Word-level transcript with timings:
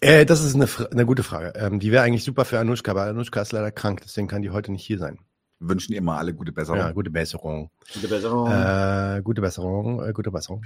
Äh, 0.00 0.24
das 0.24 0.42
ist 0.42 0.54
eine, 0.54 0.66
eine 0.90 1.06
gute 1.06 1.22
Frage. 1.22 1.52
Ähm, 1.56 1.78
die 1.78 1.92
wäre 1.92 2.02
eigentlich 2.02 2.24
super 2.24 2.44
für 2.44 2.58
Anushka, 2.58 2.90
aber 2.90 3.04
Anushka 3.04 3.42
ist 3.42 3.52
leider 3.52 3.70
krank, 3.70 4.00
deswegen 4.02 4.28
kann 4.28 4.42
die 4.42 4.50
heute 4.50 4.72
nicht 4.72 4.84
hier 4.84 4.98
sein. 4.98 5.18
Wir 5.58 5.68
wünschen 5.68 5.92
ihr 5.92 6.00
mal 6.00 6.16
alle 6.16 6.32
gute 6.32 6.52
Besserung. 6.52 6.78
Ja, 6.78 6.92
gute 6.92 7.10
Besserung. 7.10 7.70
Gute 7.92 8.08
Besserung. 8.08 8.50
Äh, 8.50 9.20
gute 9.22 9.42
Besserung, 9.42 10.02
äh, 10.08 10.12
gute 10.12 10.30
Besserung. 10.30 10.64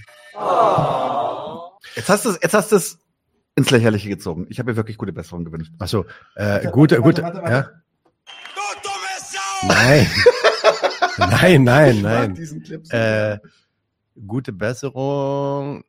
Jetzt 1.96 2.08
hast 2.08 2.24
du 2.24 2.30
es, 2.30 2.38
jetzt 2.40 2.54
hast 2.54 2.70
du 2.70 2.76
es 2.76 2.98
ins 3.56 3.70
Lächerliche 3.70 4.08
gezogen. 4.08 4.46
Ich 4.50 4.60
habe 4.60 4.70
ihr 4.70 4.76
wirklich 4.76 4.96
gute 4.96 5.12
Besserung 5.12 5.44
gewünscht. 5.44 5.72
Achso, 5.80 6.06
äh, 6.36 6.70
gute, 6.70 7.00
gute, 7.00 7.22
ja. 7.22 7.70
Nein. 9.66 10.06
nein, 11.18 11.64
nein, 11.64 12.02
nein. 12.02 12.34
diesen 12.34 12.62
Clip. 12.62 12.92
Äh, 12.92 13.38
gute 14.26 14.52
Besserung. 14.52 15.84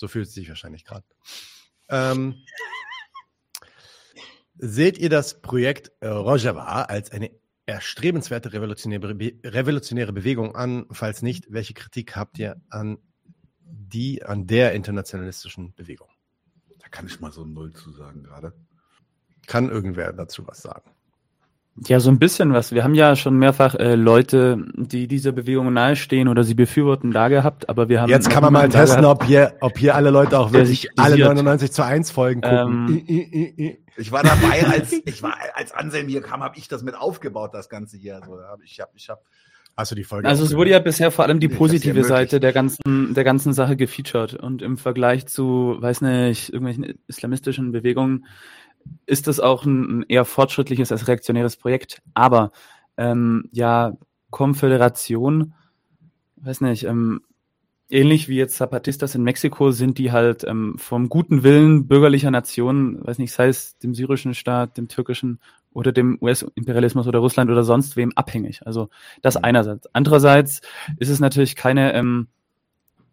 So, 0.00 0.08
fühlt 0.08 0.28
es 0.28 0.32
sich 0.32 0.48
wahrscheinlich 0.48 0.86
gerade. 0.86 1.04
Ähm, 1.90 2.42
seht 4.56 4.96
ihr 4.96 5.10
das 5.10 5.42
Projekt 5.42 5.92
äh, 6.00 6.08
Rojava 6.08 6.84
als 6.84 7.10
eine 7.10 7.30
erstrebenswerte 7.66 8.54
revolutionäre, 8.54 9.14
Be 9.14 9.34
revolutionäre 9.44 10.14
Bewegung 10.14 10.56
an? 10.56 10.86
Falls 10.90 11.20
nicht, 11.20 11.52
welche 11.52 11.74
Kritik 11.74 12.16
habt 12.16 12.38
ihr 12.38 12.62
an 12.70 12.96
die, 13.60 14.22
an 14.24 14.46
der 14.46 14.72
internationalistischen 14.72 15.74
Bewegung? 15.74 16.08
da 16.78 16.88
kann 16.88 17.04
ich 17.04 17.20
mal 17.20 17.30
so 17.30 17.44
null 17.44 17.74
zu 17.74 17.92
sagen 17.92 18.22
gerade. 18.22 18.54
Kann 19.46 19.68
irgendwer 19.68 20.14
dazu 20.14 20.46
was 20.46 20.62
sagen? 20.62 20.90
Ja, 21.86 21.98
so 21.98 22.10
ein 22.10 22.18
bisschen 22.18 22.52
was. 22.52 22.72
Wir 22.72 22.84
haben 22.84 22.94
ja 22.94 23.16
schon 23.16 23.38
mehrfach 23.38 23.74
äh, 23.74 23.94
Leute, 23.94 24.58
die 24.74 25.08
dieser 25.08 25.32
Bewegung 25.32 25.72
nahestehen 25.72 26.28
oder 26.28 26.44
sie 26.44 26.54
befürworten, 26.54 27.10
da 27.10 27.28
gehabt, 27.28 27.68
aber 27.70 27.88
wir 27.88 28.02
haben. 28.02 28.10
Jetzt 28.10 28.28
kann 28.28 28.42
man 28.42 28.52
mal 28.52 28.68
testen, 28.68 29.04
ob 29.06 29.24
hier, 29.24 29.54
ob 29.60 29.78
hier 29.78 29.94
alle 29.94 30.10
Leute 30.10 30.38
auch 30.38 30.52
wirklich 30.52 30.90
alle 30.98 31.16
dosiert. 31.16 31.28
99 31.28 31.72
zu 31.72 31.84
1 31.84 32.10
Folgen 32.10 32.42
gucken. 32.42 32.88
Ähm, 32.88 33.04
I, 33.08 33.12
I, 33.12 33.32
I, 33.32 33.64
I. 33.64 33.84
Ich 33.96 34.12
war 34.12 34.22
dabei, 34.22 34.66
als 34.70 34.92
ich 34.92 35.22
war, 35.22 35.34
als 35.54 35.72
Anselm 35.72 36.08
hier 36.08 36.20
kam, 36.20 36.42
habe 36.42 36.58
ich 36.58 36.68
das 36.68 36.82
mit 36.82 36.94
aufgebaut, 36.94 37.54
das 37.54 37.70
Ganze 37.70 37.96
hier. 37.96 38.16
Also, 38.16 38.38
ich 38.62 38.80
habe, 38.80 38.90
ich 38.94 39.08
habe 39.08 39.22
Hast 39.76 39.90
du 39.92 39.94
die 39.94 40.04
Folge? 40.04 40.28
Also 40.28 40.44
es 40.44 40.54
wurde 40.54 40.70
ja 40.70 40.78
bisher 40.78 41.10
vor 41.10 41.24
allem 41.24 41.40
die 41.40 41.48
positive. 41.48 42.04
Seite 42.04 42.40
der 42.40 42.52
ganzen, 42.52 43.14
der 43.14 43.24
ganzen 43.24 43.54
Sache 43.54 43.76
gefeatured. 43.76 44.34
Und 44.34 44.60
im 44.60 44.76
Vergleich 44.76 45.26
zu, 45.26 45.76
weiß 45.78 46.02
nicht, 46.02 46.52
irgendwelchen 46.52 46.98
islamistischen 47.06 47.72
Bewegungen 47.72 48.26
ist 49.06 49.26
das 49.26 49.40
auch 49.40 49.64
ein, 49.64 50.04
eher 50.08 50.24
fortschrittliches 50.24 50.92
als 50.92 51.08
reaktionäres 51.08 51.56
Projekt. 51.56 52.02
Aber 52.14 52.52
ähm, 52.96 53.48
ja, 53.52 53.96
Konföderation, 54.30 55.54
weiß 56.36 56.60
nicht, 56.62 56.84
ähm, 56.84 57.22
ähnlich 57.90 58.28
wie 58.28 58.36
jetzt 58.36 58.56
Zapatistas 58.56 59.14
in 59.14 59.22
Mexiko 59.24 59.72
sind 59.72 59.98
die 59.98 60.12
halt 60.12 60.44
ähm, 60.44 60.76
vom 60.78 61.08
guten 61.08 61.42
Willen 61.42 61.88
bürgerlicher 61.88 62.30
Nationen, 62.30 63.04
weiß 63.04 63.18
nicht, 63.18 63.32
sei 63.32 63.48
es 63.48 63.78
dem 63.78 63.94
syrischen 63.94 64.34
Staat, 64.34 64.76
dem 64.76 64.88
türkischen 64.88 65.40
oder 65.72 65.92
dem 65.92 66.18
US-Imperialismus 66.20 67.06
oder 67.06 67.18
Russland 67.18 67.50
oder 67.50 67.64
sonst 67.64 67.96
wem 67.96 68.12
abhängig. 68.16 68.66
Also 68.66 68.88
das 69.22 69.36
Mhm. 69.36 69.44
einerseits. 69.44 69.88
Andererseits 69.92 70.60
ist 70.98 71.08
es 71.08 71.20
natürlich 71.20 71.56
keine 71.56 71.92
ähm, 71.94 72.28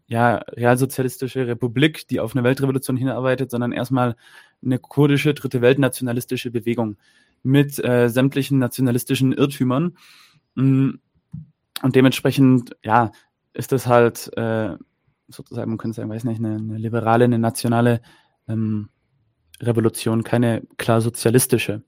ja, 0.07 0.37
realsozialistische 0.37 1.47
Republik, 1.47 2.07
die 2.07 2.19
auf 2.19 2.35
eine 2.35 2.43
Weltrevolution 2.43 2.97
hinarbeitet, 2.97 3.51
sondern 3.51 3.71
erstmal 3.71 4.15
eine 4.63 4.79
kurdische 4.79 5.33
dritte 5.33 5.61
Weltnationalistische 5.61 6.49
Bewegung 6.51 6.97
mit 7.43 7.83
äh, 7.83 8.09
sämtlichen 8.09 8.57
nationalistischen 8.57 9.33
Irrtümern. 9.33 9.97
Mm, 10.55 10.91
Und 11.83 11.95
dementsprechend, 11.95 12.75
ja, 12.83 13.11
ist 13.53 13.71
das 13.71 13.85
halt 13.85 14.31
äh, 14.37 14.75
sozusagen, 15.27 15.71
man 15.71 15.77
könnte 15.77 15.97
sagen, 15.97 16.09
weiß 16.09 16.23
nicht, 16.23 16.39
eine, 16.39 16.55
eine 16.55 16.77
liberale, 16.77 17.25
eine 17.25 17.39
nationale 17.39 18.01
ähm, 18.47 18.89
Revolution, 19.61 20.23
keine 20.23 20.63
klar 20.77 21.01
sozialistische. 21.01 21.83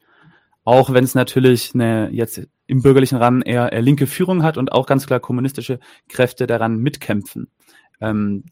Auch 0.65 0.91
wenn 0.93 1.03
es 1.03 1.15
natürlich 1.15 1.73
eine 1.73 2.09
jetzt 2.11 2.47
im 2.67 2.81
bürgerlichen 2.81 3.17
Rahmen 3.17 3.41
eher, 3.41 3.71
eher 3.71 3.81
linke 3.81 4.07
Führung 4.07 4.43
hat 4.43 4.57
und 4.57 4.71
auch 4.71 4.85
ganz 4.85 5.07
klar 5.07 5.19
kommunistische 5.19 5.79
Kräfte 6.07 6.47
daran 6.47 6.77
mitkämpfen. 6.77 7.47
Ähm, 8.01 8.45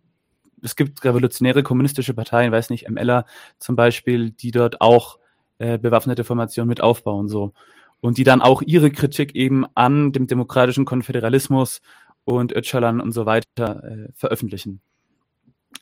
es 0.62 0.76
gibt 0.76 1.04
revolutionäre 1.06 1.64
kommunistische 1.64 2.14
Parteien, 2.14 2.52
weiß 2.52 2.70
nicht, 2.70 2.90
MLer 2.90 3.26
zum 3.60 3.76
Beispiel, 3.76 4.32
die 4.32 4.52
dort 4.52 4.82
auch 4.82 5.20
äh, 5.60 5.78
bewaffnete 5.78 6.24
Formationen 6.24 6.70
mit 6.70 6.82
aufbauen, 6.82 7.28
so. 7.28 7.54
Und 8.00 8.18
die 8.18 8.24
dann 8.24 8.42
auch 8.42 8.62
ihre 8.62 8.92
Kritik 8.92 9.36
eben 9.36 9.66
an 9.76 10.12
dem 10.12 10.28
demokratischen 10.28 10.86
Konföderalismus 10.86 11.82
und 12.26 12.52
Öcalan 12.52 13.02
und 13.02 13.12
so 13.12 13.26
weiter 13.26 13.84
äh, 13.84 14.10
veröffentlichen. 14.14 14.82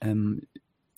Ähm, 0.02 0.44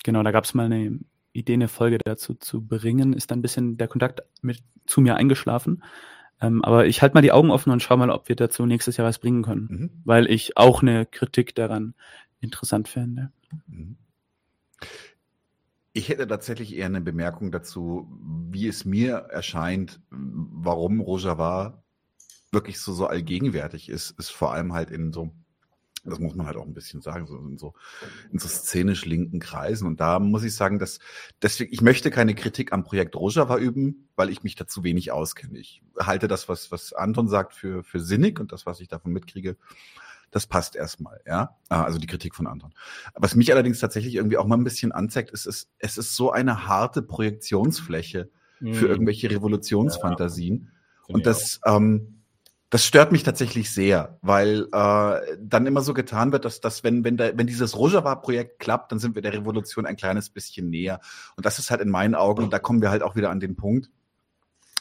genau, 0.04 0.24
da 0.24 0.32
gab 0.32 0.44
es 0.44 0.54
mal 0.54 0.66
eine 0.66 1.00
Idee, 1.34 1.54
eine 1.54 1.68
Folge 1.68 1.98
dazu 2.00 2.34
zu 2.36 2.62
bringen, 2.62 3.14
ist 3.14 3.32
dann 3.32 3.40
ein 3.40 3.42
bisschen 3.44 3.78
der 3.78 3.88
Kontakt 3.88 4.22
mit 4.42 4.60
zu 4.86 5.02
mir 5.02 5.16
eingeschlafen. 5.16 5.84
Ähm, 6.40 6.64
aber 6.64 6.86
ich 6.86 7.02
halte 7.02 7.16
mal 7.16 7.22
die 7.22 7.32
Augen 7.32 7.50
offen 7.50 7.72
und 7.72 7.82
schau 7.82 7.98
mal, 7.98 8.12
ob 8.12 8.30
wir 8.30 8.36
dazu 8.36 8.66
nächstes 8.66 8.98
Jahr 8.98 9.08
was 9.08 9.20
bringen 9.20 9.44
können, 9.44 9.68
Mhm. 9.70 9.90
weil 10.06 10.30
ich 10.30 10.56
auch 10.58 10.82
eine 10.82 11.06
Kritik 11.06 11.56
daran 11.56 11.96
interessant 12.40 12.88
fände. 12.88 13.32
Mhm. 13.68 13.98
Ich 15.94 16.10
hätte 16.10 16.28
tatsächlich 16.28 16.76
eher 16.76 16.86
eine 16.86 17.02
Bemerkung 17.02 17.52
dazu, 17.52 18.08
wie 18.52 18.68
es 18.68 18.86
mir 18.86 19.16
erscheint, 19.16 20.00
warum 20.12 21.00
Rojava 21.00 21.84
wirklich 22.52 22.80
so, 22.80 22.94
so 22.94 23.08
allgegenwärtig 23.08 23.90
ist, 23.90 24.12
ist 24.20 24.30
vor 24.30 24.54
allem 24.54 24.74
halt 24.74 24.92
in 24.92 25.12
so, 25.12 25.34
das 26.06 26.20
muss 26.20 26.36
man 26.36 26.46
halt 26.46 26.56
auch 26.56 26.66
ein 26.66 26.76
bisschen 26.76 27.02
sagen, 27.02 27.26
so 27.26 27.38
in 27.38 27.58
so, 27.58 27.74
in 28.32 28.38
so 28.38 28.48
szenisch 28.48 29.06
linken 29.06 29.40
Kreisen. 29.40 29.88
Und 29.88 30.00
da 30.00 30.20
muss 30.20 30.44
ich 30.44 30.56
sagen, 30.56 30.78
dass 30.78 31.00
deswegen, 31.42 31.74
ich 31.74 31.82
möchte 31.82 32.12
keine 32.12 32.36
Kritik 32.36 32.74
am 32.74 32.84
Projekt 32.84 33.16
Rojava 33.16 33.58
üben, 33.58 34.08
weil 34.16 34.30
ich 34.30 34.44
mich 34.44 34.56
dazu 34.56 34.84
wenig 34.84 35.12
auskenne. 35.12 35.58
Ich 35.58 35.82
halte 36.00 36.28
das, 36.28 36.48
was, 36.48 36.72
was 36.72 36.94
Anton 36.94 37.28
sagt, 37.28 37.54
für, 37.54 37.84
für 37.84 38.00
sinnig 38.00 38.40
und 38.40 38.52
das, 38.52 38.66
was 38.66 38.80
ich 38.80 38.88
davon 38.88 39.12
mitkriege, 39.14 39.58
das 40.32 40.48
passt 40.48 40.76
erstmal, 40.76 41.22
ja. 41.26 41.58
Ah, 41.70 41.84
Also 41.84 42.00
die 42.00 42.08
Kritik 42.08 42.36
von 42.36 42.48
Anton. 42.48 42.74
Was 43.16 43.36
mich 43.36 43.52
allerdings 43.52 43.80
tatsächlich 43.80 44.16
irgendwie 44.16 44.38
auch 44.38 44.46
mal 44.46 44.58
ein 44.58 44.64
bisschen 44.64 44.92
anzeigt, 44.92 45.32
ist, 45.32 45.46
es, 45.46 45.70
es 45.80 45.98
ist 45.98 46.16
so 46.16 46.32
eine 46.32 46.68
harte 46.68 47.02
Projektionsfläche 47.02 48.30
Mhm. 48.60 48.74
für 48.74 48.88
irgendwelche 48.88 49.30
Revolutionsfantasien. 49.30 50.72
Finde 51.06 51.14
Und 51.14 51.26
das, 51.26 51.60
ähm, 51.66 52.24
das 52.70 52.86
stört 52.86 53.12
mich 53.12 53.24
tatsächlich 53.24 53.72
sehr, 53.72 54.18
weil 54.22 54.68
äh, 54.74 55.38
dann 55.40 55.66
immer 55.68 55.82
so 55.82 55.94
getan 55.94 56.32
wird, 56.32 56.44
dass, 56.44 56.60
dass 56.60 56.84
wenn, 56.84 57.04
wenn, 57.04 57.18
der, 57.18 57.38
wenn 57.38 57.48
dieses 57.48 57.78
Rojava-Projekt 57.78 58.60
klappt, 58.60 58.92
dann 58.92 59.00
sind 59.00 59.16
wir 59.16 59.22
der 59.22 59.34
Revolution 59.34 59.86
ein 59.86 59.96
kleines 59.96 60.30
bisschen 60.30 60.70
näher. 60.70 61.00
Und 61.36 61.46
das 61.46 61.60
ist 61.60 61.72
halt 61.72 61.82
in 61.82 61.90
meinen 61.90 62.16
Augen, 62.16 62.44
und 62.44 62.52
da 62.52 62.60
kommen 62.60 62.82
wir 62.82 62.90
halt 62.90 63.04
auch 63.04 63.16
wieder 63.16 63.30
an 63.30 63.40
den 63.40 63.56
Punkt, 63.56 63.90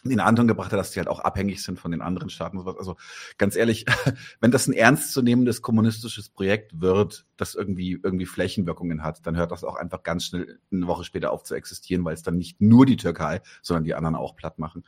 den 0.08 0.20
Anton 0.20 0.48
gebracht 0.48 0.72
hat, 0.72 0.78
dass 0.78 0.90
die 0.90 0.98
halt 0.98 1.08
auch 1.08 1.20
abhängig 1.20 1.62
sind 1.62 1.78
von 1.78 1.90
den 1.90 2.02
anderen 2.02 2.30
Staaten. 2.30 2.58
Also 2.58 2.96
ganz 3.38 3.56
ehrlich, 3.56 3.86
wenn 4.40 4.50
das 4.50 4.66
ein 4.66 4.72
ernstzunehmendes 4.72 5.62
kommunistisches 5.62 6.28
Projekt 6.28 6.80
wird, 6.80 7.26
das 7.36 7.54
irgendwie 7.54 8.00
irgendwie 8.02 8.26
Flächenwirkungen 8.26 9.02
hat, 9.02 9.26
dann 9.26 9.36
hört 9.36 9.52
das 9.52 9.64
auch 9.64 9.76
einfach 9.76 10.02
ganz 10.02 10.26
schnell 10.26 10.58
eine 10.72 10.86
Woche 10.86 11.04
später 11.04 11.32
auf 11.32 11.42
zu 11.42 11.54
existieren, 11.54 12.04
weil 12.04 12.14
es 12.14 12.22
dann 12.22 12.36
nicht 12.36 12.60
nur 12.60 12.86
die 12.86 12.96
Türkei, 12.96 13.40
sondern 13.62 13.84
die 13.84 13.94
anderen 13.94 14.16
auch 14.16 14.36
platt 14.36 14.58
machen. 14.58 14.84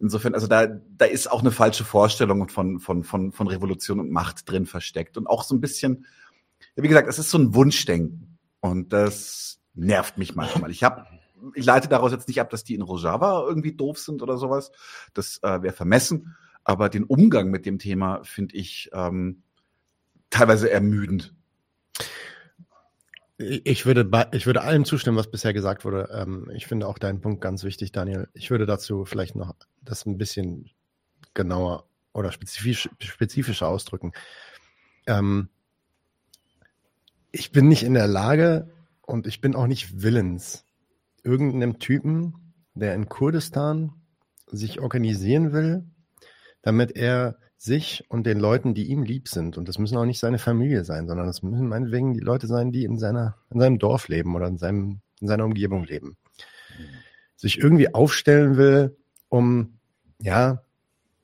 Insofern, 0.00 0.34
also 0.34 0.46
da, 0.46 0.66
da 0.66 1.04
ist 1.04 1.30
auch 1.30 1.40
eine 1.40 1.50
falsche 1.50 1.84
Vorstellung 1.84 2.48
von, 2.48 2.80
von, 2.80 3.04
von, 3.04 3.32
von 3.32 3.46
Revolution 3.48 4.00
und 4.00 4.10
Macht 4.10 4.50
drin 4.50 4.64
versteckt 4.64 5.18
und 5.18 5.26
auch 5.26 5.42
so 5.42 5.54
ein 5.54 5.60
bisschen, 5.60 6.06
wie 6.74 6.88
gesagt, 6.88 7.06
es 7.08 7.18
ist 7.18 7.30
so 7.30 7.36
ein 7.36 7.54
Wunschdenken 7.54 8.38
und 8.60 8.94
das 8.94 9.60
nervt 9.74 10.16
mich 10.16 10.34
manchmal. 10.34 10.70
Ich 10.70 10.84
habe 10.84 11.06
ich 11.54 11.64
leite 11.64 11.88
daraus 11.88 12.12
jetzt 12.12 12.28
nicht 12.28 12.40
ab, 12.40 12.50
dass 12.50 12.64
die 12.64 12.74
in 12.74 12.82
Rojava 12.82 13.44
irgendwie 13.46 13.72
doof 13.74 13.98
sind 13.98 14.22
oder 14.22 14.36
sowas. 14.36 14.70
Das 15.14 15.38
äh, 15.42 15.62
wäre 15.62 15.74
vermessen. 15.74 16.36
Aber 16.64 16.88
den 16.88 17.04
Umgang 17.04 17.50
mit 17.50 17.66
dem 17.66 17.78
Thema 17.78 18.22
finde 18.24 18.56
ich 18.56 18.90
ähm, 18.92 19.42
teilweise 20.28 20.70
ermüdend. 20.70 21.34
Ich 23.38 23.86
würde, 23.86 24.04
bei- 24.04 24.28
ich 24.32 24.44
würde 24.44 24.60
allem 24.62 24.84
zustimmen, 24.84 25.16
was 25.16 25.30
bisher 25.30 25.54
gesagt 25.54 25.84
wurde. 25.86 26.10
Ähm, 26.12 26.50
ich 26.54 26.66
finde 26.66 26.86
auch 26.86 26.98
deinen 26.98 27.22
Punkt 27.22 27.40
ganz 27.40 27.64
wichtig, 27.64 27.90
Daniel. 27.90 28.28
Ich 28.34 28.50
würde 28.50 28.66
dazu 28.66 29.06
vielleicht 29.06 29.34
noch 29.34 29.54
das 29.80 30.04
ein 30.04 30.18
bisschen 30.18 30.68
genauer 31.32 31.86
oder 32.12 32.32
spezifisch, 32.32 32.90
spezifischer 32.98 33.68
ausdrücken. 33.68 34.12
Ähm, 35.06 35.48
ich 37.32 37.50
bin 37.52 37.68
nicht 37.68 37.82
in 37.82 37.94
der 37.94 38.08
Lage 38.08 38.68
und 39.02 39.26
ich 39.26 39.40
bin 39.40 39.54
auch 39.54 39.66
nicht 39.66 40.02
willens, 40.02 40.66
irgendeinem 41.24 41.78
Typen, 41.78 42.54
der 42.74 42.94
in 42.94 43.08
Kurdistan 43.08 43.92
sich 44.46 44.80
organisieren 44.80 45.52
will, 45.52 45.84
damit 46.62 46.96
er 46.96 47.36
sich 47.56 48.04
und 48.08 48.26
den 48.26 48.40
Leuten, 48.40 48.74
die 48.74 48.88
ihm 48.88 49.02
lieb 49.02 49.28
sind, 49.28 49.58
und 49.58 49.68
das 49.68 49.78
müssen 49.78 49.96
auch 49.98 50.06
nicht 50.06 50.18
seine 50.18 50.38
Familie 50.38 50.84
sein, 50.84 51.06
sondern 51.06 51.26
das 51.26 51.42
müssen 51.42 51.68
meinetwegen 51.68 52.14
die 52.14 52.20
Leute 52.20 52.46
sein, 52.46 52.72
die 52.72 52.84
in 52.84 52.98
seiner, 52.98 53.36
in 53.50 53.60
seinem 53.60 53.78
Dorf 53.78 54.08
leben 54.08 54.34
oder 54.34 54.46
in 54.48 54.56
seinem, 54.56 55.00
in 55.20 55.28
seiner 55.28 55.44
Umgebung 55.44 55.84
leben, 55.84 56.16
sich 57.36 57.58
irgendwie 57.58 57.92
aufstellen 57.94 58.56
will, 58.56 58.96
um, 59.28 59.78
ja, 60.20 60.62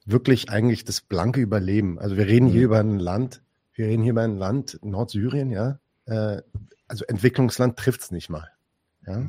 wirklich 0.05 0.51
eigentlich 0.51 0.85
das 0.85 1.01
blanke 1.01 1.41
Überleben. 1.41 1.99
Also 1.99 2.17
wir 2.17 2.27
reden 2.27 2.49
hier 2.49 2.61
Mhm. 2.61 2.65
über 2.67 2.81
ein 2.81 2.99
Land, 2.99 3.43
wir 3.75 3.87
reden 3.87 4.03
hier 4.03 4.13
über 4.13 4.23
ein 4.23 4.37
Land, 4.37 4.79
Nordsyrien, 4.83 5.51
ja, 5.51 5.81
äh, 6.05 6.43
also 6.87 7.05
Entwicklungsland 7.07 7.77
trifft 7.79 8.03
es 8.03 8.11
nicht 8.11 8.29
mal. 8.29 8.49
Ja? 9.07 9.27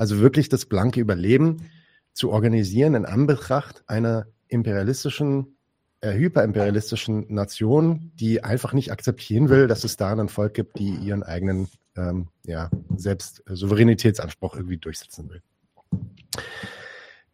Also 0.00 0.18
wirklich 0.18 0.48
das 0.48 0.64
blanke 0.64 0.98
Überleben 0.98 1.68
zu 2.14 2.30
organisieren 2.30 2.94
in 2.94 3.04
Anbetracht 3.04 3.84
einer 3.86 4.28
imperialistischen, 4.48 5.58
äh, 6.00 6.14
hyperimperialistischen 6.14 7.26
Nation, 7.28 8.10
die 8.14 8.42
einfach 8.42 8.72
nicht 8.72 8.92
akzeptieren 8.92 9.50
will, 9.50 9.66
dass 9.66 9.84
es 9.84 9.98
da 9.98 10.12
ein 10.12 10.30
Volk 10.30 10.54
gibt, 10.54 10.78
die 10.78 10.94
ihren 10.94 11.22
eigenen 11.22 11.68
ähm, 11.98 12.28
ja, 12.46 12.70
selbst 12.96 13.42
äh, 13.46 13.54
Souveränitätsanspruch 13.54 14.56
irgendwie 14.56 14.78
durchsetzen 14.78 15.28
will. 15.28 15.42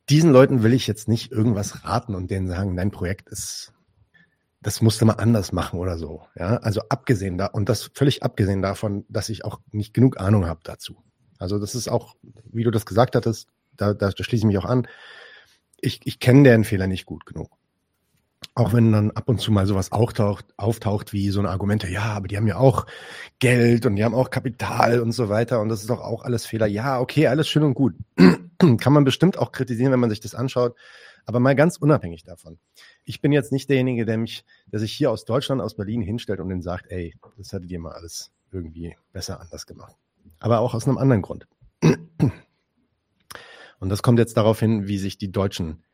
Diesen 0.09 0.33
Leuten 0.33 0.65
will 0.65 0.73
ich 0.73 0.89
jetzt 0.89 1.07
nicht 1.07 1.31
irgendwas 1.31 1.85
raten 1.85 2.17
und 2.17 2.33
denen 2.33 2.49
sagen, 2.49 2.77
dein 2.77 2.91
Projekt 2.91 3.29
ist, 3.29 3.75
das 4.61 4.83
musste 4.83 5.05
man 5.05 5.21
anders 5.21 5.53
machen 5.53 5.79
oder 5.79 5.99
so. 5.99 6.27
Ja, 6.35 6.57
also 6.57 6.81
abgesehen 6.89 7.39
da 7.39 7.47
und 7.47 7.69
das 7.69 7.93
völlig 7.95 8.25
abgesehen 8.25 8.61
davon, 8.61 9.05
dass 9.09 9.29
ich 9.29 9.45
auch 9.45 9.61
nicht 9.71 9.95
genug 9.95 10.19
Ahnung 10.19 10.47
habe 10.47 10.63
dazu. 10.65 10.97
Also 11.39 11.59
das 11.59 11.75
ist 11.75 11.89
auch, 11.89 12.15
wie 12.53 12.65
du 12.65 12.71
das 12.71 12.87
gesagt 12.87 13.17
hattest, 13.17 13.49
da, 13.77 13.95
da, 13.95 14.11
da 14.11 14.25
schließe 14.25 14.43
ich 14.43 14.45
mich 14.45 14.59
auch 14.59 14.65
an. 14.65 14.87
Ich, 15.81 16.01
ich 16.05 16.19
kenne 16.19 16.45
deren 16.45 16.65
Fehler 16.65 16.87
nicht 16.87 17.07
gut 17.07 17.27
genug. 17.27 17.51
Auch 18.55 18.73
wenn 18.73 18.93
dann 18.93 19.11
ab 19.11 19.29
und 19.29 19.41
zu 19.41 19.53
mal 19.53 19.67
sowas 19.67 19.93
auftaucht, 19.93 20.47
auftaucht 20.57 21.13
wie 21.13 21.29
so 21.31 21.41
eine 21.41 21.51
Argumente, 21.51 21.89
ja, 21.89 22.05
aber 22.05 22.29
die 22.29 22.37
haben 22.37 22.47
ja 22.47 22.57
auch 22.57 22.87
Geld 23.39 23.85
und 23.85 23.97
die 23.97 24.05
haben 24.05 24.15
auch 24.15 24.31
Kapital 24.31 25.01
und 25.01 25.13
so 25.13 25.29
weiter 25.29 25.61
und 25.61 25.69
das 25.69 25.81
ist 25.81 25.91
doch 25.91 26.01
auch 26.01 26.23
alles 26.23 26.47
Fehler. 26.47 26.67
Ja, 26.67 27.01
okay, 27.01 27.27
alles 27.27 27.49
schön 27.49 27.63
und 27.63 27.75
gut. 27.75 27.95
Kann 28.59 28.93
man 28.93 29.05
bestimmt 29.05 29.39
auch 29.39 29.53
kritisieren, 29.53 29.93
wenn 29.93 30.01
man 30.01 30.11
sich 30.11 30.21
das 30.21 30.35
anschaut. 30.35 30.75
Aber 31.27 31.41
mal 31.41 31.57
ganz 31.57 31.77
unabhängig 31.77 32.23
davon. 32.23 32.59
Ich 33.05 33.21
bin 33.21 33.33
jetzt 33.33 33.53
nicht 33.53 33.69
derjenige, 33.69 34.07
der 34.07 34.17
mich, 34.17 34.45
der 34.67 34.79
sich 34.81 34.93
hier 34.93 35.11
aus 35.11 35.25
Deutschland, 35.25 35.61
aus 35.61 35.75
Berlin 35.75 36.01
hinstellt 36.01 36.41
und 36.41 36.49
dann 36.49 36.63
sagt, 36.63 36.87
ey, 36.91 37.15
das 37.37 37.53
hattet 37.53 37.71
ihr 37.71 37.81
mal 37.81 37.93
alles 37.93 38.33
irgendwie 38.53 38.97
besser 39.13 39.41
anders 39.41 39.67
gemacht. 39.67 39.97
Aber 40.41 40.61
auch 40.61 40.75
aus 40.75 40.87
einem 40.87 40.99
anderen 40.99 41.23
Grund. 41.23 41.47
Und 43.81 43.91
das 43.91 44.03
kommt 44.03 44.19
jetzt 44.19 44.37
darauf 44.37 44.61
hin, 44.61 44.89
wie 44.89 44.99
sich 44.99 45.19
die 45.19 45.31
Deutschen, 45.31 45.85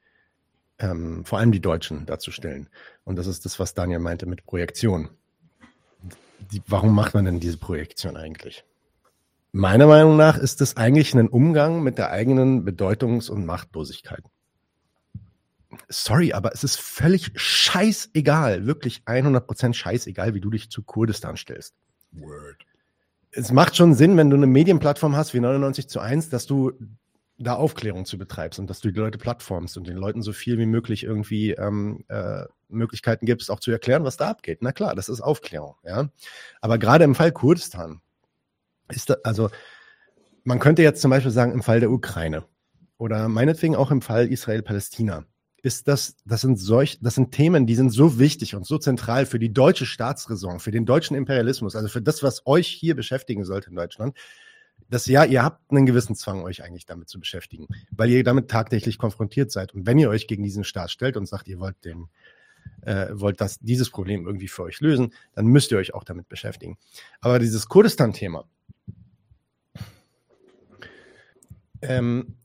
ähm, 0.79 1.25
vor 1.25 1.39
allem 1.39 1.53
die 1.53 1.61
Deutschen, 1.61 2.07
dazu 2.07 2.31
stellen. 2.31 2.69
Und 3.05 3.17
das 3.17 3.27
ist 3.27 3.45
das, 3.45 3.59
was 3.59 3.75
Daniel 3.75 3.99
meinte 3.99 4.27
mit 4.27 4.45
Projektion. 4.45 5.11
Die, 6.53 6.63
warum 6.67 6.95
macht 6.95 7.15
man 7.15 7.25
denn 7.25 7.41
diese 7.41 7.59
Projektion 7.59 8.17
eigentlich? 8.17 8.65
Meiner 9.53 9.87
Meinung 9.87 10.17
nach 10.17 10.39
ist 10.39 10.61
es 10.61 10.77
eigentlich 10.77 11.15
ein 11.15 11.29
Umgang 11.29 11.83
mit 11.83 11.99
der 11.99 12.11
eigenen 12.11 12.65
Bedeutungs- 12.65 13.29
und 13.29 13.45
Machtlosigkeit. 13.45 14.25
Sorry, 15.89 16.33
aber 16.33 16.53
es 16.53 16.65
ist 16.65 16.81
völlig 16.81 17.33
scheißegal, 17.35 18.67
wirklich 18.67 19.03
100% 19.07 19.75
scheißegal, 19.75 20.35
wie 20.35 20.41
du 20.41 20.51
dich 20.51 20.71
zu 20.71 20.83
Kurdistan 20.83 21.37
stellst. 21.37 21.75
Word. 22.13 22.65
Es 23.35 23.51
macht 23.51 23.77
schon 23.77 23.95
Sinn, 23.95 24.17
wenn 24.17 24.31
du 24.31 24.37
eine 24.37 24.47
Medienplattform 24.47 25.17
hast 25.17 25.33
wie 25.35 25.41
99 25.41 25.89
zu 25.89 26.01
1, 26.01 26.29
dass 26.29 26.47
du 26.47 26.73
da 27.39 27.55
Aufklärung 27.55 28.05
zu 28.05 28.19
betreibst 28.19 28.59
und 28.59 28.69
dass 28.69 28.81
du 28.81 28.91
die 28.91 29.01
Leute 29.01 29.19
plattformst 29.19 29.77
und 29.77 29.87
den 29.87 29.97
Leuten 29.97 30.23
so 30.23 30.33
viel 30.33 30.59
wie 30.59 30.67
möglich 30.67 31.03
irgendwie 31.03 31.53
ähm, 31.53 32.05
äh, 32.09 32.45
Möglichkeiten 32.69 33.27
gibst, 33.27 33.51
auch 33.51 33.61
zu 33.61 33.71
erklären, 33.71 34.05
was 34.05 34.17
da 34.17 34.29
abgeht. 34.29 34.59
Na 34.61 34.73
klar, 34.73 34.95
das 34.95 35.09
ist 35.09 35.21
Aufklärung, 35.21 35.77
ja. 35.83 36.09
Aber 36.61 36.79
gerade 36.79 37.05
im 37.05 37.15
Fall 37.15 37.33
Kurdistan 37.33 38.01
ist 38.89 39.11
da, 39.11 39.17
also 39.25 39.51
man 40.45 40.59
könnte 40.59 40.83
jetzt 40.83 41.01
zum 41.01 41.11
Beispiel 41.11 41.31
sagen, 41.31 41.53
im 41.53 41.63
Fall 41.63 41.81
der 41.81 41.91
Ukraine 41.91 42.45
oder 42.99 43.29
meinetwegen 43.29 43.77
auch 43.77 43.91
im 43.91 44.03
Fall 44.03 44.29
Israel-Palästina, 44.29 45.25
ist 45.63 45.87
das, 45.87 46.17
das 46.25 46.41
sind 46.41 46.57
solch, 46.59 46.99
das 47.01 47.15
sind 47.15 47.31
Themen, 47.31 47.67
die 47.67 47.77
sind 47.77 47.91
so 47.91 48.19
wichtig 48.19 48.57
und 48.57 48.67
so 48.67 48.79
zentral 48.79 49.27
für 49.27 49.39
die 49.39 49.53
deutsche 49.53 49.87
Staatsräson, 49.87 50.59
für 50.59 50.73
den 50.73 50.85
deutschen 50.85 51.17
Imperialismus, 51.17 51.77
also 51.77 51.89
für 51.89 52.03
das, 52.03 52.23
was 52.23 52.47
euch 52.47 52.67
hier 52.67 52.97
beschäftigen 52.97 53.45
sollte 53.45 53.71
in 53.71 53.77
Deutschland, 53.77 54.17
das 54.89 55.07
ja, 55.07 55.25
ihr 55.25 55.43
habt 55.45 55.71
einen 55.71 55.87
gewissen 55.87 56.17
Zwang, 56.17 56.43
euch 56.43 56.65
eigentlich 56.65 56.85
damit 56.85 57.09
zu 57.09 57.21
beschäftigen, 57.21 57.69
weil 57.93 58.11
ihr 58.11 58.25
damit 58.25 58.51
tagtäglich 58.51 58.99
konfrontiert 58.99 59.53
seid. 59.53 59.73
Und 59.73 59.87
wenn 59.87 59.99
ihr 59.99 60.11
euch 60.11 60.27
gegen 60.27 60.43
diesen 60.43 60.65
Staat 60.65 60.91
stellt 60.91 61.17
und 61.17 61.27
sagt, 61.27 61.47
ihr 61.47 61.61
wollt 61.61 61.83
den, 61.85 62.09
äh, 62.83 63.07
wollt 63.13 63.41
das, 63.41 63.61
dieses 63.61 63.89
Problem 63.89 64.27
irgendwie 64.27 64.49
für 64.49 64.65
euch 64.65 64.81
lösen, 64.81 65.15
dann 65.35 65.47
müsst 65.47 65.71
ihr 65.71 65.79
euch 65.79 65.95
auch 65.95 66.05
damit 66.05 66.29
beschäftigen. 66.29 66.77
Aber 67.21 67.39
dieses 67.39 67.69
Kurdistan-Thema, 67.69 68.45
ähm, 71.83 72.37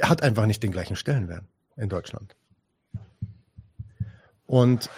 hat 0.00 0.22
einfach 0.22 0.46
nicht 0.46 0.62
den 0.62 0.72
gleichen 0.72 0.96
Stellenwert 0.96 1.44
in 1.78 1.88
Deutschland. 1.88 2.36
Und 4.46 4.90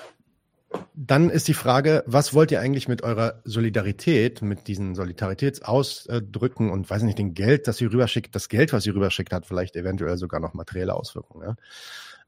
dann 0.95 1.31
ist 1.31 1.49
die 1.49 1.55
Frage, 1.55 2.05
was 2.07 2.35
wollt 2.35 2.53
ihr 2.53 2.61
eigentlich 2.61 2.87
mit 2.87 3.03
eurer 3.03 3.41
Solidarität, 3.45 4.43
mit 4.43 4.69
diesen 4.69 4.95
Solidaritätsausdrücken 4.95 6.71
und 6.71 6.89
weiß 6.89 7.03
nicht, 7.03 7.19
den 7.19 7.35
Geld, 7.35 7.67
das 7.67 7.81
ihr 7.81 7.93
rüberschickt, 7.93 8.35
das 8.35 8.49
Geld, 8.49 8.73
was 8.73 8.87
ihr 8.87 8.95
rüberschickt, 8.95 9.33
hat 9.33 9.47
vielleicht 9.47 9.75
eventuell 9.75 10.17
sogar 10.17 10.41
noch 10.41 10.55
materielle 10.55 10.95
Auswirkungen. 10.95 11.49
Ja? 11.49 11.57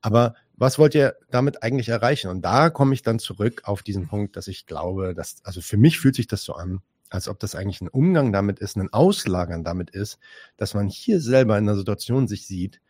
Aber 0.01 0.35
was 0.57 0.79
wollt 0.79 0.95
ihr 0.95 1.17
damit 1.31 1.63
eigentlich 1.63 1.89
erreichen? 1.89 2.29
Und 2.29 2.43
da 2.43 2.71
komme 2.71 2.95
ich 2.95 3.03
dann 3.03 3.21
zurück 3.21 3.63
auf 3.65 3.83
diesen 3.83 4.09
Punkt, 4.09 4.37
dass 4.37 4.49
ich 4.49 4.67
glaube, 4.67 5.15
dass, 5.15 5.37
also 5.45 5.61
für 5.61 5.77
mich 5.77 6.01
fühlt 6.01 6.17
sich 6.17 6.27
das 6.27 6.43
so 6.43 6.55
an, 6.55 6.81
als 7.09 7.29
ob 7.29 7.39
das 7.39 7.55
eigentlich 7.55 7.81
ein 7.81 7.89
Umgang 7.89 8.33
damit 8.33 8.59
ist, 8.59 8.77
ein 8.77 8.93
Auslagern 8.93 9.65
damit 9.65 9.91
ist, 9.91 10.19
dass 10.57 10.75
man 10.75 10.89
hier 10.89 11.21
selber 11.21 11.57
in 11.59 11.69
einer 11.69 11.77
Situation 11.77 12.27
sich 12.27 12.47
sieht, 12.47 12.81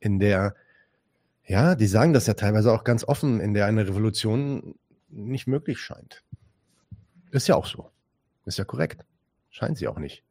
in 0.00 0.18
der 0.18 0.54
ja, 1.46 1.74
die 1.74 1.86
sagen 1.86 2.12
das 2.12 2.26
ja 2.26 2.34
teilweise 2.34 2.72
auch 2.72 2.84
ganz 2.84 3.04
offen, 3.04 3.40
in 3.40 3.54
der 3.54 3.66
eine 3.66 3.86
Revolution 3.86 4.74
nicht 5.08 5.46
möglich 5.46 5.78
scheint. 5.78 6.22
Ist 7.30 7.48
ja 7.48 7.56
auch 7.56 7.66
so. 7.66 7.90
Ist 8.44 8.58
ja 8.58 8.64
korrekt. 8.64 9.04
Scheint 9.50 9.78
sie 9.78 9.88
auch 9.88 9.98
nicht. 9.98 10.22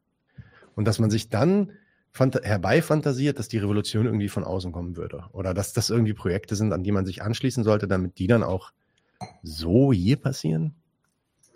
Und 0.74 0.86
dass 0.86 0.98
man 0.98 1.10
sich 1.10 1.28
dann 1.28 1.72
herbeifantasiert, 2.14 3.38
dass 3.38 3.48
die 3.48 3.58
Revolution 3.58 4.06
irgendwie 4.06 4.28
von 4.28 4.44
außen 4.44 4.72
kommen 4.72 4.96
würde. 4.96 5.24
Oder 5.32 5.54
dass 5.54 5.72
das 5.72 5.90
irgendwie 5.90 6.12
Projekte 6.12 6.56
sind, 6.56 6.72
an 6.72 6.82
die 6.82 6.92
man 6.92 7.06
sich 7.06 7.22
anschließen 7.22 7.64
sollte, 7.64 7.88
damit 7.88 8.18
die 8.18 8.26
dann 8.26 8.42
auch 8.42 8.72
so 9.42 9.92
hier 9.92 10.16
passieren? 10.16 10.74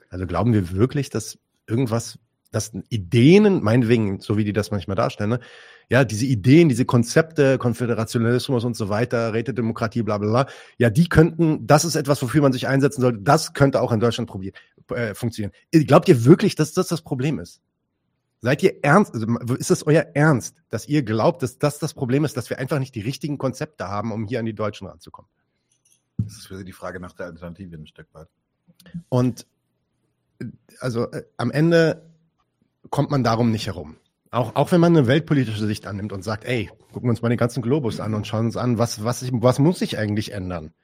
Also 0.08 0.26
glauben 0.26 0.52
wir 0.52 0.70
wirklich, 0.72 1.10
dass 1.10 1.38
irgendwas, 1.66 2.18
dass 2.50 2.72
Ideen, 2.88 3.62
meinetwegen, 3.62 4.20
so 4.20 4.36
wie 4.36 4.44
die 4.44 4.52
das 4.52 4.70
manchmal 4.70 4.96
darstellen, 4.96 5.30
ne, 5.30 5.40
ja, 5.88 6.04
diese 6.04 6.26
Ideen, 6.26 6.68
diese 6.68 6.84
Konzepte, 6.84 7.58
Konföderationalismus 7.58 8.64
und 8.64 8.76
so 8.76 8.88
weiter, 8.88 9.32
Rätedemokratie, 9.32 10.02
bla 10.02 10.18
bla 10.18 10.28
bla, 10.28 10.52
ja, 10.78 10.90
die 10.90 11.08
könnten, 11.08 11.66
das 11.66 11.84
ist 11.84 11.94
etwas, 11.94 12.20
wofür 12.22 12.42
man 12.42 12.52
sich 12.52 12.66
einsetzen 12.66 13.00
sollte, 13.02 13.20
das 13.20 13.52
könnte 13.52 13.80
auch 13.80 13.92
in 13.92 14.00
Deutschland 14.00 14.28
probieren, 14.28 14.54
äh, 14.90 15.14
funktionieren. 15.14 15.52
Glaubt 15.70 16.08
ihr 16.08 16.24
wirklich, 16.24 16.56
dass 16.56 16.72
das 16.72 16.88
das 16.88 17.02
Problem 17.02 17.38
ist? 17.38 17.60
Seid 18.40 18.62
ihr 18.62 18.84
ernst, 18.84 19.14
also 19.14 19.26
ist 19.54 19.70
es 19.70 19.86
euer 19.86 20.06
Ernst, 20.14 20.56
dass 20.70 20.88
ihr 20.88 21.02
glaubt, 21.02 21.42
dass 21.42 21.58
das 21.58 21.78
das 21.78 21.94
Problem 21.94 22.24
ist, 22.24 22.36
dass 22.36 22.50
wir 22.50 22.58
einfach 22.58 22.78
nicht 22.78 22.94
die 22.94 23.00
richtigen 23.00 23.38
Konzepte 23.38 23.88
haben, 23.88 24.12
um 24.12 24.26
hier 24.26 24.40
an 24.40 24.44
die 24.44 24.54
Deutschen 24.54 24.86
ranzukommen? 24.86 25.30
Das 26.18 26.34
ist 26.34 26.46
für 26.46 26.56
Sie 26.56 26.64
die 26.64 26.72
Frage 26.72 27.00
nach 27.00 27.12
der 27.12 27.26
Alternative 27.26 27.76
ein 27.76 27.86
Stück 27.86 28.08
weit. 28.12 28.28
Und 29.08 29.46
also 30.80 31.10
äh, 31.10 31.24
am 31.36 31.50
Ende 31.50 32.02
kommt 32.90 33.10
man 33.10 33.24
darum 33.24 33.50
nicht 33.50 33.66
herum. 33.66 33.96
Auch, 34.30 34.54
auch 34.54 34.72
wenn 34.72 34.80
man 34.80 34.96
eine 34.96 35.06
weltpolitische 35.06 35.66
Sicht 35.66 35.86
annimmt 35.86 36.12
und 36.12 36.22
sagt, 36.22 36.44
ey, 36.44 36.70
gucken 36.92 37.04
wir 37.04 37.10
uns 37.10 37.22
mal 37.22 37.28
den 37.28 37.38
ganzen 37.38 37.62
Globus 37.62 38.00
an 38.00 38.14
und 38.14 38.26
schauen 38.26 38.46
uns 38.46 38.56
an, 38.56 38.78
was, 38.78 39.04
was, 39.04 39.26
was 39.32 39.58
muss 39.58 39.78
sich 39.78 39.98
eigentlich 39.98 40.32
ändern, 40.32 40.74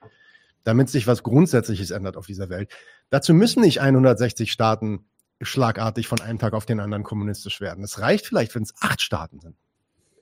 damit 0.65 0.89
sich 0.89 1.07
was 1.07 1.23
Grundsätzliches 1.23 1.91
ändert 1.91 2.17
auf 2.17 2.27
dieser 2.27 2.49
Welt. 2.49 2.71
Dazu 3.11 3.35
müssen 3.35 3.63
nicht 3.63 3.81
160 3.81 4.53
Staaten 4.53 5.05
schlagartig 5.41 6.07
von 6.07 6.21
einem 6.21 6.39
Tag 6.39 6.53
auf 6.53 6.67
den 6.67 6.81
anderen 6.81 7.03
kommunistisch 7.03 7.61
werden. 7.61 7.83
Es 7.83 7.99
reicht 7.99 8.27
vielleicht, 8.27 8.55
wenn 8.55 8.63
es 8.63 8.75
acht 8.81 9.03
Staaten 9.03 9.41
sind. 9.41 9.57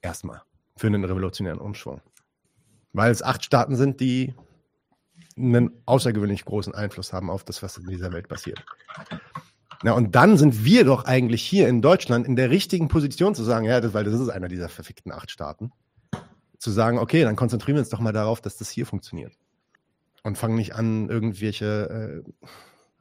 Erstmal 0.01 0.43
für 0.77 0.87
einen 0.87 1.05
revolutionären 1.05 1.61
Umschwung. 1.61 2.01
Weil 2.93 3.13
es 3.13 3.23
acht 3.23 3.45
Staaten 3.45 3.77
sind, 3.77 4.01
die 4.01 4.35
einen 5.37 5.71
außergewöhnlich 5.87 6.45
großen 6.45 6.75
Einfluss 6.75 7.13
haben 7.13 7.31
auf 7.31 7.45
das, 7.45 7.63
was 7.63 7.77
in 7.77 7.87
dieser 7.87 8.13
Welt 8.13 8.29
passiert. 8.29 8.65
Na, 9.83 9.93
und 9.93 10.15
dann 10.15 10.37
sind 10.37 10.65
wir 10.65 10.85
doch 10.85 11.05
eigentlich 11.07 11.43
hier 11.43 11.67
in 11.69 11.81
Deutschland 11.81 12.27
in 12.27 12.37
der 12.37 12.51
richtigen 12.51 12.89
Position 12.89 13.35
zu 13.35 13.43
sagen, 13.45 13.65
ja, 13.65 13.81
das, 13.81 13.95
weil 13.95 14.05
das 14.05 14.21
ist 14.21 14.29
einer 14.29 14.49
dieser 14.49 14.69
verfickten 14.69 15.11
acht 15.11 15.31
Staaten, 15.31 15.73
zu 16.59 16.71
sagen, 16.71 16.99
okay, 16.99 17.23
dann 17.23 17.37
konzentrieren 17.37 17.77
wir 17.77 17.81
uns 17.81 17.89
doch 17.89 18.01
mal 18.01 18.13
darauf, 18.13 18.43
dass 18.43 18.59
das 18.59 18.69
hier 18.69 18.85
funktioniert. 18.85 19.33
Und 20.23 20.37
fangen 20.37 20.57
nicht 20.57 20.75
an, 20.75 21.09
irgendwelche, 21.09 22.23
äh, 22.27 22.51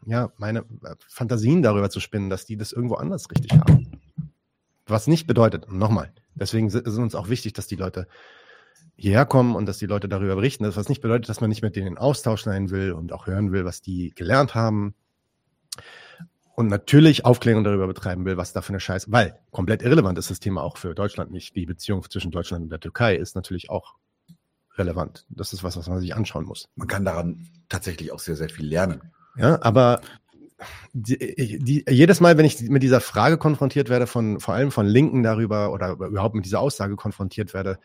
ja, 0.09 0.31
meine 0.38 0.59
äh, 0.59 0.95
Fantasien 1.09 1.62
darüber 1.62 1.89
zu 1.89 2.00
spinnen, 2.00 2.29
dass 2.29 2.45
die 2.45 2.55
das 2.55 2.71
irgendwo 2.71 2.95
anders 2.95 3.29
richtig 3.29 3.51
haben. 3.51 3.91
Was 4.88 5.07
nicht 5.07 5.27
bedeutet, 5.27 5.69
nochmal, 5.69 6.13
deswegen 6.33 6.67
ist 6.67 6.75
es 6.75 6.98
uns 6.98 7.13
auch 7.13 7.27
wichtig, 7.27 7.51
dass 7.51 7.67
die 7.67 7.75
Leute 7.75 8.07
hierher 8.95 9.25
kommen 9.25 9.55
und 9.55 9.65
dass 9.65 9.79
die 9.79 9.86
Leute 9.86 10.07
darüber 10.07 10.36
berichten. 10.36 10.63
Das 10.63 10.77
was 10.77 10.88
nicht 10.88 11.01
bedeutet, 11.01 11.27
dass 11.27 11.41
man 11.41 11.50
nicht 11.50 11.62
mit 11.62 11.75
denen 11.75 11.88
in 11.88 11.98
Austausch 11.98 12.43
sein 12.43 12.69
will 12.69 12.93
und 12.93 13.12
auch 13.12 13.27
hören 13.27 13.51
will, 13.51 13.65
was 13.65 13.81
die 13.81 14.12
gelernt 14.15 14.55
haben 14.55 14.95
und 16.59 16.67
natürlich 16.67 17.23
Aufklärung 17.23 17.63
darüber 17.63 17.87
betreiben 17.87 18.25
will, 18.25 18.35
was 18.35 18.51
da 18.51 18.61
für 18.61 18.73
eine 18.73 18.81
Scheiße, 18.81 19.09
weil 19.13 19.39
komplett 19.49 19.81
irrelevant 19.81 20.17
ist 20.17 20.29
das 20.29 20.41
Thema 20.41 20.61
auch 20.61 20.75
für 20.75 20.93
Deutschland 20.93 21.31
nicht. 21.31 21.55
Die 21.55 21.65
Beziehung 21.65 22.03
zwischen 22.09 22.31
Deutschland 22.31 22.63
und 22.63 22.69
der 22.69 22.81
Türkei 22.81 23.15
ist 23.15 23.33
natürlich 23.33 23.69
auch 23.69 23.95
relevant. 24.77 25.25
Das 25.29 25.53
ist 25.53 25.63
was, 25.63 25.77
was 25.77 25.87
man 25.87 26.01
sich 26.01 26.13
anschauen 26.13 26.43
muss. 26.43 26.67
Man 26.75 26.89
kann 26.89 27.05
daran 27.05 27.47
tatsächlich 27.69 28.11
auch 28.11 28.19
sehr, 28.19 28.35
sehr 28.35 28.49
viel 28.49 28.67
lernen. 28.67 29.13
Ja, 29.37 29.61
aber 29.61 30.01
die, 30.91 31.59
die, 31.59 31.85
jedes 31.89 32.19
Mal, 32.19 32.37
wenn 32.37 32.43
ich 32.43 32.59
mit 32.63 32.83
dieser 32.83 32.99
Frage 32.99 33.37
konfrontiert 33.37 33.87
werde, 33.87 34.05
von 34.05 34.41
vor 34.41 34.53
allem 34.53 34.71
von 34.71 34.85
Linken 34.85 35.23
darüber 35.23 35.71
oder 35.71 35.91
überhaupt 35.91 36.35
mit 36.35 36.43
dieser 36.43 36.59
Aussage 36.59 36.97
konfrontiert 36.97 37.53
werde, 37.53 37.79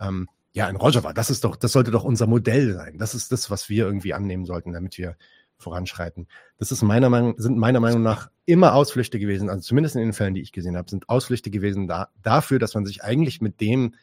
ähm, 0.00 0.30
ja, 0.54 0.66
in 0.70 0.76
Rojava, 0.76 1.12
das 1.12 1.28
ist 1.28 1.44
doch, 1.44 1.56
das 1.56 1.72
sollte 1.72 1.90
doch 1.90 2.04
unser 2.04 2.26
Modell 2.26 2.72
sein. 2.72 2.96
Das 2.96 3.14
ist 3.14 3.32
das, 3.32 3.50
was 3.50 3.68
wir 3.68 3.84
irgendwie 3.84 4.14
annehmen 4.14 4.46
sollten, 4.46 4.72
damit 4.72 4.96
wir 4.96 5.18
voranschreiten. 5.64 6.28
Das 6.58 6.70
ist 6.70 6.82
meiner 6.82 7.10
Meinung, 7.10 7.34
sind 7.38 7.58
meiner 7.58 7.80
Meinung 7.80 8.02
nach 8.02 8.30
immer 8.46 8.74
Ausflüchte 8.74 9.18
gewesen, 9.18 9.50
also 9.50 9.62
zumindest 9.62 9.96
in 9.96 10.02
den 10.02 10.12
Fällen, 10.12 10.34
die 10.34 10.42
ich 10.42 10.52
gesehen 10.52 10.76
habe, 10.76 10.88
sind 10.88 11.08
Ausflüchte 11.08 11.50
gewesen 11.50 11.88
da, 11.88 12.08
dafür, 12.22 12.58
dass 12.58 12.74
man 12.74 12.86
sich 12.86 13.02
eigentlich 13.02 13.40
mit 13.40 13.60
dem 13.60 13.94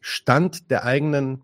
Stand 0.00 0.70
der 0.70 0.84
eigenen 0.84 1.42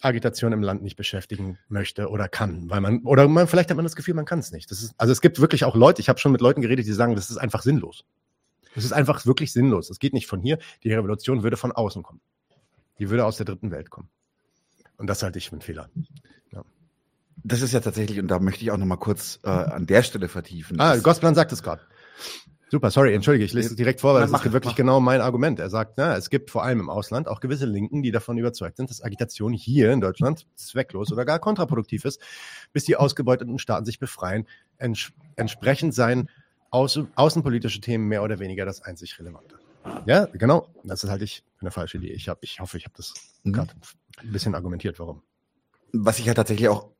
Agitation 0.00 0.52
im 0.52 0.62
Land 0.62 0.82
nicht 0.82 0.96
beschäftigen 0.96 1.58
möchte 1.68 2.08
oder 2.08 2.28
kann, 2.28 2.70
weil 2.70 2.80
man 2.80 3.00
oder 3.00 3.26
man 3.26 3.48
vielleicht 3.48 3.70
hat 3.70 3.76
man 3.76 3.84
das 3.84 3.96
Gefühl, 3.96 4.14
man 4.14 4.26
kann 4.26 4.38
es 4.38 4.52
nicht. 4.52 4.70
Das 4.70 4.82
ist 4.82 4.94
also 4.96 5.12
es 5.12 5.20
gibt 5.20 5.40
wirklich 5.40 5.64
auch 5.64 5.74
Leute. 5.74 6.00
Ich 6.00 6.08
habe 6.08 6.20
schon 6.20 6.30
mit 6.30 6.40
Leuten 6.40 6.60
geredet, 6.60 6.86
die 6.86 6.92
sagen, 6.92 7.16
das 7.16 7.30
ist 7.30 7.38
einfach 7.38 7.62
sinnlos. 7.62 8.04
Das 8.74 8.84
ist 8.84 8.92
einfach 8.92 9.26
wirklich 9.26 9.52
sinnlos. 9.52 9.90
Es 9.90 9.98
geht 9.98 10.12
nicht 10.12 10.28
von 10.28 10.40
hier. 10.40 10.58
Die 10.84 10.92
Revolution 10.92 11.42
würde 11.42 11.56
von 11.56 11.72
außen 11.72 12.02
kommen. 12.02 12.20
Die 13.00 13.10
würde 13.10 13.24
aus 13.24 13.36
der 13.36 13.46
dritten 13.46 13.70
Welt 13.70 13.90
kommen. 13.90 14.08
Und 14.98 15.06
das 15.08 15.22
halte 15.22 15.38
ich 15.38 15.48
für 15.48 15.52
einen 15.52 15.62
Fehler. 15.62 15.88
Das 17.44 17.62
ist 17.62 17.72
ja 17.72 17.80
tatsächlich, 17.80 18.18
und 18.18 18.28
da 18.28 18.38
möchte 18.38 18.62
ich 18.62 18.70
auch 18.70 18.76
noch 18.76 18.86
mal 18.86 18.96
kurz 18.96 19.40
äh, 19.44 19.48
an 19.48 19.86
der 19.86 20.02
Stelle 20.02 20.28
vertiefen. 20.28 20.80
Ah, 20.80 20.96
Gosplan 20.96 21.34
sagt 21.34 21.52
es 21.52 21.62
gerade. 21.62 21.82
Super, 22.70 22.90
sorry, 22.90 23.14
entschuldige, 23.14 23.46
ich 23.46 23.54
lese 23.54 23.70
es 23.70 23.76
direkt 23.76 24.02
vor, 24.02 24.12
weil 24.12 24.20
das 24.20 24.30
ist 24.30 24.52
wirklich 24.52 24.74
genau 24.74 25.00
mein 25.00 25.22
Argument. 25.22 25.58
Er 25.58 25.70
sagt, 25.70 25.94
na, 25.96 26.16
es 26.16 26.28
gibt 26.28 26.50
vor 26.50 26.64
allem 26.64 26.80
im 26.80 26.90
Ausland 26.90 27.26
auch 27.26 27.40
gewisse 27.40 27.64
Linken, 27.64 28.02
die 28.02 28.10
davon 28.10 28.36
überzeugt 28.36 28.76
sind, 28.76 28.90
dass 28.90 29.02
Agitation 29.02 29.54
hier 29.54 29.90
in 29.90 30.02
Deutschland 30.02 30.46
zwecklos 30.54 31.10
oder 31.10 31.24
gar 31.24 31.38
kontraproduktiv 31.38 32.04
ist, 32.04 32.20
bis 32.74 32.84
die 32.84 32.96
ausgebeuteten 32.96 33.58
Staaten 33.58 33.86
sich 33.86 33.98
befreien. 33.98 34.46
Ents 34.76 35.12
entsprechend 35.36 35.94
seien 35.94 36.28
außen 36.70 37.08
außenpolitische 37.14 37.80
Themen 37.80 38.06
mehr 38.06 38.22
oder 38.22 38.38
weniger 38.38 38.66
das 38.66 38.82
einzig 38.82 39.18
Relevante. 39.18 39.58
Ja, 40.04 40.26
genau. 40.26 40.68
Das 40.84 41.02
ist 41.02 41.08
halt 41.08 41.22
ich 41.22 41.44
eine 41.60 41.70
falsche 41.70 41.96
Idee. 41.96 42.12
Ich, 42.12 42.28
hab, 42.28 42.42
ich 42.42 42.60
hoffe, 42.60 42.76
ich 42.76 42.84
habe 42.84 42.94
das 42.96 43.14
mhm. 43.44 43.52
gerade 43.54 43.72
ein 44.18 44.32
bisschen 44.32 44.54
argumentiert, 44.54 44.98
warum. 44.98 45.22
Was 45.92 46.18
ich 46.18 46.26
ja 46.26 46.34
tatsächlich 46.34 46.68
auch 46.68 46.90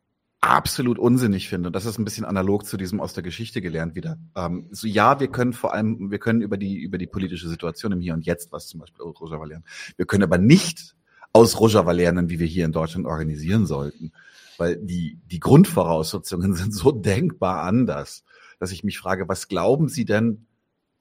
absolut 0.41 0.99
unsinnig 0.99 1.49
finde. 1.49 1.69
Und 1.69 1.73
das 1.77 1.85
ist 1.85 1.99
ein 1.99 2.05
bisschen 2.05 2.25
analog 2.25 2.65
zu 2.65 2.77
diesem 2.77 3.01
aus 3.01 3.13
der 3.13 3.23
Geschichte 3.23 3.61
gelernt 3.61 3.95
wieder. 3.95 4.19
Ähm, 4.37 4.69
so 4.71 4.87
ja, 4.87 5.21
wir 5.21 5.29
können 5.29 5.53
vor 5.53 5.75
allem, 5.75 6.11
wir 6.11 6.19
können 6.19 6.43
über 6.43 6.57
die 6.57 6.77
über 6.77 6.99
die 6.99 7.07
politische 7.07 7.49
Situation 7.49 7.93
im 7.93 8.01
Hier 8.01 8.15
und 8.15 8.25
Jetzt, 8.25 8.53
was 8.53 8.69
zum 8.69 8.81
Beispiel 8.81 9.05
aus 9.05 9.21
Rojava 9.21 9.45
lernen. 9.45 9.65
Wir 9.97 10.07
können 10.07 10.23
aber 10.23 10.39
nicht 10.39 10.95
aus 11.33 11.59
Rojava 11.59 11.93
lernen, 11.93 12.31
wie 12.31 12.39
wir 12.39 12.47
hier 12.47 12.65
in 12.65 12.73
Deutschland 12.73 13.07
organisieren 13.07 13.67
sollten, 13.67 14.13
weil 14.59 14.77
die 14.77 15.19
die 15.27 15.41
Grundvoraussetzungen 15.41 16.55
sind 16.55 16.73
so 16.73 16.93
denkbar 16.93 17.63
anders, 17.63 18.25
dass 18.61 18.71
ich 18.71 18.85
mich 18.85 18.99
frage, 18.99 19.29
was 19.29 19.49
glauben 19.49 19.89
Sie 19.89 20.05
denn 20.05 20.47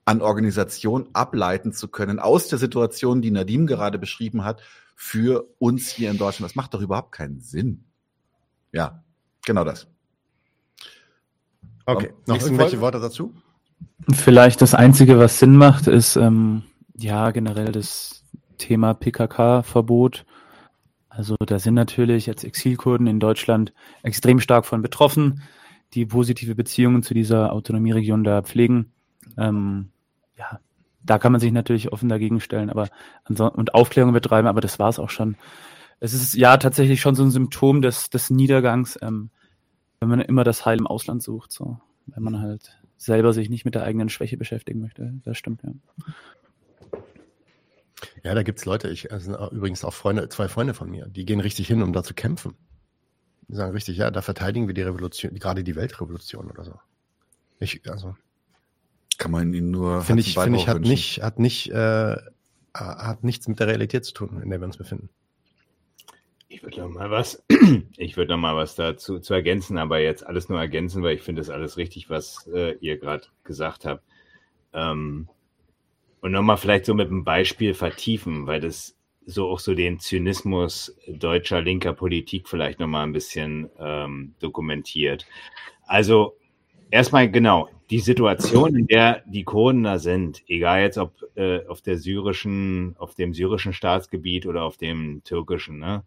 an 0.05 0.21
Organisation 0.21 1.09
ableiten 1.13 1.73
zu 1.73 1.89
können 1.89 2.17
aus 2.17 2.47
der 2.47 2.57
Situation, 2.57 3.21
die 3.21 3.31
Nadim 3.31 3.67
gerade 3.67 3.99
beschrieben 3.99 4.45
hat, 4.45 4.61
für 4.95 5.47
uns 5.59 5.89
hier 5.89 6.09
in 6.09 6.17
Deutschland? 6.17 6.49
Das 6.49 6.55
macht 6.55 6.73
doch 6.73 6.81
überhaupt 6.81 7.11
keinen 7.11 7.39
Sinn. 7.39 7.83
Ja, 8.71 9.03
Genau 9.47 9.63
das. 9.63 9.87
Okay, 11.85 12.11
noch 12.25 12.35
irgendwelche 12.35 12.71
Folge? 12.71 12.81
Worte 12.81 12.99
dazu? 12.99 13.33
Vielleicht 14.11 14.61
das 14.61 14.75
Einzige, 14.75 15.17
was 15.19 15.39
Sinn 15.39 15.55
macht, 15.55 15.87
ist 15.87 16.17
ähm, 16.17 16.63
ja 16.97 17.31
generell 17.31 17.71
das 17.71 18.25
Thema 18.57 18.93
PKK-Verbot. 18.93 20.25
Also 21.07 21.37
da 21.39 21.59
sind 21.59 21.75
natürlich 21.75 22.25
jetzt 22.25 22.43
Exilkurden 22.43 23.07
in 23.07 23.21
Deutschland 23.21 23.71
extrem 24.03 24.41
stark 24.41 24.65
von 24.65 24.81
betroffen, 24.81 25.41
die 25.93 26.05
positive 26.05 26.53
Beziehungen 26.53 27.01
zu 27.01 27.13
dieser 27.13 27.53
Autonomieregion 27.53 28.25
da 28.25 28.41
pflegen. 28.41 28.91
Ähm, 29.37 29.91
ja, 30.37 30.59
da 31.03 31.19
kann 31.19 31.31
man 31.31 31.39
sich 31.39 31.53
natürlich 31.53 31.93
offen 31.93 32.09
dagegen 32.09 32.41
stellen 32.41 32.69
aber 32.69 32.89
und 33.29 33.73
Aufklärung 33.73 34.11
betreiben, 34.11 34.47
aber 34.49 34.59
das 34.59 34.77
war 34.77 34.89
es 34.89 34.99
auch 34.99 35.09
schon. 35.09 35.37
Es 36.01 36.13
ist 36.13 36.33
ja 36.35 36.57
tatsächlich 36.57 36.99
schon 36.99 37.15
so 37.15 37.23
ein 37.23 37.31
Symptom 37.31 37.81
des, 37.81 38.09
des 38.09 38.29
Niedergangs, 38.29 38.99
ähm, 39.01 39.29
wenn 39.99 40.09
man 40.09 40.21
immer 40.21 40.43
das 40.43 40.65
Heil 40.65 40.77
im 40.77 40.87
Ausland 40.87 41.23
sucht, 41.23 41.51
so. 41.51 41.79
Wenn 42.05 42.23
man 42.23 42.39
halt 42.39 42.77
selber 42.97 43.33
sich 43.33 43.49
nicht 43.49 43.65
mit 43.65 43.75
der 43.75 43.83
eigenen 43.83 44.09
Schwäche 44.09 44.37
beschäftigen 44.37 44.79
möchte. 44.81 45.13
Das 45.23 45.37
stimmt, 45.37 45.61
ja. 45.63 45.71
Ja, 48.23 48.35
da 48.35 48.43
gibt 48.43 48.59
es 48.59 48.65
Leute, 48.65 48.89
ich 48.89 49.11
also 49.11 49.49
übrigens 49.51 49.83
auch 49.83 49.93
Freunde, 49.93 50.29
zwei 50.29 50.47
Freunde 50.47 50.73
von 50.73 50.89
mir, 50.89 51.07
die 51.07 51.25
gehen 51.25 51.39
richtig 51.39 51.67
hin, 51.67 51.81
um 51.81 51.93
da 51.93 52.03
zu 52.03 52.13
kämpfen. 52.13 52.53
Die 53.47 53.55
sagen 53.55 53.71
richtig, 53.71 53.97
ja, 53.97 54.11
da 54.11 54.21
verteidigen 54.21 54.67
wir 54.67 54.73
die 54.73 54.81
Revolution, 54.81 55.33
gerade 55.35 55.63
die 55.63 55.75
Weltrevolution 55.75 56.51
oder 56.51 56.63
so. 56.63 56.79
Ich, 57.59 57.89
also. 57.89 58.15
Kann 59.17 59.31
man 59.31 59.53
ihnen 59.53 59.71
nur. 59.71 60.01
Finde 60.01 60.21
ich, 60.21 60.35
finde 60.35 60.59
ich, 60.59 60.67
hat 60.67 60.81
nicht, 60.81 61.23
hat 61.23 61.39
nicht, 61.39 61.71
äh, 61.71 62.17
hat 62.73 63.23
nichts 63.23 63.47
mit 63.47 63.59
der 63.59 63.67
Realität 63.67 64.05
zu 64.05 64.13
tun, 64.13 64.41
in 64.43 64.49
der 64.49 64.59
wir 64.59 64.65
uns 64.65 64.77
befinden. 64.77 65.09
Ich 66.49 66.63
würde 66.63 66.79
noch 66.81 66.89
mal 66.89 67.11
was, 67.11 67.43
ich 67.97 68.15
würde 68.15 68.31
noch 68.31 68.39
mal 68.39 68.55
was 68.55 68.75
dazu 68.75 69.19
zu 69.19 69.33
ergänzen, 69.33 69.77
aber 69.77 69.99
jetzt 69.99 70.25
alles 70.25 70.47
nur 70.47 70.59
ergänzen, 70.59 71.03
weil 71.03 71.15
ich 71.15 71.21
finde 71.21 71.41
das 71.41 71.49
alles 71.49 71.77
richtig, 71.77 72.09
was 72.09 72.47
äh, 72.53 72.77
ihr 72.79 72.97
gerade 72.97 73.27
gesagt 73.43 73.85
habt. 73.85 74.03
Ähm, 74.73 75.27
und 76.21 76.31
noch 76.31 76.41
mal 76.41 76.57
vielleicht 76.57 76.85
so 76.85 76.93
mit 76.93 77.09
einem 77.09 77.23
Beispiel 77.23 77.73
vertiefen, 77.73 78.47
weil 78.47 78.61
das 78.61 78.95
so 79.25 79.49
auch 79.49 79.59
so 79.59 79.75
den 79.75 79.99
Zynismus 79.99 80.95
deutscher 81.07 81.61
linker 81.61 81.93
Politik 81.93 82.47
vielleicht 82.47 82.79
noch 82.79 82.87
mal 82.87 83.03
ein 83.03 83.11
bisschen 83.11 83.69
ähm, 83.77 84.33
dokumentiert. 84.39 85.25
Also 85.85 86.37
erstmal 86.89 87.29
genau 87.29 87.69
die 87.89 87.99
Situation, 87.99 88.75
in 88.75 88.87
der 88.87 89.23
die 89.25 89.43
Kurden 89.43 89.83
da 89.83 89.99
sind, 89.99 90.43
egal 90.47 90.81
jetzt 90.81 90.97
ob 90.97 91.13
äh, 91.35 91.65
auf 91.67 91.81
der 91.81 91.97
syrischen, 91.97 92.95
auf 92.97 93.15
dem 93.15 93.33
syrischen 93.33 93.73
Staatsgebiet 93.73 94.45
oder 94.45 94.63
auf 94.63 94.77
dem 94.77 95.21
türkischen, 95.25 95.79
ne? 95.79 96.03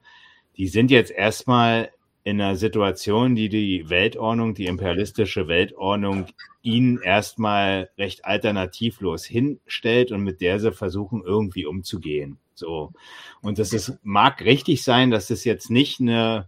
Die 0.60 0.68
sind 0.68 0.90
jetzt 0.90 1.10
erstmal 1.10 1.90
in 2.22 2.38
einer 2.38 2.54
Situation, 2.54 3.34
die 3.34 3.48
die 3.48 3.88
Weltordnung, 3.88 4.52
die 4.52 4.66
imperialistische 4.66 5.48
Weltordnung 5.48 6.26
ihnen 6.60 7.00
erstmal 7.00 7.88
recht 7.96 8.26
alternativlos 8.26 9.24
hinstellt 9.24 10.12
und 10.12 10.20
mit 10.20 10.42
der 10.42 10.60
sie 10.60 10.70
versuchen 10.72 11.22
irgendwie 11.24 11.64
umzugehen. 11.64 12.36
So. 12.52 12.92
Und 13.40 13.58
das 13.58 13.72
ist, 13.72 14.00
mag 14.02 14.44
richtig 14.44 14.84
sein, 14.84 15.10
dass 15.10 15.30
es 15.30 15.44
jetzt 15.44 15.70
nicht 15.70 15.98
eine, 15.98 16.46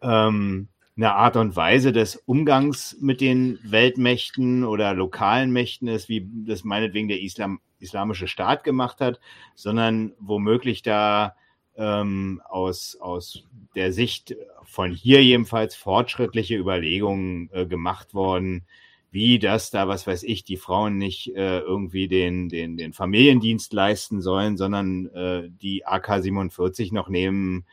ähm, 0.00 0.68
eine 0.96 1.12
Art 1.12 1.36
und 1.36 1.54
Weise 1.54 1.92
des 1.92 2.16
Umgangs 2.16 2.96
mit 2.98 3.20
den 3.20 3.58
Weltmächten 3.62 4.64
oder 4.64 4.94
lokalen 4.94 5.52
Mächten 5.52 5.86
ist, 5.86 6.08
wie 6.08 6.26
das 6.46 6.64
meinetwegen 6.64 7.08
der 7.08 7.20
Islam, 7.20 7.60
islamische 7.78 8.26
Staat 8.26 8.64
gemacht 8.64 9.02
hat, 9.02 9.20
sondern 9.54 10.14
womöglich 10.18 10.80
da 10.80 11.34
ähm, 11.80 12.42
aus, 12.48 12.96
aus 13.00 13.44
der 13.74 13.92
Sicht 13.92 14.36
von 14.64 14.92
hier 14.92 15.24
jedenfalls 15.24 15.74
fortschrittliche 15.74 16.56
Überlegungen 16.56 17.48
äh, 17.52 17.66
gemacht 17.66 18.14
worden, 18.14 18.66
wie 19.10 19.38
das 19.40 19.70
da, 19.70 19.88
was 19.88 20.06
weiß 20.06 20.22
ich, 20.22 20.44
die 20.44 20.58
Frauen 20.58 20.98
nicht 20.98 21.34
äh, 21.34 21.58
irgendwie 21.60 22.06
den, 22.06 22.48
den, 22.48 22.76
den 22.76 22.92
Familiendienst 22.92 23.72
leisten 23.72 24.20
sollen, 24.20 24.56
sondern 24.56 25.06
äh, 25.06 25.48
die 25.50 25.86
AK-47 25.86 26.94
noch 26.94 27.08
nehmen 27.08 27.64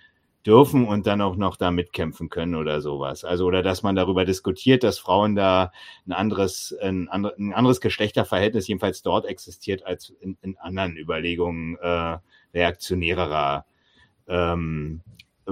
dürfen 0.45 0.87
und 0.87 1.05
dann 1.05 1.21
auch 1.21 1.35
noch 1.35 1.57
da 1.57 1.69
mitkämpfen 1.69 2.29
können 2.29 2.55
oder 2.55 2.79
sowas. 2.81 3.25
Also, 3.25 3.45
oder 3.45 3.61
dass 3.61 3.83
man 3.83 3.97
darüber 3.97 4.23
diskutiert, 4.23 4.83
dass 4.83 4.97
Frauen 4.97 5.35
da 5.35 5.71
ein 6.07 6.13
anderes, 6.13 6.73
ein, 6.81 7.09
ein 7.09 7.53
anderes 7.53 7.81
Geschlechterverhältnis 7.81 8.67
jedenfalls 8.67 9.01
dort 9.01 9.25
existiert 9.25 9.85
als 9.85 10.09
in, 10.21 10.37
in 10.41 10.57
anderen 10.57 10.95
Überlegungen 10.95 11.77
äh, 11.81 12.17
reaktionärerer 12.53 13.65
ähm, 14.27 15.01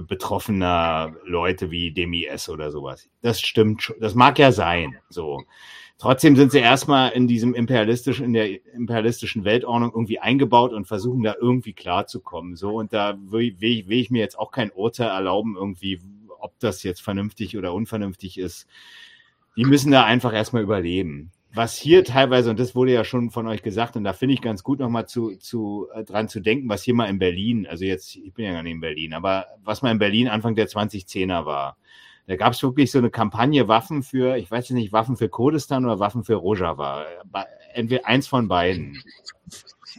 betroffener 0.02 1.16
Leute 1.24 1.72
wie 1.72 1.92
DMIS 1.92 2.50
oder 2.50 2.72
sowas. 2.72 3.10
Das 3.22 3.40
stimmt 3.42 3.82
schon. 3.82 3.96
Das 4.00 4.16
mag 4.16 4.38
ja 4.40 4.52
sein. 4.52 4.98
So. 5.10 5.44
Trotzdem 5.98 6.36
sind 6.36 6.52
sie 6.52 6.60
erstmal 6.60 7.12
in 7.12 7.28
diesem 7.28 7.54
imperialistischen, 7.54 8.26
in 8.26 8.34
der 8.34 8.74
imperialistischen 8.74 9.46
Weltordnung 9.46 9.92
irgendwie 9.94 10.20
eingebaut 10.20 10.74
und 10.74 10.86
versuchen 10.86 11.24
da 11.24 11.36
irgendwie 11.40 11.72
klarzukommen. 11.72 12.58
So, 12.58 12.76
und 12.76 12.92
da 12.92 13.18
will, 13.18 13.56
will, 13.62 13.88
will 13.88 14.00
ich 14.00 14.12
mir 14.12 14.20
jetzt 14.20 14.38
auch 14.38 14.52
kein 14.52 14.72
Urteil 14.72 15.08
erlauben, 15.08 15.56
irgendwie, 15.56 16.02
ob 16.40 16.60
das 16.60 16.84
jetzt 16.84 17.02
vernünftig 17.02 17.58
oder 17.58 17.74
unvernünftig 17.74 18.38
ist. 18.38 18.68
Die 19.56 19.64
müssen 19.64 19.92
da 19.92 20.04
einfach 20.04 20.34
erstmal 20.34 20.64
überleben 20.64 21.32
was 21.56 21.78
hier 21.78 22.04
teilweise, 22.04 22.50
und 22.50 22.60
das 22.60 22.76
wurde 22.76 22.92
ja 22.92 23.04
schon 23.04 23.32
von 23.32 23.48
euch 23.48 23.64
gesagt, 23.64 23.96
und 23.96 24.04
da 24.04 24.14
finde 24.14 24.34
ich 24.34 24.42
ganz 24.42 24.64
gut 24.64 24.80
nochmal 24.80 25.08
zu, 25.08 25.36
zu, 25.38 25.88
äh, 25.94 26.04
dran 26.04 26.28
zu 26.28 26.42
denken, 26.42 26.70
was 26.70 26.84
hier 26.84 26.94
mal 26.94 27.06
in 27.06 27.18
Berlin, 27.18 27.66
also 27.66 27.86
jetzt, 27.86 28.16
ich 28.16 28.34
bin 28.34 28.46
ja 28.46 28.52
gar 28.52 28.64
nicht 28.64 28.74
in 28.74 28.82
Berlin, 28.82 29.14
aber 29.14 29.48
was 29.64 29.82
mal 29.82 29.92
in 29.92 30.00
Berlin 30.00 30.28
Anfang 30.28 30.56
der 30.56 30.68
2010er 30.68 31.46
war. 31.46 31.78
Da 32.28 32.36
gab 32.36 32.54
es 32.54 32.64
wirklich 32.64 32.92
so 32.92 32.98
eine 32.98 33.12
Kampagne 33.12 33.68
Waffen 33.68 34.04
für, 34.04 34.36
ich 34.38 34.50
weiß 34.50 34.72
nicht, 34.72 34.92
Waffen 34.92 35.16
für 35.16 35.30
Kurdistan 35.30 35.86
oder 35.86 36.00
Waffen 36.00 36.24
für 36.24 36.36
Rojava. 36.36 37.06
Entweder 37.74 38.08
eins 38.08 38.28
von 38.28 38.48
beiden. 38.48 39.04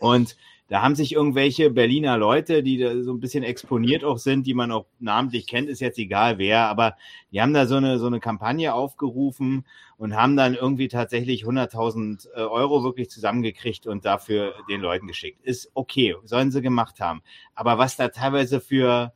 Und 0.00 0.36
da 0.68 0.82
haben 0.82 0.96
sich 0.96 1.12
irgendwelche 1.12 1.70
Berliner 1.70 2.18
Leute, 2.18 2.64
die 2.64 2.78
da 2.78 3.00
so 3.02 3.12
ein 3.12 3.20
bisschen 3.20 3.44
exponiert 3.44 4.02
auch 4.02 4.18
sind, 4.18 4.48
die 4.48 4.54
man 4.54 4.72
auch 4.72 4.86
namentlich 4.98 5.46
kennt, 5.46 5.68
ist 5.68 5.80
jetzt 5.80 5.98
egal 5.98 6.38
wer, 6.38 6.66
aber 6.68 6.96
die 7.30 7.40
haben 7.40 7.54
da 7.54 7.66
so 7.66 7.76
eine, 7.76 8.00
so 8.00 8.06
eine 8.06 8.18
Kampagne 8.18 8.74
aufgerufen 8.74 9.64
und 9.98 10.14
haben 10.14 10.36
dann 10.36 10.54
irgendwie 10.54 10.88
tatsächlich 10.88 11.44
100.000 11.44 12.28
äh, 12.34 12.40
Euro 12.40 12.84
wirklich 12.84 13.10
zusammengekriegt 13.10 13.86
und 13.86 14.04
dafür 14.04 14.54
den 14.68 14.80
Leuten 14.80 15.06
geschickt. 15.06 15.40
Ist 15.42 15.70
okay, 15.74 16.16
sollen 16.24 16.50
sie 16.50 16.62
gemacht 16.62 17.00
haben. 17.00 17.22
Aber 17.54 17.78
was 17.78 17.96
da 17.96 18.08
teilweise 18.08 18.60
für 18.60 19.12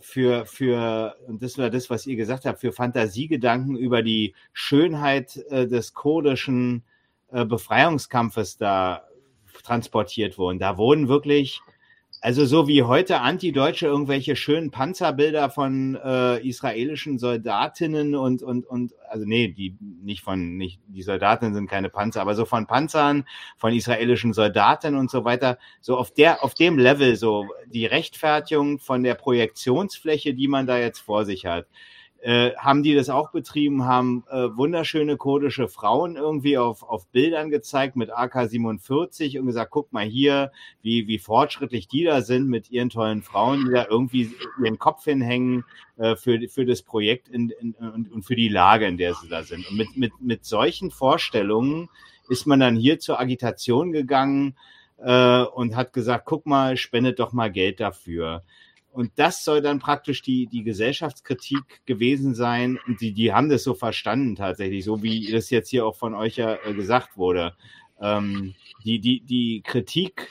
für, 0.00 0.46
für, 0.46 1.16
und 1.26 1.42
das 1.42 1.58
war 1.58 1.70
das, 1.70 1.90
was 1.90 2.06
ihr 2.06 2.16
gesagt 2.16 2.44
habt, 2.44 2.60
für 2.60 2.72
Fantasiegedanken 2.72 3.76
über 3.76 4.02
die 4.02 4.34
Schönheit 4.52 5.36
äh, 5.50 5.66
des 5.66 5.92
kurdischen 5.92 6.84
äh, 7.32 7.44
Befreiungskampfes 7.44 8.56
da 8.58 9.08
transportiert 9.64 10.38
wurden. 10.38 10.58
Da 10.58 10.76
wurden 10.76 11.08
wirklich 11.08 11.60
also 12.20 12.44
so 12.44 12.66
wie 12.66 12.82
heute 12.82 13.20
Antideutsche 13.20 13.86
irgendwelche 13.86 14.34
schönen 14.34 14.70
Panzerbilder 14.70 15.50
von 15.50 15.94
äh, 15.96 16.46
israelischen 16.46 17.18
Soldatinnen 17.18 18.14
und 18.14 18.42
und 18.42 18.66
und 18.66 18.92
also 19.08 19.24
nee, 19.24 19.48
die 19.48 19.76
nicht 19.80 20.22
von 20.22 20.56
nicht 20.56 20.80
die 20.88 21.02
Soldatinnen 21.02 21.54
sind 21.54 21.68
keine 21.68 21.90
Panzer, 21.90 22.20
aber 22.20 22.34
so 22.34 22.44
von 22.44 22.66
Panzern, 22.66 23.24
von 23.56 23.72
israelischen 23.72 24.32
Soldaten 24.32 24.96
und 24.96 25.10
so 25.10 25.24
weiter, 25.24 25.58
so 25.80 25.96
auf 25.96 26.12
der 26.12 26.42
auf 26.42 26.54
dem 26.54 26.78
Level 26.78 27.16
so 27.16 27.46
die 27.66 27.86
Rechtfertigung 27.86 28.78
von 28.78 29.02
der 29.02 29.14
Projektionsfläche, 29.14 30.34
die 30.34 30.48
man 30.48 30.66
da 30.66 30.78
jetzt 30.78 31.00
vor 31.00 31.24
sich 31.24 31.46
hat 31.46 31.66
äh, 32.20 32.54
haben 32.56 32.82
die 32.82 32.94
das 32.94 33.10
auch 33.10 33.30
betrieben, 33.30 33.84
haben 33.84 34.24
äh, 34.28 34.48
wunderschöne 34.56 35.16
kurdische 35.16 35.68
Frauen 35.68 36.16
irgendwie 36.16 36.58
auf, 36.58 36.82
auf 36.82 37.06
Bildern 37.08 37.48
gezeigt 37.50 37.94
mit 37.94 38.10
AK-47 38.10 39.38
und 39.38 39.46
gesagt, 39.46 39.70
guck 39.70 39.92
mal 39.92 40.04
hier, 40.04 40.50
wie, 40.82 41.06
wie 41.06 41.18
fortschrittlich 41.18 41.86
die 41.86 42.02
da 42.02 42.20
sind 42.22 42.48
mit 42.48 42.70
ihren 42.70 42.90
tollen 42.90 43.22
Frauen, 43.22 43.66
die 43.66 43.72
da 43.72 43.86
irgendwie 43.88 44.32
ihren 44.62 44.78
Kopf 44.78 45.04
hinhängen 45.04 45.64
äh, 45.96 46.16
für, 46.16 46.40
für 46.48 46.66
das 46.66 46.82
Projekt 46.82 47.28
in, 47.28 47.50
in, 47.50 47.74
und, 47.74 48.10
und 48.10 48.22
für 48.24 48.36
die 48.36 48.48
Lage, 48.48 48.86
in 48.86 48.96
der 48.96 49.14
sie 49.14 49.28
da 49.28 49.44
sind. 49.44 49.68
Und 49.70 49.76
mit, 49.76 49.96
mit, 49.96 50.12
mit 50.20 50.44
solchen 50.44 50.90
Vorstellungen 50.90 51.88
ist 52.28 52.46
man 52.46 52.58
dann 52.58 52.74
hier 52.74 52.98
zur 52.98 53.20
Agitation 53.20 53.92
gegangen 53.92 54.56
äh, 54.98 55.42
und 55.42 55.76
hat 55.76 55.92
gesagt, 55.92 56.24
guck 56.26 56.46
mal, 56.46 56.76
spendet 56.76 57.20
doch 57.20 57.32
mal 57.32 57.50
Geld 57.50 57.78
dafür. 57.78 58.42
Und 58.98 59.12
das 59.14 59.44
soll 59.44 59.62
dann 59.62 59.78
praktisch 59.78 60.22
die, 60.22 60.48
die 60.48 60.64
Gesellschaftskritik 60.64 61.86
gewesen 61.86 62.34
sein. 62.34 62.80
Und 62.84 63.00
die, 63.00 63.12
die 63.12 63.32
haben 63.32 63.48
das 63.48 63.62
so 63.62 63.74
verstanden 63.74 64.34
tatsächlich, 64.34 64.84
so 64.84 65.04
wie 65.04 65.30
das 65.30 65.50
jetzt 65.50 65.68
hier 65.68 65.86
auch 65.86 65.94
von 65.94 66.14
euch 66.14 66.34
ja 66.34 66.56
äh, 66.64 66.74
gesagt 66.74 67.16
wurde. 67.16 67.54
Ähm, 68.00 68.56
die, 68.84 68.98
die, 68.98 69.20
die 69.20 69.62
Kritik 69.64 70.28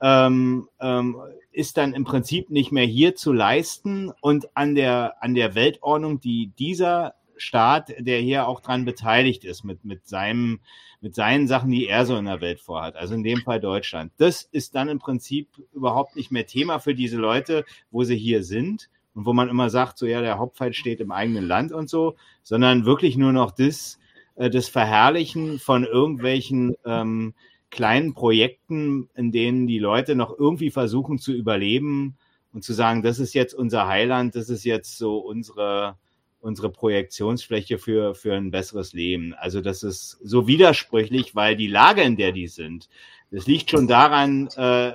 ähm, 0.00 0.68
ähm, 0.78 1.16
ist 1.50 1.76
dann 1.76 1.92
im 1.92 2.04
Prinzip 2.04 2.50
nicht 2.50 2.70
mehr 2.70 2.86
hier 2.86 3.16
zu 3.16 3.32
leisten 3.32 4.12
und 4.20 4.56
an 4.56 4.76
der, 4.76 5.20
an 5.20 5.34
der 5.34 5.56
Weltordnung, 5.56 6.20
die 6.20 6.52
dieser 6.56 7.14
Staat, 7.36 7.92
der 7.98 8.20
hier 8.20 8.46
auch 8.46 8.60
dran 8.60 8.84
beteiligt 8.84 9.44
ist, 9.44 9.64
mit, 9.64 9.84
mit 9.84 10.06
seinem, 10.06 10.60
mit 11.04 11.14
seinen 11.14 11.46
Sachen, 11.46 11.70
die 11.70 11.86
er 11.86 12.06
so 12.06 12.16
in 12.16 12.24
der 12.24 12.40
Welt 12.40 12.62
vorhat. 12.62 12.96
Also 12.96 13.12
in 13.12 13.22
dem 13.22 13.42
Fall 13.42 13.60
Deutschland. 13.60 14.10
Das 14.16 14.40
ist 14.40 14.74
dann 14.74 14.88
im 14.88 14.98
Prinzip 14.98 15.48
überhaupt 15.74 16.16
nicht 16.16 16.32
mehr 16.32 16.46
Thema 16.46 16.78
für 16.78 16.94
diese 16.94 17.18
Leute, 17.18 17.66
wo 17.90 18.04
sie 18.04 18.16
hier 18.16 18.42
sind 18.42 18.88
und 19.12 19.26
wo 19.26 19.34
man 19.34 19.50
immer 19.50 19.68
sagt, 19.68 19.98
so 19.98 20.06
ja, 20.06 20.22
der 20.22 20.38
Hauptfeind 20.38 20.74
steht 20.74 21.00
im 21.00 21.12
eigenen 21.12 21.46
Land 21.46 21.72
und 21.72 21.90
so, 21.90 22.16
sondern 22.42 22.86
wirklich 22.86 23.18
nur 23.18 23.32
noch 23.32 23.50
das, 23.50 23.98
äh, 24.36 24.48
das 24.48 24.68
Verherrlichen 24.68 25.58
von 25.58 25.84
irgendwelchen 25.84 26.74
ähm, 26.86 27.34
kleinen 27.68 28.14
Projekten, 28.14 29.10
in 29.14 29.30
denen 29.30 29.66
die 29.66 29.80
Leute 29.80 30.14
noch 30.14 30.34
irgendwie 30.38 30.70
versuchen 30.70 31.18
zu 31.18 31.34
überleben 31.34 32.16
und 32.54 32.64
zu 32.64 32.72
sagen, 32.72 33.02
das 33.02 33.18
ist 33.18 33.34
jetzt 33.34 33.52
unser 33.52 33.88
Heiland, 33.88 34.36
das 34.36 34.48
ist 34.48 34.64
jetzt 34.64 34.96
so 34.96 35.18
unsere 35.18 35.98
unsere 36.44 36.70
Projektionsfläche 36.70 37.78
für, 37.78 38.14
für 38.14 38.34
ein 38.34 38.50
besseres 38.50 38.92
Leben. 38.92 39.32
Also 39.34 39.62
das 39.62 39.82
ist 39.82 40.18
so 40.22 40.46
widersprüchlich, 40.46 41.34
weil 41.34 41.56
die 41.56 41.68
Lage, 41.68 42.02
in 42.02 42.16
der 42.16 42.32
die 42.32 42.48
sind, 42.48 42.90
das 43.30 43.46
liegt 43.46 43.70
schon 43.70 43.88
daran, 43.88 44.48
äh, 44.56 44.92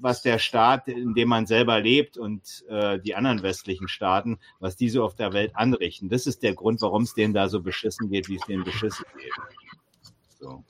was 0.00 0.22
der 0.22 0.38
Staat, 0.38 0.86
in 0.86 1.12
dem 1.14 1.28
man 1.28 1.46
selber 1.46 1.80
lebt 1.80 2.16
und 2.16 2.64
äh, 2.68 3.00
die 3.00 3.16
anderen 3.16 3.42
westlichen 3.42 3.88
Staaten, 3.88 4.38
was 4.60 4.76
die 4.76 4.88
so 4.88 5.04
auf 5.04 5.16
der 5.16 5.32
Welt 5.32 5.56
anrichten. 5.56 6.08
Das 6.08 6.26
ist 6.26 6.42
der 6.42 6.54
Grund, 6.54 6.80
warum 6.80 7.02
es 7.02 7.14
denen 7.14 7.34
da 7.34 7.48
so 7.48 7.60
beschissen 7.60 8.08
geht, 8.08 8.28
wie 8.28 8.36
es 8.36 8.46
denen 8.46 8.62
beschissen 8.62 9.04
geht. 9.18 9.32
So. 10.38 10.64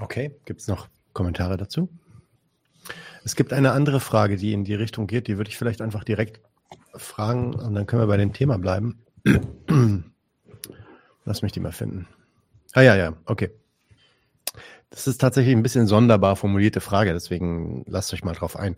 Okay, 0.00 0.34
gibt 0.44 0.60
es 0.60 0.66
noch 0.66 0.88
Kommentare 1.12 1.56
dazu? 1.56 1.88
Es 3.24 3.36
gibt 3.36 3.52
eine 3.52 3.70
andere 3.70 4.00
Frage, 4.00 4.36
die 4.36 4.52
in 4.52 4.64
die 4.64 4.74
Richtung 4.74 5.06
geht, 5.06 5.28
die 5.28 5.38
würde 5.38 5.48
ich 5.48 5.56
vielleicht 5.56 5.80
einfach 5.80 6.02
direkt 6.02 6.40
fragen 6.94 7.54
und 7.54 7.74
dann 7.74 7.86
können 7.86 8.02
wir 8.02 8.06
bei 8.06 8.16
dem 8.16 8.32
Thema 8.32 8.58
bleiben. 8.58 9.04
Lass 11.24 11.42
mich 11.42 11.52
die 11.52 11.60
mal 11.60 11.72
finden. 11.72 12.08
Ah 12.72 12.82
ja, 12.82 12.96
ja, 12.96 13.14
okay. 13.26 13.50
Das 14.90 15.06
ist 15.06 15.18
tatsächlich 15.18 15.54
ein 15.54 15.62
bisschen 15.62 15.86
sonderbar 15.86 16.36
formulierte 16.36 16.80
Frage, 16.80 17.12
deswegen 17.12 17.84
lasst 17.86 18.12
euch 18.12 18.24
mal 18.24 18.34
drauf 18.34 18.56
ein. 18.56 18.76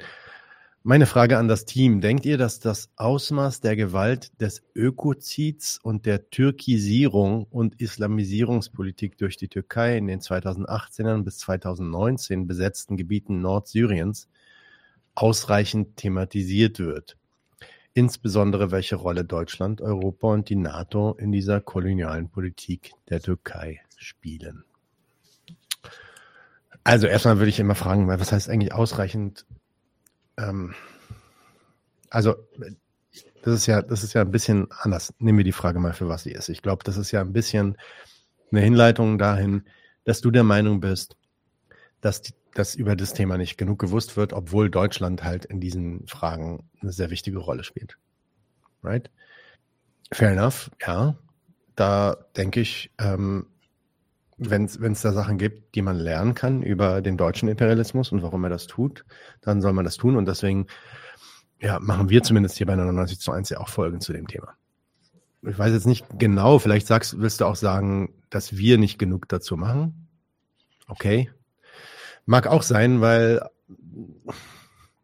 Meine 0.87 1.07
Frage 1.07 1.38
an 1.38 1.48
das 1.48 1.64
Team. 1.64 2.03
Denkt 2.03 2.27
ihr, 2.27 2.37
dass 2.37 2.61
das 2.61 2.90
Ausmaß 2.96 3.62
der 3.62 3.74
Gewalt 3.74 4.38
des 4.40 4.62
Ökozids 4.74 5.81
und 5.83 6.05
der 6.05 6.29
Türkisierung 6.29 7.44
und 7.44 7.81
Islamisierungspolitik 7.81 9.16
durch 9.16 9.38
die 9.38 9.48
Türkei 9.48 9.96
in 9.96 10.07
den 10.07 10.20
2018er 10.20 11.22
bis 11.22 11.38
2019 11.38 12.46
besetzten 12.46 12.98
Gebieten 12.98 13.40
Nordsyriens 13.40 14.29
ausreichend 15.14 15.96
thematisiert 15.96 16.79
wird? 16.79 17.16
Insbesondere 17.94 18.70
welche 18.70 18.96
Rolle 18.96 19.24
Deutschland, 19.24 19.80
Europa 19.80 20.28
und 20.28 20.48
die 20.48 20.57
NATO 20.57 21.14
in 21.18 21.33
dieser 21.33 21.61
kolonialen 21.61 22.28
Politik 22.28 22.92
der 23.09 23.20
Türkei 23.20 23.80
spielen. 23.96 24.64
Also 26.83 27.07
erstmal 27.07 27.38
würde 27.38 27.48
ich 27.48 27.61
immer 27.61 27.76
fragen, 27.76 28.09
was 28.09 28.33
heißt 28.33 28.50
eigentlich 28.50 28.74
ausreichend? 28.74 29.46
Ähm, 30.37 30.74
also 32.11 32.35
das 33.42 33.54
ist 33.54 33.66
ja, 33.66 33.80
das 33.80 34.02
ist 34.02 34.12
ja 34.12 34.22
ein 34.22 34.30
bisschen 34.30 34.68
anders. 34.70 35.14
Nehmen 35.18 35.38
wir 35.38 35.44
die 35.44 35.52
Frage 35.52 35.78
mal 35.78 35.92
für 35.92 36.09
was 36.09 36.24
sie 36.24 36.33
ist. 36.33 36.48
Ich 36.48 36.62
glaube, 36.62 36.85
das 36.85 36.96
ist 36.96 37.11
ja 37.11 37.20
ein 37.20 37.33
bisschen 37.33 37.76
eine 38.50 38.61
Hinleitung 38.61 39.18
dahin, 39.18 39.64
dass 40.04 40.20
du 40.20 40.30
der 40.30 40.44
Meinung 40.44 40.80
bist, 40.80 41.16
dass 42.00 42.22
die, 42.22 42.33
dass 42.55 42.75
über 42.75 42.97
das 42.97 43.12
Thema 43.12 43.37
nicht 43.37 43.59
genug 43.59 43.79
gewusst 43.79 44.17
wird, 44.17 44.33
obwohl 44.33 44.71
Deutschland 44.71 45.25
halt 45.25 45.45
in 45.45 45.61
diesen 45.61 46.07
Fragen 46.07 46.69
eine 46.81 46.93
sehr 46.93 47.11
wichtige 47.11 47.38
Rolle 47.38 47.64
spielt. 47.64 47.99
Right? 48.83 49.11
Fair 50.12 50.31
enough, 50.31 50.71
ja. 50.87 51.17
Da 51.75 52.17
denke 52.37 52.61
ich, 52.61 52.93
ähm, 52.99 53.47
wenn 54.37 54.64
es 54.64 55.01
da 55.01 55.12
Sachen 55.12 55.38
gibt, 55.38 55.75
die 55.75 55.83
man 55.83 55.97
lernen 55.97 56.35
kann 56.35 56.62
über 56.62 57.03
den 57.03 57.17
deutschen 57.17 57.49
Imperialismus 57.49 58.12
und 58.12 58.23
warum 58.23 58.45
er 58.45 58.51
das 58.51 58.67
tut, 58.67 59.05
dann 59.40 59.61
soll 59.61 59.73
man 59.73 59.85
das 59.85 59.97
tun. 59.97 60.17
Und 60.17 60.27
deswegen 60.27 60.67
ja, 61.61 61.79
machen 61.81 62.11
wir 62.11 62.23
zumindest 62.23 62.57
hier 62.57 62.67
bei 62.67 62.77
99 62.77 63.19
zu 63.21 63.33
1 63.33 63.49
ja 63.51 63.59
auch 63.59 63.69
Folgen 63.69 64.01
zu 64.01 64.12
dem 64.12 64.27
Thema. 64.27 64.55
Ich 65.43 65.59
weiß 65.59 65.73
jetzt 65.73 65.87
nicht 65.87 66.07
genau, 66.19 66.59
vielleicht 66.59 66.87
sagst, 66.87 67.21
willst 67.21 67.40
du 67.40 67.45
auch 67.45 67.57
sagen, 67.57 68.14
dass 68.31 68.57
wir 68.57 68.79
nicht 68.79 68.99
genug 68.99 69.29
dazu 69.29 69.57
machen. 69.57 70.09
Okay, 70.87 71.31
Mag 72.26 72.46
auch 72.46 72.62
sein, 72.62 73.00
weil 73.00 73.48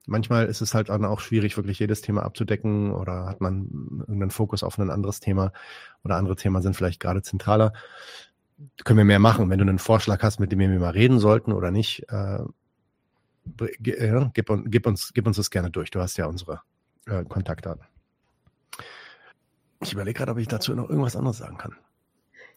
manchmal 0.06 0.46
ist 0.46 0.60
es 0.60 0.74
halt 0.74 0.88
dann 0.88 1.04
auch 1.04 1.20
schwierig, 1.20 1.56
wirklich 1.56 1.78
jedes 1.78 2.00
Thema 2.00 2.22
abzudecken 2.22 2.92
oder 2.92 3.26
hat 3.26 3.40
man 3.40 3.68
irgendeinen 4.00 4.30
Fokus 4.30 4.62
auf 4.62 4.78
ein 4.78 4.90
anderes 4.90 5.20
Thema 5.20 5.52
oder 6.04 6.16
andere 6.16 6.36
Themen 6.36 6.60
sind 6.62 6.76
vielleicht 6.76 7.00
gerade 7.00 7.22
zentraler. 7.22 7.72
Können 8.84 8.98
wir 8.98 9.04
mehr 9.04 9.18
machen. 9.18 9.48
Wenn 9.48 9.58
du 9.58 9.64
einen 9.64 9.78
Vorschlag 9.78 10.22
hast, 10.22 10.40
mit 10.40 10.52
dem 10.52 10.58
wir 10.58 10.68
mal 10.68 10.90
reden 10.90 11.18
sollten 11.18 11.52
oder 11.52 11.70
nicht, 11.70 12.04
äh, 12.08 12.40
gib, 13.80 14.34
gib, 14.34 14.86
uns, 14.86 15.12
gib 15.14 15.26
uns 15.26 15.36
das 15.36 15.50
gerne 15.50 15.70
durch. 15.70 15.90
Du 15.90 16.00
hast 16.00 16.16
ja 16.16 16.26
unsere 16.26 16.60
äh, 17.06 17.24
Kontaktdaten. 17.24 17.84
Ich 19.82 19.94
überlege 19.94 20.18
gerade, 20.18 20.32
ob 20.32 20.38
ich 20.38 20.48
dazu 20.48 20.74
noch 20.74 20.90
irgendwas 20.90 21.16
anderes 21.16 21.38
sagen 21.38 21.56
kann. 21.56 21.74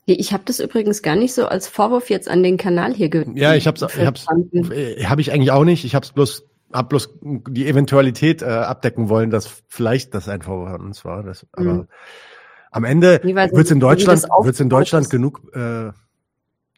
Ich 0.06 0.34
habe 0.34 0.44
das 0.46 0.60
übrigens 0.60 1.02
gar 1.02 1.16
nicht 1.16 1.34
so 1.34 1.48
als 1.48 1.68
Vorwurf 1.68 2.10
jetzt 2.10 2.28
an 2.28 2.44
den 2.44 2.58
Kanal 2.58 2.94
hier 2.94 3.10
gehört. 3.10 3.30
Ja, 3.36 3.56
ich 3.56 3.68
habe 3.68 3.78
es, 3.78 3.96
äh, 3.96 5.06
hab 5.06 5.20
ich 5.20 5.32
eigentlich 5.32 5.52
auch 5.52 5.64
nicht. 5.64 5.86
Ich 5.86 5.96
habe 5.96 6.06
es 6.06 6.12
bloß, 6.12 6.46
hab 6.74 6.90
bloß 6.90 7.20
die 7.22 7.68
Eventualität 7.68 8.42
äh, 8.42 8.46
abdecken 8.46 9.08
wollen, 9.08 9.30
dass 9.30 9.64
vielleicht 9.68 10.14
das 10.14 10.28
ein 10.28 10.42
Vorwurf 10.42 10.74
an 10.74 10.82
uns 10.82 11.06
war. 11.06 11.24
Das, 11.24 11.48
aber 11.54 11.74
mhm. 11.74 11.88
am 12.72 12.84
Ende 12.84 13.22
wird 13.24 13.54
es 13.54 13.72
in 13.72 13.80
Deutschland, 13.80 14.24
wird's 14.24 14.60
in 14.60 14.70
Deutschland 14.70 15.10
genug. 15.10 15.42
Äh, 15.54 15.92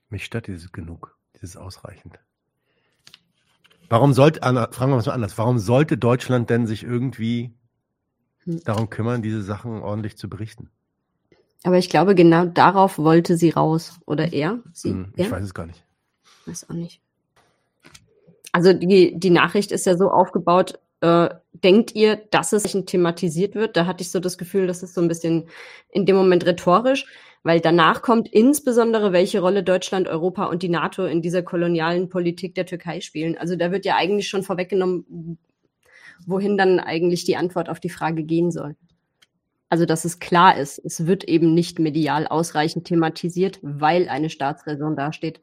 mich 0.10 0.26
stört 0.26 0.46
dieses 0.46 0.72
genug, 0.72 1.18
dieses 1.42 1.58
ausreichend. 1.58 2.20
Warum 3.90 4.14
sollte, 4.14 4.40
fragen 4.42 4.92
wir 4.92 4.98
mal 4.98 5.10
anders, 5.10 5.38
warum 5.38 5.58
sollte 5.58 5.98
Deutschland 5.98 6.50
denn 6.50 6.68
sich 6.68 6.84
irgendwie 6.84 7.56
hm. 8.44 8.62
darum 8.66 8.90
kümmern, 8.90 9.24
diese 9.24 9.42
Sachen 9.42 9.82
ordentlich 9.82 10.16
zu 10.18 10.30
berichten? 10.30 10.70
Aber 11.66 11.78
ich 11.78 11.90
glaube, 11.90 12.16
genau 12.16 12.46
darauf 12.46 12.98
wollte 12.98 13.36
sie 13.36 13.50
raus. 13.50 14.00
Oder 14.06 14.32
er? 14.32 14.60
Sie, 14.72 14.92
hm, 14.92 15.14
ich 15.18 15.26
ja? 15.26 15.32
weiß 15.32 15.44
es 15.44 15.54
gar 15.54 15.66
nicht. 15.66 15.84
Weiß 16.46 16.70
auch 16.70 16.76
nicht. 16.76 17.02
Also 18.54 18.72
die, 18.72 19.20
die 19.20 19.32
Nachricht 19.32 19.72
ist 19.74 19.86
ja 19.86 19.98
so 19.98 20.10
aufgebaut, 20.10 20.80
Äh, 21.02 21.30
denkt 21.52 21.94
ihr, 21.94 22.16
dass 22.32 22.54
es 22.54 22.64
thematisiert 22.86 23.54
wird? 23.54 23.76
Da 23.76 23.86
hatte 23.86 24.02
ich 24.02 24.12
so 24.12 24.20
das 24.22 24.38
Gefühl, 24.38 24.66
das 24.66 24.82
ist 24.82 24.94
so 24.94 25.02
ein 25.02 25.10
bisschen 25.10 25.50
in 25.90 26.06
dem 26.06 26.16
Moment 26.16 26.46
rhetorisch, 26.46 27.06
weil 27.44 27.60
danach 27.60 28.02
kommt 28.02 28.30
insbesondere, 28.32 29.12
welche 29.12 29.42
Rolle 29.42 29.62
Deutschland, 29.62 30.08
Europa 30.08 30.46
und 30.46 30.64
die 30.64 30.70
NATO 30.70 31.06
in 31.06 31.22
dieser 31.22 31.44
kolonialen 31.44 32.08
Politik 32.08 32.56
der 32.56 32.66
Türkei 32.66 33.02
spielen. 33.02 33.38
Also 33.38 33.58
da 33.58 33.72
wird 33.72 33.86
ja 33.86 33.98
eigentlich 33.98 34.30
schon 34.30 34.44
vorweggenommen, 34.44 35.38
wohin 36.26 36.58
dann 36.58 36.80
eigentlich 36.80 37.26
die 37.26 37.36
Antwort 37.36 37.68
auf 37.70 37.82
die 37.82 37.90
Frage 37.90 38.24
gehen 38.24 38.52
soll. 38.52 38.76
Also, 39.76 39.86
dass 39.86 40.06
es 40.06 40.20
klar 40.20 40.58
ist, 40.58 40.80
es 40.86 41.06
wird 41.06 41.26
eben 41.26 41.54
nicht 41.54 41.80
medial 41.80 42.28
ausreichend 42.28 42.88
thematisiert, 42.88 43.60
weil 43.62 44.08
eine 44.08 44.30
Staatsräson 44.30 44.96
dasteht, 44.96 45.42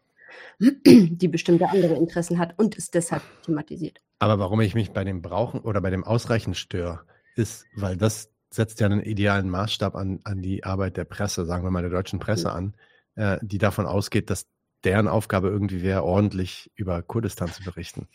die 0.59 1.29
bestimmte 1.29 1.69
andere 1.69 1.97
Interessen 1.97 2.39
hat 2.39 2.59
und 2.59 2.75
ist 2.75 2.95
deshalb 2.95 3.21
thematisiert. 3.43 4.01
Aber 4.21 4.39
warum 4.39 4.63
ich 4.63 4.75
mich 4.75 4.93
bei 4.93 5.05
dem 5.05 5.21
Brauchen 5.21 5.61
oder 5.61 5.83
bei 5.83 5.91
dem 5.91 6.03
Ausreichen 6.03 6.55
störe, 6.55 7.01
ist, 7.37 7.67
weil 7.77 7.99
das 7.99 8.31
setzt 8.49 8.81
ja 8.81 8.87
einen 8.87 9.03
idealen 9.03 9.51
Maßstab 9.51 9.97
an, 9.97 10.21
an 10.25 10.41
die 10.41 10.65
Arbeit 10.65 10.97
der 10.97 11.05
Presse, 11.05 11.45
sagen 11.45 11.63
wir 11.63 11.71
mal 11.71 11.83
der 11.83 11.91
deutschen 11.91 12.19
Presse 12.19 12.49
mhm. 12.49 12.55
an, 12.55 12.75
äh, 13.17 13.39
die 13.43 13.59
davon 13.59 13.85
ausgeht, 13.85 14.31
dass 14.31 14.47
deren 14.83 15.09
Aufgabe 15.09 15.49
irgendwie 15.49 15.83
wäre, 15.83 16.05
ordentlich 16.05 16.73
über 16.75 17.03
Kurdistan 17.03 17.53
zu 17.53 17.63
berichten. 17.65 18.09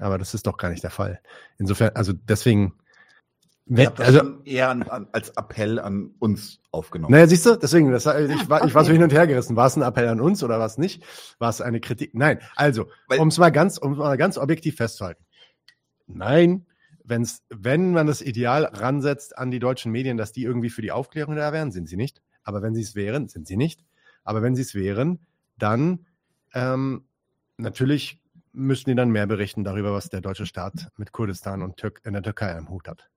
Aber 0.00 0.18
das 0.18 0.34
ist 0.34 0.48
doch 0.48 0.56
gar 0.56 0.70
nicht 0.70 0.82
der 0.82 0.90
Fall. 0.90 1.20
Insofern, 1.56 1.90
also 1.94 2.12
deswegen. 2.12 2.74
Ich 3.72 3.86
habe 3.86 4.04
also, 4.04 4.42
eher 4.44 4.68
an, 4.68 4.82
an, 4.82 5.08
als 5.12 5.30
Appell 5.30 5.78
an 5.78 6.10
uns 6.18 6.60
aufgenommen. 6.72 7.12
Naja, 7.12 7.28
siehst 7.28 7.46
du, 7.46 7.56
deswegen, 7.56 7.92
das, 7.92 8.04
ich, 8.04 8.50
war, 8.50 8.66
ich 8.66 8.74
war 8.74 8.84
so 8.84 8.90
hin 8.90 9.02
und 9.02 9.12
her 9.12 9.28
gerissen. 9.28 9.54
War 9.54 9.68
es 9.68 9.76
ein 9.76 9.82
Appell 9.82 10.08
an 10.08 10.20
uns 10.20 10.42
oder 10.42 10.58
war 10.58 10.66
es 10.66 10.76
nicht? 10.76 11.04
War 11.38 11.50
es 11.50 11.60
eine 11.60 11.80
Kritik? 11.80 12.12
Nein, 12.14 12.40
also, 12.56 12.88
um 13.16 13.28
es 13.28 13.38
mal 13.38 13.50
ganz, 13.50 13.78
um 13.78 13.96
mal 13.96 14.16
ganz 14.16 14.38
objektiv 14.38 14.76
festzuhalten. 14.76 15.24
Nein, 16.08 16.66
wenn's, 17.04 17.44
wenn 17.48 17.92
man 17.92 18.08
das 18.08 18.22
Ideal 18.22 18.64
ransetzt 18.64 19.38
an 19.38 19.52
die 19.52 19.60
deutschen 19.60 19.92
Medien, 19.92 20.16
dass 20.16 20.32
die 20.32 20.42
irgendwie 20.42 20.70
für 20.70 20.82
die 20.82 20.90
Aufklärung 20.90 21.36
da 21.36 21.52
wären, 21.52 21.70
sind 21.70 21.88
sie 21.88 21.96
nicht. 21.96 22.22
Aber 22.42 22.62
wenn 22.62 22.74
sie 22.74 22.82
es 22.82 22.96
wären, 22.96 23.28
sind 23.28 23.46
sie 23.46 23.56
nicht. 23.56 23.84
Aber 24.24 24.42
wenn 24.42 24.56
sie 24.56 24.62
es 24.62 24.74
wären, 24.74 25.20
dann 25.58 26.06
ähm, 26.54 27.04
natürlich 27.56 28.20
müssten 28.52 28.90
die 28.90 28.96
dann 28.96 29.10
mehr 29.10 29.28
berichten 29.28 29.62
darüber, 29.62 29.92
was 29.92 30.08
der 30.08 30.20
deutsche 30.20 30.46
Staat 30.46 30.88
mit 30.96 31.12
Kurdistan 31.12 31.62
und 31.62 31.76
Tür 31.76 31.92
in 32.04 32.14
der 32.14 32.22
Türkei 32.22 32.56
am 32.56 32.68
Hut 32.68 32.88
hat. 32.88 33.08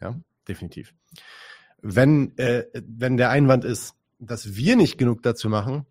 Ja, 0.00 0.18
definitiv. 0.48 0.94
Wenn, 1.80 2.36
äh, 2.38 2.64
wenn 2.74 3.16
der 3.16 3.30
Einwand 3.30 3.64
ist, 3.64 3.94
dass 4.18 4.54
wir 4.54 4.76
nicht 4.76 4.98
genug 4.98 5.22
dazu 5.22 5.48
machen, 5.48 5.86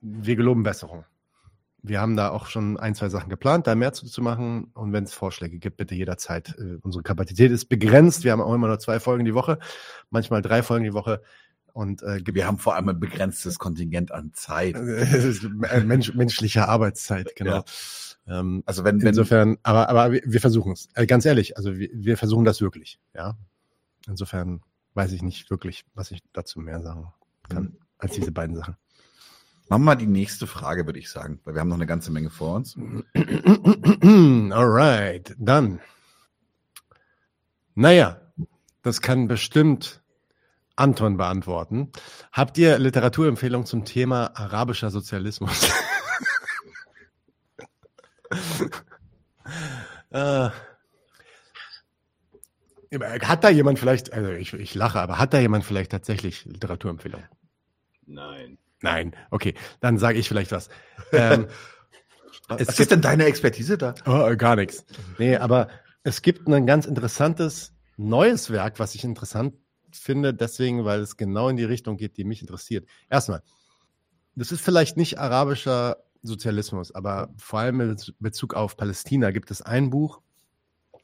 wir 0.00 0.36
geloben 0.36 0.62
Besserung. 0.62 1.04
Wir 1.82 2.00
haben 2.00 2.16
da 2.16 2.30
auch 2.30 2.46
schon 2.46 2.76
ein, 2.76 2.94
zwei 2.94 3.08
Sachen 3.08 3.30
geplant, 3.30 3.66
da 3.66 3.74
mehr 3.74 3.92
zu, 3.92 4.06
zu 4.06 4.20
machen. 4.20 4.70
Und 4.74 4.92
wenn 4.92 5.04
es 5.04 5.14
Vorschläge 5.14 5.58
gibt, 5.58 5.76
bitte 5.76 5.94
jederzeit. 5.94 6.54
Äh, 6.58 6.78
unsere 6.82 7.02
Kapazität 7.02 7.52
ist 7.52 7.66
begrenzt. 7.66 8.24
Wir 8.24 8.32
haben 8.32 8.40
auch 8.40 8.52
immer 8.52 8.66
nur 8.66 8.78
zwei 8.80 9.00
Folgen 9.00 9.24
die 9.24 9.34
Woche, 9.34 9.58
manchmal 10.10 10.42
drei 10.42 10.62
Folgen 10.62 10.84
die 10.84 10.92
Woche. 10.92 11.22
Und 11.72 12.02
äh, 12.02 12.20
wir 12.24 12.46
haben 12.46 12.58
vor 12.58 12.74
allem 12.74 12.88
ein 12.88 13.00
begrenztes 13.00 13.58
Kontingent 13.58 14.12
an 14.12 14.32
Zeit. 14.34 14.76
Mensch, 15.84 16.14
menschliche 16.14 16.68
Arbeitszeit, 16.68 17.34
genau. 17.36 17.64
Ja. 18.26 18.40
Ähm, 18.40 18.62
also 18.66 18.84
wenn, 18.84 19.00
wenn 19.00 19.08
insofern, 19.08 19.58
aber 19.62 19.88
aber 19.88 20.12
wir 20.12 20.40
versuchen 20.40 20.72
es. 20.72 20.88
Also 20.94 21.06
ganz 21.06 21.24
ehrlich, 21.24 21.56
also 21.56 21.78
wir, 21.78 21.88
wir 21.92 22.16
versuchen 22.16 22.44
das 22.44 22.60
wirklich. 22.60 22.98
Ja. 23.14 23.36
Insofern 24.06 24.62
weiß 24.94 25.12
ich 25.12 25.22
nicht 25.22 25.50
wirklich, 25.50 25.84
was 25.94 26.10
ich 26.10 26.20
dazu 26.32 26.60
mehr 26.60 26.80
sagen 26.82 27.12
kann 27.48 27.62
mhm. 27.62 27.76
als 27.98 28.14
diese 28.14 28.32
beiden 28.32 28.56
Sachen. 28.56 28.76
Machen 29.68 29.82
wir 29.82 29.86
mal 29.86 29.96
die 29.96 30.06
nächste 30.06 30.46
Frage, 30.46 30.86
würde 30.86 30.98
ich 30.98 31.10
sagen, 31.10 31.40
weil 31.44 31.54
wir 31.54 31.60
haben 31.60 31.68
noch 31.68 31.76
eine 31.76 31.86
ganze 31.86 32.10
Menge 32.10 32.30
vor 32.30 32.56
uns. 32.56 32.76
Alright, 34.52 35.36
dann. 35.38 35.80
Naja, 37.74 38.20
das 38.82 39.02
kann 39.02 39.28
bestimmt 39.28 40.02
Anton 40.78 41.16
beantworten. 41.16 41.90
Habt 42.32 42.58
ihr 42.58 42.78
Literaturempfehlungen 42.78 43.66
zum 43.66 43.84
Thema 43.84 44.32
arabischer 44.34 44.90
Sozialismus? 44.90 45.68
äh, 50.10 50.48
hat 53.22 53.44
da 53.44 53.50
jemand 53.50 53.78
vielleicht, 53.78 54.12
also 54.12 54.30
ich, 54.30 54.52
ich 54.54 54.74
lache, 54.74 55.00
aber 55.00 55.18
hat 55.18 55.34
da 55.34 55.38
jemand 55.38 55.64
vielleicht 55.64 55.90
tatsächlich 55.90 56.44
Literaturempfehlungen? 56.44 57.26
Nein. 58.06 58.58
Nein, 58.80 59.16
okay, 59.30 59.54
dann 59.80 59.98
sage 59.98 60.18
ich 60.18 60.28
vielleicht 60.28 60.52
was. 60.52 60.68
Ähm, 61.12 61.48
was 62.48 62.78
ist 62.78 62.90
denn 62.92 63.00
deine 63.00 63.24
Expertise 63.24 63.76
da? 63.76 63.94
Oh, 64.06 64.36
gar 64.36 64.54
nichts. 64.54 64.84
Nee, 65.18 65.36
aber 65.36 65.68
es 66.04 66.22
gibt 66.22 66.46
ein 66.46 66.66
ganz 66.66 66.86
interessantes 66.86 67.74
neues 67.96 68.50
Werk, 68.50 68.78
was 68.78 68.94
ich 68.94 69.02
interessant 69.02 69.54
finde, 69.98 70.34
deswegen, 70.34 70.84
weil 70.84 71.00
es 71.00 71.16
genau 71.16 71.48
in 71.48 71.56
die 71.56 71.64
Richtung 71.64 71.96
geht, 71.96 72.16
die 72.16 72.24
mich 72.24 72.40
interessiert. 72.40 72.88
Erstmal, 73.08 73.42
das 74.34 74.52
ist 74.52 74.60
vielleicht 74.60 74.96
nicht 74.96 75.18
arabischer 75.18 75.98
Sozialismus, 76.22 76.94
aber 76.94 77.32
vor 77.36 77.60
allem 77.60 77.80
in 77.80 77.96
Bezug 78.18 78.54
auf 78.54 78.76
Palästina 78.76 79.30
gibt 79.30 79.50
es 79.50 79.62
ein 79.62 79.90
Buch, 79.90 80.20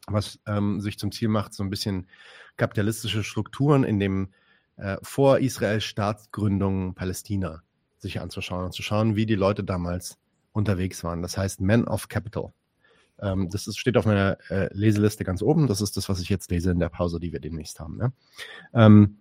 was 0.06 0.38
ähm, 0.46 0.80
sich 0.80 0.98
zum 0.98 1.12
Ziel 1.12 1.28
macht, 1.28 1.54
so 1.54 1.62
ein 1.62 1.70
bisschen 1.70 2.08
kapitalistische 2.56 3.24
Strukturen 3.24 3.84
in 3.84 3.98
dem 3.98 4.32
äh, 4.76 4.96
vor 5.02 5.38
Israel 5.38 5.80
Staatsgründung 5.80 6.94
Palästina 6.94 7.62
sich 7.98 8.20
anzuschauen 8.20 8.66
und 8.66 8.74
zu 8.74 8.82
schauen, 8.82 9.16
wie 9.16 9.26
die 9.26 9.34
Leute 9.34 9.64
damals 9.64 10.18
unterwegs 10.52 11.02
waren. 11.04 11.22
Das 11.22 11.36
heißt 11.36 11.60
Men 11.60 11.84
of 11.86 12.08
Capital. 12.08 12.52
Ähm, 13.20 13.48
das 13.50 13.66
ist, 13.66 13.78
steht 13.78 13.96
auf 13.96 14.06
meiner 14.06 14.38
äh, 14.50 14.68
Leseliste 14.72 15.24
ganz 15.24 15.42
oben. 15.42 15.66
Das 15.66 15.80
ist 15.80 15.96
das, 15.96 16.08
was 16.08 16.20
ich 16.20 16.28
jetzt 16.28 16.50
lese 16.50 16.70
in 16.70 16.78
der 16.78 16.88
Pause, 16.88 17.20
die 17.20 17.32
wir 17.32 17.40
demnächst 17.40 17.80
haben. 17.80 17.96
Ne? 17.96 18.12
Ähm, 18.72 19.18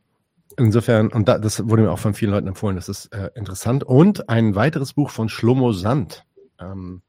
insofern, 0.58 1.10
und 1.12 1.28
da, 1.28 1.38
das 1.38 1.68
wurde 1.68 1.84
mir 1.84 1.92
auch 1.92 2.00
von 2.00 2.14
vielen 2.14 2.32
Leuten 2.32 2.48
empfohlen, 2.48 2.76
das 2.76 2.90
ist 2.90 3.08
äh, 3.14 3.32
interessant. 3.36 3.84
Und 3.84 4.30
ein 4.30 4.56
weiteres 4.56 4.94
Buch 4.94 5.10
von 5.10 5.30
Schlomo 5.30 5.72
Sand 5.74 6.26
ähm, 6.60 7.02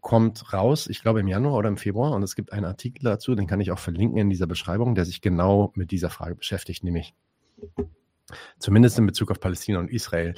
kommt 0.00 0.52
raus, 0.52 0.86
ich 0.88 1.02
glaube 1.02 1.20
im 1.20 1.28
Januar 1.28 1.54
oder 1.54 1.68
im 1.68 1.76
Februar. 1.76 2.12
Und 2.12 2.22
es 2.22 2.34
gibt 2.34 2.52
einen 2.52 2.64
Artikel 2.64 3.04
dazu, 3.04 3.34
den 3.34 3.46
kann 3.46 3.60
ich 3.60 3.70
auch 3.70 3.78
verlinken 3.78 4.18
in 4.18 4.30
dieser 4.30 4.46
Beschreibung, 4.46 4.94
der 4.94 5.04
sich 5.04 5.20
genau 5.20 5.72
mit 5.74 5.90
dieser 5.90 6.10
Frage 6.10 6.34
beschäftigt, 6.34 6.84
nämlich 6.84 7.14
zumindest 8.58 8.98
in 8.98 9.06
Bezug 9.06 9.30
auf 9.30 9.40
Palästina 9.40 9.78
und 9.78 9.90
Israel. 9.90 10.34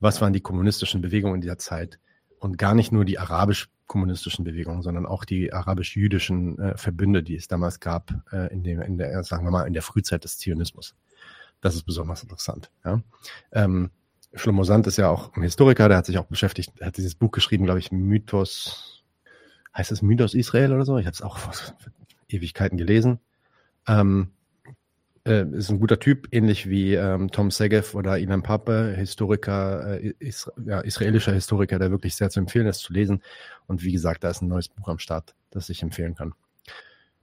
Was 0.00 0.20
waren 0.20 0.32
die 0.32 0.40
kommunistischen 0.40 1.00
Bewegungen 1.00 1.36
in 1.36 1.40
dieser 1.40 1.58
Zeit? 1.58 1.98
Und 2.38 2.58
gar 2.58 2.74
nicht 2.74 2.92
nur 2.92 3.04
die 3.04 3.18
arabisch 3.18 3.70
kommunistischen 3.86 4.44
Bewegungen, 4.44 4.82
sondern 4.82 5.06
auch 5.06 5.24
die 5.24 5.52
arabisch-jüdischen 5.52 6.58
äh, 6.58 6.76
Verbünde, 6.76 7.22
die 7.22 7.36
es 7.36 7.48
damals 7.48 7.80
gab, 7.80 8.14
äh, 8.32 8.52
in, 8.52 8.62
dem, 8.62 8.80
in 8.80 8.98
der, 8.98 9.22
sagen 9.24 9.44
wir 9.44 9.50
mal, 9.50 9.66
in 9.66 9.74
der 9.74 9.82
Frühzeit 9.82 10.24
des 10.24 10.38
Zionismus. 10.38 10.94
Das 11.60 11.74
ist 11.74 11.84
besonders 11.84 12.22
interessant. 12.22 12.70
Ja? 12.84 13.02
Ähm, 13.52 13.90
Shlomo 14.34 14.64
Sand 14.64 14.86
ist 14.86 14.96
ja 14.96 15.08
auch 15.08 15.34
ein 15.36 15.42
Historiker, 15.42 15.88
der 15.88 15.98
hat 15.98 16.06
sich 16.06 16.18
auch 16.18 16.26
beschäftigt, 16.26 16.72
hat 16.80 16.96
dieses 16.96 17.14
Buch 17.14 17.30
geschrieben, 17.30 17.64
glaube 17.64 17.78
ich, 17.78 17.92
Mythos, 17.92 19.04
heißt 19.76 19.92
es 19.92 20.02
Mythos 20.02 20.34
Israel 20.34 20.72
oder 20.72 20.84
so? 20.84 20.98
Ich 20.98 21.06
habe 21.06 21.14
es 21.14 21.22
auch 21.22 21.38
vor 21.38 21.52
Ewigkeiten 22.28 22.76
gelesen. 22.76 23.20
Ähm, 23.86 24.33
äh, 25.26 25.44
ist 25.52 25.70
ein 25.70 25.80
guter 25.80 25.98
Typ, 25.98 26.28
ähnlich 26.32 26.68
wie 26.68 26.94
ähm, 26.94 27.30
Tom 27.30 27.50
Segev 27.50 27.96
oder 27.96 28.18
Ilan 28.18 28.42
Pape, 28.42 28.94
Historiker, 28.96 30.00
äh, 30.00 30.14
is 30.18 30.50
ja, 30.64 30.80
israelischer 30.80 31.32
Historiker, 31.32 31.78
der 31.78 31.90
wirklich 31.90 32.14
sehr 32.16 32.30
zu 32.30 32.40
empfehlen 32.40 32.66
ist 32.66 32.80
zu 32.80 32.92
lesen. 32.92 33.22
Und 33.66 33.82
wie 33.82 33.92
gesagt, 33.92 34.24
da 34.24 34.30
ist 34.30 34.42
ein 34.42 34.48
neues 34.48 34.68
Buch 34.68 34.88
am 34.88 34.98
Start, 34.98 35.34
das 35.50 35.68
ich 35.70 35.82
empfehlen 35.82 36.14
kann. 36.14 36.34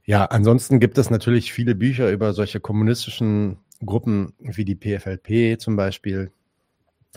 Ja, 0.04 0.24
ansonsten 0.24 0.80
gibt 0.80 0.98
es 0.98 1.10
natürlich 1.10 1.52
viele 1.52 1.74
Bücher 1.76 2.10
über 2.10 2.32
solche 2.32 2.58
kommunistischen 2.58 3.58
Gruppen 3.84 4.34
wie 4.40 4.64
die 4.64 4.74
PFLP 4.74 5.60
zum 5.60 5.76
Beispiel. 5.76 6.32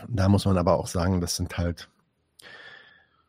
Da 0.08 0.28
muss 0.28 0.44
man 0.44 0.58
aber 0.58 0.78
auch 0.78 0.86
sagen, 0.86 1.20
das 1.20 1.36
sind 1.36 1.58
halt 1.58 1.88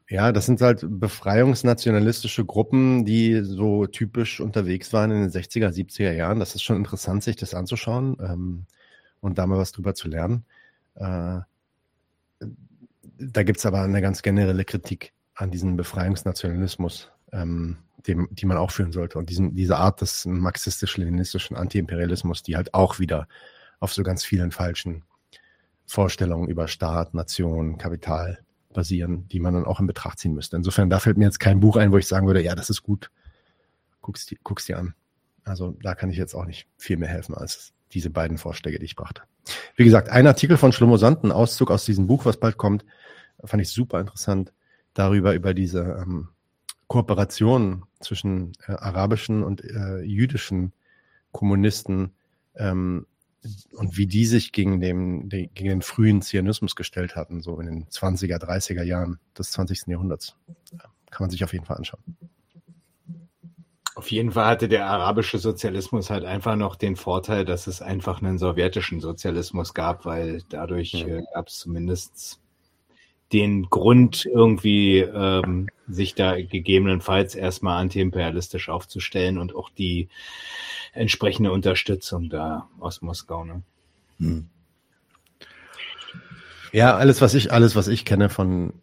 ja, 0.10 0.32
das 0.32 0.46
sind 0.46 0.62
halt 0.62 0.86
befreiungsnationalistische 0.88 2.46
Gruppen, 2.46 3.04
die 3.04 3.42
so 3.44 3.88
typisch 3.88 4.40
unterwegs 4.40 4.94
waren 4.94 5.12
in 5.12 5.22
den 5.22 5.30
60er, 5.30 5.70
70er 5.70 6.14
Jahren. 6.14 6.40
Das 6.40 6.56
ist 6.56 6.64
schon 6.64 6.78
interessant, 6.78 7.24
sich 7.24 7.36
das 7.36 7.54
anzuschauen 7.54 8.18
ähm, 8.22 8.66
und 9.20 9.38
da 9.38 9.46
mal 9.46 9.58
was 9.58 9.74
drüber 9.74 9.96
zu 9.96 10.08
lernen. 10.08 10.46
Äh, 10.96 11.40
da 13.20 13.44
gibt's 13.44 13.66
aber 13.66 13.82
eine 13.82 14.02
ganz 14.02 14.22
generelle 14.22 14.64
Kritik 14.64 15.12
an 15.36 15.52
diesem 15.52 15.76
Befreiungsnationalismus, 15.76 17.12
ähm, 17.34 17.78
dem, 18.08 18.30
die 18.32 18.46
man 18.46 18.58
auch 18.58 18.72
führen 18.72 18.94
sollte. 18.94 19.18
Und 19.18 19.30
diesen, 19.30 19.56
diese 19.56 19.76
Art 19.76 20.00
des 20.00 20.26
marxistisch-leninistischen 20.26 21.58
Antiimperialismus, 21.58 22.44
die 22.44 22.56
halt 22.56 22.74
auch 22.74 23.00
wieder 23.00 23.28
auf 23.82 23.94
so 23.94 24.04
ganz 24.04 24.24
vielen 24.24 24.52
falschen 24.52 25.04
Vorstellungen 25.86 26.48
über 26.48 26.70
Staat, 26.70 27.14
Nation, 27.14 27.78
Kapital 27.78 28.40
basieren, 28.74 29.28
die 29.30 29.40
man 29.40 29.54
dann 29.54 29.66
auch 29.66 29.80
in 29.80 29.88
Betracht 29.88 30.20
ziehen 30.20 30.34
müsste. 30.34 30.58
Insofern, 30.58 30.90
da 30.90 31.00
fällt 31.00 31.18
mir 31.18 31.26
jetzt 31.26 31.40
kein 31.40 31.60
Buch 31.60 31.78
ein, 31.78 31.92
wo 31.92 31.98
ich 31.98 32.08
sagen 32.08 32.28
würde, 32.28 32.44
ja, 32.44 32.56
das 32.56 32.70
ist 32.70 32.84
gut, 32.84 33.12
guck's, 34.02 34.28
guck's 34.44 34.66
dir 34.66 34.78
an. 34.78 34.94
Also 35.44 35.76
da 35.82 35.96
kann 35.96 36.10
ich 36.10 36.18
jetzt 36.18 36.36
auch 36.36 36.46
nicht 36.46 36.68
viel 36.78 36.98
mehr 36.98 37.10
helfen 37.10 37.34
als 37.34 37.74
diese 37.94 38.10
beiden 38.10 38.38
Vorschläge, 38.38 38.80
die 38.80 38.86
ich 38.86 38.96
brachte. 38.96 39.22
Wie 39.76 39.86
gesagt, 39.86 40.10
ein 40.10 40.28
Artikel 40.28 40.58
von 40.58 40.74
Schlomo 40.74 40.98
Sand, 40.98 41.24
ein 41.24 41.32
Auszug 41.32 41.72
aus 41.72 41.86
diesem 41.86 42.08
Buch, 42.08 42.26
was 42.26 42.38
bald 42.38 42.58
kommt, 42.58 42.84
fand 43.44 43.62
ich 43.62 43.70
super 43.70 44.00
interessant, 44.00 44.52
darüber, 44.94 45.34
über 45.34 45.54
diese 45.54 45.80
ähm, 46.02 46.30
Kooperation 46.88 47.86
zwischen 48.00 48.54
äh, 48.68 48.74
arabischen 48.74 49.44
und 49.44 49.64
äh, 49.64 50.02
jüdischen 50.02 50.74
Kommunisten 51.32 52.14
ähm, 52.56 53.06
und 53.74 53.98
wie 53.98 54.08
die 54.08 54.26
sich 54.26 54.52
gegen 54.52 54.80
den, 54.80 55.30
den, 55.30 55.54
gegen 55.54 55.70
den 55.70 55.82
frühen 55.82 56.22
Zionismus 56.22 56.76
gestellt 56.76 57.16
hatten, 57.16 57.42
so 57.42 57.60
in 57.60 57.68
den 57.68 57.86
20er, 57.88 58.38
30er 58.38 58.84
Jahren 58.84 59.20
des 59.38 59.52
20. 59.52 59.88
Jahrhunderts. 59.88 60.36
Kann 61.10 61.24
man 61.26 61.30
sich 61.30 61.44
auf 61.44 61.54
jeden 61.54 61.66
Fall 61.66 61.78
anschauen. 61.78 62.04
Auf 63.96 64.12
jeden 64.12 64.32
Fall 64.32 64.46
hatte 64.46 64.68
der 64.68 64.86
arabische 64.86 65.40
Sozialismus 65.40 66.12
halt 66.12 66.24
einfach 66.24 66.56
noch 66.56 66.76
den 66.76 66.96
Vorteil, 66.96 67.46
dass 67.46 67.66
es 67.66 67.82
einfach 67.82 68.22
einen 68.22 68.38
sowjetischen 68.38 69.00
Sozialismus 69.00 69.74
gab, 69.74 70.06
weil 70.06 70.44
dadurch 70.50 70.94
äh, 70.94 71.24
gab 71.34 71.48
es 71.48 71.58
zumindest 71.58 72.40
den 73.34 73.70
Grund, 73.70 74.26
irgendwie 74.26 75.00
ähm, 75.00 75.68
sich 75.88 76.16
da 76.16 76.40
gegebenenfalls 76.42 77.36
erstmal 77.36 77.82
antiimperialistisch 77.82 78.70
aufzustellen 78.70 79.38
und 79.38 79.56
auch 79.56 79.70
die 79.70 80.08
entsprechende 80.94 81.52
Unterstützung 81.52 82.30
da 82.30 82.70
aus 82.80 83.02
Moskau. 83.02 83.44
Ne? 83.44 83.64
Hm. 84.20 84.50
Ja, 86.72 86.96
alles, 86.96 87.22
was 87.22 87.34
ich, 87.34 87.52
alles, 87.52 87.76
was 87.76 87.88
ich 87.88 88.06
kenne 88.06 88.30
von 88.30 88.74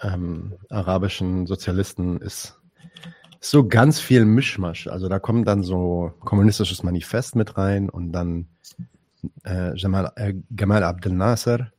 ähm, 0.00 0.54
arabischen 0.68 1.46
Sozialisten, 1.46 2.18
ist 2.18 2.58
so 3.40 3.66
ganz 3.66 4.00
viel 4.00 4.24
Mischmasch. 4.24 4.86
Also 4.86 5.08
da 5.08 5.18
kommt 5.18 5.48
dann 5.48 5.62
so 5.62 6.12
kommunistisches 6.20 6.82
Manifest 6.82 7.34
mit 7.34 7.56
rein 7.56 7.88
und 7.88 8.12
dann 8.12 8.46
äh, 9.44 9.76
Jamal, 9.76 10.12
äh, 10.16 10.34
Gamal 10.54 10.84
Abdel 10.84 11.12
Nasser, 11.12 11.72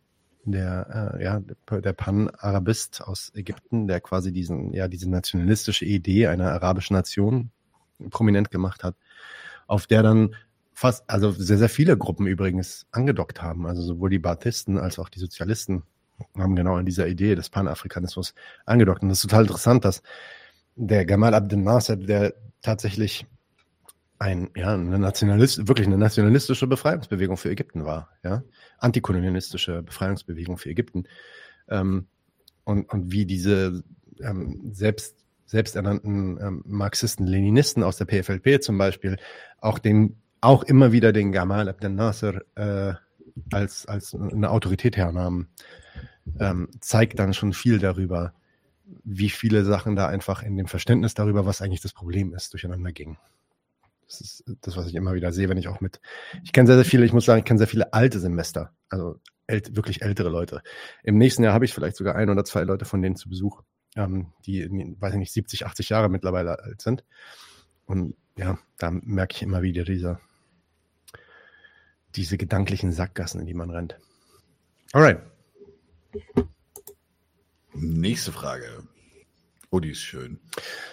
der, 0.45 1.15
äh, 1.19 1.23
ja, 1.23 1.41
der 1.71 1.93
Pan-Arabist 1.93 3.01
aus 3.03 3.31
Ägypten, 3.35 3.87
der 3.87 4.01
quasi 4.01 4.31
diesen, 4.31 4.73
ja, 4.73 4.87
diese 4.87 5.09
nationalistische 5.09 5.85
Idee 5.85 6.27
einer 6.27 6.51
arabischen 6.51 6.95
Nation 6.95 7.51
prominent 8.09 8.51
gemacht 8.51 8.83
hat, 8.83 8.95
auf 9.67 9.87
der 9.87 10.03
dann 10.03 10.35
fast, 10.73 11.09
also 11.09 11.31
sehr, 11.31 11.57
sehr 11.57 11.69
viele 11.69 11.97
Gruppen 11.97 12.27
übrigens 12.27 12.87
angedockt 12.91 13.41
haben. 13.41 13.65
Also 13.65 13.81
sowohl 13.81 14.09
die 14.09 14.19
Baathisten 14.19 14.77
als 14.77 14.99
auch 14.99 15.09
die 15.09 15.19
Sozialisten 15.19 15.83
haben 16.37 16.55
genau 16.55 16.75
an 16.75 16.85
dieser 16.85 17.07
Idee 17.07 17.35
des 17.35 17.49
Panafrikanismus 17.49 18.33
angedockt. 18.65 19.01
Und 19.01 19.09
das 19.09 19.19
ist 19.19 19.29
total 19.29 19.43
interessant, 19.43 19.85
dass 19.85 20.01
der 20.75 21.05
Gamal 21.05 21.33
Abdel 21.33 21.59
Nasser, 21.59 21.95
der 21.95 22.33
tatsächlich 22.61 23.25
ein, 24.23 24.51
ja, 24.55 24.73
eine 24.73 24.99
Nationalist, 24.99 25.67
wirklich 25.67 25.85
eine 25.85 25.97
nationalistische 25.97 26.65
Befreiungsbewegung 26.65 27.35
für 27.35 27.51
Ägypten 27.51 27.83
war, 27.83 28.09
ja, 28.23 28.41
antikolonialistische 28.77 29.83
Befreiungsbewegung 29.83 30.57
für 30.57 30.69
Ägypten. 30.69 31.03
Ähm, 31.67 32.07
und, 32.63 32.89
und 32.89 33.11
wie 33.11 33.25
diese 33.25 33.83
ähm, 34.21 34.71
selbst, 34.71 35.17
selbsternannten 35.45 36.39
ähm, 36.41 36.63
Marxisten, 36.65 37.27
Leninisten 37.27 37.83
aus 37.83 37.97
der 37.97 38.05
PFLP 38.05 38.63
zum 38.63 38.77
Beispiel 38.77 39.17
auch 39.59 39.77
den, 39.77 40.15
auch 40.39 40.63
immer 40.63 40.93
wieder 40.93 41.11
den 41.11 41.33
Gamal 41.33 41.67
Abdel 41.67 41.89
Nasser 41.89 42.43
äh, 42.55 42.93
als, 43.51 43.85
als 43.87 44.15
eine 44.15 44.51
Autorität 44.51 44.95
hernahmen, 44.95 45.49
ähm, 46.39 46.69
zeigt 46.79 47.19
dann 47.19 47.33
schon 47.33 47.51
viel 47.51 47.77
darüber, 47.77 48.33
wie 49.03 49.29
viele 49.29 49.65
Sachen 49.65 49.97
da 49.97 50.07
einfach 50.07 50.43
in 50.43 50.55
dem 50.55 50.67
Verständnis 50.67 51.13
darüber, 51.13 51.45
was 51.45 51.61
eigentlich 51.61 51.81
das 51.81 51.91
Problem 51.91 52.33
ist, 52.33 52.53
durcheinander 52.53 52.93
gingen. 52.93 53.17
Das 54.13 54.21
ist 54.21 54.43
das, 54.61 54.77
was 54.77 54.87
ich 54.87 54.93
immer 54.93 55.15
wieder 55.15 55.31
sehe, 55.31 55.49
wenn 55.49 55.57
ich 55.57 55.67
auch 55.67 55.81
mit, 55.81 55.99
ich 56.43 56.51
kenne 56.51 56.67
sehr, 56.67 56.75
sehr 56.75 56.85
viele, 56.85 57.03
ich 57.03 57.13
muss 57.13 57.25
sagen, 57.25 57.39
ich 57.39 57.45
kenne 57.45 57.57
sehr 57.57 57.67
viele 57.67 57.93
alte 57.93 58.19
Semester, 58.19 58.71
also 58.89 59.19
ält, 59.47 59.75
wirklich 59.75 60.03
ältere 60.03 60.29
Leute. 60.29 60.61
Im 61.03 61.17
nächsten 61.17 61.43
Jahr 61.43 61.53
habe 61.53 61.65
ich 61.65 61.73
vielleicht 61.73 61.95
sogar 61.95 62.15
ein 62.15 62.29
oder 62.29 62.45
zwei 62.45 62.61
Leute 62.63 62.85
von 62.85 63.01
denen 63.01 63.15
zu 63.15 63.27
Besuch, 63.27 63.63
ähm, 63.95 64.31
die, 64.45 64.69
weiß 64.99 65.13
ich 65.13 65.19
nicht, 65.19 65.33
70, 65.33 65.65
80 65.65 65.89
Jahre 65.89 66.09
mittlerweile 66.09 66.59
alt 66.59 66.81
sind. 66.81 67.03
Und 67.85 68.15
ja, 68.37 68.59
da 68.77 68.91
merke 68.91 69.35
ich 69.35 69.41
immer 69.41 69.63
wieder 69.63 69.83
diese, 69.83 70.19
diese 72.15 72.37
gedanklichen 72.37 72.91
Sackgassen, 72.91 73.41
in 73.41 73.47
die 73.47 73.55
man 73.55 73.71
rennt. 73.71 73.97
Alright. 74.91 75.21
Nächste 77.73 78.31
Frage. 78.31 78.87
Oh, 79.73 79.79
die 79.79 79.89
ist 79.89 80.01
schön. 80.01 80.39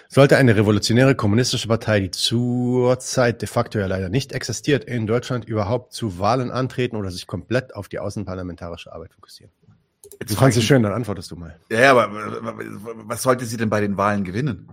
Sollte 0.08 0.38
eine 0.38 0.56
revolutionäre 0.56 1.14
kommunistische 1.14 1.68
Partei, 1.68 2.00
die 2.00 2.10
zurzeit 2.12 3.42
de 3.42 3.46
facto 3.46 3.78
ja 3.78 3.84
leider 3.84 4.08
nicht 4.08 4.32
existiert, 4.32 4.84
in 4.84 5.06
Deutschland 5.06 5.44
überhaupt 5.44 5.92
zu 5.92 6.18
Wahlen 6.18 6.50
antreten 6.50 6.96
oder 6.96 7.10
sich 7.10 7.26
komplett 7.26 7.76
auf 7.76 7.90
die 7.90 7.98
außenparlamentarische 7.98 8.90
Arbeit 8.90 9.12
fokussieren? 9.12 9.52
Jetzt 10.18 10.30
du 10.30 10.34
fandest 10.34 10.60
es 10.60 10.64
schön, 10.64 10.82
dann 10.82 10.94
antwortest 10.94 11.30
du 11.30 11.36
mal. 11.36 11.60
Ja, 11.70 11.90
aber 11.90 12.10
was 13.04 13.22
sollte 13.22 13.44
sie 13.44 13.58
denn 13.58 13.68
bei 13.68 13.82
den 13.82 13.98
Wahlen 13.98 14.24
gewinnen? 14.24 14.70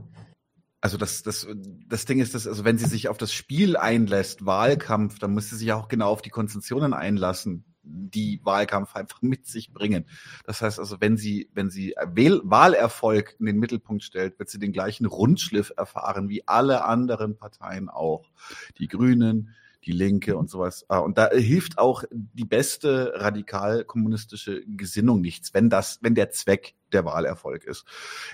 Also 0.80 0.96
das, 0.96 1.22
das, 1.24 1.46
das 1.90 2.06
Ding 2.06 2.20
ist, 2.20 2.34
dass, 2.34 2.48
also 2.48 2.64
wenn 2.64 2.78
sie 2.78 2.88
sich 2.88 3.10
auf 3.10 3.18
das 3.18 3.34
Spiel 3.34 3.76
einlässt, 3.76 4.46
Wahlkampf, 4.46 5.20
dann 5.20 5.34
muss 5.34 5.50
sie 5.50 5.58
sich 5.58 5.74
auch 5.74 5.90
genau 5.90 6.12
auf 6.12 6.22
die 6.22 6.30
Konzessionen 6.30 6.94
einlassen 6.94 7.66
die 7.90 8.42
Wahlkampf 8.44 8.96
einfach 8.96 9.22
mit 9.22 9.46
sich 9.46 9.74
bringen. 9.74 10.06
Das 10.46 10.62
heißt 10.62 10.80
also, 10.80 10.98
wenn 11.00 11.18
sie, 11.18 11.50
wenn 11.54 11.70
sie 11.70 11.96
Wähl 12.14 12.42
Wahlerfolg 12.44 13.36
in 13.40 13.46
den 13.46 13.58
Mittelpunkt 13.58 14.04
stellt, 14.04 14.40
wird 14.40 14.50
sie 14.50 14.60
den 14.60 14.72
gleichen 14.72 15.06
Rundschliff 15.06 15.72
erfahren 15.76 16.30
wie 16.30 16.48
alle 16.48 16.86
anderen 16.86 17.38
Parteien 17.38 17.90
auch. 17.90 18.30
Die 18.78 18.88
Grünen, 18.88 19.56
die 19.86 19.92
Linke 19.92 20.38
und 20.38 20.50
sowas. 20.50 20.86
Ah, 20.90 21.00
und 21.00 21.18
da 21.18 21.30
hilft 21.32 21.78
auch 21.78 22.04
die 22.12 22.46
beste 22.46 23.14
radikal-kommunistische 23.16 24.64
Gesinnung 24.66 25.22
nichts, 25.22 25.54
wenn 25.54 25.70
das, 25.70 26.00
wenn 26.02 26.16
der 26.16 26.30
Zweck 26.32 26.76
der 26.92 27.06
Wahlerfolg 27.06 27.64
ist. 27.64 27.86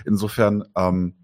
Insofern, 0.04 0.64
ähm, 0.76 1.14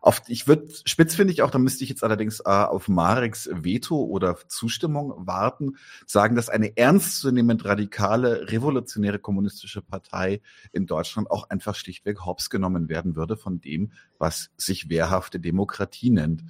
auf, 0.00 0.22
ich 0.28 0.46
würde, 0.46 0.68
spitz 0.84 1.14
finde 1.14 1.32
ich 1.32 1.42
auch, 1.42 1.50
da 1.50 1.58
müsste 1.58 1.84
ich 1.84 1.90
jetzt 1.90 2.04
allerdings 2.04 2.40
äh, 2.40 2.48
auf 2.48 2.88
Mareks 2.88 3.48
Veto 3.52 3.96
oder 4.02 4.36
Zustimmung 4.48 5.26
warten, 5.26 5.76
sagen, 6.06 6.36
dass 6.36 6.48
eine 6.48 6.76
ernstzunehmend 6.76 7.64
radikale, 7.64 8.50
revolutionäre 8.50 9.18
kommunistische 9.18 9.82
Partei 9.82 10.40
in 10.72 10.86
Deutschland 10.86 11.30
auch 11.30 11.50
einfach 11.50 11.74
schlichtweg 11.74 12.24
hops 12.24 12.50
genommen 12.50 12.88
werden 12.88 13.16
würde 13.16 13.36
von 13.36 13.60
dem, 13.60 13.92
was 14.18 14.50
sich 14.56 14.88
wehrhafte 14.88 15.40
Demokratie 15.40 16.10
nennt. 16.10 16.44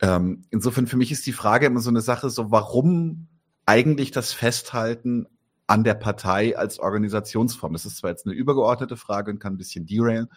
Ähm, 0.00 0.44
insofern 0.50 0.86
für 0.86 0.96
mich 0.96 1.12
ist 1.12 1.26
die 1.26 1.32
Frage 1.32 1.66
immer 1.66 1.80
so 1.80 1.90
eine 1.90 2.00
Sache, 2.00 2.28
so 2.30 2.50
warum 2.50 3.28
eigentlich 3.66 4.10
das 4.10 4.32
Festhalten 4.32 5.26
an 5.68 5.84
der 5.84 5.94
Partei 5.94 6.58
als 6.58 6.80
Organisationsform? 6.80 7.72
Das 7.72 7.86
ist 7.86 7.98
zwar 7.98 8.10
jetzt 8.10 8.26
eine 8.26 8.34
übergeordnete 8.34 8.96
Frage 8.96 9.30
und 9.30 9.38
kann 9.38 9.54
ein 9.54 9.58
bisschen 9.58 9.86
derailen, 9.86 10.28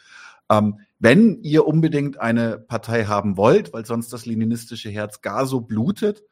ähm, 0.49 0.79
wenn 0.99 1.41
ihr 1.43 1.67
unbedingt 1.67 2.19
eine 2.19 2.57
Partei 2.57 3.05
haben 3.05 3.37
wollt, 3.37 3.73
weil 3.73 3.85
sonst 3.85 4.13
das 4.13 4.25
leninistische 4.25 4.89
Herz 4.89 5.21
gar 5.21 5.45
so 5.45 5.61
blutet, 5.61 6.23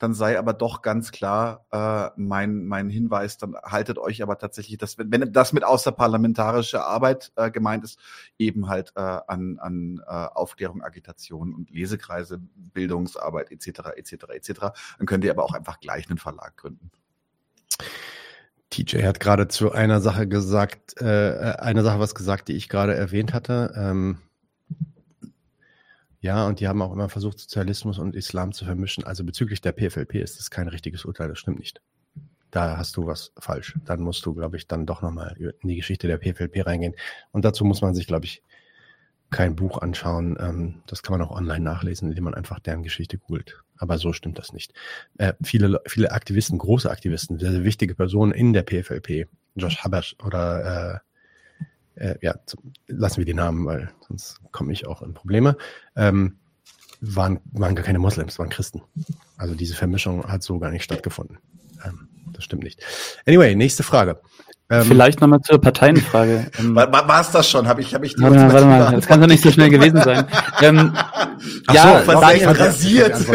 dann 0.00 0.14
sei 0.14 0.38
aber 0.38 0.54
doch 0.54 0.80
ganz 0.80 1.12
klar 1.12 1.66
äh, 1.70 2.10
mein, 2.16 2.64
mein 2.64 2.88
Hinweis, 2.88 3.36
dann 3.36 3.54
haltet 3.62 3.98
euch 3.98 4.22
aber 4.22 4.38
tatsächlich, 4.38 4.78
das, 4.78 4.96
wenn, 4.96 5.12
wenn 5.12 5.30
das 5.30 5.52
mit 5.52 5.62
außerparlamentarischer 5.62 6.86
Arbeit 6.86 7.32
äh, 7.36 7.50
gemeint 7.50 7.84
ist, 7.84 8.00
eben 8.38 8.68
halt 8.68 8.92
äh, 8.96 9.00
an, 9.00 9.58
an 9.58 10.02
äh, 10.06 10.10
Aufklärung, 10.10 10.82
Agitation 10.82 11.54
und 11.54 11.70
Lesekreise, 11.70 12.40
Bildungsarbeit 12.72 13.52
etc. 13.52 13.90
etc. 13.96 14.12
etc. 14.32 14.60
Dann 14.98 15.06
könnt 15.06 15.22
ihr 15.22 15.32
aber 15.32 15.44
auch 15.44 15.52
einfach 15.52 15.80
gleich 15.80 16.08
einen 16.08 16.18
Verlag 16.18 16.56
gründen. 16.56 16.90
TJ 18.70 19.02
hat 19.02 19.20
gerade 19.20 19.48
zu 19.48 19.72
einer 19.72 20.00
Sache 20.00 20.28
gesagt, 20.28 21.00
äh, 21.00 21.30
äh, 21.30 21.56
eine 21.56 21.82
Sache 21.82 21.98
was 21.98 22.14
gesagt, 22.14 22.48
die 22.48 22.54
ich 22.54 22.68
gerade 22.68 22.94
erwähnt 22.94 23.34
hatte. 23.34 23.72
Ähm, 23.76 24.18
ja, 26.20 26.46
und 26.46 26.60
die 26.60 26.68
haben 26.68 26.82
auch 26.82 26.92
immer 26.92 27.08
versucht, 27.08 27.38
Sozialismus 27.38 27.98
und 27.98 28.14
Islam 28.14 28.52
zu 28.52 28.64
vermischen. 28.64 29.04
Also 29.04 29.24
bezüglich 29.24 29.60
der 29.60 29.72
PFLP 29.72 30.16
ist 30.16 30.38
das 30.38 30.50
kein 30.50 30.68
richtiges 30.68 31.04
Urteil, 31.04 31.28
das 31.28 31.38
stimmt 31.38 31.58
nicht. 31.58 31.80
Da 32.50 32.76
hast 32.76 32.96
du 32.96 33.06
was 33.06 33.32
falsch. 33.38 33.76
Dann 33.84 34.00
musst 34.00 34.24
du, 34.26 34.34
glaube 34.34 34.56
ich, 34.56 34.66
dann 34.66 34.86
doch 34.86 35.02
nochmal 35.02 35.36
in 35.38 35.68
die 35.68 35.76
Geschichte 35.76 36.06
der 36.08 36.18
PFLP 36.18 36.66
reingehen. 36.66 36.94
Und 37.32 37.44
dazu 37.44 37.64
muss 37.64 37.80
man 37.80 37.94
sich, 37.94 38.06
glaube 38.06 38.26
ich, 38.26 38.42
kein 39.30 39.56
Buch 39.56 39.78
anschauen. 39.78 40.36
Ähm, 40.40 40.82
das 40.86 41.02
kann 41.02 41.18
man 41.18 41.26
auch 41.26 41.34
online 41.34 41.64
nachlesen, 41.64 42.10
indem 42.10 42.24
man 42.24 42.34
einfach 42.34 42.58
deren 42.58 42.82
Geschichte 42.82 43.18
googelt. 43.18 43.62
Aber 43.80 43.96
so 43.96 44.12
stimmt 44.12 44.38
das 44.38 44.52
nicht. 44.52 44.74
Äh, 45.16 45.32
viele, 45.42 45.80
viele 45.86 46.12
Aktivisten, 46.12 46.58
große 46.58 46.90
Aktivisten, 46.90 47.38
sehr, 47.38 47.50
sehr 47.50 47.64
wichtige 47.64 47.94
Personen 47.94 48.32
in 48.32 48.52
der 48.52 48.62
PFLP, 48.62 49.26
Josh 49.56 49.78
Habash 49.78 50.16
oder 50.22 51.00
äh, 51.96 52.04
äh, 52.10 52.14
ja, 52.20 52.34
lassen 52.88 53.18
wir 53.18 53.24
die 53.24 53.34
Namen, 53.34 53.64
weil 53.64 53.90
sonst 54.06 54.40
komme 54.52 54.72
ich 54.72 54.86
auch 54.86 55.00
in 55.00 55.14
Probleme. 55.14 55.56
Ähm, 55.96 56.36
waren, 57.00 57.40
waren 57.52 57.74
gar 57.74 57.84
keine 57.84 57.98
Moslems, 57.98 58.38
waren 58.38 58.50
Christen. 58.50 58.82
Also 59.38 59.54
diese 59.54 59.74
Vermischung 59.74 60.24
hat 60.24 60.42
so 60.42 60.58
gar 60.58 60.70
nicht 60.70 60.84
stattgefunden. 60.84 61.38
Ähm, 61.84 62.08
das 62.34 62.44
stimmt 62.44 62.62
nicht. 62.62 62.84
Anyway, 63.26 63.54
nächste 63.54 63.82
Frage. 63.82 64.20
Ähm, 64.68 64.84
Vielleicht 64.84 65.20
nochmal 65.20 65.40
zur 65.40 65.60
Parteienfrage. 65.60 66.50
War, 66.58 67.20
es 67.20 67.30
das 67.30 67.48
schon? 67.48 67.66
Habe 67.66 67.80
ich, 67.80 67.94
hab 67.94 68.04
ich 68.04 68.14
warte 68.18 68.36
mal, 68.36 68.52
warte 68.52 68.66
mal, 68.66 68.92
das 68.92 69.06
kann 69.06 69.20
doch 69.20 69.26
nicht 69.26 69.42
so 69.42 69.50
schnell 69.50 69.70
gewesen 69.70 70.00
sein. 70.02 70.26
ähm, 70.62 70.96
Ach 71.66 71.74
ja, 71.74 72.02
so, 72.02 72.08
weil, 72.08 72.44
rasiert. 72.44 73.28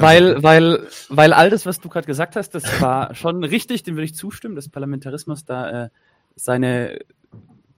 weil, 0.00 0.42
weil, 0.42 0.86
weil 1.08 1.32
all 1.32 1.50
das, 1.50 1.66
was 1.66 1.80
du 1.80 1.88
gerade 1.88 2.06
gesagt 2.06 2.36
hast, 2.36 2.50
das 2.50 2.80
war 2.80 3.14
schon 3.14 3.44
richtig, 3.44 3.82
dem 3.82 3.96
würde 3.96 4.04
ich 4.04 4.14
zustimmen, 4.14 4.54
dass 4.54 4.68
Parlamentarismus 4.68 5.44
da 5.44 5.84
äh, 5.84 5.88
seine 6.36 6.98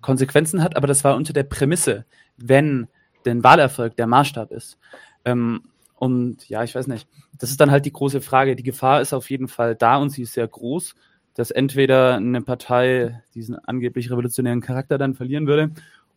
Konsequenzen 0.00 0.62
hat, 0.62 0.77
aber 0.77 0.87
das 0.87 1.05
war 1.05 1.16
unter 1.16 1.33
der 1.33 1.44
Prämisse, 1.44 2.05
wenn 2.37 2.88
den 3.24 3.42
Wahlerfolg 3.42 3.96
der 3.96 4.07
Maßstab 4.07 4.53
ist. 4.53 4.79
Ähm, 5.24 5.62
und 5.96 6.48
ja, 6.48 6.62
ich 6.62 6.74
weiß 6.74 6.87
nicht. 6.87 7.09
Das 7.38 7.50
ist 7.50 7.61
dann 7.61 7.70
halt 7.70 7.87
die 7.87 7.92
große 7.92 8.20
Frage. 8.20 8.57
Die 8.57 8.62
Gefahr 8.62 9.00
ist 9.00 9.12
auf 9.12 9.31
jeden 9.31 9.48
Fall 9.48 9.74
da 9.74 9.96
und 9.96 10.11
sie 10.11 10.22
ist 10.22 10.35
sehr 10.35 10.46
groß, 10.46 10.94
dass 11.35 11.50
entweder 11.50 12.16
eine 12.16 12.42
Partei 12.42 13.22
diesen 13.35 13.59
angeblich 13.59 14.11
revolutionären 14.11 14.61
Charakter 14.61 14.98
dann 14.98 15.14
verlieren 15.14 15.46
würde 15.46 15.70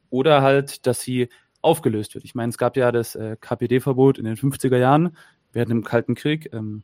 oder 0.10 0.42
halt, 0.42 0.86
dass 0.86 1.02
sie 1.02 1.30
aufgelöst 1.62 2.16
wird. 2.16 2.26
Ich 2.26 2.36
meine, 2.36 2.50
es 2.50 2.58
gab 2.58 2.78
ja 2.78 2.92
das 2.92 3.16
äh, 3.16 3.38
KPD-Verbot 3.40 4.18
in 4.18 4.26
den 4.26 4.36
50er 4.36 4.78
Jahren 4.78 5.16
während 5.54 5.72
dem 5.72 5.84
Kalten 5.84 6.16
Krieg. 6.16 6.54
Ähm, 6.54 6.84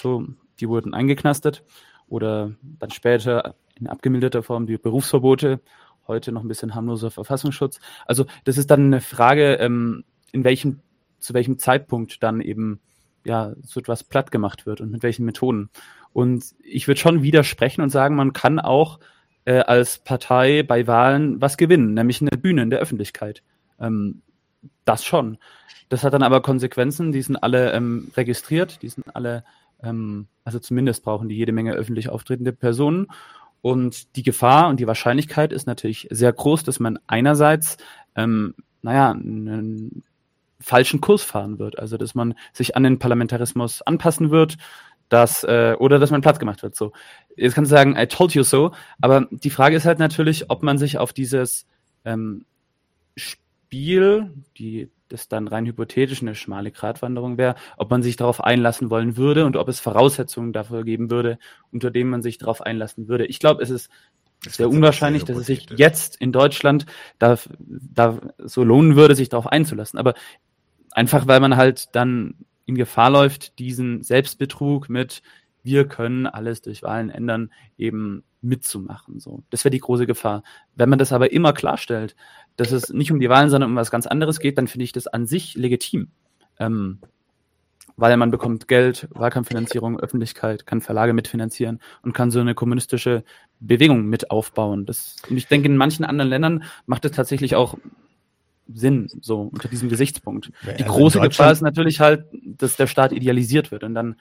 so, 0.00 0.26
die 0.60 0.68
wurden 0.68 0.94
eingeknastet 0.94 1.64
oder 2.08 2.52
dann 2.78 2.90
später 2.90 3.54
in 3.78 3.86
abgemilderter 3.86 4.42
Form 4.42 4.66
die 4.66 4.78
Berufsverbote, 4.78 5.60
heute 6.06 6.32
noch 6.32 6.42
ein 6.42 6.48
bisschen 6.48 6.74
harmloser 6.74 7.10
Verfassungsschutz. 7.10 7.80
Also 8.06 8.26
das 8.44 8.58
ist 8.58 8.70
dann 8.70 8.86
eine 8.86 9.00
Frage, 9.00 9.54
ähm, 9.54 10.04
in 10.32 10.44
welchem, 10.44 10.80
zu 11.18 11.34
welchem 11.34 11.58
Zeitpunkt 11.58 12.22
dann 12.22 12.40
eben 12.40 12.80
ja 13.24 13.54
so 13.62 13.80
etwas 13.80 14.04
platt 14.04 14.30
gemacht 14.30 14.66
wird 14.66 14.80
und 14.80 14.90
mit 14.90 15.02
welchen 15.02 15.24
Methoden. 15.24 15.70
Und 16.12 16.44
ich 16.62 16.86
würde 16.86 17.00
schon 17.00 17.22
widersprechen 17.22 17.80
und 17.80 17.90
sagen, 17.90 18.16
man 18.16 18.32
kann 18.32 18.58
auch 18.58 19.00
äh, 19.44 19.60
als 19.60 19.98
Partei 19.98 20.62
bei 20.62 20.86
Wahlen 20.86 21.40
was 21.40 21.56
gewinnen, 21.56 21.94
nämlich 21.94 22.20
eine 22.20 22.30
Bühne 22.30 22.62
in 22.62 22.70
der 22.70 22.80
Öffentlichkeit. 22.80 23.42
Ähm, 23.80 24.22
das 24.84 25.04
schon. 25.04 25.38
Das 25.88 26.04
hat 26.04 26.14
dann 26.14 26.22
aber 26.22 26.42
Konsequenzen, 26.42 27.12
die 27.12 27.22
sind 27.22 27.36
alle 27.36 27.72
ähm, 27.72 28.10
registriert, 28.16 28.82
die 28.82 28.88
sind 28.88 29.14
alle, 29.14 29.44
ähm, 29.82 30.26
also 30.44 30.58
zumindest 30.58 31.04
brauchen 31.04 31.28
die 31.28 31.36
jede 31.36 31.52
Menge 31.52 31.72
öffentlich 31.74 32.08
auftretende 32.08 32.52
Personen. 32.52 33.08
Und 33.62 34.16
die 34.16 34.22
Gefahr 34.22 34.68
und 34.68 34.80
die 34.80 34.86
Wahrscheinlichkeit 34.86 35.52
ist 35.52 35.66
natürlich 35.66 36.08
sehr 36.10 36.32
groß, 36.32 36.64
dass 36.64 36.80
man 36.80 36.98
einerseits, 37.06 37.78
ähm, 38.14 38.54
naja, 38.82 39.12
einen 39.12 40.02
falschen 40.60 41.00
Kurs 41.00 41.22
fahren 41.22 41.58
wird. 41.58 41.78
Also, 41.78 41.96
dass 41.96 42.14
man 42.14 42.34
sich 42.52 42.76
an 42.76 42.82
den 42.82 42.98
Parlamentarismus 42.98 43.80
anpassen 43.82 44.30
wird, 44.30 44.56
dass, 45.08 45.44
äh, 45.44 45.76
oder 45.78 45.98
dass 45.98 46.10
man 46.10 46.20
Platz 46.20 46.38
gemacht 46.38 46.62
wird. 46.62 46.74
So. 46.74 46.92
Jetzt 47.36 47.54
kannst 47.54 47.70
du 47.70 47.76
sagen, 47.76 47.96
I 47.96 48.06
told 48.06 48.34
you 48.34 48.42
so, 48.42 48.72
aber 49.00 49.28
die 49.30 49.50
Frage 49.50 49.76
ist 49.76 49.86
halt 49.86 49.98
natürlich, 49.98 50.50
ob 50.50 50.62
man 50.62 50.78
sich 50.78 50.98
auf 50.98 51.12
dieses 51.12 51.66
ähm, 52.04 52.44
Spiel, 53.16 53.43
die 53.72 54.90
das 55.08 55.28
dann 55.28 55.48
rein 55.48 55.66
hypothetisch 55.66 56.22
eine 56.22 56.34
schmale 56.34 56.72
Gratwanderung 56.72 57.38
wäre, 57.38 57.54
ob 57.76 57.90
man 57.90 58.02
sich 58.02 58.16
darauf 58.16 58.42
einlassen 58.42 58.90
wollen 58.90 59.16
würde 59.16 59.44
und 59.46 59.56
ob 59.56 59.68
es 59.68 59.80
Voraussetzungen 59.80 60.52
dafür 60.52 60.84
geben 60.84 61.10
würde, 61.10 61.38
unter 61.70 61.90
denen 61.90 62.10
man 62.10 62.22
sich 62.22 62.38
darauf 62.38 62.62
einlassen 62.62 63.08
würde. 63.08 63.26
Ich 63.26 63.38
glaube, 63.38 63.62
es 63.62 63.70
ist 63.70 63.90
das 64.44 64.56
sehr 64.56 64.68
unwahrscheinlich, 64.68 65.24
sehr 65.24 65.34
dass 65.34 65.42
es 65.42 65.46
sich 65.46 65.66
jetzt 65.76 66.16
in 66.16 66.32
Deutschland 66.32 66.86
da, 67.18 67.38
da 67.58 68.18
so 68.38 68.64
lohnen 68.64 68.96
würde, 68.96 69.14
sich 69.14 69.28
darauf 69.28 69.46
einzulassen. 69.46 69.98
Aber 69.98 70.14
einfach, 70.90 71.26
weil 71.26 71.40
man 71.40 71.56
halt 71.56 71.94
dann 71.94 72.34
in 72.66 72.74
Gefahr 72.74 73.10
läuft, 73.10 73.58
diesen 73.58 74.02
Selbstbetrug 74.02 74.88
mit 74.88 75.22
wir 75.62 75.88
können 75.88 76.26
alles 76.26 76.60
durch 76.60 76.82
Wahlen 76.82 77.08
ändern, 77.08 77.50
eben 77.78 78.22
mitzumachen. 78.44 79.20
So, 79.20 79.42
das 79.50 79.64
wäre 79.64 79.70
die 79.70 79.80
große 79.80 80.06
Gefahr. 80.06 80.42
Wenn 80.76 80.88
man 80.88 80.98
das 80.98 81.12
aber 81.12 81.32
immer 81.32 81.52
klarstellt, 81.52 82.14
dass 82.56 82.70
es 82.70 82.90
nicht 82.90 83.10
um 83.10 83.20
die 83.20 83.28
Wahlen, 83.28 83.50
sondern 83.50 83.70
um 83.70 83.76
was 83.76 83.90
ganz 83.90 84.06
anderes 84.06 84.38
geht, 84.38 84.58
dann 84.58 84.68
finde 84.68 84.84
ich 84.84 84.92
das 84.92 85.06
an 85.06 85.26
sich 85.26 85.54
legitim. 85.54 86.08
Ähm, 86.58 87.00
weil 87.96 88.16
man 88.16 88.30
bekommt 88.30 88.66
Geld, 88.66 89.08
Wahlkampffinanzierung, 89.10 90.00
Öffentlichkeit, 90.00 90.66
kann 90.66 90.80
Verlage 90.80 91.12
mitfinanzieren 91.12 91.80
und 92.02 92.12
kann 92.12 92.30
so 92.30 92.40
eine 92.40 92.54
kommunistische 92.54 93.24
Bewegung 93.60 94.06
mit 94.06 94.30
aufbauen. 94.30 94.84
Das, 94.84 95.16
und 95.28 95.36
ich 95.36 95.46
denke, 95.46 95.68
in 95.68 95.76
manchen 95.76 96.04
anderen 96.04 96.28
Ländern 96.28 96.64
macht 96.86 97.04
es 97.04 97.12
tatsächlich 97.12 97.54
auch 97.54 97.76
Sinn, 98.72 99.08
so 99.20 99.42
unter 99.42 99.68
diesem 99.68 99.88
Gesichtspunkt. 99.88 100.50
Die 100.64 100.84
also 100.84 100.92
große 100.92 101.20
Gefahr 101.20 101.52
ist 101.52 101.60
natürlich 101.60 102.00
halt, 102.00 102.26
dass 102.44 102.76
der 102.76 102.86
Staat 102.86 103.12
idealisiert 103.12 103.70
wird 103.70 103.84
und 103.84 103.94
dann, 103.94 104.16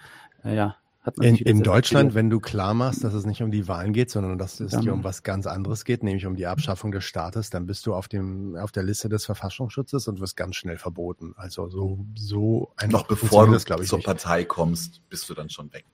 äh, 1.06 1.12
ja, 1.22 1.30
in, 1.30 1.36
in 1.36 1.64
Deutschland, 1.64 2.14
wenn 2.14 2.30
du 2.30 2.40
klar 2.40 2.74
machst, 2.74 3.04
dass 3.04 3.14
es 3.14 3.26
nicht 3.26 3.42
um 3.42 3.52
die 3.52 3.68
Wahlen 3.68 3.94
geht, 3.94 4.10
sondern 4.10 4.38
dass 4.38 4.60
es 4.60 4.80
hier 4.80 4.94
um 4.94 5.04
was 5.04 5.24
ganz 5.24 5.48
anderes 5.48 5.84
geht, 5.86 6.04
nämlich 6.04 6.26
um 6.26 6.36
die 6.36 6.48
Abschaffung 6.48 6.92
des 6.92 7.04
Staates, 7.04 7.50
dann 7.50 7.66
bist 7.66 7.86
du 7.86 7.94
auf 7.94 8.08
dem 8.08 8.56
auf 8.56 8.72
der 8.72 8.84
Liste 8.84 9.10
des 9.10 9.26
Verfassungsschutzes 9.26 10.08
und 10.08 10.20
wirst 10.20 10.38
ganz 10.38 10.56
schnell 10.56 10.78
verboten. 10.78 11.34
Also 11.36 11.70
so 11.70 12.06
so 12.16 12.72
einfach 12.78 13.02
noch 13.02 13.08
bevor 13.08 13.46
du 13.48 13.54
das, 13.54 13.66
ich, 13.66 13.88
zur 13.88 13.98
nicht. 13.98 14.06
Partei 14.06 14.46
kommst, 14.46 15.02
bist 15.10 15.30
du 15.30 15.34
dann 15.34 15.50
schon 15.50 15.72
weg 15.74 15.86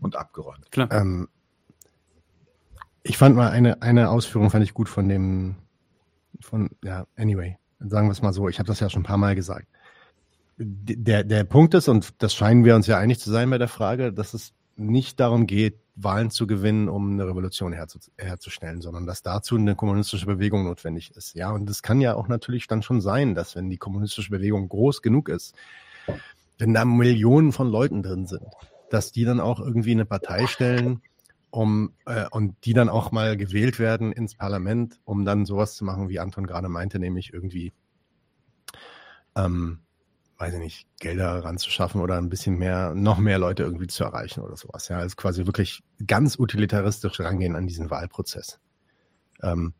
und 0.00 0.16
abgeräumt. 0.16 0.70
Klar. 0.70 0.90
Ähm, 0.92 1.28
ich 3.02 3.18
fand 3.18 3.36
mal 3.36 3.50
eine 3.50 3.82
eine 3.82 4.08
Ausführung 4.08 4.50
fand 4.50 4.64
ich 4.64 4.72
gut 4.72 4.88
von 4.88 5.08
dem 5.08 5.56
von 6.40 6.70
ja 6.82 7.06
anyway 7.16 7.58
sagen 7.80 8.08
wir 8.08 8.12
es 8.12 8.22
mal 8.22 8.32
so. 8.32 8.48
Ich 8.48 8.58
habe 8.58 8.66
das 8.66 8.80
ja 8.80 8.88
schon 8.88 9.02
ein 9.02 9.06
paar 9.06 9.18
Mal 9.18 9.34
gesagt 9.34 9.68
der, 10.56 11.24
der 11.24 11.44
Punkt 11.44 11.74
ist, 11.74 11.88
und 11.88 12.22
das 12.22 12.34
scheinen 12.34 12.64
wir 12.64 12.76
uns 12.76 12.86
ja 12.86 12.98
einig 12.98 13.18
zu 13.18 13.30
sein 13.30 13.50
bei 13.50 13.58
der 13.58 13.68
Frage, 13.68 14.12
dass 14.12 14.34
es 14.34 14.52
nicht 14.76 15.20
darum 15.20 15.46
geht, 15.46 15.78
Wahlen 15.96 16.30
zu 16.30 16.46
gewinnen, 16.46 16.88
um 16.88 17.12
eine 17.12 17.26
Revolution 17.26 17.72
herzu, 17.72 18.00
herzustellen, 18.18 18.80
sondern 18.80 19.06
dass 19.06 19.22
dazu 19.22 19.56
eine 19.56 19.76
kommunistische 19.76 20.26
Bewegung 20.26 20.64
notwendig 20.64 21.12
ist. 21.16 21.34
Ja, 21.34 21.52
und 21.52 21.70
es 21.70 21.82
kann 21.82 22.00
ja 22.00 22.16
auch 22.16 22.26
natürlich 22.26 22.66
dann 22.66 22.82
schon 22.82 23.00
sein, 23.00 23.34
dass 23.34 23.54
wenn 23.54 23.70
die 23.70 23.76
kommunistische 23.76 24.30
Bewegung 24.30 24.68
groß 24.68 25.02
genug 25.02 25.28
ist, 25.28 25.54
wenn 26.58 26.74
da 26.74 26.84
Millionen 26.84 27.52
von 27.52 27.68
Leuten 27.68 28.02
drin 28.02 28.26
sind, 28.26 28.46
dass 28.90 29.12
die 29.12 29.24
dann 29.24 29.40
auch 29.40 29.60
irgendwie 29.60 29.92
eine 29.92 30.04
Partei 30.04 30.46
stellen, 30.46 31.00
um 31.50 31.92
äh, 32.06 32.26
und 32.30 32.56
die 32.64 32.74
dann 32.74 32.88
auch 32.88 33.12
mal 33.12 33.36
gewählt 33.36 33.78
werden 33.78 34.12
ins 34.12 34.34
Parlament, 34.34 34.98
um 35.04 35.24
dann 35.24 35.46
sowas 35.46 35.76
zu 35.76 35.84
machen, 35.84 36.08
wie 36.08 36.18
Anton 36.18 36.46
gerade 36.46 36.68
meinte, 36.68 36.98
nämlich 36.98 37.32
irgendwie 37.32 37.72
ähm, 39.36 39.83
weiß 40.38 40.54
ich 40.54 40.60
nicht, 40.60 40.86
Gelder 40.98 41.44
ranzuschaffen 41.44 42.00
oder 42.00 42.16
ein 42.18 42.28
bisschen 42.28 42.56
mehr, 42.56 42.94
noch 42.94 43.18
mehr 43.18 43.38
Leute 43.38 43.62
irgendwie 43.62 43.86
zu 43.86 44.04
erreichen 44.04 44.40
oder 44.40 44.56
sowas. 44.56 44.88
Ja, 44.88 44.98
also 44.98 45.14
quasi 45.16 45.46
wirklich 45.46 45.82
ganz 46.06 46.38
utilitaristisch 46.38 47.20
rangehen 47.20 47.56
an 47.56 47.66
diesen 47.66 47.90
Wahlprozess. 47.90 48.58
Ähm, 49.42 49.74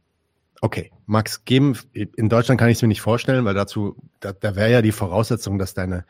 okay, 0.60 0.92
Max, 1.06 1.44
geben, 1.44 1.76
in 1.92 2.28
Deutschland 2.28 2.60
kann 2.60 2.68
ich 2.68 2.78
es 2.78 2.82
mir 2.82 2.88
nicht 2.88 3.00
vorstellen, 3.00 3.44
weil 3.44 3.54
dazu, 3.54 3.96
da, 4.20 4.32
da 4.32 4.54
wäre 4.54 4.70
ja 4.70 4.82
die 4.82 4.92
Voraussetzung, 4.92 5.58
dass 5.58 5.74
deine, 5.74 6.04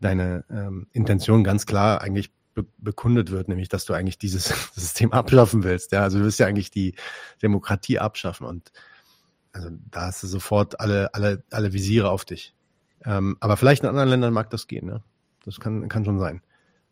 deine 0.00 0.44
ähm, 0.50 0.86
Intention 0.92 1.44
ganz 1.44 1.66
klar 1.66 2.00
eigentlich 2.00 2.32
be 2.54 2.64
bekundet 2.78 3.32
wird, 3.32 3.48
nämlich, 3.48 3.68
dass 3.68 3.84
du 3.84 3.94
eigentlich 3.94 4.18
dieses 4.18 4.44
System 4.74 5.12
abschaffen 5.12 5.64
willst. 5.64 5.90
Ja, 5.90 6.02
also 6.02 6.18
du 6.18 6.24
willst 6.24 6.38
ja 6.38 6.46
eigentlich 6.46 6.70
die 6.70 6.94
Demokratie 7.42 7.98
abschaffen 7.98 8.46
und 8.46 8.70
also 9.52 9.70
da 9.90 10.06
hast 10.06 10.22
du 10.22 10.26
sofort 10.26 10.80
alle, 10.80 11.14
alle, 11.14 11.44
alle 11.50 11.72
Visiere 11.72 12.10
auf 12.10 12.24
dich. 12.24 12.53
Ähm, 13.04 13.36
aber 13.40 13.56
vielleicht 13.56 13.82
in 13.82 13.88
anderen 13.88 14.08
Ländern 14.08 14.32
mag 14.32 14.50
das 14.50 14.66
gehen, 14.66 14.86
ne? 14.86 15.02
Das 15.44 15.60
kann, 15.60 15.88
kann 15.88 16.04
schon 16.04 16.18
sein. 16.18 16.40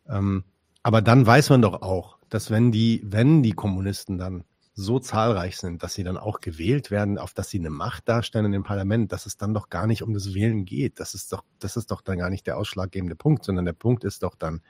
Ähm, 0.07 0.43
aber 0.83 1.01
dann 1.01 1.25
weiß 1.25 1.49
man 1.49 1.61
doch 1.61 1.81
auch, 1.81 2.17
dass 2.29 2.51
wenn 2.51 2.71
die, 2.71 3.01
wenn 3.03 3.41
die 3.41 3.53
Kommunisten 3.53 4.17
dann 4.17 4.43
so 4.75 4.99
zahlreich 4.99 5.57
sind, 5.57 5.83
dass 5.83 5.93
sie 5.93 6.03
dann 6.03 6.17
auch 6.17 6.39
gewählt 6.39 6.89
werden, 6.89 7.17
auf 7.17 7.33
dass 7.33 7.49
sie 7.49 7.59
eine 7.59 7.69
Macht 7.69 8.09
darstellen 8.09 8.45
in 8.45 8.51
dem 8.51 8.63
Parlament, 8.63 9.11
dass 9.11 9.25
es 9.25 9.37
dann 9.37 9.53
doch 9.53 9.69
gar 9.69 9.85
nicht 9.85 10.01
um 10.01 10.13
das 10.13 10.33
Wählen 10.33 10.65
geht. 10.65 10.99
Das 10.99 11.13
ist 11.13 11.31
doch, 11.31 11.43
das 11.59 11.77
ist 11.77 11.91
doch 11.91 12.01
dann 12.01 12.17
gar 12.17 12.29
nicht 12.29 12.47
der 12.47 12.57
ausschlaggebende 12.57 13.15
Punkt, 13.15 13.45
sondern 13.45 13.65
der 13.65 13.73
Punkt 13.73 14.03
ist 14.03 14.23
doch 14.23 14.35
dann, 14.35 14.61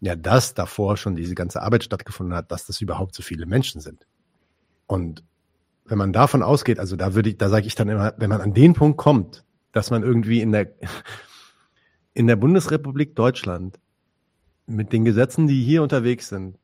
ja, 0.00 0.14
dass 0.14 0.54
davor 0.54 0.96
schon 0.96 1.16
diese 1.16 1.34
ganze 1.34 1.62
Arbeit 1.62 1.82
stattgefunden 1.82 2.36
hat, 2.36 2.52
dass 2.52 2.66
das 2.66 2.80
überhaupt 2.80 3.14
so 3.14 3.22
viele 3.22 3.46
Menschen 3.46 3.80
sind. 3.80 4.06
Und 4.86 5.24
wenn 5.84 5.98
man 5.98 6.12
davon 6.12 6.42
ausgeht, 6.42 6.78
also 6.78 6.94
da 6.94 7.14
würde 7.14 7.30
ich, 7.30 7.38
da 7.38 7.48
sage 7.48 7.66
ich 7.66 7.74
dann 7.74 7.88
immer, 7.88 8.14
wenn 8.18 8.30
man 8.30 8.40
an 8.40 8.54
den 8.54 8.74
Punkt 8.74 8.98
kommt, 8.98 9.44
dass 9.72 9.90
man 9.90 10.02
irgendwie 10.02 10.40
in 10.40 10.52
der, 10.52 10.72
in 12.14 12.26
der 12.26 12.36
Bundesrepublik 12.36 13.14
Deutschland 13.14 13.78
mit 14.66 14.92
den 14.92 15.04
Gesetzen, 15.04 15.46
die 15.46 15.62
hier 15.62 15.82
unterwegs 15.82 16.28
sind, 16.28 16.58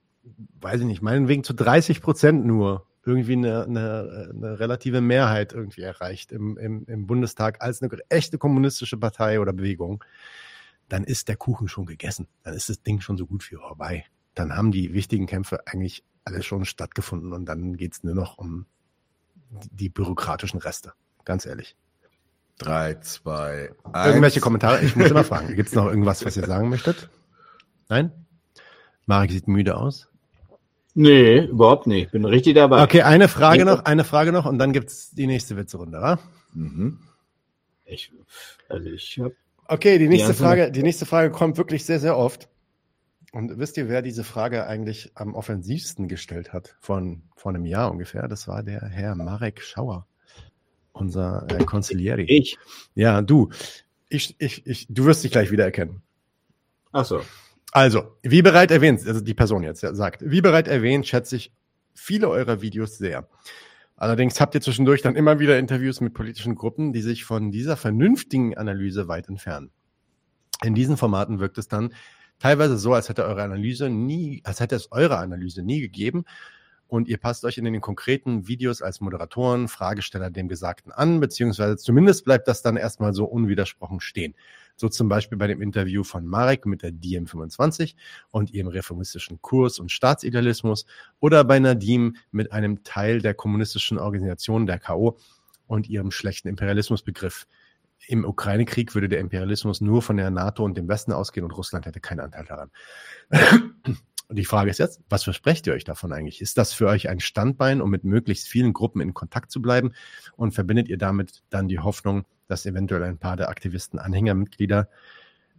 weiß 0.60 0.80
ich 0.80 0.86
nicht, 0.86 1.02
meinetwegen 1.02 1.44
zu 1.44 1.54
30 1.54 2.00
Prozent 2.00 2.44
nur 2.44 2.86
irgendwie 3.04 3.34
eine, 3.34 3.64
eine, 3.64 4.30
eine 4.34 4.60
relative 4.60 5.00
Mehrheit 5.00 5.52
irgendwie 5.52 5.82
erreicht 5.82 6.32
im, 6.32 6.56
im, 6.56 6.84
im 6.86 7.06
Bundestag 7.06 7.62
als 7.62 7.82
eine 7.82 7.90
echte 8.08 8.38
kommunistische 8.38 8.96
Partei 8.96 9.40
oder 9.40 9.52
Bewegung, 9.52 10.02
dann 10.88 11.04
ist 11.04 11.28
der 11.28 11.36
Kuchen 11.36 11.68
schon 11.68 11.86
gegessen. 11.86 12.28
Dann 12.42 12.54
ist 12.54 12.68
das 12.68 12.82
Ding 12.82 13.00
schon 13.00 13.16
so 13.16 13.26
gut 13.26 13.50
wie 13.50 13.56
vorbei. 13.56 14.04
Dann 14.34 14.56
haben 14.56 14.72
die 14.72 14.92
wichtigen 14.92 15.26
Kämpfe 15.26 15.66
eigentlich 15.66 16.02
alle 16.24 16.42
schon 16.42 16.64
stattgefunden 16.64 17.32
und 17.32 17.46
dann 17.46 17.76
geht's 17.76 18.02
nur 18.02 18.14
noch 18.14 18.38
um 18.38 18.66
die 19.70 19.88
bürokratischen 19.88 20.60
Reste. 20.60 20.92
Ganz 21.24 21.46
ehrlich. 21.46 21.76
Drei, 22.58 22.94
zwei, 23.00 23.70
eins. 23.92 24.06
Irgendwelche 24.06 24.40
Kommentare? 24.40 24.80
Ich 24.82 24.94
muss 24.96 25.10
immer 25.10 25.24
fragen. 25.24 25.54
Gibt 25.54 25.68
es 25.68 25.74
noch 25.74 25.86
irgendwas, 25.86 26.24
was 26.24 26.36
ihr 26.36 26.46
sagen 26.46 26.68
möchtet? 26.68 27.08
Nein? 27.88 28.12
Marek 29.06 29.32
sieht 29.32 29.48
müde 29.48 29.76
aus. 29.76 30.08
Nee, 30.94 31.46
überhaupt 31.46 31.86
nicht. 31.86 32.12
Bin 32.12 32.24
richtig 32.24 32.54
dabei. 32.54 32.82
Okay, 32.82 33.02
eine 33.02 33.28
Frage 33.28 33.64
noch, 33.64 33.84
eine 33.84 34.04
Frage 34.04 34.30
noch 34.30 34.46
und 34.46 34.58
dann 34.58 34.72
gibt's 34.72 35.10
die 35.10 35.26
nächste 35.26 35.56
Witzerunde, 35.56 36.00
wa? 36.00 36.18
Mhm. 36.52 37.00
Ich, 37.84 38.12
also 38.68 38.88
ich 38.88 39.18
hab 39.20 39.32
Okay, 39.66 39.98
die 39.98 40.08
nächste 40.08 40.32
die 40.32 40.38
Frage, 40.38 40.70
die 40.70 40.82
nächste 40.82 41.06
Frage 41.06 41.30
kommt 41.30 41.56
wirklich 41.56 41.84
sehr, 41.84 41.98
sehr 41.98 42.18
oft. 42.18 42.48
Und 43.32 43.58
wisst 43.58 43.76
ihr, 43.76 43.88
wer 43.88 44.02
diese 44.02 44.22
Frage 44.22 44.66
eigentlich 44.66 45.12
am 45.14 45.34
offensivsten 45.34 46.06
gestellt 46.06 46.52
hat? 46.52 46.76
Von, 46.80 47.22
von 47.34 47.56
einem 47.56 47.64
Jahr 47.64 47.90
ungefähr. 47.90 48.28
Das 48.28 48.46
war 48.46 48.62
der 48.62 48.82
Herr 48.82 49.14
Marek 49.16 49.62
Schauer. 49.62 50.06
Unser 50.94 51.46
äh, 51.50 51.64
Consiglieri. 51.64 52.24
Ich? 52.24 52.56
Ja, 52.94 53.20
du. 53.20 53.50
Ich, 54.08 54.36
ich, 54.38 54.66
ich, 54.66 54.86
du 54.88 55.04
wirst 55.04 55.24
dich 55.24 55.32
gleich 55.32 55.50
wiedererkennen. 55.50 56.02
Ach 56.92 57.04
so. 57.04 57.20
Also, 57.72 58.16
wie 58.22 58.42
bereits 58.42 58.72
erwähnt, 58.72 59.04
also 59.06 59.20
die 59.20 59.34
Person 59.34 59.64
jetzt 59.64 59.80
sagt, 59.80 60.22
wie 60.24 60.40
bereits 60.40 60.68
erwähnt, 60.68 61.06
schätze 61.06 61.36
ich 61.36 61.52
viele 61.92 62.28
eurer 62.28 62.62
Videos 62.62 62.98
sehr. 62.98 63.28
Allerdings 63.96 64.40
habt 64.40 64.54
ihr 64.54 64.60
zwischendurch 64.60 65.02
dann 65.02 65.16
immer 65.16 65.40
wieder 65.40 65.58
Interviews 65.58 66.00
mit 66.00 66.14
politischen 66.14 66.54
Gruppen, 66.54 66.92
die 66.92 67.02
sich 67.02 67.24
von 67.24 67.50
dieser 67.50 67.76
vernünftigen 67.76 68.56
Analyse 68.56 69.08
weit 69.08 69.28
entfernen. 69.28 69.70
In 70.62 70.74
diesen 70.74 70.96
Formaten 70.96 71.40
wirkt 71.40 71.58
es 71.58 71.68
dann 71.68 71.92
teilweise 72.38 72.78
so, 72.78 72.92
als 72.94 73.08
hätte 73.08 73.24
eure 73.24 73.42
Analyse 73.42 73.90
nie, 73.90 74.40
als 74.44 74.60
hätte 74.60 74.76
es 74.76 74.92
eure 74.92 75.18
Analyse 75.18 75.62
nie 75.62 75.80
gegeben 75.80 76.24
und 76.94 77.08
ihr 77.08 77.18
passt 77.18 77.44
euch 77.44 77.58
in 77.58 77.64
den 77.64 77.80
konkreten 77.80 78.46
Videos 78.46 78.80
als 78.80 79.00
Moderatoren, 79.00 79.66
Fragesteller 79.66 80.30
dem 80.30 80.46
Gesagten 80.46 80.92
an, 80.92 81.18
beziehungsweise 81.18 81.76
zumindest 81.76 82.24
bleibt 82.24 82.46
das 82.46 82.62
dann 82.62 82.76
erstmal 82.76 83.12
so 83.12 83.24
unwidersprochen 83.24 83.98
stehen. 83.98 84.36
So 84.76 84.88
zum 84.88 85.08
Beispiel 85.08 85.36
bei 85.36 85.48
dem 85.48 85.60
Interview 85.60 86.04
von 86.04 86.24
Marek 86.24 86.66
mit 86.66 86.82
der 86.82 86.92
DM25 86.92 87.96
und 88.30 88.52
ihrem 88.52 88.68
reformistischen 88.68 89.42
Kurs 89.42 89.80
und 89.80 89.90
Staatsidealismus 89.90 90.86
oder 91.18 91.42
bei 91.42 91.58
Nadim 91.58 92.14
mit 92.30 92.52
einem 92.52 92.84
Teil 92.84 93.20
der 93.20 93.34
kommunistischen 93.34 93.98
Organisation 93.98 94.64
der 94.64 94.78
K.O. 94.78 95.18
und 95.66 95.88
ihrem 95.88 96.12
schlechten 96.12 96.46
Imperialismusbegriff. 96.46 97.48
Im 98.06 98.24
Ukraine-Krieg 98.24 98.94
würde 98.94 99.08
der 99.08 99.20
Imperialismus 99.20 99.80
nur 99.80 100.02
von 100.02 100.16
der 100.16 100.30
NATO 100.30 100.64
und 100.64 100.76
dem 100.76 100.88
Westen 100.88 101.12
ausgehen 101.12 101.44
und 101.44 101.52
Russland 101.52 101.86
hätte 101.86 102.00
keinen 102.00 102.20
Anteil 102.20 102.44
daran. 102.44 102.70
Und 104.26 104.36
die 104.36 104.46
Frage 104.46 104.70
ist 104.70 104.78
jetzt, 104.78 105.02
was 105.10 105.22
versprecht 105.22 105.66
ihr 105.66 105.74
euch 105.74 105.84
davon 105.84 106.10
eigentlich? 106.10 106.40
Ist 106.40 106.56
das 106.56 106.72
für 106.72 106.86
euch 106.86 107.10
ein 107.10 107.20
Standbein, 107.20 107.82
um 107.82 107.90
mit 107.90 108.04
möglichst 108.04 108.48
vielen 108.48 108.72
Gruppen 108.72 109.02
in 109.02 109.12
Kontakt 109.12 109.50
zu 109.50 109.60
bleiben? 109.60 109.92
Und 110.36 110.52
verbindet 110.54 110.88
ihr 110.88 110.96
damit 110.96 111.42
dann 111.50 111.68
die 111.68 111.78
Hoffnung, 111.78 112.24
dass 112.46 112.64
eventuell 112.64 113.02
ein 113.02 113.18
paar 113.18 113.36
der 113.36 113.50
Aktivisten 113.50 113.98
Anhängermitglieder 113.98 114.88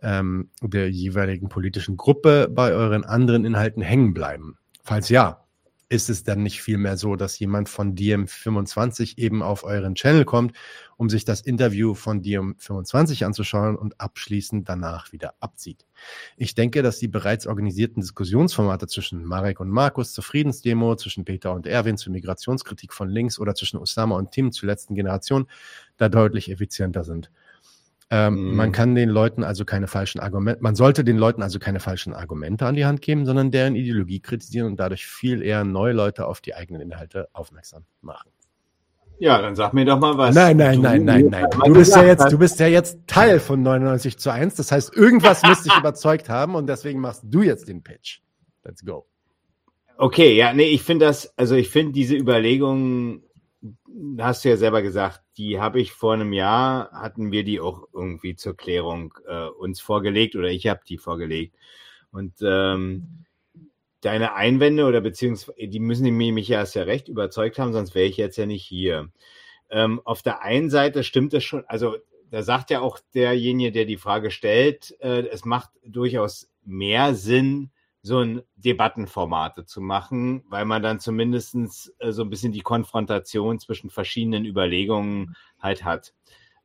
ähm, 0.01 0.49
der 0.61 0.89
jeweiligen 0.89 1.47
politischen 1.47 1.95
Gruppe 1.95 2.49
bei 2.49 2.71
euren 2.73 3.03
anderen 3.03 3.45
Inhalten 3.45 3.83
hängen 3.83 4.15
bleiben? 4.15 4.57
Falls 4.83 5.09
ja, 5.09 5.44
ist 5.89 6.09
es 6.09 6.23
dann 6.23 6.41
nicht 6.41 6.61
vielmehr 6.61 6.97
so, 6.97 7.15
dass 7.15 7.37
jemand 7.37 7.69
von 7.69 7.95
DM25 7.95 9.17
eben 9.17 9.43
auf 9.43 9.63
euren 9.63 9.95
Channel 9.95 10.25
kommt, 10.25 10.53
um 10.97 11.09
sich 11.09 11.25
das 11.25 11.41
Interview 11.41 11.93
von 11.93 12.21
DM25 12.21 13.25
anzuschauen 13.25 13.75
und 13.75 13.99
abschließend 13.99 14.67
danach 14.67 15.11
wieder 15.11 15.35
abzieht? 15.39 15.85
Ich 16.37 16.55
denke, 16.55 16.81
dass 16.81 16.97
die 16.97 17.07
bereits 17.07 17.45
organisierten 17.45 18.01
Diskussionsformate 18.01 18.87
zwischen 18.87 19.23
Marek 19.25 19.59
und 19.59 19.69
Markus 19.69 20.13
zur 20.13 20.23
Friedensdemo, 20.23 20.95
zwischen 20.95 21.25
Peter 21.25 21.53
und 21.53 21.67
Erwin 21.67 21.97
zur 21.97 22.13
Migrationskritik 22.13 22.93
von 22.93 23.09
links 23.09 23.39
oder 23.39 23.53
zwischen 23.53 23.77
Osama 23.77 24.15
und 24.17 24.31
Tim 24.31 24.51
zur 24.51 24.67
letzten 24.67 24.95
Generation 24.95 25.47
da 25.97 26.09
deutlich 26.09 26.49
effizienter 26.49 27.03
sind. 27.03 27.31
Ähm, 28.11 28.51
mm. 28.51 28.55
Man 28.55 28.71
kann 28.71 28.93
den 28.93 29.09
Leuten 29.09 29.43
also 29.43 29.65
keine 29.65 29.87
falschen 29.87 30.19
Argumente, 30.19 30.61
man 30.61 30.75
sollte 30.75 31.03
den 31.03 31.17
Leuten 31.17 31.41
also 31.41 31.57
keine 31.57 31.79
falschen 31.79 32.13
Argumente 32.13 32.65
an 32.65 32.75
die 32.75 32.85
Hand 32.85 33.01
geben, 33.01 33.25
sondern 33.25 33.51
deren 33.51 33.75
Ideologie 33.75 34.19
kritisieren 34.19 34.67
und 34.67 34.79
dadurch 34.79 35.07
viel 35.07 35.41
eher 35.41 35.63
neue 35.63 35.93
Leute 35.93 36.27
auf 36.27 36.39
die 36.39 36.53
eigenen 36.55 36.81
Inhalte 36.81 37.29
aufmerksam 37.33 37.85
machen. 38.01 38.29
Ja, 39.17 39.41
dann 39.41 39.55
sag 39.55 39.73
mir 39.73 39.85
doch 39.85 39.99
mal 39.99 40.17
was. 40.17 40.35
Nein, 40.35 40.57
nein, 40.57 40.81
nein, 40.81 41.05
nein, 41.05 41.27
nein. 41.29 41.45
Du 41.63 41.73
bist 41.73 41.95
ja 41.95 42.03
jetzt, 42.03 42.31
du 42.31 42.37
bist 42.37 42.59
ja 42.59 42.67
jetzt 42.67 42.99
Teil 43.07 43.39
von 43.39 43.61
99 43.61 44.17
zu 44.17 44.29
1. 44.29 44.55
Das 44.55 44.71
heißt, 44.71 44.95
irgendwas 44.95 45.41
müsste 45.43 45.69
dich 45.69 45.77
überzeugt 45.77 46.27
haben 46.27 46.55
und 46.55 46.67
deswegen 46.67 46.99
machst 46.99 47.21
du 47.23 47.41
jetzt 47.41 47.69
den 47.69 47.81
Pitch. 47.81 48.19
Let's 48.63 48.83
go. 48.83 49.05
Okay, 49.97 50.35
ja, 50.35 50.53
nee, 50.53 50.67
ich 50.67 50.83
finde 50.83 51.05
das, 51.05 51.33
also 51.37 51.55
ich 51.55 51.69
finde 51.69 51.93
diese 51.93 52.15
Überlegungen 52.15 53.23
hast 54.19 54.45
du 54.45 54.49
ja 54.49 54.57
selber 54.57 54.81
gesagt, 54.81 55.21
die 55.37 55.59
habe 55.59 55.79
ich 55.79 55.91
vor 55.91 56.13
einem 56.13 56.33
Jahr, 56.33 56.91
hatten 56.91 57.31
wir 57.31 57.43
die 57.43 57.59
auch 57.59 57.87
irgendwie 57.93 58.35
zur 58.35 58.55
Klärung 58.55 59.13
äh, 59.27 59.45
uns 59.47 59.81
vorgelegt 59.81 60.35
oder 60.35 60.49
ich 60.49 60.67
habe 60.67 60.81
die 60.87 60.97
vorgelegt. 60.97 61.55
Und 62.11 62.33
ähm, 62.41 63.25
deine 64.01 64.35
Einwände 64.35 64.85
oder 64.85 65.01
beziehungsweise, 65.01 65.67
die 65.67 65.79
müssen 65.79 66.15
mich 66.15 66.47
ja 66.47 66.59
erst 66.59 66.75
recht 66.77 67.07
überzeugt 67.07 67.59
haben, 67.59 67.73
sonst 67.73 67.95
wäre 67.95 68.05
ich 68.05 68.17
jetzt 68.17 68.37
ja 68.37 68.45
nicht 68.45 68.63
hier. 68.63 69.09
Ähm, 69.69 70.01
auf 70.05 70.21
der 70.21 70.41
einen 70.41 70.69
Seite 70.69 71.03
stimmt 71.03 71.33
es 71.33 71.43
schon, 71.43 71.63
also 71.67 71.97
da 72.29 72.43
sagt 72.43 72.69
ja 72.69 72.81
auch 72.81 72.99
derjenige, 73.13 73.71
der 73.71 73.85
die 73.85 73.97
Frage 73.97 74.31
stellt, 74.31 74.95
äh, 74.99 75.27
es 75.27 75.45
macht 75.45 75.69
durchaus 75.85 76.49
mehr 76.63 77.15
Sinn, 77.15 77.71
so 78.05 78.19
ein 78.19 78.43
Debattenformate 78.55 79.65
zu 79.65 79.81
machen, 79.81 80.43
weil 80.47 80.65
man 80.65 80.83
dann 80.83 80.99
zumindestens 80.99 81.91
äh, 81.97 82.11
so 82.11 82.21
ein 82.21 82.29
bisschen 82.29 82.51
die 82.51 82.61
Konfrontation 82.61 83.59
zwischen 83.59 83.89
verschiedenen 83.89 84.45
Überlegungen 84.45 85.35
halt 85.59 85.83
hat. 85.83 86.13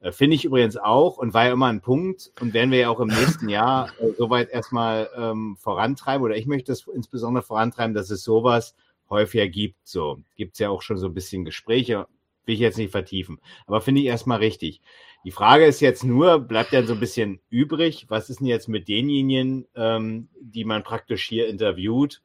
Äh, 0.00 0.12
Finde 0.12 0.36
ich 0.36 0.44
übrigens 0.44 0.76
auch 0.76 1.16
und 1.16 1.32
war 1.32 1.46
ja 1.46 1.52
immer 1.52 1.68
ein 1.68 1.80
Punkt 1.80 2.30
und 2.42 2.52
werden 2.52 2.70
wir 2.70 2.80
ja 2.80 2.90
auch 2.90 3.00
im 3.00 3.08
nächsten 3.08 3.48
Jahr 3.48 3.88
äh, 4.00 4.12
soweit 4.18 4.50
erstmal 4.50 5.08
ähm, 5.16 5.56
vorantreiben 5.58 6.22
oder 6.22 6.36
ich 6.36 6.46
möchte 6.46 6.72
es 6.72 6.86
insbesondere 6.86 7.42
vorantreiben, 7.42 7.94
dass 7.94 8.10
es 8.10 8.22
sowas 8.22 8.74
häufiger 9.08 9.48
gibt. 9.48 9.78
So 9.84 10.20
gibt 10.36 10.52
es 10.52 10.58
ja 10.58 10.68
auch 10.68 10.82
schon 10.82 10.98
so 10.98 11.06
ein 11.06 11.14
bisschen 11.14 11.46
Gespräche, 11.46 12.06
will 12.44 12.54
ich 12.54 12.60
jetzt 12.60 12.76
nicht 12.76 12.92
vertiefen, 12.92 13.40
aber 13.66 13.80
finde 13.80 14.02
ich 14.02 14.08
erstmal 14.08 14.40
richtig. 14.40 14.82
Die 15.24 15.30
Frage 15.32 15.66
ist 15.66 15.80
jetzt 15.80 16.02
nur, 16.02 16.38
bleibt 16.38 16.72
ja 16.72 16.82
so 16.82 16.94
ein 16.94 17.00
bisschen 17.00 17.40
übrig, 17.50 18.06
was 18.08 18.30
ist 18.30 18.40
denn 18.40 18.46
jetzt 18.46 18.68
mit 18.68 18.88
denjenigen, 18.88 19.66
ähm, 19.74 20.28
die 20.40 20.64
man 20.64 20.82
praktisch 20.82 21.28
hier 21.28 21.46
interviewt 21.46 22.22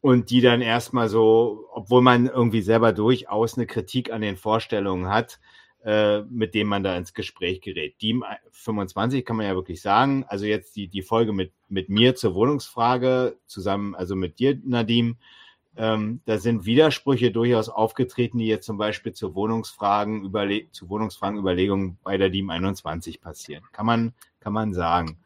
und 0.00 0.30
die 0.30 0.40
dann 0.40 0.60
erstmal 0.60 1.08
so, 1.08 1.66
obwohl 1.72 2.02
man 2.02 2.26
irgendwie 2.26 2.62
selber 2.62 2.92
durchaus 2.92 3.56
eine 3.56 3.66
Kritik 3.66 4.12
an 4.12 4.20
den 4.20 4.36
Vorstellungen 4.36 5.08
hat, 5.08 5.40
äh, 5.84 6.20
mit 6.22 6.54
dem 6.54 6.68
man 6.68 6.84
da 6.84 6.96
ins 6.96 7.14
Gespräch 7.14 7.60
gerät. 7.60 7.96
Die 8.00 8.20
25 8.52 9.24
kann 9.24 9.36
man 9.36 9.46
ja 9.46 9.54
wirklich 9.54 9.82
sagen, 9.82 10.24
also 10.28 10.46
jetzt 10.46 10.76
die, 10.76 10.88
die 10.88 11.02
Folge 11.02 11.32
mit, 11.32 11.52
mit 11.68 11.88
mir 11.88 12.14
zur 12.14 12.34
Wohnungsfrage 12.34 13.38
zusammen, 13.46 13.94
also 13.94 14.14
mit 14.14 14.38
dir, 14.38 14.58
Nadim, 14.64 15.16
ähm, 15.76 16.20
da 16.24 16.38
sind 16.38 16.66
Widersprüche 16.66 17.32
durchaus 17.32 17.68
aufgetreten, 17.68 18.38
die 18.38 18.46
jetzt 18.46 18.66
zum 18.66 18.78
Beispiel 18.78 19.12
zu 19.12 19.34
Wohnungsfragen, 19.34 20.24
Überle 20.24 20.70
zu 20.70 20.88
Wohnungsfragen 20.88 21.38
Überlegungen 21.38 21.98
bei 22.04 22.16
der 22.16 22.30
DIEM 22.30 22.50
21 22.50 23.20
passieren. 23.20 23.64
Kann 23.72 23.86
man, 23.86 24.14
kann 24.40 24.52
man 24.52 24.72
sagen. 24.72 25.18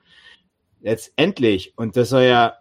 Letztendlich, 0.80 1.74
und 1.76 1.96
das 1.96 2.10
soll 2.10 2.22
ja, 2.22 2.54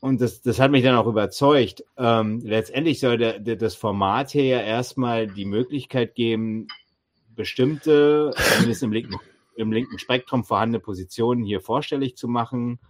und 0.00 0.20
das, 0.20 0.42
das 0.42 0.58
hat 0.60 0.70
mich 0.70 0.82
dann 0.82 0.96
auch 0.96 1.06
überzeugt, 1.06 1.84
ähm, 1.96 2.40
letztendlich 2.44 3.00
soll 3.00 3.16
der, 3.16 3.38
der, 3.38 3.56
das 3.56 3.74
Format 3.74 4.30
hier 4.30 4.44
ja 4.44 4.60
erstmal 4.60 5.26
die 5.26 5.44
Möglichkeit 5.44 6.14
geben, 6.14 6.68
bestimmte, 7.34 8.32
zumindest 8.36 8.82
im 8.82 8.92
linken, 8.92 9.16
im 9.56 9.72
linken 9.72 9.98
Spektrum 9.98 10.44
vorhandene 10.44 10.80
Positionen 10.80 11.44
hier 11.44 11.60
vorstellig 11.60 12.16
zu 12.16 12.28
machen 12.28 12.80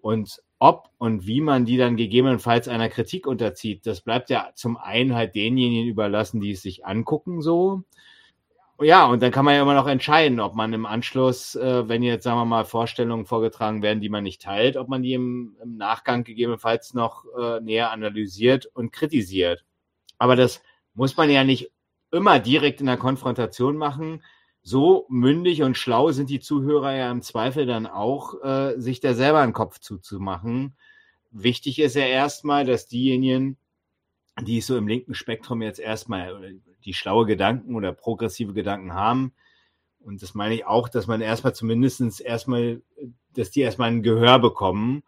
und 0.00 0.42
ob 0.62 0.90
und 0.96 1.26
wie 1.26 1.40
man 1.40 1.64
die 1.64 1.76
dann 1.76 1.96
gegebenenfalls 1.96 2.68
einer 2.68 2.88
Kritik 2.88 3.26
unterzieht, 3.26 3.84
das 3.84 4.00
bleibt 4.00 4.30
ja 4.30 4.50
zum 4.54 4.76
einen 4.76 5.12
halt 5.12 5.34
denjenigen 5.34 5.88
überlassen, 5.88 6.40
die 6.40 6.52
es 6.52 6.62
sich 6.62 6.86
angucken, 6.86 7.42
so. 7.42 7.82
Ja, 8.80 9.06
und 9.06 9.20
dann 9.22 9.32
kann 9.32 9.44
man 9.44 9.56
ja 9.56 9.62
immer 9.62 9.74
noch 9.74 9.88
entscheiden, 9.88 10.38
ob 10.38 10.54
man 10.54 10.72
im 10.72 10.86
Anschluss, 10.86 11.56
äh, 11.56 11.88
wenn 11.88 12.04
jetzt, 12.04 12.22
sagen 12.22 12.38
wir 12.38 12.44
mal, 12.44 12.64
Vorstellungen 12.64 13.26
vorgetragen 13.26 13.82
werden, 13.82 14.00
die 14.00 14.08
man 14.08 14.22
nicht 14.22 14.40
teilt, 14.40 14.76
ob 14.76 14.88
man 14.88 15.02
die 15.02 15.14
im, 15.14 15.56
im 15.60 15.76
Nachgang 15.76 16.22
gegebenenfalls 16.22 16.94
noch 16.94 17.24
äh, 17.36 17.60
näher 17.60 17.90
analysiert 17.90 18.66
und 18.66 18.92
kritisiert. 18.92 19.64
Aber 20.18 20.36
das 20.36 20.62
muss 20.94 21.16
man 21.16 21.28
ja 21.28 21.42
nicht 21.42 21.72
immer 22.12 22.38
direkt 22.38 22.78
in 22.80 22.86
der 22.86 22.98
Konfrontation 22.98 23.76
machen 23.76 24.22
so 24.62 25.06
mündig 25.08 25.62
und 25.62 25.76
schlau 25.76 26.12
sind 26.12 26.30
die 26.30 26.40
Zuhörer 26.40 26.94
ja 26.94 27.10
im 27.10 27.22
Zweifel 27.22 27.66
dann 27.66 27.86
auch, 27.86 28.42
äh, 28.42 28.78
sich 28.78 29.00
da 29.00 29.14
selber 29.14 29.40
einen 29.40 29.52
Kopf 29.52 29.78
zuzumachen. 29.80 30.76
Wichtig 31.30 31.78
ist 31.78 31.96
ja 31.96 32.04
erstmal, 32.04 32.64
dass 32.64 32.86
diejenigen, 32.86 33.56
die 34.40 34.60
so 34.60 34.76
im 34.76 34.88
linken 34.88 35.14
Spektrum 35.14 35.62
jetzt 35.62 35.80
erstmal 35.80 36.54
die 36.84 36.94
schlaue 36.94 37.26
Gedanken 37.26 37.74
oder 37.74 37.92
progressive 37.92 38.52
Gedanken 38.52 38.94
haben, 38.94 39.32
und 40.04 40.22
das 40.22 40.34
meine 40.34 40.54
ich 40.54 40.66
auch, 40.66 40.88
dass 40.88 41.06
man 41.06 41.20
erstmal 41.20 41.54
zumindestens 41.54 42.20
erstmal, 42.20 42.82
dass 43.34 43.50
die 43.50 43.60
erstmal 43.60 43.90
ein 43.90 44.02
Gehör 44.02 44.38
bekommen. 44.38 45.02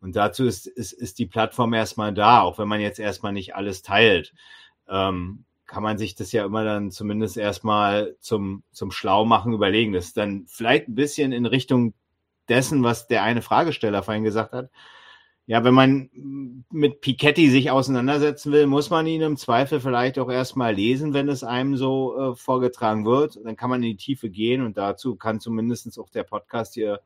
Und 0.00 0.16
dazu 0.16 0.44
ist, 0.44 0.66
ist, 0.66 0.92
ist 0.92 1.18
die 1.18 1.26
Plattform 1.26 1.72
erstmal 1.72 2.12
da, 2.12 2.40
auch 2.40 2.58
wenn 2.58 2.68
man 2.68 2.80
jetzt 2.80 2.98
erstmal 2.98 3.32
nicht 3.32 3.54
alles 3.54 3.82
teilt. 3.82 4.32
Ähm, 4.88 5.44
kann 5.70 5.84
man 5.84 5.98
sich 5.98 6.16
das 6.16 6.32
ja 6.32 6.44
immer 6.44 6.64
dann 6.64 6.90
zumindest 6.90 7.36
erstmal 7.36 8.16
zum, 8.18 8.64
zum 8.72 8.90
Schlaumachen 8.90 9.52
überlegen. 9.52 9.92
Das 9.92 10.06
ist 10.06 10.16
dann 10.16 10.44
vielleicht 10.48 10.88
ein 10.88 10.96
bisschen 10.96 11.30
in 11.30 11.46
Richtung 11.46 11.94
dessen, 12.48 12.82
was 12.82 13.06
der 13.06 13.22
eine 13.22 13.40
Fragesteller 13.40 14.02
vorhin 14.02 14.24
gesagt 14.24 14.52
hat. 14.52 14.68
Ja, 15.46 15.62
wenn 15.62 15.74
man 15.74 16.10
mit 16.70 17.00
Piketty 17.00 17.50
sich 17.50 17.70
auseinandersetzen 17.70 18.50
will, 18.50 18.66
muss 18.66 18.90
man 18.90 19.06
ihn 19.06 19.20
im 19.20 19.36
Zweifel 19.36 19.78
vielleicht 19.78 20.18
auch 20.18 20.28
erstmal 20.28 20.74
lesen, 20.74 21.14
wenn 21.14 21.28
es 21.28 21.44
einem 21.44 21.76
so 21.76 22.18
äh, 22.18 22.34
vorgetragen 22.34 23.04
wird. 23.04 23.38
Dann 23.44 23.54
kann 23.54 23.70
man 23.70 23.80
in 23.84 23.90
die 23.90 23.96
Tiefe 23.96 24.28
gehen 24.28 24.62
und 24.62 24.76
dazu 24.76 25.14
kann 25.14 25.38
zumindest 25.38 25.96
auch 26.00 26.10
der 26.10 26.24
Podcast 26.24 26.74
hier 26.74 27.00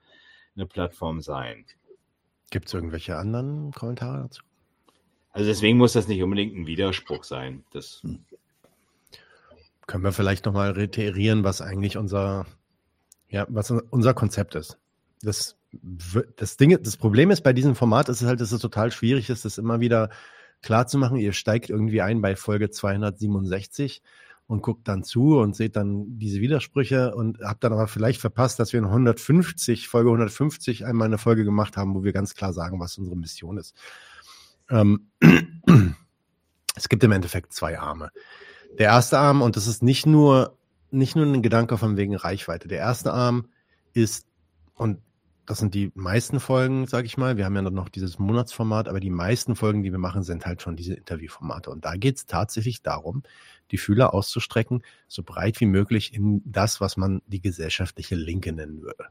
eine 0.56 0.64
Plattform 0.64 1.20
sein. 1.20 1.66
Gibt 2.48 2.68
es 2.68 2.74
irgendwelche 2.74 3.18
anderen 3.18 3.72
Kommentare 3.72 4.22
dazu? 4.22 4.42
Also 5.32 5.48
deswegen 5.48 5.76
muss 5.76 5.92
das 5.92 6.08
nicht 6.08 6.22
unbedingt 6.22 6.56
ein 6.56 6.66
Widerspruch 6.66 7.24
sein. 7.24 7.64
Das 7.72 8.00
hm. 8.02 8.24
Können 9.86 10.04
wir 10.04 10.12
vielleicht 10.12 10.46
nochmal 10.46 10.72
reiterieren, 10.72 11.44
was 11.44 11.60
eigentlich 11.60 11.96
unser, 11.96 12.46
ja, 13.28 13.46
was 13.48 13.70
unser 13.70 14.14
Konzept 14.14 14.54
ist. 14.54 14.78
Das, 15.22 15.56
das 16.36 16.56
Ding, 16.56 16.78
das 16.82 16.96
Problem 16.96 17.30
ist 17.30 17.42
bei 17.42 17.52
diesem 17.52 17.74
Format, 17.74 18.08
ist 18.08 18.22
halt, 18.22 18.40
dass 18.40 18.52
es 18.52 18.60
total 18.60 18.90
schwierig 18.90 19.30
ist, 19.30 19.44
das 19.44 19.58
immer 19.58 19.80
wieder 19.80 20.10
klar 20.62 20.86
zu 20.86 20.98
machen. 20.98 21.16
Ihr 21.16 21.32
steigt 21.32 21.70
irgendwie 21.70 22.02
ein 22.02 22.20
bei 22.20 22.36
Folge 22.36 22.70
267 22.70 24.02
und 24.46 24.62
guckt 24.62 24.88
dann 24.88 25.04
zu 25.04 25.38
und 25.38 25.56
seht 25.56 25.76
dann 25.76 26.18
diese 26.18 26.40
Widersprüche 26.40 27.14
und 27.14 27.40
habt 27.40 27.64
dann 27.64 27.72
aber 27.72 27.86
vielleicht 27.86 28.20
verpasst, 28.20 28.58
dass 28.58 28.72
wir 28.72 28.78
in 28.78 28.86
150, 28.86 29.88
Folge 29.88 30.10
150 30.10 30.84
einmal 30.84 31.06
eine 31.06 31.18
Folge 31.18 31.44
gemacht 31.44 31.76
haben, 31.76 31.94
wo 31.94 32.04
wir 32.04 32.12
ganz 32.12 32.34
klar 32.34 32.52
sagen, 32.52 32.80
was 32.80 32.98
unsere 32.98 33.16
Mission 33.16 33.56
ist. 33.56 33.74
Ähm, 34.68 35.08
es 36.76 36.88
gibt 36.88 37.04
im 37.04 37.12
Endeffekt 37.12 37.52
zwei 37.52 37.78
Arme. 37.78 38.10
Der 38.78 38.86
erste 38.86 39.18
Arm, 39.18 39.42
und 39.42 39.56
das 39.56 39.66
ist 39.66 39.82
nicht 39.82 40.06
nur, 40.06 40.56
nicht 40.90 41.16
nur 41.16 41.26
ein 41.26 41.42
Gedanke 41.42 41.78
von 41.78 41.96
wegen 41.96 42.16
Reichweite. 42.16 42.68
Der 42.68 42.78
erste 42.78 43.12
Arm 43.12 43.48
ist, 43.92 44.26
und 44.74 44.98
das 45.46 45.58
sind 45.58 45.74
die 45.74 45.92
meisten 45.94 46.40
Folgen, 46.40 46.86
sage 46.86 47.06
ich 47.06 47.16
mal. 47.16 47.36
Wir 47.36 47.44
haben 47.44 47.54
ja 47.54 47.62
noch 47.62 47.88
dieses 47.88 48.18
Monatsformat, 48.18 48.88
aber 48.88 48.98
die 48.98 49.10
meisten 49.10 49.56
Folgen, 49.56 49.82
die 49.82 49.92
wir 49.92 49.98
machen, 49.98 50.22
sind 50.22 50.46
halt 50.46 50.62
schon 50.62 50.76
diese 50.76 50.94
Interviewformate. 50.94 51.70
Und 51.70 51.84
da 51.84 51.96
geht 51.96 52.16
es 52.16 52.26
tatsächlich 52.26 52.82
darum, 52.82 53.22
die 53.70 53.78
Fühler 53.78 54.14
auszustrecken, 54.14 54.82
so 55.06 55.22
breit 55.22 55.60
wie 55.60 55.66
möglich 55.66 56.14
in 56.14 56.42
das, 56.44 56.80
was 56.80 56.96
man 56.96 57.20
die 57.26 57.40
gesellschaftliche 57.40 58.14
Linke 58.14 58.52
nennen 58.52 58.82
würde. 58.82 59.06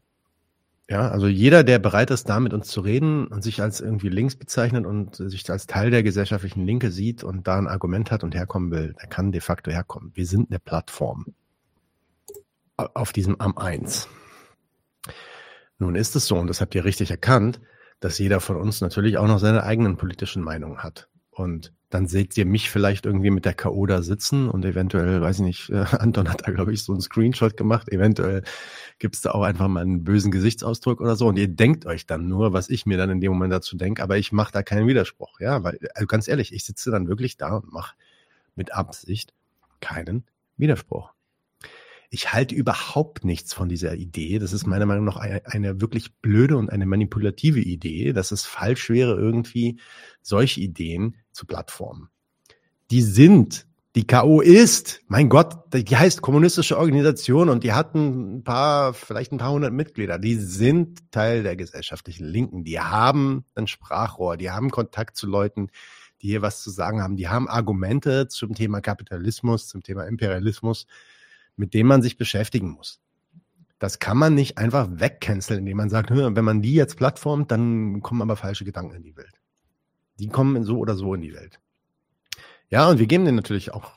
Ja, 0.90 1.10
also 1.10 1.28
jeder, 1.28 1.64
der 1.64 1.80
bereit 1.80 2.12
ist, 2.12 2.28
da 2.28 2.40
mit 2.42 2.54
uns 2.54 2.68
zu 2.68 2.82
reden 2.82 3.28
und 3.28 3.42
sich 3.42 3.62
als 3.62 3.80
irgendwie 3.80 4.10
links 4.10 4.36
bezeichnet 4.36 4.86
und 4.86 5.16
sich 5.16 5.50
als 5.50 5.66
Teil 5.66 5.92
der 5.92 6.04
gesellschaftlichen 6.04 6.66
Linke 6.66 6.92
sieht 6.92 7.24
und 7.24 7.48
da 7.48 7.58
ein 7.58 7.68
Argument 7.68 8.12
hat 8.12 8.24
und 8.24 8.36
herkommen 8.36 8.70
will, 8.72 8.94
der 9.02 9.08
kann 9.08 9.32
de 9.32 9.40
facto 9.40 9.72
herkommen. 9.72 10.12
Wir 10.14 10.26
sind 10.26 10.52
eine 10.52 10.60
Plattform 10.60 11.34
auf 12.76 13.14
diesem 13.14 13.40
Am 13.40 13.58
1. 13.58 14.10
Nun 15.80 15.96
ist 15.96 16.16
es 16.16 16.28
so, 16.28 16.38
und 16.38 16.48
das 16.48 16.60
habt 16.60 16.76
ihr 16.76 16.84
richtig 16.84 17.12
erkannt, 17.12 17.62
dass 18.00 18.20
jeder 18.20 18.42
von 18.42 18.58
uns 18.58 18.82
natürlich 18.82 19.18
auch 19.18 19.28
noch 19.28 19.40
seine 19.40 19.64
eigenen 19.64 19.96
politischen 19.96 20.44
Meinungen 20.44 20.80
hat. 20.80 21.08
Und 21.36 21.74
dann 21.90 22.08
seht 22.08 22.36
ihr 22.38 22.46
mich 22.46 22.72
vielleicht 22.72 23.06
irgendwie 23.06 23.30
mit 23.30 23.46
der 23.46 23.54
K.O. 23.54 23.86
da 23.86 24.02
sitzen 24.02 24.50
und 24.50 24.66
eventuell, 24.66 25.22
weiß 25.22 25.40
ich 25.40 25.46
nicht, 25.46 25.70
äh, 25.70 25.86
Anton 26.00 26.30
hat 26.30 26.48
da, 26.48 26.52
glaube 26.52 26.74
ich, 26.74 26.84
so 26.84 26.92
einen 26.92 27.02
Screenshot 27.02 27.56
gemacht. 27.56 27.92
Eventuell 27.92 28.44
gibt 29.00 29.16
es 29.16 29.22
da 29.22 29.32
auch 29.32 29.44
einfach 29.44 29.68
mal 29.68 29.82
einen 29.82 30.04
bösen 30.04 30.32
Gesichtsausdruck 30.32 31.02
oder 31.02 31.16
so. 31.16 31.28
Und 31.28 31.38
ihr 31.38 31.48
denkt 31.48 31.86
euch 31.86 32.08
dann 32.08 32.28
nur, 32.28 32.54
was 32.54 32.70
ich 32.70 32.86
mir 32.86 32.98
dann 32.98 33.12
in 33.12 33.22
dem 33.22 33.32
Moment 33.32 33.54
dazu 33.54 33.78
denke, 33.78 34.02
aber 34.02 34.18
ich 34.18 34.32
mache 34.32 34.52
da 34.52 34.64
keinen 34.64 34.88
Widerspruch. 34.88 35.40
Ja, 35.40 35.64
weil, 35.64 35.78
also 35.94 36.08
ganz 36.08 36.28
ehrlich, 36.28 36.54
ich 36.54 36.66
sitze 36.66 36.90
dann 36.90 37.08
wirklich 37.08 37.38
da 37.38 37.58
und 37.58 37.72
mache 37.72 37.96
mit 38.56 38.74
Absicht 38.74 39.34
keinen 39.80 40.24
Widerspruch. 40.58 41.14
Ich 42.10 42.32
halte 42.32 42.54
überhaupt 42.54 43.26
nichts 43.26 43.54
von 43.56 43.70
dieser 43.70 43.96
Idee. 43.96 44.38
Das 44.38 44.54
ist 44.54 44.68
meiner 44.68 44.86
Meinung 44.86 45.06
nach 45.06 45.18
eine, 45.18 45.46
eine, 45.46 45.82
wirklich 45.82 46.14
blöde 46.18 46.58
und 46.58 46.70
eine 46.70 46.86
manipulative 46.86 47.60
Idee, 47.60 48.14
dass 48.14 48.32
es 48.32 48.46
falsch 48.46 48.90
wäre, 48.90 49.16
irgendwie 49.16 49.80
solche 50.22 50.62
Ideen 50.62 51.16
zu 51.34 51.46
Plattformen. 51.46 52.10
Die 52.92 53.02
sind, 53.02 53.68
die 53.96 54.08
KO 54.08 54.42
ist, 54.42 55.02
mein 55.08 55.30
Gott, 55.30 55.74
die 55.74 55.96
heißt 55.96 56.22
kommunistische 56.22 56.78
Organisation 56.78 57.50
und 57.50 57.64
die 57.64 57.74
hatten 57.74 58.38
ein 58.38 58.44
paar, 58.44 58.94
vielleicht 58.94 59.32
ein 59.32 59.38
paar 59.38 59.52
hundert 59.52 59.74
Mitglieder. 59.74 60.18
Die 60.20 60.36
sind 60.36 61.12
Teil 61.12 61.44
der 61.44 61.56
gesellschaftlichen 61.56 62.26
Linken. 62.26 62.64
Die 62.64 62.80
haben 62.80 63.46
ein 63.56 63.68
Sprachrohr, 63.68 64.38
die 64.38 64.52
haben 64.52 64.70
Kontakt 64.70 65.18
zu 65.18 65.28
Leuten, 65.28 65.70
die 66.22 66.28
hier 66.28 66.42
was 66.42 66.64
zu 66.64 66.70
sagen 66.70 67.02
haben. 67.02 67.18
Die 67.18 67.28
haben 67.28 67.50
Argumente 67.50 68.28
zum 68.28 68.56
Thema 68.56 68.80
Kapitalismus, 68.82 69.68
zum 69.68 69.84
Thema 69.84 70.06
Imperialismus 70.06 70.88
mit 71.56 71.74
dem 71.74 71.88
man 71.88 72.02
sich 72.02 72.18
beschäftigen 72.18 72.70
muss. 72.70 73.00
Das 73.80 74.00
kann 74.00 74.18
man 74.18 74.34
nicht 74.34 74.58
einfach 74.58 74.88
wegcanceln, 74.92 75.60
indem 75.60 75.78
man 75.78 75.90
sagt, 75.90 76.10
wenn 76.10 76.46
man 76.46 76.62
die 76.62 76.74
jetzt 76.74 76.96
plattformt, 76.96 77.52
dann 77.52 78.02
kommen 78.02 78.22
aber 78.22 78.36
falsche 78.36 78.66
Gedanken 78.66 78.96
in 78.96 79.04
die 79.04 79.18
Welt. 79.18 79.42
Die 80.20 80.28
kommen 80.28 80.64
so 80.64 80.78
oder 80.78 80.96
so 80.96 81.14
in 81.14 81.22
die 81.22 81.34
Welt. 81.34 81.60
Ja, 82.70 82.90
und 82.90 83.00
wir 83.00 83.08
geben 83.08 83.26
denen 83.26 83.36
natürlich 83.36 83.74
auch 83.74 83.92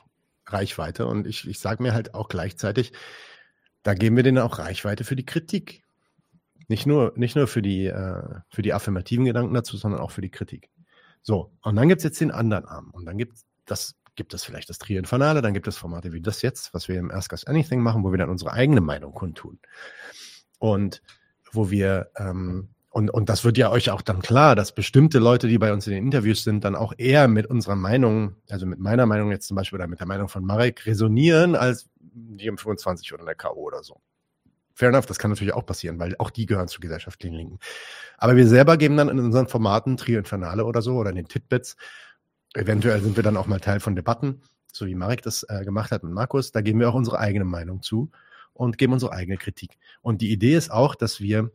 Reichweite 0.45 1.07
und 1.07 1.27
ich, 1.27 1.47
ich 1.47 1.59
sage 1.59 1.83
mir 1.83 1.93
halt 1.93 2.13
auch 2.13 2.29
gleichzeitig, 2.29 2.93
da 3.83 3.93
geben 3.93 4.15
wir 4.15 4.23
denen 4.23 4.39
auch 4.39 4.59
Reichweite 4.59 5.03
für 5.03 5.15
die 5.15 5.25
Kritik. 5.25 5.83
Nicht 6.67 6.85
nur, 6.85 7.13
nicht 7.15 7.35
nur 7.35 7.47
für, 7.47 7.61
die, 7.61 7.85
äh, 7.85 8.39
für 8.49 8.61
die 8.61 8.73
affirmativen 8.73 9.25
Gedanken 9.25 9.53
dazu, 9.53 9.77
sondern 9.77 10.01
auch 10.01 10.11
für 10.11 10.21
die 10.21 10.31
Kritik. 10.31 10.69
So, 11.21 11.51
und 11.61 11.75
dann 11.75 11.87
gibt 11.87 11.99
es 11.99 12.03
jetzt 12.03 12.19
den 12.19 12.31
anderen 12.31 12.65
Arm. 12.65 12.89
Und 12.91 13.05
dann 13.05 13.17
gibt 13.17 13.35
es 13.35 13.45
das 13.65 13.95
gibt 14.17 14.33
es 14.33 14.43
vielleicht 14.43 14.69
das 14.69 14.79
Trio 14.79 14.99
Infernale, 14.99 15.41
dann 15.41 15.53
gibt 15.53 15.67
es 15.67 15.77
Formate 15.77 16.11
wie 16.11 16.21
das 16.21 16.41
jetzt, 16.41 16.73
was 16.73 16.89
wir 16.89 16.99
im 16.99 17.11
Ask 17.11 17.31
Us 17.31 17.45
Anything 17.45 17.81
machen, 17.81 18.03
wo 18.03 18.11
wir 18.11 18.17
dann 18.17 18.29
unsere 18.29 18.51
eigene 18.51 18.81
Meinung 18.81 19.13
kundtun. 19.13 19.59
Und 20.59 21.01
wo 21.51 21.69
wir, 21.69 22.09
ähm, 22.17 22.69
und, 22.97 23.11
und 23.11 23.29
das 23.29 23.43
wird 23.45 23.59
ja 23.59 23.69
euch 23.69 23.91
auch 23.91 24.01
dann 24.01 24.23
klar, 24.23 24.55
dass 24.55 24.73
bestimmte 24.73 25.19
Leute, 25.19 25.47
die 25.47 25.59
bei 25.59 25.71
uns 25.71 25.85
in 25.85 25.93
den 25.93 26.03
Interviews 26.03 26.43
sind, 26.43 26.63
dann 26.63 26.75
auch 26.75 26.93
eher 26.97 27.27
mit 27.27 27.45
unserer 27.45 27.75
Meinung, 27.75 28.35
also 28.49 28.65
mit 28.65 28.79
meiner 28.79 29.05
Meinung 29.05 29.29
jetzt 29.29 29.47
zum 29.47 29.55
Beispiel 29.55 29.77
oder 29.77 29.87
mit 29.87 29.99
der 29.99 30.07
Meinung 30.07 30.27
von 30.29 30.43
Marek 30.43 30.87
resonieren, 30.87 31.55
als 31.55 31.87
die 31.99 32.47
im 32.47 32.57
25 32.57 33.13
oder 33.13 33.21
in 33.21 33.27
der 33.27 33.35
K.O. 33.35 33.61
oder 33.61 33.83
so. 33.83 34.01
Fair 34.73 34.89
enough, 34.89 35.05
das 35.05 35.19
kann 35.19 35.29
natürlich 35.29 35.53
auch 35.53 35.65
passieren, 35.65 35.99
weil 35.99 36.15
auch 36.17 36.31
die 36.31 36.47
gehören 36.47 36.67
zu 36.67 36.79
gesellschaftlichen 36.79 37.35
Linken. 37.35 37.59
Aber 38.17 38.35
wir 38.35 38.47
selber 38.47 38.77
geben 38.77 38.97
dann 38.97 39.09
in 39.09 39.19
unseren 39.19 39.47
Formaten 39.47 39.97
Trio 39.97 40.17
Infernale 40.17 40.65
oder 40.65 40.81
so 40.81 40.95
oder 40.95 41.11
in 41.11 41.17
den 41.17 41.27
Titbits 41.27 41.77
Eventuell 42.57 43.01
sind 43.01 43.15
wir 43.15 43.23
dann 43.23 43.37
auch 43.37 43.45
mal 43.45 43.59
Teil 43.59 43.79
von 43.79 43.95
Debatten, 43.95 44.41
so 44.73 44.87
wie 44.87 44.95
Marek 44.95 45.21
das 45.21 45.43
äh, 45.43 45.63
gemacht 45.63 45.91
hat 45.91 46.03
mit 46.03 46.13
Markus. 46.13 46.51
Da 46.51 46.61
geben 46.61 46.79
wir 46.79 46.89
auch 46.89 46.95
unsere 46.95 47.19
eigene 47.19 47.45
Meinung 47.45 47.83
zu 47.83 48.09
und 48.53 48.79
geben 48.79 48.93
unsere 48.93 49.11
eigene 49.11 49.37
Kritik. 49.37 49.77
Und 50.01 50.21
die 50.21 50.31
Idee 50.31 50.55
ist 50.55 50.71
auch, 50.71 50.95
dass 50.95 51.21
wir 51.21 51.51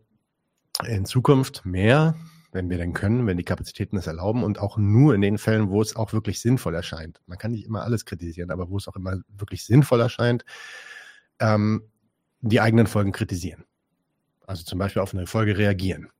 in 0.87 1.05
Zukunft 1.05 1.65
mehr, 1.65 2.15
wenn 2.53 2.69
wir 2.71 2.79
denn 2.79 2.93
können, 2.93 3.27
wenn 3.27 3.37
die 3.37 3.45
Kapazitäten 3.45 3.97
es 3.97 4.07
erlauben 4.07 4.45
und 4.45 4.59
auch 4.59 4.77
nur 4.77 5.15
in 5.15 5.21
den 5.21 5.39
Fällen, 5.39 5.71
wo 5.71 5.81
es 5.81 5.97
auch 5.97 6.13
wirklich 6.13 6.41
sinnvoll 6.41 6.75
erscheint. 6.75 7.21
Man 7.27 7.39
kann 7.39 7.53
nicht 7.53 7.65
immer 7.65 7.83
alles 7.83 8.05
kritisieren, 8.05 8.51
aber 8.51 8.69
wo 8.69 8.77
es 8.77 8.89
auch 8.89 8.97
immer 8.97 9.19
wirklich 9.29 9.65
sinnvoll 9.65 10.01
erscheint, 10.01 10.45
ähm, 11.41 11.83
die 12.41 12.61
eigenen 12.61 12.87
Folgen 12.87 13.13
kritisieren. 13.13 13.65
Also 14.47 14.65
zum 14.65 14.79
Beispiel 14.79 15.01
auf 15.01 15.15
eine 15.15 15.27
Folge 15.27 15.57
reagieren 15.57 16.11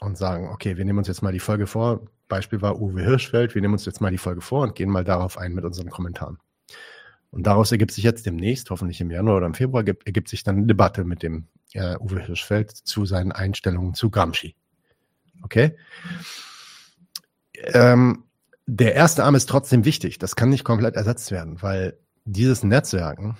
und 0.00 0.16
sagen, 0.16 0.48
okay, 0.48 0.76
wir 0.76 0.84
nehmen 0.84 0.98
uns 0.98 1.08
jetzt 1.08 1.22
mal 1.22 1.32
die 1.32 1.40
Folge 1.40 1.66
vor, 1.66 2.06
Beispiel 2.32 2.62
war 2.62 2.80
Uwe 2.80 3.02
Hirschfeld. 3.02 3.54
Wir 3.54 3.60
nehmen 3.60 3.74
uns 3.74 3.84
jetzt 3.84 4.00
mal 4.00 4.10
die 4.10 4.16
Folge 4.16 4.40
vor 4.40 4.62
und 4.62 4.74
gehen 4.74 4.88
mal 4.88 5.04
darauf 5.04 5.36
ein 5.36 5.52
mit 5.52 5.66
unseren 5.66 5.90
Kommentaren. 5.90 6.38
Und 7.32 7.44
daraus 7.46 7.72
ergibt 7.72 7.92
sich 7.92 8.04
jetzt 8.04 8.26
demnächst, 8.26 8.68
hoffentlich 8.68 9.00
im 9.00 9.10
Januar 9.10 9.38
oder 9.38 9.46
im 9.46 9.54
Februar, 9.54 9.82
ergibt 10.04 10.28
sich 10.28 10.44
dann 10.44 10.58
eine 10.58 10.66
Debatte 10.66 11.04
mit 11.04 11.22
dem 11.22 11.48
äh, 11.72 11.96
Uwe 11.98 12.20
Hirschfeld 12.20 12.70
zu 12.70 13.06
seinen 13.06 13.32
Einstellungen 13.32 13.94
zu 13.94 14.10
Gramsci. 14.10 14.54
Okay? 15.42 15.74
Ähm, 17.54 18.24
der 18.66 18.94
erste 18.94 19.24
Arm 19.24 19.34
ist 19.34 19.48
trotzdem 19.48 19.86
wichtig. 19.86 20.18
Das 20.18 20.36
kann 20.36 20.50
nicht 20.50 20.62
komplett 20.62 20.94
ersetzt 20.94 21.30
werden, 21.30 21.62
weil 21.62 21.98
dieses 22.26 22.64
Netzwerken, 22.64 23.38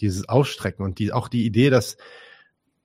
dieses 0.00 0.28
Ausstrecken 0.28 0.84
und 0.84 0.98
die, 0.98 1.12
auch 1.12 1.28
die 1.28 1.46
Idee, 1.46 1.70
dass 1.70 1.98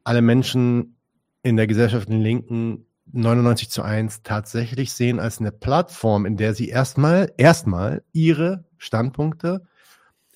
alle 0.04 0.22
Menschen 0.22 0.98
in 1.42 1.58
der 1.58 1.66
Gesellschaft 1.66 2.08
den 2.08 2.22
Linken 2.22 2.86
99 3.12 3.72
zu 3.72 3.82
1 3.82 4.22
tatsächlich 4.22 4.94
sehen 4.94 5.20
als 5.20 5.40
eine 5.40 5.52
Plattform, 5.52 6.28
in 6.28 6.38
der 6.38 6.54
sie 6.54 6.70
erstmal, 6.70 7.34
erstmal 7.38 8.04
ihre 8.14 8.66
Standpunkte 8.78 9.66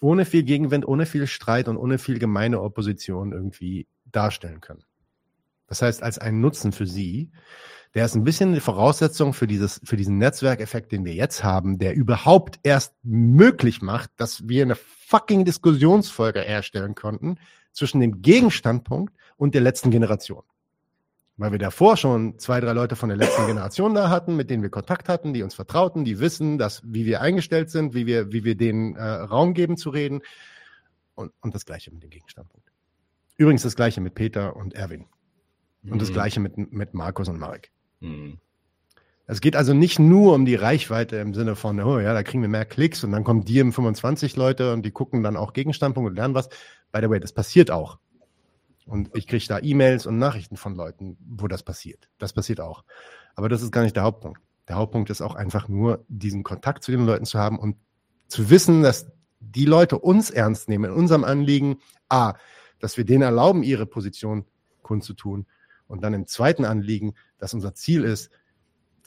ohne 0.02 0.26
viel 0.26 0.44
Gegenwind, 0.44 0.88
ohne 0.88 1.06
viel 1.06 1.28
Streit 1.28 1.68
und 1.68 1.78
ohne 1.78 1.98
viel 1.98 2.20
gemeine 2.20 2.62
Opposition 2.62 3.32
irgendwie 3.32 3.88
darstellen 4.06 4.62
können. 4.62 4.84
Das 5.68 5.82
heißt, 5.82 6.02
als 6.02 6.18
einen 6.18 6.42
Nutzen 6.42 6.72
für 6.72 6.88
sie, 6.88 7.32
der 7.94 8.06
ist 8.06 8.16
ein 8.16 8.24
bisschen 8.24 8.54
die 8.54 8.60
Voraussetzung 8.60 9.34
für 9.34 9.48
dieses, 9.48 9.82
für 9.84 9.98
diesen 9.98 10.18
Netzwerkeffekt, 10.18 10.92
den 10.92 11.06
wir 11.06 11.14
jetzt 11.14 11.44
haben, 11.44 11.80
der 11.80 11.96
überhaupt 11.96 12.60
erst 12.64 12.94
möglich 13.04 13.82
macht, 13.82 14.12
dass 14.18 14.48
wir 14.48 14.64
eine 14.64 14.76
fucking 14.76 15.46
Diskussionsfolge 15.46 16.42
herstellen 16.42 16.96
konnten 16.96 17.38
zwischen 17.72 18.00
dem 18.00 18.22
Gegenstandpunkt 18.22 19.14
und 19.38 19.56
der 19.56 19.62
letzten 19.62 19.92
Generation 19.92 20.44
weil 21.40 21.54
wir 21.54 21.60
davor 21.60 21.96
schon 21.96 22.38
zwei, 22.38 22.60
drei 22.60 22.74
Leute 22.74 22.98
von 22.98 23.08
der 23.08 23.18
letzten 23.18 23.48
Generation 23.48 23.94
da 23.94 24.10
hatten, 24.10 24.36
mit 24.36 24.50
denen 24.50 24.62
wir 24.62 24.70
Kontakt 24.70 25.08
hatten, 25.08 25.34
die 25.34 25.42
uns 25.42 25.56
vertrauten, 25.56 26.04
die 26.04 26.20
wissen, 26.20 26.58
dass, 26.58 26.82
wie 26.84 27.06
wir 27.06 27.22
eingestellt 27.22 27.70
sind, 27.70 27.94
wie 27.94 28.06
wir, 28.06 28.34
wie 28.34 28.44
wir 28.44 28.56
denen 28.56 28.98
äh, 28.98 29.04
Raum 29.04 29.54
geben 29.54 29.78
zu 29.78 29.90
reden. 29.90 30.22
Und, 31.16 31.32
und 31.40 31.56
das 31.56 31.66
Gleiche 31.66 31.92
mit 31.92 32.04
dem 32.04 32.10
Gegenstandpunkt. 32.10 32.70
Übrigens 33.38 33.64
das 33.64 33.78
Gleiche 33.78 34.02
mit 34.02 34.16
Peter 34.16 34.58
und 34.58 34.74
Erwin. 34.74 35.06
Und 35.84 35.94
mhm. 35.94 36.00
das 36.00 36.12
Gleiche 36.12 36.42
mit, 36.42 36.58
mit 36.58 36.94
Markus 36.94 37.30
und 37.30 37.40
Marek. 37.40 37.72
Mhm. 38.02 38.40
Es 39.26 39.40
geht 39.40 39.56
also 39.56 39.74
nicht 39.74 39.98
nur 39.98 40.34
um 40.34 40.44
die 40.44 40.56
Reichweite 40.56 41.18
im 41.18 41.34
Sinne 41.34 41.56
von, 41.56 41.80
oh 41.80 42.00
ja, 42.00 42.14
da 42.14 42.22
kriegen 42.22 42.42
wir 42.42 42.50
mehr 42.50 42.66
Klicks 42.66 43.04
und 43.06 43.14
dann 43.14 43.24
kommen 43.24 43.46
die 43.46 43.60
im 43.60 43.72
25 43.72 44.36
Leute 44.36 44.74
und 44.74 44.86
die 44.86 44.92
gucken 44.92 45.24
dann 45.24 45.38
auch 45.38 45.54
Gegenstandpunkt 45.54 46.10
und 46.10 46.16
lernen 46.18 46.36
was. 46.36 46.50
By 46.92 47.00
the 47.02 47.10
way, 47.10 47.22
das 47.22 47.32
passiert 47.32 47.72
auch. 47.72 47.98
Und 48.90 49.16
ich 49.16 49.28
kriege 49.28 49.46
da 49.48 49.60
E-Mails 49.60 50.06
und 50.08 50.18
Nachrichten 50.18 50.58
von 50.58 50.76
Leuten, 50.76 51.18
wo 51.20 51.48
das 51.48 51.64
passiert. 51.64 52.10
Das 52.18 52.34
passiert 52.34 52.60
auch. 52.60 52.84
Aber 53.36 53.48
das 53.48 53.62
ist 53.62 53.72
gar 53.72 53.84
nicht 53.84 53.96
der 53.96 54.04
Hauptpunkt. 54.04 54.42
Der 54.68 54.78
Hauptpunkt 54.78 55.10
ist 55.10 55.22
auch 55.22 55.36
einfach 55.36 55.68
nur, 55.68 56.04
diesen 56.08 56.44
Kontakt 56.44 56.84
zu 56.84 56.92
den 56.92 57.06
Leuten 57.06 57.26
zu 57.26 57.38
haben 57.38 57.60
und 57.60 57.78
zu 58.28 58.50
wissen, 58.50 58.82
dass 58.82 59.12
die 59.40 59.66
Leute 59.66 60.00
uns 60.00 60.32
ernst 60.32 60.70
nehmen 60.70 60.86
in 60.86 60.92
unserem 60.92 61.24
Anliegen, 61.24 61.78
a, 62.10 62.34
dass 62.80 62.98
wir 62.98 63.06
denen 63.06 63.22
erlauben, 63.22 63.64
ihre 63.64 63.86
Position 63.86 64.46
kundzutun 64.82 65.46
und 65.88 66.04
dann 66.04 66.14
im 66.14 66.28
zweiten 66.28 66.66
Anliegen, 66.66 67.14
dass 67.38 67.54
unser 67.54 67.74
Ziel 67.76 68.04
ist, 68.04 68.32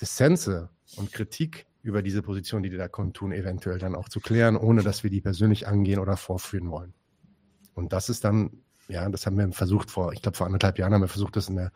Dissense 0.00 0.70
und 0.96 1.12
Kritik 1.12 1.66
über 1.82 2.02
diese 2.02 2.22
Position, 2.22 2.62
die 2.62 2.70
die 2.70 2.76
da 2.76 2.88
kundtun, 2.88 3.32
eventuell 3.32 3.78
dann 3.78 3.94
auch 3.94 4.08
zu 4.08 4.20
klären, 4.20 4.56
ohne 4.56 4.82
dass 4.82 5.02
wir 5.02 5.10
die 5.10 5.20
persönlich 5.20 5.66
angehen 5.66 5.98
oder 5.98 6.16
vorführen 6.16 6.70
wollen. 6.70 6.94
Und 7.74 7.92
das 7.92 8.08
ist 8.08 8.24
dann, 8.24 8.61
ja, 8.88 9.08
das 9.08 9.26
haben 9.26 9.38
wir 9.38 9.50
versucht 9.52 9.90
vor, 9.90 10.12
ich 10.12 10.22
glaube 10.22 10.36
vor 10.36 10.46
anderthalb 10.46 10.78
Jahren 10.78 10.92
haben 10.94 11.00
wir 11.00 11.08
versucht, 11.08 11.36
das 11.36 11.48
in, 11.48 11.56
der, 11.56 11.72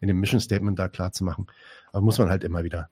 in 0.00 0.08
dem 0.08 0.20
Mission 0.20 0.40
Statement 0.40 0.78
da 0.78 0.88
klar 0.88 1.12
zu 1.12 1.24
machen. 1.24 1.46
Aber 1.92 2.02
muss 2.02 2.18
man 2.18 2.30
halt 2.30 2.44
immer 2.44 2.64
wieder 2.64 2.88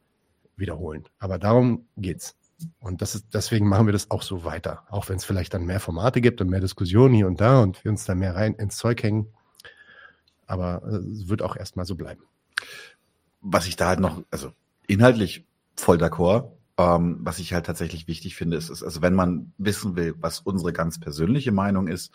wiederholen. 0.56 1.04
Aber 1.18 1.38
darum 1.38 1.86
geht's. 1.96 2.36
Und 2.78 3.02
das 3.02 3.14
ist, 3.14 3.26
deswegen 3.34 3.68
machen 3.68 3.86
wir 3.86 3.92
das 3.92 4.10
auch 4.10 4.22
so 4.22 4.44
weiter. 4.44 4.84
Auch 4.88 5.08
wenn 5.08 5.16
es 5.16 5.24
vielleicht 5.24 5.54
dann 5.54 5.64
mehr 5.64 5.80
Formate 5.80 6.20
gibt 6.20 6.40
und 6.40 6.48
mehr 6.48 6.60
Diskussionen 6.60 7.14
hier 7.14 7.26
und 7.26 7.40
da 7.40 7.60
und 7.60 7.84
wir 7.84 7.90
uns 7.90 8.04
da 8.04 8.14
mehr 8.14 8.36
rein 8.36 8.54
ins 8.54 8.76
Zeug 8.76 9.02
hängen. 9.02 9.26
Aber 10.46 10.82
äh, 10.84 10.96
es 10.96 11.28
wird 11.28 11.42
auch 11.42 11.56
erstmal 11.56 11.86
so 11.86 11.96
bleiben. 11.96 12.22
Was 13.40 13.66
ich 13.66 13.76
da 13.76 13.88
halt 13.88 14.00
noch, 14.00 14.22
also 14.30 14.52
inhaltlich 14.86 15.44
voll 15.76 15.96
d'accord. 15.96 16.52
Ähm, 16.78 17.18
was 17.20 17.38
ich 17.38 17.52
halt 17.52 17.66
tatsächlich 17.66 18.06
wichtig 18.06 18.36
finde, 18.36 18.56
ist, 18.56 18.70
ist, 18.70 18.82
also 18.82 19.02
wenn 19.02 19.14
man 19.14 19.52
wissen 19.58 19.96
will, 19.96 20.14
was 20.20 20.40
unsere 20.40 20.72
ganz 20.72 20.98
persönliche 20.98 21.52
Meinung 21.52 21.86
ist, 21.86 22.12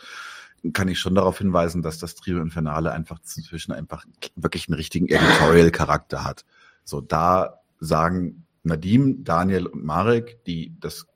kann 0.74 0.88
ich 0.88 1.00
schon 1.00 1.16
darauf 1.16 1.38
hinweisen, 1.38 1.82
dass 1.82 2.00
das 2.00 2.16
Trio 2.16 2.42
Infernale 2.42 2.92
einfach 2.92 3.20
zwischen 3.20 3.72
einfach 3.72 4.06
wirklich 4.36 4.68
einen 4.68 4.76
richtigen 4.76 5.08
Editorial-Charakter 5.08 6.24
hat. 6.24 6.46
So, 6.84 7.02
da 7.02 7.62
sagen 7.80 8.46
Nadim, 8.64 9.24
Daniel 9.24 9.68
und 9.68 9.84
Marek, 9.84 10.44
die 10.46 10.74
das 10.80 11.08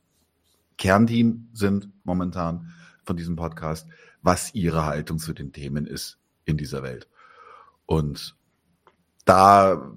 Kernteam 0.77 1.49
sind 1.53 1.89
momentan 2.03 2.73
von 3.03 3.17
diesem 3.17 3.35
Podcast, 3.35 3.87
was 4.21 4.53
ihre 4.53 4.85
Haltung 4.85 5.19
zu 5.19 5.33
den 5.33 5.51
Themen 5.51 5.85
ist 5.85 6.17
in 6.45 6.57
dieser 6.57 6.83
Welt. 6.83 7.07
Und 7.85 8.35
da 9.25 9.91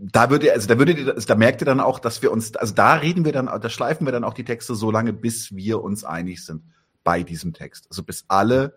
da 0.00 0.30
würde, 0.30 0.52
also 0.52 0.66
da 0.66 0.78
würde, 0.78 1.12
also 1.14 1.26
da 1.26 1.34
merkt 1.34 1.60
ihr 1.60 1.66
dann 1.66 1.80
auch, 1.80 1.98
dass 1.98 2.22
wir 2.22 2.32
uns, 2.32 2.56
also 2.56 2.74
da 2.74 2.94
reden 2.94 3.24
wir 3.24 3.32
dann, 3.32 3.46
da 3.46 3.68
schleifen 3.68 4.06
wir 4.06 4.12
dann 4.12 4.24
auch 4.24 4.32
die 4.32 4.44
Texte 4.44 4.74
so 4.74 4.90
lange, 4.90 5.12
bis 5.12 5.54
wir 5.54 5.82
uns 5.82 6.04
einig 6.04 6.44
sind 6.44 6.62
bei 7.04 7.22
diesem 7.22 7.52
Text. 7.52 7.86
Also 7.90 8.02
bis 8.02 8.24
alle, 8.28 8.74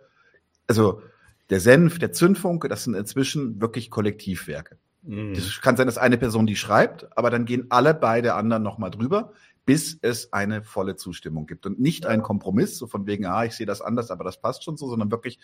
also 0.67 1.01
der 1.49 1.59
Senf, 1.59 1.99
der 1.99 2.11
Zündfunke, 2.11 2.67
das 2.67 2.83
sind 2.83 2.95
inzwischen 2.95 3.61
wirklich 3.61 3.89
Kollektivwerke. 3.89 4.77
Mhm. 5.03 5.33
Das 5.33 5.61
kann 5.61 5.77
sein, 5.77 5.87
dass 5.87 5.97
eine 5.97 6.17
Person 6.17 6.47
die 6.47 6.55
schreibt, 6.55 7.15
aber 7.17 7.29
dann 7.29 7.45
gehen 7.45 7.67
alle 7.69 7.93
beide 7.93 8.33
anderen 8.35 8.63
nochmal 8.63 8.91
drüber, 8.91 9.33
bis 9.65 9.97
es 10.01 10.33
eine 10.33 10.63
volle 10.63 10.95
Zustimmung 10.95 11.45
gibt. 11.45 11.65
Und 11.65 11.79
nicht 11.79 12.05
ein 12.05 12.21
Kompromiss, 12.21 12.77
so 12.77 12.87
von 12.87 13.05
wegen, 13.05 13.25
ah, 13.25 13.45
ich 13.45 13.53
sehe 13.53 13.65
das 13.65 13.81
anders, 13.81 14.11
aber 14.11 14.23
das 14.23 14.41
passt 14.41 14.63
schon 14.63 14.77
so, 14.77 14.87
sondern 14.89 15.11
wirklich 15.11 15.39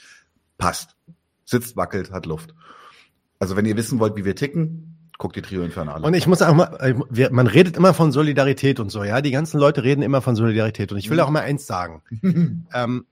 passt. 0.58 0.96
Sitzt, 1.46 1.78
wackelt, 1.78 2.12
hat 2.12 2.26
Luft. 2.26 2.54
Also 3.40 3.56
wenn 3.56 3.66
ihr 3.66 3.78
wissen 3.78 4.00
wollt, 4.00 4.16
wie 4.16 4.26
wir 4.26 4.36
ticken, 4.36 4.96
Guck 5.20 5.34
die 5.34 5.42
Trio 5.42 5.64
Infernale. 5.64 6.08
Und 6.08 6.14
ich 6.14 6.28
muss 6.28 6.42
auch 6.42 6.54
mal, 6.54 6.78
äh, 6.80 7.30
man 7.30 7.48
redet 7.48 7.76
immer 7.76 7.94
von 7.94 8.14
Solidarität 8.14 8.80
und 8.80 8.90
so, 8.90 9.04
ja. 9.04 9.20
Die 9.20 9.32
ganzen 9.32 9.60
Leute 9.60 9.84
reden 9.84 10.02
immer 10.02 10.22
von 10.22 10.38
Solidarität. 10.38 10.94
Und 10.94 10.98
ich 10.98 11.10
will 11.10 11.18
mhm. 11.18 11.24
auch 11.24 11.30
mal 11.30 11.42
eins 11.42 11.68
sagen. 11.68 12.02
ähm, 12.74 13.06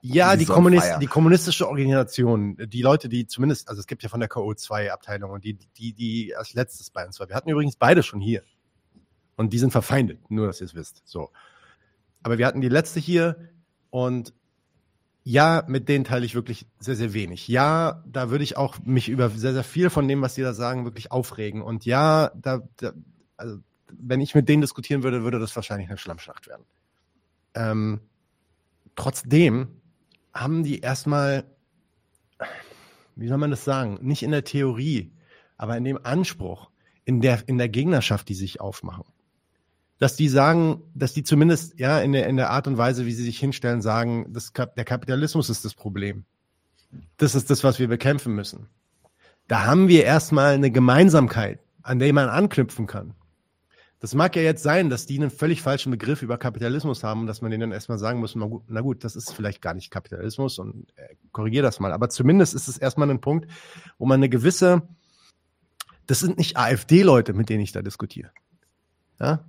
ja, 0.00 0.36
die, 0.36 0.44
Kommunist, 0.44 0.96
die 1.00 1.06
kommunistische 1.06 1.68
Organisation, 1.68 2.56
die 2.56 2.82
Leute, 2.82 3.08
die 3.08 3.26
zumindest, 3.26 3.68
also 3.68 3.80
es 3.80 3.86
gibt 3.86 4.02
ja 4.02 4.08
von 4.08 4.20
der 4.20 4.30
KO2-Abteilung 4.30 5.30
und 5.30 5.44
die, 5.44 5.54
die, 5.76 5.92
die 5.92 6.36
als 6.36 6.54
letztes 6.54 6.90
bei 6.90 7.04
uns 7.04 7.18
war. 7.18 7.28
Wir 7.28 7.34
hatten 7.34 7.50
übrigens 7.50 7.76
beide 7.76 8.02
schon 8.02 8.20
hier. 8.20 8.42
Und 9.36 9.52
die 9.52 9.58
sind 9.58 9.70
verfeindet, 9.70 10.30
nur 10.30 10.46
dass 10.46 10.60
ihr 10.60 10.66
es 10.66 10.74
wisst. 10.74 11.02
So. 11.04 11.30
Aber 12.22 12.38
wir 12.38 12.46
hatten 12.46 12.60
die 12.60 12.68
letzte 12.68 13.00
hier 13.00 13.50
und 13.90 14.34
ja, 15.24 15.64
mit 15.66 15.88
denen 15.88 16.04
teile 16.04 16.24
ich 16.24 16.34
wirklich 16.34 16.66
sehr, 16.78 16.96
sehr 16.96 17.12
wenig. 17.12 17.48
Ja, 17.48 18.02
da 18.06 18.30
würde 18.30 18.44
ich 18.44 18.56
auch 18.56 18.78
mich 18.84 19.08
über 19.08 19.28
sehr, 19.30 19.52
sehr 19.52 19.64
viel 19.64 19.90
von 19.90 20.08
dem, 20.08 20.22
was 20.22 20.34
die 20.34 20.42
da 20.42 20.54
sagen, 20.54 20.84
wirklich 20.84 21.12
aufregen. 21.12 21.60
Und 21.60 21.84
ja, 21.84 22.30
da, 22.34 22.62
da 22.76 22.92
also, 23.36 23.58
wenn 23.92 24.20
ich 24.20 24.34
mit 24.34 24.48
denen 24.48 24.62
diskutieren 24.62 25.02
würde, 25.02 25.24
würde 25.24 25.38
das 25.38 25.54
wahrscheinlich 25.54 25.88
eine 25.88 25.98
Schlammschlacht 25.98 26.46
werden. 26.46 26.64
Ähm, 27.54 28.00
trotzdem 28.96 29.80
haben 30.40 30.62
die 30.62 30.80
erstmal, 30.80 31.44
wie 33.16 33.28
soll 33.28 33.38
man 33.38 33.50
das 33.50 33.64
sagen, 33.64 33.98
nicht 34.02 34.22
in 34.22 34.30
der 34.30 34.44
Theorie, 34.44 35.12
aber 35.56 35.76
in 35.76 35.84
dem 35.84 35.98
Anspruch, 36.02 36.70
in 37.04 37.20
der, 37.20 37.48
in 37.48 37.58
der 37.58 37.68
Gegnerschaft, 37.68 38.28
die 38.28 38.34
sich 38.34 38.60
aufmachen 38.60 39.04
dass 39.98 40.14
die 40.14 40.28
sagen, 40.28 40.82
dass 40.94 41.12
die 41.12 41.24
zumindest 41.24 41.78
ja 41.78 42.00
in 42.00 42.12
der, 42.12 42.28
in 42.28 42.36
der 42.36 42.50
Art 42.50 42.66
und 42.66 42.78
Weise, 42.78 43.04
wie 43.04 43.12
sie 43.12 43.24
sich 43.24 43.38
hinstellen, 43.38 43.82
sagen, 43.82 44.32
das, 44.32 44.52
der 44.52 44.84
Kapitalismus 44.84 45.50
ist 45.50 45.64
das 45.64 45.74
Problem. 45.74 46.24
Das 47.16 47.34
ist 47.34 47.50
das, 47.50 47.64
was 47.64 47.78
wir 47.78 47.88
bekämpfen 47.88 48.34
müssen. 48.34 48.68
Da 49.48 49.64
haben 49.64 49.88
wir 49.88 50.04
erstmal 50.04 50.54
eine 50.54 50.70
Gemeinsamkeit, 50.70 51.60
an 51.82 51.98
der 51.98 52.12
man 52.12 52.28
anknüpfen 52.28 52.86
kann. 52.86 53.14
Das 54.00 54.14
mag 54.14 54.36
ja 54.36 54.42
jetzt 54.42 54.62
sein, 54.62 54.90
dass 54.90 55.06
die 55.06 55.16
einen 55.18 55.30
völlig 55.30 55.60
falschen 55.60 55.90
Begriff 55.90 56.22
über 56.22 56.38
Kapitalismus 56.38 57.02
haben, 57.02 57.26
dass 57.26 57.42
man 57.42 57.50
denen 57.50 57.62
dann 57.62 57.72
erstmal 57.72 57.98
sagen 57.98 58.20
muss, 58.20 58.36
na 58.36 58.80
gut, 58.80 59.02
das 59.02 59.16
ist 59.16 59.32
vielleicht 59.32 59.60
gar 59.60 59.74
nicht 59.74 59.90
Kapitalismus 59.90 60.58
und 60.58 60.86
äh, 60.96 61.14
korrigier 61.32 61.62
das 61.62 61.80
mal. 61.80 61.92
Aber 61.92 62.08
zumindest 62.08 62.54
ist 62.54 62.68
es 62.68 62.78
erstmal 62.78 63.10
ein 63.10 63.20
Punkt, 63.20 63.50
wo 63.98 64.06
man 64.06 64.20
eine 64.20 64.28
gewisse, 64.28 64.82
das 66.06 66.20
sind 66.20 66.38
nicht 66.38 66.56
AfD-Leute, 66.56 67.32
mit 67.32 67.48
denen 67.48 67.62
ich 67.62 67.72
da 67.72 67.82
diskutiere. 67.82 68.30
Ja? 69.20 69.44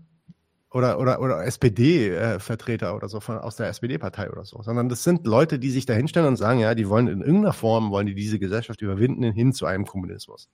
oder, 0.72 1.00
oder, 1.00 1.20
oder 1.22 1.44
SPD-Vertreter 1.46 2.96
oder 2.96 3.10
so 3.10 3.20
von, 3.20 3.38
aus 3.38 3.56
der 3.56 3.70
SPD-Partei 3.70 4.30
oder 4.30 4.46
so, 4.46 4.62
sondern 4.62 4.88
das 4.88 5.04
sind 5.04 5.26
Leute, 5.26 5.58
die 5.58 5.72
sich 5.72 5.86
da 5.86 5.94
hinstellen 5.94 6.28
und 6.28 6.36
sagen, 6.36 6.60
ja, 6.60 6.76
die 6.76 6.88
wollen 6.90 7.08
in 7.08 7.22
irgendeiner 7.22 7.54
Form, 7.54 7.92
wollen 7.92 8.06
die 8.06 8.16
diese 8.16 8.40
Gesellschaft 8.40 8.82
überwinden 8.82 9.24
hin 9.32 9.54
zu 9.54 9.66
einem 9.66 9.86
Kommunismus. 9.86 10.50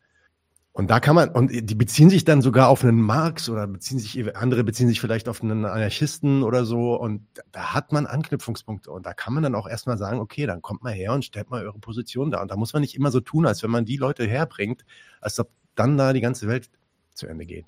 Und 0.78 0.90
da 0.90 1.00
kann 1.00 1.16
man, 1.16 1.30
und 1.30 1.52
die 1.54 1.74
beziehen 1.74 2.10
sich 2.10 2.26
dann 2.26 2.42
sogar 2.42 2.68
auf 2.68 2.84
einen 2.84 3.00
Marx 3.00 3.48
oder 3.48 3.66
beziehen 3.66 3.98
sich, 3.98 4.36
andere 4.36 4.66
beziehen 4.66 4.90
sich 4.90 5.00
vielleicht 5.00 5.30
auf 5.30 5.42
einen 5.42 5.64
Anarchisten 5.64 6.44
oder 6.44 6.66
so. 6.66 6.96
Und 6.96 7.26
da 7.54 7.74
hat 7.74 7.94
man 7.94 8.06
Anknüpfungspunkte. 8.06 8.92
Und 8.92 9.06
da 9.06 9.14
kann 9.14 9.34
man 9.34 9.42
dann 9.42 9.56
auch 9.56 9.70
erstmal 9.70 9.98
sagen, 9.98 10.20
okay, 10.20 10.46
dann 10.46 10.62
kommt 10.62 10.84
mal 10.84 10.92
her 10.92 11.14
und 11.14 11.24
stellt 11.24 11.50
mal 11.50 11.64
eure 11.64 11.80
Position 11.80 12.30
da. 12.30 12.42
Und 12.42 12.52
da 12.52 12.58
muss 12.58 12.74
man 12.74 12.82
nicht 12.82 12.94
immer 12.94 13.10
so 13.10 13.22
tun, 13.22 13.46
als 13.46 13.64
wenn 13.64 13.72
man 13.72 13.86
die 13.86 13.96
Leute 13.96 14.28
herbringt, 14.28 14.84
als 15.22 15.40
ob 15.40 15.50
dann 15.76 15.98
da 15.98 16.12
die 16.12 16.20
ganze 16.20 16.46
Welt 16.50 16.70
zu 17.14 17.26
Ende 17.26 17.46
geht. 17.46 17.68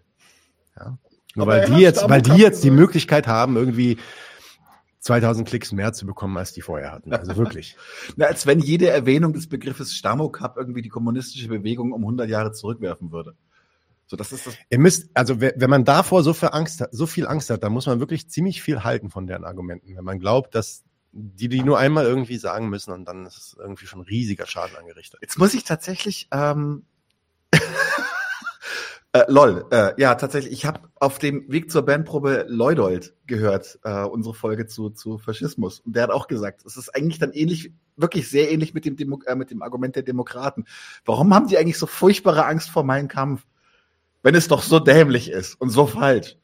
Ja. 0.77 0.97
Nur 1.35 1.47
weil 1.47 1.65
die 1.65 1.79
jetzt, 1.79 2.09
weil 2.09 2.21
die 2.21 2.35
jetzt 2.35 2.65
die 2.65 2.71
Möglichkeit 2.71 3.25
haben, 3.25 3.55
irgendwie 3.55 3.99
2000 5.07 5.47
Klicks 5.47 5.71
mehr 5.71 5.93
zu 5.93 6.05
bekommen, 6.05 6.37
als 6.37 6.53
die 6.53 6.61
vorher 6.61 6.91
hatten. 6.91 7.13
Also 7.13 7.35
wirklich. 7.37 7.75
Na, 8.15 8.25
als 8.25 8.45
wenn 8.45 8.59
jede 8.59 8.89
Erwähnung 8.89 9.33
des 9.33 9.47
Begriffes 9.47 9.95
Stammocup 9.95 10.57
irgendwie 10.57 10.81
die 10.81 10.89
kommunistische 10.89 11.47
Bewegung 11.47 11.91
um 11.93 12.01
100 12.01 12.29
Jahre 12.29 12.51
zurückwerfen 12.51 13.11
würde. 13.11 13.35
So, 14.05 14.15
das 14.15 14.31
ist 14.31 14.47
das. 14.47 14.55
Ihr 14.69 14.79
müsst, 14.79 15.09
also 15.13 15.41
wenn 15.41 15.69
man 15.69 15.83
davor 15.83 16.23
so 16.23 16.33
viel 16.33 16.49
Angst 16.51 16.81
hat, 16.81 16.89
so 16.93 17.07
viel 17.07 17.27
Angst 17.27 17.49
hat, 17.49 17.63
dann 17.63 17.73
muss 17.73 17.87
man 17.87 17.99
wirklich 17.99 18.29
ziemlich 18.29 18.61
viel 18.61 18.83
halten 18.83 19.09
von 19.09 19.27
deren 19.27 19.43
Argumenten. 19.43 19.95
Wenn 19.95 20.05
man 20.05 20.19
glaubt, 20.19 20.55
dass 20.55 20.83
die 21.11 21.49
die 21.49 21.63
nur 21.63 21.79
einmal 21.79 22.05
irgendwie 22.05 22.37
sagen 22.37 22.69
müssen 22.69 22.91
und 22.91 23.05
dann 23.05 23.25
ist 23.25 23.37
es 23.37 23.55
irgendwie 23.57 23.87
schon 23.87 24.01
riesiger 24.01 24.45
Schaden 24.45 24.77
angerichtet. 24.77 25.19
Jetzt 25.21 25.39
muss 25.39 25.53
ich 25.53 25.63
tatsächlich 25.63 26.27
ähm, 26.31 26.85
Äh, 29.18 29.26
lol, 29.30 29.65
äh, 29.72 29.99
ja, 29.99 30.13
tatsächlich. 30.13 30.53
Ich 30.53 30.65
habe 30.65 30.82
auf 30.93 31.18
dem 31.18 31.51
Weg 31.51 31.72
zur 31.72 31.82
Bandprobe 31.82 32.45
Leudold 32.47 33.15
gehört, 33.26 33.80
äh, 33.84 34.03
unsere 34.03 34.36
Folge 34.36 34.68
zu, 34.68 34.91
zu 34.91 35.18
Faschismus. 35.18 35.80
Und 35.80 35.95
der 35.95 36.03
hat 36.03 36.11
auch 36.11 36.28
gesagt, 36.28 36.63
es 36.65 36.78
ist 36.78 36.93
eigentlich 36.95 37.18
dann 37.18 37.32
ähnlich, 37.32 37.72
wirklich 37.95 38.30
sehr 38.30 38.51
ähnlich 38.51 38.76
mit 38.76 38.86
dem, 38.86 38.95
Demo 38.95 39.20
äh, 39.26 39.34
mit 39.34 39.49
dem 39.49 39.63
Argument 39.63 39.95
der 39.95 40.03
Demokraten. 40.03 40.65
Warum 41.03 41.34
haben 41.34 41.47
die 41.47 41.57
eigentlich 41.57 41.80
so 41.80 41.88
furchtbare 41.88 42.45
Angst 42.45 42.70
vor 42.70 42.84
meinem 42.84 43.07
Kampf, 43.07 43.47
wenn 44.22 44.36
es 44.36 44.49
doch 44.49 44.61
so 44.61 44.80
dämlich 44.80 45.32
ist 45.32 45.55
und 45.55 45.72
so 45.72 45.88
falsch? 45.88 46.38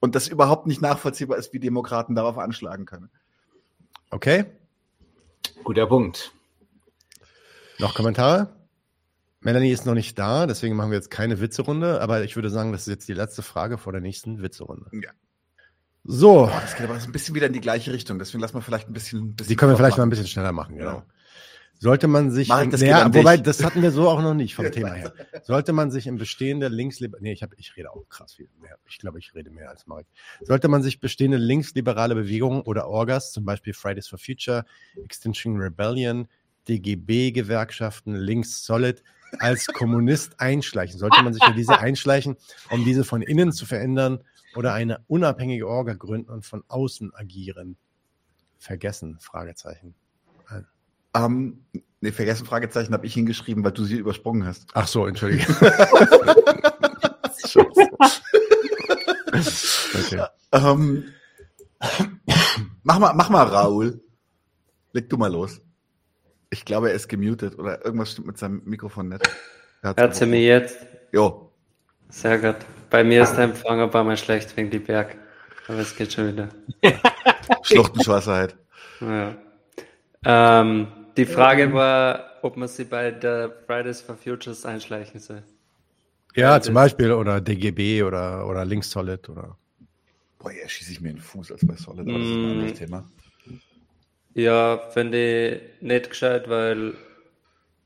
Und 0.00 0.16
das 0.16 0.26
überhaupt 0.26 0.66
nicht 0.66 0.82
nachvollziehbar 0.82 1.38
ist, 1.38 1.52
wie 1.52 1.60
Demokraten 1.60 2.16
darauf 2.16 2.36
anschlagen 2.36 2.84
können. 2.84 3.10
Okay. 4.10 4.46
Guter 5.62 5.86
Punkt. 5.86 6.32
Noch 7.78 7.94
Kommentare? 7.94 8.57
Melanie 9.40 9.70
ist 9.70 9.86
noch 9.86 9.94
nicht 9.94 10.18
da, 10.18 10.46
deswegen 10.46 10.74
machen 10.74 10.90
wir 10.90 10.96
jetzt 10.96 11.10
keine 11.10 11.40
Witzerunde, 11.40 12.00
aber 12.00 12.24
ich 12.24 12.34
würde 12.34 12.50
sagen, 12.50 12.72
das 12.72 12.82
ist 12.82 12.88
jetzt 12.88 13.08
die 13.08 13.14
letzte 13.14 13.42
Frage 13.42 13.78
vor 13.78 13.92
der 13.92 14.00
nächsten 14.00 14.42
Witzerunde. 14.42 14.90
Ja. 14.92 15.10
So. 16.04 16.44
Oh, 16.44 16.50
das 16.60 16.74
geht 16.74 16.88
aber 16.88 16.98
ein 16.98 17.12
bisschen 17.12 17.34
wieder 17.34 17.46
in 17.46 17.52
die 17.52 17.60
gleiche 17.60 17.92
Richtung, 17.92 18.18
deswegen 18.18 18.40
lassen 18.40 18.54
wir 18.54 18.62
vielleicht 18.62 18.88
ein 18.88 18.92
bisschen. 18.94 19.20
Ein 19.20 19.36
bisschen 19.36 19.50
die 19.50 19.56
können 19.56 19.72
wir 19.72 19.76
vielleicht 19.76 19.92
machen. 19.92 20.00
mal 20.00 20.06
ein 20.06 20.10
bisschen 20.10 20.26
schneller 20.26 20.52
machen, 20.52 20.76
genau. 20.76 20.90
genau. 20.90 21.06
Sollte 21.80 22.08
man 22.08 22.32
sich, 22.32 22.48
Marek, 22.48 22.72
das 22.72 22.80
naja, 22.80 23.14
wobei, 23.14 23.36
das 23.36 23.62
hatten 23.62 23.82
wir 23.82 23.92
so 23.92 24.08
auch 24.08 24.20
noch 24.20 24.34
nicht 24.34 24.56
vom 24.56 24.64
Thema 24.72 24.94
her. 24.94 25.12
Sollte 25.44 25.72
man 25.72 25.92
sich 25.92 26.08
im 26.08 26.18
bestehende 26.18 26.66
linksliberale, 26.66 27.22
nee, 27.22 27.32
ich 27.32 27.42
habe, 27.44 27.54
ich 27.56 27.76
rede 27.76 27.92
auch 27.92 28.08
krass 28.08 28.34
viel 28.34 28.48
mehr. 28.60 28.78
Ich 28.88 28.98
glaube, 28.98 29.20
ich 29.20 29.32
rede 29.34 29.50
mehr 29.50 29.70
als 29.70 29.86
Marek. 29.86 30.08
Sollte 30.42 30.66
man 30.66 30.82
sich 30.82 30.98
bestehende 30.98 31.36
linksliberale 31.36 32.16
Bewegungen 32.16 32.62
oder 32.62 32.88
Orgas, 32.88 33.32
zum 33.32 33.44
Beispiel 33.44 33.74
Fridays 33.74 34.08
for 34.08 34.18
Future, 34.18 34.64
Extinction 35.04 35.56
Rebellion, 35.56 36.26
DGB-Gewerkschaften, 36.68 38.16
Links 38.16 38.64
Solid, 38.64 39.04
als 39.38 39.66
Kommunist 39.66 40.40
einschleichen? 40.40 40.98
Sollte 40.98 41.22
man 41.22 41.34
sich 41.34 41.46
in 41.46 41.54
diese 41.54 41.78
einschleichen, 41.78 42.36
um 42.70 42.84
diese 42.84 43.04
von 43.04 43.22
innen 43.22 43.52
zu 43.52 43.66
verändern 43.66 44.20
oder 44.54 44.72
eine 44.72 45.04
unabhängige 45.08 45.68
Orga 45.68 45.94
gründen 45.94 46.30
und 46.30 46.44
von 46.46 46.64
außen 46.68 47.14
agieren? 47.14 47.76
vergessen? 48.58 49.18
Fragezeichen. 49.20 49.94
Ähm, 51.14 51.64
nee, 52.00 52.12
vergessen 52.12 52.44
Fragezeichen 52.44 52.92
habe 52.92 53.06
ich 53.06 53.14
hingeschrieben, 53.14 53.64
weil 53.64 53.72
du 53.72 53.84
sie 53.84 53.96
übersprungen 53.96 54.44
hast. 54.44 54.68
Ach 54.74 54.86
so, 54.86 55.06
entschuldige. 55.06 55.46
okay. 59.94 60.26
Ähm, 60.52 61.04
mach 62.82 62.98
mal, 62.98 63.14
mach 63.14 63.30
mal, 63.30 63.44
Raul. 63.44 64.04
Leg 64.92 65.08
du 65.08 65.16
mal 65.16 65.32
los. 65.32 65.62
Ich 66.50 66.64
glaube, 66.64 66.88
er 66.90 66.94
ist 66.94 67.08
gemutet 67.08 67.58
oder 67.58 67.84
irgendwas 67.84 68.12
stimmt 68.12 68.28
mit 68.28 68.38
seinem 68.38 68.62
Mikrofon 68.64 69.10
nicht. 69.10 69.28
Er 69.82 69.94
Hört 69.96 70.20
ihr 70.20 70.26
mich 70.26 70.44
jetzt? 70.44 70.86
Jo. 71.12 71.50
Sehr 72.08 72.38
gut. 72.38 72.56
Bei 72.90 73.04
mir 73.04 73.22
ist 73.22 73.34
der 73.34 73.44
Empfang 73.44 73.80
ein 73.80 73.90
paar 73.90 74.04
Mal 74.04 74.16
schlecht 74.16 74.56
wegen 74.56 74.70
die 74.70 74.78
Berg. 74.78 75.16
Aber 75.68 75.78
es 75.78 75.94
geht 75.94 76.12
schon 76.12 76.28
wieder. 76.32 76.48
Schluchtenschwasserheit. 77.62 78.56
Ja. 79.00 79.36
Ähm, 80.24 80.88
die 81.16 81.26
Frage 81.26 81.72
war, 81.74 82.38
ob 82.42 82.56
man 82.56 82.68
sie 82.68 82.84
bei 82.84 83.10
der 83.10 83.52
Fridays 83.66 84.00
for 84.00 84.16
Futures 84.16 84.64
einschleichen 84.64 85.20
soll. 85.20 85.42
Ja, 86.34 86.60
zum 86.60 86.74
Beispiel 86.74 87.12
oder 87.12 87.40
DGB 87.40 88.02
oder, 88.02 88.46
oder 88.46 88.64
Links 88.64 88.90
Solid 88.90 89.28
oder. 89.28 89.56
Boah, 90.38 90.50
hier 90.50 90.68
schieße 90.68 90.92
ich 90.92 91.00
mir 91.00 91.10
in 91.10 91.16
den 91.16 91.22
Fuß 91.22 91.52
als 91.52 91.66
bei 91.66 91.74
Solid, 91.74 92.08
aber 92.08 92.18
das 92.18 92.28
ist 92.28 92.34
ein 92.34 92.42
Mm. 92.42 92.50
anderes 92.52 92.78
Thema. 92.78 93.04
Ja, 94.38 94.78
finde 94.92 95.18
ich 95.18 95.82
nicht 95.82 96.10
gescheit, 96.10 96.48
weil 96.48 96.94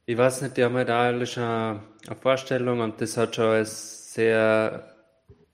ich 0.04 0.18
weiß 0.18 0.42
nicht, 0.42 0.58
die 0.58 0.64
haben 0.64 0.74
halt 0.74 0.90
auch 0.90 0.96
alle 0.96 1.26
schon 1.26 1.42
eine 1.42 2.16
Vorstellung 2.20 2.80
und 2.80 3.00
das 3.00 3.16
hat 3.16 3.36
schon 3.36 3.46
alles 3.46 4.12
sehr, 4.12 4.94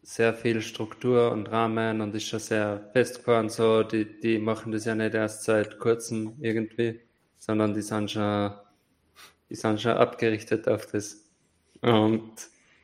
sehr 0.02 0.34
viel 0.34 0.60
Struktur 0.60 1.30
und 1.30 1.52
Rahmen 1.52 2.00
und 2.00 2.16
ist 2.16 2.26
schon 2.26 2.40
sehr 2.40 2.90
festgefahren. 2.92 3.48
So, 3.48 3.84
die, 3.84 4.18
die 4.20 4.40
machen 4.40 4.72
das 4.72 4.86
ja 4.86 4.96
nicht 4.96 5.14
erst 5.14 5.44
seit 5.44 5.78
kurzem 5.78 6.34
irgendwie, 6.40 7.00
sondern 7.38 7.74
die 7.74 7.82
sind 7.82 8.10
schon, 8.10 8.50
die 9.50 9.54
sind 9.54 9.80
schon 9.80 9.92
abgerichtet 9.92 10.66
auf 10.66 10.86
das. 10.86 11.30
Und 11.80 12.32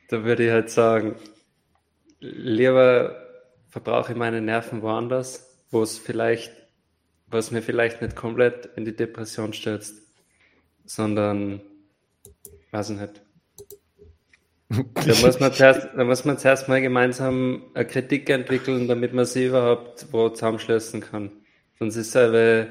da 0.07 0.23
würde 0.23 0.45
ich 0.45 0.51
halt 0.51 0.69
sagen, 0.69 1.17
lieber 2.21 3.13
verbrauche 3.67 4.13
ich 4.13 4.17
meine 4.17 4.39
Nerven 4.39 4.81
woanders, 4.81 5.65
wo 5.69 5.83
es 5.83 5.97
vielleicht 5.97 6.64
was 7.27 7.51
mir 7.51 7.61
vielleicht 7.61 8.01
nicht 8.01 8.15
komplett 8.15 8.69
in 8.75 8.85
die 8.85 8.95
Depression 8.95 9.53
stürzt, 9.53 10.01
sondern, 10.85 11.61
weiß 12.71 12.91
ich 12.91 12.99
nicht. 12.99 13.21
Da 14.69 15.25
muss 15.25 15.39
man 15.39 15.53
zuerst, 15.53 15.87
da 15.95 16.03
muss 16.03 16.25
man 16.25 16.37
zuerst 16.37 16.67
mal 16.67 16.81
gemeinsam 16.81 17.63
eine 17.73 17.85
Kritik 17.85 18.29
entwickeln, 18.29 18.87
damit 18.87 19.13
man 19.13 19.25
sie 19.25 19.45
überhaupt 19.45 20.07
wo 20.11 20.29
zusammenschließen 20.29 21.01
kann. 21.01 21.31
Sonst 21.77 21.95
ist 21.97 22.09
es 22.09 22.15
aber, 22.15 22.67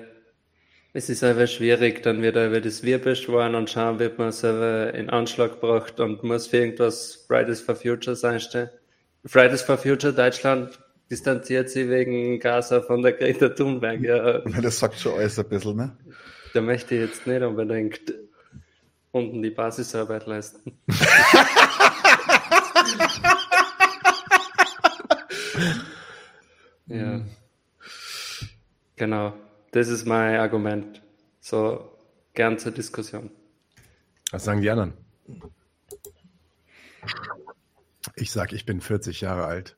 es 0.92 1.08
ist 1.08 1.22
aber 1.22 1.46
schwierig, 1.46 2.02
dann 2.02 2.22
wird 2.22 2.36
über 2.36 2.60
das 2.60 2.82
Wir 2.82 2.98
beschworen 2.98 3.54
und 3.54 3.70
schauen, 3.70 3.98
wird 3.98 4.18
man 4.18 4.32
selber 4.32 4.92
in 4.94 5.08
Anschlag 5.08 5.60
gebracht 5.60 6.00
und 6.00 6.22
muss 6.24 6.48
für 6.48 6.58
irgendwas 6.58 7.24
Fridays 7.26 7.60
for 7.60 7.76
Futures 7.76 8.24
einstellen. 8.24 8.70
Fridays 9.24 9.62
for 9.62 9.78
Future 9.78 10.12
Deutschland 10.12 10.78
distanziert 11.10 11.70
sich 11.70 11.88
wegen 11.88 12.40
Gaza 12.40 12.80
von 12.80 13.02
der 13.02 13.12
Greta 13.12 13.50
Thunberg. 13.50 14.00
Ja, 14.00 14.38
Das 14.60 14.78
sagt 14.78 14.98
schon 14.98 15.14
alles 15.14 15.38
ein 15.38 15.48
bisschen, 15.48 15.76
ne? 15.76 15.96
da 16.54 16.60
möchte 16.60 16.94
ich 16.94 17.00
jetzt 17.00 17.26
nicht 17.26 17.42
unbedingt 17.42 18.14
unten 19.10 19.42
die 19.42 19.50
Basisarbeit 19.50 20.26
leisten. 20.26 20.78
ja. 26.86 27.20
Genau. 28.96 29.34
Das 29.72 29.88
ist 29.88 30.06
mein 30.06 30.38
Argument. 30.38 31.02
So 31.40 31.96
gern 32.34 32.58
zur 32.58 32.72
Diskussion. 32.72 33.30
Was 34.30 34.44
sagen 34.44 34.60
die 34.60 34.70
anderen? 34.70 34.94
Ich 38.16 38.30
sag, 38.30 38.52
ich 38.52 38.64
bin 38.64 38.80
40 38.80 39.20
Jahre 39.20 39.46
alt. 39.46 39.76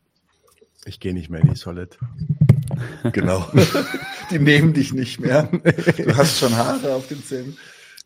Ich 0.87 1.01
gehe 1.01 1.12
nicht 1.12 1.30
mehr 1.30 1.41
in 1.41 1.49
die 1.49 1.57
Solid. 1.57 1.99
Genau. 3.12 3.51
Die 4.30 4.39
nehmen 4.39 4.72
dich 4.72 4.93
nicht 4.93 5.20
mehr. 5.20 5.45
Du 5.45 6.16
hast 6.16 6.39
schon 6.39 6.57
Haare 6.57 6.95
auf 6.95 7.09
den 7.09 7.22
Zähnen. 7.24 7.57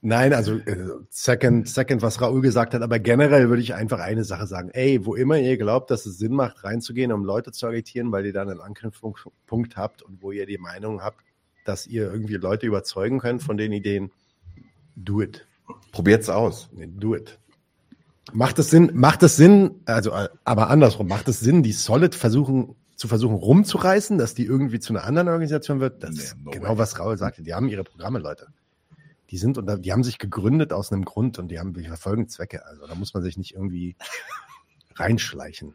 Nein, 0.02 0.32
also 0.32 0.56
äh, 0.56 0.88
second, 1.10 1.68
second, 1.68 2.00
was 2.00 2.22
Raoul 2.22 2.40
gesagt 2.40 2.72
hat, 2.72 2.80
aber 2.80 2.98
generell 2.98 3.50
würde 3.50 3.60
ich 3.60 3.74
einfach 3.74 4.00
eine 4.00 4.24
Sache 4.24 4.46
sagen. 4.46 4.70
Ey, 4.70 5.04
wo 5.04 5.14
immer 5.14 5.36
ihr 5.38 5.58
glaubt, 5.58 5.90
dass 5.90 6.06
es 6.06 6.16
Sinn 6.16 6.32
macht, 6.32 6.64
reinzugehen, 6.64 7.12
um 7.12 7.24
Leute 7.24 7.52
zu 7.52 7.66
agitieren, 7.66 8.10
weil 8.10 8.24
ihr 8.24 8.32
dann 8.32 8.48
einen 8.48 8.60
Anknüpfungspunkt 8.60 9.76
habt 9.76 10.00
und 10.00 10.22
wo 10.22 10.32
ihr 10.32 10.46
die 10.46 10.56
Meinung 10.56 11.02
habt, 11.02 11.22
dass 11.66 11.86
ihr 11.86 12.10
irgendwie 12.10 12.36
Leute 12.36 12.66
überzeugen 12.66 13.18
könnt 13.18 13.42
von 13.42 13.58
den 13.58 13.72
Ideen, 13.72 14.10
do 14.96 15.20
it. 15.20 15.46
Probiert's 15.92 16.30
aus. 16.30 16.70
Nee, 16.72 16.88
do 16.90 17.14
it. 17.14 17.38
Macht 18.32 18.58
es 18.58 18.70
Sinn, 18.70 18.90
macht 18.94 19.22
es 19.22 19.36
Sinn, 19.36 19.80
also 19.86 20.10
äh, 20.12 20.28
aber 20.44 20.70
andersrum, 20.70 21.08
macht 21.08 21.28
es 21.28 21.40
Sinn, 21.40 21.62
die 21.62 21.72
Solid 21.72 22.14
versuchen 22.14 22.76
zu 22.94 23.08
versuchen 23.08 23.34
rumzureißen, 23.34 24.18
dass 24.18 24.34
die 24.34 24.44
irgendwie 24.44 24.78
zu 24.78 24.92
einer 24.92 25.04
anderen 25.04 25.28
Organisation 25.28 25.80
wird? 25.80 26.02
Das 26.02 26.10
Nee, 26.10 26.22
ist 26.22 26.36
no 26.38 26.50
genau 26.50 26.68
way. 26.70 26.78
was 26.78 26.98
Raul 26.98 27.16
sagte. 27.16 27.42
Die 27.42 27.54
haben 27.54 27.68
ihre 27.68 27.82
Programme, 27.82 28.18
Leute. 28.18 28.48
Die 29.30 29.38
sind 29.38 29.56
und 29.56 29.84
die 29.84 29.92
haben 29.92 30.04
sich 30.04 30.18
gegründet 30.18 30.72
aus 30.72 30.92
einem 30.92 31.04
Grund 31.04 31.38
und 31.38 31.48
die 31.48 31.58
haben 31.58 31.72
die 31.72 31.84
verfolgen 31.84 32.28
Zwecke. 32.28 32.66
Also 32.66 32.86
da 32.86 32.94
muss 32.94 33.14
man 33.14 33.22
sich 33.22 33.38
nicht 33.38 33.54
irgendwie 33.54 33.96
reinschleichen. 34.96 35.74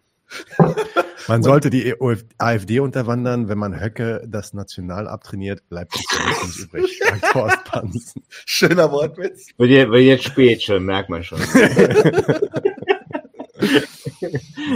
Man 1.28 1.44
sollte 1.44 1.70
die 1.70 1.94
AfD 2.38 2.80
unterwandern, 2.80 3.48
wenn 3.48 3.58
man 3.58 3.80
Höcke 3.80 4.24
das 4.28 4.54
National 4.54 5.08
abtrainiert, 5.08 5.68
bleibt 5.70 5.94
nichts 5.96 6.58
übrig. 6.58 7.00
Schöner 8.46 8.92
Wortwitz. 8.92 9.48
Wird 9.58 9.70
jetzt, 9.70 9.92
wird 9.92 10.04
jetzt 10.04 10.24
spät 10.24 10.64
schon, 10.64 10.86
merkt 10.86 11.10
man 11.10 11.24
schon. 11.24 11.40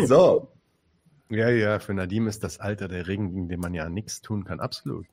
So. 0.06 0.52
Ja, 1.30 1.50
ja, 1.50 1.80
für 1.80 1.93
Nadim 1.93 2.28
ist 2.28 2.43
das 2.43 2.60
Alter 2.60 2.88
der 2.88 3.08
Regen, 3.08 3.30
gegen 3.30 3.50
den 3.50 3.60
man 3.60 3.74
ja 3.74 3.89
nichts 3.89 4.22
tun 4.22 4.45
kann. 4.45 4.60
Absolut. 4.60 5.06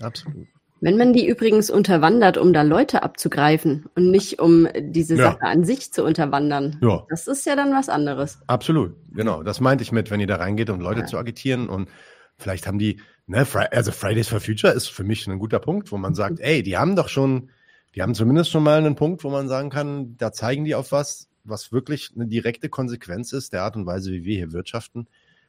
Absolut. 0.00 0.46
Wenn 0.80 0.98
man 0.98 1.12
die 1.14 1.26
übrigens 1.26 1.70
unterwandert, 1.70 2.36
um 2.36 2.52
da 2.52 2.62
Leute 2.62 3.02
abzugreifen 3.02 3.86
und 3.94 4.10
nicht 4.10 4.40
um 4.40 4.68
diese 4.78 5.16
Ja. 5.16 5.32
Sache 5.32 5.42
an 5.42 5.64
sich 5.64 5.92
zu 5.92 6.04
unterwandern, 6.04 6.78
Ja. 6.82 7.06
das 7.08 7.26
ist 7.28 7.46
ja 7.46 7.56
dann 7.56 7.72
was 7.72 7.88
anderes. 7.88 8.38
Absolut, 8.46 8.94
genau. 9.12 9.42
Das 9.42 9.60
meinte 9.60 9.82
ich 9.82 9.92
mit, 9.92 10.10
wenn 10.10 10.20
ihr 10.20 10.26
da 10.26 10.36
reingeht, 10.36 10.68
um 10.68 10.80
Leute 10.80 11.00
Ja. 11.00 11.06
zu 11.06 11.16
agitieren 11.16 11.68
und 11.68 11.88
vielleicht 12.36 12.66
haben 12.66 12.78
die, 12.78 13.00
ne, 13.26 13.46
also 13.70 13.90
Fridays 13.90 14.28
for 14.28 14.40
Future 14.40 14.72
ist 14.72 14.88
für 14.88 15.04
mich 15.04 15.26
ein 15.26 15.38
guter 15.38 15.60
Punkt, 15.60 15.90
wo 15.92 15.96
man 15.96 16.14
sagt, 16.14 16.40
ey, 16.40 16.62
die 16.62 16.76
haben 16.76 16.94
doch 16.94 17.08
schon, 17.08 17.48
die 17.94 18.02
haben 18.02 18.14
zumindest 18.14 18.50
schon 18.50 18.62
mal 18.62 18.76
einen 18.78 18.96
Punkt, 18.96 19.24
wo 19.24 19.30
man 19.30 19.48
sagen 19.48 19.70
kann, 19.70 20.16
da 20.18 20.30
zeigen 20.32 20.66
die 20.66 20.74
auf 20.74 20.92
was, 20.92 21.28
was 21.44 21.72
wirklich 21.72 22.10
eine 22.14 22.26
direkte 22.26 22.68
Konsequenz 22.68 23.32
ist 23.32 23.54
der 23.54 23.62
Art 23.62 23.76
und 23.76 23.86
Weise, 23.86 24.12
wie 24.12 24.24
wir 24.24 24.36
hier 24.36 24.52
wirtschaften 24.52 25.06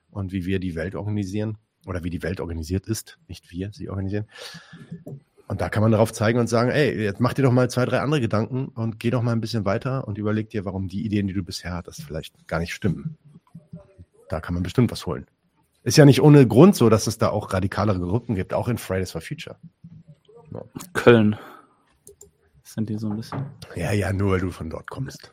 und 0.10 0.32
wie 0.32 0.46
wir 0.46 0.60
die 0.60 0.76
Welt 0.76 0.96
organisieren 0.96 1.58
oder 1.88 2.04
wie 2.04 2.10
die 2.10 2.24
Welt 2.24 2.40
organisiert 2.40 2.88
ist, 2.88 3.18
nicht 3.28 3.52
wir 3.52 3.72
sie 3.74 3.90
organisieren. 3.90 4.26
Und 5.48 5.62
da 5.62 5.70
kann 5.70 5.82
man 5.82 5.92
darauf 5.92 6.12
zeigen 6.12 6.40
und 6.40 6.48
sagen, 6.48 6.70
ey, 6.70 7.02
jetzt 7.02 7.22
mach 7.22 7.34
dir 7.34 7.44
doch 7.44 7.54
mal 7.54 7.70
zwei, 7.70 7.86
drei 7.86 8.02
andere 8.02 8.20
Gedanken 8.20 8.68
und 8.68 9.00
geh 9.00 9.10
doch 9.10 9.22
mal 9.22 9.32
ein 9.32 9.40
bisschen 9.40 9.64
weiter 9.64 10.08
und 10.08 10.18
überleg 10.18 10.50
dir, 10.50 10.66
warum 10.66 10.90
die 10.90 11.06
Ideen, 11.06 11.28
die 11.28 11.34
du 11.34 11.42
bisher 11.42 11.74
hattest, 11.74 12.04
vielleicht 12.04 12.48
gar 12.48 12.60
nicht 12.60 12.74
stimmen. 12.74 13.18
Da 14.28 14.42
kann 14.42 14.54
man 14.54 14.64
bestimmt 14.64 14.92
was 14.92 15.06
holen. 15.06 15.26
Ist 15.84 15.98
ja 15.98 16.04
nicht 16.04 16.22
ohne 16.22 16.46
Grund 16.46 16.76
so, 16.76 16.90
dass 16.90 17.08
es 17.08 17.18
da 17.18 17.30
auch 17.30 17.54
radikalere 17.54 18.00
Gruppen 18.00 18.36
gibt, 18.36 18.54
auch 18.54 18.68
in 18.68 18.78
Fridays 18.78 19.12
for 19.12 19.22
Future. 19.22 19.56
Köln. 20.94 21.38
Sind 22.64 22.90
die 22.90 22.98
so 22.98 23.10
ein 23.10 23.16
bisschen. 23.16 23.46
Ja, 23.76 23.94
ja, 23.94 24.12
nur 24.12 24.34
weil 24.34 24.42
du 24.42 24.52
von 24.52 24.70
dort 24.70 24.90
kommst. 24.90 25.32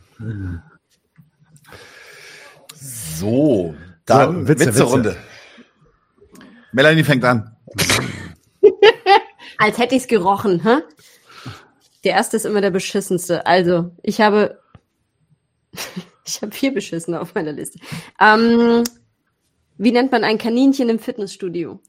So. 2.77 3.75
Dann 4.07 4.43
So, 4.43 4.49
Witze, 4.49 4.67
Witze-Runde. 4.67 5.17
Melanie 6.75 7.05
fängt 7.05 7.25
an. 7.25 7.57
Als 9.59 9.79
hätte 9.79 9.95
ich 9.95 10.03
es 10.03 10.09
gerochen, 10.09 10.65
hä? 10.65 10.79
Der 12.03 12.15
erste 12.15 12.37
ist 12.37 12.45
immer 12.45 12.61
der 12.61 12.73
beschissenste. 12.73 13.47
Also, 13.47 13.93
ich 14.03 14.21
habe, 14.21 14.61
ich 16.27 16.43
habe 16.43 16.53
vier 16.53 16.75
beschissene 16.75 17.21
auf 17.21 17.35
meiner 17.35 17.53
Liste. 17.53 17.79
Ähm, 18.21 18.83
wie 19.79 19.93
nennt 19.93 20.11
man 20.11 20.25
ein 20.25 20.37
Kaninchen 20.37 20.89
im 20.89 20.99
Fitnessstudio? 20.99 21.81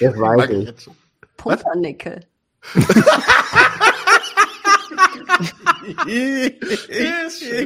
Das 0.00 0.16
weiß 0.16 0.50
ich. 0.50 0.88
Pumpernickel. 1.36 2.24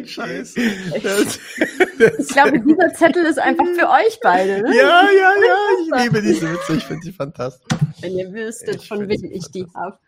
Scheiße. 0.07 0.61
Ich 0.61 2.29
glaube, 2.29 2.61
dieser 2.61 2.95
Zettel 2.95 3.25
ist 3.27 3.39
einfach 3.39 3.67
für 3.79 3.89
euch 3.89 4.19
beide. 4.23 4.63
Ne? 4.63 4.77
Ja, 4.77 5.05
ja, 5.05 5.11
ja, 5.11 5.57
ich 5.81 6.05
liebe 6.05 6.23
diese 6.23 6.53
Witze, 6.53 6.75
ich 6.75 6.85
finde 6.85 7.03
sie 7.03 7.13
fantastisch. 7.13 7.79
Wenn 8.01 8.19
ihr 8.19 8.33
wüsstet, 8.33 8.77
Ich 8.77 8.89
von 8.89 9.09
wem 9.09 9.21
die 9.21 9.33
ich 9.33 9.51
die 9.51 9.67
habe. 9.75 9.99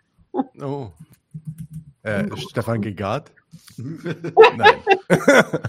Oh. 0.61 0.91
Äh, 2.03 2.25
Stefan 2.37 2.81
Gegard? 2.83 3.31
Nein. 3.77 4.75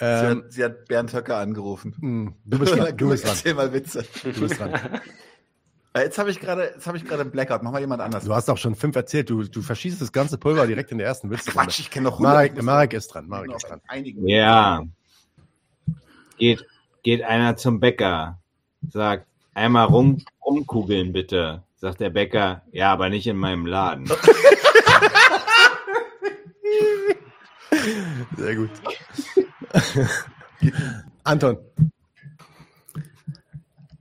Sie, 0.00 0.04
ähm, 0.04 0.44
hat, 0.44 0.52
sie 0.52 0.62
hat 0.64 0.84
Bernd 0.86 1.12
Höcker 1.12 1.38
angerufen. 1.38 1.96
hm, 1.98 2.34
du 2.44 2.58
bist 2.60 2.72
dran. 2.76 2.96
Du 2.96 3.08
bist 3.08 3.24
dran. 3.24 3.32
Erzähl 3.34 3.54
mal 3.54 3.72
Witze. 3.72 4.04
Du 4.22 4.40
bist 4.42 4.60
dran. 4.60 5.00
Äh, 5.94 6.02
Jetzt 6.02 6.18
habe 6.18 6.30
ich 6.30 6.40
gerade, 6.40 6.72
jetzt 6.74 6.86
habe 6.86 6.96
ich 6.96 7.04
gerade 7.04 7.22
einen 7.22 7.30
Blackout. 7.30 7.62
Mach 7.62 7.72
mal 7.72 7.80
jemand 7.80 8.02
anders. 8.02 8.24
Du 8.24 8.34
hast 8.34 8.48
auch 8.50 8.58
schon 8.58 8.74
fünf 8.74 8.96
erzählt. 8.96 9.30
Du, 9.30 9.42
du 9.44 9.62
verschießt 9.62 10.00
das 10.00 10.12
ganze 10.12 10.38
Pulver 10.38 10.66
direkt 10.66 10.92
in 10.92 10.98
der 10.98 11.06
ersten 11.06 11.30
Witzrunde. 11.30 11.52
Quatsch, 11.52 11.80
ich 11.80 11.90
kenne 11.90 12.08
noch 12.08 12.18
Marek, 12.18 12.62
Marek 12.62 12.92
ist 12.92 13.08
dran. 13.08 13.28
Marek 13.28 13.54
ist 13.54 13.68
dran. 13.68 13.80
Ja. 14.24 14.82
Geht, 16.38 16.64
geht 17.02 17.22
einer 17.22 17.56
zum 17.56 17.80
Bäcker, 17.80 18.38
sagt, 18.88 19.26
einmal 19.54 19.86
rum, 19.86 20.22
rumkugeln 20.44 21.12
bitte. 21.12 21.64
Sagt 21.76 22.00
der 22.00 22.10
Bäcker, 22.10 22.62
ja, 22.72 22.92
aber 22.92 23.08
nicht 23.08 23.26
in 23.26 23.36
meinem 23.36 23.64
Laden. 23.66 24.06
Sehr 28.36 28.56
gut. 28.56 28.70
Anton. 31.24 31.58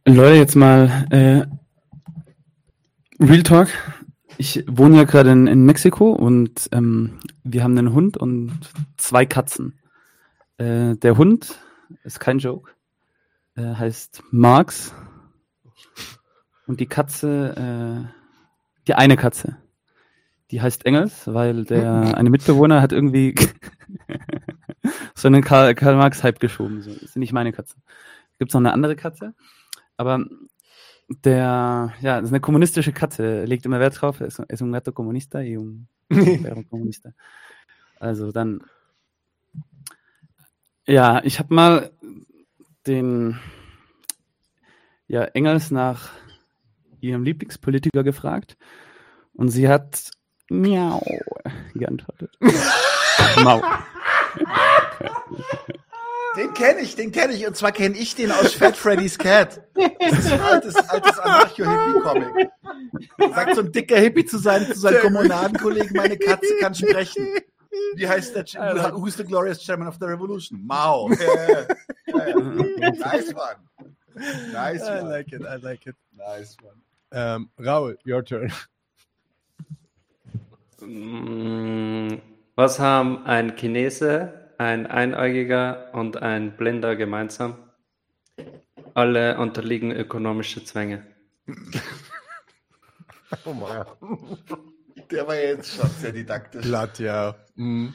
Leute, 0.05 0.35
jetzt 0.35 0.55
mal 0.55 1.05
äh, 1.11 1.45
Real 3.19 3.41
Talk. 3.41 3.69
Ich 4.37 4.63
wohne 4.67 4.97
ja 4.97 5.03
gerade 5.05 5.31
in, 5.31 5.47
in 5.47 5.65
Mexiko 5.65 6.11
und 6.11 6.69
ähm, 6.71 7.19
wir 7.43 7.63
haben 7.63 7.75
einen 7.75 7.93
Hund 7.93 8.15
und 8.15 8.59
zwei 8.97 9.25
Katzen. 9.25 9.79
Äh, 10.57 10.95
der 10.97 11.17
Hund 11.17 11.57
ist 12.03 12.19
kein 12.19 12.37
Joke, 12.37 12.71
äh, 13.55 13.73
heißt 13.73 14.21
Marx 14.29 14.93
und 16.67 16.79
die 16.79 16.85
Katze, 16.85 18.05
äh, 18.05 18.13
die 18.87 18.93
eine 18.93 19.17
Katze, 19.17 19.57
die 20.51 20.61
heißt 20.61 20.85
Engels, 20.85 21.25
weil 21.25 21.65
der 21.65 21.91
eine 22.17 22.29
Mitbewohner 22.29 22.83
hat 22.83 22.91
irgendwie 22.91 23.33
so 25.15 25.27
einen 25.27 25.43
Karl, 25.43 25.73
Karl 25.73 25.95
Marx 25.95 26.21
Hype 26.21 26.39
geschoben. 26.39 26.83
So. 26.83 26.93
Das 26.93 27.01
ist 27.01 27.17
nicht 27.17 27.33
meine 27.33 27.51
Katze. 27.51 27.77
Gibt 28.37 28.51
es 28.51 28.53
noch 28.53 28.61
eine 28.61 28.73
andere 28.73 28.95
Katze? 28.95 29.33
Aber 29.95 30.23
der, 31.09 31.93
ja, 32.01 32.17
das 32.17 32.25
ist 32.25 32.33
eine 32.33 32.41
kommunistische 32.41 32.91
Katze, 32.91 33.45
legt 33.45 33.65
immer 33.65 33.79
Wert 33.79 34.01
drauf, 34.01 34.21
es 34.21 34.39
ist 34.39 34.61
un 34.61 34.71
gato 34.71 34.91
comunista 34.91 35.41
y 35.41 35.57
un 35.57 35.87
perro 36.09 36.63
comunista. 36.69 37.11
Also 37.99 38.31
dann, 38.31 38.61
ja, 40.85 41.23
ich 41.23 41.39
habe 41.39 41.53
mal 41.53 41.91
den, 42.85 43.39
ja, 45.07 45.23
Engels 45.23 45.71
nach 45.71 46.09
ihrem 46.99 47.23
Lieblingspolitiker 47.23 48.03
gefragt 48.03 48.57
und 49.33 49.49
sie 49.49 49.69
hat 49.69 50.11
Miau 50.49 51.01
geantwortet. 51.73 52.37
Mau. 53.43 53.61
Den 56.37 56.53
kenne 56.53 56.81
ich, 56.81 56.95
den 56.95 57.11
kenne 57.11 57.33
ich. 57.33 57.47
Und 57.47 57.55
zwar 57.57 57.71
kenne 57.71 57.97
ich 57.97 58.15
den 58.15 58.31
aus 58.31 58.53
Fat 58.53 58.77
Freddy's 58.77 59.17
Cat. 59.17 59.61
Das 59.99 60.19
ist 60.19 60.31
ein 60.31 60.39
altes, 60.41 60.75
altes 60.75 61.17
Anarcho-Hippie-Comic. 61.19 62.49
Sagt 63.35 63.55
so 63.55 63.61
ein 63.61 63.71
dicker 63.71 63.97
Hippie 63.97 64.25
zu 64.25 64.37
seinen, 64.37 64.67
zu 64.67 64.79
seinen 64.79 65.01
Kommunadenkollegen, 65.01 65.95
meine 65.95 66.17
Katze 66.17 66.55
kann 66.59 66.75
sprechen. 66.75 67.27
Wie 67.95 68.07
heißt 68.07 68.35
der? 68.35 68.45
Ch- 68.45 68.93
Who's 68.93 69.15
the 69.17 69.23
glorious 69.23 69.59
chairman 69.59 69.87
of 69.87 69.95
the 69.99 70.05
revolution? 70.05 70.59
Mao. 70.65 71.09
Yeah. 71.11 71.67
Nice 72.91 73.33
one. 73.33 73.91
Nice 74.53 74.81
I 74.83 75.01
one. 75.01 75.09
like 75.09 75.31
it, 75.33 75.41
I 75.41 75.55
like 75.61 75.85
it. 75.87 75.95
Nice 76.15 76.55
one. 76.63 76.75
Ähm, 77.11 77.49
Raul, 77.59 77.97
your 78.05 78.23
turn. 78.23 78.51
Mm, 80.81 82.19
Was 82.55 82.79
haben 82.79 83.25
ein 83.25 83.55
Chinese, 83.55 84.33
ein 84.57 84.87
Einäugiger 84.87 85.93
und 85.93 86.17
ein 86.17 86.57
Blinder 86.57 86.95
gemeinsam? 86.95 87.55
Alle 88.93 89.37
unterliegen 89.37 89.91
ökonomische 89.91 90.63
Zwänge. 90.63 91.05
Oh 93.43 93.53
mein. 93.53 93.85
Der 95.11 95.27
war 95.27 95.35
ja 95.35 95.49
jetzt 95.49 95.75
schon 95.75 95.89
sehr 95.89 96.13
didaktisch. 96.13 96.65
Platt, 96.65 96.99
ja. 96.99 97.35
Mhm. 97.55 97.93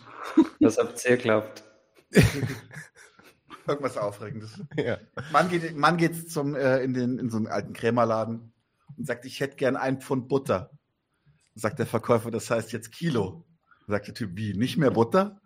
Was 0.61 0.79
habt 0.79 1.03
ihr 1.07 1.17
glaubt? 1.17 1.65
Irgendwas 3.67 3.97
Aufregendes. 3.97 4.61
ja. 4.77 4.99
Mann 5.33 5.49
geht, 5.49 5.77
Mann 5.77 5.97
geht 5.97 6.31
zum, 6.31 6.55
äh, 6.55 6.81
in, 6.83 6.95
den, 6.95 7.19
in 7.19 7.31
so 7.31 7.37
einen 7.39 7.47
alten 7.47 7.73
Krämerladen 7.73 8.53
und 8.97 9.07
sagt, 9.07 9.25
ich 9.25 9.41
hätte 9.41 9.57
gern 9.57 9.77
ein 9.77 10.01
Pfund 10.01 10.29
Butter. 10.29 10.71
Sagt 11.55 11.79
der 11.79 11.87
Verkäufer, 11.87 12.31
das 12.31 12.51
heißt 12.51 12.73
jetzt 12.73 12.93
Kilo. 12.93 13.47
Sagt 13.87 14.09
der 14.09 14.15
Typ, 14.15 14.33
wie, 14.35 14.55
nicht 14.55 14.77
mehr 14.77 14.91
Butter? 14.91 15.41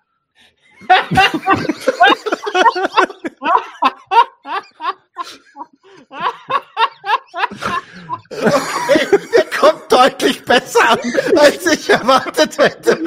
Okay, 8.30 9.06
der 9.36 9.44
kommt 9.58 9.90
deutlich 9.90 10.44
besser 10.44 10.90
an, 10.90 10.98
als 11.36 11.66
ich 11.66 11.90
erwartet 11.90 12.58
hätte. 12.58 12.98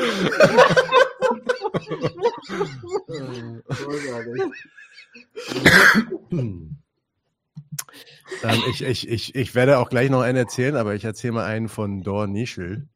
Ähm, 8.43 8.63
ich, 8.69 8.81
ich, 8.83 9.09
ich, 9.09 9.35
ich 9.35 9.55
werde 9.55 9.79
auch 9.79 9.89
gleich 9.89 10.09
noch 10.09 10.21
einen 10.21 10.37
erzählen, 10.37 10.75
aber 10.75 10.95
ich 10.95 11.03
erzähle 11.03 11.33
mal 11.33 11.45
einen 11.45 11.69
von 11.69 12.01
Dor 12.03 12.27
Nischel. 12.27 12.87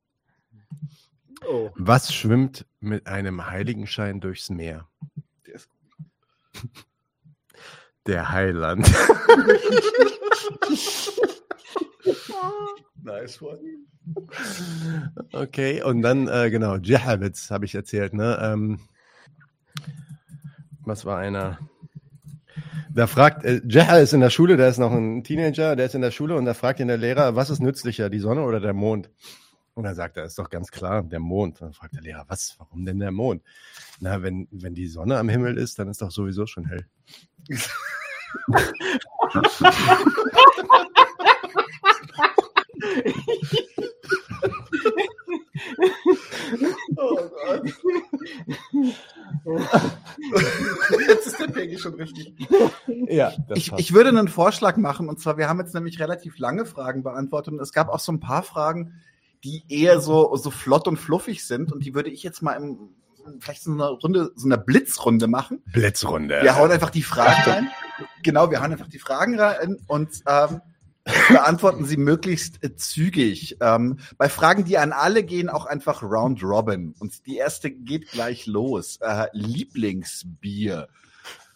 Oh. 1.47 1.69
Was 1.75 2.13
schwimmt 2.13 2.65
mit 2.79 3.07
einem 3.07 3.47
Heiligenschein 3.47 4.19
durchs 4.19 4.49
Meer? 4.49 4.87
Der 5.45 5.55
ist 5.55 5.69
Der 8.07 8.29
Heiland. 8.29 8.89
Nice 13.03 13.41
one. 13.41 13.59
Okay, 15.33 15.81
und 15.83 16.01
dann, 16.01 16.27
äh, 16.27 16.49
genau, 16.49 16.77
Jehavitz 16.77 17.51
habe 17.51 17.65
ich 17.65 17.75
erzählt, 17.75 18.13
ne? 18.13 18.37
Ähm, 18.41 18.79
was 20.81 21.05
war 21.05 21.17
einer? 21.17 21.59
Da 22.93 23.07
fragt, 23.07 23.43
äh, 23.43 23.61
Jeha 23.67 23.97
ist 23.97 24.13
in 24.13 24.19
der 24.19 24.29
Schule, 24.29 24.57
der 24.57 24.69
ist 24.69 24.77
noch 24.77 24.91
ein 24.91 25.23
Teenager, 25.23 25.75
der 25.75 25.85
ist 25.87 25.95
in 25.95 26.01
der 26.01 26.11
Schule 26.11 26.35
und 26.35 26.45
da 26.45 26.53
fragt 26.53 26.79
ihn 26.79 26.87
der 26.87 26.97
Lehrer, 26.97 27.35
was 27.35 27.49
ist 27.49 27.59
nützlicher, 27.59 28.09
die 28.09 28.19
Sonne 28.19 28.43
oder 28.43 28.59
der 28.59 28.73
Mond? 28.73 29.09
Und 29.75 29.83
dann 29.83 29.95
sagt 29.95 30.17
er, 30.17 30.25
ist 30.25 30.37
doch 30.37 30.49
ganz 30.49 30.69
klar, 30.69 31.01
der 31.01 31.19
Mond. 31.19 31.61
Und 31.61 31.67
dann 31.67 31.73
fragt 31.73 31.95
der 31.95 32.01
Lehrer, 32.01 32.25
was, 32.27 32.55
warum 32.59 32.85
denn 32.85 32.99
der 32.99 33.11
Mond? 33.11 33.43
Na, 33.99 34.21
wenn, 34.21 34.47
wenn 34.51 34.75
die 34.75 34.87
Sonne 34.87 35.17
am 35.17 35.29
Himmel 35.29 35.57
ist, 35.57 35.79
dann 35.79 35.87
ist 35.87 36.01
doch 36.01 36.11
sowieso 36.11 36.45
schon 36.45 36.65
hell. 36.65 36.85
Oh 46.95 47.29
Gott. 47.29 47.63
Jetzt 51.07 51.27
ist 51.27 51.39
der 51.39 51.47
Peggy 51.47 51.77
schon 51.77 51.93
richtig. 51.95 52.33
Ja, 53.07 53.33
das 53.47 53.57
Ich, 53.57 53.71
ich 53.73 53.93
würde 53.93 54.09
einen 54.09 54.27
Vorschlag 54.27 54.77
machen, 54.77 55.09
und 55.09 55.19
zwar, 55.19 55.37
wir 55.37 55.47
haben 55.49 55.59
jetzt 55.59 55.73
nämlich 55.73 55.99
relativ 55.99 56.37
lange 56.37 56.65
Fragen 56.65 57.03
beantwortet 57.03 57.53
und 57.53 57.59
es 57.59 57.73
gab 57.73 57.89
auch 57.89 57.99
so 57.99 58.11
ein 58.11 58.19
paar 58.19 58.43
Fragen, 58.43 58.93
die 59.43 59.63
eher 59.67 59.99
so, 59.99 60.35
so 60.35 60.51
flott 60.51 60.87
und 60.87 60.97
fluffig 60.97 61.45
sind 61.45 61.71
und 61.71 61.85
die 61.85 61.93
würde 61.93 62.09
ich 62.09 62.23
jetzt 62.23 62.41
mal 62.41 62.53
im, 62.53 62.89
vielleicht 63.39 63.63
so 63.63 63.71
eine 63.71 63.89
Runde, 63.89 64.31
so 64.35 64.47
eine 64.47 64.57
Blitzrunde 64.57 65.27
machen. 65.27 65.61
Blitzrunde. 65.71 66.41
Wir 66.41 66.55
hauen 66.55 66.71
einfach 66.71 66.89
die 66.89 67.03
Fragen 67.03 67.49
rein. 67.49 67.69
Genau, 68.23 68.49
wir 68.49 68.61
hauen 68.61 68.71
einfach 68.71 68.87
die 68.87 68.99
Fragen 68.99 69.39
rein 69.39 69.77
und 69.87 70.09
ähm, 70.27 70.61
beantworten 71.29 71.85
sie 71.85 71.97
möglichst 71.97 72.63
äh, 72.63 72.75
zügig. 72.75 73.57
Ähm, 73.59 73.99
bei 74.17 74.29
Fragen, 74.29 74.63
die 74.65 74.77
an 74.77 74.93
alle 74.93 75.23
gehen, 75.23 75.49
auch 75.49 75.65
einfach 75.65 76.01
Round 76.01 76.41
Robin. 76.43 76.95
Und 76.99 77.25
die 77.25 77.37
erste 77.37 77.71
geht 77.71 78.11
gleich 78.11 78.45
los. 78.45 78.97
Äh, 79.01 79.27
Lieblingsbier. 79.33 80.87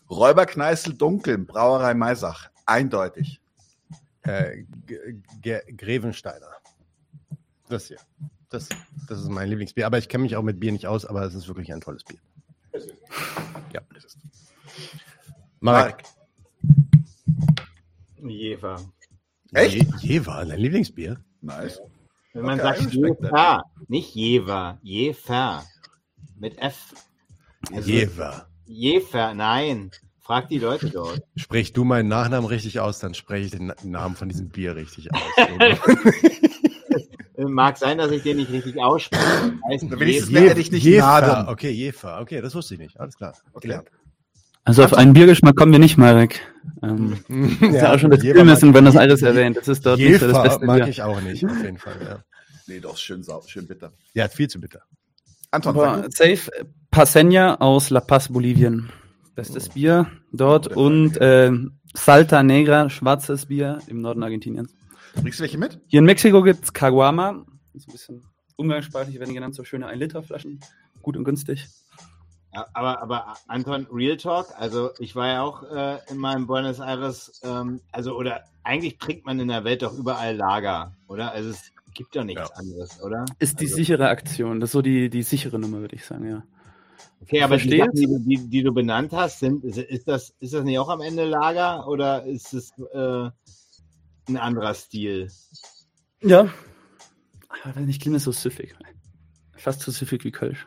Räuberkneißl 0.10 0.94
Dunkel, 0.94 1.38
Brauerei 1.38 1.94
Maisach. 1.94 2.50
Eindeutig. 2.66 3.40
Äh, 4.24 4.64
Grevensteiner. 5.42 6.48
Das 7.70 7.88
hier. 7.88 7.98
Das, 8.50 8.70
das 9.10 9.20
ist 9.20 9.30
mein 9.30 9.50
Lieblingsbier. 9.50 9.86
Aber 9.86 9.98
ich 9.98 10.08
kenne 10.10 10.24
mich 10.24 10.36
auch 10.36 10.44
mit 10.44 10.60
Bier 10.60 10.72
nicht 10.72 10.88
aus, 10.88 11.06
aber 11.06 11.24
es 11.24 11.34
ist 11.34 11.48
wirklich 11.48 11.74
ein 11.74 11.82
tolles 11.82 12.04
Bier. 12.04 12.20
Ja. 13.74 13.82
Marek. 15.60 16.04
Marek. 18.22 18.32
Jever. 18.32 18.82
Echt? 19.54 19.76
Je, 19.76 19.86
Jever, 20.00 20.46
dein 20.46 20.60
Lieblingsbier? 20.60 21.18
Nice. 21.42 21.80
Wenn 22.34 22.44
man 22.46 22.60
Okay, 22.60 22.82
sagt 22.82 22.94
Jever, 22.94 23.64
nicht 23.88 24.14
Jever, 24.16 24.78
Jefer. 24.84 25.64
Mit 26.38 26.58
F. 26.60 26.94
Also- 27.72 27.90
Jever. 27.90 28.48
Jefer, 28.66 29.34
nein. 29.34 29.92
Frag 30.20 30.50
die 30.50 30.60
Leute 30.60 30.90
dort. 30.90 31.22
Sprich 31.38 31.72
du 31.72 31.86
meinen 31.86 32.10
Nachnamen 32.10 32.48
richtig 32.50 32.82
aus, 32.82 33.00
dann 33.00 33.14
spreche 33.14 33.46
ich 33.46 33.52
den 33.52 33.68
Na- 33.68 33.76
Namen 33.84 34.16
von 34.16 34.28
diesem 34.28 34.50
Bier 34.50 34.76
richtig 34.76 35.10
aus. 35.14 35.22
Äh, 37.38 37.44
Mag 37.46 37.78
sein, 37.78 37.98
dass 37.98 38.12
ich 38.12 38.24
den 38.24 38.38
nicht 38.38 38.52
richtig 38.52 38.80
ausspreche. 38.82 39.24
Heißt 39.70 39.90
Wenigstens 40.00 40.30
Jever. 40.30 40.42
nenne 40.42 40.56
dich 40.56 40.72
nicht 40.72 40.84
Jefer. 40.84 41.48
Okay, 41.50 41.70
Jefer. 41.72 42.20
Okay, 42.22 42.42
das 42.42 42.56
wusste 42.56 42.74
ich 42.76 42.80
nicht. 42.80 43.00
Alles 43.00 43.16
klar. 43.16 43.34
Okay. 43.54 43.80
Also 44.64 44.84
auf 44.84 44.94
einen 44.94 45.14
Biergeschmack 45.14 45.56
kommen 45.56 45.72
wir 45.72 45.80
nicht, 45.80 45.98
Marek. 45.98 46.42
Ähm, 46.84 47.18
das 47.30 47.70
ist 47.70 47.82
ja 47.82 47.94
auch 47.94 48.00
schon 48.00 48.10
das 48.12 48.20
Buenos 48.22 48.62
Je- 48.96 49.00
Aires 49.00 49.22
Je- 49.22 49.28
erwähnt. 49.28 49.56
Das 49.58 49.68
ist 49.70 49.86
dort 49.86 49.98
nicht 50.00 50.20
so 50.20 50.28
das 50.28 50.36
Jefer 50.38 50.44
beste 50.44 50.66
mag 50.66 50.88
ich 50.90 51.02
auch 51.04 51.22
nicht, 51.22 51.46
auf 51.46 51.64
jeden 51.64 51.78
Fall. 51.78 51.96
Ja, 52.04 52.20
Nee, 52.70 52.82
doch, 52.82 52.98
schön 52.98 53.24
sau, 53.24 53.42
schön 53.48 53.66
bitter. 53.66 53.94
ja 54.14 54.28
viel 54.28 54.50
zu 54.50 54.60
bitter. 54.60 54.82
Anton, 55.52 55.74
Aber 55.80 56.04
safe 56.10 56.52
äh, 56.60 56.66
Paseña 56.92 57.56
aus 57.62 57.90
La 57.92 58.02
Paz, 58.02 58.28
Bolivien. 58.28 58.90
Bestes 59.36 59.70
Bier 59.70 60.08
dort 60.34 60.68
und 60.68 61.18
ähm, 61.22 61.74
Salta 61.94 62.44
Negra, 62.44 62.90
schwarzes 62.90 63.46
Bier 63.46 63.80
im 63.88 64.02
Norden 64.02 64.22
Argentiniens. 64.24 64.74
Bringst 65.16 65.40
du 65.40 65.44
welche 65.44 65.58
mit? 65.58 65.80
Hier 65.88 66.00
in 66.00 66.06
Mexiko 66.06 66.42
gibt's 66.44 66.74
Caguama. 66.74 67.46
So 67.76 67.90
ein 67.90 67.92
bisschen 67.92 68.24
umgangssprachlich 68.56 69.16
werden 69.20 69.30
die 69.30 69.36
genannt, 69.36 69.56
so 69.56 69.64
schöne 69.64 69.88
1-Liter-Flaschen. 69.88 70.60
Gut 71.02 71.16
und 71.18 71.24
günstig. 71.24 71.68
Aber, 72.74 73.02
aber 73.04 73.36
Anton, 73.48 73.86
Real 73.92 74.18
Talk, 74.18 74.48
also 74.58 74.90
ich 75.00 75.16
war 75.16 75.28
ja 75.28 75.44
auch 75.44 75.62
äh, 75.64 76.00
in 76.10 76.18
meinem 76.18 76.48
Buenos 76.48 76.80
Aires, 76.80 77.40
ähm, 77.44 77.82
also 77.92 78.16
oder 78.18 78.42
eigentlich 78.64 78.98
trinkt 78.98 79.26
man 79.28 79.40
in 79.40 79.48
der 79.50 79.64
Welt 79.64 79.84
doch 79.84 79.94
überall 79.94 80.36
Lager, 80.36 80.94
oder? 81.08 81.32
Also 81.34 81.52
es 81.52 81.72
gibt 81.94 82.16
doch 82.16 82.24
nichts 82.24 82.50
Ja. 82.50 82.56
anderes, 82.56 83.02
oder? 83.04 83.26
Ist 83.38 83.60
die 83.60 83.66
Also- 83.66 83.76
sichere 83.76 84.10
Aktion. 84.10 84.60
Das 84.60 84.70
ist 84.70 84.74
so 84.74 84.82
die, 84.82 85.10
die 85.12 85.22
sichere 85.22 85.60
Nummer, 85.60 85.82
würde 85.82 85.96
ich 85.96 86.06
sagen, 86.06 86.28
ja. 86.28 86.44
Okay, 87.22 87.44
aber 87.44 87.58
die. 87.58 87.78
Sachen, 87.78 87.92
die, 87.94 88.06
du- 88.08 88.20
die, 88.26 88.48
die 88.50 88.64
du 88.64 88.74
benannt 88.74 89.12
hast, 89.14 89.40
sind, 89.40 89.64
ist, 89.64 89.78
ist, 89.78 90.08
das, 90.08 90.34
ist 90.40 90.54
das 90.54 90.64
nicht 90.64 90.80
auch 90.80 90.90
am 90.90 91.02
Ende 91.02 91.26
Lager 91.26 91.88
oder 91.88 92.24
ist 92.26 92.54
es 92.56 92.72
äh, 92.94 93.30
ein 94.28 94.38
anderer 94.38 94.74
Stil? 94.74 95.32
Ja. 96.22 96.50
Aber 97.64 97.76
weiß 97.76 97.86
nicht, 97.86 98.02
klingt 98.02 98.16
das 98.16 98.24
so 98.24 98.32
süffig. 98.32 98.76
Fast 99.58 99.82
so 99.82 99.92
süffig 99.92 100.24
wie 100.24 100.32
Kölsch. 100.32 100.66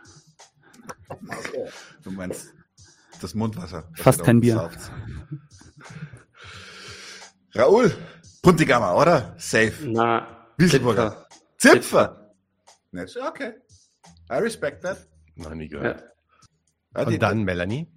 Du 2.02 2.10
meinst 2.10 2.54
das 3.20 3.34
Mundwasser. 3.34 3.88
Fast 3.94 4.22
kein 4.24 4.40
Bier. 4.40 4.54
sauft. 4.54 4.90
Raoul, 7.54 7.92
Puntigammer, 8.42 8.96
oder? 8.96 9.34
Safe. 9.38 9.72
Na, 9.86 10.46
Wieselburger. 10.56 11.26
Zipfer. 11.58 12.34
Nicht? 12.92 13.16
Okay. 13.16 13.54
I 14.30 14.34
respect 14.34 14.82
that. 14.82 15.06
Noch 15.36 15.54
nie 15.54 15.68
gehört. 15.68 16.04
Ja, 16.96 17.06
Und 17.06 17.20
dann 17.22 17.42
Melanie. 17.44 17.88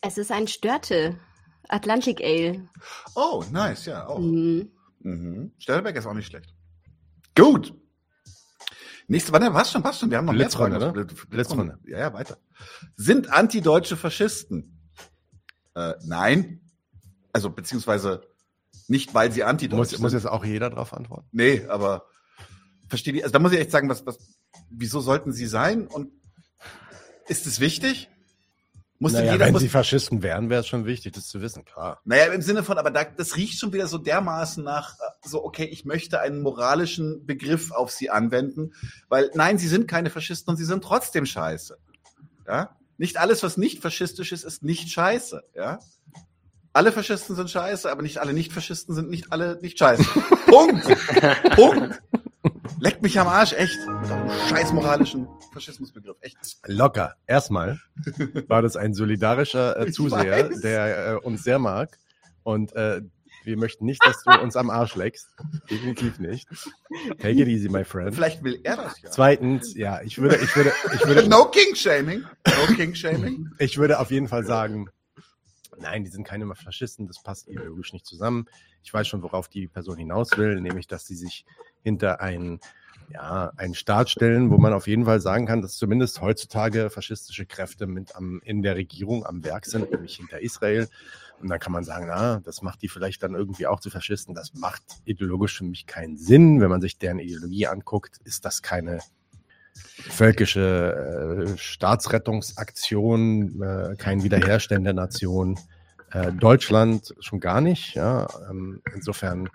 Es 0.00 0.18
ist 0.18 0.30
ein 0.30 0.46
Störte. 0.48 1.18
Atlantic 1.68 2.20
Ale. 2.22 2.68
Oh, 3.14 3.44
nice, 3.50 3.86
ja, 3.86 4.06
auch. 4.06 4.18
Mhm. 4.18 4.70
Mhm. 5.02 5.52
Stellberg 5.58 5.96
ist 5.96 6.06
auch 6.06 6.14
nicht 6.14 6.26
schlecht. 6.26 6.54
Gut. 7.36 7.74
Nächste, 9.08 9.32
warte, 9.32 9.52
was 9.52 9.70
schon, 9.72 9.82
was 9.84 9.98
schon? 9.98 10.10
Wir 10.10 10.18
haben 10.18 10.26
noch 10.26 10.32
mehr 10.32 10.44
ne? 10.46 10.50
Fragen. 10.50 10.76
Blitz- 10.92 11.26
Blitzrunde. 11.28 11.78
Ja, 11.86 11.98
ja, 11.98 12.12
weiter. 12.12 12.38
Sind 12.96 13.30
antideutsche 13.32 13.96
Faschisten? 13.96 14.78
Äh, 15.74 15.94
nein. 16.04 16.60
Also, 17.32 17.50
beziehungsweise 17.50 18.22
nicht, 18.88 19.14
weil 19.14 19.32
sie 19.32 19.42
antideutsch 19.44 19.78
Muss, 19.78 19.90
sind. 19.90 20.00
muss 20.02 20.12
jetzt 20.12 20.26
auch 20.26 20.44
jeder 20.44 20.70
drauf 20.70 20.92
antworten? 20.92 21.28
Nee, 21.32 21.66
aber 21.66 22.06
verstehe 22.88 23.12
die, 23.14 23.22
also 23.22 23.32
da 23.32 23.38
muss 23.38 23.52
ich 23.52 23.58
echt 23.58 23.70
sagen, 23.70 23.88
was, 23.88 24.04
was, 24.06 24.18
wieso 24.70 25.00
sollten 25.00 25.32
sie 25.32 25.46
sein 25.46 25.86
und 25.86 26.12
ist 27.26 27.46
es 27.46 27.58
wichtig? 27.60 28.08
Muss 29.02 29.14
Naja, 29.14 29.32
jeder, 29.32 29.46
wenn 29.46 29.52
muss, 29.52 29.62
sie 29.62 29.68
Faschisten 29.68 30.22
wären, 30.22 30.48
wäre 30.48 30.60
es 30.60 30.68
schon 30.68 30.86
wichtig, 30.86 31.14
das 31.14 31.26
zu 31.26 31.40
wissen, 31.40 31.64
klar. 31.64 32.00
naja, 32.04 32.26
im 32.26 32.40
Sinne 32.40 32.62
von, 32.62 32.78
aber 32.78 32.92
da, 32.92 33.02
das 33.02 33.36
riecht 33.36 33.58
schon 33.58 33.72
wieder 33.72 33.88
so 33.88 33.98
dermaßen 33.98 34.62
nach, 34.62 34.94
äh, 34.94 35.28
so, 35.28 35.44
okay, 35.44 35.64
ich 35.64 35.84
möchte 35.84 36.20
einen 36.20 36.40
moralischen 36.40 37.26
Begriff 37.26 37.72
auf 37.72 37.90
sie 37.90 38.10
anwenden, 38.10 38.74
weil 39.08 39.28
nein, 39.34 39.58
sie 39.58 39.66
sind 39.66 39.88
keine 39.88 40.08
Faschisten 40.08 40.52
und 40.52 40.56
sie 40.56 40.64
sind 40.64 40.84
trotzdem 40.84 41.26
scheiße. 41.26 41.78
Ja? 42.46 42.76
Nicht 42.96 43.16
alles, 43.16 43.42
was 43.42 43.56
nicht 43.56 43.82
faschistisch 43.82 44.30
ist, 44.30 44.44
ist 44.44 44.62
nicht 44.62 44.88
scheiße. 44.88 45.42
Ja? 45.56 45.80
Alle 46.72 46.92
Faschisten 46.92 47.34
sind 47.34 47.50
scheiße, 47.50 47.90
aber 47.90 48.02
nicht 48.02 48.18
alle 48.18 48.32
Nicht-Faschisten 48.32 48.94
sind 48.94 49.10
nicht 49.10 49.32
alle 49.32 49.58
nicht 49.60 49.80
scheiße. 49.80 50.04
Punkt. 50.46 50.86
Punkt. 51.56 52.00
Leckt 52.82 53.00
mich 53.00 53.16
am 53.20 53.28
Arsch, 53.28 53.52
echt. 53.52 53.78
Mit 53.86 54.10
eurem 54.10 54.28
scheiß 54.48 54.72
moralischen 54.72 55.28
Faschismusbegriff. 55.52 56.16
Echt. 56.20 56.36
Locker. 56.66 57.14
Erstmal 57.28 57.78
war 58.48 58.60
das 58.60 58.74
ein 58.74 58.92
solidarischer 58.92 59.78
äh, 59.78 59.92
Zuseher, 59.92 60.48
der 60.48 61.12
äh, 61.12 61.14
uns 61.24 61.44
sehr 61.44 61.60
mag. 61.60 61.96
Und 62.42 62.74
äh, 62.74 63.02
wir 63.44 63.56
möchten 63.56 63.84
nicht, 63.84 64.04
dass 64.04 64.24
du 64.24 64.32
uns 64.32 64.56
am 64.56 64.68
Arsch 64.68 64.96
leckst. 64.96 65.28
Definitiv 65.70 66.18
nicht. 66.18 66.48
Take 67.20 67.40
it 67.40 67.46
easy, 67.46 67.68
my 67.68 67.84
friend. 67.84 68.16
Vielleicht 68.16 68.42
will 68.42 68.58
er 68.64 68.74
das 68.74 69.00
ja. 69.00 69.10
Zweitens, 69.10 69.76
ja, 69.76 70.00
ich 70.02 70.18
würde, 70.18 70.34
ich 70.42 70.56
würde, 70.56 70.72
ich 70.92 71.06
würde, 71.06 71.28
No 71.28 71.44
King-Shaming. 71.52 72.24
No 72.44 72.74
King-Shaming. 72.74 73.48
ich 73.60 73.78
würde 73.78 74.00
auf 74.00 74.10
jeden 74.10 74.26
Fall 74.26 74.44
sagen, 74.44 74.88
nein, 75.78 76.04
die 76.04 76.10
sind 76.10 76.24
keine 76.24 76.52
Faschisten, 76.54 77.06
das 77.06 77.22
passt 77.22 77.48
ideologisch 77.48 77.92
nicht 77.92 78.06
zusammen. 78.06 78.46
Ich 78.82 78.92
weiß 78.92 79.06
schon, 79.06 79.22
worauf 79.22 79.48
die 79.48 79.68
Person 79.68 79.96
hinaus 79.96 80.36
will, 80.36 80.60
nämlich, 80.60 80.86
dass 80.86 81.06
sie 81.06 81.16
sich 81.16 81.44
hinter 81.82 82.20
einen, 82.20 82.60
ja, 83.12 83.52
einen 83.56 83.74
Staat 83.74 84.10
stellen, 84.10 84.50
wo 84.50 84.58
man 84.58 84.72
auf 84.72 84.86
jeden 84.86 85.04
Fall 85.04 85.20
sagen 85.20 85.46
kann, 85.46 85.62
dass 85.62 85.76
zumindest 85.76 86.20
heutzutage 86.20 86.90
faschistische 86.90 87.46
Kräfte 87.46 87.86
mit 87.86 88.14
am, 88.16 88.40
in 88.44 88.62
der 88.62 88.76
Regierung 88.76 89.26
am 89.26 89.44
Werk 89.44 89.66
sind, 89.66 89.90
nämlich 89.90 90.16
hinter 90.16 90.40
Israel. 90.40 90.88
Und 91.40 91.48
dann 91.48 91.58
kann 91.58 91.72
man 91.72 91.82
sagen, 91.82 92.06
na, 92.06 92.40
das 92.40 92.62
macht 92.62 92.82
die 92.82 92.88
vielleicht 92.88 93.22
dann 93.22 93.34
irgendwie 93.34 93.66
auch 93.66 93.80
zu 93.80 93.90
Faschisten. 93.90 94.34
Das 94.34 94.54
macht 94.54 94.82
ideologisch 95.04 95.58
für 95.58 95.64
mich 95.64 95.86
keinen 95.86 96.16
Sinn. 96.16 96.60
Wenn 96.60 96.70
man 96.70 96.80
sich 96.80 96.98
deren 96.98 97.18
Ideologie 97.18 97.66
anguckt, 97.66 98.18
ist 98.24 98.44
das 98.44 98.62
keine 98.62 99.00
völkische 99.74 101.54
äh, 101.54 101.58
Staatsrettungsaktion, 101.58 103.62
äh, 103.62 103.96
kein 103.96 104.22
Wiederherstellen 104.22 104.84
der 104.84 104.94
Nation. 104.94 105.58
Äh, 106.10 106.32
Deutschland 106.32 107.14
schon 107.20 107.40
gar 107.40 107.60
nicht. 107.60 107.94
Ja, 107.94 108.26
ähm, 108.50 108.82
insofern 108.94 109.48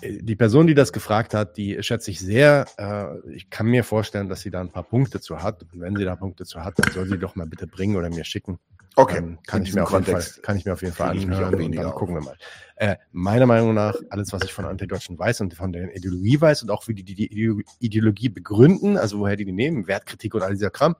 äh, 0.00 0.22
die 0.22 0.36
Person, 0.36 0.66
die 0.66 0.74
das 0.74 0.92
gefragt 0.92 1.34
hat, 1.34 1.56
die 1.56 1.82
schätze 1.82 2.10
ich 2.10 2.20
sehr. 2.20 2.66
Äh, 2.76 3.30
ich 3.30 3.50
kann 3.50 3.66
mir 3.66 3.84
vorstellen, 3.84 4.28
dass 4.28 4.42
sie 4.42 4.50
da 4.50 4.60
ein 4.60 4.70
paar 4.70 4.82
Punkte 4.82 5.20
zu 5.20 5.42
hat. 5.42 5.62
Und 5.62 5.80
wenn 5.80 5.96
sie 5.96 6.04
da 6.04 6.16
Punkte 6.16 6.44
zu 6.44 6.64
hat, 6.64 6.78
dann 6.78 6.92
soll 6.92 7.08
sie 7.08 7.18
doch 7.18 7.36
mal 7.36 7.46
bitte 7.46 7.66
bringen 7.66 7.96
oder 7.96 8.10
mir 8.10 8.24
schicken. 8.24 8.58
Okay. 8.98 9.14
Dann 9.14 9.38
kann 9.46 9.62
ich 9.62 9.72
mir 9.74 9.84
auf 9.84 9.92
jeden 9.92 10.06
Fall, 10.06 10.24
kann 10.42 10.56
ich 10.56 10.64
mir 10.64 10.72
auf 10.72 10.82
jeden 10.82 10.92
Fall 10.92 11.10
anhören 11.10 11.54
und 11.54 11.76
dann 11.76 11.92
gucken 11.92 12.16
wir 12.16 12.20
mal. 12.20 12.36
Äh, 12.74 12.96
meiner 13.12 13.46
Meinung 13.46 13.72
nach, 13.72 13.94
alles, 14.10 14.32
was 14.32 14.42
ich 14.42 14.52
von 14.52 14.64
Antideutschen 14.64 15.16
weiß 15.16 15.40
und 15.40 15.54
von 15.54 15.72
der 15.72 15.94
Ideologie 15.94 16.40
weiß 16.40 16.64
und 16.64 16.70
auch 16.72 16.88
wie 16.88 16.94
die 16.94 17.04
die 17.04 17.28
Ideo- 17.28 17.62
Ideologie 17.78 18.28
begründen, 18.28 18.96
also 18.96 19.20
woher 19.20 19.36
die 19.36 19.44
die 19.44 19.52
nehmen, 19.52 19.86
Wertkritik 19.86 20.34
und 20.34 20.42
all 20.42 20.50
dieser 20.50 20.70
Kram, 20.70 20.96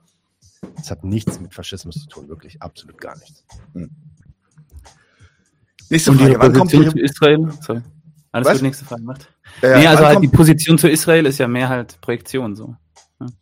das 0.76 0.92
hat 0.92 1.02
nichts 1.02 1.40
mit 1.40 1.52
Faschismus 1.52 1.96
zu 2.02 2.06
tun, 2.08 2.28
wirklich 2.28 2.62
absolut 2.62 3.00
gar 3.00 3.18
nichts. 3.18 3.44
Nächste 5.90 6.12
Und 6.12 6.18
Frage. 6.18 6.30
ihre 6.32 6.40
Wann 6.40 6.52
kommt 6.52 6.70
Position 6.70 6.90
zu 6.90 6.96
die, 6.98 7.02
Israel? 7.02 7.52
Sorry. 7.62 7.82
Alles 8.30 8.46
Was? 8.46 8.54
gut, 8.54 8.62
nächste 8.62 8.84
Frage 8.84 9.02
macht. 9.02 9.34
äh, 9.62 9.78
nee, 9.80 9.86
also 9.88 10.06
halt 10.06 10.22
die 10.22 10.28
Position 10.28 10.78
zu 10.78 10.88
Israel 10.88 11.26
ist 11.26 11.38
ja 11.38 11.48
mehr 11.48 11.68
halt 11.68 12.00
Projektion 12.00 12.54
so. 12.54 12.76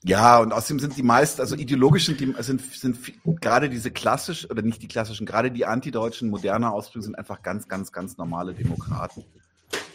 Ja, 0.05 0.39
und 0.39 0.53
außerdem 0.53 0.79
sind 0.79 0.97
die 0.97 1.03
meisten, 1.03 1.41
also 1.41 1.55
ideologisch 1.55 2.07
sind 2.07 2.21
die, 2.21 2.35
sind, 2.41 2.63
sind 2.75 2.99
gerade 3.41 3.69
diese 3.69 3.91
klassisch, 3.91 4.51
oder 4.51 4.63
nicht 4.63 4.81
die 4.81 4.89
klassischen, 4.89 5.27
gerade 5.27 5.51
die 5.51 5.67
antideutschen, 5.67 6.31
moderne 6.31 6.71
Ausdrücke 6.73 7.05
sind 7.05 7.19
einfach 7.19 7.43
ganz, 7.43 7.69
ganz, 7.69 7.93
ganz 7.93 8.17
normale 8.17 8.55
Demokraten. 8.55 9.25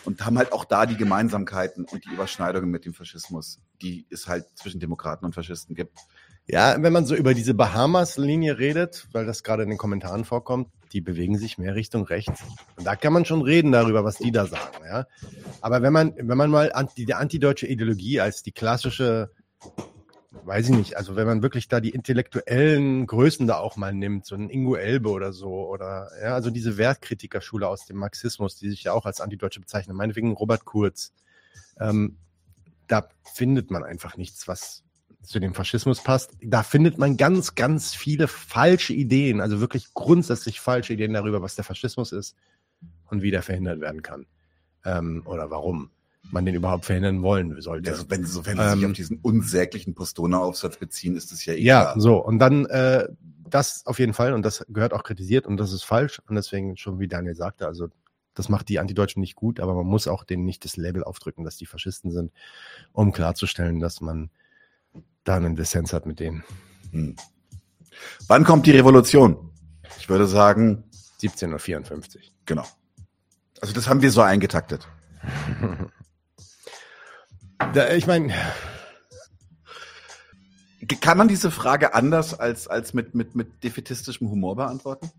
Und 0.04 0.24
haben 0.26 0.38
halt 0.38 0.52
auch 0.52 0.66
da 0.66 0.86
die 0.86 0.98
Gemeinsamkeiten 0.98 1.86
und 1.86 2.06
die 2.06 2.10
Überschneidungen 2.10 2.70
mit 2.70 2.86
dem 2.86 2.94
Faschismus, 2.94 3.60
die 3.82 4.06
es 4.10 4.28
halt 4.28 4.46
zwischen 4.56 4.80
Demokraten 4.80 5.26
und 5.26 5.34
Faschisten 5.34 5.76
gibt. 5.76 5.98
Ja, 6.48 6.76
wenn 6.82 6.92
man 6.92 7.06
so 7.06 7.16
über 7.16 7.34
diese 7.34 7.54
Bahamas-Linie 7.54 8.58
redet, 8.58 9.08
weil 9.14 9.26
das 9.26 9.44
gerade 9.44 9.64
in 9.64 9.70
den 9.70 9.78
Kommentaren 9.78 10.26
vorkommt, 10.26 10.70
die 10.92 11.02
bewegen 11.02 11.38
sich 11.38 11.58
mehr 11.58 11.76
Richtung 11.76 12.04
rechts. 12.04 12.42
Und 12.76 12.86
da 12.86 12.96
kann 12.96 13.14
man 13.14 13.26
schon 13.26 13.42
reden 13.42 13.72
darüber, 13.72 14.04
was 14.04 14.18
die 14.18 14.32
da 14.32 14.46
sagen, 14.46 14.84
ja. 14.86 15.06
Aber 15.62 15.82
wenn 15.82 15.94
man, 15.94 16.14
wenn 16.18 16.38
man 16.38 16.50
mal 16.50 16.72
anti, 16.74 17.06
die 17.06 17.14
antideutsche 17.14 17.68
Ideologie 17.68 18.20
als 18.20 18.44
die 18.44 18.52
klassische, 18.52 19.32
weiß 20.46 20.70
ich 20.70 20.76
nicht, 20.76 20.98
also 20.98 21.16
wenn 21.16 21.28
man 21.28 21.42
wirklich 21.42 21.68
da 21.68 21.80
die 21.80 21.92
intellektuellen 21.92 23.06
Größen 23.06 23.48
da 23.48 23.58
auch 23.58 23.78
mal 23.78 23.94
nimmt, 23.94 24.26
so 24.26 24.36
ein 24.36 24.50
Ingo 24.50 24.76
Elbe 24.76 25.10
oder 25.10 25.34
so, 25.34 25.68
oder, 25.68 26.10
ja, 26.22 26.34
also 26.34 26.50
diese 26.50 26.78
Wertkritikerschule 26.78 27.68
aus 27.68 27.86
dem 27.86 27.98
Marxismus, 27.98 28.56
die 28.58 28.70
sich 28.70 28.84
ja 28.84 28.94
auch 28.94 29.06
als 29.06 29.22
antideutsche 29.22 29.60
bezeichnen, 29.60 29.96
meinetwegen 29.96 30.34
Robert 30.34 30.66
Kurz, 30.66 31.14
ähm, 31.80 32.18
da 32.88 33.08
findet 33.24 33.72
man 33.72 33.84
einfach 33.84 34.18
nichts, 34.18 34.48
was 34.48 34.84
zu 35.22 35.40
dem 35.40 35.54
Faschismus 35.54 36.04
passt. 36.04 36.32
Da 36.42 36.64
findet 36.64 36.98
man 36.98 37.16
ganz, 37.16 37.56
ganz 37.56 37.94
viele 37.94 38.28
falsche 38.28 38.94
Ideen, 38.94 39.40
also 39.40 39.62
wirklich 39.62 39.94
grundsätzlich 39.94 40.60
falsche 40.60 40.94
Ideen 40.94 41.14
darüber, 41.14 41.42
was 41.42 41.56
der 41.56 41.64
Faschismus 41.64 42.12
ist 42.12 42.36
und 43.06 43.22
wie 43.22 43.32
der 43.32 43.44
verhindert 43.44 43.80
werden 43.80 44.02
kann. 44.02 44.26
Ähm, 44.84 45.22
oder 45.26 45.52
warum 45.52 45.92
man 46.30 46.46
den 46.46 46.56
überhaupt 46.56 46.86
verhindern 46.86 47.22
wollen 47.24 47.60
sollte. 47.62 47.92
Also 47.92 48.10
wenn 48.10 48.26
sie, 48.26 48.46
wenn 48.46 48.58
sie 48.58 48.64
sich 48.72 48.84
Ähm, 48.84 48.90
auf 48.92 48.94
diesen 48.96 49.20
unsäglichen 49.22 49.96
Postona-Aufsatz 49.96 50.78
beziehen, 50.78 51.16
ist 51.16 51.32
es 51.32 51.46
ja 51.46 51.54
eh 51.54 51.62
Ja, 51.62 51.82
klar. 51.84 52.00
so. 52.00 52.18
Und 52.24 52.40
dann 52.40 52.66
äh, 52.68 53.08
das 53.50 53.86
auf 53.86 54.00
jeden 54.00 54.14
Fall, 54.14 54.34
und 54.34 54.44
das 54.44 54.66
gehört 54.70 54.94
auch 54.94 55.04
kritisiert 55.04 55.46
und 55.46 55.58
das 55.58 55.74
ist 55.74 55.84
falsch. 55.84 56.22
Und 56.28 56.36
deswegen, 56.36 56.78
schon 56.78 57.00
wie 57.00 57.08
Daniel 57.08 57.36
sagte, 57.36 57.68
also 57.68 57.90
das 58.34 58.48
macht 58.48 58.70
die 58.70 58.80
Antideutschen 58.80 59.20
nicht 59.20 59.36
gut, 59.36 59.60
aber 59.60 59.74
man 59.76 59.86
muss 59.86 60.08
auch 60.08 60.24
denen 60.24 60.46
nicht 60.46 60.64
das 60.64 60.78
Label 60.78 61.04
aufdrücken, 61.04 61.44
dass 61.44 61.58
die 61.58 61.66
Faschisten 61.66 62.12
sind, 62.12 62.32
um 62.94 63.12
klarzustellen, 63.12 63.80
dass 63.80 64.00
man 64.00 64.30
da 65.26 65.36
einen 65.36 65.56
Dissens 65.56 65.92
hat 65.92 66.06
mit 66.06 66.20
denen. 66.20 66.44
Hm. 66.92 67.16
Wann 68.28 68.44
kommt 68.46 68.66
die 68.66 68.72
Revolution? 68.72 69.52
Ich 70.00 70.08
würde 70.08 70.28
sagen, 70.28 70.86
17.54 71.22 72.16
Uhr. 72.16 72.22
genau. 72.46 72.64
Also 73.60 73.74
das 73.74 73.88
haben 73.90 74.02
wir 74.02 74.12
so 74.12 74.22
eingetaktet. 74.22 74.88
Da, 77.74 77.94
ich 77.94 78.08
meine, 78.08 78.34
Kann 81.00 81.18
man 81.18 81.28
diese 81.28 81.52
Frage 81.52 81.94
anders 81.94 82.38
als, 82.38 82.68
als 82.68 82.94
mit, 82.94 83.16
mit, 83.16 83.36
mit 83.36 83.64
defetistischem 83.64 84.30
Humor 84.30 84.56
beantworten? 84.56 85.12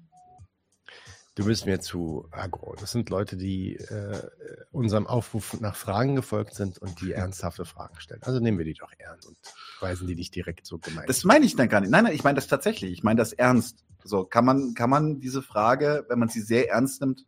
du 1.34 1.46
bist 1.46 1.66
mir 1.66 1.80
zu 1.80 2.28
aggro. 2.30 2.74
Das 2.78 2.92
sind 2.92 3.10
Leute, 3.10 3.36
die 3.36 3.76
äh, 3.76 4.22
unserem 4.70 5.06
Aufruf 5.06 5.58
nach 5.60 5.76
Fragen 5.76 6.14
gefolgt 6.14 6.54
sind 6.54 6.78
und 6.78 7.00
die 7.00 7.12
ernsthafte 7.12 7.64
Fragen 7.64 7.98
stellen. 8.00 8.22
Also 8.22 8.40
nehmen 8.40 8.58
wir 8.58 8.64
die 8.64 8.74
doch 8.74 8.92
ernst 8.98 9.26
und 9.26 9.36
weisen 9.80 10.06
die 10.06 10.14
nicht 10.14 10.34
direkt 10.34 10.66
so 10.66 10.78
gemein. 10.78 11.04
Das 11.06 11.24
meine 11.24 11.44
ich 11.44 11.56
dann 11.56 11.68
gar 11.68 11.80
nicht. 11.80 11.90
Nein, 11.90 12.04
nein, 12.04 12.14
ich 12.14 12.24
meine 12.24 12.36
das 12.36 12.46
tatsächlich. 12.46 12.92
Ich 12.92 13.02
meine 13.02 13.18
das 13.18 13.32
ernst. 13.32 13.84
So, 14.04 14.24
kann 14.24 14.44
man, 14.44 14.74
kann 14.74 14.90
man 14.90 15.20
diese 15.20 15.42
Frage, 15.42 16.04
wenn 16.08 16.18
man 16.18 16.28
sie 16.28 16.40
sehr 16.40 16.70
ernst 16.70 17.00
nimmt, 17.00 17.24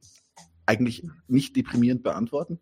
eigentlich 0.67 1.07
nicht 1.29 1.57
deprimierend 1.57 2.03
beantworten? 2.03 2.61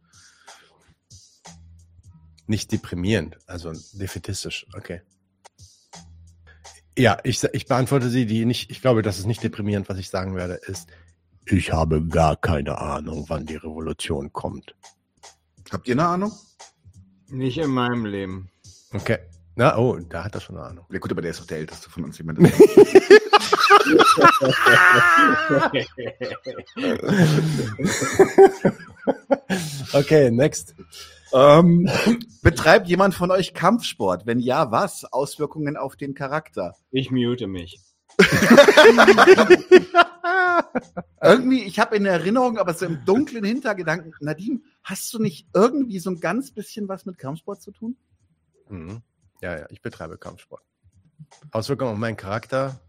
Nicht 2.53 2.71
deprimierend, 2.71 3.39
also 3.47 3.73
defetistisch, 3.95 4.67
okay. 4.77 5.01
Ja, 6.99 7.17
ich, 7.25 7.43
ich 7.43 7.65
beantworte 7.65 8.11
sie, 8.11 8.27
die 8.27 8.45
nicht, 8.45 8.71
ich 8.71 8.83
glaube, 8.83 9.01
das 9.01 9.19
ist 9.19 9.25
nicht 9.25 9.43
deprimierend, 9.43 9.89
was 9.89 9.97
ich 9.97 10.11
sagen 10.11 10.37
werde, 10.37 10.61
ist, 10.67 10.91
ich 11.47 11.73
habe 11.73 12.07
gar 12.07 12.37
keine 12.37 12.77
Ahnung, 12.77 13.25
wann 13.29 13.47
die 13.47 13.57
Revolution 13.57 14.35
kommt. 14.35 14.75
Habt 15.71 15.89
ihr 15.89 15.95
eine 15.95 16.07
Ahnung? 16.07 16.33
Nicht 17.31 17.57
in 17.57 17.71
meinem 17.71 18.05
Leben. 18.05 18.51
Okay. 18.93 19.21
Na, 19.57 19.79
oh, 19.79 19.97
da 19.97 20.25
hat 20.25 20.35
er 20.35 20.43
schon 20.43 20.59
eine 20.59 20.67
Ahnung. 20.67 20.85
Ja 20.91 20.99
gut, 20.99 21.11
aber 21.11 21.23
der 21.23 21.31
ist 21.31 21.41
doch 21.41 21.47
der 21.47 21.57
älteste 21.57 21.89
von 21.89 22.05
uns. 22.05 22.19
Jemand 22.19 22.39
Okay, 29.95 30.31
next. 30.31 30.75
Ähm, 31.33 31.89
betreibt 32.43 32.89
jemand 32.89 33.15
von 33.15 33.31
euch 33.31 33.55
Kampfsport? 33.55 34.27
Wenn 34.27 34.39
ja, 34.39 34.71
was? 34.71 35.05
Auswirkungen 35.05 35.77
auf 35.77 35.97
den 35.97 36.15
Charakter? 36.15 36.75
Ich 36.91 37.11
mute 37.11 37.47
mich. 37.47 37.81
Irgendwie, 41.23 41.63
ich 41.63 41.79
habe 41.79 41.97
in 41.97 42.05
Erinnerung, 42.05 42.59
aber 42.59 42.75
so 42.75 42.85
im 42.87 43.05
dunklen 43.05 43.45
Hintergedanken, 43.45 44.13
Nadine, 44.21 44.61
hast 44.83 45.13
du 45.15 45.19
nicht 45.19 45.49
irgendwie 45.55 45.99
so 45.99 46.11
ein 46.11 46.21
ganz 46.21 46.51
bisschen 46.53 46.89
was 46.89 47.07
mit 47.07 47.19
Kampfsport 47.19 47.63
zu 47.63 47.71
tun? 47.71 47.97
Mhm. 48.69 49.03
Ja, 49.41 49.59
ja, 49.59 49.67
ich 49.71 49.83
betreibe 49.83 50.19
Kampfsport. 50.19 50.63
Auswirkungen 51.51 51.93
auf 51.93 51.99
meinen 51.99 52.17
Charakter. 52.17 52.81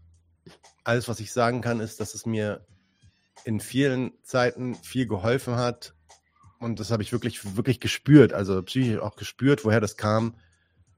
Alles, 0.82 1.08
was 1.08 1.20
ich 1.20 1.32
sagen 1.32 1.60
kann, 1.60 1.80
ist, 1.80 2.00
dass 2.00 2.14
es 2.14 2.26
mir 2.26 2.66
in 3.44 3.60
vielen 3.60 4.12
Zeiten 4.22 4.74
viel 4.74 5.06
geholfen 5.06 5.56
hat. 5.56 5.93
Und 6.64 6.80
das 6.80 6.90
habe 6.90 7.02
ich 7.02 7.12
wirklich, 7.12 7.56
wirklich 7.56 7.78
gespürt, 7.78 8.32
also 8.32 8.62
psychisch 8.62 8.98
auch 8.98 9.16
gespürt, 9.16 9.66
woher 9.66 9.80
das 9.80 9.98
kam, 9.98 10.34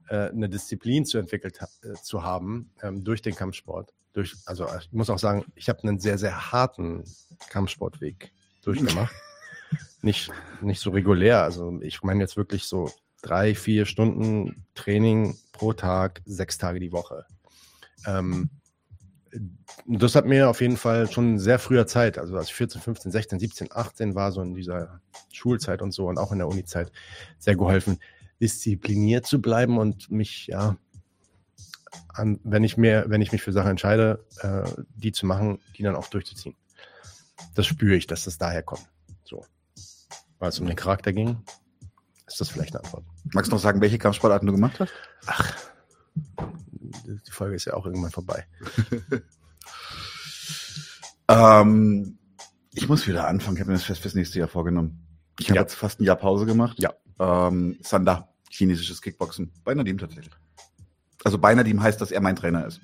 äh, 0.07 0.29
eine 0.29 0.47
Disziplin 0.47 1.05
zu 1.05 1.17
entwickelt 1.17 1.59
äh, 1.83 1.93
zu 2.01 2.23
haben 2.23 2.71
ähm, 2.81 3.03
durch 3.03 3.21
den 3.21 3.35
Kampfsport. 3.35 3.93
Durch, 4.13 4.33
also 4.45 4.65
ich 4.79 4.93
muss 4.93 5.09
auch 5.09 5.19
sagen, 5.19 5.43
ich 5.55 5.67
habe 5.67 5.83
einen 5.83 5.99
sehr, 5.99 6.17
sehr 6.17 6.53
harten 6.53 7.03
Kampfsportweg 7.49 8.31
durchgemacht. 8.63 9.13
nicht, 10.01 10.31
nicht 10.61 10.79
so 10.79 10.91
regulär. 10.91 11.43
Also 11.43 11.77
ich 11.81 12.01
meine 12.01 12.21
jetzt 12.21 12.37
wirklich 12.37 12.63
so 12.63 12.89
drei, 13.21 13.53
vier 13.53 13.85
Stunden 13.85 14.65
Training 14.73 15.37
pro 15.51 15.73
Tag, 15.73 16.21
sechs 16.25 16.57
Tage 16.57 16.79
die 16.79 16.93
Woche. 16.93 17.25
Ähm, 18.05 18.49
das 19.85 20.15
hat 20.15 20.25
mir 20.25 20.49
auf 20.49 20.61
jeden 20.61 20.77
Fall 20.77 21.11
schon 21.11 21.31
in 21.31 21.39
sehr 21.39 21.59
früher 21.59 21.87
Zeit, 21.87 22.17
also 22.17 22.35
als 22.35 22.47
ich 22.47 22.55
14, 22.55 22.81
15, 22.81 23.11
16, 23.11 23.39
17, 23.39 23.67
18 23.71 24.15
war, 24.15 24.31
so 24.31 24.41
in 24.41 24.53
dieser 24.53 25.01
Schulzeit 25.31 25.81
und 25.81 25.91
so 25.91 26.07
und 26.07 26.17
auch 26.17 26.31
in 26.31 26.39
der 26.39 26.47
Unizeit, 26.47 26.91
sehr 27.37 27.55
geholfen, 27.55 27.99
diszipliniert 28.41 29.25
zu 29.25 29.41
bleiben 29.41 29.77
und 29.77 30.11
mich, 30.11 30.47
ja, 30.47 30.77
an, 32.09 32.39
wenn 32.43 32.63
ich 32.63 32.77
mir, 32.77 33.05
wenn 33.07 33.21
ich 33.21 33.31
mich 33.31 33.41
für 33.41 33.51
Sachen 33.51 33.71
entscheide, 33.71 34.25
äh, 34.41 34.69
die 34.95 35.11
zu 35.11 35.25
machen, 35.25 35.59
die 35.77 35.83
dann 35.83 35.95
auch 35.95 36.07
durchzuziehen. 36.07 36.55
Das 37.55 37.65
spüre 37.65 37.95
ich, 37.95 38.07
dass 38.07 38.23
das 38.23 38.37
daher 38.37 38.63
kommt. 38.63 38.87
So. 39.23 39.45
Weil 40.39 40.49
es 40.49 40.59
um 40.59 40.67
den 40.67 40.75
Charakter 40.75 41.13
ging, 41.13 41.43
ist 42.25 42.41
das 42.41 42.49
vielleicht 42.49 42.75
eine 42.75 42.83
Antwort. 42.83 43.05
Magst 43.33 43.51
du 43.51 43.55
noch 43.55 43.61
sagen, 43.61 43.81
welche 43.81 43.97
Kampfsportarten 43.97 44.47
du 44.47 44.53
gemacht 44.53 44.79
hast? 44.79 44.91
Ach, 45.25 45.55
die 47.05 47.31
Folge 47.31 47.55
ist 47.55 47.65
ja 47.65 47.73
auch 47.73 47.85
irgendwann 47.85 48.11
vorbei. 48.11 48.45
Ähm, 51.29 52.17
ich 52.73 52.87
muss 52.87 53.07
wieder 53.07 53.27
anfangen. 53.27 53.57
Ich 53.57 53.61
habe 53.61 53.71
mir 53.71 53.77
das 53.77 53.85
fest 53.85 54.01
fürs 54.01 54.15
nächste 54.15 54.39
Jahr 54.39 54.47
vorgenommen. 54.47 55.05
Ich 55.39 55.49
habe 55.49 55.57
Ja. 55.57 55.61
jetzt 55.61 55.75
fast 55.75 55.99
ein 55.99 56.03
Jahr 56.05 56.15
Pause 56.15 56.45
gemacht. 56.45 56.77
Ja. 56.79 56.93
Ähm, 57.19 57.77
Sanda, 57.81 58.29
chinesisches 58.49 59.01
Kickboxen. 59.01 59.51
Bei 59.63 59.73
Nadim 59.73 59.97
tatsächlich. 59.97 60.33
Also 61.23 61.37
bei 61.37 61.53
Nadim 61.53 61.81
heißt, 61.81 61.99
dass 61.99 62.11
er 62.11 62.21
mein 62.21 62.35
Trainer 62.35 62.65
ist. 62.65 62.79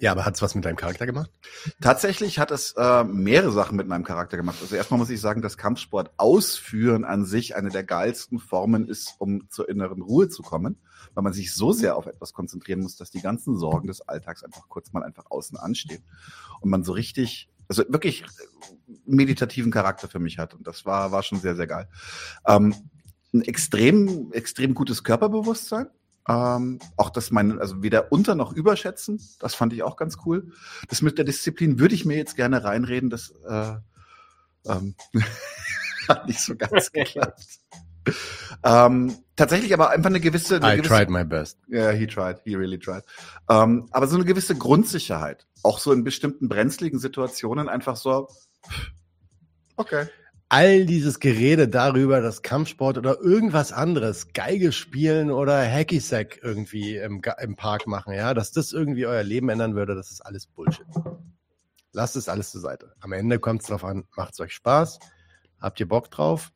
Ja, 0.00 0.12
aber 0.12 0.24
hat 0.24 0.34
es 0.34 0.40
was 0.40 0.54
mit 0.54 0.64
deinem 0.64 0.76
Charakter 0.76 1.04
gemacht? 1.04 1.30
Tatsächlich 1.82 2.38
hat 2.38 2.50
es 2.50 2.72
äh, 2.72 3.04
mehrere 3.04 3.52
Sachen 3.52 3.76
mit 3.76 3.86
meinem 3.86 4.02
Charakter 4.02 4.38
gemacht. 4.38 4.56
Also 4.62 4.74
erstmal 4.74 4.98
muss 4.98 5.10
ich 5.10 5.20
sagen, 5.20 5.42
dass 5.42 5.58
Kampfsport 5.58 6.12
ausführen 6.16 7.04
an 7.04 7.26
sich 7.26 7.54
eine 7.54 7.68
der 7.68 7.84
geilsten 7.84 8.38
Formen 8.38 8.88
ist, 8.88 9.14
um 9.18 9.50
zur 9.50 9.68
inneren 9.68 10.00
Ruhe 10.00 10.30
zu 10.30 10.42
kommen, 10.42 10.78
weil 11.12 11.22
man 11.22 11.34
sich 11.34 11.52
so 11.52 11.72
sehr 11.72 11.96
auf 11.96 12.06
etwas 12.06 12.32
konzentrieren 12.32 12.80
muss, 12.80 12.96
dass 12.96 13.10
die 13.10 13.20
ganzen 13.20 13.58
Sorgen 13.58 13.88
des 13.88 14.00
Alltags 14.00 14.42
einfach 14.42 14.68
kurz 14.68 14.90
mal 14.94 15.02
einfach 15.02 15.26
außen 15.30 15.58
anstehen 15.58 16.02
und 16.62 16.70
man 16.70 16.82
so 16.82 16.92
richtig, 16.92 17.50
also 17.68 17.84
wirklich 17.88 18.24
meditativen 19.04 19.70
Charakter 19.70 20.08
für 20.08 20.18
mich 20.18 20.38
hat. 20.38 20.54
Und 20.54 20.66
das 20.66 20.86
war, 20.86 21.12
war 21.12 21.22
schon 21.22 21.40
sehr, 21.40 21.56
sehr 21.56 21.66
geil. 21.66 21.88
Ähm, 22.46 22.74
ein 23.34 23.42
extrem, 23.42 24.32
extrem 24.32 24.72
gutes 24.72 25.04
Körperbewusstsein. 25.04 25.88
Ähm, 26.28 26.78
auch 26.96 27.10
das 27.10 27.30
mein, 27.30 27.58
also 27.58 27.82
weder 27.82 28.12
unter 28.12 28.34
noch 28.34 28.52
überschätzen, 28.52 29.20
das 29.38 29.54
fand 29.54 29.72
ich 29.72 29.82
auch 29.82 29.96
ganz 29.96 30.18
cool. 30.26 30.52
Das 30.88 31.02
mit 31.02 31.18
der 31.18 31.24
Disziplin 31.24 31.78
würde 31.78 31.94
ich 31.94 32.04
mir 32.04 32.16
jetzt 32.16 32.36
gerne 32.36 32.62
reinreden, 32.62 33.10
das 33.10 33.30
äh, 33.48 33.72
ähm, 34.66 34.94
hat 36.08 36.26
nicht 36.26 36.40
so 36.40 36.54
ganz 36.56 36.92
geklappt. 36.92 37.42
ähm, 38.64 39.16
tatsächlich 39.36 39.72
aber 39.72 39.90
einfach 39.90 40.10
eine 40.10 40.20
gewisse, 40.20 40.56
eine 40.56 40.74
I 40.74 40.76
gewisse 40.76 40.94
tried 40.94 41.10
my 41.10 41.24
best. 41.24 41.58
ja, 41.68 41.90
he 41.90 42.06
tried, 42.06 42.40
he 42.44 42.54
really 42.54 42.78
tried. 42.78 43.04
Ähm, 43.48 43.88
aber 43.90 44.06
so 44.06 44.16
eine 44.16 44.24
gewisse 44.24 44.56
Grundsicherheit, 44.56 45.46
auch 45.62 45.78
so 45.78 45.92
in 45.92 46.04
bestimmten 46.04 46.48
brenzligen 46.48 46.98
Situationen 46.98 47.68
einfach 47.68 47.96
so, 47.96 48.28
okay. 49.76 50.06
All 50.52 50.84
dieses 50.84 51.20
Gerede 51.20 51.68
darüber, 51.68 52.20
dass 52.20 52.42
Kampfsport 52.42 52.98
oder 52.98 53.20
irgendwas 53.20 53.72
anderes, 53.72 54.32
Geige 54.32 54.72
spielen 54.72 55.30
oder 55.30 55.62
Hacky-Sack 55.62 56.40
irgendwie 56.42 56.96
im, 56.96 57.22
im 57.40 57.54
Park 57.54 57.86
machen, 57.86 58.14
ja, 58.14 58.34
dass 58.34 58.50
das 58.50 58.72
irgendwie 58.72 59.06
euer 59.06 59.22
Leben 59.22 59.48
ändern 59.48 59.76
würde, 59.76 59.94
das 59.94 60.10
ist 60.10 60.22
alles 60.22 60.48
Bullshit. 60.48 60.86
Lasst 61.92 62.16
es 62.16 62.28
alles 62.28 62.50
zur 62.50 62.60
Seite. 62.60 62.92
Am 62.98 63.12
Ende 63.12 63.38
kommt 63.38 63.62
es 63.62 63.68
drauf 63.68 63.84
an, 63.84 64.08
macht 64.16 64.32
es 64.32 64.40
euch 64.40 64.52
Spaß, 64.52 64.98
habt 65.60 65.78
ihr 65.78 65.86
Bock 65.86 66.10
drauf 66.10 66.50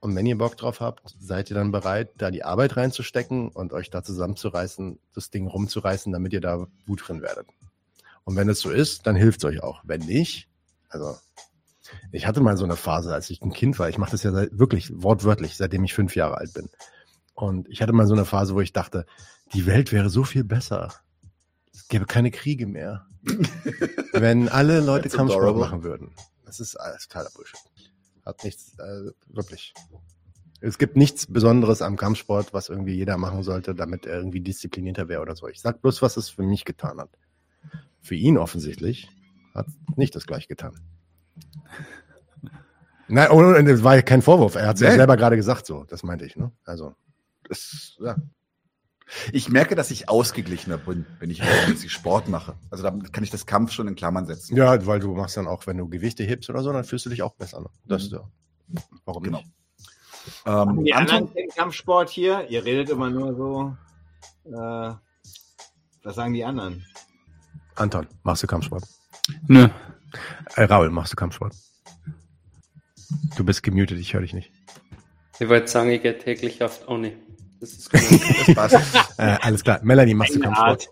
und 0.00 0.16
wenn 0.16 0.26
ihr 0.26 0.36
Bock 0.36 0.56
drauf 0.56 0.80
habt, 0.80 1.14
seid 1.20 1.48
ihr 1.48 1.54
dann 1.54 1.70
bereit, 1.70 2.10
da 2.16 2.32
die 2.32 2.42
Arbeit 2.42 2.76
reinzustecken 2.76 3.50
und 3.50 3.72
euch 3.72 3.88
da 3.88 4.02
zusammenzureißen, 4.02 4.98
das 5.14 5.30
Ding 5.30 5.46
rumzureißen, 5.46 6.12
damit 6.12 6.32
ihr 6.32 6.40
da 6.40 6.66
gut 6.88 7.06
drin 7.06 7.22
werdet. 7.22 7.46
Und 8.24 8.34
wenn 8.34 8.48
es 8.48 8.58
so 8.58 8.70
ist, 8.70 9.06
dann 9.06 9.14
hilft 9.14 9.38
es 9.38 9.44
euch 9.44 9.62
auch. 9.62 9.80
Wenn 9.84 10.00
nicht, 10.00 10.48
also 10.88 11.14
ich 12.10 12.26
hatte 12.26 12.40
mal 12.40 12.56
so 12.56 12.64
eine 12.64 12.76
Phase, 12.76 13.12
als 13.12 13.30
ich 13.30 13.40
ein 13.42 13.52
Kind 13.52 13.78
war. 13.78 13.88
Ich 13.88 13.98
mache 13.98 14.12
das 14.12 14.22
ja 14.22 14.32
seit, 14.32 14.58
wirklich 14.58 14.90
wortwörtlich, 14.94 15.56
seitdem 15.56 15.84
ich 15.84 15.94
fünf 15.94 16.16
Jahre 16.16 16.38
alt 16.38 16.52
bin. 16.54 16.68
Und 17.34 17.68
ich 17.68 17.82
hatte 17.82 17.92
mal 17.92 18.06
so 18.06 18.14
eine 18.14 18.24
Phase, 18.24 18.54
wo 18.54 18.60
ich 18.60 18.72
dachte, 18.72 19.06
die 19.54 19.66
Welt 19.66 19.92
wäre 19.92 20.10
so 20.10 20.24
viel 20.24 20.44
besser. 20.44 20.92
Es 21.72 21.88
gäbe 21.88 22.06
keine 22.06 22.30
Kriege 22.30 22.66
mehr. 22.66 23.06
wenn 24.12 24.48
alle 24.48 24.80
Leute 24.80 25.08
Kampfsport 25.08 25.56
machen 25.56 25.82
würden. 25.84 26.10
Das 26.44 26.60
ist 26.60 26.76
alles 26.76 27.08
totaler 27.08 27.30
Bullshit. 27.34 27.58
Hat 28.24 28.44
nichts, 28.44 28.78
äh, 28.78 29.10
wirklich. 29.28 29.74
Es 30.60 30.78
gibt 30.78 30.96
nichts 30.96 31.26
Besonderes 31.26 31.82
am 31.82 31.96
Kampfsport, 31.96 32.52
was 32.52 32.68
irgendwie 32.68 32.94
jeder 32.94 33.16
machen 33.16 33.42
sollte, 33.42 33.74
damit 33.74 34.06
er 34.06 34.18
irgendwie 34.18 34.40
disziplinierter 34.40 35.08
wäre 35.08 35.22
oder 35.22 35.34
so. 35.34 35.48
Ich 35.48 35.60
sag 35.60 35.82
bloß, 35.82 36.02
was 36.02 36.16
es 36.16 36.28
für 36.28 36.42
mich 36.42 36.64
getan 36.64 36.98
hat. 36.98 37.10
Für 38.00 38.14
ihn 38.14 38.38
offensichtlich 38.38 39.08
hat 39.54 39.66
nicht 39.96 40.14
das 40.14 40.26
gleich 40.26 40.48
getan. 40.48 40.78
Nein, 43.08 43.28
oh, 43.30 43.36
oh, 43.42 43.62
das 43.62 43.82
war 43.84 43.96
ja 43.96 44.02
kein 44.02 44.22
Vorwurf. 44.22 44.54
Er 44.54 44.68
hat 44.68 44.76
es 44.76 44.82
ja 44.82 44.90
selber 44.92 45.16
gerade 45.16 45.36
gesagt 45.36 45.66
so. 45.66 45.84
Das 45.84 46.02
meinte 46.02 46.24
ich, 46.24 46.36
ne? 46.36 46.50
Also, 46.64 46.94
Das, 47.48 47.96
ja. 48.00 48.16
Ich 49.32 49.50
merke, 49.50 49.74
dass 49.74 49.90
ich 49.90 50.08
ausgeglichener 50.08 50.78
bin, 50.78 51.04
wenn 51.18 51.28
ich 51.28 51.42
regelmäßig 51.42 51.92
Sport 51.92 52.28
mache. 52.28 52.54
Also 52.70 52.82
da 52.82 52.90
kann 53.12 53.22
ich 53.22 53.30
das 53.30 53.44
Kampf 53.44 53.72
schon 53.72 53.86
in 53.86 53.94
Klammern 53.94 54.24
setzen. 54.26 54.56
ja, 54.56 54.86
weil 54.86 55.00
du 55.00 55.14
machst 55.14 55.36
dann 55.36 55.46
auch, 55.46 55.66
wenn 55.66 55.76
du 55.76 55.86
Gewichte 55.88 56.22
hebst 56.24 56.48
oder 56.48 56.62
so, 56.62 56.72
dann 56.72 56.84
fühlst 56.84 57.04
du 57.04 57.10
dich 57.10 57.22
auch 57.22 57.34
besser. 57.34 57.60
Ne? 57.60 57.68
Das, 57.86 58.10
Mhm. 58.10 58.16
ja. 58.16 58.80
Warum 59.04 59.22
Genau. 59.24 59.38
nicht? 59.38 59.50
Ähm, 60.46 60.84
Die 60.84 60.94
Anton, 60.94 61.16
anderen 61.16 61.34
kennen 61.34 61.48
Kampfsport 61.54 62.08
hier. 62.08 62.48
Ihr 62.48 62.64
redet 62.64 62.88
immer 62.88 63.10
nur 63.10 63.34
so. 63.34 63.76
Äh, 64.50 64.94
was 66.04 66.14
sagen 66.14 66.32
die 66.32 66.44
anderen? 66.44 66.86
Anton, 67.74 68.06
machst 68.22 68.42
du 68.44 68.46
Kampfsport? 68.46 68.84
Nö. 69.48 69.68
Äh, 70.56 70.64
Raul, 70.64 70.90
machst 70.90 71.12
du 71.12 71.16
Kampfsport? 71.16 71.54
Du 73.36 73.44
bist 73.44 73.62
gemutet, 73.62 73.98
ich 73.98 74.14
höre 74.14 74.22
dich 74.22 74.32
nicht. 74.32 74.52
Ich 75.38 75.48
wollte 75.48 75.68
sagen, 75.68 75.90
ich 75.90 76.02
gehe 76.02 76.16
täglich 76.18 76.62
auf 76.62 76.86
Oni. 76.88 77.16
Das 77.60 77.72
ist 77.72 77.90
gut. 77.90 78.00
Das 78.46 78.54
passt. 78.54 79.18
Äh, 79.18 79.36
alles 79.40 79.62
klar. 79.62 79.80
Melanie, 79.82 80.14
machst 80.14 80.34
du 80.34 80.42
Eine 80.42 80.54
Kampfsport? 80.54 80.88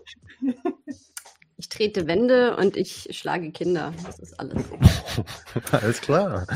Ich 1.57 1.69
trete 1.69 2.07
Wände 2.07 2.55
und 2.55 2.75
ich 2.75 3.07
schlage 3.11 3.51
Kinder. 3.51 3.93
Das 4.03 4.19
ist 4.19 4.39
alles. 4.39 4.63
Alles 5.71 6.01
klar. 6.01 6.47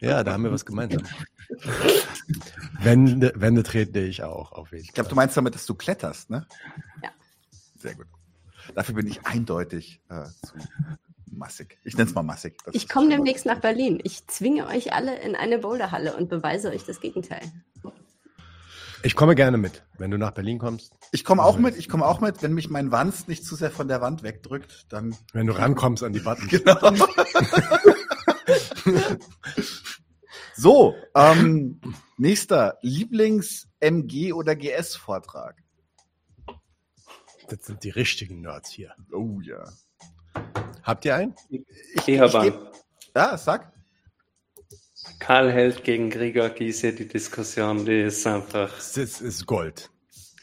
Ja, 0.00 0.24
da 0.24 0.32
haben 0.32 0.42
wir 0.44 0.50
was 0.52 0.66
gemeinsam. 0.66 1.02
Wände, 2.80 3.32
Wände 3.36 3.62
trete 3.62 4.00
ich 4.00 4.22
auch 4.24 4.52
auf 4.52 4.72
jeden 4.72 4.84
Ich 4.84 4.92
glaube, 4.92 5.06
Fall. 5.06 5.10
du 5.10 5.16
meinst 5.16 5.36
damit, 5.36 5.54
dass 5.54 5.66
du 5.66 5.74
kletterst, 5.74 6.30
ne? 6.30 6.46
Ja. 7.02 7.10
Sehr 7.78 7.94
gut. 7.94 8.06
Dafür 8.74 8.94
bin 8.96 9.06
ich 9.06 9.24
eindeutig 9.26 10.00
äh, 10.08 10.24
zu 10.46 10.54
massig. 11.38 11.78
Ich 11.84 11.96
nenne 11.96 12.08
es 12.08 12.14
mal 12.14 12.22
massig. 12.22 12.58
Das 12.64 12.74
Ich 12.74 12.88
komme 12.88 13.08
demnächst 13.08 13.46
nach 13.46 13.60
Berlin. 13.60 14.00
Ich 14.02 14.26
zwinge 14.26 14.66
euch 14.66 14.92
alle 14.92 15.18
in 15.20 15.34
eine 15.34 15.58
Boulderhalle 15.58 16.16
und 16.16 16.28
beweise 16.28 16.70
euch 16.70 16.84
das 16.84 17.00
Gegenteil. 17.00 17.40
Ich 19.04 19.14
komme 19.14 19.34
gerne 19.36 19.58
mit. 19.58 19.84
Wenn 19.96 20.10
du 20.10 20.18
nach 20.18 20.32
Berlin 20.32 20.58
kommst, 20.58 20.92
Ich 21.12 21.24
komme 21.24 21.44
auch 21.44 21.56
mit, 21.56 21.76
ich 21.76 21.88
komme 21.88 22.04
auch 22.04 22.20
mit. 22.20 22.42
Wenn 22.42 22.52
mich 22.52 22.68
mein 22.68 22.90
Wanst 22.90 23.28
nicht 23.28 23.44
zu 23.44 23.54
sehr 23.54 23.70
von 23.70 23.86
der 23.86 24.00
Wand 24.00 24.22
wegdrückt, 24.22 24.86
dann 24.92 25.16
wenn 25.32 25.46
du 25.46 25.56
rankommst 25.56 26.02
an 26.02 26.12
die 26.12 26.18
Buttons. 26.20 26.48
genau. 26.50 26.92
so, 30.56 30.94
ähm, 31.14 31.80
nächster 32.16 32.78
Lieblings-MG 32.82 34.32
oder 34.32 34.56
GS-Vortrag. 34.56 35.62
Das 37.48 37.64
sind 37.64 37.84
die 37.84 37.90
richtigen 37.90 38.40
Nerds 38.40 38.70
hier. 38.70 38.94
Oh 39.12 39.40
ja. 39.40 39.64
Habt 40.88 41.04
ihr 41.04 41.14
einen? 41.16 41.34
Reeperbahn. 42.06 42.44
geb- 42.44 42.58
Ja, 43.14 43.36
sag. 43.36 43.70
Karl 45.18 45.52
Held 45.52 45.84
gegen 45.84 46.08
Gregor 46.08 46.48
Gysi, 46.48 46.94
die 46.94 47.06
Diskussion, 47.06 47.84
die 47.84 48.02
ist 48.04 48.26
einfach. 48.26 48.74
Das 48.74 48.96
ist, 48.96 49.20
ist 49.20 49.44
Gold. 49.46 49.90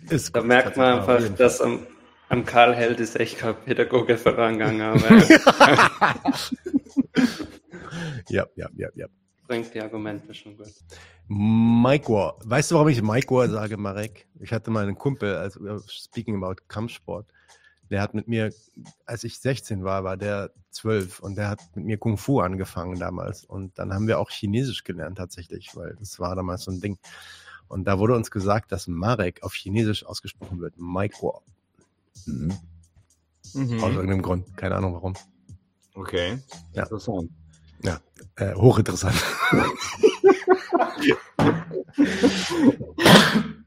Ist 0.09 0.35
Da 0.35 0.39
Gold. 0.41 0.47
merkt 0.47 0.77
man 0.77 0.99
einfach, 0.99 1.35
dass 1.35 1.61
am, 1.61 1.87
am 2.29 2.45
Karl 2.45 2.75
Held 2.75 2.99
ist 2.99 3.19
echt 3.19 3.39
kein 3.39 3.55
Pädagoge 3.63 4.17
vorangegangen, 4.19 4.81
aber 4.93 5.07
er 5.09 6.15
Ja, 8.29 8.45
ja, 8.55 8.69
ja, 8.75 8.89
ja. 8.95 9.07
bringt 9.47 9.73
die 9.73 9.81
Argumente 9.81 10.31
schon 10.33 10.57
gut. 10.57 10.67
Mike 11.27 12.07
War. 12.11 12.37
Weißt 12.43 12.69
du, 12.69 12.75
warum 12.75 12.89
ich 12.89 13.01
Mike 13.01 13.33
War 13.33 13.47
sage, 13.49 13.77
Marek? 13.77 14.27
Ich 14.41 14.51
hatte 14.53 14.69
mal 14.69 14.83
einen 14.83 14.95
Kumpel, 14.97 15.35
also 15.37 15.79
speaking 15.87 16.35
about 16.35 16.61
Kampfsport, 16.67 17.25
der 17.89 18.01
hat 18.01 18.13
mit 18.13 18.27
mir, 18.27 18.51
als 19.05 19.23
ich 19.23 19.39
16 19.39 19.83
war, 19.83 20.03
war 20.03 20.17
der 20.17 20.51
12 20.71 21.19
und 21.19 21.35
der 21.35 21.49
hat 21.49 21.59
mit 21.75 21.85
mir 21.85 21.97
Kung 21.97 22.17
Fu 22.17 22.39
angefangen 22.39 22.99
damals. 22.99 23.45
Und 23.45 23.77
dann 23.79 23.93
haben 23.93 24.07
wir 24.07 24.19
auch 24.19 24.29
Chinesisch 24.29 24.83
gelernt 24.83 25.17
tatsächlich, 25.17 25.75
weil 25.75 25.95
das 25.99 26.19
war 26.19 26.35
damals 26.35 26.63
so 26.63 26.71
ein 26.71 26.81
Ding. 26.81 26.97
Und 27.67 27.85
da 27.85 27.97
wurde 27.99 28.15
uns 28.15 28.31
gesagt, 28.31 28.71
dass 28.71 28.87
Marek 28.87 29.43
auf 29.43 29.53
Chinesisch 29.53 30.05
ausgesprochen 30.05 30.59
wird. 30.59 30.75
Mike 30.77 31.15
War. 31.21 31.41
Mhm. 32.25 32.51
Aus 32.51 33.53
Mhm. 33.53 33.79
irgendeinem 33.79 34.21
Grund. 34.21 34.57
Keine 34.57 34.75
Ahnung 34.75 34.93
warum. 34.93 35.13
Okay. 35.93 36.39
Ja. 36.73 36.83
Interessant. 36.83 37.29
Äh, 38.37 38.53
hochinteressant. 38.55 39.15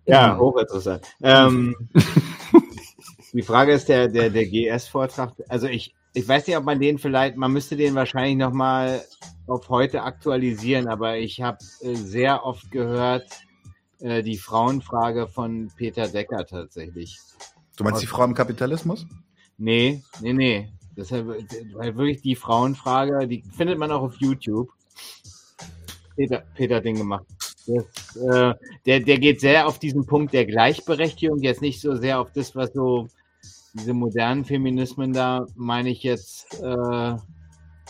Ja, 0.07 0.39
hochinteressant. 0.39 1.07
Ähm, 1.23 1.75
die 3.33 3.43
Frage 3.43 3.73
ist 3.73 3.89
der, 3.89 4.09
der, 4.09 4.31
der 4.31 4.47
GS-Vortrag. 4.47 5.35
Also 5.49 5.67
ich, 5.67 5.95
ich 6.15 6.27
weiß 6.27 6.47
nicht, 6.47 6.57
ob 6.57 6.65
man 6.65 6.81
den 6.81 6.99
vielleicht, 6.99 7.37
man 7.37 7.53
müsste 7.53 7.77
den 7.77 7.95
wahrscheinlich 7.95 8.37
nochmal 8.37 9.03
auf 9.47 9.69
heute 9.69 10.03
aktualisieren, 10.03 10.89
aber 10.89 11.19
ich 11.19 11.41
habe 11.41 11.59
äh, 11.81 11.95
sehr 11.95 12.45
oft 12.45 12.71
gehört, 12.71 13.27
äh, 14.01 14.23
die 14.23 14.39
Frauenfrage 14.39 15.27
von 15.27 15.71
Peter 15.77 16.09
Decker 16.09 16.47
tatsächlich. 16.47 17.19
Du 17.77 17.85
meinst 17.85 18.03
die 18.03 18.07
Frau 18.07 18.25
im 18.25 18.35
Kapitalismus? 18.35 19.07
Nee, 19.57 20.03
nee, 20.21 20.33
nee. 20.33 20.69
Deshalb, 20.97 21.29
weil 21.75 21.97
wirklich 21.97 22.23
die 22.23 22.35
Frauenfrage, 22.35 23.29
die 23.29 23.43
findet 23.57 23.79
man 23.79 23.93
auch 23.93 24.03
auf 24.03 24.17
YouTube. 24.17 24.69
Peter, 26.17 26.43
Peter 26.55 26.77
hat 26.77 26.85
den 26.85 26.97
gemacht. 26.97 27.25
Das, 27.67 28.17
äh, 28.17 28.55
der, 28.87 29.01
der 29.01 29.19
geht 29.19 29.41
sehr 29.41 29.69
auf 29.69 29.79
diesen 29.79 30.07
Punkt 30.07 30.33
der 30.33 30.47
Gleichberechtigung, 30.47 31.41
jetzt 31.41 31.63
nicht 31.63 31.81
so 31.81 31.95
sehr 31.95 32.19
auf 32.19 32.33
das, 32.33 32.57
was 32.57 32.73
so 32.73 33.09
diese 33.75 33.93
modernen 33.93 34.45
Feminismen 34.45 35.13
da, 35.13 35.47
meine 35.55 35.91
ich 35.91 36.03
jetzt, 36.03 36.61
äh, 36.61 37.17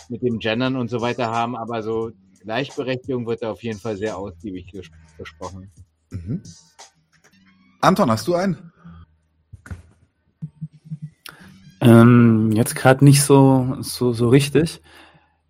mit 0.08 0.22
dem 0.22 0.38
Gendern 0.38 0.76
und 0.76 0.88
so 0.88 1.00
weiter 1.00 1.30
haben, 1.30 1.56
aber 1.56 1.82
so 1.82 2.10
Gleichberechtigung 2.40 3.26
wird 3.26 3.42
da 3.42 3.50
auf 3.50 3.62
jeden 3.62 3.78
Fall 3.78 3.96
sehr 3.96 4.16
ausgiebig 4.16 4.66
ges 4.66 4.88
gesprochen. 5.16 5.70
Mhm. 6.10 6.42
Anton, 7.80 8.10
hast 8.10 8.26
du 8.28 8.34
einen? 8.34 8.72
Ähm, 11.80 12.52
jetzt 12.52 12.74
gerade 12.74 13.04
nicht 13.04 13.22
so, 13.22 13.76
so, 13.80 14.12
so 14.12 14.28
richtig. 14.28 14.80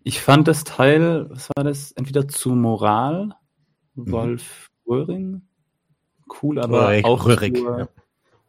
Ich 0.03 0.21
fand 0.21 0.47
das 0.47 0.63
Teil, 0.63 1.29
was 1.29 1.49
war 1.55 1.63
das? 1.63 1.91
Entweder 1.91 2.27
zu 2.27 2.51
Moral, 2.51 3.35
Mhm. 3.95 4.11
Wolf 4.11 4.69
Röhring, 4.87 5.41
cool, 6.41 6.59
aber 6.59 6.87
Röhrig, 6.87 7.05
auch 7.05 7.25
Röhrig, 7.25 7.55
zu, 7.55 7.63
ja. 7.65 7.87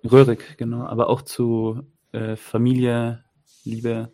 Röhrig, 0.04 0.56
genau, 0.56 0.84
aber 0.86 1.08
auch 1.10 1.22
zu 1.22 1.82
äh, 2.12 2.36
Familie, 2.36 3.24
Liebe 3.64 4.12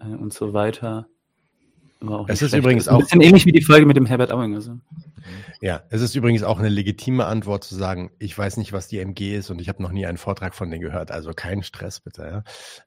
äh, 0.00 0.04
und 0.06 0.32
so 0.32 0.52
weiter. 0.52 1.06
War 2.00 2.20
auch 2.20 2.28
Es 2.28 2.34
nicht 2.34 2.42
ist 2.42 2.48
schlecht. 2.50 2.62
übrigens 2.64 2.88
Ein 2.88 2.94
auch- 2.96 3.00
bisschen 3.00 3.20
ähnlich 3.22 3.46
wie 3.46 3.52
die 3.52 3.62
Folge 3.62 3.86
mit 3.86 3.96
dem 3.96 4.04
Herbert 4.06 4.30
Auing. 4.30 4.54
Also. 4.54 4.78
Ja, 5.62 5.82
es 5.88 6.02
ist 6.02 6.14
übrigens 6.14 6.42
auch 6.42 6.58
eine 6.58 6.68
legitime 6.68 7.24
Antwort 7.24 7.64
zu 7.64 7.74
sagen, 7.74 8.10
ich 8.18 8.36
weiß 8.36 8.58
nicht, 8.58 8.72
was 8.74 8.86
die 8.88 8.98
MG 8.98 9.34
ist 9.34 9.50
und 9.50 9.60
ich 9.62 9.68
habe 9.70 9.82
noch 9.82 9.92
nie 9.92 10.04
einen 10.06 10.18
Vortrag 10.18 10.54
von 10.54 10.70
denen 10.70 10.82
gehört. 10.82 11.10
Also 11.10 11.30
kein 11.32 11.62
Stress 11.62 12.00
bitte. 12.00 12.22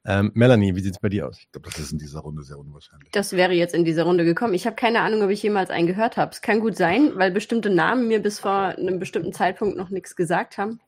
Ja. 0.05 0.19
Ähm, 0.19 0.31
Melanie, 0.35 0.75
wie 0.75 0.81
sieht's 0.81 0.99
bei 0.99 1.09
dir 1.09 1.27
aus? 1.27 1.39
Ich 1.39 1.51
glaube, 1.51 1.67
das 1.69 1.79
ist 1.79 1.91
in 1.91 1.97
dieser 1.97 2.19
Runde 2.19 2.43
sehr 2.43 2.59
unwahrscheinlich. 2.59 3.09
Das 3.11 3.33
wäre 3.33 3.53
jetzt 3.53 3.73
in 3.73 3.83
dieser 3.83 4.03
Runde 4.03 4.25
gekommen. 4.25 4.53
Ich 4.53 4.67
habe 4.67 4.75
keine 4.75 5.01
Ahnung, 5.01 5.23
ob 5.23 5.31
ich 5.31 5.41
jemals 5.41 5.71
einen 5.71 5.87
gehört 5.87 6.15
habe. 6.17 6.31
Es 6.31 6.41
kann 6.41 6.59
gut 6.59 6.75
sein, 6.77 7.11
weil 7.15 7.31
bestimmte 7.31 7.71
Namen 7.71 8.07
mir 8.07 8.21
bis 8.21 8.39
vor 8.39 8.51
einem 8.51 8.99
bestimmten 8.99 9.33
Zeitpunkt 9.33 9.75
noch 9.75 9.89
nichts 9.89 10.15
gesagt 10.15 10.57
haben. 10.59 10.79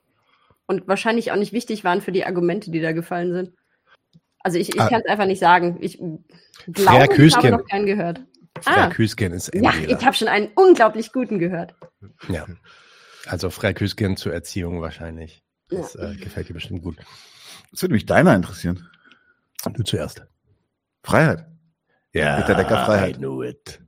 Und 0.68 0.88
wahrscheinlich 0.88 1.32
auch 1.32 1.36
nicht 1.38 1.54
wichtig 1.54 1.84
waren 1.84 2.02
für 2.02 2.12
die 2.12 2.26
Argumente, 2.26 2.72
die 2.72 2.80
da 2.80 2.92
gefallen 2.94 3.34
sind. 3.34 3.52
Also 4.40 4.58
ich, 4.58 4.70
ich 4.70 4.80
Ah. 4.82 4.88
kann 4.90 5.02
es 5.02 5.10
einfach 5.10 5.26
nicht 5.26 5.40
sagen. 5.40 5.78
Ich 5.82 5.98
glaube, 6.68 7.14
ich 7.24 7.36
habe 7.36 7.52
noch 7.52 7.66
keinen 7.68 7.86
gehört. 7.86 8.22
Freya 8.62 8.86
Ah. 8.86 8.90
Küsken 8.90 9.34
ist 9.34 9.54
Ja, 9.54 9.72
MGler. 9.72 9.98
ich 10.00 10.06
habe 10.06 10.16
schon 10.16 10.28
einen 10.28 10.50
unglaublich 10.56 11.12
guten 11.12 11.40
gehört. 11.40 11.76
Ja. 12.30 12.46
Also 13.26 13.50
Freya 13.50 13.74
Küsken 13.74 14.18
zur 14.18 14.34
Erziehung 14.34 14.82
wahrscheinlich. 14.82 15.44
Das 15.70 15.94
Ja. 15.94 16.12
äh, 16.12 16.16
gefällt 16.16 16.50
dir 16.50 16.54
bestimmt 16.54 16.82
gut. 16.82 16.98
Das 17.72 17.82
würde 17.82 17.94
mich 17.94 18.06
deiner 18.06 18.36
interessieren. 18.36 18.90
Du 19.74 19.84
zuerst. 19.84 20.26
Freiheit. 21.04 21.46
Ja, 22.14 22.42
Peter 22.42 22.56
Decker, 22.56 22.86
Freiheit. 22.86 23.16
I 23.18 23.20
knew 23.20 23.44
it. 23.44 23.80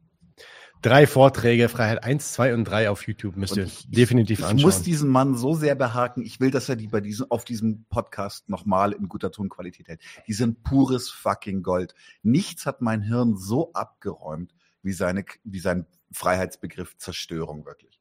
Drei 0.83 1.07
Vorträge, 1.07 1.69
Freiheit 1.69 2.03
1, 2.03 2.33
2 2.33 2.53
und 2.53 2.65
3 2.65 2.89
auf 2.89 3.07
YouTube 3.07 3.37
müsst 3.37 3.55
ihr 3.55 3.63
ich- 3.63 3.89
definitiv 3.89 4.39
Ich 4.39 4.45
anschauen. 4.45 4.65
muss 4.65 4.81
diesen 4.81 5.09
Mann 5.09 5.35
so 5.37 5.55
sehr 5.55 5.75
behaken. 5.75 6.23
Ich 6.23 6.41
will, 6.41 6.51
dass 6.51 6.67
er 6.67 6.75
die 6.75 6.87
bei 6.87 6.99
diesem, 6.99 7.31
auf 7.31 7.45
diesem 7.45 7.85
Podcast 7.85 8.49
nochmal 8.49 8.91
in 8.91 9.07
guter 9.07 9.31
Tonqualität 9.31 9.87
hält. 9.87 10.01
Die 10.27 10.33
sind 10.33 10.61
pures 10.63 11.09
fucking 11.09 11.63
Gold. 11.63 11.95
Nichts 12.21 12.65
hat 12.65 12.81
mein 12.81 13.01
Hirn 13.01 13.37
so 13.37 13.71
abgeräumt 13.71 14.53
wie 14.81 14.91
seine, 14.91 15.23
wie 15.45 15.59
sein 15.59 15.85
Freiheitsbegriff 16.11 16.97
Zerstörung 16.97 17.65
wirklich. 17.65 17.97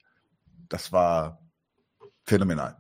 Das 0.69 0.91
war 0.91 1.41
phänomenal. 2.25 2.79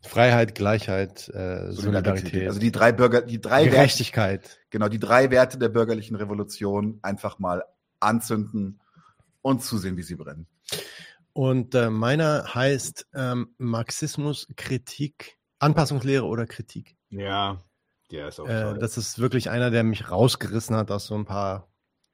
Freiheit, 0.00 0.56
Gleichheit, 0.56 1.28
äh, 1.28 1.70
Solidarität, 1.70 2.48
Also 2.48 2.58
die 2.58 2.72
drei 2.72 2.90
Bürger, 2.90 3.22
die 3.22 3.40
drei 3.40 3.66
Werte, 3.66 3.76
Gerechtigkeit. 3.76 4.58
genau, 4.70 4.88
die 4.88 4.98
drei 4.98 5.30
Werte 5.30 5.56
der 5.58 5.68
bürgerlichen 5.68 6.16
Revolution 6.16 6.98
einfach 7.02 7.38
mal 7.38 7.62
anzünden 8.02 8.80
und 9.42 9.62
zusehen, 9.62 9.96
wie 9.96 10.02
sie 10.02 10.16
brennen. 10.16 10.46
Und 11.32 11.74
äh, 11.74 11.88
meiner 11.90 12.54
heißt 12.54 13.06
ähm, 13.14 13.54
Marxismus, 13.58 14.48
Kritik, 14.56 15.38
Anpassungslehre 15.58 16.24
oder 16.26 16.46
Kritik. 16.46 16.96
Ja, 17.08 17.58
der 18.10 18.28
ist 18.28 18.38
auch 18.40 18.46
Äh, 18.46 18.62
toll. 18.62 18.78
das 18.78 18.98
ist 18.98 19.18
wirklich 19.18 19.48
einer, 19.50 19.70
der 19.70 19.82
mich 19.84 20.10
rausgerissen 20.10 20.76
hat 20.76 20.90
aus 20.90 21.06
so 21.06 21.14
ein 21.14 21.24
paar 21.24 21.68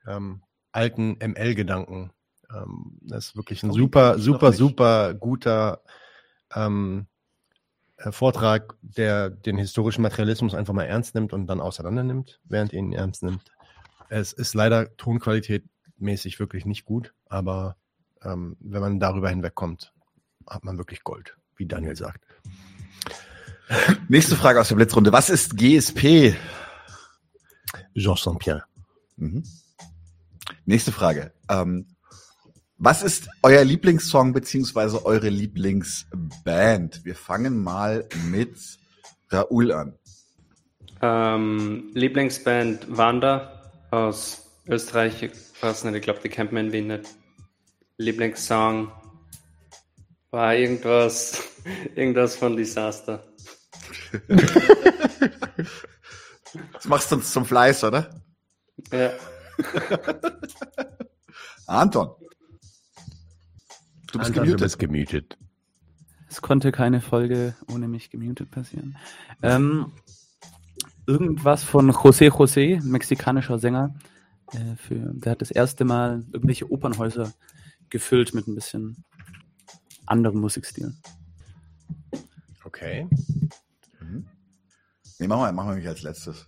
ähm, 0.06 0.42
alten 0.72 1.18
ML-Gedanken. 1.20 2.12
Ähm, 2.54 2.98
das 3.02 3.28
ist 3.28 3.36
wirklich 3.36 3.62
ein 3.62 3.72
super, 3.72 4.18
super, 4.18 4.52
super 4.52 5.14
guter 5.14 5.82
ähm, 6.54 7.06
äh, 7.96 8.12
Vortrag, 8.12 8.76
der 8.82 9.30
den 9.30 9.56
historischen 9.58 10.02
Materialismus 10.02 10.54
einfach 10.54 10.74
mal 10.74 10.84
ernst 10.84 11.14
nimmt 11.16 11.32
und 11.32 11.46
dann 11.48 11.60
auseinander 11.60 12.04
nimmt, 12.04 12.40
während 12.44 12.72
er 12.72 12.78
ihn 12.78 12.92
ernst 12.92 13.22
nimmt. 13.24 13.42
Es 14.08 14.32
ist 14.32 14.54
leider 14.54 14.86
tonqualitätmäßig 15.98 16.38
wirklich 16.38 16.64
nicht 16.64 16.84
gut, 16.84 17.12
aber 17.28 17.76
ähm, 18.22 18.56
wenn 18.60 18.80
man 18.80 19.00
darüber 19.00 19.28
hinwegkommt, 19.28 19.92
hat 20.46 20.64
man 20.64 20.78
wirklich 20.78 21.02
Gold, 21.04 21.36
wie 21.56 21.66
Daniel 21.66 21.96
sagt. 21.96 22.24
Nächste 24.08 24.36
Frage 24.36 24.60
aus 24.60 24.68
der 24.68 24.76
Blitzrunde. 24.76 25.12
Was 25.12 25.28
ist 25.28 25.56
GSP? 25.56 26.34
Georges 27.94 28.22
St. 28.22 28.38
Pierre. 28.38 28.64
Mhm. 29.16 29.42
Nächste 30.64 30.92
Frage. 30.92 31.32
Ähm, 31.50 31.86
was 32.78 33.02
ist 33.02 33.28
euer 33.42 33.64
Lieblingssong 33.64 34.32
beziehungsweise 34.32 35.04
eure 35.04 35.28
Lieblingsband? 35.28 37.04
Wir 37.04 37.14
fangen 37.14 37.62
mal 37.62 38.08
mit 38.30 38.56
Raoul 39.30 39.72
an. 39.72 39.98
Ähm, 41.02 41.90
Lieblingsband 41.92 42.96
Wanda 42.96 43.70
aus 43.90 44.48
Österreich. 44.66 45.30
Ich 45.58 45.62
weiß 45.64 45.82
nicht, 45.84 45.96
ich 45.96 46.02
glaube, 46.02 46.20
die 46.22 46.28
kennt 46.28 46.52
man 46.52 46.70
Wien 46.70 46.86
nicht. 46.86 47.16
Lieblingssong 47.96 48.92
war 50.30 50.54
irgendwas, 50.54 51.42
irgendwas 51.96 52.36
von 52.36 52.56
Disaster. 52.56 53.26
Das 56.72 56.84
machst 56.84 57.10
du 57.10 57.16
uns 57.16 57.32
zum 57.32 57.44
Fleiß, 57.44 57.82
oder? 57.82 58.08
Ja. 58.92 59.10
Anton. 61.66 62.10
Du 64.12 64.18
bist 64.20 64.30
Anton, 64.30 64.34
du 64.34 64.40
gemutet. 64.42 64.60
bist 64.60 64.78
gemutet. 64.78 65.38
Es 66.28 66.40
konnte 66.40 66.70
keine 66.70 67.00
Folge 67.00 67.56
ohne 67.68 67.88
mich 67.88 68.10
gemutet 68.10 68.52
passieren. 68.52 68.96
Ähm, 69.42 69.90
irgendwas 71.08 71.64
von 71.64 71.90
José 71.90 72.30
José, 72.30 72.80
mexikanischer 72.80 73.58
Sänger. 73.58 73.92
Äh, 74.52 74.76
für, 74.76 75.12
der 75.14 75.32
hat 75.32 75.40
das 75.42 75.50
erste 75.50 75.84
Mal 75.84 76.24
irgendwelche 76.32 76.70
Opernhäuser 76.70 77.32
gefüllt 77.90 78.34
mit 78.34 78.46
ein 78.46 78.54
bisschen 78.54 79.04
anderen 80.06 80.40
Musikstilen. 80.40 81.00
Okay. 82.64 83.06
Mhm. 84.00 84.26
Nee, 85.18 85.26
machen 85.26 85.42
wir, 85.42 85.52
machen 85.52 85.70
wir 85.70 85.76
mich 85.76 85.88
als 85.88 86.02
letztes. 86.02 86.46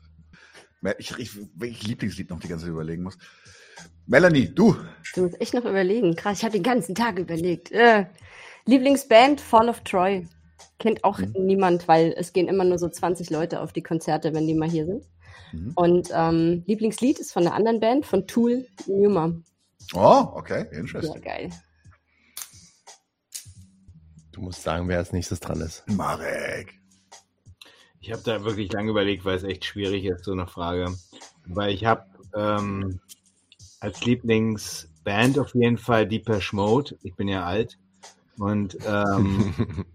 Ich, 0.99 1.19
ich, 1.19 1.39
welches 1.57 1.83
Lieblingslied 1.87 2.31
noch 2.31 2.41
die 2.41 2.49
ganze 2.49 2.65
Zeit 2.65 2.73
überlegen 2.73 3.03
muss. 3.03 3.19
Melanie, 4.07 4.49
du. 4.55 4.77
Du 5.15 5.23
musst 5.23 5.41
echt 5.41 5.55
noch 5.55 5.65
überlegen. 5.65 6.17
Krass, 6.17 6.39
ich 6.39 6.45
habe 6.45 6.53
den 6.53 6.63
ganzen 6.63 6.95
Tag 6.95 7.19
überlegt. 7.19 7.71
Äh, 7.71 8.07
Lieblingsband 8.67 9.41
Fall 9.41 9.69
of 9.69 9.81
Troy. 9.81 10.27
Kennt 10.79 11.05
auch 11.05 11.19
Mhm. 11.19 11.33
niemand, 11.39 11.89
weil 11.89 12.15
es 12.17 12.33
gehen 12.33 12.49
immer 12.49 12.65
nur 12.65 12.79
so 12.79 12.89
20 12.89 13.31
Leute 13.31 13.61
auf 13.61 13.73
die 13.73 13.83
Konzerte, 13.83 14.33
wenn 14.35 14.47
die 14.47 14.55
mal 14.55 14.71
hier 14.71 14.87
sind. 14.87 15.05
Mhm. 15.53 15.73
Und 15.75 16.09
ähm, 16.13 16.63
Lieblingslied 16.67 17.19
ist 17.19 17.33
von 17.33 17.47
einer 17.47 17.55
anderen 17.55 17.81
Band, 17.81 18.07
von 18.07 18.27
Tool, 18.27 18.67
Numa. 18.87 19.33
Oh, 19.95 20.29
okay, 20.35 20.67
Ja, 20.73 20.79
interesting. 20.79 21.21
geil. 21.23 21.51
Du 24.33 24.41
musst 24.43 24.63
sagen, 24.63 24.89
wer 24.89 24.99
als 24.99 25.13
nächstes 25.13 25.41
dran 25.41 25.61
ist. 25.61 25.85
Marek. 25.89 26.75
Ich 28.01 28.13
habe 28.13 28.23
da 28.25 28.45
wirklich 28.45 28.73
lange 28.73 28.91
überlegt, 28.91 29.25
weil 29.25 29.37
es 29.37 29.43
echt 29.43 29.65
schwierig 29.65 30.05
ist, 30.05 30.25
so 30.25 30.33
eine 30.33 30.47
Frage. 30.47 30.95
Weil 31.47 31.73
ich 31.75 31.85
habe 31.85 32.05
ähm, 32.35 33.01
als 33.81 34.05
Lieblingsband 34.05 35.39
auf 35.39 35.55
jeden 35.55 35.77
Fall 35.79 36.07
Deepesh 36.07 36.53
Mode. 36.53 36.97
Ich 37.03 37.15
bin 37.17 37.29
ja 37.29 37.45
alt. 37.45 37.79
Und 38.39 38.79
ähm, 38.87 39.55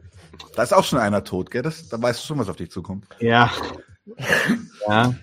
Da 0.56 0.64
ist 0.64 0.74
auch 0.74 0.84
schon 0.84 1.00
einer 1.00 1.24
tot, 1.24 1.50
gell? 1.50 1.62
Das, 1.62 1.88
da 1.88 2.02
weißt 2.02 2.22
du 2.22 2.28
schon, 2.28 2.38
was 2.40 2.50
auf 2.50 2.58
dich 2.58 2.70
zukommt. 2.70 3.08
ja. 3.20 3.52
ja. 4.88 5.16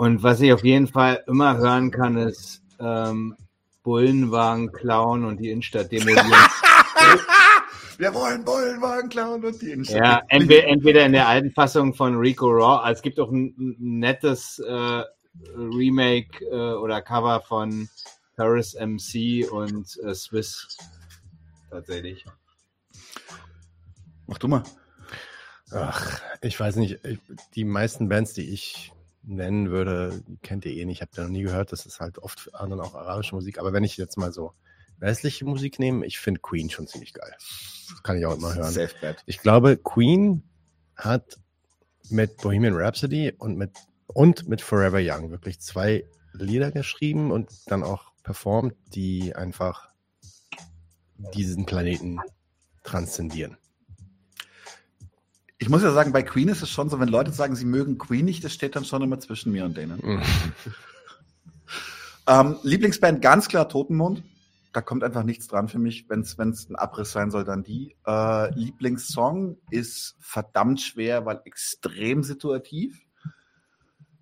Und 0.00 0.22
was 0.22 0.40
ich 0.40 0.50
auf 0.50 0.64
jeden 0.64 0.86
Fall 0.86 1.22
immer 1.26 1.58
hören 1.58 1.90
kann, 1.90 2.16
ist 2.16 2.62
ähm, 2.78 3.36
Bullenwagen 3.82 4.72
klauen 4.72 5.26
und 5.26 5.36
die 5.36 5.50
Innenstadt 5.50 5.92
demolieren. 5.92 6.26
Wir 7.98 8.14
wollen 8.14 8.42
Bullenwagen 8.42 9.10
klauen 9.10 9.44
und 9.44 9.60
die 9.60 9.72
Innenstadt. 9.72 10.02
Ja, 10.02 10.22
entweder, 10.28 10.68
entweder 10.68 11.04
in 11.04 11.12
der 11.12 11.28
alten 11.28 11.50
Fassung 11.50 11.92
von 11.92 12.16
Rico 12.16 12.46
Raw, 12.46 12.82
also 12.82 12.96
es 12.96 13.02
gibt 13.02 13.20
auch 13.20 13.30
ein, 13.30 13.54
ein 13.58 13.76
nettes 13.78 14.58
äh, 14.60 15.02
Remake 15.54 16.46
äh, 16.46 16.72
oder 16.76 17.02
Cover 17.02 17.42
von 17.42 17.86
Paris 18.36 18.74
MC 18.80 19.52
und 19.52 19.98
äh, 20.02 20.14
Swiss 20.14 20.78
tatsächlich. 21.68 22.24
Mach 24.26 24.38
du 24.38 24.48
mal. 24.48 24.62
Ach, 25.72 26.22
ich 26.40 26.58
weiß 26.58 26.76
nicht. 26.76 27.04
Ich, 27.04 27.18
die 27.54 27.64
meisten 27.64 28.08
Bands, 28.08 28.32
die 28.32 28.50
ich 28.50 28.94
nennen 29.22 29.70
würde, 29.70 30.22
kennt 30.42 30.64
ihr 30.64 30.72
eh 30.72 30.84
nicht. 30.84 30.98
Ich 30.98 31.02
habe 31.02 31.12
da 31.14 31.22
noch 31.22 31.30
nie 31.30 31.42
gehört. 31.42 31.72
Das 31.72 31.86
ist 31.86 32.00
halt 32.00 32.18
oft 32.18 32.40
für 32.40 32.58
anderen 32.58 32.82
auch 32.82 32.94
arabische 32.94 33.34
Musik. 33.34 33.58
Aber 33.58 33.72
wenn 33.72 33.84
ich 33.84 33.96
jetzt 33.96 34.16
mal 34.16 34.32
so 34.32 34.52
westliche 34.98 35.44
Musik 35.44 35.78
nehme, 35.78 36.06
ich 36.06 36.18
finde 36.18 36.40
Queen 36.40 36.70
schon 36.70 36.86
ziemlich 36.86 37.12
geil. 37.12 37.34
Das 37.90 38.02
kann 38.02 38.16
ich 38.16 38.26
auch 38.26 38.36
immer 38.36 38.54
hören. 38.54 38.72
Safe 38.72 38.94
Bet. 39.00 39.22
Ich 39.26 39.38
glaube, 39.38 39.76
Queen 39.76 40.42
hat 40.96 41.38
mit 42.10 42.36
Bohemian 42.38 42.74
Rhapsody 42.74 43.32
und 43.38 43.56
mit, 43.56 43.72
und 44.06 44.48
mit 44.48 44.60
Forever 44.60 45.00
Young 45.00 45.30
wirklich 45.30 45.60
zwei 45.60 46.04
Lieder 46.32 46.70
geschrieben 46.70 47.30
und 47.30 47.50
dann 47.66 47.82
auch 47.82 48.12
performt, 48.22 48.74
die 48.94 49.34
einfach 49.34 49.90
diesen 51.34 51.66
Planeten 51.66 52.18
transzendieren. 52.82 53.56
Ich 55.60 55.68
muss 55.68 55.82
ja 55.82 55.92
sagen, 55.92 56.12
bei 56.12 56.22
Queen 56.22 56.48
ist 56.48 56.62
es 56.62 56.70
schon 56.70 56.88
so, 56.88 56.98
wenn 56.98 57.08
Leute 57.08 57.32
sagen, 57.32 57.54
sie 57.54 57.66
mögen 57.66 57.98
Queen 57.98 58.24
nicht, 58.24 58.42
das 58.42 58.52
steht 58.52 58.74
dann 58.74 58.86
schon 58.86 59.02
immer 59.02 59.20
zwischen 59.20 59.52
mir 59.52 59.64
und 59.64 59.76
denen. 59.76 60.00
Ähm, 62.26 62.58
Lieblingsband 62.62 63.22
ganz 63.22 63.48
klar 63.48 63.68
Totenmond. 63.68 64.22
Da 64.72 64.82
kommt 64.82 65.02
einfach 65.02 65.24
nichts 65.24 65.48
dran 65.48 65.68
für 65.68 65.80
mich. 65.80 66.08
Wenn 66.08 66.20
es 66.20 66.38
ein 66.38 66.76
Abriss 66.76 67.10
sein 67.10 67.32
soll, 67.32 67.42
dann 67.42 67.64
die. 67.64 67.96
Äh, 68.06 68.54
Lieblingssong 68.54 69.56
ist 69.70 70.14
verdammt 70.20 70.80
schwer, 70.80 71.26
weil 71.26 71.40
extrem 71.44 72.22
situativ. 72.22 73.00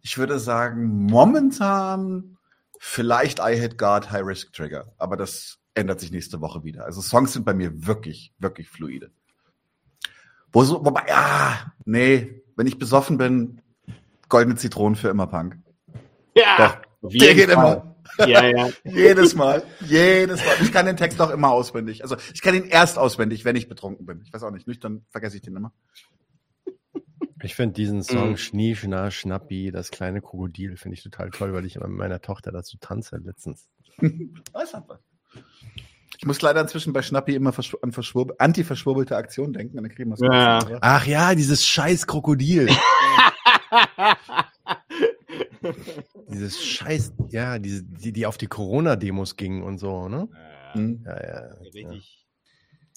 Ich 0.00 0.16
würde 0.16 0.38
sagen, 0.38 1.06
momentan 1.06 2.38
vielleicht 2.78 3.40
I 3.40 3.56
Hit 3.56 3.76
God, 3.76 4.10
High 4.10 4.24
Risk 4.24 4.54
Trigger. 4.54 4.94
Aber 4.96 5.18
das 5.18 5.58
ändert 5.74 6.00
sich 6.00 6.10
nächste 6.10 6.40
Woche 6.40 6.64
wieder. 6.64 6.86
Also 6.86 7.02
Songs 7.02 7.34
sind 7.34 7.44
bei 7.44 7.52
mir 7.52 7.86
wirklich, 7.86 8.32
wirklich 8.38 8.70
fluide. 8.70 9.10
Wo 10.52 10.64
so, 10.64 10.84
wobei, 10.84 11.04
ja, 11.08 11.72
nee, 11.84 12.42
wenn 12.56 12.66
ich 12.66 12.78
besoffen 12.78 13.18
bin, 13.18 13.60
goldene 14.28 14.56
Zitronen 14.56 14.96
für 14.96 15.08
immer 15.08 15.26
Punk. 15.26 15.58
Ja, 16.34 16.80
Doch, 17.02 17.10
der 17.10 17.34
geht 17.34 17.50
Fall. 17.50 17.82
immer. 18.18 18.26
Ja, 18.26 18.44
ja. 18.44 18.70
Jedes 18.84 19.34
Mal. 19.34 19.62
Jedes 19.86 20.44
Mal. 20.44 20.54
Ich 20.62 20.72
kann 20.72 20.86
den 20.86 20.96
Text 20.96 21.20
auch 21.20 21.30
immer 21.30 21.50
auswendig. 21.50 22.02
Also 22.02 22.16
ich 22.32 22.40
kann 22.40 22.54
ihn 22.54 22.64
erst 22.64 22.98
auswendig, 22.98 23.44
wenn 23.44 23.54
ich 23.56 23.68
betrunken 23.68 24.06
bin. 24.06 24.22
Ich 24.24 24.32
weiß 24.32 24.42
auch 24.42 24.50
nicht, 24.50 24.66
nüchtern 24.66 25.04
vergesse 25.10 25.36
ich 25.36 25.42
den 25.42 25.56
immer. 25.56 25.72
Ich 27.42 27.54
finde 27.54 27.74
diesen 27.74 28.02
Song 28.02 28.30
Mhm. 28.30 28.36
Schnie, 28.36 28.74
Schna, 28.74 29.10
Schnappi, 29.12 29.70
das 29.70 29.90
kleine 29.92 30.20
Krokodil, 30.20 30.76
finde 30.76 30.96
ich 30.96 31.04
total 31.04 31.30
toll, 31.30 31.52
weil 31.52 31.64
ich 31.66 31.76
immer 31.76 31.86
mit 31.86 31.98
meiner 31.98 32.20
Tochter 32.20 32.50
dazu 32.50 32.78
tanze 32.80 33.16
letztens. 33.18 33.68
Was 34.52 34.74
hat 34.74 34.88
man? 34.88 34.98
Ich 36.20 36.26
muss 36.26 36.42
leider 36.42 36.60
inzwischen 36.60 36.92
bei 36.92 37.00
Schnappi 37.00 37.36
immer 37.36 37.52
verschw 37.52 37.76
an 37.80 37.92
verschwurbel 37.92 38.34
anti-verschwurbelte 38.38 39.16
Aktionen 39.16 39.52
denken, 39.52 39.76
dann 39.76 39.88
kriegen 39.88 40.10
wir 40.10 40.14
es 40.14 40.20
Ja. 40.20 40.58
ja. 40.68 40.78
Ach 40.80 41.06
ja, 41.06 41.36
dieses 41.36 41.64
scheiß 41.64 42.08
Krokodil. 42.08 42.68
dieses 46.28 46.60
scheiß, 46.64 47.12
ja, 47.28 47.60
diese, 47.60 47.84
die, 47.84 48.12
die 48.12 48.26
auf 48.26 48.36
die 48.36 48.48
Corona-Demos 48.48 49.36
gingen 49.36 49.62
und 49.62 49.78
so, 49.78 50.08
ne? 50.08 50.28
Ja, 50.74 50.80
ja. 51.06 51.22
ja. 51.22 51.54
Richtig. 51.60 52.26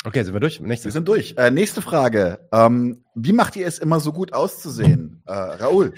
Okay, 0.04 0.24
sind 0.24 0.34
wir 0.34 0.40
durch? 0.40 0.60
Wir 0.60 0.68
Nächstes. 0.68 0.94
sind 0.94 1.08
durch. 1.08 1.36
Äh, 1.38 1.52
nächste 1.52 1.84
Frage. 1.84 2.40
Ähm, 2.52 3.06
wie 3.14 3.34
macht 3.34 3.56
ihr 3.56 3.68
es 3.68 3.78
immer 3.78 4.00
so 4.00 4.12
gut 4.12 4.34
auszusehen? 4.34 5.22
Äh, 5.28 5.32
Raoul. 5.34 5.94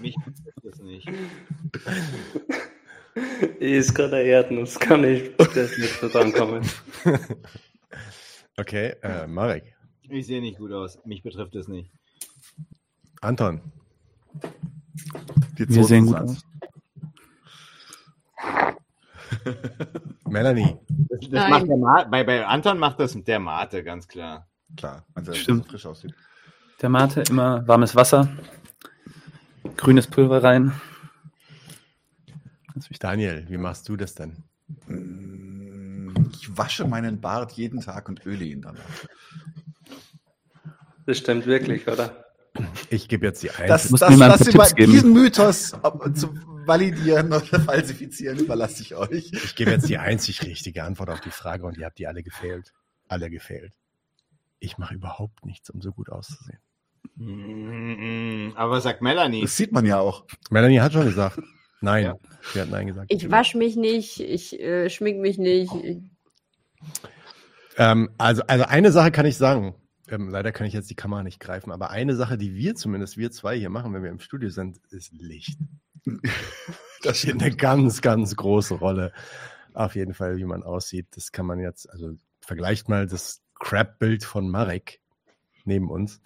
Mich 0.00 0.14
das 0.62 0.78
nicht. 0.78 1.08
Ist 3.60 3.94
gerade 3.94 4.16
eine 4.16 4.24
Erdnuss, 4.24 4.78
kann 4.78 5.04
ich 5.04 5.34
das 5.36 5.76
nicht 5.78 6.00
so 6.00 6.08
drankommen. 6.08 6.62
Okay, 8.56 8.94
äh, 9.02 9.26
Marek. 9.26 9.74
Ich 10.02 10.26
sehe 10.26 10.42
nicht 10.42 10.58
gut 10.58 10.70
aus. 10.70 10.98
Mich 11.06 11.22
betrifft 11.22 11.54
das 11.54 11.66
nicht. 11.66 11.90
Anton. 13.22 13.62
Die 15.56 15.66
Wir 15.66 15.84
sehen 15.84 16.04
gut 16.04 16.16
Zotensatz. 16.18 16.44
Melanie. 20.28 20.76
Das, 21.08 21.20
das 21.20 21.30
Nein. 21.30 21.50
macht 21.50 21.68
der 21.68 21.76
Ma 21.78 22.04
bei, 22.04 22.24
bei 22.24 22.44
Anton 22.44 22.78
macht 22.78 23.00
das 23.00 23.12
der 23.14 23.38
Mate, 23.38 23.82
ganz 23.82 24.06
klar. 24.06 24.46
Klar, 24.76 25.06
sie 25.22 25.34
Stimmt. 25.34 25.66
frisch 25.68 25.86
aussieht. 25.86 26.14
Der 26.82 26.90
Mate 26.90 27.22
immer 27.30 27.66
warmes 27.66 27.96
Wasser, 27.96 28.28
grünes 29.76 30.06
Pulver 30.06 30.42
rein. 30.42 30.72
Daniel, 32.98 33.46
wie 33.48 33.56
machst 33.58 33.88
du 33.88 33.96
das 33.96 34.14
denn? 34.14 34.44
Mm, 34.86 36.14
Ich 36.32 36.56
wasche 36.56 36.86
meinen 36.86 37.20
Bart 37.20 37.52
jeden 37.52 37.80
Tag 37.80 38.08
und 38.08 38.24
öle 38.26 38.44
ihn 38.44 38.62
danach. 38.62 38.80
Das 41.06 41.18
stimmt 41.18 41.46
wirklich, 41.46 41.86
oder? 41.88 42.24
Ich 42.90 43.08
gebe 43.08 43.26
jetzt 43.26 43.42
die 43.42 43.50
Eins. 43.50 43.68
Das, 43.68 43.88
das, 43.88 44.00
das 44.00 44.14
über 44.14 44.36
Tipps 44.38 44.74
geben. 44.74 44.92
diesen 44.92 45.12
Mythos 45.12 45.72
ob, 45.82 46.14
zu 46.16 46.34
validieren 46.66 47.28
oder 47.32 47.60
falsifizieren, 47.64 48.38
überlasse 48.38 48.82
ich 48.82 48.94
euch. 48.96 49.32
Ich 49.32 49.54
gebe 49.54 49.70
jetzt 49.70 49.88
die 49.88 49.98
einzig 49.98 50.42
richtige 50.42 50.84
Antwort 50.84 51.10
auf 51.10 51.20
die 51.20 51.30
Frage 51.30 51.64
und 51.66 51.78
ihr 51.78 51.86
habt 51.86 51.98
die 51.98 52.06
alle 52.06 52.22
gefehlt. 52.22 52.72
Alle 53.08 53.30
gefehlt. 53.30 53.72
Ich 54.58 54.78
mache 54.78 54.94
überhaupt 54.94 55.44
nichts, 55.46 55.70
um 55.70 55.80
so 55.80 55.92
gut 55.92 56.10
auszusehen. 56.10 56.58
Mm, 57.16 58.52
Aber 58.56 58.72
was 58.72 58.82
sagt 58.84 59.00
Melanie? 59.00 59.42
Das 59.42 59.56
sieht 59.56 59.72
man 59.72 59.86
ja 59.86 59.98
auch. 59.98 60.26
Melanie 60.50 60.80
hat 60.80 60.92
schon 60.92 61.04
gesagt. 61.06 61.40
Nein. 61.80 62.04
Ja. 62.04 62.16
Sie 62.52 62.60
hat 62.60 62.70
Nein 62.70 62.86
gesagt. 62.86 63.12
Ich 63.12 63.30
wasche 63.30 63.58
mich 63.58 63.76
nicht, 63.76 64.20
ich 64.20 64.58
äh, 64.60 64.90
schmink 64.90 65.20
mich 65.20 65.38
nicht. 65.38 65.72
Ich, 65.74 65.98
Ähm, 67.76 68.10
also, 68.18 68.42
also 68.46 68.64
eine 68.64 68.92
Sache 68.92 69.10
kann 69.10 69.26
ich 69.26 69.36
sagen. 69.36 69.74
Ähm, 70.08 70.28
leider 70.28 70.52
kann 70.52 70.66
ich 70.66 70.74
jetzt 70.74 70.90
die 70.90 70.96
Kamera 70.96 71.22
nicht 71.22 71.40
greifen, 71.40 71.70
aber 71.70 71.90
eine 71.90 72.16
Sache, 72.16 72.36
die 72.36 72.54
wir 72.54 72.74
zumindest, 72.74 73.16
wir 73.16 73.30
zwei 73.30 73.56
hier 73.56 73.70
machen, 73.70 73.94
wenn 73.94 74.02
wir 74.02 74.10
im 74.10 74.18
Studio 74.18 74.50
sind, 74.50 74.78
ist 74.90 75.12
Licht. 75.12 75.58
Das 77.02 77.20
spielt 77.20 77.42
eine 77.42 77.56
ganz, 77.56 78.02
ganz 78.02 78.36
große 78.36 78.74
Rolle. 78.74 79.14
Auf 79.72 79.94
jeden 79.94 80.12
Fall, 80.12 80.36
wie 80.36 80.44
man 80.44 80.62
aussieht. 80.62 81.06
Das 81.12 81.32
kann 81.32 81.46
man 81.46 81.58
jetzt, 81.58 81.88
also 81.88 82.12
vergleicht 82.42 82.90
mal 82.90 83.06
das 83.06 83.40
Crap-Bild 83.58 84.22
von 84.22 84.50
Marek 84.50 85.00
neben 85.64 85.90
uns 85.90 86.20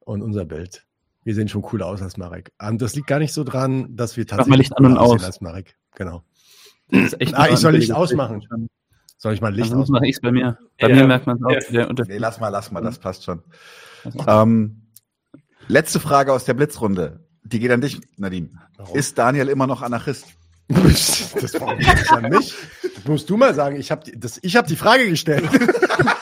und 0.00 0.22
unser 0.22 0.46
Bild. 0.46 0.86
Wir 1.24 1.34
sehen 1.34 1.48
schon 1.48 1.62
cooler 1.62 1.86
aus 1.86 2.02
als 2.02 2.16
Marek. 2.16 2.52
Und 2.60 2.80
das 2.82 2.94
liegt 2.94 3.06
gar 3.06 3.18
nicht 3.18 3.32
so 3.32 3.44
dran, 3.44 3.96
dass 3.96 4.16
wir 4.16 4.24
Mach 4.24 4.32
mal 4.32 4.36
tatsächlich 4.38 4.58
Licht 4.68 4.76
an 4.78 4.86
und 4.86 4.98
aus. 4.98 5.24
als 5.24 5.40
Marek. 5.40 5.74
Genau. 5.96 6.22
Das 6.90 7.00
ist 7.14 7.20
echt 7.20 7.34
Ah, 7.34 7.48
ich 7.48 7.56
soll 7.58 7.72
Licht 7.74 7.92
ausmachen. 7.92 8.46
Soll 9.16 9.32
ich 9.32 9.40
mal 9.40 9.48
Licht 9.48 9.64
Ansonsten 9.72 9.82
ausmachen? 9.94 10.00
mache 10.02 10.06
ich 10.08 10.16
es 10.16 10.20
bei 10.20 10.30
mir. 10.32 10.58
Bei 10.78 10.88
Ja. 10.90 10.94
mir 10.96 11.06
merkt 11.06 11.26
man 11.26 11.36
es 11.36 11.42
auch. 11.42 11.50
Ja. 11.50 11.72
Der 11.72 11.88
Unterschied. 11.88 12.12
Nee, 12.12 12.18
lass 12.18 12.40
mal, 12.40 12.50
lass 12.50 12.70
mal, 12.70 12.82
das 12.82 12.98
passt 12.98 13.24
schon. 13.24 13.42
Also, 14.04 14.18
Ähm, 14.28 14.82
letzte 15.68 15.98
Frage 15.98 16.32
aus 16.32 16.44
der 16.44 16.54
Blitzrunde. 16.54 17.24
Die 17.42 17.58
geht 17.58 17.70
an 17.70 17.80
dich, 17.80 18.00
Nadine. 18.18 18.50
Warum? 18.76 18.96
Ist 18.96 19.16
Daniel 19.18 19.48
immer 19.48 19.66
noch 19.66 19.80
Anarchist? 19.82 20.26
Das 20.68 21.60
war 21.60 21.78
jetzt 21.80 22.10
an 22.12 22.28
mich. 22.30 22.54
Das 22.96 23.04
musst 23.06 23.28
du 23.30 23.36
mal 23.36 23.54
sagen. 23.54 23.76
Ich 23.76 23.90
habe 23.90 24.02
die, 24.04 24.18
das- 24.18 24.38
ich 24.42 24.56
hab 24.56 24.66
die 24.66 24.76
Frage 24.76 25.08
gestellt. 25.08 25.44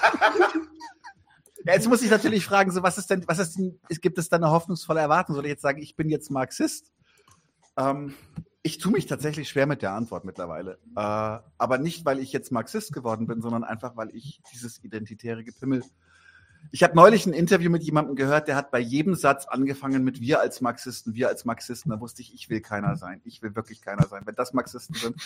Jetzt 1.65 1.89
muss 1.89 2.03
ich 2.03 2.11
natürlich 2.11 2.45
fragen, 2.45 2.71
so 2.71 2.83
was 2.83 2.99
ist 2.99 3.11
denn, 3.11 3.25
was 3.27 3.39
ist 3.39 3.57
denn, 3.57 3.79
gibt 3.89 4.19
es 4.19 4.29
da 4.29 4.37
eine 4.37 4.51
hoffnungsvolle 4.51 5.01
Erwartung? 5.01 5.35
Soll 5.35 5.45
ich 5.45 5.51
jetzt 5.51 5.63
sagen, 5.63 5.81
ich 5.81 5.97
bin 5.97 6.09
jetzt 6.09 6.31
Marxist? 6.31 6.93
Ähm, 7.77 8.15
ich 8.63 8.79
tue 8.79 8.93
mich 8.93 9.07
tatsächlich 9.07 9.49
schwer 9.49 9.67
mit 9.67 9.83
der 9.83 9.93
Antwort 9.93 10.25
mittlerweile. 10.25 10.79
Äh, 10.97 11.39
aber 11.59 11.79
nicht, 11.79 12.05
weil 12.05 12.19
ich 12.19 12.33
jetzt 12.33 12.53
Marxist 12.53 12.93
geworden 12.93 13.27
bin, 13.27 13.41
sondern 13.41 13.65
einfach, 13.65 13.97
weil 13.97 14.15
ich 14.15 14.41
dieses 14.53 14.83
identitäre 14.83 15.45
Gepimmel. 15.45 15.83
Ich 16.71 16.83
habe 16.83 16.95
neulich 16.95 17.27
ein 17.27 17.33
Interview 17.33 17.71
mit 17.71 17.83
jemandem 17.83 18.17
gehört, 18.17 18.49
der 18.49 18.57
hat 18.57 18.71
bei 18.71 18.79
jedem 18.79 19.15
Satz 19.15 19.47
angefangen 19.47 20.05
mit 20.05 20.21
wir 20.21 20.41
als 20.41 20.61
Marxisten, 20.61 21.15
wir 21.15 21.29
als 21.29 21.45
Marxisten. 21.45 21.91
Da 21.91 22.01
wusste 22.01 22.23
ich, 22.23 22.35
ich 22.35 22.49
will 22.49 22.61
keiner 22.61 22.97
sein. 22.97 23.21
Ich 23.25 23.43
will 23.43 23.55
wirklich 23.55 23.83
keiner 23.83 24.07
sein. 24.07 24.23
Wenn 24.25 24.35
das 24.35 24.53
Marxisten 24.53 24.95
sind, 24.95 25.17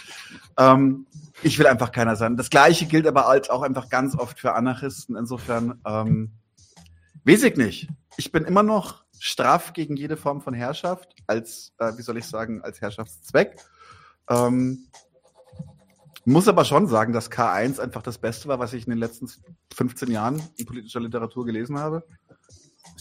ähm, 0.58 1.06
ich 1.42 1.58
will 1.58 1.66
einfach 1.66 1.92
keiner 1.92 2.16
sein. 2.16 2.36
Das 2.36 2.50
Gleiche 2.50 2.86
gilt 2.86 3.06
aber 3.06 3.28
als 3.28 3.50
auch 3.50 3.62
einfach 3.62 3.88
ganz 3.88 4.16
oft 4.16 4.40
für 4.40 4.54
Anarchisten. 4.54 5.16
Insofern, 5.16 5.80
ähm, 5.86 6.32
weiß 7.24 7.44
ich 7.44 7.56
nicht. 7.56 7.88
Ich 8.16 8.32
bin 8.32 8.44
immer 8.44 8.62
noch 8.62 9.04
straff 9.18 9.72
gegen 9.72 9.96
jede 9.96 10.16
Form 10.16 10.40
von 10.40 10.54
Herrschaft 10.54 11.14
als, 11.26 11.72
äh, 11.78 11.92
wie 11.96 12.02
soll 12.02 12.16
ich 12.18 12.26
sagen, 12.26 12.62
als 12.62 12.80
Herrschaftszweck. 12.80 13.56
Ähm, 14.28 14.88
muss 16.26 16.48
aber 16.48 16.64
schon 16.64 16.88
sagen, 16.88 17.12
dass 17.12 17.30
K1 17.30 17.80
einfach 17.80 18.02
das 18.02 18.18
Beste 18.18 18.48
war, 18.48 18.58
was 18.58 18.72
ich 18.72 18.86
in 18.86 18.90
den 18.90 18.98
letzten 18.98 19.30
15 19.74 20.10
Jahren 20.10 20.42
in 20.56 20.66
politischer 20.66 21.00
Literatur 21.00 21.46
gelesen 21.46 21.78
habe. 21.78 22.04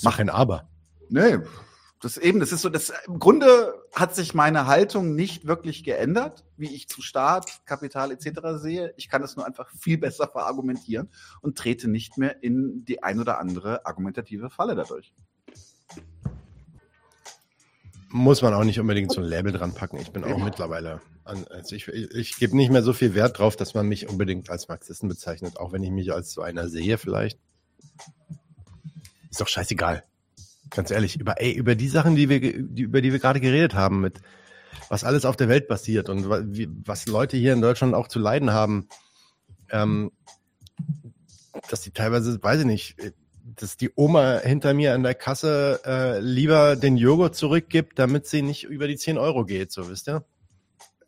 Mach 0.03 0.19
ein 0.19 0.29
Aber. 0.29 0.69
Nee, 1.09 1.39
das 2.01 2.17
eben, 2.17 2.39
das 2.39 2.51
ist 2.51 2.61
so, 2.61 2.69
das 2.69 2.93
im 3.07 3.17
Grunde 3.17 3.73
hat 3.93 4.13
sich 4.13 4.35
meine 4.35 4.67
Haltung 4.67 5.15
nicht 5.15 5.47
wirklich 5.47 5.83
geändert, 5.83 6.45
wie 6.55 6.73
ich 6.73 6.87
zu 6.87 7.01
Staat, 7.01 7.65
Kapital 7.65 8.11
etc. 8.11 8.61
sehe. 8.61 8.93
Ich 8.95 9.09
kann 9.09 9.23
es 9.23 9.35
nur 9.35 9.45
einfach 9.45 9.69
viel 9.71 9.97
besser 9.97 10.27
verargumentieren 10.27 11.09
und 11.41 11.57
trete 11.57 11.87
nicht 11.87 12.17
mehr 12.19 12.43
in 12.43 12.85
die 12.85 13.01
ein 13.01 13.19
oder 13.19 13.39
andere 13.39 13.87
argumentative 13.87 14.51
Falle 14.51 14.75
dadurch. 14.75 15.13
Muss 18.17 18.41
man 18.41 18.53
auch 18.53 18.63
nicht 18.63 18.79
unbedingt 18.79 19.11
so 19.11 19.19
ein 19.19 19.27
Label 19.27 19.51
dran 19.51 19.73
packen. 19.73 19.97
Ich 19.97 20.09
bin 20.13 20.23
auch 20.23 20.37
mittlerweile, 20.37 21.01
an, 21.25 21.45
also 21.49 21.75
ich, 21.75 21.89
ich, 21.89 22.11
ich 22.11 22.37
gebe 22.37 22.55
nicht 22.55 22.71
mehr 22.71 22.81
so 22.81 22.93
viel 22.93 23.13
Wert 23.13 23.39
drauf, 23.39 23.57
dass 23.57 23.73
man 23.73 23.89
mich 23.89 24.07
unbedingt 24.07 24.49
als 24.49 24.69
Marxisten 24.69 25.09
bezeichnet, 25.09 25.57
auch 25.57 25.73
wenn 25.73 25.83
ich 25.83 25.91
mich 25.91 26.13
als 26.13 26.31
so 26.31 26.41
einer 26.41 26.69
sehe 26.69 26.97
vielleicht. 26.97 27.37
Ist 29.29 29.41
doch 29.41 29.49
scheißegal. 29.49 30.05
Ganz 30.69 30.91
ehrlich, 30.91 31.19
über, 31.19 31.41
ey, 31.41 31.51
über 31.51 31.75
die 31.75 31.89
Sachen, 31.89 32.15
die 32.15 32.29
wir, 32.29 32.39
die, 32.39 32.83
über 32.83 33.01
die 33.01 33.11
wir 33.11 33.19
gerade 33.19 33.41
geredet 33.41 33.73
haben, 33.73 33.99
mit 33.99 34.21
was 34.87 35.03
alles 35.03 35.25
auf 35.25 35.35
der 35.35 35.49
Welt 35.49 35.67
passiert 35.67 36.07
und 36.07 36.29
wie, 36.55 36.69
was 36.85 37.07
Leute 37.07 37.35
hier 37.35 37.51
in 37.51 37.61
Deutschland 37.61 37.95
auch 37.95 38.07
zu 38.07 38.19
leiden 38.19 38.53
haben, 38.53 38.87
ähm, 39.69 40.13
dass 41.69 41.81
die 41.81 41.91
teilweise, 41.91 42.41
weiß 42.41 42.61
ich 42.61 42.65
nicht, 42.65 42.95
dass 43.45 43.77
die 43.77 43.91
Oma 43.95 44.39
hinter 44.39 44.73
mir 44.73 44.95
an 44.95 45.03
der 45.03 45.13
Kasse 45.13 45.81
äh, 45.85 46.19
lieber 46.19 46.75
den 46.75 46.97
Joghurt 46.97 47.35
zurückgibt, 47.35 47.99
damit 47.99 48.25
sie 48.25 48.41
nicht 48.41 48.63
über 48.63 48.87
die 48.87 48.97
10 48.97 49.17
Euro 49.19 49.45
geht, 49.45 49.71
so 49.71 49.87
wisst 49.87 50.09
ihr? 50.09 50.25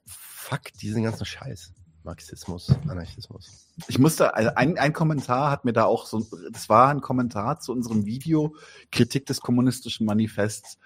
Fuck 0.05 0.73
diesen 0.79 1.03
ganzen 1.03 1.25
Scheiß. 1.25 1.73
Marxismus, 2.03 2.73
Anarchismus. 2.87 3.67
Ich 3.87 3.99
musste, 3.99 4.33
also 4.33 4.51
ein, 4.55 4.77
ein 4.77 4.93
Kommentar 4.93 5.51
hat 5.51 5.65
mir 5.65 5.73
da 5.73 5.83
auch 5.83 6.05
so, 6.05 6.25
das 6.51 6.69
war 6.69 6.89
ein 6.89 7.01
Kommentar 7.01 7.59
zu 7.59 7.73
unserem 7.73 8.05
Video 8.05 8.55
Kritik 8.91 9.25
des 9.25 9.41
kommunistischen 9.41 10.05
Manifests 10.05 10.77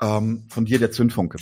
ähm, 0.00 0.46
von 0.48 0.64
dir, 0.64 0.80
der 0.80 0.90
Zündfunke. 0.90 1.38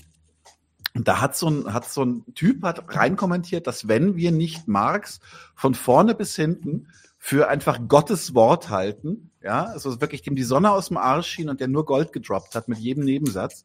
Und 0.95 1.09
da 1.09 1.21
hat 1.21 1.37
so 1.37 1.49
ein, 1.49 1.73
hat 1.73 1.89
so 1.89 2.05
ein 2.05 2.25
Typ 2.35 2.63
hat 2.63 2.95
reinkommentiert, 2.95 3.67
dass 3.67 3.89
wenn 3.89 4.17
wir 4.17 4.33
nicht 4.33 4.69
Marx 4.69 5.21
von 5.55 5.75
vorne 5.75 6.15
bis 6.15 6.37
hinten 6.37 6.89
für 7.19 7.49
einfach 7.49 7.81
Gottes 7.89 8.35
Wort 8.35 8.71
halten, 8.71 9.31
ja, 9.47 9.65
also 9.65 10.01
wirklich 10.01 10.23
dem 10.23 10.35
die 10.35 10.43
Sonne 10.43 10.73
aus 10.73 10.89
dem 10.89 10.97
Arsch 10.97 11.29
schien 11.29 11.49
und 11.49 11.61
der 11.61 11.69
nur 11.69 11.87
Gold 11.87 12.13
gedroppt 12.13 12.55
hat 12.57 12.67
mit 12.69 12.79
jedem 12.79 13.05
Nebensatz, 13.05 13.63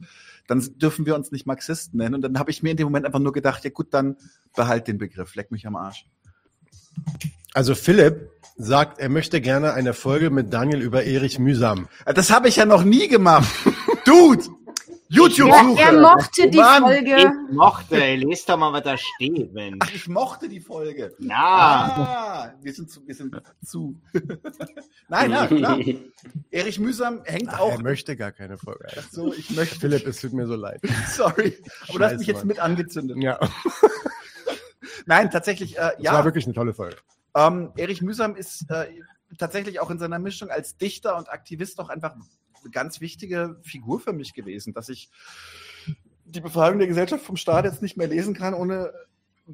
dann 0.48 0.62
dürfen 0.78 1.06
wir 1.08 1.16
uns 1.16 1.32
nicht 1.32 1.48
Marxisten 1.48 1.98
nennen. 1.98 2.16
Und 2.16 2.22
dann 2.22 2.38
habe 2.38 2.52
ich 2.52 2.62
mir 2.62 2.70
in 2.70 2.78
dem 2.78 2.86
Moment 2.86 3.06
einfach 3.06 3.20
nur 3.20 3.34
gedacht, 3.34 3.64
ja 3.64 3.72
gut, 3.72 3.88
dann 3.92 4.16
behalt 4.56 4.88
den 4.88 5.00
Begriff, 5.00 5.36
leck 5.36 5.52
mich 5.52 5.66
am 5.66 5.76
Arsch. 5.76 6.06
Also 7.54 7.74
Philipp 7.74 8.30
sagt, 8.58 9.00
er 9.00 9.10
möchte 9.10 9.42
gerne 9.42 9.74
eine 9.74 9.94
Folge 9.94 10.30
mit 10.30 10.54
Daniel 10.54 10.82
über 10.82 11.04
Erich 11.04 11.40
Mühsam. 11.40 11.88
Das 12.06 12.30
habe 12.32 12.48
ich 12.48 12.58
ja 12.58 12.66
noch 12.66 12.84
nie 12.84 13.08
gemacht. 13.08 13.50
Dude! 14.06 14.44
YouTube 15.14 15.50
er, 15.52 15.64
suche. 15.66 15.82
er 15.82 15.92
mochte 16.00 16.50
die 16.50 16.58
Mann, 16.58 16.84
Folge. 16.84 17.18
Ich 17.18 17.54
mochte, 17.56 18.02
ey, 18.02 18.16
lest 18.16 18.48
doch 18.48 18.58
mal, 18.58 18.72
was 18.72 18.84
da 18.84 18.96
steht, 18.98 19.54
Mensch. 19.54 19.78
Ach, 19.82 19.94
ich 19.94 20.08
mochte 20.08 20.48
die 20.48 20.62
Folge. 20.62 21.14
Ja, 21.20 21.36
Ah, 21.38 22.54
wir 22.62 22.74
sind 22.74 22.90
zu. 22.90 23.06
Wir 23.06 23.14
sind 23.16 23.36
zu. 23.66 24.00
nein, 25.10 25.32
nein, 25.32 25.48
klar. 25.50 25.80
Erich 26.52 26.80
Mühsam 26.80 27.22
hängt 27.26 27.50
Ach, 27.50 27.60
auch 27.60 27.72
er 27.74 27.82
möchte 27.84 28.16
gar 28.16 28.32
keine 28.32 28.58
Folge. 28.58 28.88
so. 29.12 29.34
Ich 29.34 29.50
möchte. 29.52 29.80
Philipp, 29.80 30.08
es 30.08 30.22
tut 30.22 30.32
mir 30.32 30.48
so 30.48 30.56
leid. 30.56 30.80
Sorry. 31.10 31.58
Aber 31.90 32.00
du 32.00 32.06
hast 32.06 32.18
mich 32.20 32.28
jetzt 32.28 32.40
Mann. 32.40 32.48
mit 32.48 32.60
angezündet. 32.60 33.18
Ja, 33.22 33.38
Nein, 35.06 35.30
tatsächlich, 35.32 35.78
äh, 35.78 35.92
es 35.98 36.04
ja. 36.04 36.14
war 36.14 36.24
wirklich 36.26 36.46
eine 36.46 36.54
tolle 36.54 36.74
Folge. 36.74 36.96
Ähm, 37.36 37.72
Erich 37.76 38.02
Mühsam 38.02 38.36
ist 38.36 38.66
äh, 38.70 38.88
tatsächlich 39.38 39.80
auch 39.80 39.90
in 39.90 40.00
seiner 40.00 40.20
Mischung 40.20 40.50
als 40.50 40.78
Dichter 40.78 41.18
und 41.18 41.30
Aktivist 41.30 41.80
auch 41.80 41.90
einfach 41.90 42.16
eine 42.64 42.72
ganz 42.72 43.02
wichtige 43.02 43.60
Figur 43.62 44.00
für 44.00 44.14
mich 44.14 44.34
gewesen, 44.34 44.74
dass 44.74 44.90
ich 44.90 45.10
die 46.26 46.42
Befragung 46.42 46.80
der 46.80 46.88
Gesellschaft 46.88 47.24
vom 47.24 47.36
Staat 47.36 47.66
jetzt 47.66 47.82
nicht 47.82 47.98
mehr 47.98 48.08
lesen 48.08 48.34
kann, 48.34 48.54
ohne 48.54 48.94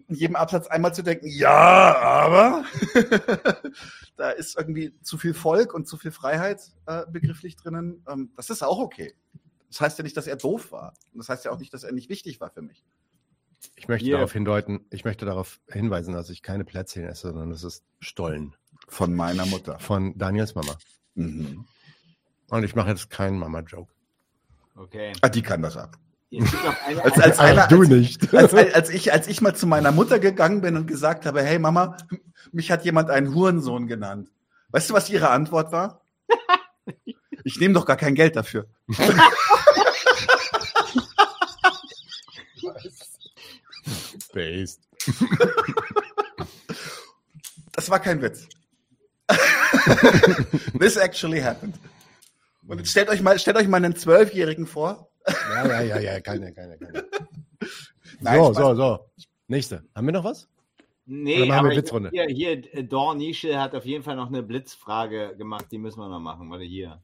in 0.08 0.16
jedem 0.16 0.36
Absatz 0.36 0.68
einmal 0.68 0.94
zu 0.94 1.02
denken, 1.02 1.28
ja, 1.28 1.96
aber 1.96 2.66
da 4.18 4.30
ist 4.32 4.58
irgendwie 4.58 4.94
zu 5.02 5.18
viel 5.18 5.34
Volk 5.34 5.74
und 5.74 5.88
zu 5.88 5.98
viel 5.98 6.12
Freiheit 6.12 6.62
äh, 6.86 7.04
begrifflich 7.10 7.56
drinnen. 7.56 8.04
Ähm, 8.08 8.32
das 8.36 8.50
ist 8.50 8.64
auch 8.64 8.80
okay. 8.80 9.16
Das 9.70 9.82
heißt 9.82 9.98
ja 9.98 10.04
nicht, 10.04 10.16
dass 10.16 10.28
er 10.28 10.36
doof 10.36 10.72
war. 10.72 10.94
Und 11.14 11.20
das 11.20 11.30
heißt 11.30 11.46
ja 11.46 11.52
auch 11.52 11.60
nicht, 11.60 11.74
dass 11.74 11.84
er 11.84 11.92
nicht 11.94 12.10
wichtig 12.10 12.40
war 12.40 12.52
für 12.52 12.62
mich. 12.62 12.84
Ich 13.76 13.88
möchte 13.88 14.06
Hier. 14.06 14.16
darauf 14.18 14.34
hindeuten, 14.34 14.86
ich 14.92 15.04
möchte 15.04 15.26
darauf 15.26 15.60
hinweisen, 15.68 16.14
dass 16.14 16.30
ich 16.30 16.42
keine 16.42 16.64
Plätzchen 16.64 17.06
esse, 17.06 17.30
sondern 17.30 17.50
das 17.50 17.64
ist 17.64 17.84
Stollen 18.00 18.56
Von 18.88 19.16
meiner 19.16 19.46
Mutter. 19.46 19.80
von 19.80 20.18
Daniels 20.18 20.56
Mama. 20.56 20.78
Mhm. 21.16 21.66
Und 22.50 22.64
ich 22.64 22.76
mache 22.76 22.90
jetzt 22.90 23.10
keinen 23.10 23.40
Mama-Joke. 23.40 23.92
okay. 24.76 25.14
Ah, 25.22 25.30
die 25.30 25.42
kann 25.42 25.62
das 25.62 25.76
ab. 25.78 25.98
Eine, 26.32 26.46
Als, 27.04 27.20
als, 27.20 27.40
einer, 27.40 27.68
du 27.68 27.84
nicht. 27.84 28.34
als, 28.34 28.54
als, 28.54 28.90
ich, 28.90 29.14
als 29.14 29.28
ich 29.28 29.40
mal 29.42 29.56
zu 29.56 29.66
meiner 29.66 29.92
Mutter 29.94 30.20
gegangen 30.20 30.60
bin 30.62 30.76
und 30.76 30.86
gesagt 30.86 31.26
habe, 31.26 31.42
hey 31.42 31.58
Mama, 31.58 31.96
mich 32.52 32.70
hat 32.70 32.84
jemand 32.84 33.10
einen 33.10 33.34
Hurensohn 33.34 33.88
genannt. 33.88 34.30
Weißt 34.70 34.90
du, 34.90 34.94
was 34.94 35.10
ihre 35.10 35.30
Antwort 35.30 35.72
war? 35.72 36.02
Ich 37.44 37.60
nehme 37.62 37.74
doch 37.76 37.86
gar 37.86 37.96
kein 37.96 38.16
Geld 38.16 38.36
dafür. 38.36 38.66
Based. 44.34 44.82
Das 47.72 47.90
war 47.90 48.00
kein 48.00 48.22
Witz. 48.22 48.48
This 50.80 50.98
actually 50.98 51.40
happened. 51.42 51.76
Und 52.68 52.78
jetzt 52.80 52.92
stellt 52.92 53.10
euch 53.10 53.22
mal, 53.22 53.40
stellt 53.40 53.58
euch 53.58 53.68
mal 53.68 53.78
einen 53.78 53.96
Zwölfjährigen 53.96 54.68
vor. 54.68 55.10
Ja, 55.28 55.66
ja, 55.68 55.82
ja, 55.82 56.00
ja, 56.00 56.20
keine, 56.22 56.54
keine, 56.54 56.78
keine. 56.78 57.06
Nein, 58.20 58.38
so, 58.40 58.54
Spaß. 58.54 58.58
so, 58.58 58.76
so. 58.76 59.00
Nächste. 59.48 59.84
Haben 59.96 60.08
wir 60.08 60.14
noch 60.14 60.24
was? 60.24 60.48
Nee, 61.06 61.38
Oder 61.38 61.46
machen 61.48 61.66
wir 61.70 61.72
Blitzrunde? 61.76 62.10
hier, 62.10 62.26
hier, 62.26 62.52
äh, 62.76 62.84
Dorn 62.84 63.18
Nischel 63.18 63.58
hat 63.58 63.74
auf 63.76 63.86
jeden 63.86 64.04
Fall 64.04 64.18
noch 64.18 64.28
eine 64.28 64.44
Blitzfrage 64.44 65.36
gemacht, 65.38 65.68
die 65.72 65.78
müssen 65.78 66.00
wir 66.00 66.10
noch 66.10 66.20
machen. 66.20 66.50
Warte 66.50 66.66
hier. 66.66 67.02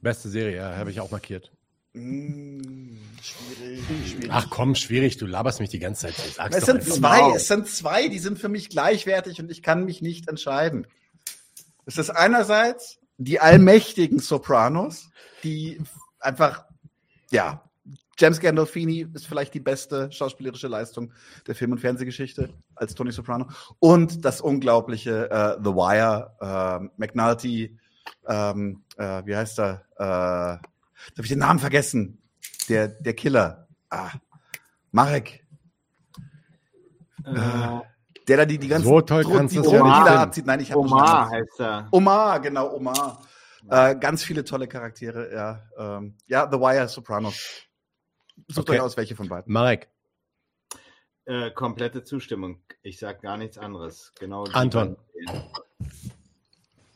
Beste 0.00 0.28
Serie, 0.28 0.56
ja, 0.56 0.76
habe 0.76 0.92
ich 0.92 1.00
auch 1.00 1.10
markiert. 1.10 1.50
Mm, 1.92 2.96
schwierig, 3.20 3.80
schwierig. 4.06 4.28
Ach 4.30 4.46
komm, 4.48 4.76
schwierig, 4.76 5.16
du 5.16 5.26
laberst 5.26 5.58
mich 5.58 5.70
die 5.70 5.80
ganze 5.80 6.06
Zeit. 6.06 6.14
Sag's 6.14 6.56
es 6.56 6.66
sind 6.66 6.76
einfach. 6.76 6.92
zwei, 6.94 7.16
Genau. 7.18 7.34
es 7.34 7.48
sind 7.48 7.66
zwei, 7.66 8.06
die 8.08 8.20
sind 8.20 8.38
für 8.38 8.48
mich 8.48 8.68
gleichwertig 8.68 9.40
und 9.40 9.50
ich 9.50 9.60
kann 9.64 9.84
mich 9.84 10.00
nicht 10.02 10.28
entscheiden. 10.28 10.86
Es 11.86 11.98
ist 11.98 12.10
einerseits 12.10 12.99
die 13.20 13.38
allmächtigen 13.38 14.18
Sopranos, 14.18 15.10
die 15.44 15.80
einfach, 16.20 16.64
ja, 17.30 17.62
James 18.18 18.40
Gandolfini 18.40 19.06
ist 19.14 19.26
vielleicht 19.26 19.54
die 19.54 19.60
beste 19.60 20.10
schauspielerische 20.10 20.68
Leistung 20.68 21.12
der 21.46 21.54
Film- 21.54 21.72
und 21.72 21.78
Fernsehgeschichte 21.78 22.50
als 22.74 22.94
Tony 22.94 23.12
Soprano. 23.12 23.48
Und 23.78 24.24
das 24.24 24.40
unglaubliche 24.40 25.30
äh, 25.30 25.56
The 25.62 25.70
Wire, 25.70 26.34
äh, 26.40 26.88
McNulty, 26.96 27.78
ähm, 28.26 28.82
äh, 28.96 29.22
wie 29.24 29.36
heißt 29.36 29.58
er? 29.60 29.84
Äh, 29.96 30.02
habe 30.04 31.22
ich 31.22 31.28
den 31.28 31.38
Namen 31.38 31.58
vergessen. 31.58 32.22
Der, 32.68 32.88
der 32.88 33.14
Killer. 33.14 33.68
Ah, 33.88 34.12
Marek. 34.92 35.44
Äh, 37.24 37.80
Der 38.30 38.36
da 38.38 38.44
die, 38.46 38.58
die 38.58 38.68
ganzen 38.68 38.86
So 38.86 39.00
toll 39.00 39.24
Dro- 39.24 39.32
kannst 39.36 39.54
die 39.54 39.58
Drogen 39.60 39.76
ja 39.76 39.82
nicht 39.98 40.06
die 40.06 40.16
abzieht. 40.16 40.46
Nein, 40.46 40.60
ich 40.60 40.70
habe 40.70 40.80
Omar 40.80 41.28
heißt 41.30 41.60
er. 41.60 41.88
Omar, 41.90 42.40
genau, 42.40 42.72
Omar. 42.74 43.20
Äh, 43.68 43.96
ganz 43.96 44.22
viele 44.22 44.44
tolle 44.44 44.68
Charaktere, 44.68 45.32
ja. 45.34 45.62
Ähm, 45.76 46.14
ja, 46.28 46.48
The 46.50 46.58
Wire, 46.58 46.88
Sopranos. 46.88 47.62
Sucht 48.48 48.68
Okay. 48.70 48.78
euch 48.78 48.84
aus, 48.84 48.96
welche 48.96 49.16
von 49.16 49.28
beiden. 49.28 49.52
Marek, 49.52 49.88
Äh, 51.26 51.50
komplette 51.50 52.02
Zustimmung. 52.04 52.62
Ich 52.82 52.98
sag 52.98 53.20
gar 53.20 53.36
nichts 53.36 53.58
anderes. 53.58 54.12
Genau. 54.18 54.44
die 54.44 54.54
Anton. 54.54 54.96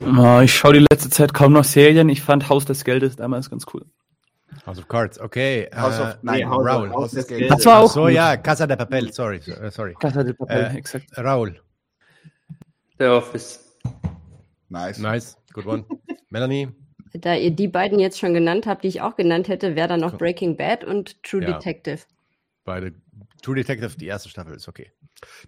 Oh, 0.01 0.41
ich 0.43 0.55
schaue 0.55 0.73
die 0.75 0.87
letzte 0.91 1.11
Zeit 1.11 1.35
kaum 1.35 1.53
noch 1.53 1.65
Serien. 1.65 2.09
Ich 2.09 2.23
fand 2.23 2.49
Haus 2.49 2.65
des 2.65 2.85
Geldes 2.85 3.17
damals 3.17 3.51
ganz 3.51 3.67
cool. 3.75 3.85
House 4.67 4.79
of 4.79 4.89
Cards, 4.89 5.21
okay. 5.21 5.69
House 5.75 5.99
äh, 5.99 6.03
of, 6.03 6.19
nein, 6.23 6.39
nee, 6.41 6.45
House 6.47 6.59
of- 6.61 6.65
Raoul, 6.67 6.91
House 6.91 7.11
Geldes. 7.13 7.27
Geldes. 7.29 7.49
Das 7.51 7.67
war 7.67 7.75
Ach 7.77 7.83
auch 7.83 7.91
so, 7.91 8.09
ja, 8.09 8.37
Casa 8.39 8.67
de 8.67 8.77
Papel, 8.77 9.13
sorry, 9.13 9.37
äh, 9.37 9.71
sorry. 9.71 9.95
Casa 10.01 10.23
de 10.25 10.33
Papel, 10.33 10.57
Äh, 10.73 10.77
exakt. 10.79 11.07
Raul, 11.19 11.61
The 12.99 13.07
Office. 13.07 13.61
Nice. 14.69 14.99
nice, 14.99 15.37
good 15.53 15.67
one. 15.67 15.85
Melanie, 16.31 16.69
Da 17.13 17.35
ihr 17.35 17.51
die 17.51 17.69
beiden 17.69 17.99
jetzt 18.01 18.19
schon 18.19 18.35
genannt 18.35 18.67
habt, 18.67 18.85
die 18.85 18.89
ich 18.89 19.01
auch 19.03 19.17
genannt 19.17 19.49
hätte, 19.49 19.77
wäre 19.77 19.89
dann 19.89 20.01
noch 20.01 20.17
Breaking 20.19 20.57
Bad 20.57 20.83
und 20.85 21.23
True 21.23 21.43
Ja. 21.43 21.53
Detective. 21.53 22.01
beide. 22.65 22.93
True 23.43 23.57
Detective, 23.57 23.97
die 23.99 24.07
erste 24.07 24.31
Staffel 24.31 24.55
ist 24.55 24.69
okay. 24.69 24.91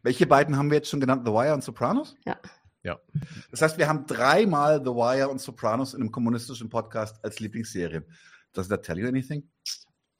Welche 0.02 0.26
beiden 0.26 0.56
haben 0.58 0.70
wir 0.70 0.76
jetzt 0.76 0.90
schon 0.90 1.00
genannt? 1.00 1.22
The 1.24 1.32
Wire 1.32 1.54
und 1.54 1.64
Sopranos? 1.64 2.14
Ja. 2.26 2.36
Ja. 2.82 3.00
Das 3.50 3.62
heißt, 3.62 3.78
wir 3.78 3.88
haben 3.88 4.06
dreimal 4.06 4.80
The 4.84 4.90
Wire 4.90 5.28
und 5.28 5.40
Sopranos 5.40 5.94
in 5.94 6.02
einem 6.02 6.12
kommunistischen 6.12 6.68
Podcast 6.68 7.24
als 7.24 7.40
Lieblingsserien. 7.40 8.04
Does 8.56 8.68
that 8.68 8.82
tell 8.82 8.98
you 8.98 9.06
anything? 9.06 9.42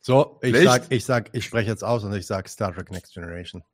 So, 0.00 0.38
ich 0.42 0.52
Nicht? 0.52 0.64
sag, 0.64 0.86
ich 0.90 1.04
sag, 1.04 1.30
ich 1.34 1.44
spreche 1.44 1.70
jetzt 1.70 1.82
aus 1.82 2.04
und 2.04 2.12
ich 2.14 2.26
sag 2.26 2.48
Star 2.48 2.72
Trek 2.72 2.90
Next 2.90 3.14
Generation. 3.14 3.64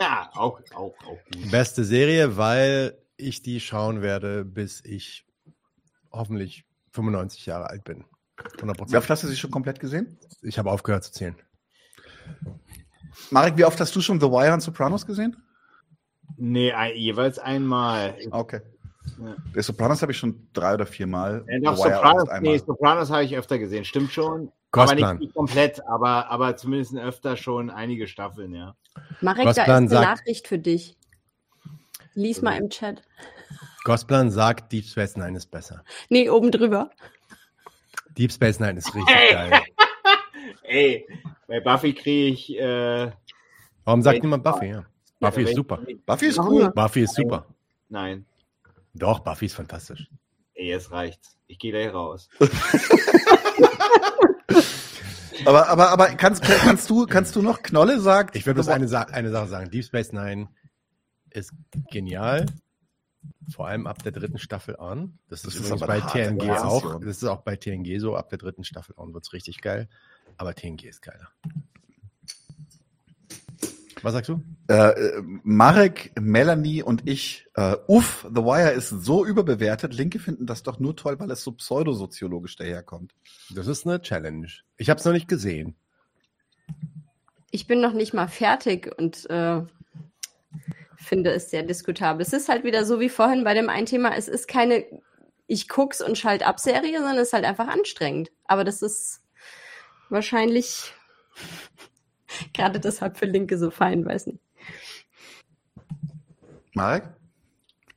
Ja, 0.00 0.30
auch, 0.34 0.60
auch, 0.74 0.94
auch 1.04 1.18
gut. 1.24 1.50
Beste 1.50 1.84
Serie, 1.84 2.36
weil 2.36 2.96
ich 3.16 3.42
die 3.42 3.60
schauen 3.60 4.00
werde, 4.00 4.44
bis 4.44 4.82
ich 4.84 5.26
hoffentlich 6.12 6.64
95 6.92 7.46
Jahre 7.46 7.68
alt 7.68 7.84
bin. 7.84 8.04
100 8.54 8.92
Wie 8.92 8.96
oft 8.96 9.10
hast 9.10 9.24
du 9.24 9.26
sie 9.26 9.36
schon 9.36 9.50
komplett 9.50 9.80
gesehen? 9.80 10.16
Ich 10.42 10.58
habe 10.58 10.70
aufgehört 10.70 11.02
zu 11.02 11.12
zählen. 11.12 11.36
Marek, 13.30 13.56
wie 13.56 13.64
oft 13.64 13.80
hast 13.80 13.94
du 13.96 14.00
schon 14.00 14.20
The 14.20 14.26
Wire 14.28 14.54
und 14.54 14.60
Sopranos 14.60 15.04
gesehen? 15.04 15.36
Nee, 16.36 16.72
jeweils 16.94 17.38
einmal. 17.38 18.16
Okay. 18.30 18.60
Ja. 19.18 19.36
Der 19.54 19.62
Sopranos 19.62 20.02
habe 20.02 20.12
ich 20.12 20.18
schon 20.18 20.48
drei 20.52 20.74
oder 20.74 20.86
vier 20.86 21.06
Mal. 21.06 21.44
Ja, 21.48 21.58
doch, 21.60 21.76
Sopranos, 21.76 22.28
nee, 22.40 22.58
Sopranos 22.58 23.10
habe 23.10 23.24
ich 23.24 23.36
öfter 23.36 23.58
gesehen, 23.58 23.84
stimmt 23.84 24.12
schon. 24.12 24.52
Kostplan. 24.70 25.02
Aber 25.02 25.12
nicht, 25.14 25.20
nicht 25.20 25.34
komplett, 25.34 25.86
aber, 25.86 26.30
aber 26.30 26.56
zumindest 26.56 26.94
öfter 26.96 27.36
schon 27.36 27.70
einige 27.70 28.06
Staffeln, 28.06 28.52
ja. 28.54 28.74
Marek, 29.20 29.46
Was 29.46 29.56
da 29.56 29.62
ist 29.62 29.68
eine 29.70 29.88
sagt- 29.88 30.18
Nachricht 30.18 30.48
für 30.48 30.58
dich. 30.58 30.96
Lies 32.14 32.42
mal 32.42 32.56
im 32.58 32.68
Chat. 32.68 33.02
Gosplan 33.84 34.30
sagt, 34.30 34.72
Deep 34.72 34.84
Space 34.84 35.16
Nine 35.16 35.36
ist 35.38 35.50
besser. 35.50 35.82
Nee, 36.10 36.28
oben 36.28 36.50
drüber. 36.50 36.90
Deep 38.18 38.32
Space 38.32 38.60
Nine 38.60 38.78
ist 38.78 38.94
richtig 38.94 39.06
geil. 39.30 39.52
Ey, 40.64 41.06
bei 41.46 41.60
Buffy 41.60 41.94
kriege 41.94 42.34
ich. 42.34 42.58
Äh, 42.58 43.10
Warum 43.84 44.02
sagt 44.02 44.22
niemand 44.22 44.44
Buffy? 44.44 44.66
Ja. 44.66 44.84
Buffy 45.20 45.42
ist 45.42 45.54
super. 45.54 45.80
Buffy 46.04 46.26
ist 46.26 46.38
cool. 46.38 46.70
Buffy 46.72 47.00
ist 47.02 47.14
super. 47.14 47.46
Nein, 47.88 48.26
Doch, 48.98 49.20
Buffy 49.20 49.46
ist 49.46 49.54
fantastisch. 49.54 50.08
ey, 50.54 50.72
es 50.72 50.90
reicht. 50.90 51.20
Ich 51.46 51.58
gehe 51.58 51.70
gleich 51.72 51.92
raus. 51.92 52.28
Aber, 55.46 55.68
aber, 55.68 55.90
aber 55.90 56.06
kannst, 56.08 56.42
kannst, 56.42 56.90
du, 56.90 57.06
kannst 57.06 57.36
du 57.36 57.42
noch 57.42 57.62
Knolle 57.62 58.00
sagt? 58.00 58.34
Ich 58.34 58.44
will 58.44 58.54
bloß 58.54 58.68
eine, 58.68 58.88
Sa 58.88 59.02
eine 59.02 59.30
Sache 59.30 59.46
sagen. 59.46 59.70
Deep 59.70 59.84
Space 59.84 60.12
Nine 60.12 60.48
ist 61.30 61.52
genial. 61.90 62.44
Vor 63.48 63.68
allem 63.68 63.86
ab 63.86 64.02
der 64.02 64.12
dritten 64.12 64.38
Staffel 64.38 64.76
an. 64.76 65.18
Das 65.28 65.38
ist, 65.44 65.46
Das 65.46 65.54
ist 65.54 65.60
übrigens 65.60 65.82
aber 65.82 65.92
bei 65.94 66.00
TNG 66.00 66.38
Transition. 66.44 66.92
auch. 66.96 67.00
Das 67.00 67.16
ist 67.16 67.24
auch 67.24 67.42
bei 67.42 67.56
TNG 67.56 67.98
so. 68.00 68.16
Ab 68.16 68.28
der 68.30 68.38
dritten 68.38 68.64
Staffel 68.64 68.94
an 68.98 69.14
wird's 69.14 69.32
richtig 69.32 69.60
geil. 69.62 69.88
Aber 70.36 70.54
TNG 70.54 70.84
ist 70.86 71.02
geiler. 71.02 71.28
Was 74.02 74.12
sagst 74.12 74.28
du? 74.28 74.42
Äh, 74.68 74.92
Marek, 75.42 76.12
Melanie 76.20 76.82
und 76.82 77.08
ich, 77.08 77.46
äh, 77.54 77.76
uff, 77.86 78.26
The 78.28 78.42
Wire 78.42 78.70
ist 78.70 78.88
so 78.88 79.24
überbewertet. 79.24 79.94
Linke 79.94 80.18
finden 80.18 80.46
das 80.46 80.62
doch 80.62 80.78
nur 80.78 80.96
toll, 80.96 81.18
weil 81.18 81.30
es 81.30 81.42
so 81.42 81.52
pseudosoziologisch 81.52 82.56
daherkommt. 82.56 83.14
Das 83.54 83.66
ist 83.66 83.86
eine 83.86 84.00
Challenge. 84.00 84.48
Ich 84.76 84.90
habe 84.90 84.98
es 84.98 85.04
noch 85.04 85.12
nicht 85.12 85.28
gesehen. 85.28 85.74
Ich 87.50 87.66
bin 87.66 87.80
noch 87.80 87.92
nicht 87.92 88.14
mal 88.14 88.28
fertig 88.28 88.94
und 88.98 89.28
äh, 89.30 89.62
finde 90.96 91.32
es 91.32 91.50
sehr 91.50 91.62
diskutabel. 91.62 92.22
Es 92.22 92.32
ist 92.32 92.48
halt 92.48 92.64
wieder 92.64 92.84
so 92.84 93.00
wie 93.00 93.08
vorhin 93.08 93.44
bei 93.44 93.54
dem 93.54 93.68
einen 93.68 93.86
Thema. 93.86 94.14
Es 94.16 94.28
ist 94.28 94.48
keine 94.48 94.84
ich 95.48 95.66
guck's 95.66 96.00
und 96.00 96.16
schalt 96.16 96.46
ab 96.46 96.60
Serie, 96.60 96.98
sondern 96.98 97.16
es 97.16 97.28
ist 97.28 97.32
halt 97.32 97.46
einfach 97.46 97.68
anstrengend. 97.68 98.30
Aber 98.44 98.62
das 98.62 98.82
ist 98.82 99.22
wahrscheinlich 100.10 100.92
gerade 102.54 102.80
deshalb 102.80 103.16
für 103.16 103.26
Linke 103.26 103.58
so 103.58 103.70
fein, 103.70 104.04
weiß 104.04 104.26
nicht. 104.28 104.40
Marek? 106.74 107.04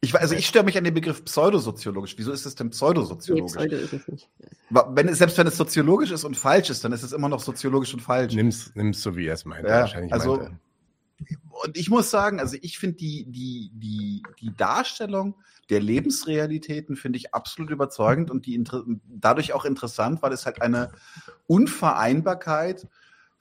Ich, 0.03 0.15
also 0.15 0.33
ich 0.33 0.47
störe 0.47 0.65
mich 0.65 0.77
an 0.77 0.83
den 0.83 0.95
Begriff 0.95 1.23
pseudosoziologisch. 1.23 2.15
Wieso 2.17 2.31
ist 2.31 2.47
es 2.47 2.55
denn 2.55 2.67
Nee, 2.67 2.71
pseudosoziologisch? 2.71 3.55
Pseudo 3.55 3.75
ist 3.75 3.93
es 3.93 4.07
nicht. 4.07 4.29
Wenn 4.69 5.07
es, 5.07 5.19
selbst 5.19 5.37
wenn 5.37 5.45
es 5.45 5.57
soziologisch 5.57 6.09
ist 6.09 6.23
und 6.23 6.35
falsch 6.35 6.71
ist, 6.71 6.83
dann 6.83 6.91
ist 6.91 7.03
es 7.03 7.11
immer 7.11 7.29
noch 7.29 7.39
soziologisch 7.39 7.93
und 7.93 7.99
falsch. 7.99 8.33
Nimm's, 8.33 8.71
nimm's 8.73 9.03
so, 9.03 9.15
wie 9.15 9.27
er 9.27 9.35
es 9.35 9.45
meinte. 9.45 9.69
Ja, 9.69 9.81
wahrscheinlich 9.81 10.11
also- 10.11 10.37
meinte. 10.37 10.59
Und 11.63 11.77
ich 11.77 11.91
muss 11.91 12.09
sagen, 12.09 12.39
also 12.39 12.57
ich 12.59 12.79
finde 12.79 12.97
die, 12.97 13.25
die, 13.29 13.69
die, 13.75 14.23
die 14.39 14.55
Darstellung 14.55 15.35
der 15.69 15.79
Lebensrealitäten 15.79 16.95
finde 16.95 17.17
ich 17.17 17.35
absolut 17.35 17.69
überzeugend 17.69 18.31
und 18.31 18.47
die 18.47 18.63
dadurch 19.07 19.53
auch 19.53 19.65
interessant, 19.65 20.23
weil 20.23 20.33
es 20.33 20.47
halt 20.47 20.63
eine 20.63 20.91
Unvereinbarkeit 21.45 22.87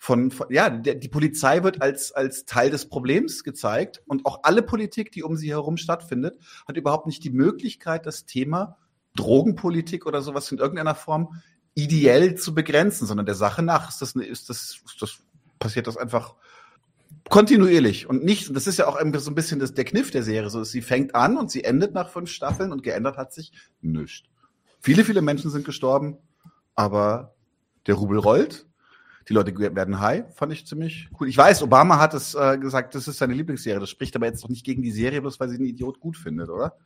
von, 0.02 0.30
von 0.30 0.46
ja, 0.50 0.70
der, 0.70 0.94
die 0.94 1.08
Polizei 1.08 1.62
wird 1.62 1.82
als, 1.82 2.10
als 2.12 2.46
Teil 2.46 2.70
des 2.70 2.88
Problems 2.88 3.44
gezeigt 3.44 4.02
und 4.06 4.24
auch 4.24 4.40
alle 4.44 4.62
Politik, 4.62 5.12
die 5.12 5.22
um 5.22 5.36
sie 5.36 5.50
herum 5.50 5.76
stattfindet, 5.76 6.38
hat 6.66 6.78
überhaupt 6.78 7.06
nicht 7.06 7.22
die 7.22 7.28
Möglichkeit, 7.28 8.06
das 8.06 8.24
Thema 8.24 8.78
Drogenpolitik 9.16 10.06
oder 10.06 10.22
sowas 10.22 10.50
in 10.50 10.56
irgendeiner 10.56 10.94
Form 10.94 11.42
ideell 11.74 12.34
zu 12.34 12.54
begrenzen, 12.54 13.06
sondern 13.06 13.26
der 13.26 13.34
Sache 13.34 13.62
nach 13.62 13.90
ist 13.90 14.00
das, 14.00 14.16
ist 14.16 14.48
das, 14.48 14.80
ist 14.86 15.02
das 15.02 15.18
passiert 15.58 15.86
das 15.86 15.98
einfach 15.98 16.34
kontinuierlich 17.28 18.08
und 18.08 18.24
nicht, 18.24 18.48
und 18.48 18.54
das 18.54 18.66
ist 18.66 18.78
ja 18.78 18.86
auch 18.86 18.98
so 18.98 19.30
ein 19.30 19.34
bisschen 19.34 19.60
das, 19.60 19.74
der 19.74 19.84
Kniff 19.84 20.10
der 20.10 20.22
Serie, 20.22 20.48
so 20.48 20.64
sie 20.64 20.80
fängt 20.80 21.14
an 21.14 21.36
und 21.36 21.50
sie 21.50 21.62
endet 21.62 21.92
nach 21.92 22.08
fünf 22.08 22.30
Staffeln 22.30 22.72
und 22.72 22.82
geändert 22.82 23.18
hat 23.18 23.34
sich 23.34 23.52
nichts. 23.82 24.26
Viele, 24.80 25.04
viele 25.04 25.20
Menschen 25.20 25.50
sind 25.50 25.66
gestorben, 25.66 26.16
aber 26.74 27.34
der 27.86 27.96
Rubel 27.96 28.16
rollt. 28.16 28.66
Die 29.30 29.34
Leute 29.34 29.56
werden 29.56 30.00
high, 30.00 30.24
fand 30.34 30.52
ich 30.52 30.66
ziemlich 30.66 31.08
cool. 31.20 31.28
Ich 31.28 31.36
weiß, 31.36 31.62
Obama 31.62 32.00
hat 32.00 32.14
es 32.14 32.34
äh, 32.34 32.58
gesagt, 32.58 32.96
das 32.96 33.06
ist 33.06 33.18
seine 33.18 33.32
Lieblingsserie. 33.32 33.78
Das 33.78 33.88
spricht 33.88 34.16
aber 34.16 34.26
jetzt 34.26 34.42
doch 34.42 34.48
nicht 34.48 34.66
gegen 34.66 34.82
die 34.82 34.90
Serie, 34.90 35.20
bloß 35.20 35.38
weil 35.38 35.48
sie 35.48 35.54
einen 35.54 35.66
Idiot 35.66 36.00
gut 36.00 36.16
findet, 36.16 36.48
oder? 36.48 36.76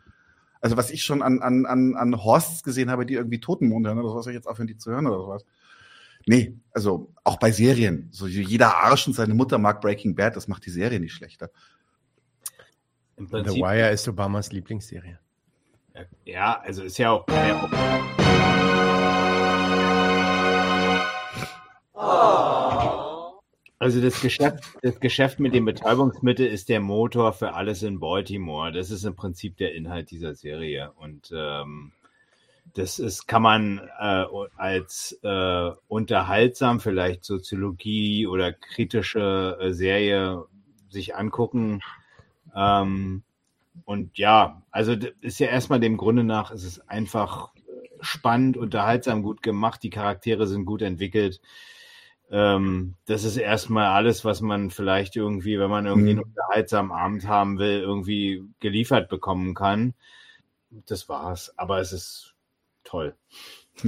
Also 0.61 0.77
was 0.77 0.91
ich 0.91 1.05
schon 1.05 1.23
an, 1.23 1.41
an, 1.41 1.65
an, 1.65 1.95
an 1.97 2.23
Horsts 2.23 2.62
gesehen 2.62 2.91
habe, 2.91 3.07
die 3.07 3.15
irgendwie 3.15 3.41
Totenmond 3.41 3.87
hören, 3.87 3.99
oder 3.99 4.11
sowas, 4.11 4.27
ich 4.27 4.35
jetzt 4.35 4.47
aufhören, 4.47 4.66
die 4.66 4.77
zu 4.77 4.91
hören 4.91 5.07
oder 5.07 5.16
sowas. 5.16 5.47
Nee, 6.27 6.55
also 6.73 7.15
auch 7.25 7.39
bei 7.39 7.51
Serien. 7.51 8.09
So 8.12 8.27
jeder 8.27 8.77
Arsch 8.77 9.07
und 9.07 9.15
seine 9.15 9.33
Mutter 9.33 9.57
mag 9.57 9.81
Breaking 9.81 10.15
Bad, 10.15 10.37
das 10.37 10.47
macht 10.47 10.66
die 10.66 10.71
Serie 10.71 11.01
nicht 11.01 11.15
schlechter. 11.15 11.51
Im 13.16 13.27
The 13.27 13.57
Wire 13.57 13.89
ist 13.89 14.07
Obamas 14.07 14.53
Lieblingsserie. 14.53 15.19
ja, 16.27 16.61
also 16.61 16.83
ist 16.83 16.99
ja 16.99 17.11
auch. 17.11 17.27
Ja, 17.29 17.62
auch 17.62 18.24
Also 23.85 24.01
das 24.01 24.23
Geschäft, 24.23 24.65
das 24.81 24.98
Geschäft 24.98 25.40
mit 25.40 25.52
dem 25.52 25.66
Betäubungsmittel 25.66 26.47
ist 26.47 26.70
der 26.70 26.81
Motor 26.81 27.35
für 27.35 27.52
alles 27.52 27.82
in 27.82 28.01
Baltimore. 28.01 28.73
Das 28.73 28.90
ist 28.90 29.05
im 29.05 29.15
Prinzip 29.15 29.59
der 29.59 29.74
Inhalt 29.74 30.11
dieser 30.11 30.35
Serie. 30.35 30.93
Und 30.97 31.31
ähm, 31.36 31.93
das 32.73 32.98
ist, 32.98 33.27
kann 33.27 33.43
man 33.43 33.82
äh, 34.01 34.24
als 34.56 35.19
äh, 35.23 35.70
unterhaltsam, 35.86 36.81
vielleicht 36.81 37.27
Soziologie 37.27 38.27
oder 38.27 38.55
kritische 38.55 39.59
äh, 39.61 39.74
Serie 39.74 40.47
sich 40.89 41.15
angucken. 41.15 41.82
Ähm, 42.56 43.23
und 43.85 44.16
ja, 44.16 44.62
also 44.70 44.97
ist 45.20 45.40
ja 45.40 45.48
erstmal 45.48 45.81
dem 45.81 45.98
Grunde 45.98 46.24
nach, 46.24 46.52
es 46.52 46.65
ist 46.65 46.89
einfach 46.89 47.51
spannend, 48.01 48.56
unterhaltsam, 48.56 49.23
gut 49.23 49.43
gemacht, 49.43 49.82
die 49.82 49.90
Charaktere 49.90 50.47
sind 50.47 50.65
gut 50.65 50.81
entwickelt. 50.81 51.43
Ähm, 52.31 52.95
das 53.07 53.25
ist 53.25 53.37
erstmal 53.37 53.87
alles, 53.87 54.25
was 54.25 54.41
man 54.41 54.71
vielleicht 54.71 55.17
irgendwie, 55.17 55.59
wenn 55.59 55.71
man 55.71 55.87
irgendwie 55.87 56.15
mhm. 56.15 56.21
einen 56.21 56.29
unterhaltsamen 56.29 56.93
Abend 56.93 57.29
haben 57.29 57.59
will, 57.59 57.81
irgendwie 57.81 58.43
geliefert 58.61 59.09
bekommen 59.09 59.55
kann. 59.55 59.95
Das 60.71 61.09
war's. 61.09 61.57
Aber 61.57 61.79
es 61.81 61.93
ist 61.93 62.35
toll. 62.83 63.15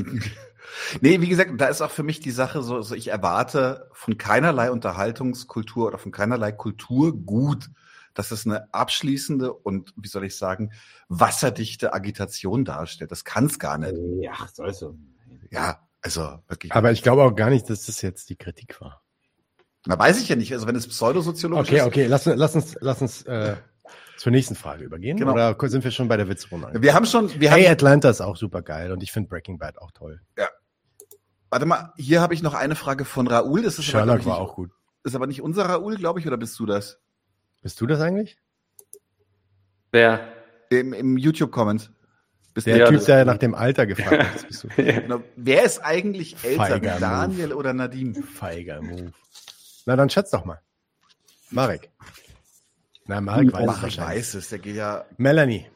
nee, 1.01 1.21
wie 1.21 1.29
gesagt, 1.29 1.53
da 1.61 1.69
ist 1.69 1.81
auch 1.81 1.91
für 1.91 2.03
mich 2.03 2.21
die 2.21 2.31
Sache 2.31 2.63
so, 2.63 2.83
so, 2.83 2.95
ich 2.95 3.09
erwarte 3.09 3.89
von 3.93 4.19
keinerlei 4.19 4.71
Unterhaltungskultur 4.71 5.89
oder 5.89 5.99
von 5.99 6.13
keinerlei 6.13 6.53
Kultur 6.53 7.17
gut, 7.17 7.71
dass 8.15 8.31
es 8.31 8.47
eine 8.47 8.73
abschließende 8.73 9.53
und, 9.53 9.93
wie 9.97 10.09
soll 10.09 10.25
ich 10.25 10.37
sagen, 10.37 10.73
wasserdichte 11.09 11.93
Agitation 11.93 12.65
darstellt. 12.65 13.13
Das 13.13 13.25
kann 13.25 13.47
es 13.47 13.59
gar 13.59 13.79
nicht. 13.79 13.95
Ja, 14.21 14.35
soll 14.53 14.73
so. 14.73 14.97
Ja, 15.51 15.86
also 16.07 16.39
wirklich. 16.47 16.73
Aber 16.73 16.93
ich 16.93 17.03
glaube 17.03 17.25
auch 17.25 17.35
gar 17.35 17.51
nicht, 17.51 17.69
dass 17.69 17.87
das 17.87 18.01
jetzt 18.01 18.31
die 18.31 18.37
Kritik 18.37 18.81
war. 18.81 19.03
Na, 19.87 19.99
weiß 19.99 20.21
ich 20.21 20.29
ja 20.29 20.37
nicht. 20.37 20.53
Also 20.53 20.69
wenn 20.69 20.77
es 20.77 20.87
pseudosoziologisch 20.87 21.69
okay, 21.69 21.79
ist. 21.79 21.83
Okay, 21.83 22.03
okay, 22.03 22.07
lass, 22.07 22.27
lass 22.27 22.55
uns, 22.55 22.77
lass 22.81 23.03
uns 23.03 23.23
äh, 23.23 23.57
zur 24.17 24.31
nächsten 24.31 24.55
Frage 24.55 24.85
übergehen. 24.85 25.17
Genau. 25.17 25.33
Oder 25.33 25.57
sind 25.69 25.83
wir 25.83 25.91
schon 25.91 26.07
bei 26.07 26.17
der 26.17 26.29
Witzrunde? 26.29 26.81
Wir 26.81 26.95
haben 26.95 27.07
schon. 27.07 27.29
Wir 27.41 27.51
hey, 27.51 27.65
haben, 27.65 27.73
Atlanta 27.73 28.09
ist 28.09 28.21
auch 28.21 28.37
super 28.37 28.63
geil 28.63 28.93
und 28.93 29.03
ich 29.03 29.11
finde 29.11 29.29
Breaking 29.29 29.59
Bad 29.59 29.79
auch 29.79 29.91
toll. 29.91 30.21
Ja. 30.39 30.49
Warte 31.51 31.67
mal, 31.67 31.93
hier 31.97 32.21
habe 32.21 32.35
ich 32.35 32.43
noch 32.43 32.55
eine 32.55 32.77
Frage 32.77 33.05
von 33.05 33.27
Raoul. 33.27 33.63
Das 33.63 33.79
ist 33.81 33.87
Sherlock 33.87 34.25
war 34.27 34.39
auch 34.39 34.55
gut. 34.55 34.71
Ist 35.03 35.17
aber 35.17 35.27
nicht 35.27 35.43
unser 35.43 35.65
Raoul, 35.65 35.97
glaube 35.97 36.21
ich, 36.21 36.27
oder 36.29 36.37
bist 36.37 36.57
du 36.61 36.67
das? 36.67 37.01
Bist 37.63 37.81
du 37.81 37.87
das 37.87 38.01
eigentlich? 38.01 38.39
Wer? 39.91 40.33
Im, 40.71 40.93
im 40.93 41.17
YouTube-Comment. 41.17 41.91
Der 42.65 42.77
ja, 42.77 42.89
Typ, 42.89 43.05
der 43.05 43.25
nach 43.25 43.37
dem 43.39 43.55
Alter 43.55 43.87
gefragt 43.87 44.23
hat. 44.23 44.47
Bist 44.49 44.65
du. 44.65 44.69
genau. 44.77 45.23
Wer 45.37 45.65
ist 45.65 45.81
eigentlich 45.81 46.37
älter, 46.43 46.67
Feiger 46.67 46.99
Daniel 46.99 47.49
Move. 47.49 47.57
oder 47.57 47.75
Nadim? 47.75 48.15
Feiger 48.15 48.81
Move. 48.81 49.13
Na, 49.85 49.97
dann 49.97 50.09
schätz 50.09 50.31
doch 50.31 50.45
mal. 50.45 50.61
Marek. 51.51 51.91
Na, 53.07 53.21
Marek 53.21 53.53
weiß 53.53 53.67
Marek 53.67 53.77
es 53.77 53.83
wahrscheinlich. 53.83 54.17
weiß 54.19 54.35
es, 54.35 54.49
der 54.49 54.59
geht 54.59 54.77
ja. 54.77 55.05
Melanie. 55.19 55.67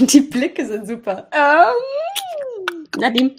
Die 0.00 0.20
Blicke 0.20 0.66
sind 0.66 0.86
super. 0.86 1.30
Ähm, 1.32 2.84
Nadim. 2.98 3.36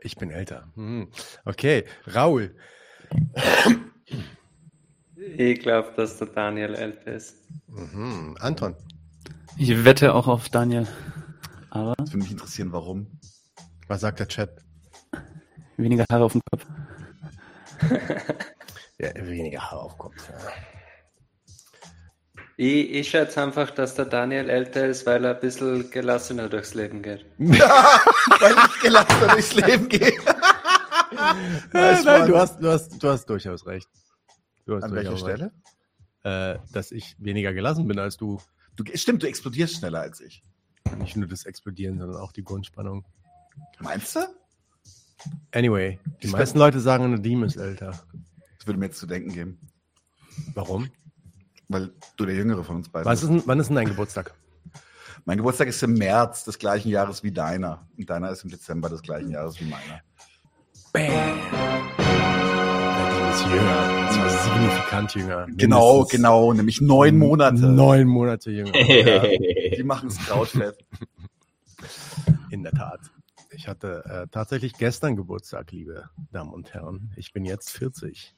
Ich 0.00 0.16
bin 0.16 0.30
älter. 0.30 0.68
Hm. 0.74 1.08
Okay, 1.44 1.84
Raul. 2.14 2.54
Ich 5.16 5.60
glaube, 5.60 5.92
dass 5.96 6.18
der 6.18 6.28
Daniel 6.28 6.74
älter 6.74 7.12
ist. 7.12 7.36
Mhm. 7.68 8.36
Anton. 8.38 8.76
Ich 9.56 9.84
wette 9.84 10.14
auch 10.14 10.26
auf 10.26 10.48
Daniel. 10.48 10.86
Aber 11.70 11.94
Das 11.96 12.10
würde 12.10 12.18
mich 12.18 12.32
interessieren, 12.32 12.72
warum. 12.72 13.18
Was 13.88 14.00
sagt 14.00 14.20
der 14.20 14.28
Chat? 14.28 14.50
weniger 15.76 16.04
Haare 16.10 16.24
auf 16.24 16.32
dem 16.32 16.40
Kopf. 16.50 16.66
Ja, 18.96 19.10
weniger 19.16 19.60
Haare 19.60 19.82
auf 19.82 19.98
Kopf. 19.98 20.14
Ja. 20.30 20.36
Ich, 22.56 22.90
ich 22.92 23.10
schätze 23.10 23.42
einfach, 23.42 23.72
dass 23.72 23.96
der 23.96 24.04
Daniel 24.04 24.48
älter 24.48 24.86
ist, 24.86 25.04
weil 25.04 25.24
er 25.24 25.34
ein 25.34 25.40
bisschen 25.40 25.90
gelassener 25.90 26.48
durchs 26.48 26.74
Leben 26.74 27.02
geht. 27.02 27.26
Weil 27.38 28.54
ich 28.68 28.80
gelassen 28.80 29.28
durchs 29.28 29.54
Leben 29.56 29.88
gehe. 29.88 30.12
Nein, 31.72 32.04
nein, 32.04 32.28
du 32.28 32.36
hast, 32.38 32.60
du 32.62 32.70
hast, 32.70 33.02
du 33.02 33.08
hast 33.08 33.26
durchaus 33.26 33.66
recht. 33.66 33.88
Du 34.66 34.76
hast 34.76 34.84
An 34.84 34.94
welcher 34.94 35.16
Stelle? 35.16 35.52
Recht. 36.24 36.60
Äh, 36.62 36.72
dass 36.72 36.92
ich 36.92 37.16
weniger 37.18 37.52
gelassen 37.52 37.86
bin 37.88 37.98
als 37.98 38.16
du. 38.16 38.40
Du, 38.76 38.84
stimmt, 38.94 39.22
du 39.22 39.28
explodierst 39.28 39.76
schneller 39.76 40.00
als 40.00 40.20
ich. 40.20 40.42
Nicht 40.98 41.16
nur 41.16 41.28
das 41.28 41.44
Explodieren, 41.44 41.98
sondern 41.98 42.20
auch 42.20 42.32
die 42.32 42.42
Grundspannung. 42.42 43.04
Meinst 43.80 44.16
du? 44.16 44.20
Anyway, 45.52 45.98
die 46.22 46.26
Ich 46.26 46.32
meisten 46.32 46.58
Leute 46.58 46.80
sagen, 46.80 47.10
Nadim 47.10 47.44
ist 47.44 47.56
älter. 47.56 47.90
Das 48.58 48.66
würde 48.66 48.78
mir 48.78 48.86
jetzt 48.86 48.98
zu 48.98 49.06
denken 49.06 49.32
geben. 49.32 49.58
Warum? 50.54 50.90
Weil 51.68 51.92
du 52.16 52.26
der 52.26 52.34
Jüngere 52.34 52.64
von 52.64 52.76
uns 52.76 52.88
beiden 52.88 53.06
Was 53.06 53.20
bist. 53.20 53.32
ist 53.32 53.46
wann 53.46 53.60
ist 53.60 53.68
denn 53.68 53.76
dein 53.76 53.88
Geburtstag? 53.88 54.34
Mein 55.24 55.38
Geburtstag 55.38 55.68
ist 55.68 55.82
im 55.82 55.94
März 55.94 56.44
des 56.44 56.58
gleichen 56.58 56.90
Jahres 56.90 57.22
wie 57.22 57.32
deiner. 57.32 57.86
Und 57.96 58.10
deiner 58.10 58.30
ist 58.30 58.44
im 58.44 58.50
Dezember 58.50 58.90
des 58.90 59.02
gleichen 59.02 59.30
Jahres 59.30 59.58
wie 59.60 59.64
meiner. 59.64 60.02
Nadim 62.98 63.30
ist 63.30 63.44
jünger. 63.46 64.03
Signifikant 64.44 65.14
jünger. 65.14 65.46
Genau, 65.56 65.92
Mindestens 65.94 66.10
genau, 66.10 66.52
nämlich 66.52 66.80
neun 66.80 67.18
Monate. 67.18 67.56
Neun 67.56 68.06
Monate 68.06 68.50
jünger. 68.50 68.72
Ja, 68.88 69.26
die 69.76 69.82
machen 69.82 70.08
es 70.08 70.18
krautfett. 70.18 70.76
In 72.50 72.62
der 72.62 72.72
Tat. 72.72 73.00
Ich 73.50 73.68
hatte 73.68 74.04
äh, 74.06 74.26
tatsächlich 74.30 74.74
gestern 74.74 75.16
Geburtstag, 75.16 75.70
liebe 75.72 76.08
Damen 76.32 76.52
und 76.52 76.74
Herren. 76.74 77.12
Ich 77.16 77.32
bin 77.32 77.44
jetzt 77.44 77.70
40. 77.70 78.34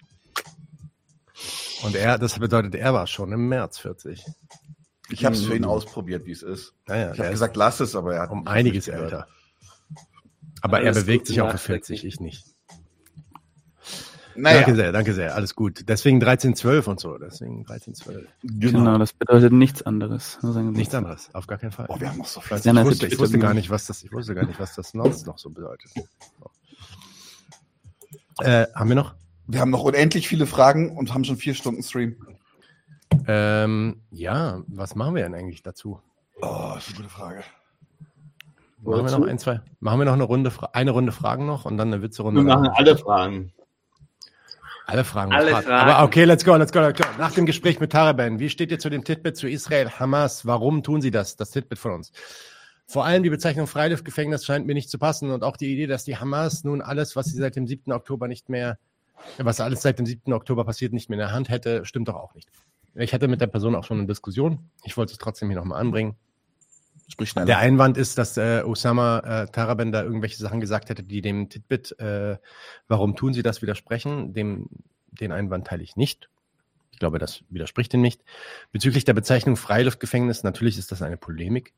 Und 1.85 1.95
er, 1.95 2.19
das 2.19 2.39
bedeutet, 2.39 2.75
er 2.75 2.95
war 2.95 3.07
schon 3.07 3.33
im 3.33 3.49
März 3.49 3.79
40. 3.79 4.25
Ich 5.09 5.25
habe 5.25 5.35
es 5.35 5.45
für 5.45 5.55
ihn 5.55 5.65
ausprobiert, 5.65 6.27
wie 6.27 6.33
es 6.33 6.43
ist. 6.43 6.75
Naja, 6.87 7.13
Ich 7.13 7.19
er 7.19 7.25
habe 7.27 7.33
gesagt, 7.33 7.57
lass 7.57 7.81
es, 7.81 7.95
aber 7.95 8.15
er 8.15 8.23
hat 8.23 8.31
um 8.31 8.47
einiges 8.47 8.89
älter. 8.89 9.29
Aber 10.63 10.79
Alles 10.79 10.97
er 10.97 11.03
bewegt 11.03 11.27
sich 11.27 11.41
auch 11.41 11.47
für 11.49 11.53
nachträglich. 11.55 12.01
40, 12.01 12.05
ich 12.05 12.21
nicht. 12.21 12.56
Naja, 14.37 14.59
Danke 14.59 14.77
sehr, 14.77 14.93
danke 14.93 15.15
sehr, 15.15 15.35
alles 15.35 15.55
gut. 15.55 15.89
Deswegen 15.89 16.17
1312 16.17 16.87
und 16.87 17.01
so, 17.01 17.19
deswegen 17.19 17.61
1312. 17.61 18.27
Genau, 18.43 18.99
das 18.99 19.13
bedeutet 19.13 19.53
nichts 19.53 19.83
anderes. 19.83 20.39
Nichts 20.43 20.95
anderes, 20.95 21.31
auf 21.33 21.47
gar 21.47 21.59
keinen 21.59 21.73
Fall. 21.73 21.87
Oh, 21.89 21.99
wir 21.99 22.09
haben 22.09 22.19
noch 22.19 22.27
so 22.27 22.41
Ich, 22.41 22.47
viel. 22.47 22.57
ich, 22.59 22.65
na, 22.65 22.85
wusste, 22.85 23.07
ich 23.07 23.19
wusste 23.19 23.39
gar 23.39 23.55
nicht, 23.55 23.71
was 23.71 23.87
das, 23.87 24.03
ich 24.03 24.13
wusste 24.13 24.35
gar 24.35 24.47
nicht, 24.47 24.61
was 24.61 24.75
das 24.75 24.91
sonst 24.91 25.27
noch 25.27 25.39
so 25.39 25.51
bedeutet. 25.51 25.91
Äh, 28.41 28.67
haben 28.75 28.89
wir 28.89 28.97
noch? 28.97 29.15
Wir 29.47 29.61
haben 29.61 29.71
noch 29.71 29.83
unendlich 29.83 30.29
viele 30.29 30.47
Fragen 30.47 30.97
und 30.97 31.15
haben 31.15 31.25
schon 31.25 31.37
vier 31.37 31.55
Stunden 31.55 31.83
Stream. 31.83 32.17
Ähm, 33.27 34.03
ja, 34.11 34.63
was 34.67 34.95
machen 34.95 35.15
wir 35.15 35.23
denn 35.23 35.35
eigentlich 35.35 35.63
dazu? 35.63 36.01
Oh, 36.43 36.73
das 36.75 36.89
ist 36.89 36.95
eine 36.95 36.97
gute 36.97 37.09
Frage. 37.09 37.45
Machen 38.83 39.05
wir 39.07 39.19
noch 39.19 39.27
ein, 39.27 39.39
zwei? 39.39 39.61
Machen 39.81 40.01
wir 40.01 40.05
noch 40.05 40.13
eine 40.13 40.25
Runde, 40.25 40.53
eine 40.73 40.91
Runde 40.91 41.13
Fragen 41.13 41.47
noch 41.47 41.65
und 41.65 41.77
dann 41.77 41.93
eine 41.93 42.03
Witze-Runde? 42.03 42.45
Wir 42.45 42.55
machen 42.55 42.69
alle 42.75 42.97
Fragen. 42.97 43.53
Alle 44.87 45.05
Fragen. 45.05 45.33
Alle. 45.33 45.51
Fragen. 45.51 45.69
Aber 45.69 46.05
okay, 46.05 46.25
let's 46.25 46.45
go, 46.45 46.55
let's 46.57 46.73
go, 46.73 46.81
let's 46.81 47.01
go. 47.01 47.09
Nach 47.19 47.33
dem 47.33 47.45
Gespräch 47.45 47.81
mit 47.81 47.93
Taraben, 47.93 48.39
wie 48.39 48.49
steht 48.49 48.71
ihr 48.71 48.79
zu 48.79 48.89
dem 48.89 49.03
Titbit 49.03 49.37
zu 49.37 49.49
Israel, 49.49 49.91
Hamas? 49.91 50.47
Warum 50.47 50.83
tun 50.85 51.01
sie 51.01 51.11
das? 51.11 51.37
Das 51.37 51.51
Titbit 51.51 51.79
von 51.79 51.93
uns. 51.93 52.13
Vor 52.87 53.05
allem 53.05 53.25
die 53.25 53.31
Bezeichnung 53.31 53.67
Freiluftgefängnis 53.67 54.45
scheint 54.45 54.65
mir 54.65 54.75
nicht 54.75 54.89
zu 54.89 54.99
passen 54.99 55.33
und 55.33 55.43
auch 55.43 55.57
die 55.57 55.73
Idee, 55.73 55.89
dass 55.89 56.05
die 56.05 56.17
Hamas 56.17 56.63
nun 56.63 56.83
alles, 56.83 57.17
was 57.17 57.27
sie 57.27 57.37
seit 57.37 57.57
dem 57.57 57.67
7. 57.67 57.91
Oktober 57.91 58.29
nicht 58.29 58.49
mehr, 58.49 58.79
was 59.39 59.61
alles 59.61 59.83
seit 59.83 59.99
dem 59.99 60.07
7. 60.07 60.33
Oktober 60.33 60.65
passiert, 60.65 60.93
nicht 60.93 61.11
mehr 61.11 61.17
in 61.17 61.27
der 61.27 61.33
Hand 61.33 61.49
hätte, 61.49 61.85
stimmt 61.85 62.07
doch 62.07 62.15
auch 62.15 62.35
nicht. 62.35 62.49
Ich 62.95 63.13
hatte 63.13 63.27
mit 63.27 63.41
der 63.41 63.49
Person 63.49 63.75
auch 63.75 63.85
schon 63.85 63.99
eine 63.99 64.07
Diskussion. 64.07 64.71
Ich 64.85 64.97
wollte 64.97 65.13
es 65.13 65.19
trotzdem 65.19 65.49
hier 65.49 65.59
nochmal 65.59 65.81
anbringen. 65.81 66.15
Sprich 67.09 67.31
schneller. 67.31 67.47
Der 67.47 67.59
Einwand 67.59 67.97
ist, 67.97 68.19
dass 68.19 68.37
äh, 68.37 68.63
Osama 68.65 69.21
äh, 69.21 69.47
Taraben 69.47 69.93
da 69.93 70.03
irgendwelche 70.03 70.39
Sachen 70.39 70.61
gesagt 70.61 70.89
hätte, 70.89 71.05
die 71.05 71.23
dem 71.23 71.49
Titbit, 71.49 71.99
äh, 72.01 72.39
warum 72.89 73.15
tun 73.15 73.33
sie 73.33 73.43
das, 73.43 73.63
widersprechen. 73.63 74.33
Dem, 74.35 74.69
den 75.07 75.31
Einwand 75.31 75.69
teile 75.69 75.85
ich 75.85 75.97
nicht. 75.97 76.29
Ich 76.91 76.99
glaube, 76.99 77.19
das 77.19 77.45
widerspricht 77.49 77.95
ihm 77.95 78.01
nicht. 78.01 78.23
Bezüglich 78.73 79.05
der 79.05 79.15
Bezeichnung 79.15 79.57
Freiluftgefängnis, 79.57 80.43
natürlich 80.43 80.79
ist 80.79 80.91
das 80.91 81.03
eine 81.03 81.17
Polemik, 81.17 81.75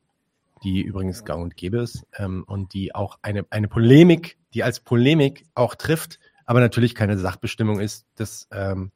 die 0.62 0.80
übrigens 0.80 1.24
gang 1.24 1.42
und 1.42 1.56
gäbe 1.56 1.78
ist 1.78 2.06
ähm, 2.16 2.44
und 2.46 2.72
die 2.72 2.94
auch 2.94 3.18
eine, 3.20 3.44
eine 3.50 3.68
Polemik, 3.68 4.38
die 4.54 4.62
als 4.62 4.80
Polemik 4.80 5.44
auch 5.54 5.74
trifft, 5.74 6.20
aber 6.46 6.60
natürlich 6.60 6.94
keine 6.94 7.18
Sachbestimmung 7.18 7.80
ist 7.80 8.06
des, 8.18 8.48
ähm, 8.52 8.92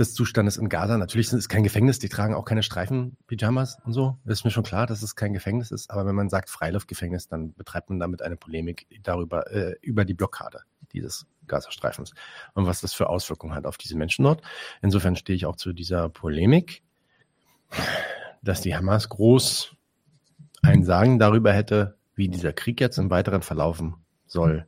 des 0.00 0.14
Zustandes 0.14 0.56
in 0.56 0.70
Gaza. 0.70 0.96
Natürlich 0.96 1.26
ist 1.26 1.34
es 1.34 1.48
kein 1.48 1.62
Gefängnis, 1.62 1.98
die 1.98 2.08
tragen 2.08 2.34
auch 2.34 2.46
keine 2.46 2.62
Streifen-Pyjamas 2.62 3.78
und 3.84 3.92
so. 3.92 4.18
Ist 4.24 4.44
mir 4.44 4.50
schon 4.50 4.64
klar, 4.64 4.86
dass 4.86 5.02
es 5.02 5.14
kein 5.14 5.34
Gefängnis 5.34 5.70
ist, 5.70 5.90
aber 5.90 6.06
wenn 6.06 6.14
man 6.14 6.30
sagt 6.30 6.48
Freiluftgefängnis, 6.48 7.28
dann 7.28 7.52
betreibt 7.52 7.90
man 7.90 8.00
damit 8.00 8.22
eine 8.22 8.36
Polemik 8.36 8.86
darüber, 9.02 9.52
äh, 9.52 9.76
über 9.82 10.06
die 10.06 10.14
Blockade 10.14 10.62
dieses 10.92 11.26
Gazastreifens 11.46 12.14
und 12.54 12.66
was 12.66 12.80
das 12.80 12.94
für 12.94 13.10
Auswirkungen 13.10 13.54
hat 13.54 13.66
auf 13.66 13.76
diese 13.76 13.96
Menschen 13.96 14.24
dort. 14.24 14.42
Insofern 14.80 15.16
stehe 15.16 15.36
ich 15.36 15.44
auch 15.44 15.56
zu 15.56 15.74
dieser 15.74 16.08
Polemik, 16.08 16.82
dass 18.42 18.62
die 18.62 18.74
Hamas 18.74 19.10
groß 19.10 19.76
ein 20.62 20.82
Sagen 20.82 21.18
darüber 21.18 21.52
hätte, 21.52 21.96
wie 22.14 22.28
dieser 22.28 22.54
Krieg 22.54 22.80
jetzt 22.80 22.96
im 22.96 23.10
Weiteren 23.10 23.42
verlaufen 23.42 23.96
soll, 24.26 24.66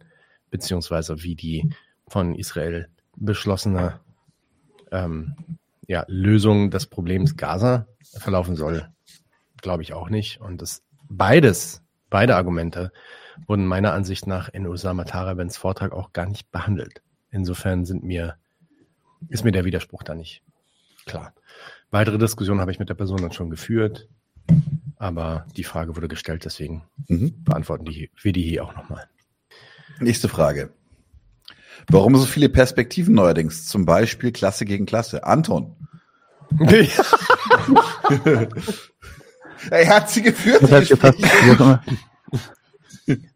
beziehungsweise 0.51 1.23
wie 1.23 1.35
die 1.35 1.75
von 2.07 2.35
Israel 2.35 2.89
beschlossene 3.17 4.01
ähm, 4.93 5.35
ja, 5.89 6.05
Lösung 6.07 6.71
des 6.71 6.87
Problems 6.87 7.37
Gaza 7.37 7.87
verlaufen 8.19 8.55
soll. 8.57 8.89
glaube 9.61 9.83
ich 9.83 9.93
auch 9.93 10.09
nicht. 10.11 10.41
Und 10.41 10.61
das 10.63 10.83
beides, 11.09 11.83
beide 12.11 12.37
Argumente 12.37 12.93
wurden 13.47 13.67
meiner 13.67 13.93
Ansicht 13.93 14.27
nach 14.27 14.49
in 14.49 14.67
Osama 14.67 15.05
Tarabens 15.05 15.57
Vortrag 15.57 15.93
auch 15.93 16.13
gar 16.13 16.27
nicht 16.27 16.51
behandelt. 16.53 17.03
Insofern 17.31 17.85
sind 17.85 18.05
mir, 18.05 18.37
ist 19.29 19.45
mir 19.45 19.53
der 19.53 19.65
Widerspruch 19.65 20.03
da 20.03 20.15
nicht 20.15 20.43
klar. 21.07 21.33
Weitere 21.91 22.19
Diskussionen 22.19 22.61
habe 22.61 22.71
ich 22.71 22.79
mit 22.79 22.89
der 22.89 22.95
Person 22.95 23.19
dann 23.23 23.33
schon 23.33 23.51
geführt, 23.51 24.09
aber 24.97 25.47
die 25.57 25.65
Frage 25.65 25.97
wurde 25.97 26.09
gestellt, 26.09 26.45
deswegen 26.45 26.83
Mhm. 27.09 27.43
beantworten 27.45 27.85
die, 27.85 28.11
wir 28.21 28.33
die 28.33 28.43
hier 28.43 28.65
auch 28.65 28.75
nochmal. 28.75 29.09
Nächste 30.01 30.29
Frage. 30.29 30.71
Warum 31.89 32.17
so 32.17 32.27
viele 32.27 32.49
Perspektiven 32.49 33.15
neuerdings? 33.15 33.67
Zum 33.67 33.85
Beispiel 33.85 34.33
Klasse 34.33 34.65
gegen 34.65 34.87
Klasse. 34.87 35.25
Anton. 35.25 35.77
Er 39.71 39.89
hat 39.89 40.11
sie 40.11 40.23
geführt. 40.23 40.63
Das 40.63 40.91
hat. 40.91 41.15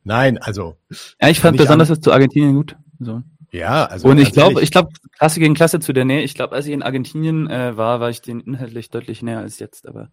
Nein, 0.04 0.38
also, 0.38 0.76
Ja, 1.20 1.28
ich 1.28 1.40
fand 1.40 1.56
besonders 1.56 1.88
das 1.88 2.00
zu 2.00 2.12
Argentinien 2.12 2.54
gut. 2.54 2.76
So. 2.98 3.22
ja, 3.52 3.84
also. 3.84 4.08
Und 4.08 4.18
ich 4.18 4.32
ganz 4.32 4.34
glaube, 4.34 4.62
ich 4.62 4.70
glaube, 4.70 4.90
Klasse 5.16 5.40
gegen 5.40 5.54
Klasse 5.54 5.80
zu 5.80 5.92
der 5.92 6.04
Nähe. 6.04 6.22
Ich 6.22 6.34
glaube, 6.34 6.54
als 6.54 6.66
ich 6.66 6.72
in 6.72 6.82
Argentinien 6.82 7.48
äh, 7.48 7.76
war, 7.76 8.00
war 8.00 8.10
ich 8.10 8.22
den 8.22 8.40
inhaltlich 8.40 8.90
deutlich 8.90 9.22
näher 9.22 9.38
als 9.38 9.58
jetzt. 9.58 9.86
Aber 9.86 10.10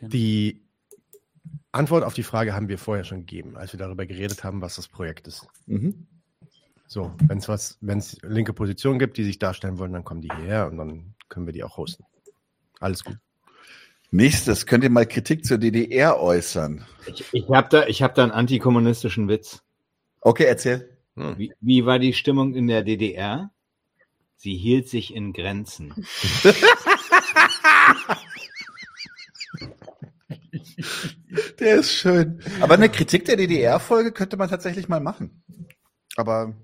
Die 0.00 0.62
Antwort 1.72 2.04
auf 2.04 2.14
die 2.14 2.22
Frage 2.22 2.54
haben 2.54 2.68
wir 2.68 2.78
vorher 2.78 3.04
schon 3.04 3.20
gegeben, 3.20 3.56
als 3.56 3.72
wir 3.72 3.78
darüber 3.78 4.06
geredet 4.06 4.44
haben, 4.44 4.60
was 4.60 4.76
das 4.76 4.88
Projekt 4.88 5.26
ist. 5.28 5.46
Mhm. 5.66 6.06
So, 6.88 7.12
wenn 7.26 7.38
es 7.38 7.48
was, 7.48 7.78
wenn 7.80 7.98
es 7.98 8.18
linke 8.22 8.52
Positionen 8.52 8.98
gibt, 8.98 9.16
die 9.16 9.24
sich 9.24 9.38
darstellen 9.38 9.78
wollen, 9.78 9.92
dann 9.92 10.04
kommen 10.04 10.20
die 10.20 10.30
hierher 10.36 10.66
und 10.68 10.78
dann 10.78 11.14
können 11.28 11.46
wir 11.46 11.52
die 11.52 11.64
auch 11.64 11.76
hosten. 11.76 12.04
Alles 12.80 13.04
gut. 13.04 13.18
Nächstes, 14.12 14.66
könnt 14.66 14.84
ihr 14.84 14.90
mal 14.90 15.06
Kritik 15.06 15.44
zur 15.44 15.58
DDR 15.58 16.20
äußern? 16.20 16.86
Ich, 17.06 17.24
ich 17.32 17.48
habe 17.50 17.68
da, 17.70 17.86
ich 17.86 18.02
hab 18.02 18.14
da 18.14 18.22
einen 18.22 18.32
antikommunistischen 18.32 19.28
Witz. 19.28 19.62
Okay, 20.20 20.44
erzähl. 20.44 20.96
Hm. 21.16 21.36
Wie, 21.38 21.52
wie 21.60 21.84
war 21.86 21.98
die 21.98 22.12
Stimmung 22.12 22.54
in 22.54 22.68
der 22.68 22.82
DDR? 22.82 23.50
Sie 24.36 24.56
hielt 24.56 24.88
sich 24.88 25.14
in 25.14 25.32
Grenzen. 25.32 25.92
Der 31.58 31.76
ist 31.76 31.92
schön. 31.92 32.40
Aber 32.60 32.74
eine 32.74 32.88
Kritik 32.88 33.24
der 33.24 33.36
DDR-Folge 33.36 34.12
könnte 34.12 34.36
man 34.36 34.48
tatsächlich 34.48 34.88
mal 34.88 35.00
machen. 35.00 35.42
Aber 36.16 36.54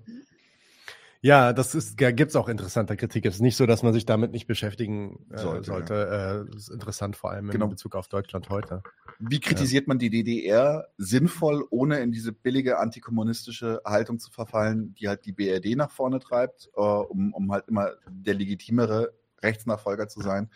Ja, 1.23 1.53
das 1.53 1.73
ist, 1.73 2.01
ja, 2.01 2.11
gibt's 2.11 2.35
auch 2.35 2.49
interessante 2.49 2.97
Kritik. 2.97 3.25
Es 3.25 3.35
ist 3.35 3.41
nicht 3.41 3.55
so, 3.55 3.65
dass 3.65 3.81
man 3.81 3.93
sich 3.93 4.05
damit 4.05 4.33
nicht 4.33 4.45
beschäftigen 4.45 5.25
äh, 5.31 5.37
Sollte, 5.37 5.63
sollte. 5.63 6.45
Äh, 6.49 6.51
das 6.51 6.63
ist 6.63 6.69
interessant, 6.69 7.15
vor 7.15 7.31
allem 7.31 7.49
Genau. 7.49 7.63
in 7.65 7.71
Bezug 7.71 7.95
auf 7.95 8.09
Deutschland 8.09 8.49
heute. 8.49 8.83
wie 9.19 9.39
kritisiert 9.39 9.87
man 9.87 9.99
die 9.99 10.09
DDR 10.09 10.89
sinnvoll, 10.97 11.65
ohne 11.69 11.99
in 12.01 12.11
diese 12.11 12.33
billige 12.33 12.77
antikommunistische 12.77 13.81
Haltung 13.85 14.19
zu 14.19 14.31
verfallen, 14.31 14.95
die 14.95 15.07
halt 15.07 15.25
die 15.25 15.31
BRD 15.31 15.77
nach 15.77 15.91
vorne 15.91 16.19
treibt, 16.19 16.69
äh, 16.75 16.81
um, 16.81 17.33
um 17.33 17.49
halt 17.53 17.69
immer 17.69 17.91
der 18.09 18.33
legitimere 18.33 19.13
Rechtsnachfolger 19.41 20.09
zu 20.09 20.19
sein? 20.19 20.49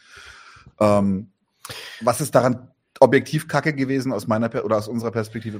Ähm, 0.82 1.32
was 2.02 2.20
ist 2.20 2.36
daran 2.36 2.72
objektiv 3.02 3.48
kacke 3.48 3.74
gewesen 3.74 4.12
aus 4.12 4.28
meiner 4.28 4.50
Per- 4.50 4.66
oder 4.66 4.78
aus 4.78 4.88
unserer 4.88 5.12
Perspektive? 5.12 5.60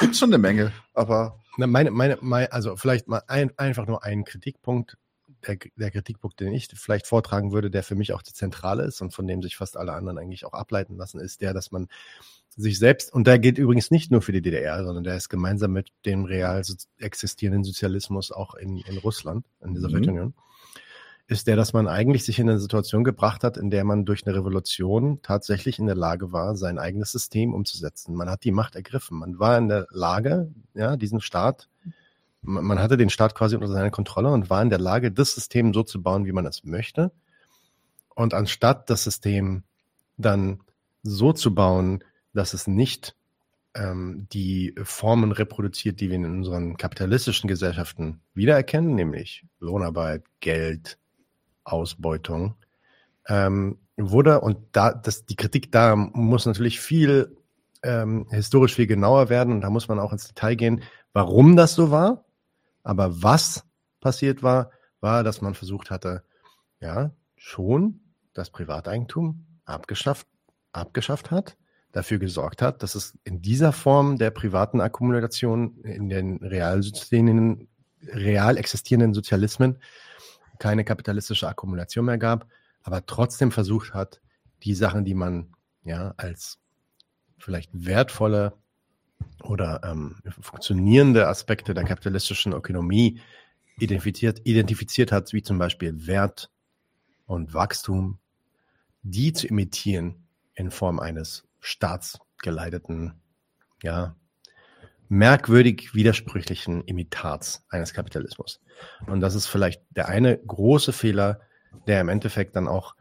Gibt 0.00 0.16
schon 0.16 0.30
eine 0.30 0.38
Menge, 0.38 0.72
aber 0.94 1.40
Na, 1.56 1.66
meine, 1.66 1.90
meine, 1.90 2.18
meine, 2.20 2.52
also 2.52 2.76
vielleicht 2.76 3.08
mal 3.08 3.22
ein, 3.26 3.50
einfach 3.58 3.86
nur 3.86 4.04
ein 4.04 4.24
Kritikpunkt. 4.24 4.96
Der, 5.46 5.58
der 5.76 5.90
Kritikpunkt, 5.90 6.40
den 6.40 6.52
ich 6.52 6.68
vielleicht 6.74 7.06
vortragen 7.06 7.52
würde, 7.52 7.70
der 7.70 7.82
für 7.82 7.94
mich 7.94 8.12
auch 8.12 8.22
die 8.22 8.32
zentrale 8.32 8.84
ist 8.84 9.00
und 9.00 9.12
von 9.12 9.26
dem 9.26 9.42
sich 9.42 9.56
fast 9.56 9.76
alle 9.76 9.92
anderen 9.92 10.18
eigentlich 10.18 10.44
auch 10.44 10.54
ableiten 10.54 10.96
lassen, 10.96 11.20
ist 11.20 11.40
der, 11.40 11.54
dass 11.54 11.70
man 11.70 11.88
sich 12.56 12.78
selbst, 12.78 13.12
und 13.12 13.26
der 13.26 13.38
gilt 13.38 13.58
übrigens 13.58 13.90
nicht 13.90 14.10
nur 14.10 14.22
für 14.22 14.32
die 14.32 14.40
DDR, 14.40 14.82
sondern 14.82 15.04
der 15.04 15.16
ist 15.16 15.28
gemeinsam 15.28 15.72
mit 15.72 15.90
dem 16.06 16.24
real 16.24 16.62
existierenden 16.98 17.64
Sozialismus 17.64 18.32
auch 18.32 18.54
in, 18.54 18.78
in 18.78 18.96
Russland, 18.98 19.46
in 19.62 19.74
der 19.74 19.82
Mhm. 19.90 20.34
Ist 21.28 21.48
der, 21.48 21.56
dass 21.56 21.72
man 21.72 21.88
eigentlich 21.88 22.24
sich 22.24 22.38
in 22.38 22.48
eine 22.48 22.60
Situation 22.60 23.02
gebracht 23.02 23.42
hat, 23.42 23.56
in 23.56 23.70
der 23.70 23.82
man 23.82 24.04
durch 24.04 24.24
eine 24.26 24.36
Revolution 24.36 25.20
tatsächlich 25.22 25.80
in 25.80 25.86
der 25.86 25.96
Lage 25.96 26.30
war, 26.30 26.54
sein 26.54 26.78
eigenes 26.78 27.10
System 27.10 27.52
umzusetzen. 27.52 28.14
Man 28.14 28.30
hat 28.30 28.44
die 28.44 28.52
Macht 28.52 28.76
ergriffen. 28.76 29.18
Man 29.18 29.40
war 29.40 29.58
in 29.58 29.68
der 29.68 29.88
Lage, 29.90 30.52
ja, 30.74 30.96
diesen 30.96 31.20
Staat, 31.20 31.68
man 32.42 32.64
man 32.64 32.78
hatte 32.78 32.96
den 32.96 33.10
Staat 33.10 33.34
quasi 33.34 33.56
unter 33.56 33.68
seiner 33.68 33.90
Kontrolle 33.90 34.30
und 34.30 34.50
war 34.50 34.62
in 34.62 34.70
der 34.70 34.78
Lage, 34.78 35.10
das 35.10 35.34
System 35.34 35.74
so 35.74 35.82
zu 35.82 36.00
bauen, 36.00 36.26
wie 36.26 36.32
man 36.32 36.46
es 36.46 36.62
möchte. 36.62 37.10
Und 38.14 38.32
anstatt 38.32 38.88
das 38.88 39.04
System 39.04 39.64
dann 40.16 40.60
so 41.02 41.32
zu 41.32 41.54
bauen, 41.54 42.04
dass 42.32 42.54
es 42.54 42.66
nicht 42.66 43.16
ähm, 43.74 44.26
die 44.32 44.74
Formen 44.82 45.32
reproduziert, 45.32 46.00
die 46.00 46.08
wir 46.08 46.16
in 46.16 46.24
unseren 46.24 46.76
kapitalistischen 46.76 47.48
Gesellschaften 47.48 48.20
wiedererkennen, 48.34 48.94
nämlich 48.94 49.44
Lohnarbeit, 49.60 50.24
Geld, 50.40 50.98
Ausbeutung, 51.66 52.54
ähm, 53.28 53.78
wurde, 53.96 54.40
und 54.40 54.58
da, 54.72 54.92
das, 54.92 55.26
die 55.26 55.36
Kritik 55.36 55.72
da 55.72 55.96
muss 55.96 56.46
natürlich 56.46 56.80
viel 56.80 57.36
ähm, 57.82 58.26
historisch 58.30 58.74
viel 58.74 58.86
genauer 58.86 59.28
werden 59.28 59.52
und 59.52 59.60
da 59.60 59.70
muss 59.70 59.88
man 59.88 59.98
auch 59.98 60.12
ins 60.12 60.28
Detail 60.28 60.54
gehen, 60.56 60.82
warum 61.12 61.56
das 61.56 61.74
so 61.74 61.90
war. 61.90 62.24
Aber 62.82 63.22
was 63.22 63.64
passiert 64.00 64.42
war, 64.42 64.70
war, 65.00 65.24
dass 65.24 65.40
man 65.40 65.54
versucht 65.54 65.90
hatte, 65.90 66.22
ja, 66.80 67.10
schon 67.36 68.00
das 68.34 68.50
Privateigentum 68.50 69.46
abgeschafft, 69.64 70.26
abgeschafft 70.72 71.30
hat, 71.30 71.56
dafür 71.92 72.18
gesorgt 72.18 72.60
hat, 72.60 72.82
dass 72.82 72.94
es 72.94 73.18
in 73.24 73.40
dieser 73.40 73.72
Form 73.72 74.18
der 74.18 74.30
privaten 74.30 74.80
Akkumulation 74.80 75.78
in 75.82 76.08
den 76.08 76.36
real, 76.38 76.82
real 78.12 78.56
existierenden 78.56 79.14
Sozialismen 79.14 79.78
keine 80.58 80.84
kapitalistische 80.84 81.48
Akkumulation 81.48 82.04
mehr 82.04 82.18
gab, 82.18 82.48
aber 82.82 83.04
trotzdem 83.06 83.50
versucht 83.50 83.94
hat, 83.94 84.20
die 84.62 84.74
Sachen, 84.74 85.04
die 85.04 85.14
man 85.14 85.52
ja 85.84 86.14
als 86.16 86.58
vielleicht 87.38 87.70
wertvolle 87.72 88.54
oder 89.42 89.80
ähm, 89.84 90.16
funktionierende 90.40 91.28
Aspekte 91.28 91.74
der 91.74 91.84
kapitalistischen 91.84 92.52
Ökonomie 92.52 93.20
identifiziert, 93.78 94.40
identifiziert 94.44 95.12
hat, 95.12 95.32
wie 95.32 95.42
zum 95.42 95.58
Beispiel 95.58 96.06
Wert 96.06 96.50
und 97.26 97.54
Wachstum, 97.54 98.18
die 99.02 99.32
zu 99.32 99.46
imitieren 99.46 100.26
in 100.54 100.70
Form 100.70 100.98
eines 100.98 101.46
staatsgeleiteten, 101.60 103.20
ja, 103.82 104.16
merkwürdig 105.08 105.94
widersprüchlichen 105.94 106.82
Imitats 106.84 107.64
eines 107.68 107.94
Kapitalismus. 107.94 108.60
Und 109.06 109.20
das 109.20 109.34
ist 109.34 109.46
vielleicht 109.46 109.82
der 109.90 110.08
eine 110.08 110.38
große 110.38 110.92
Fehler, 110.92 111.40
der 111.86 112.00
im 112.00 112.08
Endeffekt 112.08 112.56
dann 112.56 112.68
auch 112.68 112.94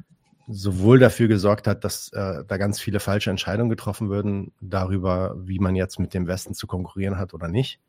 sowohl 0.48 1.00
dafür 1.00 1.28
gesorgt 1.28 1.68
hat, 1.68 1.84
dass 1.84 2.12
äh, 2.14 2.44
da 2.48 2.58
ganz 2.58 2.80
viele 2.80 3.00
falsche 3.00 3.32
Entscheidungen 3.32 3.70
getroffen 3.70 4.10
würden 4.10 4.52
darüber, 4.62 5.36
wie 5.40 5.60
man 5.60 5.76
jetzt 5.76 6.00
mit 6.00 6.14
dem 6.14 6.28
Westen 6.28 6.54
zu 6.54 6.68
konkurrieren 6.68 7.18
hat 7.18 7.34
oder 7.34 7.48
nicht. 7.48 7.80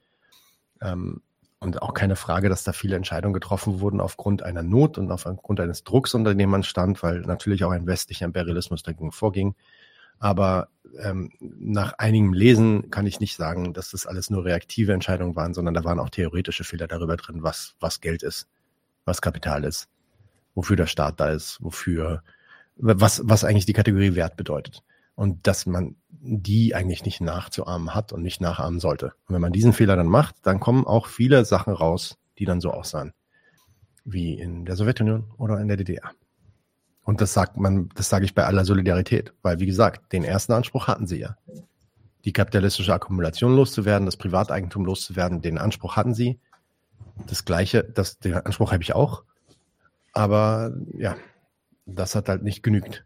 Ähm, 0.81 1.21
und 1.59 1.83
auch 1.83 1.95
keine 1.95 2.17
Frage, 2.17 2.49
dass 2.49 2.65
da 2.65 2.73
viele 2.73 2.97
Entscheidungen 2.97 3.35
getroffen 3.35 3.81
wurden 3.81 4.01
aufgrund 4.01 4.43
einer 4.43 4.63
Not 4.63 4.99
und 4.99 5.11
aufgrund 5.11 5.61
eines 5.61 5.85
Drucks, 5.85 6.15
unter 6.15 6.35
dem 6.35 6.51
man 6.51 6.63
stand, 6.63 7.03
weil 7.03 7.21
natürlich 7.21 7.65
auch 7.65 7.71
ein 7.71 7.87
westlicher 7.87 8.27
Imperialismus 8.27 8.83
dagegen 8.83 9.11
vorging. 9.11 9.55
Aber 10.19 10.69
ähm, 10.99 11.31
nach 11.41 11.95
einigem 11.99 12.33
Lesen 12.33 12.91
kann 12.91 13.07
ich 13.07 13.21
nicht 13.21 13.37
sagen, 13.37 13.75
dass 13.75 13.91
das 13.91 14.07
alles 14.07 14.31
nur 14.31 14.45
reaktive 14.45 14.93
Entscheidungen 14.93 15.37
waren, 15.37 15.55
sondern 15.55 15.75
da 15.75 15.85
waren 15.85 15.99
auch 15.99 16.11
theoretische 16.11 16.65
Fehler 16.65 16.87
darüber 16.87 17.17
drin, 17.17 17.43
was, 17.43 17.75
was 17.81 18.01
Geld 18.01 18.23
ist, 18.23 18.49
was 19.05 19.21
Kapital 19.21 19.65
ist, 19.65 19.89
wofür 20.55 20.77
der 20.77 20.87
Staat 20.87 21.21
da 21.21 21.31
ist, 21.31 21.59
wofür, 21.61 22.23
was, 22.77 23.23
was 23.25 23.45
eigentlich 23.45 23.67
die 23.67 23.73
Kategorie 23.73 24.15
Wert 24.15 24.37
bedeutet. 24.37 24.83
Und 25.15 25.47
dass 25.47 25.65
man 25.65 25.97
die 26.11 26.75
eigentlich 26.75 27.05
nicht 27.05 27.21
nachzuahmen 27.21 27.95
hat 27.95 28.13
und 28.13 28.23
nicht 28.23 28.41
nachahmen 28.41 28.81
sollte. 28.81 29.13
Und 29.27 29.35
wenn 29.35 29.41
man 29.41 29.53
diesen 29.53 29.73
Fehler 29.73 29.97
dann 29.97 30.09
macht, 30.09 30.35
dann 30.43 30.61
kommen 30.61 30.87
auch 30.87 31.07
viele 31.07 31.45
Sachen 31.45 31.73
raus, 31.73 32.19
die 32.39 32.45
dann 32.45 32.61
so 32.61 32.71
aussahen. 32.71 33.13
Wie 34.05 34.35
in 34.35 34.65
der 34.65 34.77
Sowjetunion 34.77 35.33
oder 35.39 35.59
in 35.61 35.69
der 35.69 35.77
DDR. 35.77 36.11
Und 37.07 37.21
das 37.21 37.33
sagt 37.33 37.57
man, 37.57 37.89
das 37.95 38.09
sage 38.09 38.25
ich 38.25 38.35
bei 38.35 38.45
aller 38.45 38.65
Solidarität, 38.65 39.33
weil 39.43 39.61
wie 39.61 39.67
gesagt, 39.67 40.13
den 40.13 40.25
ersten 40.25 40.53
Anspruch 40.53 40.89
hatten 40.89 41.07
sie 41.07 41.21
ja. 41.21 41.37
Die 42.25 42.33
kapitalistische 42.33 42.93
Akkumulation 42.93 43.55
loszuwerden, 43.55 44.07
das 44.07 44.17
Privateigentum 44.17 44.85
loszuwerden, 44.85 45.41
den 45.41 45.57
Anspruch 45.57 45.95
hatten 45.97 46.15
sie. 46.15 46.41
Das 47.29 47.45
gleiche, 47.45 47.85
das, 47.85 48.19
den 48.19 48.35
Anspruch 48.35 48.73
habe 48.73 48.83
ich 48.83 48.93
auch. 48.95 49.23
Aber 50.13 50.75
ja, 50.99 51.17
das 51.87 52.17
hat 52.17 52.29
halt 52.29 52.43
nicht 52.43 52.65
genügt. 52.65 53.05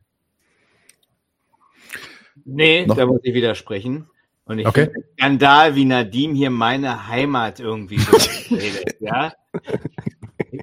Nee, 2.44 2.86
Noch- 2.86 2.96
da 2.96 3.04
muss 3.06 3.20
ich 3.22 3.34
widersprechen. 3.34 4.08
Und 4.44 4.58
ich 4.58 4.66
Okay. 4.66 4.86
finde 4.86 5.06
Skandal, 5.12 5.74
wie 5.76 5.84
Nadim 5.84 6.34
hier 6.34 6.50
meine 6.50 7.06
Heimat 7.06 7.60
irgendwie 7.60 7.98
so 7.98 8.16
redet, 8.56 8.96
ja. 9.00 9.32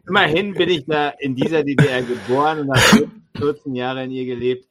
Immerhin 0.08 0.56
bin 0.56 0.70
ich 0.70 0.86
da 0.86 1.10
in 1.10 1.36
dieser 1.36 1.64
DDR 1.64 2.02
geboren 2.02 2.62
und 2.62 2.72
habe 2.72 3.12
14 3.38 3.76
Jahre 3.76 4.04
in 4.04 4.12
ihr 4.12 4.26
gelebt. 4.26 4.68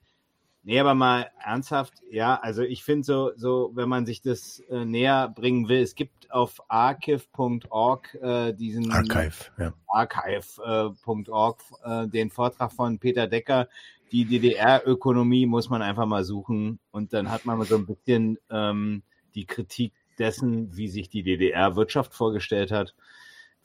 Nee, 0.62 0.80
aber 0.80 0.97
mal 0.97 1.30
ernsthaft, 1.44 1.94
ja, 2.10 2.40
also 2.43 2.62
ich 2.62 2.82
finde 2.82 3.05
so, 3.05 3.30
so, 3.36 3.70
wenn 3.74 3.88
man 3.88 4.05
sich 4.05 4.20
das 4.20 4.59
äh, 4.68 4.84
näher 4.84 5.28
bringen 5.28 5.68
will, 5.68 5.80
es 5.80 5.94
gibt 5.94 6.28
auf 6.32 6.60
archive.org 6.66 8.14
äh, 8.20 8.52
diesen 8.52 8.90
Archive, 8.90 9.44
ja. 9.59 9.72
archive.org 9.86 11.62
äh, 11.84 12.09
den 12.09 12.30
Vortrag 12.30 12.72
von 12.72 12.98
Peter 12.98 13.28
Decker, 13.28 13.68
die 14.10 14.24
DDR-Ökonomie 14.24 15.47
muss 15.47 15.70
man 15.70 15.82
einfach 15.82 16.06
mal 16.06 16.24
suchen 16.24 16.80
und 16.90 17.12
dann 17.12 17.30
hat 17.30 17.44
man 17.44 17.62
so 17.62 17.76
ein 17.76 17.86
bisschen 17.86 18.38
ähm, 18.51 19.05
die 19.36 19.47
Kritik 19.47 19.93
dessen, 20.18 20.76
wie 20.76 20.88
sich 20.88 21.09
die 21.09 21.22
DDR-Wirtschaft 21.22 22.12
vorgestellt 22.12 22.72
hat, 22.72 22.97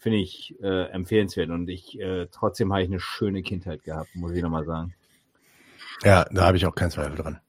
finde 0.01 0.17
ich 0.17 0.55
äh, 0.61 0.89
empfehlenswert 0.89 1.51
und 1.51 1.69
ich 1.69 1.99
äh, 1.99 2.27
trotzdem 2.31 2.73
habe 2.73 2.81
ich 2.81 2.89
eine 2.89 2.99
schöne 2.99 3.43
Kindheit 3.43 3.83
gehabt, 3.83 4.09
muss 4.15 4.31
ich 4.31 4.41
nochmal 4.41 4.65
sagen. 4.65 4.95
Ja, 6.03 6.25
da 6.31 6.47
habe 6.47 6.57
ich 6.57 6.65
auch 6.65 6.73
keinen 6.73 6.91
Zweifel 6.91 7.15
dran. 7.15 7.39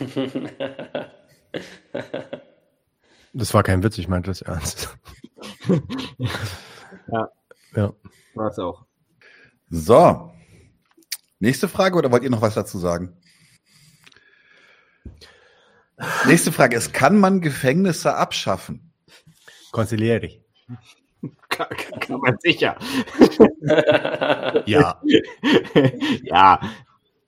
Das 3.34 3.52
war 3.54 3.62
kein 3.62 3.82
Witz, 3.84 3.98
ich 3.98 4.08
meinte 4.08 4.30
das 4.30 4.42
ernst. 4.42 4.96
ja. 7.12 7.30
Ja. 7.76 7.92
War 8.34 8.50
es 8.50 8.58
auch. 8.58 8.86
So. 9.68 10.32
Nächste 11.38 11.68
Frage 11.68 11.96
oder 11.96 12.10
wollt 12.10 12.22
ihr 12.22 12.30
noch 12.30 12.42
was 12.42 12.54
dazu 12.54 12.78
sagen? 12.78 13.16
Nächste 16.26 16.50
Frage 16.50 16.76
ist, 16.76 16.92
kann 16.92 17.18
man 17.18 17.40
Gefängnisse 17.40 18.14
abschaffen? 18.14 18.92
Consiglieri. 19.70 20.42
Kann, 21.66 22.00
kann 22.00 22.20
man 22.20 22.36
sicher. 22.40 22.76
Ja. 24.66 25.00
ja. 26.22 26.60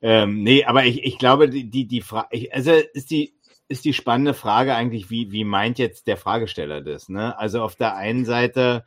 Ähm, 0.03 0.43
nee, 0.43 0.65
aber 0.65 0.87
ich, 0.87 1.05
ich 1.05 1.19
glaube, 1.19 1.49
die, 1.49 1.69
die, 1.69 1.87
die 1.87 2.01
Frage, 2.01 2.49
also 2.53 2.73
ist 2.95 3.11
die, 3.11 3.35
ist 3.69 3.85
die 3.85 3.93
spannende 3.93 4.35
Frage 4.35 4.75
eigentlich, 4.75 5.11
wie, 5.11 5.31
wie 5.31 5.45
meint 5.45 5.79
jetzt 5.79 6.07
der 6.07 6.17
Fragesteller 6.17 6.81
das? 6.81 7.09
Ne? 7.09 7.39
Also 7.39 7.63
auf 7.63 7.77
der 7.77 7.97
einen 7.97 8.25
Seite, 8.25 8.85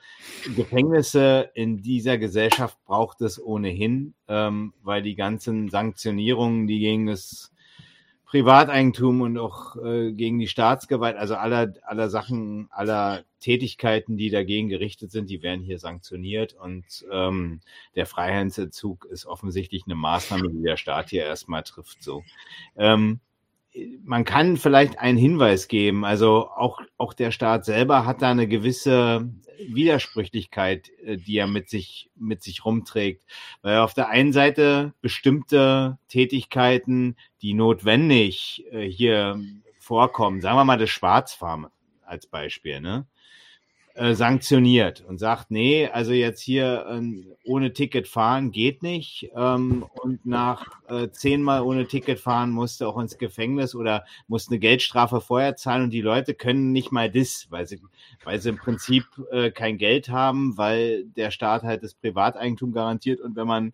Gefängnisse 0.56 1.52
in 1.54 1.82
dieser 1.82 2.18
Gesellschaft 2.18 2.78
braucht 2.84 3.22
es 3.22 3.42
ohnehin, 3.42 4.14
ähm, 4.28 4.74
weil 4.82 5.02
die 5.02 5.16
ganzen 5.16 5.70
Sanktionierungen, 5.70 6.68
die 6.68 6.80
gegen 6.80 7.06
das 7.06 7.53
Privateigentum 8.34 9.22
und 9.22 9.38
auch 9.38 9.76
äh, 9.76 10.12
gegen 10.12 10.40
die 10.40 10.48
Staatsgewalt, 10.48 11.18
also 11.18 11.36
aller, 11.36 11.72
aller 11.84 12.10
Sachen, 12.10 12.68
aller 12.72 13.26
Tätigkeiten, 13.40 14.18
die 14.18 14.32
dagegen 14.32 14.70
gerichtet 14.70 15.12
sind, 15.12 15.30
die 15.30 15.44
werden 15.44 15.62
hier 15.62 15.78
sanktioniert. 15.78 16.56
Und 16.56 17.06
ähm, 17.12 17.62
der 17.94 18.08
Freiheitsentzug 18.08 19.06
ist 19.06 19.28
offensichtlich 19.28 19.84
eine 19.86 19.94
Maßnahme, 19.94 20.50
die 20.50 20.64
der 20.64 20.78
Staat 20.78 21.12
hier 21.12 21.26
erstmal 21.26 21.62
trifft. 21.62 22.02
So. 22.02 22.24
Ähm, 22.76 23.20
man 24.04 24.26
kann 24.26 24.58
vielleicht 24.58 25.00
einen 25.00 25.18
Hinweis 25.18 25.68
geben. 25.68 26.06
Also 26.06 26.50
auch, 26.50 26.82
auch 26.98 27.14
der 27.14 27.32
Staat 27.32 27.66
selber 27.66 28.06
hat 28.06 28.22
da 28.22 28.32
eine 28.32 28.48
gewisse 28.48 29.30
Widersprüchlichkeit, 29.68 30.90
äh, 31.04 31.18
die 31.18 31.38
er 31.38 31.48
mit 31.48 31.70
sich, 31.70 32.10
mit 32.16 32.44
sich 32.44 32.66
rumträgt. 32.66 33.24
Weil 33.62 33.78
auf 33.78 33.94
der 33.94 34.10
einen 34.10 34.34
Seite 34.34 34.94
bestimmte 35.02 35.98
Tätigkeiten, 36.08 37.16
die 37.42 37.54
notwendig 37.54 38.66
äh, 38.72 38.82
hier 38.82 39.40
vorkommen, 39.80 40.42
sagen 40.42 40.58
wir 40.58 40.66
mal 40.66 40.78
das 40.78 40.90
Schwarzfarm 40.90 41.68
als 42.06 42.28
Beispiel, 42.28 42.80
ne? 42.80 43.08
Äh, 43.96 44.16
sanktioniert 44.16 45.06
und 45.08 45.20
sagt, 45.20 45.52
nee, 45.52 45.88
also 45.88 46.14
jetzt 46.14 46.42
hier 46.42 46.88
äh, 46.90 47.24
ohne 47.44 47.74
Ticket 47.74 48.08
fahren 48.08 48.52
geht 48.52 48.82
nicht 48.82 49.30
ähm, 49.36 49.86
und 50.02 50.26
nach 50.26 50.66
äh, 50.88 51.10
zehnmal 51.12 51.62
ohne 51.62 51.86
Ticket 51.86 52.20
fahren 52.20 52.50
musste 52.50 52.88
auch 52.88 52.98
ins 52.98 53.20
Gefängnis 53.20 53.76
oder 53.76 54.04
musste 54.28 54.50
eine 54.50 54.60
Geldstrafe 54.60 55.22
vorher 55.22 55.58
zahlen 55.58 55.84
und 55.84 55.90
die 55.92 56.02
Leute 56.02 56.34
können 56.34 56.72
nicht 56.72 56.92
mal 56.92 57.12
das, 57.12 57.46
weil 57.52 57.68
sie, 57.68 57.82
weil 58.24 58.42
sie 58.42 58.50
im 58.50 58.58
Prinzip 58.58 59.06
äh, 59.32 59.52
kein 59.52 59.78
Geld 59.78 60.10
haben, 60.10 60.58
weil 60.58 61.06
der 61.06 61.30
Staat 61.30 61.62
halt 61.62 61.84
das 61.84 61.94
Privateigentum 61.94 62.72
garantiert 62.72 63.22
und 63.22 63.36
wenn 63.36 63.46
man 63.46 63.74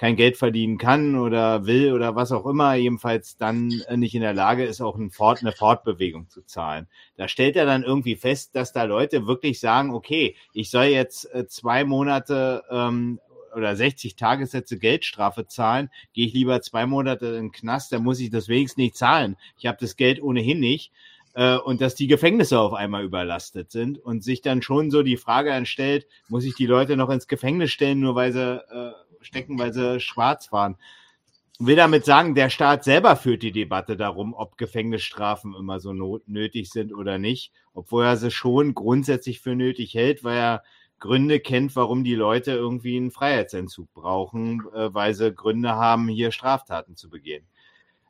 kein 0.00 0.16
Geld 0.16 0.38
verdienen 0.38 0.78
kann 0.78 1.14
oder 1.14 1.66
will 1.66 1.92
oder 1.92 2.16
was 2.16 2.32
auch 2.32 2.46
immer, 2.46 2.72
jedenfalls 2.72 3.36
dann 3.36 3.82
äh, 3.86 3.98
nicht 3.98 4.14
in 4.14 4.22
der 4.22 4.32
Lage 4.32 4.64
ist, 4.64 4.80
auch 4.80 4.96
ein 4.96 5.10
Fort, 5.10 5.42
eine 5.42 5.52
Fortbewegung 5.52 6.30
zu 6.30 6.40
zahlen. 6.40 6.88
Da 7.18 7.28
stellt 7.28 7.54
er 7.54 7.66
dann 7.66 7.82
irgendwie 7.82 8.16
fest, 8.16 8.56
dass 8.56 8.72
da 8.72 8.84
Leute 8.84 9.26
wirklich 9.26 9.60
sagen, 9.60 9.90
okay, 9.92 10.36
ich 10.54 10.70
soll 10.70 10.84
jetzt 10.84 11.26
äh, 11.34 11.46
zwei 11.46 11.84
Monate 11.84 12.62
ähm, 12.70 13.20
oder 13.54 13.76
60 13.76 14.16
Tagessätze 14.16 14.78
Geldstrafe 14.78 15.46
zahlen, 15.46 15.90
gehe 16.14 16.26
ich 16.26 16.32
lieber 16.32 16.62
zwei 16.62 16.86
Monate 16.86 17.26
in 17.26 17.48
den 17.48 17.52
Knast, 17.52 17.92
dann 17.92 18.02
muss 18.02 18.20
ich 18.20 18.30
das 18.30 18.48
wenigstens 18.48 18.78
nicht 18.78 18.96
zahlen. 18.96 19.36
Ich 19.58 19.66
habe 19.66 19.76
das 19.78 19.96
Geld 19.96 20.22
ohnehin 20.22 20.60
nicht. 20.60 20.92
Äh, 21.34 21.58
und 21.58 21.82
dass 21.82 21.94
die 21.94 22.06
Gefängnisse 22.06 22.58
auf 22.58 22.72
einmal 22.72 23.04
überlastet 23.04 23.70
sind 23.70 23.98
und 23.98 24.24
sich 24.24 24.40
dann 24.40 24.62
schon 24.62 24.90
so 24.90 25.02
die 25.02 25.18
Frage 25.18 25.52
anstellt, 25.52 26.06
muss 26.28 26.44
ich 26.44 26.54
die 26.54 26.66
Leute 26.66 26.96
noch 26.96 27.10
ins 27.10 27.28
Gefängnis 27.28 27.70
stellen, 27.70 28.00
nur 28.00 28.14
weil 28.14 28.32
sie 28.32 28.40
äh, 28.40 28.92
stecken, 29.20 29.58
weil 29.58 29.72
sie 29.72 30.00
schwarz. 30.00 30.46
Ich 30.46 31.66
will 31.66 31.76
damit 31.76 32.04
sagen, 32.04 32.34
der 32.34 32.50
Staat 32.50 32.84
selber 32.84 33.16
führt 33.16 33.42
die 33.42 33.52
Debatte 33.52 33.96
darum, 33.96 34.34
ob 34.34 34.56
Gefängnisstrafen 34.56 35.54
immer 35.54 35.80
so 35.80 36.20
nötig 36.26 36.70
sind 36.70 36.94
oder 36.94 37.18
nicht, 37.18 37.52
obwohl 37.74 38.04
er 38.04 38.16
sie 38.16 38.30
schon 38.30 38.74
grundsätzlich 38.74 39.40
für 39.40 39.54
nötig 39.54 39.94
hält, 39.94 40.24
weil 40.24 40.38
er 40.38 40.62
Gründe 41.00 41.40
kennt, 41.40 41.74
warum 41.76 42.04
die 42.04 42.14
Leute 42.14 42.52
irgendwie 42.52 42.96
einen 42.96 43.10
Freiheitsentzug 43.10 43.92
brauchen, 43.92 44.62
äh, 44.74 44.94
weil 44.94 45.14
sie 45.14 45.32
Gründe 45.32 45.70
haben, 45.70 46.08
hier 46.08 46.30
Straftaten 46.30 46.94
zu 46.94 47.10
begehen. 47.10 47.46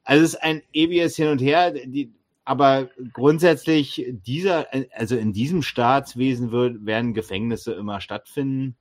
Also 0.04 0.24
es 0.24 0.34
ist 0.34 0.42
ein 0.42 0.62
ewiges 0.72 1.16
Hin 1.16 1.28
und 1.28 1.40
Her, 1.40 1.70
die, 1.70 2.12
aber 2.44 2.90
grundsätzlich 3.12 4.06
dieser, 4.08 4.66
also 4.92 5.16
in 5.16 5.32
diesem 5.32 5.62
Staatswesen 5.62 6.50
wird, 6.50 6.84
werden 6.84 7.14
Gefängnisse 7.14 7.72
immer 7.74 8.00
stattfinden. 8.00 8.76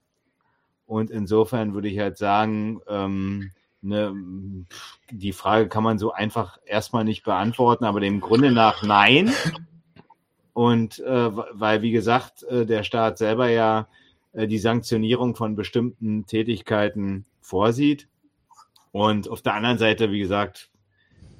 Und 0.90 1.12
insofern 1.12 1.72
würde 1.72 1.86
ich 1.86 2.00
halt 2.00 2.18
sagen, 2.18 2.80
ähm, 2.88 3.52
ne, 3.80 4.12
die 5.12 5.32
Frage 5.32 5.68
kann 5.68 5.84
man 5.84 6.00
so 6.00 6.10
einfach 6.10 6.58
erstmal 6.66 7.04
nicht 7.04 7.22
beantworten, 7.22 7.84
aber 7.84 8.00
dem 8.00 8.18
Grunde 8.18 8.50
nach 8.50 8.82
nein. 8.82 9.30
Und 10.52 10.98
äh, 10.98 11.30
weil, 11.52 11.82
wie 11.82 11.92
gesagt, 11.92 12.42
äh, 12.42 12.66
der 12.66 12.82
Staat 12.82 13.18
selber 13.18 13.48
ja 13.48 13.86
äh, 14.32 14.48
die 14.48 14.58
Sanktionierung 14.58 15.36
von 15.36 15.54
bestimmten 15.54 16.26
Tätigkeiten 16.26 17.24
vorsieht. 17.40 18.08
Und 18.90 19.28
auf 19.28 19.42
der 19.42 19.54
anderen 19.54 19.78
Seite, 19.78 20.10
wie 20.10 20.18
gesagt, 20.18 20.70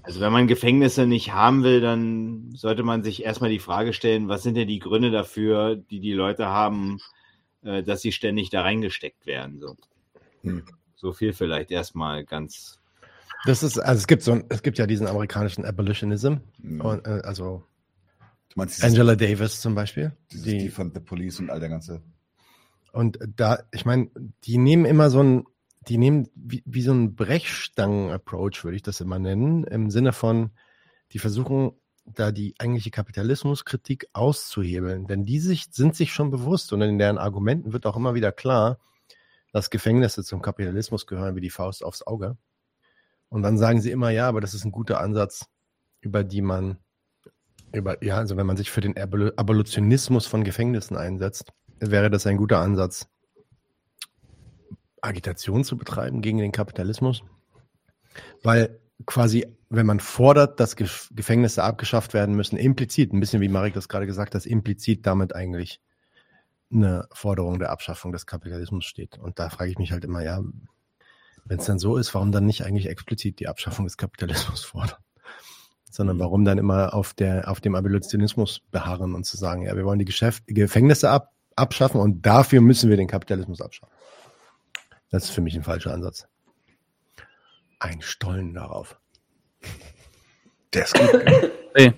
also 0.05 0.21
wenn 0.21 0.33
man 0.33 0.47
Gefängnisse 0.47 1.09
nicht 1.09 1.33
haben 1.33 1.65
will, 1.65 1.81
dann 1.81 2.53
sollte 2.55 2.85
man 2.85 3.03
sich 3.03 3.25
erstmal 3.25 3.51
die 3.51 3.59
Frage 3.59 3.95
stellen, 3.95 4.29
was 4.29 4.45
sind 4.45 4.57
denn 4.57 4.69
die 4.69 4.79
Gründe 4.79 5.11
dafür, 5.11 5.75
die 5.75 5.99
die 5.99 6.13
Leute 6.13 6.47
haben, 6.47 7.01
äh, 7.63 7.83
dass 7.83 8.03
sie 8.03 8.13
ständig 8.13 8.51
da 8.51 8.63
reingesteckt 8.63 9.27
werden. 9.27 9.61
So, 9.61 9.77
hm. 10.43 10.65
so 10.97 11.13
viel 11.13 11.33
vielleicht 11.33 11.71
erstmal 11.71 12.25
ganz. 12.25 12.79
Das 13.45 13.63
ist, 13.63 13.79
also 13.79 13.99
es 13.99 14.07
gibt 14.07 14.23
so, 14.23 14.43
es 14.49 14.63
gibt 14.63 14.79
ja 14.79 14.87
diesen 14.87 15.07
amerikanischen 15.07 15.65
Abolitionism, 15.65 16.35
mhm. 16.59 16.81
und, 16.83 17.07
äh, 17.07 17.23
also 17.25 17.65
Angela 18.83 19.17
Davis 19.17 19.61
zum 19.61 19.75
Beispiel. 19.75 20.13
Die, 20.33 20.59
die 20.59 20.69
von 20.69 20.93
The 20.93 21.01
Police 21.01 21.41
und 21.41 21.51
all 21.51 21.61
der 21.61 21.69
ganze. 21.69 22.03
Und 22.93 23.19
da, 23.37 23.63
ich 23.73 23.85
meine, 23.85 24.11
die 24.45 24.59
nehmen 24.59 24.85
immer 24.85 25.11
so 25.11 25.23
ein, 25.23 25.45
die 25.89 25.97
nehmen 25.97 26.29
wie, 26.35 26.63
wie 26.67 26.83
so 26.83 26.93
ein 26.93 27.15
Brechstangen-Approach, 27.15 28.65
würde 28.65 28.77
ich 28.77 28.83
das 28.83 29.01
immer 29.01 29.19
nennen, 29.19 29.65
im 29.65 29.91
Sinne 29.91 30.13
von, 30.13 30.51
die 31.13 31.19
versuchen 31.19 31.73
da 32.15 32.33
die 32.33 32.55
eigentliche 32.59 32.91
Kapitalismuskritik 32.91 34.09
auszuhebeln. 34.13 35.07
Denn 35.07 35.25
die 35.25 35.41
sich, 35.41 35.67
sind 35.71 35.95
sich 35.95 36.13
schon 36.13 36.31
bewusst 36.31 36.73
und 36.73 36.83
in 36.83 36.99
deren 36.99 37.19
Argumenten 37.19 37.73
wird 37.73 37.87
auch 37.87 37.97
immer 37.97 38.15
wieder 38.15 38.33
klar, 38.33 38.79
dass 39.53 39.71
Gefängnisse 39.71 40.25
zum 40.25 40.43
Kapitalismus 40.43 41.07
gehören 41.07 41.37
wie 41.37 41.41
die 41.41 41.51
Faust 41.51 41.85
aufs 41.85 42.03
Auge. 42.03 42.37
Und 43.29 43.43
dann 43.43 43.59
sagen 43.59 43.81
sie 43.81 43.91
immer, 43.91 44.11
ja, 44.11 44.29
aber 44.29 44.41
das 44.41 44.55
ist 44.55 44.65
ein 44.65 44.73
guter 44.73 45.01
Ansatz, 45.01 45.47
über 46.01 46.25
die 46.25 46.43
man, 46.43 46.79
über, 47.73 48.03
ja, 48.03 48.17
also 48.17 48.37
wenn 48.37 48.47
man 48.47 48.57
sich 48.57 48.71
für 48.71 48.81
den 48.81 48.97
Abolitionismus 48.97 50.27
von 50.27 50.45
Gefängnissen 50.45 50.97
einsetzt, 50.97 51.53
wäre 51.79 52.11
das 52.11 52.27
ein 52.27 52.37
guter 52.37 52.59
Ansatz, 52.59 53.09
Agitation 55.01 55.65
zu 55.65 55.77
betreiben 55.77 56.23
gegen 56.23 56.39
den 56.39 56.53
Kapitalismus. 56.53 57.23
Weil 58.43 58.80
quasi, 59.07 59.47
wenn 59.69 59.87
man 59.87 60.01
fordert, 60.01 60.61
dass 60.61 60.77
Gefängnisse 60.77 61.63
abgeschafft 61.63 62.15
werden 62.15 62.35
müssen, 62.35 62.57
implizit, 62.57 63.13
ein 63.13 63.21
bisschen 63.21 63.41
wie 63.41 63.49
Marek 63.49 63.75
das 63.75 63.89
gerade 63.89 64.07
gesagt 64.07 64.35
hat, 64.35 64.47
implizit 64.47 65.07
damit 65.07 65.35
eigentlich 65.35 65.81
eine 66.73 67.09
Forderung 67.13 67.59
der 67.59 67.71
Abschaffung 67.71 68.13
des 68.13 68.27
Kapitalismus 68.27 68.85
steht. 68.85 69.19
Und 69.19 69.39
da 69.39 69.51
frage 69.51 69.71
ich 69.71 69.79
mich 69.79 69.93
halt 69.93 70.05
immer, 70.05 70.23
ja, 70.23 70.41
wenn 71.45 71.59
es 71.59 71.67
dann 71.67 71.79
so 71.79 71.97
ist, 71.97 72.15
warum 72.15 72.31
dann 72.33 72.47
nicht 72.47 72.65
eigentlich 72.65 72.89
explizit 72.89 73.41
die 73.41 73.49
Abschaffung 73.49 73.85
des 73.87 73.97
Kapitalismus 73.97 74.65
fordern? 74.65 74.99
Sondern 75.91 76.21
warum 76.21 76.45
dann 76.45 76.59
immer 76.59 76.95
auf, 76.95 77.15
der, 77.15 77.51
auf 77.51 77.61
dem 77.61 77.75
Abolitionismus 77.75 78.61
beharren 78.71 79.15
und 79.15 79.25
zu 79.25 79.37
sagen, 79.37 79.63
ja, 79.63 79.77
wir 79.77 79.85
wollen 79.85 79.99
die 79.99 80.05
Geschäft 80.05 80.45
Gefängnisse 80.47 81.11
ab, 81.11 81.33
abschaffen 81.57 82.01
und 82.01 82.25
dafür 82.25 82.61
müssen 82.61 82.89
wir 82.89 82.97
den 82.97 83.09
Kapitalismus 83.09 83.61
abschaffen. 83.61 83.93
Das 85.11 85.25
ist 85.25 85.31
für 85.31 85.41
mich 85.41 85.57
ein 85.57 85.65
falscher 85.65 85.93
Ansatz 85.93 86.29
ein 87.81 88.01
Stollen 88.03 88.55
darauf. 88.55 88.99
Der 90.73 90.85
ist 90.85 90.95
gut. 90.95 91.51
Ey, 91.75 91.93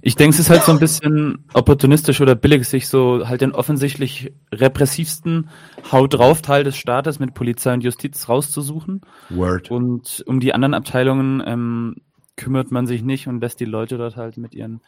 ich 0.00 0.16
denke, 0.16 0.34
es 0.34 0.40
ist 0.40 0.50
halt 0.50 0.62
so 0.62 0.72
ein 0.72 0.78
bisschen 0.78 1.44
opportunistisch 1.54 2.20
oder 2.20 2.34
billig, 2.34 2.66
sich 2.68 2.88
so 2.88 3.28
halt 3.28 3.40
den 3.40 3.52
offensichtlich 3.52 4.32
repressivsten 4.52 5.50
Haut 5.90 6.14
drauf 6.14 6.42
Teil 6.42 6.64
des 6.64 6.76
Staates 6.76 7.18
mit 7.18 7.34
Polizei 7.34 7.72
und 7.72 7.82
Justiz 7.82 8.28
rauszusuchen. 8.28 9.02
Word. 9.30 9.70
Und 9.70 10.22
um 10.26 10.40
die 10.40 10.54
anderen 10.54 10.74
Abteilungen 10.74 11.42
ähm, 11.46 11.96
kümmert 12.36 12.70
man 12.70 12.86
sich 12.86 13.02
nicht 13.02 13.28
und 13.28 13.40
lässt 13.40 13.60
die 13.60 13.64
Leute 13.64 13.98
dort 13.98 14.16
halt 14.16 14.36
mit 14.36 14.54
ihren 14.54 14.80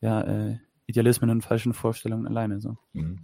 ja, 0.00 0.20
äh, 0.22 0.58
Idealismen 0.86 1.30
und 1.30 1.42
falschen 1.42 1.74
Vorstellungen 1.74 2.26
alleine. 2.26 2.60
So. 2.60 2.76
Mhm. 2.92 3.20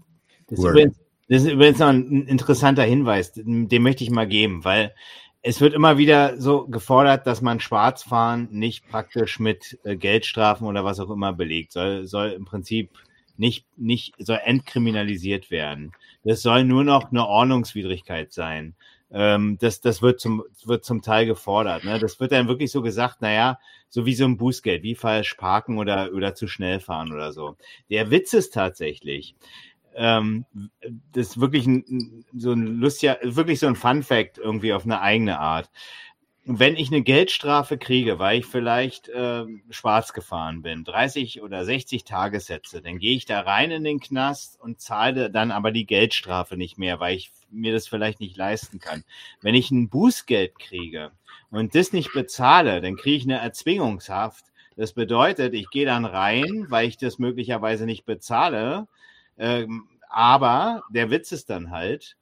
Das 0.49 0.59
ist, 0.59 0.65
Word. 0.65 0.73
übrigens, 0.73 0.99
das 1.29 1.43
ist 1.43 1.51
übrigens 1.51 1.79
noch 1.79 1.89
ein 1.89 2.27
interessanter 2.27 2.83
Hinweis, 2.83 3.33
den 3.35 3.83
möchte 3.83 4.05
ich 4.05 4.11
mal 4.11 4.27
geben, 4.27 4.65
weil 4.65 4.95
es 5.43 5.61
wird 5.61 5.75
immer 5.75 5.99
wieder 5.99 6.41
so 6.41 6.67
gefordert, 6.67 7.27
dass 7.27 7.43
man 7.43 7.61
Schwarzfahren 7.61 8.49
nicht 8.51 8.89
praktisch 8.89 9.39
mit 9.39 9.79
äh, 9.85 9.97
Geldstrafen 9.97 10.67
oder 10.67 10.85
was 10.85 11.01
auch 11.01 11.11
immer 11.11 11.33
belegt. 11.33 11.73
Soll, 11.73 12.07
soll 12.07 12.31
im 12.31 12.45
Prinzip 12.45 12.91
nicht, 13.37 13.67
nicht, 13.77 14.15
soll 14.19 14.41
entkriminalisiert 14.45 15.51
werden. 15.51 15.93
Das 16.25 16.43
soll 16.43 16.65
nur 16.65 16.85
noch 16.85 17.11
eine 17.11 17.27
Ordnungswidrigkeit 17.27 18.33
sein. 18.33 18.75
Ähm, 19.11 19.57
das, 19.61 19.81
das 19.81 20.03
wird 20.03 20.21
zum, 20.21 20.43
wird 20.65 20.85
zum 20.85 21.03
Teil 21.03 21.25
gefordert. 21.27 21.85
Ne? 21.85 21.99
Das 21.99 22.19
wird 22.19 22.33
dann 22.33 22.49
wirklich 22.49 22.73
so 22.73 22.83
gesagt, 22.83 23.23
naja, 23.23 23.59
so 23.89 24.05
wie 24.05 24.15
so 24.15 24.25
ein 24.25 24.37
Bußgeld, 24.37 24.83
wie 24.83 24.97
falsch 24.97 25.35
parken 25.35 25.79
oder, 25.79 26.13
oder 26.13 26.35
zu 26.35 26.49
schnell 26.49 26.81
fahren 26.81 27.13
oder 27.13 27.33
so. 27.33 27.57
Der 27.91 28.11
Witz 28.11 28.35
ist 28.35 28.53
tatsächlich, 28.53 29.35
ähm, 29.99 30.47
das 31.13 31.31
ist 31.31 31.41
wirklich 31.41 31.67
ein, 31.67 32.25
so 32.33 32.53
ein 32.53 32.79
lustiger, 32.79 33.19
wirklich 33.23 33.59
so 33.59 33.67
ein 33.67 33.75
Fun 33.75 34.05
Fact 34.05 34.39
irgendwie 34.39 34.73
auf 34.73 34.85
eine 34.85 35.01
eigene 35.01 35.41
Art. 35.41 35.71
Wenn 36.45 36.77
ich 36.77 36.89
eine 36.91 37.03
Geldstrafe 37.03 37.77
kriege, 37.77 38.19
weil 38.19 38.39
ich 38.39 38.47
vielleicht 38.47 39.09
äh, 39.09 39.45
schwarz 39.69 40.15
gefahren 40.15 40.63
bin, 40.63 40.85
30 40.85 41.43
oder 41.43 41.65
60 41.65 42.05
Tagessätze, 42.05 42.81
dann 42.81 42.99
gehe 42.99 43.17
ich 43.17 43.27
da 43.27 43.41
rein 43.41 43.71
in 43.71 43.85
den 43.85 44.01
Knast 44.01 44.59
und 44.59 44.81
zahle 44.81 45.31
dann 45.31 45.51
aber 45.51 45.73
die 45.73 45.85
Geldstrafe 45.85 46.57
nicht 46.57 46.79
mehr, 46.79 47.01
weil 47.01 47.17
ich 47.17 47.33
mir 47.51 47.73
das 47.73 47.89
vielleicht 47.89 48.21
nicht 48.21 48.37
leisten 48.37 48.79
kann. 48.79 49.05
Wenn 49.43 49.57
ich 49.57 49.71
ein 49.71 49.91
Bußgeld 49.91 50.59
kriege 50.59 51.11
und 51.51 51.75
das 51.75 51.93
nicht 51.93 52.13
bezahle, 52.13 52.81
dann 52.81 52.97
kriege 52.97 53.17
ich 53.17 53.25
eine 53.25 53.41
Erzwingungshaft. 53.41 54.45
Das 54.77 54.93
bedeutet, 54.93 55.55
ich 55.55 55.69
gehe 55.71 55.87
dann 55.87 56.05
rein, 56.05 56.67
weil 56.69 56.87
ich 56.87 56.97
das 56.97 57.19
möglicherweise 57.19 57.85
nicht 57.85 58.07
bezahle, 58.07 58.87
ähm, 59.39 59.89
aber 60.09 60.83
der 60.91 61.11
Witz 61.11 61.33
ist 61.33 61.51
dann 61.51 61.71
halt, 61.71 62.17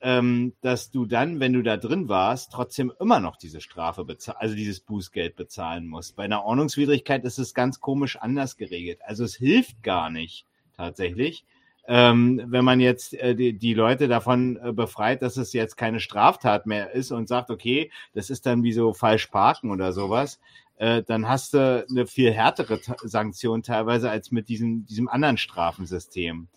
ähm, 0.00 0.54
dass 0.60 0.90
du 0.90 1.06
dann, 1.06 1.40
wenn 1.40 1.52
du 1.52 1.62
da 1.62 1.76
drin 1.76 2.08
warst, 2.08 2.52
trotzdem 2.52 2.92
immer 3.00 3.20
noch 3.20 3.36
diese 3.36 3.60
Strafe 3.60 4.04
bezahlen, 4.04 4.38
also 4.40 4.54
dieses 4.54 4.80
Bußgeld 4.80 5.34
bezahlen 5.34 5.86
musst. 5.86 6.14
Bei 6.16 6.24
einer 6.24 6.44
Ordnungswidrigkeit 6.44 7.24
ist 7.24 7.38
es 7.38 7.54
ganz 7.54 7.80
komisch 7.80 8.16
anders 8.16 8.56
geregelt. 8.56 9.00
Also 9.04 9.24
es 9.24 9.34
hilft 9.34 9.82
gar 9.82 10.10
nicht 10.10 10.46
tatsächlich, 10.76 11.44
ähm, 11.90 12.42
wenn 12.46 12.66
man 12.66 12.80
jetzt 12.80 13.14
äh, 13.14 13.34
die, 13.34 13.54
die 13.58 13.72
Leute 13.72 14.08
davon 14.08 14.58
äh, 14.62 14.72
befreit, 14.72 15.22
dass 15.22 15.38
es 15.38 15.54
jetzt 15.54 15.76
keine 15.76 16.00
Straftat 16.00 16.66
mehr 16.66 16.92
ist 16.92 17.10
und 17.10 17.28
sagt, 17.28 17.50
okay, 17.50 17.90
das 18.12 18.28
ist 18.28 18.44
dann 18.44 18.62
wie 18.62 18.72
so 18.72 18.92
falsch 18.92 19.28
parken 19.28 19.70
oder 19.70 19.94
sowas, 19.94 20.38
äh, 20.76 21.02
dann 21.02 21.26
hast 21.26 21.54
du 21.54 21.86
eine 21.88 22.06
viel 22.06 22.30
härtere 22.30 22.78
Sanktion 23.04 23.62
teilweise 23.62 24.10
als 24.10 24.30
mit 24.30 24.50
diesem, 24.50 24.84
diesem 24.84 25.08
anderen 25.08 25.38
Strafensystem. 25.38 26.48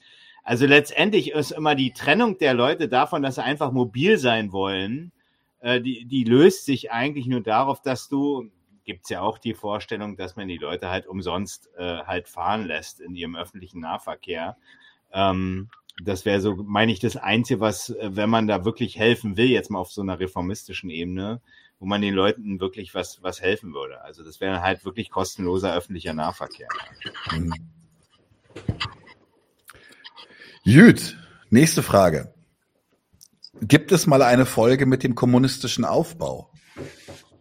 Also 0.43 0.65
letztendlich 0.65 1.31
ist 1.31 1.51
immer 1.51 1.76
die 1.76 1.93
Trennung 1.93 2.38
der 2.38 2.53
Leute 2.53 2.88
davon, 2.88 3.22
dass 3.22 3.35
sie 3.35 3.43
einfach 3.43 3.72
mobil 3.72 4.18
sein 4.18 4.51
wollen, 4.51 5.11
äh, 5.59 5.80
die, 5.80 6.05
die 6.05 6.23
löst 6.23 6.65
sich 6.65 6.91
eigentlich 6.91 7.27
nur 7.27 7.41
darauf, 7.41 7.81
dass 7.81 8.09
du, 8.09 8.49
gibt's 8.84 9.09
ja 9.09 9.22
auch 9.22 9.38
die 9.38 9.53
Vorstellung, 9.53 10.18
dass 10.18 10.35
man 10.35 10.47
die 10.47 10.57
Leute 10.57 10.89
halt 10.89 11.07
umsonst 11.07 11.69
äh, 11.77 11.99
halt 12.03 12.27
fahren 12.27 12.65
lässt 12.65 12.99
in 12.99 13.15
ihrem 13.15 13.35
öffentlichen 13.35 13.80
Nahverkehr. 13.80 14.57
Ähm, 15.13 15.69
das 16.03 16.26
wäre 16.26 16.41
so, 16.41 16.55
meine 16.55 16.91
ich, 16.91 16.99
das 16.99 17.18
Einzige, 17.18 17.59
was, 17.59 17.89
äh, 17.89 18.09
wenn 18.15 18.30
man 18.30 18.47
da 18.47 18.65
wirklich 18.65 18.97
helfen 18.97 19.38
will, 19.38 19.49
jetzt 19.49 19.69
mal 19.69 19.80
auf 19.80 19.91
so 19.91 20.01
einer 20.01 20.19
reformistischen 20.19 20.89
Ebene, 20.89 21.41
wo 21.80 21.85
man 21.85 22.01
den 22.01 22.13
Leuten 22.13 22.59
wirklich 22.59 22.95
was, 22.95 23.22
was 23.22 23.41
helfen 23.41 23.73
würde. 23.73 24.01
Also 24.01 24.23
das 24.23 24.41
wäre 24.41 24.61
halt 24.61 24.85
wirklich 24.85 25.11
kostenloser 25.11 25.76
öffentlicher 25.76 26.13
Nahverkehr. 26.13 26.68
Mhm. 27.31 27.53
Gut, 30.63 31.17
nächste 31.49 31.81
Frage. 31.81 32.33
Gibt 33.61 33.91
es 33.91 34.05
mal 34.05 34.21
eine 34.21 34.45
Folge 34.45 34.85
mit 34.85 35.03
dem 35.03 35.15
kommunistischen 35.15 35.85
Aufbau? 35.85 36.51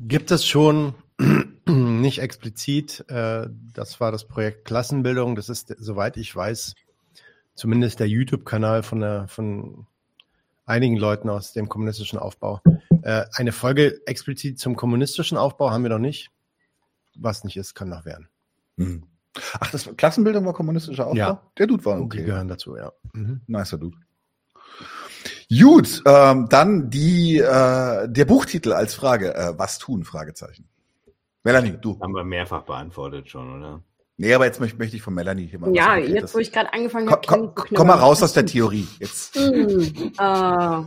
Gibt 0.00 0.30
es 0.30 0.46
schon 0.46 0.94
nicht 1.66 2.20
explizit. 2.20 3.04
Äh, 3.08 3.48
das 3.74 4.00
war 4.00 4.10
das 4.10 4.26
Projekt 4.26 4.64
Klassenbildung. 4.64 5.36
Das 5.36 5.48
ist, 5.48 5.74
soweit 5.78 6.16
ich 6.16 6.34
weiß, 6.34 6.74
zumindest 7.54 8.00
der 8.00 8.08
YouTube-Kanal 8.08 8.82
von, 8.82 9.00
der, 9.00 9.28
von 9.28 9.86
einigen 10.64 10.96
Leuten 10.96 11.28
aus 11.28 11.52
dem 11.52 11.68
kommunistischen 11.68 12.18
Aufbau. 12.18 12.62
Äh, 13.02 13.26
eine 13.34 13.52
Folge 13.52 14.00
explizit 14.06 14.58
zum 14.58 14.76
kommunistischen 14.76 15.36
Aufbau 15.36 15.70
haben 15.70 15.82
wir 15.82 15.90
noch 15.90 15.98
nicht. 15.98 16.30
Was 17.16 17.44
nicht 17.44 17.56
ist, 17.56 17.74
kann 17.74 17.90
noch 17.90 18.04
werden. 18.04 18.28
Hm. 18.78 19.09
Ach, 19.58 19.70
das 19.70 19.88
Klassenbildung 19.96 20.44
war 20.46 20.52
kommunistischer 20.52 21.06
Aufbau? 21.06 21.18
Ja. 21.18 21.42
Der 21.58 21.66
Dude 21.66 21.84
war 21.84 21.96
Die 21.96 22.02
okay. 22.02 22.24
gehören 22.24 22.48
dazu, 22.48 22.76
ja. 22.76 22.92
Mhm. 23.14 23.40
Nicer 23.46 23.78
Dude. 23.78 23.96
Gut, 25.50 26.02
ähm, 26.06 26.48
dann 26.48 26.90
die, 26.90 27.38
äh, 27.38 28.08
der 28.08 28.24
Buchtitel 28.24 28.72
als 28.72 28.94
Frage. 28.94 29.34
Äh, 29.34 29.58
was 29.58 29.78
tun? 29.78 30.04
Fragezeichen. 30.04 30.68
Melanie, 31.42 31.76
du. 31.80 31.98
Haben 32.00 32.14
wir 32.14 32.24
mehrfach 32.24 32.62
beantwortet 32.62 33.28
schon, 33.28 33.58
oder? 33.58 33.82
Nee, 34.16 34.34
aber 34.34 34.44
jetzt 34.44 34.60
möchte, 34.60 34.76
möchte 34.78 34.96
ich 34.96 35.02
von 35.02 35.14
Melanie 35.14 35.46
hier 35.46 35.58
mal 35.58 35.74
Ja, 35.74 35.96
jetzt 35.96 36.34
wo 36.34 36.38
ich 36.38 36.52
gerade 36.52 36.72
angefangen 36.74 37.06
Komm, 37.06 37.16
habe. 37.16 37.52
komm, 37.54 37.74
komm 37.74 37.86
mal 37.86 37.98
raus 37.98 38.22
aus 38.22 38.34
der 38.34 38.46
Theorie. 38.46 38.86
Jetzt. 38.98 39.34
Hm, 39.40 40.12
äh, 40.18 40.82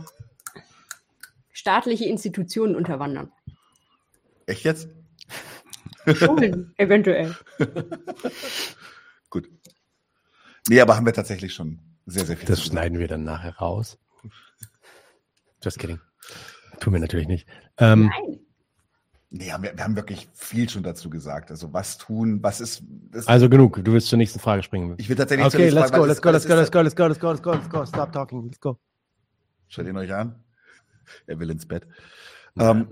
staatliche 1.52 2.04
Institutionen 2.04 2.76
unterwandern. 2.76 3.32
Echt 4.46 4.64
jetzt? 4.64 4.88
Schulen, 6.06 6.74
eventuell. 6.76 7.34
Gut. 9.30 9.48
Nee, 10.68 10.80
aber 10.80 10.96
haben 10.96 11.06
wir 11.06 11.12
tatsächlich 11.12 11.54
schon 11.54 11.80
sehr, 12.06 12.26
sehr 12.26 12.36
viel. 12.36 12.46
Das 12.46 12.62
schneiden 12.62 12.98
wir 12.98 13.08
dann 13.08 13.24
nachher 13.24 13.56
raus. 13.56 13.98
Just 15.62 15.78
kidding. 15.78 16.00
Tun 16.80 16.92
wir 16.92 17.00
natürlich 17.00 17.28
nicht. 17.28 17.48
Ähm, 17.78 18.06
Nein. 18.06 18.40
Nee, 19.36 19.50
haben 19.50 19.64
wir, 19.64 19.76
wir 19.76 19.82
haben 19.82 19.96
wirklich 19.96 20.28
viel 20.32 20.68
schon 20.68 20.84
dazu 20.84 21.10
gesagt. 21.10 21.50
Also 21.50 21.72
was 21.72 21.98
tun, 21.98 22.40
was 22.40 22.60
ist. 22.60 22.84
Das, 23.10 23.26
also 23.26 23.48
genug, 23.48 23.80
du 23.82 23.92
willst 23.92 24.06
zur 24.06 24.16
nächsten 24.16 24.38
Frage 24.38 24.62
springen. 24.62 24.94
ich 24.96 25.08
will 25.08 25.16
tatsächlich 25.16 25.48
zur 25.48 25.58
Okay, 25.58 25.64
nächsten 25.64 25.80
let's 25.80 25.90
Frage, 25.90 26.02
go, 26.02 26.06
let's 26.06 26.22
go, 26.22 26.30
let's 26.30 26.46
go, 26.46 26.54
let's 26.54 26.70
go, 26.70 26.80
let's 26.82 27.18
go, 27.20 27.28
let's 27.30 27.42
go, 27.42 27.50
let's 27.50 27.68
go, 27.68 27.78
let's. 27.80 27.88
Stop 27.88 28.12
talking, 28.12 28.44
let's 28.44 28.60
go. 28.60 28.78
Schaut 29.66 29.86
ihn 29.86 29.96
euch 29.96 30.14
an. 30.14 30.44
Er 31.26 31.40
will 31.40 31.50
ins 31.50 31.66
Bett. 31.66 31.84
Ähm, 32.56 32.86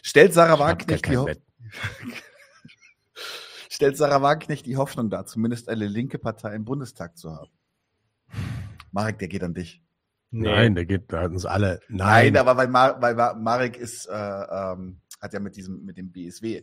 stellt 0.00 0.32
Sarah 0.32 0.54
Ich 0.54 0.60
hab 0.60 0.68
Wagenknecht 0.68 1.02
gar 1.02 1.26
stellt 3.68 3.96
Sarah 3.96 4.22
Wagenknecht 4.22 4.66
die 4.66 4.76
Hoffnung 4.76 5.10
dar, 5.10 5.26
zumindest 5.26 5.68
eine 5.68 5.86
linke 5.86 6.18
Partei 6.18 6.54
im 6.54 6.64
Bundestag 6.64 7.16
zu 7.16 7.34
haben. 7.34 7.50
Marek, 8.92 9.18
der 9.18 9.28
geht 9.28 9.42
an 9.42 9.54
dich. 9.54 9.82
Nein, 10.30 10.74
der 10.74 10.86
geht 10.86 11.12
da 11.12 11.24
uns 11.26 11.46
alle. 11.46 11.80
Nein, 11.88 12.32
Nein, 12.34 12.36
aber 12.36 12.56
weil, 12.56 12.68
Mar 12.68 13.00
weil 13.00 13.14
Mar- 13.14 13.34
Marek 13.36 13.76
ist, 13.76 14.06
äh, 14.06 14.12
ähm, 14.12 15.00
hat 15.20 15.32
ja 15.32 15.40
mit 15.40 15.56
diesem, 15.56 15.84
mit 15.84 15.96
dem 15.98 16.10
BSW 16.12 16.62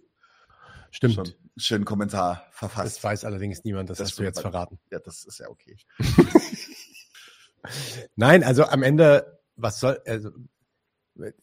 stimmt. 0.92 1.14
schon 1.16 1.26
einen 1.28 1.36
schönen 1.58 1.86
Kommentar 1.86 2.46
Das 2.50 2.58
verfasst. 2.58 3.04
weiß 3.04 3.26
allerdings 3.26 3.64
niemand, 3.64 3.90
das, 3.90 3.98
Das 4.00 4.10
hast 4.10 4.20
du 4.20 4.24
jetzt 4.24 4.42
verraten. 4.42 4.80
Ja, 4.92 5.00
das 5.00 5.24
ist 5.26 5.40
ja 5.40 5.48
okay. 5.50 5.78
Nein, 8.16 8.44
also 8.44 8.66
am 8.66 8.84
Ende, 8.84 9.40
was 9.56 9.80
soll, 9.80 10.00
also 10.06 10.32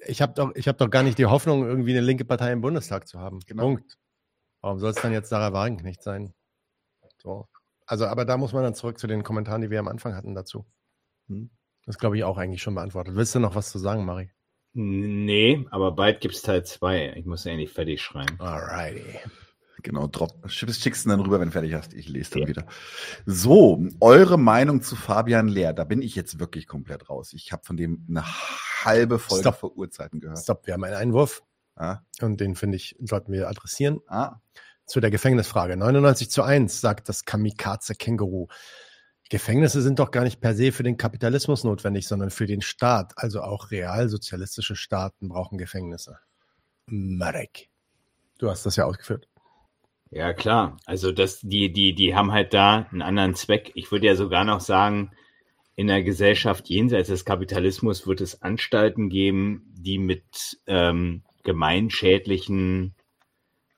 ich 0.07 0.23
habe 0.23 0.33
doch, 0.35 0.55
ich 0.55 0.69
habe 0.69 0.79
doch 0.79 0.91
gar 0.91 1.03
nicht 1.03 1.19
die 1.19 1.27
Hoffnung, 1.27 1.67
irgendwie 1.67 1.93
eine 1.93 2.01
linke 2.01 2.25
Partei 2.25 2.53
im 2.53 2.61
Bundestag 2.61 3.07
zu 3.07 3.19
haben. 3.21 3.41
Genau. 3.47 3.63
Punkt. 3.65 3.99
Warum 4.63 4.79
soll 4.79 4.91
es 4.91 5.01
dann 5.01 5.13
jetzt 5.13 5.29
Sarah 5.29 5.53
Wagenknecht 5.53 6.03
sein? 6.03 6.35
So. 7.19 7.49
Also, 7.87 8.07
aber 8.07 8.25
da 8.25 8.37
muss 8.37 8.53
man 8.53 8.63
dann 8.63 8.75
zurück 8.75 8.99
zu 8.99 9.07
den 9.07 9.23
Kommentaren, 9.23 9.63
die 9.63 9.71
wir 9.71 9.81
am 9.81 9.89
Anfang 9.89 10.15
hatten 10.15 10.35
dazu. 10.35 10.67
Hm. 11.29 11.51
Das 11.87 11.99
glaube 11.99 12.17
ich 12.17 12.25
auch 12.25 12.39
eigentlich 12.39 12.63
schon 12.63 12.75
beantwortet. 12.75 13.17
Willst 13.17 13.35
du 13.35 13.41
noch 13.41 13.55
was 13.55 13.71
zu 13.71 13.79
sagen, 13.79 14.05
Mari? 14.05 14.31
Nee, 14.73 15.67
aber 15.71 15.93
bald 15.93 16.21
gibt's 16.21 16.43
Teil 16.43 16.65
2. 16.65 17.15
Ich 17.17 17.27
muss 17.27 17.45
ja 17.45 17.57
nicht 17.57 17.73
fertig 17.73 18.01
schreiben. 18.01 18.39
Alrighty. 18.39 19.19
Genau, 19.83 20.07
drop, 20.07 20.33
schickst 20.51 21.07
ihn 21.07 21.11
dann 21.11 21.21
rüber, 21.21 21.41
wenn 21.41 21.49
du 21.49 21.53
fertig 21.53 21.75
hast. 21.75 21.93
Ich 21.95 22.09
lese 22.09 22.31
dann 22.33 22.43
Ja. 22.43 22.49
wieder. 22.49 22.67
So, 23.27 23.83
eure 24.01 24.39
Meinung 24.39 24.83
zu 24.83 24.97
Fabian 24.97 25.49
Lehr. 25.49 25.73
Da 25.73 25.85
bin 25.85 26.03
ich 26.03 26.15
jetzt 26.15 26.39
wirklich 26.39 26.67
komplett 26.67 27.09
raus. 27.09 27.33
Ich 27.33 27.53
habe 27.53 27.63
von 27.65 27.77
dem 27.77 28.05
eine 28.09 28.25
halbe 28.85 29.19
Folge 29.19 29.43
Stop. 29.43 29.57
vor 29.57 29.77
Uhrzeiten 29.77 30.21
gehört. 30.21 30.39
Stopp, 30.39 30.67
wir 30.67 30.75
haben 30.75 30.85
einen 30.85 30.95
Einwurf 30.97 31.43
Ah, 31.77 32.01
und 32.21 32.41
den 32.41 32.57
finde 32.57 32.77
ich, 32.77 32.97
sollten 33.01 33.33
wir 33.33 33.49
adressieren. 33.49 34.01
ah, 34.07 34.37
Zu 34.87 35.01
der 35.01 35.11
Gefängnisfrage. 35.11 35.77
99 35.77 36.31
zu 36.31 36.43
1 36.43 36.81
sagt 36.81 37.09
das 37.09 37.25
Kamikaze-Känguru. 37.25 38.49
Gefängnisse 39.31 39.81
sind 39.81 39.99
doch 40.01 40.11
gar 40.11 40.25
nicht 40.25 40.41
per 40.41 40.55
se 40.57 40.73
für 40.73 40.83
den 40.83 40.97
Kapitalismus 40.97 41.63
notwendig, 41.63 42.09
sondern 42.09 42.31
für 42.31 42.47
den 42.47 42.61
Staat. 42.61 43.13
Also 43.17 43.41
auch 43.43 43.71
realsozialistische 43.71 44.75
Staaten 44.75 45.29
brauchen 45.29 45.57
Gefängnisse. 45.57 46.19
Marek. 46.87 47.69
Du 48.39 48.51
hast 48.51 48.67
das 48.67 48.75
ja 48.77 48.85
ausgeführt. 48.87 49.29
Ja, 50.11 50.33
klar. 50.33 50.77
Also 50.87 51.13
das, 51.13 51.41
die, 51.41 51.73
die, 51.73 51.95
die 51.95 52.15
haben 52.15 52.33
halt 52.33 52.53
da 52.53 52.89
einen 52.91 53.03
anderen 53.03 53.35
Zweck. 53.37 53.71
Ich 53.75 53.93
würde 53.93 54.07
ja 54.07 54.17
sogar 54.17 54.45
noch 54.45 54.61
sagen, 54.61 55.13
in 55.77 55.87
der 55.87 56.03
Gesellschaft 56.03 56.69
jenseits 56.69 57.09
des 57.09 57.25
Kapitalismus 57.25 58.07
wird 58.07 58.21
es 58.21 58.43
Anstalten 58.43 59.09
geben, 59.09 59.73
die 59.73 59.99
mit 59.99 60.59
ähm, 60.67 61.23
gemeinschädlichen 61.45 62.95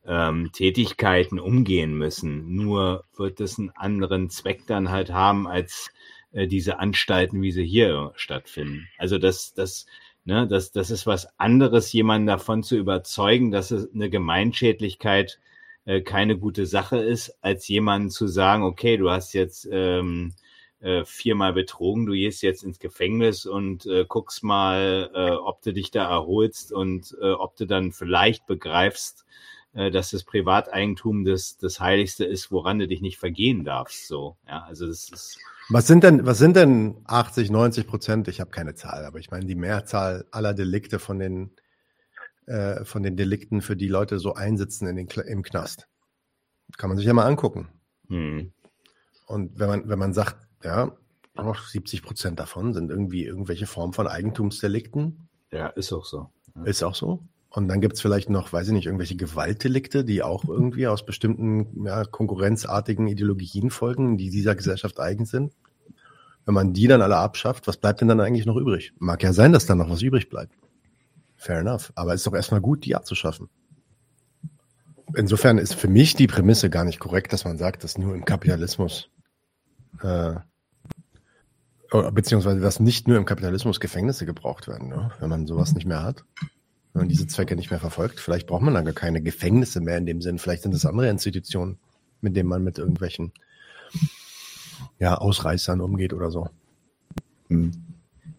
ähm, 0.07 0.51
Tätigkeiten 0.53 1.39
umgehen 1.39 1.97
müssen. 1.97 2.55
Nur 2.55 3.05
wird 3.15 3.41
es 3.41 3.59
einen 3.59 3.71
anderen 3.71 4.31
Zweck 4.31 4.67
dann 4.67 4.91
halt 4.91 5.13
haben 5.13 5.47
als 5.47 5.91
äh, 6.33 6.47
diese 6.49 6.79
Anstalten, 6.79 7.43
wie 7.43 7.53
sie 7.53 7.67
hier 7.67 8.13
stattfinden. 8.17 8.89
Also 8.97 9.19
das, 9.19 9.53
das, 9.53 9.85
ne, 10.25 10.49
das, 10.49 10.73
das 10.73 10.91
ist 10.91 11.07
was 11.07 11.39
anderes, 11.39 11.93
jemanden 11.93 12.27
davon 12.27 12.63
zu 12.63 12.77
überzeugen, 12.77 13.51
dass 13.51 13.71
es 13.71 13.93
eine 13.93 14.09
Gemeinschädlichkeit 14.09 15.39
äh, 15.39 15.52
keine 16.05 16.39
gute 16.39 16.67
Sache 16.67 16.99
ist, 16.99 17.37
als 17.41 17.67
jemanden 17.67 18.11
zu 18.11 18.29
sagen, 18.29 18.63
okay, 18.63 18.97
du 18.97 19.11
hast 19.11 19.33
jetzt 19.33 19.69
ähm, 19.71 20.33
äh, 20.83 21.05
viermal 21.05 21.53
betrogen, 21.53 22.07
du 22.07 22.13
gehst 22.13 22.43
jetzt 22.43 22.65
ins 22.65 22.79
Gefängnis 22.79 23.47
und 23.47 23.87
äh, 23.87 24.05
guckst 24.07 24.43
mal, 24.43 25.11
äh, 25.15 25.31
ob 25.31 25.63
du 25.63 25.73
dich 25.73 25.91
da 25.91 26.11
erholst 26.11 26.73
und 26.73 27.17
äh, 27.21 27.31
ob 27.31 27.57
du 27.57 27.67
dann 27.67 27.93
vielleicht 27.93 28.47
begreifst, 28.47 29.25
äh, 29.75 29.91
dass 29.91 30.11
das 30.11 30.25
Privateigentum 30.25 31.25
das, 31.25 31.57
das 31.57 31.81
Heiligste 31.81 32.25
ist, 32.25 32.51
woran 32.51 32.79
du 32.79 32.89
dich 32.89 33.01
nicht 33.01 33.19
vergehen 33.19 33.65
darfst. 33.65 34.09
So, 34.09 34.37
ja, 34.47 34.65
also 34.67 34.87
das 34.87 35.09
ist. 35.09 35.39
Was 35.69 35.87
sind 35.87 36.03
denn, 36.03 36.27
was 36.27 36.39
sind 36.39 36.57
denn 36.57 36.97
80, 37.05 37.51
90 37.51 37.87
Prozent? 37.87 38.29
Ich 38.29 38.41
habe 38.41 38.51
keine 38.51 38.75
Zahl, 38.75 39.05
aber 39.05 39.21
ich 39.21 39.31
meine 39.31 39.47
die 39.47 39.55
Mehrzahl 39.55 40.27
aller 40.33 40.53
Delikte 40.53 40.99
von 40.99 41.21
den 41.21 41.53
äh, 42.47 42.85
von 42.85 43.03
den 43.03 43.17
Delikten, 43.17 43.63
für 43.63 43.77
die 43.77 43.89
Leute 43.89 44.19
so 44.19 44.35
einsitzen 44.35 44.87
in 44.87 44.97
den, 44.97 45.09
im 45.09 45.43
Knast. 45.43 45.89
Kann 46.77 46.89
man 46.89 46.97
sich 46.97 47.07
ja 47.07 47.13
mal 47.13 47.27
angucken. 47.27 47.69
Hm. 48.09 48.53
Und 49.27 49.59
wenn 49.59 49.69
man, 49.69 49.89
wenn 49.89 49.99
man 49.99 50.13
sagt, 50.13 50.37
ja, 50.65 50.97
70 51.35 52.03
Prozent 52.03 52.39
davon 52.39 52.75
sind 52.75 52.91
irgendwie 52.91 53.25
irgendwelche 53.25 53.67
Formen 53.67 53.93
von 53.93 54.07
Eigentumsdelikten. 54.07 55.29
Ja, 55.51 55.69
ist 55.69 55.93
auch 55.93 56.05
so. 56.05 56.29
Ja. 56.55 56.65
Ist 56.65 56.83
auch 56.83 56.95
so. 56.95 57.23
Und 57.49 57.69
dann 57.69 57.81
gibt 57.81 57.95
es 57.95 58.01
vielleicht 58.01 58.31
noch, 58.31 58.53
weiß 58.53 58.69
ich 58.69 58.73
nicht, 58.73 58.87
irgendwelche 58.87 59.17
Gewaltdelikte, 59.17 60.05
die 60.05 60.23
auch 60.23 60.45
irgendwie 60.45 60.87
aus 60.87 61.05
bestimmten 61.05 61.85
ja, 61.85 62.05
konkurrenzartigen 62.05 63.07
Ideologien 63.09 63.71
folgen, 63.71 64.17
die 64.17 64.31
dieser 64.31 64.55
Gesellschaft 64.55 64.99
eigen 64.99 65.27
sind. 65.27 65.53
Wenn 66.47 66.55
man 66.55 66.73
die 66.73 66.87
dann 66.87 67.03
alle 67.03 67.17
abschafft, 67.17 67.67
was 67.67 67.77
bleibt 67.77 68.01
denn 68.01 68.09
dann 68.09 68.21
eigentlich 68.21 68.47
noch 68.47 68.57
übrig? 68.57 68.93
Mag 68.99 69.23
ja 69.23 69.33
sein, 69.33 69.53
dass 69.53 69.67
dann 69.67 69.79
noch 69.79 69.91
was 69.91 70.03
übrig 70.03 70.29
bleibt. 70.29 70.55
Fair 71.43 71.59
enough. 71.59 71.93
Aber 71.97 72.15
ist 72.15 72.25
doch 72.25 72.35
erstmal 72.35 72.61
gut, 72.61 72.85
die 72.85 72.95
abzuschaffen. 72.95 73.49
Insofern 75.17 75.59
ist 75.59 75.75
für 75.75 75.89
mich 75.89 76.15
die 76.15 76.29
Prämisse 76.29 76.71
gar 76.71 76.85
nicht 76.85 77.01
korrekt, 77.01 77.33
dass 77.33 77.45
man 77.45 77.59
sagt, 77.59 77.83
dass 77.83 77.99
nur 77.99 78.15
im 78.15 78.25
Kapitalismus, 78.25 79.11
äh, 80.03 80.37
beziehungsweise 82.13 82.61
dass 82.61 82.79
nicht 82.79 83.09
nur 83.09 83.17
im 83.17 83.25
Kapitalismus 83.25 83.81
Gefängnisse 83.81 84.25
gebraucht 84.25 84.69
werden, 84.69 84.89
ne? 84.89 85.11
wenn 85.19 85.29
man 85.29 85.49
sowas 85.49 85.75
nicht 85.75 85.85
mehr 85.85 86.05
hat, 86.05 86.25
wenn 86.93 87.01
man 87.01 87.09
diese 87.09 87.27
Zwecke 87.27 87.57
nicht 87.57 87.71
mehr 87.71 87.81
verfolgt. 87.81 88.21
Vielleicht 88.21 88.47
braucht 88.47 88.63
man 88.63 88.75
dann 88.75 88.85
gar 88.85 88.95
keine 88.95 89.21
Gefängnisse 89.21 89.81
mehr 89.81 89.99
in 89.99 90.07
dem 90.07 90.23
Sinn. 90.23 90.39
Vielleicht 90.39 90.63
sind 90.63 90.75
es 90.77 90.87
andere 90.87 91.09
Institutionen, 91.09 91.77
mit 92.21 92.37
denen 92.37 92.49
man 92.49 92.63
mit 92.63 92.79
irgendwelchen 92.79 93.33
ja, 95.01 95.17
Ausreißern 95.17 95.81
umgeht 95.81 96.13
oder 96.13 96.31
so. 96.31 96.49
Hm. 97.49 97.92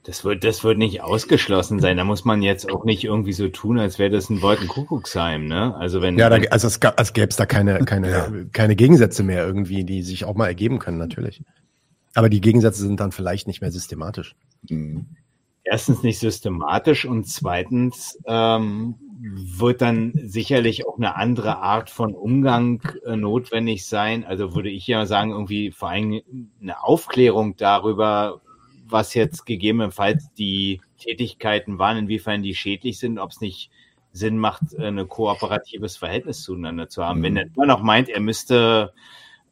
Das 0.03 0.25
wird, 0.25 0.43
das 0.43 0.65
wird 0.65 0.77
nicht 0.77 1.01
ausgeschlossen 1.01 1.79
sein. 1.79 1.95
Da 1.95 2.03
muss 2.03 2.25
man 2.25 2.41
jetzt 2.41 2.69
auch 2.69 2.83
nicht 2.83 3.05
irgendwie 3.05 3.31
so 3.31 3.47
tun, 3.47 3.79
als 3.79 3.99
wäre 3.99 4.09
das 4.09 4.29
ein 4.29 4.41
Wolkenkuckucksheim, 4.41 5.45
ne? 5.45 5.75
Also 5.77 6.01
wenn. 6.01 6.17
Ja, 6.17 6.29
da, 6.29 6.37
also 6.49 6.67
es, 6.67 6.81
gab, 6.81 6.99
es 6.99 7.13
gäbe 7.13 7.29
es 7.29 7.37
da 7.37 7.45
keine, 7.45 7.79
keine, 7.85 8.11
ja. 8.11 8.27
keine 8.51 8.75
Gegensätze 8.75 9.23
mehr 9.23 9.45
irgendwie, 9.45 9.85
die 9.85 10.03
sich 10.03 10.25
auch 10.25 10.35
mal 10.35 10.47
ergeben 10.47 10.79
können, 10.79 10.97
natürlich. 10.97 11.41
Aber 12.15 12.29
die 12.29 12.41
Gegensätze 12.41 12.81
sind 12.81 12.99
dann 12.99 13.13
vielleicht 13.13 13.47
nicht 13.47 13.61
mehr 13.61 13.71
systematisch. 13.71 14.35
Mhm. 14.69 15.07
Erstens 15.63 16.03
nicht 16.03 16.19
systematisch 16.19 17.05
und 17.05 17.25
zweitens 17.25 18.19
ähm, 18.25 18.95
wird 19.21 19.81
dann 19.81 20.11
sicherlich 20.21 20.85
auch 20.85 20.97
eine 20.97 21.15
andere 21.15 21.59
Art 21.59 21.89
von 21.89 22.13
Umgang 22.13 22.81
äh, 23.05 23.15
notwendig 23.15 23.85
sein. 23.85 24.25
Also 24.25 24.53
würde 24.53 24.69
ich 24.69 24.85
ja 24.85 25.05
sagen, 25.05 25.31
irgendwie 25.31 25.71
vor 25.71 25.89
allem 25.89 26.21
eine 26.61 26.83
Aufklärung 26.83 27.55
darüber, 27.55 28.41
was 28.85 29.13
jetzt 29.13 29.45
gegebenenfalls 29.45 30.33
die 30.33 30.81
Tätigkeiten 30.97 31.79
waren, 31.79 31.97
inwiefern 31.97 32.43
die 32.43 32.55
schädlich 32.55 32.99
sind, 32.99 33.19
ob 33.19 33.31
es 33.31 33.41
nicht 33.41 33.71
Sinn 34.11 34.37
macht, 34.37 34.77
ein 34.77 35.07
kooperatives 35.07 35.97
Verhältnis 35.97 36.43
zueinander 36.43 36.87
zu 36.87 37.03
haben. 37.03 37.19
Mhm. 37.19 37.23
Wenn 37.23 37.37
er 37.37 37.45
immer 37.55 37.65
noch 37.65 37.81
meint, 37.81 38.09
er 38.09 38.19
müsste 38.19 38.93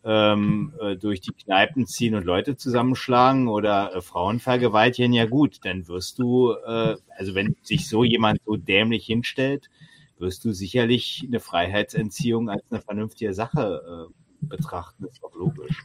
ähm, 0.04 0.74
äh, 0.80 0.96
durch 0.96 1.22
die 1.22 1.34
Kneipen 1.34 1.88
ziehen 1.88 2.16
und 2.16 2.26
Leute 2.26 2.56
zusammenschlagen 2.56 3.48
oder 3.48 3.96
äh, 3.96 4.02
Frauen 4.02 4.40
vergewaltigen, 4.40 5.14
ja 5.14 5.26
gut, 5.26 5.60
dann 5.64 5.88
wirst 5.88 6.20
du, 6.20 6.54
äh, 6.54 6.96
also 7.18 7.36
wenn 7.36 7.56
sich 7.64 7.88
so 7.88 8.04
jemand 8.04 8.40
so 8.46 8.56
dämlich 8.56 9.06
hinstellt, 9.06 9.70
wirst 10.18 10.46
du 10.46 10.54
sicherlich 10.54 11.24
eine 11.28 11.40
Freiheitsentziehung 11.40 12.50
als 12.50 12.64
eine 12.70 12.82
vernünftige 12.82 13.34
Sache 13.34 14.10
äh, 14.10 14.46
betrachten. 14.46 15.04
Das 15.04 15.14
ist 15.14 15.24
doch 15.24 15.36
logisch. 15.36 15.84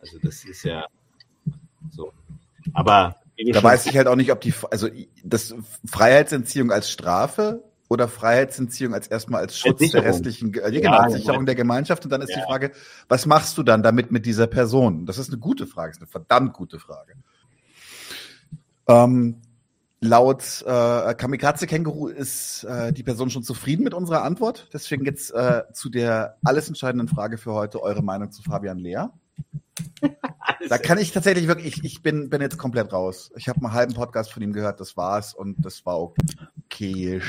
Also 0.00 0.18
das 0.22 0.44
ist 0.44 0.62
ja 0.64 0.86
so. 1.90 2.12
Aber 2.74 3.16
da 3.52 3.62
weiß 3.62 3.86
ich 3.86 3.96
halt 3.96 4.08
auch 4.08 4.16
nicht, 4.16 4.32
ob 4.32 4.40
die, 4.40 4.52
also 4.70 4.88
das 5.24 5.54
Freiheitsentziehung 5.84 6.72
als 6.72 6.90
Strafe 6.90 7.62
oder 7.88 8.08
Freiheitsentziehung 8.08 8.94
als 8.94 9.06
erstmal 9.06 9.40
als 9.40 9.58
Schutz 9.58 9.90
der 9.90 10.04
restlichen, 10.04 10.52
äh, 10.54 10.70
genau, 10.70 10.92
ja, 10.92 10.98
als 10.98 11.14
Sicherung 11.14 11.46
der 11.46 11.54
Gemeinschaft. 11.54 12.04
Und 12.04 12.10
dann 12.10 12.20
ist 12.20 12.30
ja. 12.30 12.36
die 12.36 12.42
Frage, 12.42 12.72
was 13.08 13.26
machst 13.26 13.56
du 13.56 13.62
dann 13.62 13.82
damit 13.82 14.12
mit 14.12 14.26
dieser 14.26 14.46
Person? 14.46 15.06
Das 15.06 15.18
ist 15.18 15.30
eine 15.30 15.38
gute 15.38 15.66
Frage, 15.66 15.92
ist 15.92 16.00
eine 16.00 16.06
verdammt 16.06 16.52
gute 16.52 16.78
Frage. 16.78 17.14
Ähm, 18.88 19.40
laut 20.00 20.62
äh, 20.66 21.14
Kamikaze 21.14 21.66
Känguru 21.66 22.08
ist 22.08 22.64
äh, 22.64 22.92
die 22.92 23.02
Person 23.02 23.30
schon 23.30 23.42
zufrieden 23.42 23.84
mit 23.84 23.94
unserer 23.94 24.22
Antwort. 24.22 24.68
Deswegen 24.72 25.04
jetzt 25.04 25.30
äh, 25.32 25.62
zu 25.72 25.88
der 25.88 26.36
alles 26.44 26.68
entscheidenden 26.68 27.08
Frage 27.08 27.38
für 27.38 27.54
heute 27.54 27.82
eure 27.82 28.02
Meinung 28.02 28.30
zu 28.30 28.42
Fabian 28.42 28.78
Lehr. 28.78 29.12
Da 30.68 30.78
kann 30.78 30.98
ich 30.98 31.12
tatsächlich 31.12 31.46
wirklich, 31.46 31.78
ich, 31.78 31.84
ich 31.84 32.02
bin, 32.02 32.30
bin 32.30 32.40
jetzt 32.40 32.58
komplett 32.58 32.92
raus. 32.92 33.30
Ich 33.36 33.48
habe 33.48 33.60
einen 33.60 33.72
halben 33.72 33.94
Podcast 33.94 34.32
von 34.32 34.42
ihm 34.42 34.52
gehört, 34.52 34.80
das 34.80 34.96
war's 34.96 35.34
und 35.34 35.56
das 35.64 35.84
war 35.86 36.12
okay. 36.64 37.20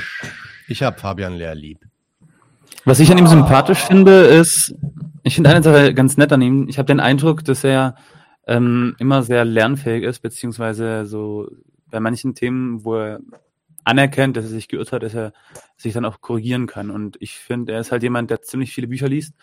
Ich 0.68 0.82
habe 0.82 0.98
Fabian 0.98 1.34
Lehr 1.34 1.54
lieb. 1.54 1.80
Was 2.84 3.00
ich 3.00 3.10
an 3.10 3.18
ihm 3.18 3.26
sympathisch 3.26 3.80
finde, 3.80 4.22
ist, 4.22 4.74
ich 5.22 5.34
finde 5.34 5.50
eine 5.50 5.62
Sache 5.62 5.92
ganz 5.94 6.16
nett 6.16 6.32
an 6.32 6.42
ihm. 6.42 6.68
Ich 6.68 6.78
habe 6.78 6.86
den 6.86 7.00
Eindruck, 7.00 7.44
dass 7.44 7.64
er 7.64 7.94
ähm, 8.46 8.96
immer 8.98 9.22
sehr 9.22 9.44
lernfähig 9.44 10.04
ist, 10.04 10.20
beziehungsweise 10.20 11.06
so 11.06 11.48
bei 11.90 12.00
manchen 12.00 12.34
Themen, 12.34 12.84
wo 12.84 12.96
er 12.96 13.20
anerkennt, 13.84 14.36
dass 14.36 14.44
er 14.44 14.50
sich 14.50 14.68
geirrt 14.68 14.92
hat, 14.92 15.02
dass 15.02 15.14
er 15.14 15.32
sich 15.76 15.92
dann 15.92 16.04
auch 16.04 16.20
korrigieren 16.20 16.66
kann. 16.66 16.90
Und 16.90 17.16
ich 17.20 17.38
finde, 17.38 17.72
er 17.72 17.80
ist 17.80 17.92
halt 17.92 18.02
jemand, 18.02 18.30
der 18.30 18.42
ziemlich 18.42 18.72
viele 18.72 18.88
Bücher 18.88 19.08
liest 19.08 19.34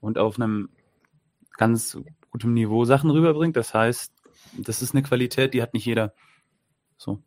und 0.00 0.18
auf 0.18 0.36
einem 0.36 0.68
ganz 1.56 1.98
gutem 2.30 2.54
Niveau 2.54 2.84
Sachen 2.84 3.10
rüberbringt. 3.10 3.56
Das 3.56 3.74
heißt, 3.74 4.12
das 4.58 4.82
ist 4.82 4.94
eine 4.94 5.02
Qualität, 5.02 5.54
die 5.54 5.62
hat 5.62 5.74
nicht 5.74 5.86
jeder. 5.86 6.14
So. 6.96 7.22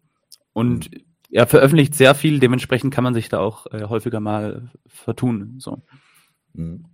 Und 0.54 0.92
mhm. 0.92 1.02
er 1.32 1.48
veröffentlicht 1.48 1.96
sehr 1.96 2.16
viel, 2.16 2.40
dementsprechend 2.40 2.94
kann 2.94 3.04
man 3.04 3.14
sich 3.14 3.30
da 3.30 3.40
auch 3.40 3.68
äh, 3.68 3.84
häufiger 3.84 4.20
mal 4.20 4.72
vertun. 4.88 5.56
So. 5.60 5.84
Mhm. 6.54 6.86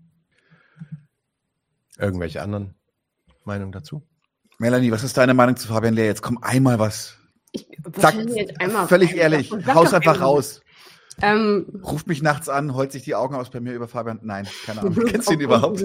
Irgendwelche 1.98 2.42
anderen 2.42 2.76
Meinungen 3.46 3.72
dazu? 3.72 4.02
Melanie, 4.58 4.92
was 4.92 5.04
ist 5.04 5.18
deine 5.18 5.34
Meinung 5.34 5.56
zu 5.58 5.68
Fabian 5.68 5.94
Lehr? 5.94 6.06
Jetzt 6.06 6.22
komm 6.22 6.38
einmal 6.42 6.80
was. 6.80 7.18
Ich, 7.52 7.68
Sag, 7.98 8.16
einmal 8.60 8.88
völlig 8.88 9.16
ehrlich, 9.16 9.52
haus 9.68 9.94
einfach 9.94 10.22
raus. 10.22 10.62
Ähm, 11.22 11.82
Ruft 11.84 12.08
mich 12.08 12.22
nachts 12.22 12.50
an, 12.50 12.74
holt 12.74 12.92
sich 12.92 13.04
die 13.04 13.16
Augen 13.16 13.36
aus 13.36 13.50
bei 13.50 13.60
mir 13.60 13.74
über 13.74 13.88
Fabian. 13.88 14.20
Nein, 14.24 14.48
keine 14.66 14.82
Ahnung. 14.82 15.06
Kennst 15.08 15.30
du 15.30 15.34
ihn 15.34 15.42
überhaupt? 15.42 15.84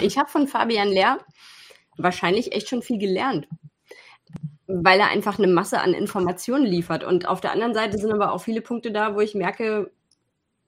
Ich 0.00 0.18
habe 0.18 0.28
von 0.28 0.46
Fabian 0.46 0.88
Lehr 0.88 1.18
wahrscheinlich 1.96 2.52
echt 2.52 2.68
schon 2.68 2.82
viel 2.82 2.98
gelernt, 2.98 3.48
weil 4.66 5.00
er 5.00 5.08
einfach 5.08 5.38
eine 5.38 5.48
Masse 5.48 5.80
an 5.80 5.94
Informationen 5.94 6.64
liefert. 6.64 7.04
Und 7.04 7.26
auf 7.26 7.40
der 7.40 7.52
anderen 7.52 7.74
Seite 7.74 7.98
sind 7.98 8.12
aber 8.12 8.32
auch 8.32 8.42
viele 8.42 8.62
Punkte 8.62 8.92
da, 8.92 9.14
wo 9.14 9.20
ich 9.20 9.34
merke, 9.34 9.90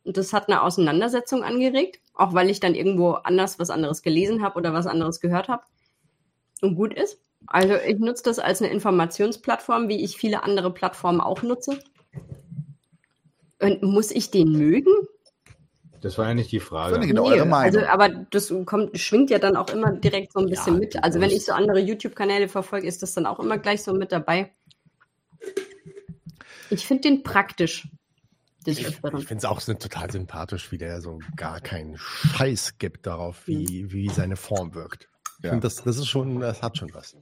das 0.05 0.33
hat 0.33 0.49
eine 0.49 0.63
Auseinandersetzung 0.63 1.45
angeregt, 1.45 2.01
auch 2.15 2.35
weil 2.35 2.51
ich 2.51 2.61
dann 2.61 2.75
irgendwo 2.75 3.13
anders 3.13 3.59
was 3.59 3.71
anderes 3.71 4.03
gelesen 4.03 4.43
habe 4.43 4.59
oder 4.59 4.73
was 4.73 4.87
anderes 4.87 5.21
gehört 5.21 5.49
habe 5.49 5.63
und 6.63 6.75
gut 6.75 6.95
ist. 6.95 7.21
Also 7.47 7.75
ich 7.75 7.99
nutze 7.99 8.25
das 8.25 8.39
als 8.39 8.61
eine 8.61 8.71
Informationsplattform, 8.73 9.89
wie 9.89 10.03
ich 10.03 10.17
viele 10.17 10.43
andere 10.43 10.73
Plattformen 10.73 11.21
auch 11.21 11.43
nutze. 11.43 11.79
Und 13.61 13.83
muss 13.83 14.11
ich 14.11 14.31
den 14.31 14.53
mögen? 14.53 14.93
Das 16.01 16.17
war 16.17 16.29
ja 16.29 16.35
nicht 16.35 16.51
die 16.51 16.61
Frage. 16.61 16.97
Das 16.97 17.07
genau 17.07 17.27
eure 17.27 17.45
Meinung. 17.45 17.83
Also, 17.83 17.87
aber 17.87 18.09
das 18.09 18.53
kommt, 18.65 18.99
schwingt 18.99 19.29
ja 19.31 19.39
dann 19.39 19.57
auch 19.57 19.69
immer 19.69 19.93
direkt 19.93 20.33
so 20.33 20.41
ein 20.41 20.47
bisschen 20.47 20.75
ja, 20.75 20.81
mit. 20.81 21.05
Also 21.05 21.21
wenn 21.21 21.31
ich 21.31 21.45
so 21.45 21.53
andere 21.53 21.79
YouTube-Kanäle 21.79 22.49
verfolge, 22.49 22.87
ist 22.87 23.03
das 23.03 23.13
dann 23.13 23.27
auch 23.27 23.39
immer 23.39 23.59
gleich 23.59 23.83
so 23.83 23.93
mit 23.93 24.11
dabei. 24.11 24.51
Ich 26.71 26.87
finde 26.87 27.03
den 27.03 27.23
praktisch. 27.23 27.89
des 28.67 28.79
Ich, 28.79 28.87
ich 28.87 28.95
finde 28.95 29.37
es 29.37 29.45
auch 29.45 29.61
so 29.61 29.75
total 29.75 30.11
sympathisch, 30.11 30.73
wie 30.73 30.79
der 30.79 31.03
so 31.03 31.19
gar 31.37 31.61
keinen 31.61 31.99
Scheiß 31.99 32.79
gibt 32.79 33.07
darauf, 33.07 33.47
wie, 33.47 33.93
wie 33.93 34.09
seine 34.09 34.37
Form 34.37 34.75
wirkt. 34.75 35.09
Ich 35.39 35.45
Ja. 35.45 35.51
finde, 35.51 35.67
das, 35.67 35.77
das 35.77 35.99
ist 35.99 36.09
schon, 36.09 36.41
das 36.41 36.63
hat 36.63 36.79
schon 36.79 36.93
was. 36.95 37.15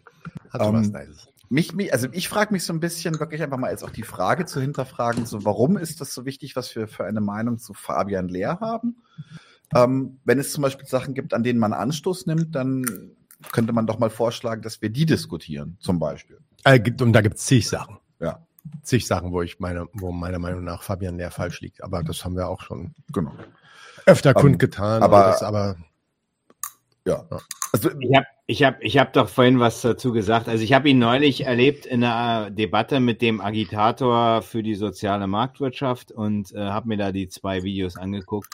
Hat 0.50 0.62
schon 0.62 0.74
Ähm, 0.74 0.80
was 0.80 0.90
Nices. 0.90 1.28
Mich, 1.50 1.74
mich, 1.74 1.92
also 1.92 2.08
ich 2.12 2.28
frage 2.28 2.52
mich 2.52 2.64
so 2.64 2.72
ein 2.72 2.80
bisschen 2.80 3.18
wirklich 3.20 3.42
einfach 3.42 3.56
mal 3.56 3.70
jetzt 3.70 3.82
auch 3.82 3.90
die 3.90 4.02
Frage 4.02 4.44
zu 4.44 4.60
hinterfragen, 4.60 5.24
so 5.24 5.44
warum 5.44 5.78
ist 5.78 6.00
das 6.00 6.12
so 6.12 6.24
wichtig, 6.26 6.56
was 6.56 6.74
wir 6.76 6.88
für 6.88 7.04
eine 7.04 7.20
Meinung 7.20 7.58
zu 7.58 7.72
Fabian 7.74 8.28
Lehr 8.28 8.60
haben? 8.60 8.96
Ähm, 9.74 10.18
wenn 10.24 10.38
es 10.38 10.52
zum 10.52 10.62
Beispiel 10.62 10.86
Sachen 10.86 11.14
gibt, 11.14 11.32
an 11.34 11.42
denen 11.42 11.58
man 11.58 11.72
Anstoß 11.72 12.26
nimmt, 12.26 12.54
dann 12.54 12.84
könnte 13.52 13.72
man 13.72 13.86
doch 13.86 13.98
mal 13.98 14.10
vorschlagen, 14.10 14.62
dass 14.62 14.82
wir 14.82 14.90
die 14.90 15.06
diskutieren, 15.06 15.76
zum 15.80 15.98
Beispiel. 15.98 16.38
Äh, 16.64 16.80
und 17.00 17.12
da 17.12 17.20
gibt 17.20 17.36
es 17.36 17.44
zig 17.46 17.68
Sachen. 17.68 17.98
Ja, 18.20 18.44
Zig 18.82 19.06
Sachen, 19.06 19.32
wo 19.32 19.40
ich 19.42 19.60
meine, 19.60 19.86
wo 19.94 20.12
meiner 20.12 20.38
Meinung 20.38 20.64
nach 20.64 20.82
Fabian 20.82 21.16
Lehr 21.16 21.30
falsch 21.30 21.60
liegt. 21.60 21.82
Aber 21.82 22.02
das 22.02 22.24
haben 22.24 22.36
wir 22.36 22.48
auch 22.48 22.60
schon 22.62 22.94
genau. 23.12 23.32
öfter 24.06 24.30
Ähm, 24.30 24.36
kundgetan. 24.36 25.02
aber- 25.02 25.24
das, 25.24 25.42
aber 25.42 25.76
Ja. 27.08 27.24
Also, 27.72 27.90
Ich 28.00 28.14
habe 28.14 28.26
ich 28.46 28.62
hab, 28.62 28.82
ich 28.82 28.98
hab 28.98 29.12
doch 29.12 29.28
vorhin 29.28 29.60
was 29.60 29.82
dazu 29.82 30.12
gesagt. 30.12 30.48
Also 30.48 30.64
ich 30.64 30.72
habe 30.72 30.88
ihn 30.88 30.98
neulich 30.98 31.44
erlebt 31.44 31.84
in 31.84 32.02
einer 32.02 32.50
Debatte 32.50 33.00
mit 33.00 33.20
dem 33.20 33.40
Agitator 33.40 34.42
für 34.42 34.62
die 34.62 34.74
soziale 34.74 35.26
Marktwirtschaft 35.26 36.12
und 36.12 36.52
äh, 36.54 36.58
habe 36.58 36.88
mir 36.88 36.96
da 36.96 37.12
die 37.12 37.28
zwei 37.28 37.62
Videos 37.62 37.96
angeguckt. 37.96 38.48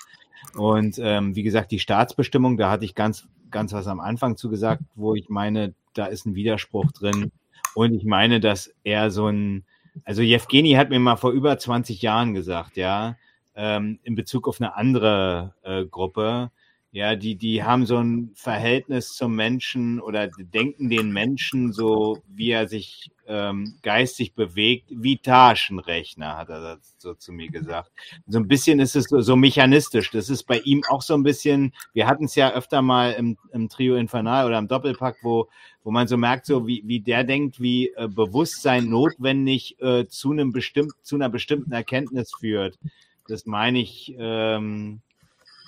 Und 0.56 0.98
ähm, 1.01 1.35
wie 1.36 1.43
gesagt, 1.43 1.70
die 1.70 1.78
Staatsbestimmung, 1.78 2.56
da 2.56 2.70
hatte 2.70 2.85
ich 2.85 2.94
ganz, 2.94 3.26
ganz 3.51 3.72
was 3.72 3.86
am 3.86 4.01
Anfang 4.01 4.36
zu 4.36 4.48
gesagt, 4.51 4.82
wo 4.94 5.14
ich 5.14 5.28
meine, 5.28 5.74
da 5.94 6.06
ist 6.06 6.26
ein 6.26 6.35
Widerspruch 6.35 6.90
drin. 6.93 7.32
Und 7.74 7.94
ich 7.94 8.05
meine, 8.05 8.40
dass 8.40 8.72
er 8.85 9.10
so 9.10 9.28
ein, 9.28 9.64
also 10.05 10.22
Jewgeni 10.22 10.72
hat 10.72 10.90
mir 10.90 11.01
mal 11.01 11.16
vor 11.16 11.31
über 11.31 11.56
20 11.59 12.02
Jahren 12.02 12.35
gesagt, 12.35 12.76
ja, 12.76 13.16
ähm, 13.56 13.98
in 14.02 14.16
Bezug 14.16 14.48
auf 14.48 14.60
eine 14.60 14.76
andere 14.76 15.55
äh, 15.62 15.85
Gruppe, 15.85 16.51
ja, 16.94 17.16
die, 17.16 17.34
die 17.34 17.64
haben 17.64 17.86
so 17.86 17.96
ein 17.96 18.30
Verhältnis 18.36 19.16
zum 19.16 19.34
Menschen 19.34 19.98
oder 20.00 20.28
denken 20.28 20.88
den 20.88 21.12
Menschen 21.12 21.72
so, 21.72 22.22
wie 22.28 22.52
er 22.52 22.68
sich 22.68 23.10
ähm, 23.26 23.74
geistig 23.82 24.34
bewegt, 24.34 24.90
wie 24.90 25.18
Taschenrechner, 25.18 26.36
hat 26.36 26.50
er 26.50 26.78
so 26.98 27.14
zu 27.14 27.32
mir 27.32 27.48
gesagt. 27.48 27.90
So 28.28 28.38
ein 28.38 28.46
bisschen 28.46 28.78
ist 28.78 28.94
es 28.94 29.06
so, 29.06 29.20
so 29.22 29.34
mechanistisch. 29.34 30.12
Das 30.12 30.30
ist 30.30 30.44
bei 30.44 30.60
ihm 30.60 30.84
auch 30.88 31.02
so 31.02 31.14
ein 31.14 31.24
bisschen, 31.24 31.72
wir 31.94 32.06
hatten 32.06 32.26
es 32.26 32.36
ja 32.36 32.52
öfter 32.52 32.80
mal 32.80 33.10
im, 33.14 33.38
im 33.52 33.68
Trio 33.68 33.96
Infernal 33.96 34.46
oder 34.46 34.58
im 34.58 34.68
Doppelpack, 34.68 35.16
wo, 35.22 35.48
wo 35.82 35.90
man 35.90 36.06
so 36.06 36.16
merkt, 36.16 36.46
so 36.46 36.68
wie, 36.68 36.84
wie 36.86 37.00
der 37.00 37.24
denkt, 37.24 37.60
wie 37.60 37.88
äh, 37.96 38.06
Bewusstsein 38.06 38.88
notwendig 38.88 39.80
äh, 39.80 40.06
zu 40.06 40.30
einem 40.30 40.52
bestimmt, 40.52 40.92
zu 41.02 41.16
einer 41.16 41.28
bestimmten 41.28 41.72
Erkenntnis 41.72 42.30
führt. 42.38 42.78
Das 43.26 43.46
meine 43.46 43.80
ich, 43.80 44.14
ähm, 44.16 45.00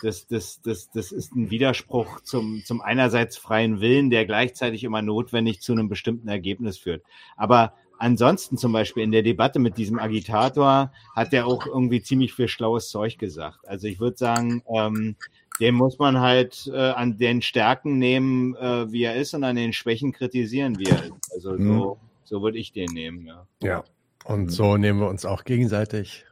das, 0.03 0.27
das, 0.27 0.61
das, 0.63 0.91
das 0.91 1.13
ist 1.13 1.35
ein 1.35 1.51
Widerspruch 1.51 2.21
zum, 2.21 2.63
zum 2.65 2.81
einerseits 2.81 3.37
freien 3.37 3.81
Willen, 3.81 4.11
der 4.11 4.27
gleichzeitig 4.27 4.85
immer 4.85 5.03
notwendig 5.03 5.61
zu 5.61 5.73
einem 5.73 5.89
bestimmten 5.89 6.29
Ergebnis 6.29 6.79
führt. 6.79 7.03
Aber 7.37 7.75
ansonsten 7.99 8.59
zum 8.59 8.73
Beispiel 8.73 9.03
in 9.03 9.13
der 9.13 9.23
Debatte 9.23 9.59
mit 9.59 9.79
diesem 9.79 9.99
Agitator 9.99 10.93
hat 11.15 11.33
er 11.33 11.47
auch 11.47 11.67
irgendwie 11.67 12.03
ziemlich 12.03 12.35
viel 12.35 12.49
schlaues 12.49 12.91
Zeug 12.91 13.19
gesagt. 13.19 13.67
Also 13.67 13.87
ich 13.87 14.01
würde 14.01 14.17
sagen, 14.19 14.63
ähm, 14.75 15.17
den 15.61 15.75
muss 15.75 15.99
man 15.99 16.21
halt 16.21 16.71
äh, 16.73 16.77
an 16.77 17.17
den 17.17 17.41
Stärken 17.41 17.99
nehmen, 17.99 18.55
äh, 18.57 18.93
wie 18.93 19.05
er 19.05 19.17
ist, 19.17 19.33
und 19.35 19.45
an 19.45 19.57
den 19.57 19.73
Schwächen 19.73 20.13
kritisieren, 20.13 20.79
wie 20.79 20.85
er 20.85 21.05
ist. 21.05 21.33
Also 21.35 21.57
so, 21.57 21.99
so 22.25 22.43
würde 22.43 22.59
ich 22.59 22.73
den 22.73 22.93
nehmen, 22.93 23.27
ja. 23.27 23.47
ja. 23.63 23.85
Und 24.25 24.47
Mhm. 24.47 24.51
so 24.51 24.77
nehmen 24.77 25.01
wir 25.01 25.09
uns 25.09 25.25
auch 25.25 25.45
gegenseitig. 25.45 26.27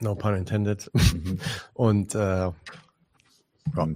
No 0.00 0.14
pun 0.14 0.36
intended. 0.36 0.90
Mhm. 0.92 1.38
Und 1.74 2.14
äh, 2.14 2.50
ja. 3.76 3.88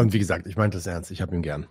Und 0.00 0.12
wie 0.12 0.18
gesagt, 0.18 0.46
ich 0.46 0.56
meinte 0.56 0.76
das 0.78 0.86
ernst. 0.86 1.10
Ich 1.10 1.22
habe 1.22 1.34
ihn 1.34 1.42
gern. 1.42 1.66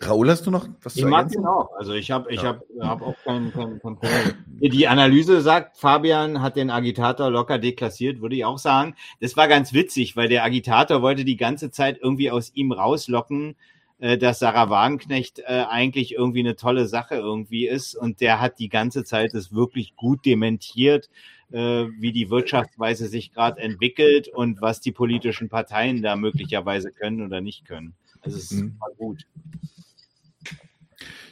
Raoul, 0.00 0.28
hast 0.28 0.44
du 0.44 0.50
noch 0.50 0.68
was 0.82 0.96
Ich 0.96 1.02
zu 1.02 1.08
mag 1.08 1.20
ergänzen? 1.26 1.42
ihn 1.42 1.46
auch. 1.46 1.70
Also 1.78 1.92
ich 1.94 2.10
habe 2.10 2.30
ich 2.32 2.42
Ja. 2.42 2.48
hab, 2.48 2.62
hab 2.80 3.00
auch 3.02 3.14
kein, 3.24 3.52
kein, 3.52 3.78
kein 3.80 3.96
Problem. 3.96 4.34
Die 4.60 4.88
Analyse 4.88 5.40
sagt, 5.40 5.76
Fabian 5.78 6.42
hat 6.42 6.56
den 6.56 6.68
Agitator 6.70 7.30
locker 7.30 7.58
deklassiert, 7.58 8.20
würde 8.20 8.34
ich 8.34 8.44
auch 8.44 8.58
sagen. 8.58 8.96
Das 9.20 9.36
war 9.36 9.46
ganz 9.46 9.72
witzig, 9.72 10.16
weil 10.16 10.28
der 10.28 10.44
Agitator 10.44 11.00
wollte 11.00 11.24
die 11.24 11.36
ganze 11.36 11.70
Zeit 11.70 11.98
irgendwie 12.02 12.30
aus 12.32 12.50
ihm 12.54 12.72
rauslocken, 12.72 13.54
äh, 14.00 14.18
dass 14.18 14.40
Sarah 14.40 14.68
Wagenknecht 14.68 15.38
äh, 15.38 15.64
eigentlich 15.68 16.14
irgendwie 16.14 16.40
eine 16.40 16.56
tolle 16.56 16.88
Sache 16.88 17.14
irgendwie 17.14 17.68
ist. 17.68 17.94
Und 17.94 18.20
der 18.20 18.40
hat 18.40 18.58
die 18.58 18.68
ganze 18.68 19.04
Zeit 19.04 19.32
das 19.32 19.52
wirklich 19.54 19.94
gut 19.94 20.26
dementiert, 20.26 21.08
wie 21.56 22.12
die 22.12 22.30
Wirtschaftsweise 22.30 23.06
sich 23.08 23.32
gerade 23.32 23.60
entwickelt 23.60 24.28
und 24.28 24.60
was 24.60 24.80
die 24.80 24.92
politischen 24.92 25.48
Parteien 25.48 26.02
da 26.02 26.16
möglicherweise 26.16 26.90
können 26.90 27.22
oder 27.22 27.40
nicht 27.40 27.64
können. 27.64 27.94
Also 28.20 28.38
es 28.38 28.50
Mhm. 28.50 28.76
war 28.80 28.90
gut. 28.96 29.24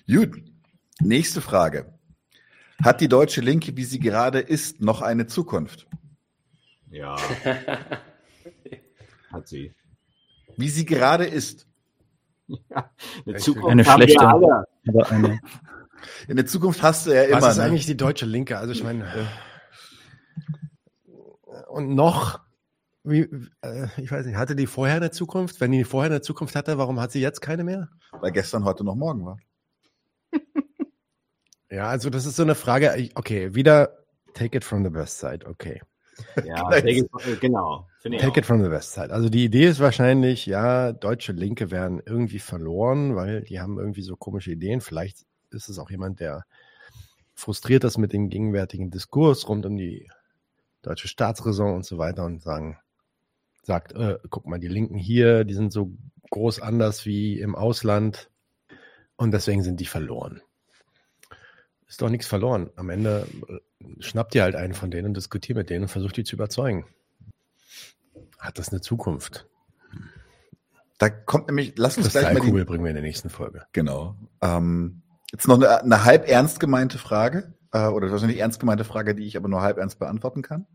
Gut. 0.06 0.42
Nächste 1.00 1.40
Frage. 1.40 1.92
Hat 2.84 3.00
die 3.00 3.08
deutsche 3.08 3.40
Linke, 3.40 3.76
wie 3.76 3.84
sie 3.84 3.98
gerade 4.00 4.38
ist, 4.40 4.80
noch 4.80 5.02
eine 5.02 5.26
Zukunft? 5.26 5.86
Ja, 6.90 7.16
hat 9.32 9.48
sie. 9.48 9.72
Wie 10.56 10.68
sie 10.68 10.84
gerade 10.84 11.24
ist. 11.24 11.66
Ja, 12.48 12.90
eine 13.26 13.36
Zukunft 13.38 13.70
Eine 13.70 13.84
haben 13.86 14.00
wir 14.00 14.08
schlechte. 14.08 14.28
alle. 14.28 14.64
Aber 14.88 15.10
eine, 15.10 15.40
In 16.28 16.36
der 16.36 16.46
Zukunft 16.46 16.82
hast 16.82 17.06
du 17.06 17.12
ja 17.12 17.22
immer. 17.24 17.40
Was 17.40 17.52
ist 17.52 17.58
ne? 17.58 17.64
eigentlich 17.64 17.86
die 17.86 17.96
deutsche 17.96 18.26
Linke? 18.26 18.58
Also 18.58 18.72
ich 18.72 18.82
meine, 18.84 19.06
und 21.72 21.94
noch, 21.94 22.40
wie, 23.04 23.28
äh, 23.62 23.86
ich 23.96 24.10
weiß 24.12 24.26
nicht, 24.26 24.36
hatte 24.36 24.54
die 24.56 24.66
vorher 24.66 24.96
eine 24.96 25.10
Zukunft? 25.10 25.60
Wenn 25.60 25.72
die 25.72 25.84
vorher 25.84 26.10
eine 26.10 26.20
Zukunft 26.20 26.54
hatte, 26.54 26.78
warum 26.78 27.00
hat 27.00 27.12
sie 27.12 27.20
jetzt 27.20 27.40
keine 27.40 27.64
mehr? 27.64 27.88
Weil 28.12 28.32
gestern, 28.32 28.64
heute 28.64 28.84
noch 28.84 28.94
morgen 28.94 29.24
war. 29.26 29.38
Ja, 31.70 31.88
also 31.88 32.10
das 32.10 32.26
ist 32.26 32.36
so 32.36 32.42
eine 32.42 32.54
Frage. 32.54 33.08
Okay, 33.14 33.54
wieder 33.54 33.96
take 34.34 34.54
it 34.58 34.62
from 34.62 34.84
the 34.84 34.90
best 34.90 35.18
side. 35.18 35.46
Okay. 35.46 35.80
Ja, 36.44 36.68
take 36.68 36.90
it- 36.90 37.10
äh, 37.26 37.36
genau. 37.36 37.88
Take 38.02 38.28
auch. 38.28 38.36
it 38.36 38.44
from 38.44 38.62
the 38.62 38.70
west 38.70 38.92
side. 38.92 39.10
Also 39.10 39.30
die 39.30 39.44
Idee 39.44 39.64
ist 39.66 39.80
wahrscheinlich, 39.80 40.44
ja, 40.44 40.92
deutsche 40.92 41.32
Linke 41.32 41.70
werden 41.70 42.02
irgendwie 42.04 42.38
verloren, 42.38 43.16
weil 43.16 43.40
die 43.44 43.58
haben 43.60 43.78
irgendwie 43.78 44.02
so 44.02 44.16
komische 44.16 44.50
Ideen. 44.52 44.82
Vielleicht 44.82 45.24
ist 45.50 45.70
es 45.70 45.78
auch 45.78 45.90
jemand, 45.90 46.20
der 46.20 46.44
frustriert 47.34 47.84
ist 47.84 47.96
mit 47.96 48.12
dem 48.12 48.28
gegenwärtigen 48.28 48.90
Diskurs 48.90 49.48
rund 49.48 49.64
um 49.64 49.76
die 49.78 50.10
deutsche 50.82 51.08
Staatsräson 51.08 51.74
und 51.74 51.84
so 51.84 51.98
weiter 51.98 52.24
und 52.24 52.42
sagen, 52.42 52.78
sagt, 53.62 53.92
äh, 53.92 54.18
guck 54.28 54.46
mal, 54.46 54.58
die 54.58 54.68
Linken 54.68 54.96
hier, 54.96 55.44
die 55.44 55.54
sind 55.54 55.72
so 55.72 55.92
groß 56.30 56.60
anders 56.60 57.06
wie 57.06 57.38
im 57.38 57.54
Ausland 57.54 58.30
und 59.16 59.32
deswegen 59.32 59.62
sind 59.62 59.80
die 59.80 59.86
verloren. 59.86 60.42
Ist 61.86 62.02
doch 62.02 62.08
nichts 62.08 62.26
verloren. 62.26 62.70
Am 62.76 62.90
Ende 62.90 63.26
äh, 63.48 64.02
schnappt 64.02 64.34
ihr 64.34 64.42
halt 64.42 64.56
einen 64.56 64.74
von 64.74 64.90
denen 64.90 65.08
und 65.08 65.16
diskutiert 65.16 65.56
mit 65.56 65.70
denen 65.70 65.84
und 65.84 65.88
versucht 65.88 66.16
die 66.16 66.24
zu 66.24 66.36
überzeugen. 66.36 66.86
Hat 68.38 68.58
das 68.58 68.70
eine 68.70 68.80
Zukunft? 68.80 69.46
Da 70.98 71.10
kommt 71.10 71.48
nämlich, 71.48 71.74
lass 71.76 71.98
uns 71.98 72.10
gleich 72.10 72.32
mal 72.32 72.40
die, 72.40 72.64
bringen 72.64 72.84
wir 72.84 72.90
in 72.90 72.96
der 72.96 73.02
nächsten 73.02 73.28
Folge. 73.28 73.66
Genau. 73.72 74.16
Ähm, 74.40 75.02
jetzt 75.32 75.48
noch 75.48 75.56
eine, 75.56 75.82
eine 75.82 76.04
halb 76.04 76.28
ernst 76.28 76.60
gemeinte 76.60 76.96
Frage, 76.98 77.54
äh, 77.72 77.88
oder 77.88 78.10
wahrscheinlich 78.10 78.38
ernst 78.38 78.60
gemeinte 78.60 78.84
Frage, 78.84 79.14
die 79.14 79.24
ich 79.24 79.36
aber 79.36 79.48
nur 79.48 79.62
halb 79.62 79.78
ernst 79.78 79.98
beantworten 79.98 80.42
kann. 80.42 80.66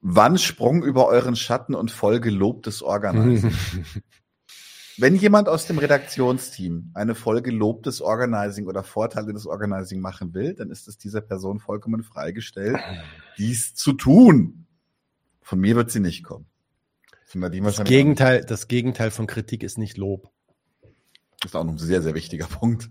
Wann 0.00 0.38
sprung 0.38 0.82
über 0.82 1.06
euren 1.06 1.36
Schatten 1.36 1.74
und 1.74 1.90
voll 1.90 2.20
gelobtes 2.20 2.82
Organizing? 2.82 3.52
Wenn 4.98 5.14
jemand 5.14 5.48
aus 5.48 5.66
dem 5.66 5.76
Redaktionsteam 5.78 6.90
eine 6.94 7.14
Folge 7.14 7.50
Lob 7.50 7.82
des 7.82 8.00
Organizing 8.00 8.66
oder 8.66 8.82
Vorteile 8.82 9.34
des 9.34 9.46
Organizing 9.46 10.00
machen 10.00 10.32
will, 10.32 10.54
dann 10.54 10.70
ist 10.70 10.88
es 10.88 10.96
dieser 10.96 11.20
Person 11.20 11.58
vollkommen 11.58 12.02
freigestellt, 12.02 12.78
dies 13.38 13.74
zu 13.74 13.92
tun. 13.92 14.66
Von 15.42 15.60
mir 15.60 15.76
wird 15.76 15.90
sie 15.90 16.00
nicht 16.00 16.24
kommen. 16.24 16.46
Das 17.84 17.84
Gegenteil, 17.84 18.44
das 18.44 18.68
Gegenteil 18.68 19.10
von 19.10 19.26
Kritik 19.26 19.62
ist 19.62 19.76
nicht 19.76 19.98
Lob. 19.98 20.30
Das 21.40 21.50
ist 21.50 21.56
auch 21.56 21.64
noch 21.64 21.72
ein 21.72 21.78
sehr, 21.78 22.00
sehr 22.00 22.14
wichtiger 22.14 22.46
Punkt. 22.46 22.88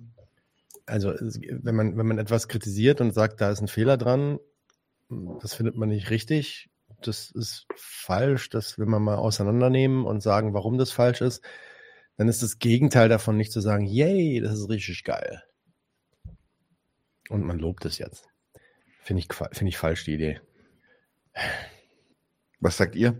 Also 0.86 1.14
wenn 1.14 1.76
man, 1.76 1.98
wenn 1.98 2.06
man 2.06 2.20
etwas 2.20 2.48
kritisiert 2.48 3.02
und 3.02 3.14
sagt, 3.14 3.42
da 3.42 3.50
ist 3.50 3.62
ein 3.62 3.68
Fehler 3.68 3.98
dran, 3.98 4.40
das 5.42 5.56
findet 5.56 5.76
man 5.76 5.90
nicht 5.90 6.10
richtig, 6.10 6.70
das 7.02 7.32
ist 7.32 7.66
falsch, 7.76 8.50
das 8.50 8.78
will 8.78 8.86
man 8.86 9.02
mal 9.02 9.16
auseinandernehmen 9.16 10.06
und 10.06 10.22
sagen, 10.22 10.54
warum 10.54 10.78
das 10.78 10.92
falsch 10.92 11.22
ist, 11.22 11.44
dann 12.18 12.28
ist 12.28 12.44
das 12.44 12.60
Gegenteil 12.60 13.10
davon 13.10 13.38
nicht 13.38 13.52
zu 13.52 13.62
sagen, 13.62 13.86
yay, 13.86 14.40
das 14.42 14.54
ist 14.60 14.70
richtig 14.70 15.04
geil. 15.04 15.44
Und 17.30 17.44
man 17.44 17.58
lobt 17.58 17.86
es 17.86 17.98
jetzt. 17.98 18.28
Finde 19.02 19.22
ich, 19.22 19.34
finde 19.34 19.70
ich 19.70 19.78
falsch, 19.78 20.06
die 20.06 20.14
Idee. 20.14 20.42
Was 22.60 22.78
sagt 22.78 22.96
ihr? 22.96 23.20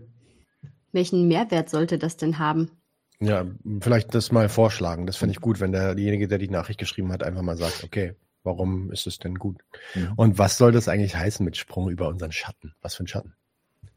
Welchen 0.92 1.28
Mehrwert 1.28 1.68
sollte 1.68 1.98
das 1.98 2.16
denn 2.16 2.38
haben? 2.38 2.75
Ja, 3.20 3.46
vielleicht 3.80 4.14
das 4.14 4.30
mal 4.30 4.48
vorschlagen. 4.48 5.06
Das 5.06 5.16
fände 5.16 5.32
ich 5.32 5.40
gut, 5.40 5.60
wenn 5.60 5.72
derjenige, 5.72 6.28
der 6.28 6.38
die 6.38 6.50
Nachricht 6.50 6.78
geschrieben 6.78 7.12
hat, 7.12 7.22
einfach 7.22 7.42
mal 7.42 7.56
sagt, 7.56 7.82
okay, 7.82 8.14
warum 8.44 8.92
ist 8.92 9.06
es 9.06 9.18
denn 9.18 9.36
gut? 9.36 9.62
Mhm. 9.94 10.12
Und 10.16 10.38
was 10.38 10.58
soll 10.58 10.72
das 10.72 10.88
eigentlich 10.88 11.16
heißen 11.16 11.44
mit 11.44 11.56
Sprung 11.56 11.88
über 11.90 12.08
unseren 12.08 12.32
Schatten? 12.32 12.74
Was 12.82 12.94
für 12.94 13.04
ein 13.04 13.08
Schatten? 13.08 13.34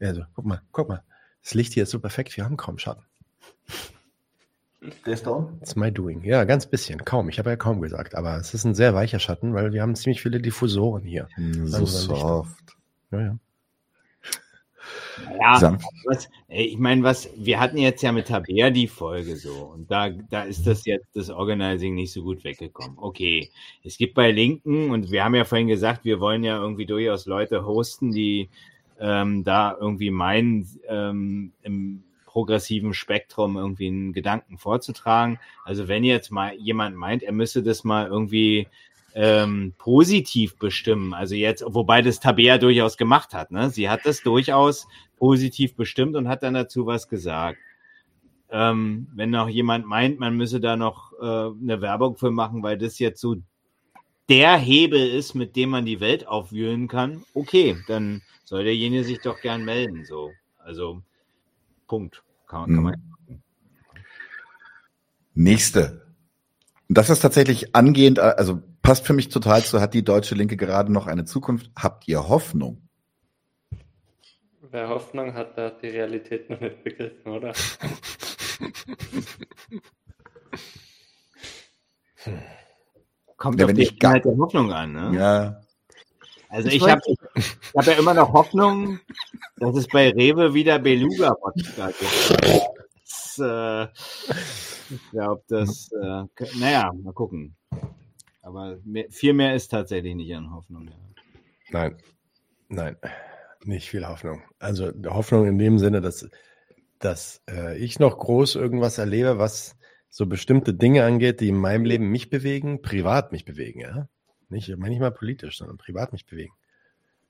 Also, 0.00 0.22
guck 0.34 0.46
mal, 0.46 0.62
guck 0.72 0.88
mal. 0.88 1.02
Das 1.42 1.54
Licht 1.54 1.74
hier 1.74 1.82
ist 1.82 1.90
so 1.90 2.00
perfekt, 2.00 2.36
wir 2.36 2.44
haben 2.44 2.56
kaum 2.56 2.78
Schatten. 2.78 3.02
Der 5.04 5.12
ist 5.12 5.26
da 5.26 5.30
unten. 5.32 5.58
It's 5.62 5.76
my 5.76 5.92
doing. 5.92 6.22
Ja, 6.24 6.44
ganz 6.44 6.64
bisschen, 6.64 7.04
kaum. 7.04 7.28
Ich 7.28 7.38
habe 7.38 7.50
ja 7.50 7.56
kaum 7.56 7.82
gesagt, 7.82 8.14
aber 8.14 8.38
es 8.38 8.54
ist 8.54 8.64
ein 8.64 8.74
sehr 8.74 8.94
weicher 8.94 9.18
Schatten, 9.18 9.52
weil 9.52 9.74
wir 9.74 9.82
haben 9.82 9.94
ziemlich 9.94 10.22
viele 10.22 10.40
Diffusoren 10.40 11.02
hier. 11.04 11.28
So 11.36 11.70
dann 11.72 11.80
nicht- 11.82 11.90
soft. 11.90 12.76
Ja, 13.10 13.20
ja. 13.20 13.38
Ja, 15.38 15.78
was, 16.04 16.28
ich 16.48 16.78
meine, 16.78 17.02
was, 17.02 17.28
wir 17.36 17.60
hatten 17.60 17.78
jetzt 17.78 18.02
ja 18.02 18.12
mit 18.12 18.28
Tabea 18.28 18.70
die 18.70 18.88
Folge 18.88 19.36
so 19.36 19.72
und 19.74 19.90
da, 19.90 20.10
da 20.10 20.42
ist 20.42 20.66
das 20.66 20.84
jetzt 20.84 21.08
das 21.14 21.30
Organizing 21.30 21.94
nicht 21.94 22.12
so 22.12 22.22
gut 22.22 22.44
weggekommen. 22.44 22.98
Okay, 22.98 23.50
es 23.84 23.96
gibt 23.98 24.14
bei 24.14 24.30
Linken 24.30 24.90
und 24.90 25.10
wir 25.10 25.24
haben 25.24 25.34
ja 25.34 25.44
vorhin 25.44 25.68
gesagt, 25.68 26.04
wir 26.04 26.20
wollen 26.20 26.44
ja 26.44 26.56
irgendwie 26.58 26.86
durchaus 26.86 27.26
Leute 27.26 27.64
hosten, 27.64 28.12
die 28.12 28.48
ähm, 28.98 29.44
da 29.44 29.76
irgendwie 29.78 30.10
meinen, 30.10 30.68
ähm, 30.88 31.52
im 31.62 32.02
progressiven 32.26 32.94
Spektrum 32.94 33.56
irgendwie 33.56 33.88
einen 33.88 34.12
Gedanken 34.12 34.56
vorzutragen. 34.56 35.40
Also 35.64 35.88
wenn 35.88 36.04
jetzt 36.04 36.30
mal 36.30 36.54
jemand 36.54 36.96
meint, 36.96 37.24
er 37.24 37.32
müsse 37.32 37.62
das 37.62 37.82
mal 37.82 38.06
irgendwie 38.06 38.68
ähm, 39.14 39.74
positiv 39.78 40.56
bestimmen. 40.58 41.14
Also 41.14 41.34
jetzt, 41.34 41.64
wobei 41.66 42.02
das 42.02 42.20
Tabea 42.20 42.58
durchaus 42.58 42.96
gemacht 42.96 43.34
hat. 43.34 43.50
Ne? 43.50 43.70
Sie 43.70 43.88
hat 43.88 44.00
das 44.04 44.22
durchaus 44.22 44.86
positiv 45.18 45.74
bestimmt 45.74 46.16
und 46.16 46.28
hat 46.28 46.42
dann 46.42 46.54
dazu 46.54 46.86
was 46.86 47.08
gesagt. 47.08 47.58
Ähm, 48.50 49.08
wenn 49.14 49.30
noch 49.30 49.48
jemand 49.48 49.86
meint, 49.86 50.18
man 50.18 50.36
müsse 50.36 50.60
da 50.60 50.76
noch 50.76 51.12
äh, 51.20 51.24
eine 51.24 51.80
Werbung 51.80 52.16
für 52.16 52.30
machen, 52.30 52.62
weil 52.62 52.78
das 52.78 52.98
jetzt 52.98 53.20
so 53.20 53.36
der 54.28 54.56
Hebel 54.56 55.08
ist, 55.08 55.34
mit 55.34 55.56
dem 55.56 55.70
man 55.70 55.84
die 55.84 56.00
Welt 56.00 56.26
aufwühlen 56.26 56.88
kann, 56.88 57.24
okay, 57.34 57.76
dann 57.88 58.22
soll 58.44 58.64
derjenige 58.64 59.04
sich 59.04 59.20
doch 59.20 59.40
gern 59.40 59.64
melden. 59.64 60.04
So, 60.04 60.30
also 60.58 61.02
Punkt. 61.86 62.22
Kann, 62.46 62.66
kann 62.66 62.74
Mhm. 62.74 62.82
man. 62.82 63.42
Nächste. 65.34 66.06
Das 66.88 67.08
ist 67.08 67.20
tatsächlich 67.20 67.74
angehend, 67.74 68.18
also 68.18 68.60
passt 68.82 69.06
für 69.06 69.12
mich 69.12 69.28
total 69.28 69.62
zu, 69.64 69.80
hat 69.80 69.94
die 69.94 70.04
deutsche 70.04 70.34
Linke 70.34 70.56
gerade 70.56 70.92
noch 70.92 71.06
eine 71.06 71.24
Zukunft? 71.24 71.70
Habt 71.76 72.08
ihr 72.08 72.28
Hoffnung? 72.28 72.88
Wer 74.70 74.88
Hoffnung 74.88 75.34
hat, 75.34 75.56
der 75.56 75.66
hat 75.66 75.82
die 75.82 75.88
Realität 75.88 76.48
noch 76.48 76.60
nicht 76.60 76.84
begriffen, 76.84 77.32
oder? 77.32 77.52
Kommt 83.36 83.58
Ja, 83.58 83.66
auf 83.66 83.72
die 83.72 83.86
Inhalt 83.86 84.24
der 84.24 84.36
Hoffnung 84.36 84.72
an. 84.72 84.92
Ne? 84.92 85.18
Ja. 85.18 85.60
Also 86.50 86.68
Ich 86.68 86.76
ich 86.76 86.88
habe 86.88 87.00
ich 87.06 87.48
hab 87.74 87.86
ja 87.86 87.92
immer 87.94 88.14
noch 88.14 88.32
Hoffnung, 88.32 89.00
dass 89.56 89.76
es 89.76 89.86
bei 89.88 90.10
Rewe 90.10 90.52
wieder 90.52 90.78
Beluga 90.78 91.30
Wodka 91.40 91.88
gibt. 91.88 92.30
Das, 93.02 93.38
äh, 93.38 93.84
ich 94.94 95.10
glaube, 95.10 95.42
das, 95.48 95.90
äh, 95.92 96.24
naja, 96.58 96.92
mal 97.02 97.12
gucken. 97.12 97.56
Aber 98.42 98.78
mehr, 98.84 99.06
viel 99.10 99.32
mehr 99.32 99.54
ist 99.54 99.68
tatsächlich 99.68 100.14
nicht 100.14 100.34
an 100.34 100.52
Hoffnung. 100.52 100.88
Ja. 100.88 100.94
Nein, 101.70 101.96
nein, 102.68 102.96
nicht 103.64 103.88
viel 103.88 104.06
Hoffnung. 104.06 104.42
Also 104.58 104.92
Hoffnung 105.06 105.46
in 105.46 105.58
dem 105.58 105.78
Sinne, 105.78 106.00
dass, 106.00 106.28
dass 106.98 107.42
äh, 107.48 107.76
ich 107.78 107.98
noch 107.98 108.18
groß 108.18 108.56
irgendwas 108.56 108.98
erlebe, 108.98 109.38
was 109.38 109.76
so 110.08 110.26
bestimmte 110.26 110.74
Dinge 110.74 111.04
angeht, 111.04 111.40
die 111.40 111.48
in 111.48 111.56
meinem 111.56 111.84
Leben 111.84 112.10
mich 112.10 112.30
bewegen, 112.30 112.82
privat 112.82 113.32
mich 113.32 113.44
bewegen, 113.44 113.80
ja. 113.80 114.08
Nicht, 114.48 114.68
ich 114.68 114.76
meine 114.76 114.90
nicht 114.90 115.00
mal 115.00 115.12
politisch, 115.12 115.58
sondern 115.58 115.78
privat 115.78 116.12
mich 116.12 116.26
bewegen. 116.26 116.52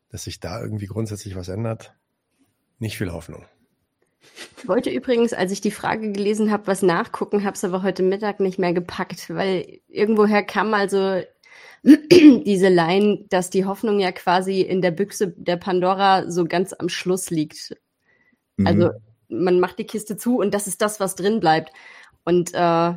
Dass 0.08 0.24
sich 0.24 0.40
da 0.40 0.62
irgendwie 0.62 0.86
grundsätzlich 0.86 1.36
was 1.36 1.48
ändert, 1.48 1.94
nicht 2.78 2.96
viel 2.96 3.12
Hoffnung. 3.12 3.44
Ich 4.58 4.68
wollte 4.68 4.90
übrigens, 4.90 5.32
als 5.32 5.52
ich 5.52 5.60
die 5.60 5.70
Frage 5.70 6.12
gelesen 6.12 6.50
habe, 6.50 6.66
was 6.66 6.82
nachgucken, 6.82 7.44
habe 7.44 7.54
es 7.54 7.64
aber 7.64 7.82
heute 7.82 8.02
Mittag 8.02 8.40
nicht 8.40 8.58
mehr 8.58 8.72
gepackt, 8.72 9.30
weil 9.30 9.80
irgendwoher 9.88 10.42
kam 10.42 10.70
mal 10.70 10.90
so 10.90 11.22
diese 11.82 12.68
Line, 12.68 13.24
dass 13.30 13.50
die 13.50 13.64
Hoffnung 13.64 14.00
ja 14.00 14.12
quasi 14.12 14.60
in 14.60 14.82
der 14.82 14.90
Büchse 14.90 15.34
der 15.36 15.56
Pandora 15.56 16.30
so 16.30 16.44
ganz 16.44 16.72
am 16.74 16.88
Schluss 16.88 17.30
liegt. 17.30 17.76
Mhm. 18.56 18.66
Also 18.66 18.90
man 19.28 19.60
macht 19.60 19.78
die 19.78 19.86
Kiste 19.86 20.16
zu 20.16 20.38
und 20.38 20.52
das 20.52 20.66
ist 20.66 20.82
das, 20.82 21.00
was 21.00 21.14
drin 21.14 21.40
bleibt. 21.40 21.72
Und 22.24 22.52
äh, 22.52 22.92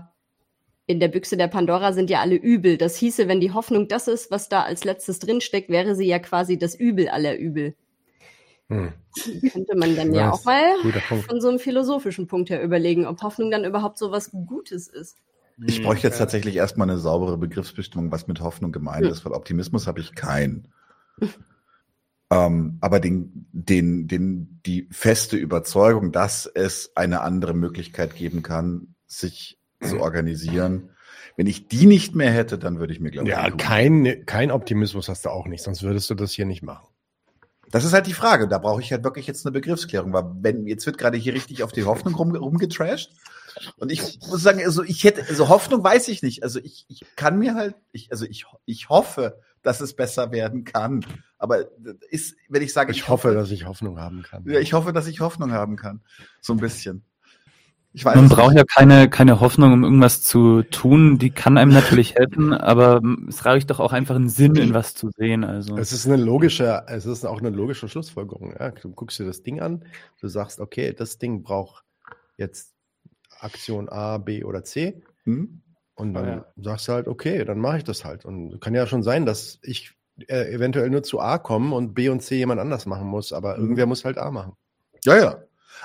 in 0.85 0.99
der 0.99 1.07
Büchse 1.07 1.37
der 1.37 1.47
Pandora 1.47 1.93
sind 1.93 2.09
ja 2.09 2.19
alle 2.19 2.35
Übel. 2.35 2.77
Das 2.77 2.97
hieße, 2.97 3.27
wenn 3.27 3.39
die 3.39 3.53
Hoffnung 3.53 3.87
das 3.87 4.07
ist, 4.07 4.31
was 4.31 4.49
da 4.49 4.63
als 4.63 4.83
letztes 4.83 5.19
drinsteckt, 5.19 5.69
wäre 5.69 5.95
sie 5.95 6.07
ja 6.07 6.19
quasi 6.19 6.57
das 6.57 6.75
Übel 6.75 7.07
aller 7.07 7.37
Übel. 7.37 7.75
Hm. 8.69 8.93
Könnte 9.51 9.75
man 9.77 9.95
dann 9.95 10.13
ja 10.13 10.23
Ja, 10.25 10.31
auch 10.31 10.43
mal 10.43 10.63
von 11.27 11.39
so 11.39 11.49
einem 11.49 11.59
philosophischen 11.59 12.27
Punkt 12.27 12.49
her 12.49 12.63
überlegen, 12.63 13.05
ob 13.05 13.21
Hoffnung 13.21 13.51
dann 13.51 13.63
überhaupt 13.63 13.97
so 13.97 14.11
was 14.11 14.31
Gutes 14.31 14.87
ist. 14.87 15.17
Ich 15.67 15.77
Hm, 15.77 15.83
bräuchte 15.83 16.07
jetzt 16.07 16.17
tatsächlich 16.17 16.55
erstmal 16.55 16.89
eine 16.89 16.97
saubere 16.99 17.37
Begriffsbestimmung, 17.37 18.11
was 18.11 18.27
mit 18.27 18.41
Hoffnung 18.41 18.71
gemeint 18.71 19.05
Hm. 19.05 19.11
ist, 19.11 19.23
weil 19.25 19.33
Optimismus 19.33 19.85
habe 19.87 19.99
ich 19.99 20.15
keinen. 20.15 20.67
ähm, 22.31 22.77
aber 22.81 22.99
den, 22.99 23.47
den, 23.51 24.07
den, 24.07 24.61
die 24.65 24.87
feste 24.91 25.37
Überzeugung, 25.37 26.11
dass 26.11 26.45
es 26.45 26.91
eine 26.95 27.21
andere 27.21 27.53
Möglichkeit 27.53 28.15
geben 28.15 28.41
kann, 28.41 28.95
sich 29.05 29.59
zu 29.81 29.99
organisieren. 29.99 30.89
Wenn 31.35 31.47
ich 31.47 31.67
die 31.67 31.85
nicht 31.85 32.15
mehr 32.15 32.31
hätte, 32.31 32.57
dann 32.57 32.79
würde 32.79 32.93
ich 32.93 32.99
mir, 32.99 33.11
glaube 33.11 33.31
ich, 33.31 33.37
Ja, 33.37 33.49
kein, 33.51 34.23
kein 34.27 34.51
Optimismus 34.51 35.09
hast 35.09 35.25
du 35.25 35.29
auch 35.29 35.47
nicht, 35.47 35.63
sonst 35.63 35.81
würdest 35.83 36.09
du 36.09 36.15
das 36.15 36.31
hier 36.33 36.45
nicht 36.45 36.61
machen. 36.63 36.87
Das 37.73 37.85
ist 37.85 37.93
halt 37.93 38.05
die 38.05 38.13
Frage. 38.13 38.47
Da 38.47 38.59
brauche 38.59 38.81
ich 38.81 38.91
halt 38.91 39.03
wirklich 39.03 39.25
jetzt 39.25 39.47
eine 39.47 39.51
Begriffsklärung, 39.51 40.13
weil 40.13 40.25
wenn 40.41 40.67
jetzt 40.67 40.85
wird 40.85 40.99
gerade 40.99 41.17
hier 41.17 41.33
richtig 41.33 41.63
auf 41.63 41.71
die 41.71 41.85
Hoffnung 41.85 42.13
rum, 42.13 42.35
rumgetrashed. 42.35 43.11
Und 43.77 43.91
ich 43.91 44.19
muss 44.29 44.43
sagen, 44.43 44.63
also 44.63 44.83
ich 44.83 45.03
hätte, 45.03 45.23
also 45.27 45.49
Hoffnung 45.49 45.83
weiß 45.83 46.07
ich 46.09 46.21
nicht. 46.21 46.43
Also 46.43 46.59
ich, 46.59 46.85
ich 46.87 47.03
kann 47.15 47.39
mir 47.39 47.55
halt, 47.55 47.73
ich, 47.91 48.11
also 48.11 48.25
ich, 48.25 48.45
ich 48.65 48.89
hoffe, 48.89 49.39
dass 49.63 49.81
es 49.81 49.95
besser 49.95 50.31
werden 50.31 50.65
kann. 50.65 51.03
Aber 51.39 51.65
ist, 52.11 52.35
wenn 52.47 52.61
ich 52.61 52.73
sage, 52.73 52.91
Ich 52.91 53.07
hoffe, 53.07 53.33
dass 53.33 53.49
ich 53.49 53.65
Hoffnung 53.65 53.99
haben 53.99 54.21
kann. 54.21 54.45
ja, 54.45 54.59
ich 54.59 54.73
hoffe, 54.73 54.93
dass 54.93 55.07
ich 55.07 55.19
Hoffnung 55.19 55.51
haben 55.51 55.75
kann. 55.75 56.01
So 56.41 56.53
ein 56.53 56.59
bisschen. 56.59 57.03
Ich 57.95 58.03
weiß 58.03 58.15
Man 58.15 58.27
braucht 58.27 58.49
nicht. 58.53 58.57
ja 58.57 58.63
keine, 58.65 59.07
keine 59.07 59.39
Hoffnung, 59.39 59.71
um 59.71 59.83
irgendwas 59.83 60.23
zu 60.23 60.63
tun. 60.63 61.19
Die 61.19 61.29
kann 61.29 61.59
einem 61.59 61.71
natürlich 61.71 62.15
helfen, 62.15 62.51
aber 62.51 63.01
es 63.29 63.45
reicht 63.45 63.69
doch 63.69 63.79
auch 63.79 63.93
einfach 63.93 64.15
einen 64.15 64.29
Sinn, 64.29 64.55
in 64.55 64.73
was 64.73 64.95
zu 64.95 65.11
sehen. 65.11 65.43
Also. 65.43 65.77
Es 65.77 65.91
ist 65.93 66.07
eine 66.07 66.15
logische, 66.15 66.83
es 66.87 67.05
ist 67.05 67.23
auch 67.23 67.37
eine 67.39 67.51
logische 67.51 67.87
Schlussfolgerung. 67.87 68.55
Ja? 68.59 68.71
Du 68.71 68.89
guckst 68.89 69.19
dir 69.19 69.25
das 69.25 69.43
Ding 69.43 69.59
an, 69.61 69.85
du 70.19 70.27
sagst, 70.27 70.59
okay, 70.59 70.91
das 70.91 71.19
Ding 71.19 71.43
braucht 71.43 71.83
jetzt 72.37 72.73
Aktion 73.39 73.89
A, 73.89 74.17
B 74.17 74.43
oder 74.43 74.63
C. 74.63 75.03
Hm? 75.25 75.61
Und 75.95 76.15
dann 76.15 76.27
Ja. 76.27 76.45
sagst 76.57 76.87
du 76.87 76.93
halt, 76.93 77.07
okay, 77.07 77.45
dann 77.45 77.59
mache 77.59 77.77
ich 77.77 77.83
das 77.83 78.03
halt. 78.03 78.25
Und 78.25 78.59
kann 78.59 78.73
ja 78.73 78.87
schon 78.87 79.03
sein, 79.03 79.27
dass 79.27 79.59
ich 79.61 79.91
äh, 80.27 80.51
eventuell 80.51 80.89
nur 80.89 81.03
zu 81.03 81.19
A 81.19 81.37
komme 81.37 81.75
und 81.75 81.93
B 81.93 82.09
und 82.09 82.21
C 82.21 82.37
jemand 82.37 82.59
anders 82.59 82.87
machen 82.87 83.05
muss, 83.07 83.33
aber 83.33 83.55
Mhm. 83.57 83.61
irgendwer 83.63 83.85
muss 83.85 84.03
halt 84.03 84.17
A 84.17 84.31
machen. 84.31 84.53
Ja, 85.05 85.17
ja. 85.17 85.37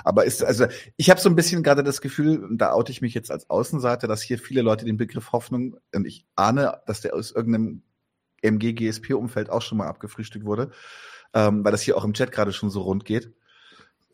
Aber 0.03 0.25
ist, 0.25 0.43
also, 0.43 0.65
ich 0.97 1.09
habe 1.09 1.19
so 1.19 1.29
ein 1.29 1.35
bisschen 1.35 1.63
gerade 1.63 1.83
das 1.83 2.01
Gefühl, 2.01 2.47
da 2.51 2.71
oute 2.71 2.91
ich 2.91 3.01
mich 3.01 3.13
jetzt 3.13 3.31
als 3.31 3.49
Außenseiter, 3.49 4.07
dass 4.07 4.21
hier 4.21 4.39
viele 4.39 4.61
Leute 4.61 4.85
den 4.85 4.97
Begriff 4.97 5.31
Hoffnung, 5.31 5.77
und 5.93 6.05
ich 6.05 6.25
ahne, 6.35 6.81
dass 6.85 7.01
der 7.01 7.13
aus 7.13 7.31
irgendeinem 7.31 7.83
MG-GSP-Umfeld 8.41 9.49
auch 9.49 9.61
schon 9.61 9.77
mal 9.77 9.87
abgefrühstückt 9.87 10.45
wurde, 10.45 10.71
ähm, 11.33 11.63
weil 11.63 11.71
das 11.71 11.81
hier 11.81 11.97
auch 11.97 12.05
im 12.05 12.13
Chat 12.13 12.31
gerade 12.31 12.53
schon 12.53 12.69
so 12.69 12.81
rund 12.81 13.05
geht. 13.05 13.33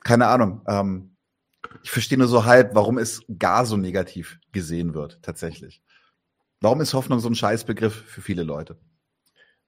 Keine 0.03 0.27
Ahnung. 0.27 0.61
Ähm, 0.67 1.15
ich 1.83 1.91
verstehe 1.91 2.17
nur 2.17 2.27
so 2.27 2.45
halb, 2.45 2.75
warum 2.75 2.97
es 2.97 3.23
gar 3.39 3.65
so 3.65 3.77
negativ 3.77 4.39
gesehen 4.51 4.93
wird, 4.93 5.19
tatsächlich. 5.21 5.81
Warum 6.61 6.81
ist 6.81 6.93
Hoffnung 6.93 7.19
so 7.19 7.29
ein 7.29 7.35
Scheißbegriff 7.35 7.93
für 7.93 8.21
viele 8.21 8.43
Leute? 8.43 8.77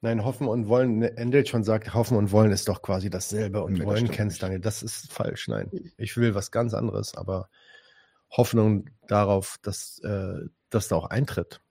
Nein, 0.02 0.24
hoffen 0.24 0.48
und 0.48 0.68
wollen, 0.68 0.99
ne, 0.99 1.18
Endel 1.18 1.45
schon 1.48 1.64
sagt, 1.64 1.94
hoffen 1.94 2.18
und 2.18 2.32
wollen 2.32 2.52
ist 2.52 2.68
doch 2.68 2.82
quasi 2.82 3.10
dasselbe 3.10 3.64
und 3.64 3.74
Nee, 3.74 3.80
das 3.80 3.88
wollen 3.88 3.98
stimmt 3.98 4.11
kennst 4.14 4.36
nicht. 4.36 4.44
Daniel. 4.44 4.60
Das 4.60 4.84
ist 4.84 5.11
falsch. 5.11 5.48
Nein, 5.48 5.72
ich 5.98 6.15
will 6.18 6.36
was 6.36 6.52
ganz 6.52 6.74
anderes, 6.74 7.15
aber 7.15 7.49
Hoffnung 8.30 8.90
darauf, 9.07 9.57
dass 9.61 9.99
äh, 10.03 10.45
das 10.69 10.88
da 10.88 10.98
auch 10.98 11.10
eintritt, 11.10 11.61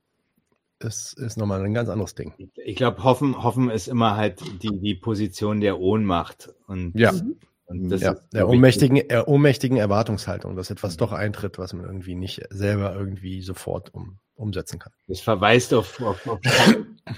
ist, 0.78 1.19
ist 1.19 1.36
nochmal 1.36 1.65
ein 1.65 1.74
ganz 1.74 1.89
anderes 1.89 2.15
Ding. 2.15 2.35
Ich, 2.57 2.77
glaube, 2.77 3.03
hoffen, 3.05 3.43
hoffen 3.43 3.70
ist 3.70 3.89
immer 3.89 4.16
halt 4.16 4.40
die, 4.62 4.78
die 4.78 4.94
Position 4.94 5.61
der 5.61 5.78
Ohnmacht. 5.78 6.51
Und, 6.66 6.98
Ja. 6.98 7.12
und 7.66 7.89
das 7.89 8.03
ja, 8.03 8.12
ist, 8.12 8.28
der 8.32 8.48
ohnmächtigen, 8.48 8.97
äh, 8.97 9.23
ohnmächtigen 9.24 9.78
Erwartungshaltung, 9.78 10.57
dass 10.57 10.70
etwas 10.70 10.97
doch 10.97 11.12
eintritt, 11.12 11.59
was 11.59 11.73
man 11.73 11.85
irgendwie 11.86 12.15
nicht 12.15 12.43
selber 12.51 12.94
irgendwie 12.94 13.40
sofort 13.40 13.94
um, 13.94 14.19
umsetzen 14.35 14.78
kann. 14.78 14.93
Das 15.09 15.20
verweist 15.20 15.73
auf, 15.73 16.01
auf, 16.03 16.27
auf, 16.27 16.40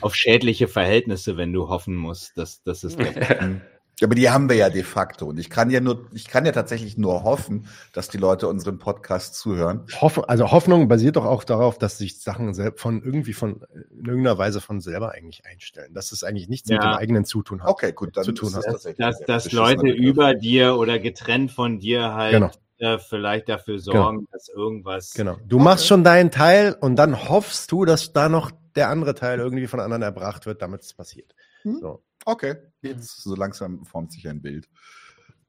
auf 0.00 0.14
schädliche 0.14 0.68
Verhältnisse, 0.68 1.36
wenn 1.36 1.52
du 1.52 1.68
hoffen 1.68 1.94
musst, 1.96 2.36
dass, 2.38 2.62
dass 2.62 2.84
es 2.84 2.96
der 2.96 3.14
Hm. 3.40 3.60
Ja, 4.00 4.06
aber 4.06 4.14
die 4.14 4.30
haben 4.30 4.48
wir 4.48 4.54
ja 4.54 4.70
de 4.70 4.84
facto. 4.84 5.26
Und 5.26 5.40
ich 5.40 5.50
kann 5.50 5.70
ja 5.70 5.80
nur, 5.80 6.06
ich 6.12 6.28
kann 6.28 6.46
ja 6.46 6.52
tatsächlich 6.52 6.96
nur 6.96 7.24
hoffen, 7.24 7.66
dass 7.92 8.08
die 8.08 8.16
Leute 8.18 8.46
unseren 8.46 8.78
Podcast 8.78 9.34
zuhören. 9.34 9.86
Hoffen, 10.00 10.22
also 10.28 10.52
Hoffnung 10.52 10.86
basiert 10.86 11.16
doch 11.16 11.24
auch 11.24 11.42
darauf, 11.42 11.78
dass 11.78 11.98
sich 11.98 12.20
Sachen 12.22 12.54
selbst 12.54 12.80
von 12.80 13.02
irgendwie 13.02 13.32
von 13.32 13.64
in 13.98 14.06
irgendeiner 14.06 14.38
Weise 14.38 14.60
von 14.60 14.80
selber 14.80 15.10
eigentlich 15.14 15.44
einstellen. 15.46 15.94
Dass 15.94 16.12
es 16.12 16.22
eigentlich 16.22 16.48
nichts 16.48 16.68
mit 16.70 16.80
Ja. 16.80 16.92
dem 16.92 16.96
eigenen 16.96 17.24
Zutun 17.24 17.60
hat. 17.64 17.70
Okay, 17.70 17.90
gut, 17.92 18.16
dann 18.16 18.22
Zu 18.22 18.30
tun 18.30 18.50
ist 18.50 18.54
hat. 18.58 18.66
das 18.66 18.82
dass, 18.84 18.94
tatsächlich 18.96 19.26
dass, 19.26 19.52
Leute 19.52 19.82
Begriff. 19.82 19.98
über 19.98 20.34
dir 20.34 20.76
oder 20.76 21.00
getrennt 21.00 21.50
von 21.50 21.80
dir 21.80 22.14
halt 22.14 22.34
Genau. 22.34 22.50
äh, 22.78 22.98
vielleicht 22.98 23.48
dafür 23.48 23.80
sorgen, 23.80 24.28
dass 24.30 24.48
irgendwas. 24.48 25.12
Genau. 25.14 25.38
Du 25.44 25.58
machst 25.58 25.88
schon 25.88 26.04
deinen 26.04 26.30
Teil 26.30 26.76
und 26.80 26.94
dann 26.94 27.28
hoffst 27.28 27.72
du, 27.72 27.84
dass 27.84 28.12
da 28.12 28.28
noch 28.28 28.52
der 28.78 28.88
andere 28.90 29.14
Teil 29.14 29.40
irgendwie 29.40 29.66
von 29.66 29.80
anderen 29.80 30.02
erbracht 30.02 30.46
wird, 30.46 30.62
damit 30.62 30.82
es 30.82 30.94
passiert. 30.94 31.34
Hm? 31.62 31.80
So. 31.80 32.02
Okay, 32.24 32.54
jetzt 32.80 33.22
so 33.22 33.34
langsam 33.34 33.84
formt 33.84 34.12
sich 34.12 34.28
ein 34.28 34.40
Bild. 34.40 34.68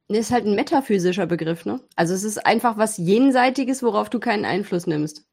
Nee, 0.08 0.18
ist 0.18 0.32
halt 0.32 0.46
ein 0.46 0.56
metaphysischer 0.56 1.28
Begriff, 1.28 1.66
ne? 1.66 1.80
Also 1.96 2.16
es 2.16 2.24
ist 2.24 2.44
einfach 2.44 2.78
was 2.78 2.98
Jenseitiges, 2.98 3.84
worauf 3.84 4.10
du 4.10 4.20
keinen 4.20 4.46
Einfluss 4.46 4.88
nimmst. 4.88 5.28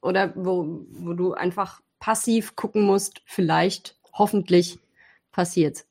Oder 0.00 0.32
wo, 0.34 0.86
wo 0.90 1.12
du 1.12 1.34
einfach 1.34 1.82
passiv 2.00 2.56
gucken 2.56 2.82
musst, 2.82 3.20
vielleicht, 3.26 3.98
hoffentlich 4.12 4.78
passiert's. 5.30 5.86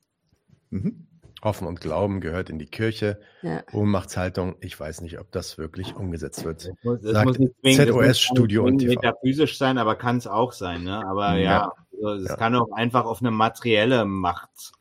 Mhm. 0.70 1.06
Hoffen 1.42 1.66
und 1.66 1.80
Glauben 1.80 2.20
gehört 2.20 2.50
in 2.50 2.58
die 2.58 2.66
Kirche. 2.66 3.20
Ja. 3.42 3.62
Ohnmachtshaltung, 3.72 4.56
ich 4.60 4.78
weiß 4.78 5.00
nicht, 5.00 5.18
ob 5.18 5.32
das 5.32 5.58
wirklich 5.58 5.96
umgesetzt 5.96 6.44
wird. 6.44 6.68
Das 6.68 6.74
muss, 6.84 7.02
Sagt 7.02 7.26
muss 7.26 7.38
nicht 7.38 7.54
zwingend, 7.60 7.88
das 7.88 7.88
ZOS 7.96 8.20
Studio 8.20 8.64
und 8.64 8.78
TV. 8.78 8.94
metaphysisch 8.94 9.58
sein, 9.58 9.78
aber 9.78 9.96
kann 9.96 10.18
es 10.18 10.26
auch 10.28 10.52
sein. 10.52 10.84
Ne? 10.84 11.04
Aber 11.04 11.34
Ja. 11.34 11.40
ja, 11.40 11.72
also 12.04 12.22
es 12.24 12.28
Ja. 12.30 12.36
kann 12.36 12.54
auch 12.54 12.70
einfach 12.72 13.04
auf 13.04 13.20
eine 13.20 13.32
materielle 13.32 14.04
Macht 14.04 14.72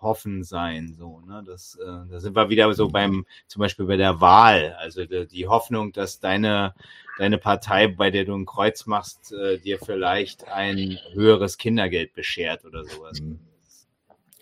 hoffen 0.00 0.44
sein. 0.44 0.94
So, 0.96 1.20
ne? 1.26 1.42
das, 1.44 1.74
äh, 1.74 2.10
da 2.10 2.20
sind 2.20 2.34
wir 2.36 2.48
wieder 2.48 2.72
so 2.72 2.88
beim, 2.88 3.26
zum 3.46 3.60
Beispiel 3.60 3.84
bei 3.84 3.96
der 3.96 4.20
Wahl. 4.20 4.76
Also 4.78 5.04
die, 5.04 5.26
die 5.26 5.46
Hoffnung, 5.48 5.92
dass 5.92 6.20
deine, 6.20 6.74
deine 7.18 7.36
Partei, 7.36 7.88
bei 7.88 8.10
der 8.10 8.24
du 8.24 8.34
ein 8.34 8.46
Kreuz 8.46 8.86
machst, 8.86 9.32
äh, 9.32 9.58
dir 9.58 9.78
vielleicht 9.78 10.48
ein 10.48 10.98
höheres 11.12 11.58
Kindergeld 11.58 12.14
beschert 12.14 12.64
oder 12.64 12.84
sowas. 12.84 13.20
Mhm. 13.20 13.40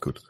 Gut. 0.01 0.23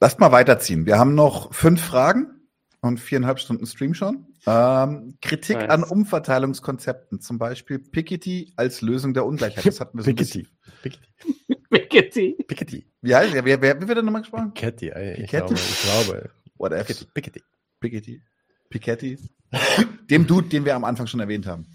Lasst 0.00 0.18
mal 0.18 0.32
weiterziehen. 0.32 0.86
Wir 0.86 0.98
haben 0.98 1.14
noch 1.14 1.52
fünf 1.52 1.82
Fragen 1.82 2.40
und 2.80 2.98
viereinhalb 2.98 3.38
Stunden 3.38 3.66
Stream 3.66 3.92
schon. 3.94 4.26
Ähm, 4.46 5.18
Kritik 5.20 5.58
Nice. 5.58 5.68
an 5.70 5.84
Umverteilungskonzepten, 5.84 7.20
zum 7.20 7.38
Beispiel 7.38 7.78
Piketty 7.78 8.52
als 8.56 8.80
Lösung 8.80 9.12
der 9.12 9.26
Ungleichheit. 9.26 9.66
Das 9.66 9.80
hatten 9.80 9.98
wir 9.98 10.04
so 10.04 10.10
Piketty. 10.10 10.46
Piketty. 10.82 11.04
Piketty. 11.70 12.44
Piketty. 12.48 12.86
Wie 13.02 13.14
heißt 13.14 13.34
der? 13.34 13.44
Wer, 13.44 13.60
wer, 13.60 13.80
wie 13.80 13.86
wird 13.86 13.98
er 13.98 14.02
nochmal 14.02 14.22
gesprochen? 14.22 14.54
Piketty. 14.54 14.88
ey, 14.88 15.12
Ich 15.22 15.30
Piketty? 15.30 15.54
glaube, 15.54 15.54
ich 15.54 15.82
glaube. 15.82 16.30
Whatever. 16.56 16.84
Piketty. 16.84 17.06
Piketty. 17.12 17.42
Piketty. 17.80 18.22
Piketty. 18.70 19.18
Dem 20.08 20.26
Dude, 20.26 20.48
den 20.48 20.64
wir 20.64 20.74
am 20.76 20.84
Anfang 20.84 21.06
schon 21.06 21.20
erwähnt 21.20 21.46
haben. 21.46 21.66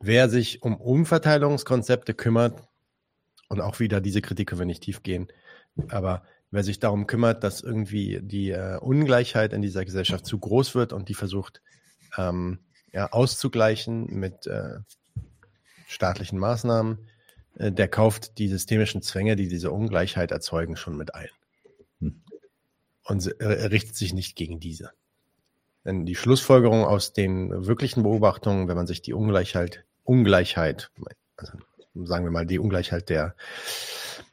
Wer 0.00 0.28
sich 0.30 0.62
um 0.62 0.76
Umverteilungskonzepte 0.76 2.14
kümmert, 2.14 2.62
und 3.48 3.60
auch 3.60 3.78
wieder 3.78 4.00
diese 4.00 4.22
Kritik 4.22 4.48
können 4.48 4.60
wir 4.60 4.66
nicht 4.66 4.82
tief 4.82 5.02
gehen, 5.04 5.28
aber 5.88 6.22
wer 6.56 6.64
sich 6.64 6.80
darum 6.80 7.06
kümmert, 7.06 7.44
dass 7.44 7.60
irgendwie 7.60 8.20
die 8.22 8.50
äh, 8.50 8.78
Ungleichheit 8.78 9.52
in 9.52 9.62
dieser 9.62 9.84
Gesellschaft 9.84 10.26
zu 10.26 10.38
groß 10.38 10.74
wird 10.74 10.92
und 10.92 11.08
die 11.08 11.14
versucht 11.14 11.60
ähm, 12.16 12.58
ja, 12.92 13.12
auszugleichen 13.12 14.06
mit 14.06 14.46
äh, 14.46 14.78
staatlichen 15.86 16.38
Maßnahmen, 16.38 17.08
äh, 17.58 17.70
der 17.70 17.88
kauft 17.88 18.38
die 18.38 18.48
systemischen 18.48 19.02
Zwänge, 19.02 19.36
die 19.36 19.48
diese 19.48 19.70
Ungleichheit 19.70 20.30
erzeugen, 20.30 20.76
schon 20.76 20.96
mit 20.96 21.14
ein. 21.14 21.28
Hm. 22.00 22.22
Und 23.04 23.40
er 23.40 23.70
richtet 23.70 23.94
sich 23.94 24.14
nicht 24.14 24.34
gegen 24.34 24.58
diese. 24.58 24.90
Denn 25.84 26.06
die 26.06 26.16
Schlussfolgerung 26.16 26.84
aus 26.84 27.12
den 27.12 27.66
wirklichen 27.66 28.02
Beobachtungen, 28.02 28.66
wenn 28.66 28.76
man 28.76 28.88
sich 28.88 29.02
die 29.02 29.12
Ungleichheit, 29.12 29.84
Ungleichheit, 30.02 30.90
also 31.36 31.52
sagen 32.04 32.24
wir 32.24 32.30
mal 32.30 32.46
die 32.46 32.58
Ungleichheit 32.58 33.08
der 33.08 33.34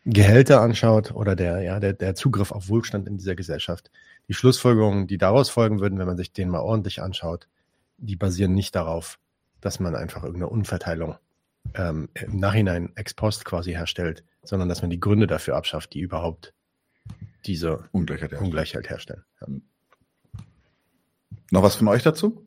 Gehälter 0.06 0.62
anschaut 0.62 1.12
oder 1.12 1.36
der, 1.36 1.62
ja, 1.62 1.80
der, 1.80 1.94
der 1.94 2.16
Zugriff 2.16 2.52
auf 2.52 2.68
Wohlstand 2.68 3.08
in 3.08 3.18
dieser 3.18 3.36
Gesellschaft, 3.36 3.92
die 4.28 4.34
Schlussfolgerungen, 4.34 5.08
die 5.08 5.18
daraus 5.18 5.50
folgen 5.50 5.80
würden, 5.80 6.00
wenn 6.00 6.08
man 6.08 6.18
sich 6.18 6.34
den 6.34 6.50
mal 6.50 6.60
ordentlich 6.60 7.02
anschaut, 7.02 7.48
die 7.98 8.16
basieren 8.16 8.54
nicht 8.54 8.76
darauf, 8.76 9.20
dass 9.62 9.80
man 9.80 9.96
einfach 9.96 10.24
irgendeine 10.24 10.50
Unverteilung 10.50 11.16
ähm, 11.74 12.10
im 12.14 12.38
Nachhinein 12.38 12.92
ex 12.96 13.14
post 13.14 13.46
quasi 13.46 13.72
herstellt, 13.72 14.24
sondern 14.44 14.68
dass 14.68 14.82
man 14.82 14.90
die 14.90 15.00
Gründe 15.00 15.28
dafür 15.28 15.56
abschafft, 15.56 15.94
die 15.94 16.02
überhaupt 16.02 16.54
diese 17.46 17.86
Ungleichheit. 17.92 18.34
Ja. 18.34 18.40
Ungleichheit 18.40 18.90
herstellen. 18.90 19.24
Ja. 19.42 19.48
Noch 21.52 21.64
was 21.64 21.76
von 21.76 21.88
euch 21.88 22.04
dazu? 22.04 22.46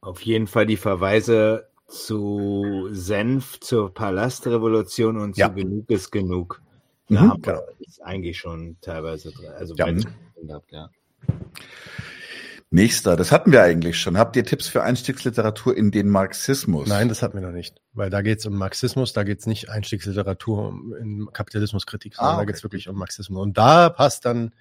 Auf 0.00 0.22
jeden 0.22 0.46
Fall 0.46 0.66
die 0.66 0.76
Verweise 0.76 1.69
zu 1.90 2.88
Senf, 2.92 3.60
zur 3.60 3.92
Palastrevolution 3.92 5.18
und 5.18 5.36
Ja. 5.36 5.48
zu 5.48 5.54
Genug 5.56 5.90
ist 5.90 6.10
genug. 6.10 6.62
Mhm, 7.08 7.14
Da 7.14 7.20
haben 7.22 7.42
genau. 7.42 7.58
wir 7.78 7.86
es 7.86 8.00
eigentlich 8.00 8.38
schon 8.38 8.76
teilweise 8.80 9.32
drin. 9.32 9.50
Also 9.58 9.74
Ja. 9.76 9.86
gehabt, 9.86 10.72
ja. 10.72 10.88
Nächster, 12.72 13.16
das 13.16 13.32
hatten 13.32 13.50
wir 13.50 13.62
eigentlich 13.62 13.98
schon. 14.00 14.16
Habt 14.16 14.36
ihr 14.36 14.44
Tipps 14.44 14.68
für 14.68 14.84
Einstiegsliteratur 14.84 15.76
in 15.76 15.90
den 15.90 16.08
Marxismus? 16.08 16.88
Nein, 16.88 17.08
das 17.08 17.20
hatten 17.20 17.34
wir 17.34 17.44
noch 17.44 17.52
nicht. 17.52 17.80
Weil 17.94 18.10
da 18.10 18.22
geht 18.22 18.38
es 18.38 18.46
um 18.46 18.56
Marxismus, 18.56 19.12
da 19.12 19.24
geht 19.24 19.40
es 19.40 19.46
nicht 19.46 19.68
Einstiegsliteratur 19.68 20.68
um, 20.68 20.94
in 20.94 21.28
Kapitalismuskritik, 21.32 22.14
sondern 22.14 22.34
Ah, 22.34 22.36
da 22.36 22.42
okay. 22.42 22.46
geht 22.46 22.56
es 22.56 22.62
wirklich 22.62 22.88
um 22.88 22.96
Marxismus. 22.96 23.42
Und 23.42 23.58
da 23.58 23.88
passt 23.88 24.24
dann 24.24 24.54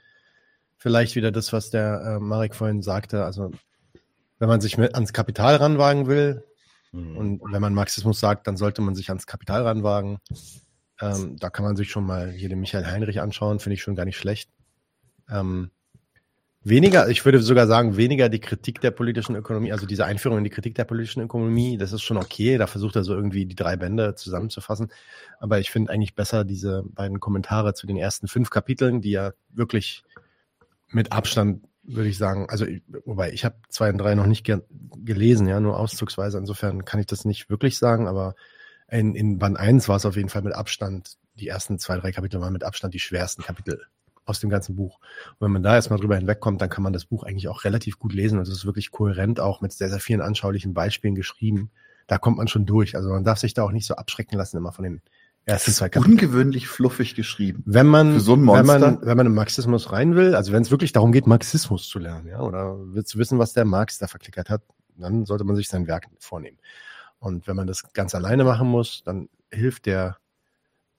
vielleicht 0.77 1.15
wieder 1.15 1.31
das, 1.31 1.53
was 1.53 1.69
der 1.69 2.01
äh, 2.17 2.19
Marek 2.19 2.55
vorhin 2.55 2.81
sagte. 2.81 3.25
Also 3.25 3.51
wenn 4.39 4.49
man 4.49 4.59
sich 4.59 4.79
mit 4.79 4.95
ans 4.95 5.13
Kapital 5.13 5.57
ranwagen 5.57 6.07
will 6.07 6.43
Mhm. 6.91 7.17
und 7.17 7.41
wenn 7.51 7.61
man 7.61 7.73
Marxismus 7.73 8.19
sagt, 8.19 8.47
dann 8.47 8.57
sollte 8.57 8.81
man 8.81 8.95
sich 8.95 9.09
ans 9.09 9.27
Kapital 9.27 9.63
ranwagen. 9.63 10.19
Ähm, 11.01 11.37
da 11.39 11.49
kann 11.49 11.63
man 11.63 11.75
sich 11.75 11.89
schon 11.91 12.05
mal 12.05 12.31
hier 12.31 12.49
den 12.49 12.59
Michael 12.59 12.85
Heinrich 12.85 13.21
anschauen, 13.21 13.59
finde 13.59 13.75
ich 13.75 13.81
schon 13.81 13.95
gar 13.95 14.05
nicht 14.05 14.17
schlecht. 14.17 14.49
Ähm, 15.29 15.69
weniger, 16.63 17.07
ich 17.09 17.23
würde 17.23 17.41
sogar 17.41 17.67
sagen, 17.67 17.95
weniger 17.95 18.27
die 18.27 18.39
Kritik 18.39 18.81
der 18.81 18.91
politischen 18.91 19.35
Ökonomie, 19.35 19.71
also 19.71 19.85
diese 19.85 20.05
Einführung 20.05 20.39
in 20.39 20.43
die 20.43 20.49
Kritik 20.49 20.75
der 20.75 20.83
politischen 20.83 21.21
Ökonomie, 21.21 21.77
das 21.77 21.93
ist 21.93 22.01
schon 22.01 22.17
okay. 22.17 22.57
Da 22.57 22.67
versucht 22.67 22.95
er 22.95 23.03
so 23.03 23.13
irgendwie 23.13 23.45
die 23.45 23.55
drei 23.55 23.77
Bände 23.77 24.15
zusammenzufassen. 24.15 24.91
Aber 25.39 25.59
ich 25.59 25.71
finde 25.71 25.91
eigentlich 25.91 26.15
besser 26.15 26.43
diese 26.43 26.83
beiden 26.83 27.19
Kommentare 27.19 27.73
zu 27.73 27.87
den 27.87 27.97
ersten 27.97 28.27
fünf 28.27 28.49
Kapiteln, 28.49 29.01
die 29.01 29.11
ja 29.11 29.31
wirklich 29.49 30.03
mit 30.89 31.11
Abstand, 31.11 31.63
würde 31.95 32.09
ich 32.09 32.17
sagen, 32.17 32.47
also 32.49 32.65
wobei 33.05 33.31
ich 33.31 33.45
habe 33.45 33.55
zwei 33.69 33.89
und 33.89 33.97
drei 33.97 34.15
noch 34.15 34.25
nicht 34.25 34.43
ge 34.43 34.61
gelesen, 35.03 35.47
ja, 35.47 35.59
nur 35.59 35.79
auszugsweise. 35.79 36.37
Insofern 36.37 36.85
kann 36.85 36.99
ich 36.99 37.05
das 37.05 37.25
nicht 37.25 37.49
wirklich 37.49 37.77
sagen, 37.77 38.07
aber 38.07 38.35
in, 38.89 39.15
in 39.15 39.37
Band 39.39 39.57
1 39.57 39.87
war 39.87 39.95
es 39.97 40.05
auf 40.05 40.15
jeden 40.15 40.29
Fall 40.29 40.41
mit 40.41 40.53
Abstand, 40.53 41.17
die 41.35 41.47
ersten 41.47 41.79
zwei, 41.79 41.97
drei 41.97 42.11
Kapitel 42.11 42.41
waren 42.41 42.53
mit 42.53 42.63
Abstand 42.63 42.93
die 42.93 42.99
schwersten 42.99 43.43
Kapitel 43.43 43.81
aus 44.25 44.39
dem 44.39 44.49
ganzen 44.49 44.75
Buch. 44.75 44.99
Und 45.31 45.45
wenn 45.45 45.51
man 45.51 45.63
da 45.63 45.75
erstmal 45.75 45.99
drüber 45.99 46.15
hinwegkommt, 46.15 46.61
dann 46.61 46.69
kann 46.69 46.83
man 46.83 46.93
das 46.93 47.05
Buch 47.05 47.23
eigentlich 47.23 47.47
auch 47.47 47.63
relativ 47.63 47.97
gut 47.97 48.13
lesen 48.13 48.37
und 48.37 48.43
es 48.47 48.53
ist 48.53 48.65
wirklich 48.65 48.91
kohärent, 48.91 49.39
auch 49.39 49.61
mit 49.61 49.73
sehr, 49.73 49.89
sehr 49.89 49.99
vielen 49.99 50.21
anschaulichen 50.21 50.73
Beispielen 50.73 51.15
geschrieben. 51.15 51.71
Da 52.07 52.17
kommt 52.17 52.37
man 52.37 52.47
schon 52.47 52.65
durch. 52.65 52.95
Also 52.95 53.09
man 53.09 53.23
darf 53.23 53.39
sich 53.39 53.53
da 53.53 53.63
auch 53.63 53.71
nicht 53.71 53.85
so 53.85 53.95
abschrecken 53.95 54.37
lassen, 54.37 54.57
immer 54.57 54.71
von 54.71 54.83
den 54.83 55.01
ersten 55.45 55.71
zwei 55.71 55.89
Kapiteln. 55.89 56.13
Ungewöhnlich 56.13 56.67
fluffig 56.67 57.15
geschrieben. 57.15 57.63
Wenn 57.65 57.87
man, 57.87 58.13
Für 58.13 58.19
so 58.19 58.33
ein 58.33 58.47
wenn 58.47 58.65
man, 58.65 58.99
wenn 59.01 59.17
man 59.17 59.25
im 59.25 59.35
Marxismus 59.35 59.91
rein 59.91 60.15
will, 60.15 60.35
also 60.35 60.51
wenn 60.51 60.61
es 60.61 60.71
wirklich 60.71 60.91
darum 60.91 61.11
geht, 61.11 61.27
Marxismus 61.27 61.87
zu 61.87 61.99
lernen, 61.99 62.27
ja, 62.27 62.41
oder 62.41 62.77
zu 63.03 63.17
wissen, 63.17 63.39
was 63.39 63.53
der 63.53 63.65
Marx 63.65 63.97
da 63.97 64.07
verklickert 64.07 64.49
hat, 64.49 64.61
dann 64.95 65.25
sollte 65.25 65.43
man 65.43 65.55
sich 65.55 65.67
sein 65.67 65.87
Werk 65.87 66.07
vornehmen. 66.19 66.57
Und 67.19 67.47
wenn 67.47 67.55
man 67.55 67.67
das 67.67 67.93
ganz 67.93 68.15
alleine 68.15 68.43
machen 68.43 68.67
muss, 68.67 69.03
dann 69.03 69.29
hilft 69.51 69.85
der, 69.85 70.17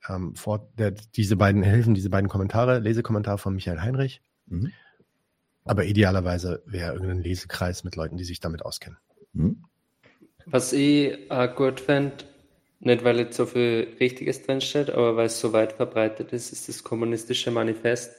ähm, 0.09 0.35
vor, 0.35 0.71
der 0.79 0.91
diese 0.91 1.37
beiden 1.37 1.63
helfen 1.63 1.95
diese 1.95 2.11
beiden 2.11 2.29
Kommentare, 2.29 2.79
Lesekommentare 2.79 3.39
von 3.39 3.55
Michael 3.55 3.81
Heinrich. 3.81 4.23
Mhm. 4.47 4.73
Aber 5.65 5.85
idealerweise 5.85 6.63
wäre 6.67 6.95
irgendein 6.95 7.23
Lesekreis 7.23 7.85
mit 7.85 7.97
Leuten, 7.97 8.17
die 8.17 8.25
sich 8.25 8.41
damit 8.41 8.65
auskennen. 8.65 8.99
Mhm. 9.33 9.65
Was 10.47 10.73
ich 10.73 11.31
auch 11.31 11.55
gut 11.55 11.81
finde, 11.81 12.25
nicht 12.81 13.05
weil 13.05 13.19
jetzt 13.19 13.37
so 13.37 13.47
viel 13.47 13.97
Richtiges 14.01 14.43
drinsteht, 14.43 14.91
aber 14.91 15.17
weil 15.17 15.27
es 15.27 15.39
so 15.39 15.53
weit 15.53 15.75
verbreitet 15.75 16.33
ist, 16.33 16.51
ist 16.53 16.69
das 16.69 16.83
kommunistische 16.83 17.51
Manifest, 17.51 18.15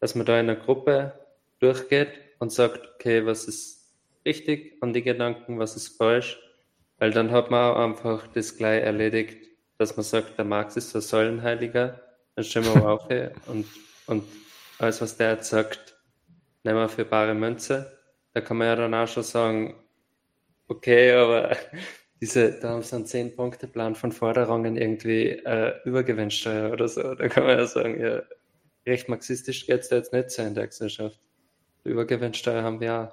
dass 0.00 0.14
man 0.14 0.26
da 0.26 0.40
in 0.40 0.48
einer 0.48 0.58
Gruppe 0.58 1.12
durchgeht 1.60 2.08
und 2.38 2.50
sagt, 2.50 2.88
okay, 2.94 3.26
was 3.26 3.44
ist 3.44 3.94
richtig 4.24 4.78
an 4.80 4.92
die 4.92 5.02
Gedanken, 5.02 5.58
was 5.58 5.76
ist 5.76 5.96
falsch, 5.96 6.40
weil 6.98 7.10
dann 7.10 7.30
hat 7.30 7.50
man 7.50 7.72
auch 7.72 7.76
einfach 7.76 8.26
das 8.28 8.56
gleich 8.56 8.82
erledigt, 8.82 9.46
dass 9.76 9.96
man 9.96 10.04
sagt, 10.04 10.38
der 10.38 10.44
Marx 10.44 10.76
ist 10.76 10.90
so 10.90 11.00
Säulenheiliger, 11.00 12.00
dann 12.34 12.44
stellen 12.44 12.66
wir 12.66 12.76
mal 12.76 12.92
auf 12.92 13.08
und, 13.46 13.66
und 14.06 14.24
alles, 14.78 15.00
was 15.02 15.16
der 15.16 15.32
jetzt 15.32 15.50
sagt, 15.50 15.96
nehmen 16.64 16.78
wir 16.78 16.88
für 16.88 17.04
bare 17.04 17.34
Münze. 17.34 17.98
Da 18.32 18.40
kann 18.40 18.56
man 18.56 18.68
ja 18.68 18.76
dann 18.76 18.94
auch 18.94 19.08
schon 19.08 19.22
sagen, 19.22 19.74
okay, 20.68 21.12
aber 21.12 21.56
diese, 22.20 22.58
da 22.58 22.70
haben 22.70 22.82
sie 22.82 22.96
einen 22.96 23.04
10-Punkte-Plan 23.04 23.94
von 23.94 24.12
Forderungen 24.12 24.76
irgendwie 24.76 25.28
äh, 25.30 25.74
Übergewinnsteuer 25.84 26.72
oder 26.72 26.88
so. 26.88 27.14
Da 27.14 27.28
kann 27.28 27.44
man 27.44 27.58
ja 27.58 27.66
sagen, 27.66 28.00
ja, 28.00 28.22
recht 28.86 29.08
marxistisch 29.08 29.66
geht 29.66 29.80
es 29.80 29.88
da 29.88 29.96
jetzt 29.96 30.12
nicht 30.12 30.30
sein 30.30 30.48
in 30.48 30.54
der 30.54 30.66
Gesellschaft. 30.66 31.20
Übergewinnsteuer 31.84 32.62
haben 32.62 32.80
wir 32.80 32.94
auch. 32.94 33.12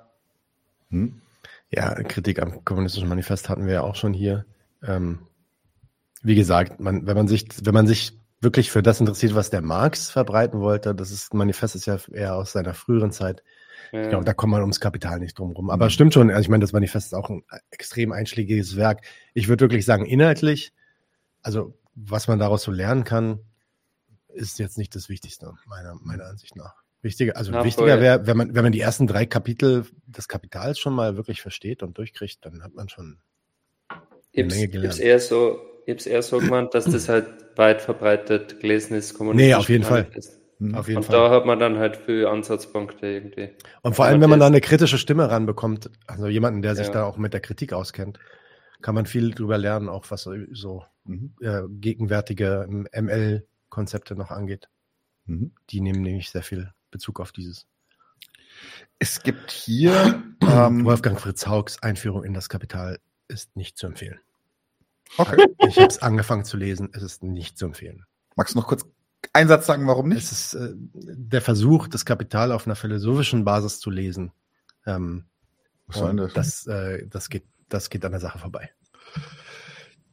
Hm? 0.90 1.22
Ja, 1.70 1.94
Kritik 2.04 2.42
am 2.42 2.64
kommunistischen 2.66 3.10
Manifest 3.10 3.50
hatten 3.50 3.68
wir 3.68 3.74
ja 3.74 3.82
auch 3.82 3.96
schon 3.96 4.14
hier. 4.14 4.46
Ähm, 4.84 5.20
wie 6.24 6.36
gesagt, 6.36 6.80
man, 6.80 7.06
wenn 7.06 7.16
man 7.16 7.28
sich, 7.28 7.48
wenn 7.64 7.74
man 7.74 7.88
sich 7.88 8.20
wirklich 8.42 8.72
für 8.72 8.82
das 8.82 9.00
interessiert, 9.00 9.36
was 9.36 9.50
der 9.50 9.62
Marx 9.62 10.10
verbreiten 10.10 10.60
wollte, 10.60 10.96
das 10.96 11.12
ist, 11.12 11.34
Manifest 11.34 11.76
ist 11.76 11.86
ja 11.86 11.98
eher 12.12 12.36
aus 12.36 12.54
seiner 12.54 12.74
früheren 12.74 13.12
Zeit. 13.12 13.44
Ich 14.04 14.10
glaube, 14.10 14.26
da 14.26 14.34
kommt 14.34 14.52
man 14.52 14.62
ums 14.62 14.80
Kapital 14.80 15.20
nicht 15.20 15.38
drum 15.38 15.52
rum. 15.52 15.70
Aber 15.70 15.86
mhm. 15.86 15.90
stimmt 15.90 16.14
schon, 16.14 16.30
also 16.30 16.42
ich 16.42 16.50
meine, 16.50 16.62
das 16.62 16.74
Manifest 16.74 17.08
ist 17.08 17.14
auch 17.14 17.30
ein 17.30 17.44
extrem 17.72 18.12
einschlägiges 18.12 18.76
Werk. 18.76 19.02
Ich 19.34 19.48
würde 19.48 19.62
wirklich 19.62 19.86
sagen, 19.86 20.06
inhaltlich, 20.06 20.74
also 21.42 21.78
was 21.96 22.28
man 22.28 22.40
daraus 22.40 22.64
so 22.64 22.72
lernen 22.72 23.04
kann, 23.04 23.40
ist 24.30 24.60
jetzt 24.60 24.78
nicht 24.78 24.96
das 24.96 25.10
Wichtigste, 25.10 25.54
meiner, 25.66 25.96
meiner 26.02 26.26
Ansicht 26.26 26.56
nach. 26.56 26.76
Wichtiger, 27.02 27.38
also 27.38 27.52
Na, 27.52 27.64
wichtiger 27.64 28.02
wäre, 28.02 28.26
wenn 28.26 28.36
man, 28.36 28.56
wenn 28.56 28.64
man 28.64 28.72
die 28.72 28.82
ersten 28.82 29.06
drei 29.06 29.26
Kapitel 29.26 29.86
des 30.08 30.28
Kapitals 30.28 30.80
schon 30.80 30.94
mal 30.94 31.16
wirklich 31.16 31.42
versteht 31.42 31.84
und 31.84 31.98
durchkriegt, 31.98 32.44
dann 32.44 32.64
hat 32.64 32.74
man 32.74 32.90
schon 32.90 33.20
eine 34.36 34.48
Menge 34.48 34.68
gelernt. 34.68 34.96
Ich 34.96 35.04
eher 35.04 35.20
so, 35.20 35.60
ich 35.86 35.92
habe 35.92 36.00
es 36.00 36.08
eher 36.08 36.24
so 36.24 36.40
gemeint, 36.40 36.74
dass 36.74 36.86
das 36.86 37.08
halt 37.08 37.28
weit 37.56 37.82
verbreitet 37.82 38.60
gelesen 38.60 38.96
ist. 38.96 39.20
Nee, 39.20 39.54
auf 39.54 39.70
jeden 39.70 39.84
Fall. 39.84 40.08
Ist. 40.16 40.40
Mhm. 40.60 40.76
Auf 40.76 40.88
jeden 40.88 40.98
und 40.98 41.04
Fall. 41.04 41.16
da 41.16 41.30
hat 41.32 41.46
man 41.46 41.60
dann 41.60 41.78
halt 41.78 41.98
viele 41.98 42.30
Ansatzpunkte 42.30 43.06
irgendwie. 43.06 43.50
Und 43.82 43.96
vor 43.96 44.06
allem, 44.06 44.22
wenn 44.22 44.30
man 44.30 44.40
da 44.40 44.48
eine 44.48 44.62
kritische 44.62 44.98
Stimme 44.98 45.30
ranbekommt, 45.30 45.90
also 46.08 46.28
jemanden, 46.28 46.62
der 46.62 46.76
sich 46.76 46.88
ja. 46.88 46.94
da 46.94 47.04
auch 47.04 47.18
mit 47.18 47.34
der 47.34 47.42
Kritik 47.42 47.74
auskennt, 47.74 48.20
kann 48.82 48.96
man 48.96 49.06
viel 49.06 49.32
drüber 49.32 49.58
lernen, 49.58 49.90
auch 49.90 50.06
was 50.10 50.30
so 50.52 50.86
mhm. 51.04 51.34
äh, 51.42 51.64
gegenwärtige 51.68 52.68
ML-Konzepte 52.70 54.16
noch 54.16 54.32
angeht. 54.32 54.70
Mhm. 55.26 55.54
Die 55.70 55.82
nehmen 55.82 56.02
nämlich 56.02 56.30
sehr 56.30 56.44
viel 56.44 56.72
Bezug 56.92 57.20
auf 57.20 57.32
dieses. 57.32 57.68
Es 59.00 59.24
gibt 59.24 59.52
hier 59.52 60.24
ähm, 60.42 60.86
Wolfgang 60.86 61.20
Fritz 61.20 61.48
Haugs 61.48 61.82
Einführung 61.82 62.24
in 62.24 62.34
das 62.34 62.48
Kapital 62.48 63.00
ist 63.28 63.56
nicht 63.56 63.78
zu 63.78 63.88
empfehlen. 63.88 64.20
Okay. 65.18 65.46
Ich 65.68 65.78
habe 65.78 65.88
es 65.88 66.02
angefangen 66.02 66.46
zu 66.46 66.58
lesen, 66.58 66.90
es 66.94 67.04
ist 67.04 67.24
nicht 67.24 67.58
zu 67.58 67.66
empfehlen. 67.66 68.06
Magst 68.36 68.54
du 68.54 68.60
noch 68.60 68.68
kurz 68.68 68.86
einen 69.34 69.50
Satz 69.50 69.66
sagen, 69.66 69.88
warum 69.88 70.10
nicht? 70.10 70.24
Es 70.24 70.32
ist 70.32 70.54
äh, 70.54 70.74
der 70.94 71.42
Versuch, 71.42 71.88
das 71.88 72.06
Kapital 72.06 72.52
auf 72.52 72.66
einer 72.66 72.76
philosophischen 72.76 73.46
Basis 73.46 73.80
zu 73.80 73.90
lesen. 73.90 74.32
Ähm, 74.86 75.26
Was 75.88 75.98
soll 75.98 76.16
das? 76.16 76.34
Das, 76.34 76.68
äh, 76.68 77.08
das, 77.08 77.30
geht, 77.30 77.46
das 77.70 77.90
geht 77.90 78.06
an 78.06 78.12
der 78.12 78.22
Sache 78.22 78.40
vorbei. 78.40 78.72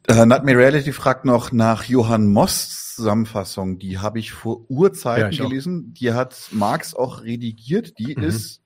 Äh, 0.09 0.26
Nightmare 0.26 0.59
Reality 0.59 0.93
fragt 0.93 1.24
noch 1.24 1.52
nach 1.52 1.84
Johann 1.84 2.26
Moss 2.26 2.94
Zusammenfassung. 2.94 3.78
Die 3.78 3.98
habe 3.98 4.18
ich 4.18 4.32
vor 4.32 4.68
Urzeiten 4.70 5.32
ja, 5.32 5.44
gelesen. 5.44 5.89
Auch. 5.89 5.94
Die 5.94 6.12
hat 6.12 6.48
Marx 6.51 6.94
auch 6.94 7.22
redigiert. 7.22 7.98
Die 7.98 8.16
mhm. 8.16 8.24
ist 8.24 8.62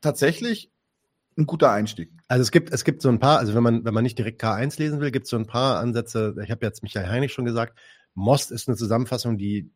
tatsächlich 0.00 0.70
ein 1.38 1.46
guter 1.46 1.70
Einstieg. 1.70 2.10
Also 2.28 2.42
es 2.42 2.50
gibt, 2.50 2.72
es 2.72 2.84
gibt 2.84 3.02
so 3.02 3.08
ein 3.08 3.18
paar, 3.18 3.38
also 3.38 3.54
wenn 3.54 3.62
man, 3.62 3.84
wenn 3.84 3.94
man 3.94 4.02
nicht 4.02 4.18
direkt 4.18 4.42
K1 4.42 4.78
lesen 4.78 5.00
will, 5.00 5.10
gibt 5.10 5.24
es 5.24 5.30
so 5.30 5.36
ein 5.36 5.46
paar 5.46 5.78
Ansätze. 5.78 6.34
Ich 6.42 6.50
habe 6.50 6.64
jetzt 6.64 6.82
Michael 6.82 7.08
Heinig 7.08 7.32
schon 7.32 7.44
gesagt. 7.44 7.78
Most 8.16 8.50
ist 8.50 8.66
eine 8.66 8.76
Zusammenfassung, 8.76 9.38
die 9.38 9.70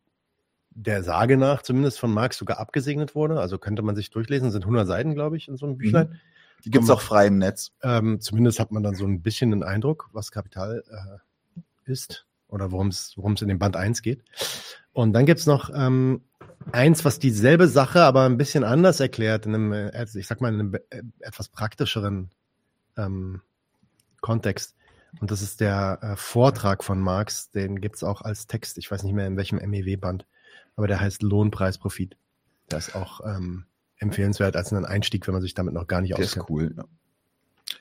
der 0.71 1.03
Sage 1.03 1.37
nach 1.37 1.63
zumindest 1.63 2.01
von 2.01 2.13
Marx 2.13 2.39
sogar 2.39 2.59
abgesegnet 2.59 3.15
wurde. 3.15 3.39
Also 3.39 3.59
könnte 3.59 3.83
man 3.83 3.95
sich 3.95 4.11
durchlesen, 4.11 4.51
sind 4.51 4.63
100 4.63 4.89
Seiten, 4.89 5.15
glaube 5.15 5.37
ich, 5.37 5.47
in 5.47 5.57
so 5.57 5.67
einem 5.67 5.77
Büchlein. 5.77 6.09
Mhm. 6.09 6.21
Die 6.65 6.71
gibt 6.71 6.85
es 6.85 6.91
auch 6.91 7.01
frei 7.01 7.27
im 7.27 7.39
Netz. 7.39 7.73
Ähm, 7.83 8.21
zumindest 8.21 8.59
hat 8.59 8.73
man 8.73 8.83
dann 8.83 8.95
so 8.95 9.05
ein 9.05 9.23
bisschen 9.23 9.51
den 9.51 9.63
Eindruck, 9.63 10.09
was 10.13 10.31
Kapital 10.31 10.83
äh, 10.91 11.91
ist 11.91 12.27
oder 12.49 12.73
worum 12.73 12.89
es 12.89 13.15
in 13.17 13.49
dem 13.49 13.59
Band 13.59 13.77
1 13.77 14.03
geht. 14.03 14.25
Und 14.93 15.13
dann 15.13 15.27
gibt 15.27 15.41
es 15.41 15.47
noch 15.47 15.71
ähm, 15.75 16.23
eins, 16.73 17.05
was 17.05 17.19
dieselbe 17.19 17.69
Sache, 17.69 18.03
aber 18.03 18.25
ein 18.25 18.37
bisschen 18.37 18.65
anders 18.65 19.01
erklärt, 19.01 19.47
in 19.47 19.55
einem, 19.55 19.73
äh, 19.73 20.07
ich 20.15 20.27
sag 20.27 20.41
mal, 20.41 20.53
in 20.53 20.61
einem 20.61 20.75
äh, 20.75 21.03
etwas 21.21 21.49
praktischeren 21.49 22.31
ähm, 22.97 23.43
Kontext. 24.21 24.75
Und 25.21 25.31
das 25.31 25.43
ist 25.43 25.61
der 25.61 25.99
äh, 26.03 26.17
Vortrag 26.17 26.85
von 26.85 27.01
Marx, 27.01 27.51
den 27.51 27.81
gibt 27.81 27.97
es 27.97 28.05
auch 28.05 28.23
als 28.23 28.47
Text, 28.47 28.79
ich 28.79 28.91
weiß 28.91 29.03
nicht 29.03 29.15
mehr 29.15 29.27
in 29.27 29.37
welchem 29.37 29.57
MEW-Band, 29.59 30.27
aber 30.77 30.87
der 30.87 31.01
heißt 31.01 31.23
Lohnpreisprofit. 31.23 32.17
Der 32.71 32.79
ist 32.79 32.95
auch 32.95 33.21
ähm, 33.25 33.65
empfehlenswert 33.99 34.57
als 34.57 34.73
ein 34.73 34.85
Einstieg, 34.85 35.27
wenn 35.27 35.35
man 35.35 35.43
sich 35.43 35.55
damit 35.55 35.75
noch 35.75 35.87
gar 35.87 36.01
nicht 36.01 36.15
auskennt. 36.15 36.35
Der 36.35 36.43
ist 36.43 36.51
cool, 36.51 36.75
ja. 36.77 36.85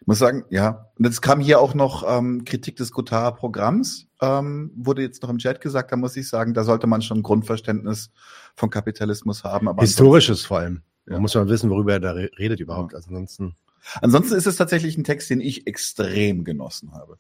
Ich 0.02 0.08
muss 0.08 0.20
sagen, 0.20 0.46
ja. 0.50 0.92
Und 0.98 1.06
jetzt 1.06 1.22
kam 1.22 1.40
hier 1.40 1.60
auch 1.60 1.74
noch 1.74 2.04
ähm, 2.08 2.46
Kritik 2.46 2.78
des 2.78 2.92
Gotha-Programms, 2.92 4.08
ähm, 4.22 4.72
wurde 4.76 5.02
jetzt 5.02 5.22
noch 5.24 5.30
im 5.30 5.40
Chat 5.40 5.62
gesagt, 5.62 5.92
da 5.92 5.96
muss 5.98 6.16
ich 6.16 6.30
sagen, 6.30 6.54
da 6.54 6.64
sollte 6.64 6.88
man 6.88 7.02
schon 7.02 7.20
ein 7.20 7.24
Grundverständnis 7.24 8.12
von 8.56 8.70
Kapitalismus 8.70 9.44
haben. 9.44 9.68
Aber 9.68 9.82
Historisches 9.82 10.46
vor 10.46 10.60
allem. 10.60 10.84
Ja. 11.06 11.14
Man 11.14 11.24
muss 11.24 11.36
mal 11.36 11.50
wissen, 11.50 11.70
worüber 11.70 11.94
er 11.94 12.00
da 12.00 12.12
redet 12.12 12.60
überhaupt. 12.60 12.94
Also 12.94 13.10
ansonsten. 13.10 13.56
Ansonsten 14.02 14.36
ist 14.36 14.48
es 14.48 14.56
tatsächlich 14.56 14.98
ein 14.98 15.04
Text, 15.04 15.30
den 15.30 15.42
ich 15.42 15.68
extrem 15.68 16.44
genossen 16.44 16.94
habe. 16.94 17.18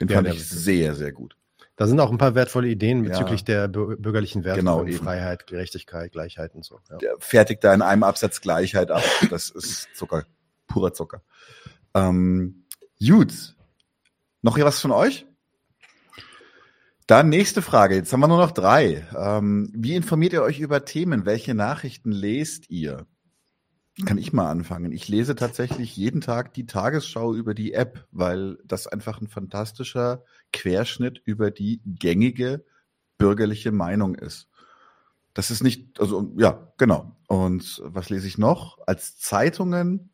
Den 0.00 0.08
ja, 0.08 0.16
fand 0.16 0.28
ich 0.28 0.48
sehr, 0.48 0.94
sehr 0.94 1.12
gut. 1.12 1.36
Da 1.76 1.86
sind 1.86 2.00
auch 2.00 2.10
ein 2.10 2.18
paar 2.18 2.34
wertvolle 2.34 2.68
Ideen 2.68 3.04
bezüglich 3.04 3.42
ja. 3.46 3.66
der 3.66 3.68
bürgerlichen 3.68 4.42
Werte 4.42 4.58
genau, 4.58 4.84
Freiheit, 4.86 5.46
Gerechtigkeit, 5.46 6.10
Gleichheit 6.10 6.54
und 6.56 6.64
so. 6.64 6.80
Ja. 6.90 6.96
Der 6.98 7.14
fertigt 7.20 7.62
da 7.62 7.72
in 7.72 7.82
einem 7.82 8.02
Absatz 8.02 8.40
Gleichheit 8.40 8.90
ab. 8.90 9.04
Das 9.30 9.50
ist 9.50 9.88
Zucker, 9.94 10.24
purer 10.66 10.92
Zucker. 10.92 11.22
Ähm, 11.94 12.64
gut. 13.00 13.54
Noch 14.42 14.56
hier 14.56 14.64
was 14.64 14.80
von 14.80 14.90
euch? 14.90 15.26
Dann 17.06 17.28
nächste 17.28 17.62
Frage. 17.62 17.94
Jetzt 17.94 18.12
haben 18.12 18.20
wir 18.20 18.28
nur 18.28 18.38
noch 18.38 18.50
drei. 18.50 19.06
Ähm, 19.16 19.70
wie 19.72 19.94
informiert 19.94 20.32
ihr 20.32 20.42
euch 20.42 20.58
über 20.58 20.84
Themen? 20.84 21.26
Welche 21.26 21.54
Nachrichten 21.54 22.10
lest 22.10 22.70
ihr? 22.70 23.06
Kann 24.06 24.18
ich 24.18 24.32
mal 24.32 24.50
anfangen. 24.50 24.92
Ich 24.92 25.08
lese 25.08 25.34
tatsächlich 25.34 25.96
jeden 25.96 26.20
Tag 26.20 26.54
die 26.54 26.66
Tagesschau 26.66 27.34
über 27.34 27.54
die 27.54 27.72
App, 27.72 28.06
weil 28.12 28.58
das 28.64 28.86
einfach 28.86 29.20
ein 29.20 29.28
fantastischer 29.28 30.22
Querschnitt 30.52 31.20
über 31.24 31.50
die 31.50 31.80
gängige 31.84 32.64
bürgerliche 33.18 33.72
Meinung 33.72 34.14
ist. 34.14 34.48
Das 35.34 35.50
ist 35.50 35.62
nicht, 35.62 36.00
also 36.00 36.32
ja, 36.36 36.72
genau. 36.78 37.16
Und 37.26 37.82
was 37.84 38.08
lese 38.10 38.28
ich 38.28 38.38
noch? 38.38 38.78
Als 38.86 39.18
Zeitungen 39.18 40.10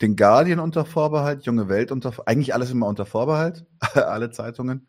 den 0.00 0.16
Guardian 0.16 0.60
unter 0.60 0.84
Vorbehalt, 0.84 1.44
Junge 1.44 1.68
Welt 1.68 1.90
unter, 1.90 2.12
eigentlich 2.26 2.54
alles 2.54 2.70
immer 2.70 2.86
unter 2.86 3.06
Vorbehalt, 3.06 3.66
alle 3.94 4.30
Zeitungen. 4.30 4.88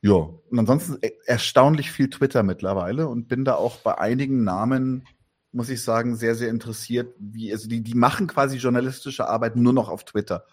Ja, 0.00 0.14
und 0.14 0.58
ansonsten 0.58 0.98
e, 1.00 1.12
erstaunlich 1.26 1.90
viel 1.90 2.10
Twitter 2.10 2.42
mittlerweile 2.42 3.08
und 3.08 3.28
bin 3.28 3.44
da 3.44 3.54
auch 3.54 3.76
bei 3.78 3.98
einigen 3.98 4.42
Namen, 4.44 5.06
muss 5.52 5.68
ich 5.68 5.82
sagen, 5.82 6.16
sehr, 6.16 6.34
sehr 6.34 6.48
interessiert, 6.48 7.14
wie, 7.18 7.52
also 7.52 7.68
die, 7.68 7.82
die 7.82 7.94
machen 7.94 8.26
quasi 8.26 8.56
journalistische 8.56 9.28
Arbeit 9.28 9.56
nur 9.56 9.72
noch 9.72 9.88
auf 9.88 10.04
Twitter. 10.04 10.46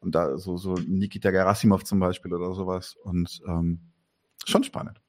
Und 0.00 0.14
da 0.14 0.38
so, 0.38 0.56
so 0.56 0.74
Nikita 0.74 1.30
Gerasimov 1.30 1.84
zum 1.84 1.98
Beispiel 1.98 2.32
oder 2.32 2.54
sowas. 2.54 2.96
Und 3.02 3.40
ähm, 3.46 3.80
schon 4.44 4.64
spannend. 4.64 5.00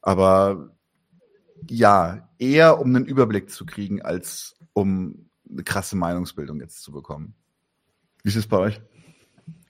Aber 0.00 0.74
ja, 1.68 2.28
eher 2.38 2.80
um 2.80 2.94
einen 2.94 3.04
Überblick 3.04 3.50
zu 3.50 3.66
kriegen, 3.66 4.02
als 4.02 4.56
um 4.72 5.28
eine 5.50 5.64
krasse 5.64 5.96
Meinungsbildung 5.96 6.60
jetzt 6.60 6.82
zu 6.82 6.92
bekommen. 6.92 7.34
Wie 8.22 8.30
ist 8.30 8.36
es 8.36 8.46
bei 8.46 8.58
euch? 8.58 8.80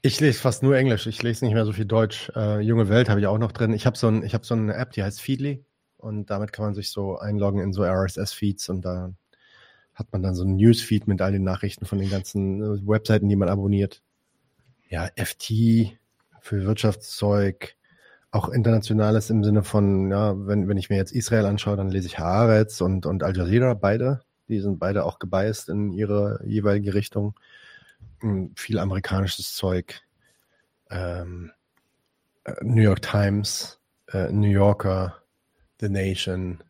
Ich 0.02 0.20
lese 0.20 0.40
fast 0.40 0.62
nur 0.62 0.76
Englisch. 0.76 1.06
Ich 1.06 1.22
lese 1.22 1.44
nicht 1.44 1.54
mehr 1.54 1.64
so 1.64 1.72
viel 1.72 1.84
Deutsch. 1.84 2.30
Äh, 2.34 2.60
Junge 2.60 2.88
Welt 2.88 3.08
habe 3.08 3.20
ich 3.20 3.26
auch 3.26 3.38
noch 3.38 3.52
drin. 3.52 3.72
Ich 3.72 3.86
habe 3.86 3.96
so, 3.96 4.08
ein, 4.08 4.24
hab 4.24 4.44
so 4.44 4.54
eine 4.54 4.74
App, 4.74 4.92
die 4.92 5.02
heißt 5.02 5.20
Feedly. 5.20 5.64
Und 6.02 6.30
damit 6.30 6.52
kann 6.52 6.64
man 6.64 6.74
sich 6.74 6.90
so 6.90 7.18
einloggen 7.18 7.60
in 7.60 7.72
so 7.72 7.84
RSS-Feeds. 7.84 8.68
Und 8.68 8.84
da 8.84 9.12
hat 9.94 10.12
man 10.12 10.22
dann 10.22 10.34
so 10.34 10.44
ein 10.44 10.56
Newsfeed 10.56 11.06
mit 11.06 11.20
all 11.20 11.32
den 11.32 11.44
Nachrichten 11.44 11.86
von 11.86 11.98
den 11.98 12.10
ganzen 12.10 12.62
äh, 12.62 12.86
Webseiten, 12.86 13.28
die 13.28 13.36
man 13.36 13.48
abonniert. 13.48 14.02
Ja, 14.88 15.08
FT 15.16 15.96
für 16.40 16.64
Wirtschaftszeug. 16.64 17.76
Auch 18.30 18.48
internationales 18.48 19.30
im 19.30 19.44
Sinne 19.44 19.62
von, 19.62 20.10
ja, 20.10 20.34
wenn, 20.46 20.66
wenn 20.66 20.78
ich 20.78 20.90
mir 20.90 20.96
jetzt 20.96 21.12
Israel 21.12 21.46
anschaue, 21.46 21.76
dann 21.76 21.90
lese 21.90 22.06
ich 22.06 22.18
Haaretz 22.18 22.80
und, 22.80 23.06
und 23.06 23.22
Al 23.22 23.36
Jazeera, 23.36 23.74
beide. 23.74 24.22
Die 24.48 24.60
sind 24.60 24.78
beide 24.78 25.04
auch 25.04 25.18
gebiased 25.18 25.68
in 25.68 25.92
ihre 25.92 26.40
jeweilige 26.44 26.94
Richtung. 26.94 27.38
Hm, 28.20 28.52
viel 28.56 28.78
amerikanisches 28.78 29.54
Zeug. 29.54 30.00
Ähm, 30.90 31.52
äh, 32.44 32.54
New 32.62 32.82
York 32.82 33.02
Times, 33.02 33.78
äh, 34.08 34.32
New 34.32 34.48
Yorker, 34.48 35.22
The 35.82 35.88
Nation. 35.88 36.62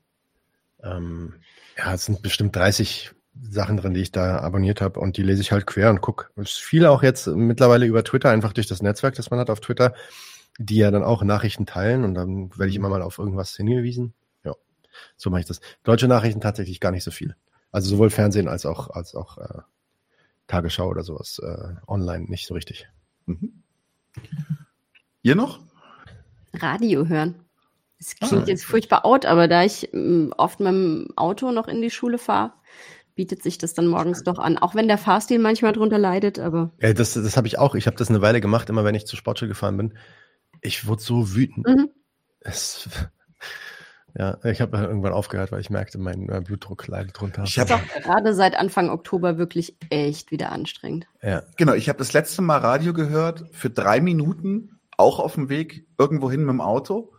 Ähm, 0.82 1.34
ja, 1.76 1.94
es 1.94 2.06
sind 2.06 2.22
bestimmt 2.22 2.56
30 2.56 3.12
Sachen 3.40 3.76
drin, 3.76 3.94
die 3.94 4.00
ich 4.00 4.10
da 4.10 4.38
abonniert 4.40 4.80
habe 4.80 5.00
und 5.00 5.16
die 5.16 5.22
lese 5.22 5.42
ich 5.42 5.52
halt 5.52 5.66
quer 5.66 5.90
und 5.90 6.00
gucke. 6.00 6.30
Es 6.36 6.52
ist 6.52 6.60
viel 6.60 6.86
auch 6.86 7.02
jetzt 7.02 7.26
mittlerweile 7.28 7.86
über 7.86 8.02
Twitter, 8.02 8.30
einfach 8.30 8.52
durch 8.52 8.66
das 8.66 8.82
Netzwerk, 8.82 9.14
das 9.14 9.30
man 9.30 9.38
hat 9.38 9.50
auf 9.50 9.60
Twitter, 9.60 9.94
die 10.58 10.76
ja 10.76 10.90
dann 10.90 11.02
auch 11.02 11.22
Nachrichten 11.22 11.66
teilen 11.66 12.04
und 12.04 12.14
dann 12.14 12.50
werde 12.58 12.70
ich 12.70 12.76
immer 12.76 12.88
mal 12.88 13.02
auf 13.02 13.18
irgendwas 13.18 13.54
hingewiesen. 13.54 14.14
Ja, 14.44 14.54
so 15.16 15.30
mache 15.30 15.40
ich 15.40 15.46
das. 15.46 15.60
Deutsche 15.82 16.08
Nachrichten 16.08 16.40
tatsächlich 16.40 16.80
gar 16.80 16.90
nicht 16.90 17.04
so 17.04 17.10
viel. 17.10 17.36
Also 17.70 17.88
sowohl 17.88 18.10
Fernsehen 18.10 18.48
als 18.48 18.66
auch, 18.66 18.90
als 18.90 19.14
auch 19.14 19.38
äh, 19.38 19.60
Tagesschau 20.46 20.88
oder 20.88 21.02
sowas 21.02 21.38
äh, 21.42 21.74
online 21.86 22.26
nicht 22.26 22.46
so 22.46 22.54
richtig. 22.54 22.88
Mhm. 23.26 23.62
Ihr 25.22 25.36
noch? 25.36 25.60
Radio 26.54 27.06
hören. 27.06 27.36
Es 28.04 28.16
klingt 28.16 28.44
Ah. 28.44 28.48
jetzt 28.48 28.64
furchtbar 28.64 29.04
out, 29.04 29.26
aber 29.26 29.46
da 29.46 29.62
ich 29.62 29.92
ähm, 29.94 30.34
oft 30.36 30.58
mit 30.58 30.68
dem 30.68 31.08
Auto 31.16 31.52
noch 31.52 31.68
in 31.68 31.80
die 31.80 31.90
Schule 31.90 32.18
fahre, 32.18 32.52
bietet 33.14 33.42
sich 33.42 33.58
das 33.58 33.74
dann 33.74 33.86
morgens 33.86 34.24
doch 34.24 34.38
an. 34.38 34.58
Auch 34.58 34.74
wenn 34.74 34.88
der 34.88 34.98
Fahrstil 34.98 35.38
manchmal 35.38 35.72
drunter 35.72 35.98
leidet, 35.98 36.38
aber 36.40 36.72
Ja, 36.80 36.92
das 36.94 37.14
das 37.14 37.36
habe 37.36 37.46
ich 37.46 37.58
auch. 37.58 37.74
Ich 37.76 37.86
habe 37.86 37.96
das 37.96 38.08
eine 38.08 38.20
Weile 38.22 38.40
gemacht, 38.40 38.68
immer 38.70 38.84
wenn 38.84 38.94
ich 38.96 39.06
zur 39.06 39.18
Sportschule 39.18 39.50
gefahren 39.50 39.76
bin. 39.76 39.94
Ich 40.62 40.86
wurde 40.86 41.02
so 41.02 41.34
wütend. 41.34 41.66
mhm. 41.66 41.90
Es, 42.40 42.88
ja, 44.18 44.38
ich 44.44 44.60
habe 44.60 44.76
irgendwann 44.78 45.12
aufgehört, 45.12 45.52
weil 45.52 45.60
ich 45.60 45.70
merkte, 45.70 45.98
mein 45.98 46.28
äh, 46.28 46.40
Blutdruck 46.44 46.86
leidet 46.88 47.18
drunter. 47.20 47.44
Ich 47.44 47.56
ist 47.56 47.70
habe 47.70 47.80
auch 47.80 48.02
gerade 48.02 48.34
seit 48.34 48.56
Anfang 48.56 48.90
Oktober 48.90 49.38
wirklich 49.38 49.76
echt 49.90 50.30
wieder 50.32 50.50
anstrengend. 50.50 51.06
ja. 51.22 51.42
genau, 51.56 51.74
ich 51.74 51.88
habe 51.88 51.98
das 51.98 52.12
letzte 52.12 52.42
Mal 52.42 52.58
Radio 52.58 52.92
gehört 52.94 53.44
für 53.52 53.70
drei 53.70 54.00
Minuten, 54.00 54.80
auch 54.96 55.18
auf 55.20 55.34
dem 55.34 55.48
Weg 55.48 55.86
irgendwo 55.98 56.30
hin 56.30 56.40
mit 56.40 56.50
dem 56.50 56.60
Auto. 56.60 57.12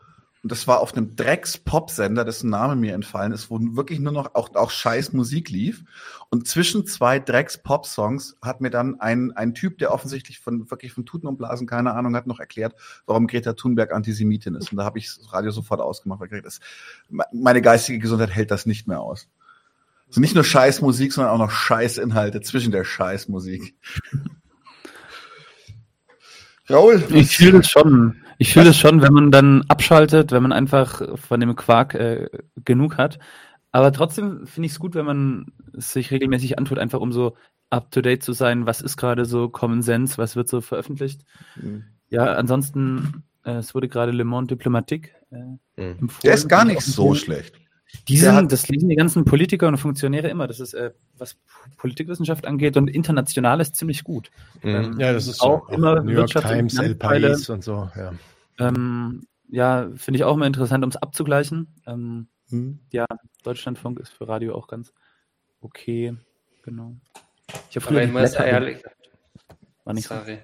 Und 0.44 0.52
das 0.52 0.68
war 0.68 0.82
auf 0.82 0.94
einem 0.94 1.16
Drecks-Pop-Sender, 1.16 2.26
dessen 2.26 2.50
Name 2.50 2.76
mir 2.76 2.94
entfallen 2.94 3.32
ist, 3.32 3.50
wo 3.50 3.58
wirklich 3.62 4.02
nur 4.02 4.12
noch 4.12 4.36
auch, 4.36 4.54
auch 4.56 4.72
scheiß 4.72 5.14
Musik 5.14 5.50
lief. 5.50 5.86
Und 6.30 6.50
zwischen 6.50 6.86
zwei 6.86 7.18
Drecks-Pop-Songs 7.18 8.36
hat 8.42 8.60
mir 8.60 8.70
dann 8.70 9.00
ein, 9.00 9.32
ein 9.32 9.54
Typ, 9.54 9.78
der 9.78 9.94
offensichtlich 9.94 10.42
von 10.42 10.70
wirklich 10.70 10.92
von 10.92 11.06
Tuten 11.06 11.28
und 11.28 11.38
Blasen 11.38 11.66
keine 11.66 11.94
Ahnung 11.94 12.14
hat, 12.14 12.28
noch 12.28 12.42
erklärt, 12.42 12.76
warum 13.06 13.28
Greta 13.28 13.54
Thunberg 13.54 13.94
Antisemitin 13.94 14.56
ist. 14.56 14.74
Und 14.74 14.80
da 14.80 14.84
habe 14.84 15.00
ich 15.00 15.16
das 15.16 15.32
Radio 15.32 15.52
sofort 15.52 15.80
ausgemacht, 15.80 16.20
weil 16.20 16.42
das, 16.42 16.60
meine 17.32 17.62
geistige 17.62 18.00
Gesundheit 18.00 18.32
hält 18.32 18.52
das 18.52 18.66
nicht 18.66 18.86
mehr 18.86 19.00
aus. 19.00 19.30
Also 20.10 20.20
nicht 20.20 20.36
nur 20.36 20.44
Scheißmusik, 20.44 21.14
sondern 21.14 21.34
auch 21.34 21.40
noch 21.40 21.52
Scheißinhalte 21.52 22.42
zwischen 22.42 22.74
der 22.74 22.84
Scheißmusik. 22.84 23.76
Raul, 26.70 27.02
Ich 27.12 27.38
fühle 27.38 27.60
das 27.60 27.70
schon. 27.70 28.23
Ich 28.38 28.54
fühle 28.54 28.66
das 28.66 28.78
schon, 28.78 29.02
wenn 29.02 29.14
man 29.14 29.32
dann 29.32 29.64
abschaltet, 29.68 30.32
wenn 30.32 30.44
man 30.44 30.52
einfach 30.52 31.18
von 31.20 31.40
dem 31.40 31.56
Quark 31.56 31.94
äh, 31.96 32.30
genug 32.66 32.98
hat. 32.98 33.20
Aber 33.72 33.92
trotzdem 33.92 34.46
finde 34.46 34.68
ich 34.68 34.74
es 34.74 34.80
gut, 34.80 34.96
wenn 34.96 35.06
man 35.06 35.46
es 35.76 35.94
sich 35.94 36.12
regelmäßig 36.12 36.58
antut, 36.58 36.78
einfach 36.80 37.00
um 37.00 37.12
so 37.12 37.36
up 37.70 37.90
to 37.92 38.02
date 38.02 38.24
zu 38.24 38.34
sein. 38.34 38.66
Was 38.66 38.82
ist 38.82 38.98
gerade 38.98 39.26
so 39.26 39.50
Common 39.50 39.82
Sense? 39.82 40.18
Was 40.18 40.36
wird 40.36 40.48
so 40.48 40.62
veröffentlicht? 40.62 41.22
Ja, 42.10 42.34
ansonsten, 42.36 43.24
äh, 43.46 43.54
es 43.54 43.74
wurde 43.74 43.88
gerade 43.90 44.12
Le 44.12 44.26
Monde 44.26 44.56
Diplomatique 44.56 45.12
äh, 45.32 45.36
Mhm. 45.36 45.60
empfohlen. 46.02 46.22
der 46.24 46.34
ist 46.36 46.48
gar 46.48 46.66
nicht 46.66 46.82
so 46.82 47.16
schlecht. 47.16 47.60
Die 48.08 48.14
Der 48.16 48.24
sind, 48.32 48.36
hat- 48.36 48.52
das 48.52 48.68
lesen 48.70 48.90
die 48.90 48.96
ganzen 48.96 49.24
Politiker 49.24 49.68
und 49.68 49.78
Funktionäre 49.78 50.28
immer. 50.28 50.48
Das 50.48 50.60
ist, 50.60 50.74
äh, 50.74 50.92
was 51.18 51.38
Politikwissenschaft 51.78 52.46
angeht 52.46 52.76
und 52.76 52.90
international 52.90 53.62
ist 53.62 53.76
ziemlich 53.76 54.04
gut. 54.04 54.30
Mhm. 54.62 55.00
Ja, 55.00 55.14
das 55.14 55.28
ist 55.28 55.42
auch 55.42 55.68
so. 55.70 55.74
immer 55.76 56.02
New 56.02 56.12
York 56.12 56.30
Times, 56.30 56.78
El. 56.80 56.94
País 56.96 57.50
und 57.52 57.64
so. 57.64 57.90
Ja. 57.96 58.12
Ähm, 58.60 59.22
ja, 59.50 59.90
finde 59.96 60.18
ich 60.18 60.24
auch 60.24 60.36
immer 60.36 60.48
interessant, 60.48 60.84
um 60.84 60.90
es 60.90 60.98
abzugleichen. 60.98 61.68
Ähm, 61.88 62.28
Hm. 62.50 62.80
Deutschlandfunk 63.44 64.00
ist 64.00 64.12
für 64.12 64.28
Radio 64.28 64.54
auch 64.56 64.68
ganz 64.68 64.94
okay. 65.62 66.16
Genau. 66.64 66.96
Ich 67.70 67.76
habe 67.78 67.88
Aber 67.88 68.02
die 68.06 68.12
muss 68.12 68.22
Blätter- 68.34 68.46
ehrlich, 68.46 68.84
War 69.86 69.94
nicht 69.94 70.08
so. 70.08 70.16
sorry. 70.16 70.40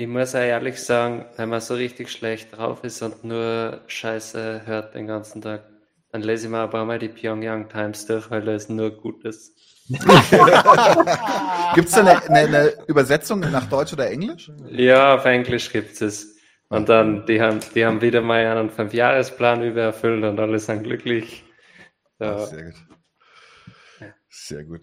Ich 0.00 0.06
muss 0.06 0.34
auch 0.34 0.40
ehrlich 0.40 0.82
sagen, 0.82 1.26
wenn 1.36 1.50
man 1.50 1.60
so 1.60 1.74
richtig 1.74 2.10
schlecht 2.10 2.56
drauf 2.56 2.84
ist 2.84 3.02
und 3.02 3.22
nur 3.22 3.82
Scheiße 3.86 4.62
hört 4.64 4.94
den 4.94 5.06
ganzen 5.06 5.42
Tag, 5.42 5.68
dann 6.10 6.22
lese 6.22 6.46
ich 6.46 6.50
mir 6.50 6.60
aber 6.60 6.86
mal 6.86 6.98
die 6.98 7.10
Pyongyang 7.10 7.68
Times 7.68 8.06
durch, 8.06 8.30
weil 8.30 8.40
da 8.40 8.54
ist 8.54 8.70
nur 8.70 8.92
Gutes. 8.96 9.54
Gibt's 11.74 11.92
da 11.92 12.00
eine, 12.00 12.22
eine, 12.30 12.30
eine 12.30 12.72
Übersetzung 12.86 13.40
nach 13.40 13.68
Deutsch 13.68 13.92
oder 13.92 14.10
Englisch? 14.10 14.50
Ja, 14.70 15.16
auf 15.16 15.26
Englisch 15.26 15.70
gibt 15.70 16.00
es. 16.00 16.34
Und 16.70 16.88
dann, 16.88 17.26
die 17.26 17.42
haben, 17.42 17.60
die 17.74 17.84
haben 17.84 18.00
wieder 18.00 18.22
mal 18.22 18.46
einen 18.46 18.70
Fünfjahresplan 18.70 19.62
übererfüllt 19.62 20.24
und 20.24 20.40
alle 20.40 20.58
sind 20.60 20.82
glücklich. 20.82 21.44
Ja. 22.18 22.46
Sehr 22.46 22.64
gut. 22.64 22.74
Sehr 24.30 24.64
gut. 24.64 24.80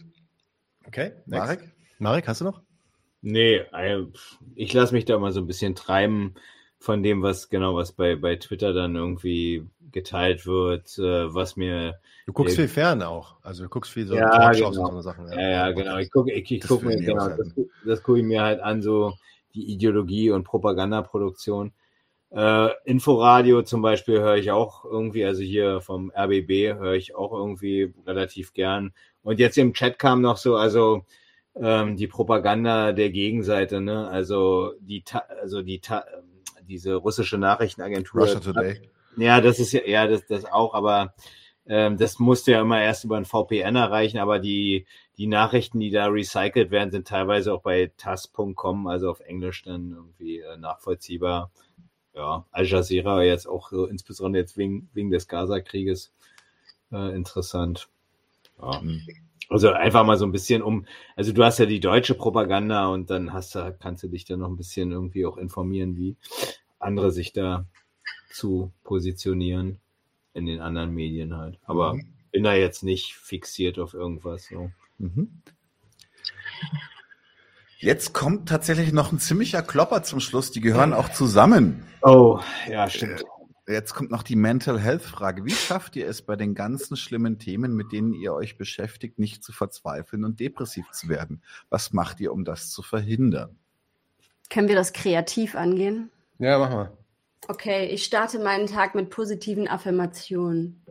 Okay, 0.86 1.14
next. 1.26 1.44
Marek? 1.44 1.60
Marek, 1.98 2.28
hast 2.28 2.42
du 2.42 2.46
noch? 2.46 2.67
Nee, 3.22 3.56
äh, 3.74 4.04
ich 4.56 4.74
lasse 4.74 4.94
mich 4.94 5.06
da 5.06 5.18
mal 5.18 5.32
so 5.32 5.40
ein 5.42 5.48
bisschen 5.48 5.76
treiben 5.76 6.36
von 6.80 7.02
dem, 7.04 7.22
was 7.24 7.50
genau, 7.50 7.76
was 7.76 7.92
bei, 7.92 8.16
bei 8.16 8.36
Twitter 8.36 8.74
dann 8.74 8.96
irgendwie 8.96 9.66
geteilt 9.92 10.46
wird, 10.46 10.98
äh, 11.00 11.34
was 11.34 11.56
mir, 11.56 12.00
Du 12.26 12.34
guckst 12.34 12.56
Ja. 12.56 12.62
viel 12.64 12.68
fern 12.68 13.02
auch. 13.02 13.38
Also 13.42 13.64
du 13.64 13.70
guckst 13.70 13.92
viel 13.92 14.06
so 14.06 14.16
Ja, 14.16 14.52
genau. 14.52 14.72
so 14.72 15.02
Sachen. 15.02 15.32
ja, 15.32 15.50
ja, 15.50 15.72
genau, 15.72 15.98
ich 15.98 16.12
gucke 16.12 16.32
ich, 16.32 16.52
ich 16.52 16.62
Das 16.62 16.70
guck 16.70 16.84
mir, 16.84 16.98
genau, 16.98 17.30
das, 17.30 17.48
das 17.86 18.04
gucke 18.04 18.20
ich 18.20 18.26
mir 18.26 18.42
halt 18.44 18.60
an, 18.60 18.82
so 18.82 19.14
die 19.56 19.72
Ideologie 19.72 20.30
und 20.32 20.44
Propagandaproduktion. 20.44 21.74
Äh, 22.30 22.70
Inforadio 22.86 23.64
zum 23.64 23.82
Beispiel 23.82 24.20
höre 24.20 24.36
ich 24.36 24.52
auch 24.52 24.84
irgendwie, 24.86 25.24
also 25.26 25.42
hier 25.42 25.82
vom 25.82 26.12
RBB 26.12 26.74
höre 26.76 26.94
ich 26.94 27.16
auch 27.16 27.32
irgendwie 27.34 27.94
relativ 28.06 28.54
gern. 28.54 28.94
Und 29.24 29.40
jetzt 29.40 29.58
im 29.58 29.74
Chat 29.74 29.98
kam 29.98 30.22
noch 30.22 30.38
so, 30.38 30.58
also 30.58 31.04
ähm, 31.60 31.96
die 31.96 32.08
Propaganda 32.08 32.92
der 32.92 33.10
Gegenseite, 33.10 33.82
ne? 33.82 34.08
Also 34.08 34.74
die, 34.80 35.02
Ta 35.02 35.24
also 35.42 35.62
die, 35.62 35.80
Ta 35.80 36.06
diese 36.68 36.96
russische 36.96 37.38
Nachrichtenagentur. 37.38 38.22
Russia 38.22 38.40
Today. 38.40 38.82
Ja, 39.16 39.42
das 39.42 39.60
ist 39.60 39.72
ja, 39.72 39.82
ja, 39.86 40.08
das, 40.08 40.26
das 40.28 40.46
auch, 40.46 40.74
aber 40.74 41.14
ähm, 41.66 41.98
das 41.98 42.20
musste 42.20 42.52
ja 42.52 42.62
immer 42.62 42.82
erst 42.82 43.04
über 43.04 43.18
ein 43.18 43.26
VPN 43.26 43.76
erreichen, 43.76 44.20
aber 44.20 44.40
die, 44.40 44.86
die 45.18 45.28
Nachrichten, 45.28 45.80
die 45.80 45.90
da 45.90 46.08
recycelt 46.08 46.72
werden, 46.72 46.92
sind 46.92 47.08
teilweise 47.08 47.54
auch 47.54 47.62
bei 47.62 47.92
tas.com, 47.98 48.88
also 48.88 49.10
auf 49.10 49.20
Englisch 49.20 49.64
dann 49.64 49.92
irgendwie 49.92 50.40
äh, 50.40 50.58
nachvollziehbar. 50.58 51.52
Ja, 52.14 52.46
Al 52.52 52.66
Jazeera 52.66 53.22
jetzt 53.22 53.48
auch 53.48 53.70
so, 53.70 53.86
insbesondere 53.86 54.42
jetzt 54.42 54.58
wegen, 54.58 54.90
wegen 54.94 55.12
des 55.12 55.28
Gaza-Krieges 55.28 56.14
äh, 56.92 57.16
interessant. 57.16 57.90
Ja. 58.60 58.82
Also 59.50 59.72
einfach 59.72 60.04
mal 60.06 60.18
so 60.18 60.26
ein 60.26 60.32
bisschen 60.32 60.62
um, 60.62 60.86
also 61.16 61.32
du 61.32 61.44
hast 61.44 61.58
ja 61.60 61.66
die 61.66 61.80
deutsche 61.80 62.16
Propaganda 62.16 62.88
und 62.88 63.10
dann 63.10 63.32
hast 63.32 63.56
du, 63.56 63.76
kannst 63.80 64.04
du 64.04 64.10
dich 64.10 64.26
dann 64.26 64.40
noch 64.40 64.50
ein 64.50 64.58
bisschen 64.58 64.92
irgendwie 64.92 65.26
auch 65.26 65.38
informieren, 65.38 65.96
wie 65.96 66.18
andere 66.80 67.12
sich 67.12 67.32
da 67.34 67.66
zu 68.30 68.72
positionieren 68.84 69.80
in 70.34 70.46
den 70.46 70.60
anderen 70.60 70.94
Medien 70.94 71.38
halt. 71.38 71.60
Aber 71.66 71.94
Mhm. 71.94 72.14
bin 72.32 72.44
da 72.44 72.54
jetzt 72.54 72.84
nicht 72.84 73.14
fixiert 73.16 73.80
auf 73.80 73.94
irgendwas. 73.94 74.48
So. 74.48 74.70
Mhm. 74.98 75.42
Jetzt 77.80 78.14
kommt 78.14 78.50
tatsächlich 78.50 78.92
noch 78.92 79.12
ein 79.12 79.20
ziemlicher 79.20 79.62
Klopper 79.62 80.04
zum 80.04 80.20
Schluss. 80.20 80.52
Die 80.52 80.62
gehören 80.62 80.94
auch 80.94 81.10
zusammen. 81.10 81.86
Oh, 82.02 82.40
ja, 82.70 82.90
stimmt. 82.90 83.24
Jetzt 83.70 83.94
kommt 83.94 84.12
noch 84.12 84.24
die 84.24 84.38
Mental 84.38 84.80
Health 84.80 85.02
Frage. 85.02 85.44
Wie 85.44 85.52
schafft 85.52 85.98
ihr 85.98 86.08
es 86.08 86.22
bei 86.22 86.38
den 86.38 86.56
ganzen 86.56 86.96
schlimmen 86.96 87.38
Themen, 87.38 87.76
mit 87.76 87.92
denen 87.92 88.14
ihr 88.14 88.34
euch 88.34 88.58
beschäftigt, 88.58 89.20
nicht 89.20 89.44
zu 89.44 89.52
verzweifeln 89.52 90.24
und 90.24 90.40
depressiv 90.40 90.90
zu 90.92 91.10
werden? 91.10 91.42
Was 91.70 91.92
macht 91.92 92.22
ihr, 92.22 92.32
um 92.32 92.46
das 92.46 92.70
zu 92.72 92.82
verhindern? 92.82 93.58
Können 94.50 94.70
wir 94.70 94.76
das 94.76 94.94
kreativ 94.94 95.56
angehen? 95.56 96.10
Ja, 96.40 96.58
mach 96.60 96.70
mal. 96.70 96.92
Okay, 97.50 97.88
ich 97.88 98.06
starte 98.06 98.40
meinen 98.40 98.68
Tag 98.68 98.96
mit 98.96 99.10
positiven 99.10 99.68
Affirmationen. 99.68 100.86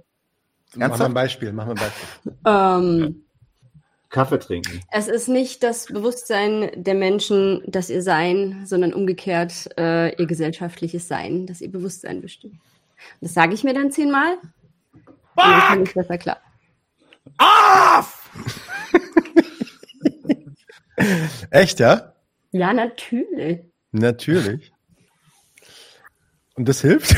Mach 0.74 0.98
mal 0.98 1.06
ein? 1.06 1.14
Beispiel, 1.14 1.52
mach 1.52 1.64
mal 1.64 1.72
ein 1.72 1.78
Beispiel. 1.78 2.36
Ähm, 2.44 3.25
Kaffee 4.10 4.38
trinken. 4.38 4.80
es 4.92 5.08
ist 5.08 5.28
nicht 5.28 5.62
das 5.62 5.86
Bewusstsein 5.86 6.70
der 6.76 6.94
Menschen, 6.94 7.62
dass 7.66 7.90
ihr 7.90 8.02
Sein, 8.02 8.62
sondern 8.64 8.94
umgekehrt 8.94 9.68
äh, 9.78 10.14
ihr 10.16 10.26
gesellschaftliches 10.26 11.08
Sein, 11.08 11.46
dass 11.46 11.60
ihr 11.60 11.70
Bewusstsein 11.70 12.20
bestimmt. 12.20 12.56
Das 13.20 13.34
sage 13.34 13.54
ich 13.54 13.64
mir 13.64 13.74
dann 13.74 13.90
zehnmal. 13.90 14.36
Und 14.94 15.02
dann 15.36 15.68
komme 15.68 15.82
ich 15.84 15.94
besser 15.94 16.18
klar. 16.18 16.38
Echt, 21.50 21.80
ja? 21.80 22.14
Ja, 22.52 22.72
natürlich. 22.72 23.60
Natürlich. 23.92 24.72
Und 26.54 26.68
das 26.68 26.80
hilft? 26.80 27.14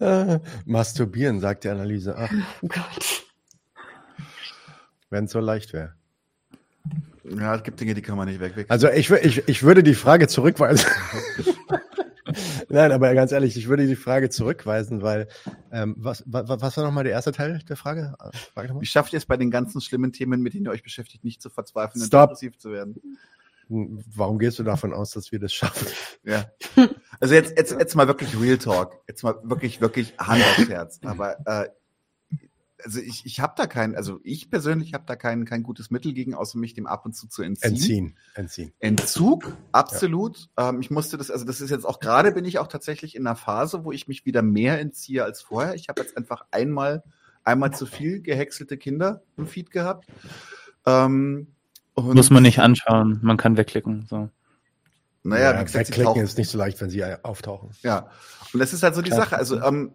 äh, 0.00 0.40
masturbieren, 0.64 1.40
sagt 1.40 1.64
die 1.64 1.68
Analyse. 1.68 2.16
Ach, 2.16 2.32
Oh 2.62 2.68
Gott. 2.68 3.25
Wenn 5.10 5.24
es 5.24 5.32
so 5.32 5.40
leicht 5.40 5.72
wäre. 5.72 5.94
Ja, 7.24 7.56
es 7.56 7.62
gibt 7.62 7.80
Dinge, 7.80 7.94
die 7.94 8.02
kann 8.02 8.16
man 8.16 8.28
nicht 8.28 8.40
wegwechseln. 8.40 8.70
Also 8.70 8.88
ich, 8.88 9.10
ich, 9.10 9.48
ich 9.48 9.62
würde 9.62 9.82
die 9.82 9.94
Frage 9.94 10.28
zurückweisen. 10.28 10.88
Nein, 12.68 12.92
aber 12.92 13.14
ganz 13.14 13.32
ehrlich, 13.32 13.56
ich 13.56 13.68
würde 13.68 13.86
die 13.86 13.96
Frage 13.96 14.28
zurückweisen, 14.30 15.02
weil 15.02 15.28
ähm, 15.72 15.94
was, 15.98 16.22
was, 16.26 16.48
was 16.48 16.76
war 16.76 16.84
nochmal 16.84 17.04
der 17.04 17.12
erste 17.12 17.32
Teil 17.32 17.60
der 17.68 17.76
Frage? 17.76 18.14
Frage? 18.54 18.74
Wie 18.80 18.86
schafft 18.86 19.12
ihr 19.12 19.18
es 19.18 19.26
bei 19.26 19.36
den 19.36 19.50
ganzen 19.50 19.80
schlimmen 19.80 20.12
Themen, 20.12 20.42
mit 20.42 20.54
denen 20.54 20.66
ihr 20.66 20.70
euch 20.70 20.82
beschäftigt, 20.82 21.24
nicht 21.24 21.40
zu 21.40 21.50
verzweifeln 21.50 22.02
und 22.02 22.12
depressiv 22.12 22.58
zu 22.58 22.72
werden? 22.72 23.00
Hm, 23.68 24.04
Warum 24.14 24.38
gehst 24.38 24.58
du 24.58 24.62
davon 24.62 24.92
aus, 24.92 25.10
dass 25.12 25.32
wir 25.32 25.38
das 25.38 25.52
schaffen? 25.52 25.86
Ja. 26.24 26.44
Also 27.20 27.34
jetzt, 27.34 27.56
jetzt, 27.56 27.72
jetzt 27.72 27.94
mal 27.94 28.06
wirklich 28.08 28.38
Real 28.38 28.58
Talk. 28.58 29.00
Jetzt 29.08 29.22
mal 29.22 29.36
wirklich, 29.42 29.80
wirklich 29.80 30.14
Hand 30.18 30.42
aufs 30.42 30.68
Herz. 30.68 31.00
Aber 31.04 31.38
äh, 31.46 31.68
also 32.84 33.00
ich, 33.00 33.24
ich 33.24 33.40
habe 33.40 33.54
da 33.56 33.66
kein, 33.66 33.94
also 33.94 34.20
ich 34.22 34.50
persönlich 34.50 34.94
habe 34.94 35.04
da 35.06 35.16
kein, 35.16 35.44
kein 35.44 35.62
gutes 35.62 35.90
Mittel 35.90 36.12
gegen, 36.12 36.34
außer 36.34 36.58
mich 36.58 36.74
dem 36.74 36.86
ab 36.86 37.06
und 37.06 37.14
zu 37.14 37.28
zu 37.28 37.42
entziehen. 37.42 37.72
Entziehen, 37.72 38.16
entziehen. 38.34 38.72
Entzug, 38.80 39.56
absolut. 39.72 40.48
Ja. 40.58 40.70
Ähm, 40.70 40.80
ich 40.80 40.90
musste 40.90 41.16
das, 41.16 41.30
also 41.30 41.44
das 41.44 41.60
ist 41.60 41.70
jetzt 41.70 41.86
auch 41.86 42.00
gerade 42.00 42.32
bin 42.32 42.44
ich 42.44 42.58
auch 42.58 42.66
tatsächlich 42.66 43.14
in 43.14 43.26
einer 43.26 43.36
Phase, 43.36 43.84
wo 43.84 43.92
ich 43.92 44.08
mich 44.08 44.26
wieder 44.26 44.42
mehr 44.42 44.78
entziehe 44.80 45.24
als 45.24 45.40
vorher. 45.40 45.74
Ich 45.74 45.88
habe 45.88 46.02
jetzt 46.02 46.16
einfach 46.16 46.44
einmal, 46.50 47.02
einmal 47.44 47.72
zu 47.72 47.86
viel 47.86 48.20
gehäckselte 48.20 48.76
Kinder 48.76 49.22
im 49.36 49.46
Feed 49.46 49.70
gehabt. 49.70 50.06
Ähm, 50.84 51.48
Muss 51.94 52.30
man 52.30 52.42
nicht 52.42 52.60
anschauen, 52.60 53.20
man 53.22 53.36
kann 53.36 53.56
wegklicken. 53.56 54.06
So. 54.08 54.28
Naja, 55.22 55.52
ja, 55.52 55.60
wie 55.60 55.64
gesagt, 55.64 55.88
wegklicken 55.88 56.22
ist 56.22 56.38
nicht 56.38 56.50
so 56.50 56.58
leicht, 56.58 56.80
wenn 56.80 56.90
sie 56.90 57.04
auftauchen. 57.24 57.70
Ja, 57.82 58.10
und 58.52 58.60
das 58.60 58.72
ist 58.72 58.82
halt 58.82 58.94
so 58.94 59.02
die 59.02 59.10
Sache. 59.10 59.36
Also 59.36 59.60
ähm, 59.60 59.92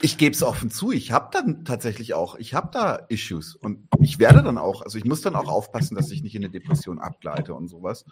ich 0.00 0.18
gebe 0.18 0.34
es 0.34 0.42
offen 0.42 0.70
zu, 0.70 0.92
ich 0.92 1.10
habe 1.10 1.28
dann 1.32 1.64
tatsächlich 1.64 2.12
auch, 2.12 2.36
ich 2.36 2.54
habe 2.54 2.68
da 2.72 2.96
Issues 3.08 3.54
und 3.54 3.88
ich 4.00 4.18
werde 4.18 4.42
dann 4.42 4.58
auch, 4.58 4.82
also 4.82 4.98
ich 4.98 5.04
muss 5.04 5.22
dann 5.22 5.34
auch 5.34 5.48
aufpassen, 5.48 5.94
dass 5.94 6.10
ich 6.10 6.22
nicht 6.22 6.34
in 6.34 6.44
eine 6.44 6.50
Depression 6.50 6.98
abgleite 6.98 7.54
und 7.54 7.68
sowas. 7.68 8.04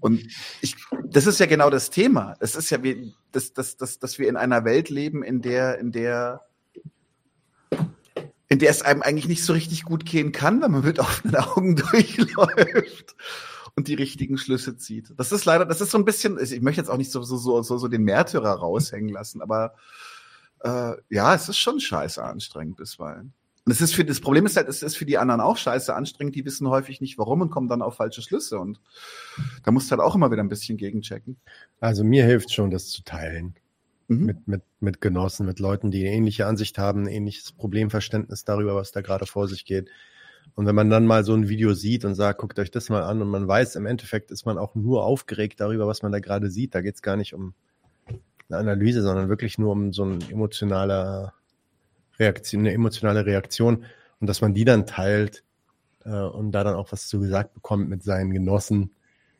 Und 0.00 0.22
ich, 0.60 0.76
das 1.04 1.26
ist 1.26 1.40
ja 1.40 1.46
genau 1.46 1.70
das 1.70 1.90
Thema. 1.90 2.34
Es 2.40 2.56
ist 2.56 2.70
ja, 2.70 2.82
wie, 2.82 3.14
dass, 3.32 3.54
dass, 3.54 3.76
dass, 3.76 3.98
dass 3.98 4.18
wir 4.18 4.28
in 4.28 4.36
einer 4.36 4.64
Welt 4.64 4.90
leben, 4.90 5.22
in 5.22 5.40
der, 5.40 5.78
in 5.78 5.92
der, 5.92 6.42
in 8.48 8.58
der 8.58 8.70
es 8.70 8.82
einem 8.82 9.02
eigentlich 9.02 9.28
nicht 9.28 9.44
so 9.44 9.54
richtig 9.54 9.84
gut 9.84 10.04
gehen 10.04 10.32
kann, 10.32 10.60
wenn 10.60 10.72
man 10.72 10.84
mit 10.84 10.98
offenen 10.98 11.36
Augen 11.36 11.76
durchläuft 11.90 13.16
und 13.76 13.88
die 13.88 13.94
richtigen 13.94 14.36
Schlüsse 14.36 14.76
zieht. 14.76 15.14
Das 15.16 15.32
ist 15.32 15.46
leider, 15.46 15.64
das 15.64 15.80
ist 15.80 15.90
so 15.90 15.98
ein 15.98 16.04
bisschen, 16.04 16.38
ich 16.38 16.60
möchte 16.60 16.82
jetzt 16.82 16.90
auch 16.90 16.98
nicht 16.98 17.10
so, 17.10 17.22
so, 17.22 17.36
so, 17.62 17.62
so 17.62 17.88
den 17.88 18.02
Märtyrer 18.02 18.52
raushängen 18.52 19.08
lassen, 19.08 19.40
aber 19.40 19.74
äh, 20.60 20.92
ja, 21.10 21.34
es 21.34 21.48
ist 21.48 21.58
schon 21.58 21.80
scheiße 21.80 22.22
anstrengend 22.22 22.76
bisweilen. 22.76 23.32
Und 23.68 23.72
es 23.72 23.82
ist 23.82 23.94
für 23.94 24.04
das 24.04 24.20
Problem 24.20 24.46
ist 24.46 24.56
halt, 24.56 24.66
es 24.68 24.82
ist 24.82 24.96
für 24.96 25.04
die 25.04 25.18
anderen 25.18 25.42
auch 25.42 25.58
scheiße 25.58 25.94
anstrengend. 25.94 26.34
Die 26.34 26.44
wissen 26.46 26.68
häufig 26.68 27.02
nicht, 27.02 27.18
warum 27.18 27.42
und 27.42 27.50
kommen 27.50 27.68
dann 27.68 27.82
auf 27.82 27.96
falsche 27.96 28.22
Schlüsse. 28.22 28.58
Und 28.58 28.80
da 29.62 29.72
musst 29.72 29.88
du 29.88 29.90
halt 29.90 30.00
auch 30.00 30.14
immer 30.14 30.30
wieder 30.30 30.42
ein 30.42 30.48
bisschen 30.48 30.78
gegenchecken. 30.78 31.36
Also 31.78 32.02
mir 32.02 32.24
hilft 32.24 32.50
schon, 32.50 32.70
das 32.70 32.88
zu 32.88 33.02
teilen. 33.02 33.56
Mhm. 34.06 34.24
Mit, 34.24 34.48
mit, 34.48 34.62
mit 34.80 35.00
Genossen, 35.02 35.44
mit 35.44 35.58
Leuten, 35.58 35.90
die 35.90 36.00
eine 36.00 36.16
ähnliche 36.16 36.46
Ansicht 36.46 36.78
haben, 36.78 37.02
ein 37.02 37.08
ähnliches 37.08 37.52
Problemverständnis 37.52 38.44
darüber, 38.46 38.74
was 38.74 38.90
da 38.90 39.02
gerade 39.02 39.26
vor 39.26 39.48
sich 39.48 39.66
geht. 39.66 39.90
Und 40.54 40.64
wenn 40.64 40.74
man 40.74 40.88
dann 40.88 41.04
mal 41.04 41.22
so 41.24 41.34
ein 41.34 41.50
Video 41.50 41.74
sieht 41.74 42.06
und 42.06 42.14
sagt, 42.14 42.40
guckt 42.40 42.58
euch 42.58 42.70
das 42.70 42.88
mal 42.88 43.02
an 43.02 43.20
und 43.20 43.28
man 43.28 43.46
weiß, 43.46 43.76
im 43.76 43.84
Endeffekt 43.84 44.30
ist 44.30 44.46
man 44.46 44.56
auch 44.56 44.74
nur 44.76 45.04
aufgeregt 45.04 45.60
darüber, 45.60 45.86
was 45.86 46.02
man 46.02 46.10
da 46.10 46.20
gerade 46.20 46.50
sieht. 46.50 46.74
Da 46.74 46.80
geht 46.80 46.94
es 46.94 47.02
gar 47.02 47.16
nicht 47.16 47.34
um 47.34 47.52
eine 48.48 48.58
Analyse, 48.58 49.02
sondern 49.02 49.28
wirklich 49.28 49.58
nur 49.58 49.72
um 49.72 49.92
so 49.92 50.04
eine 50.04 50.18
emotionale 50.30 51.32
Reaktion, 52.18 52.60
eine 52.60 52.72
emotionale 52.72 53.26
Reaktion 53.26 53.84
und 54.20 54.26
dass 54.26 54.40
man 54.40 54.54
die 54.54 54.64
dann 54.64 54.86
teilt 54.86 55.44
äh, 56.04 56.10
und 56.10 56.52
da 56.52 56.64
dann 56.64 56.74
auch 56.74 56.92
was 56.92 57.08
zu 57.08 57.20
gesagt 57.20 57.54
bekommt 57.54 57.88
mit 57.88 58.02
seinen 58.02 58.32
Genossen, 58.32 58.90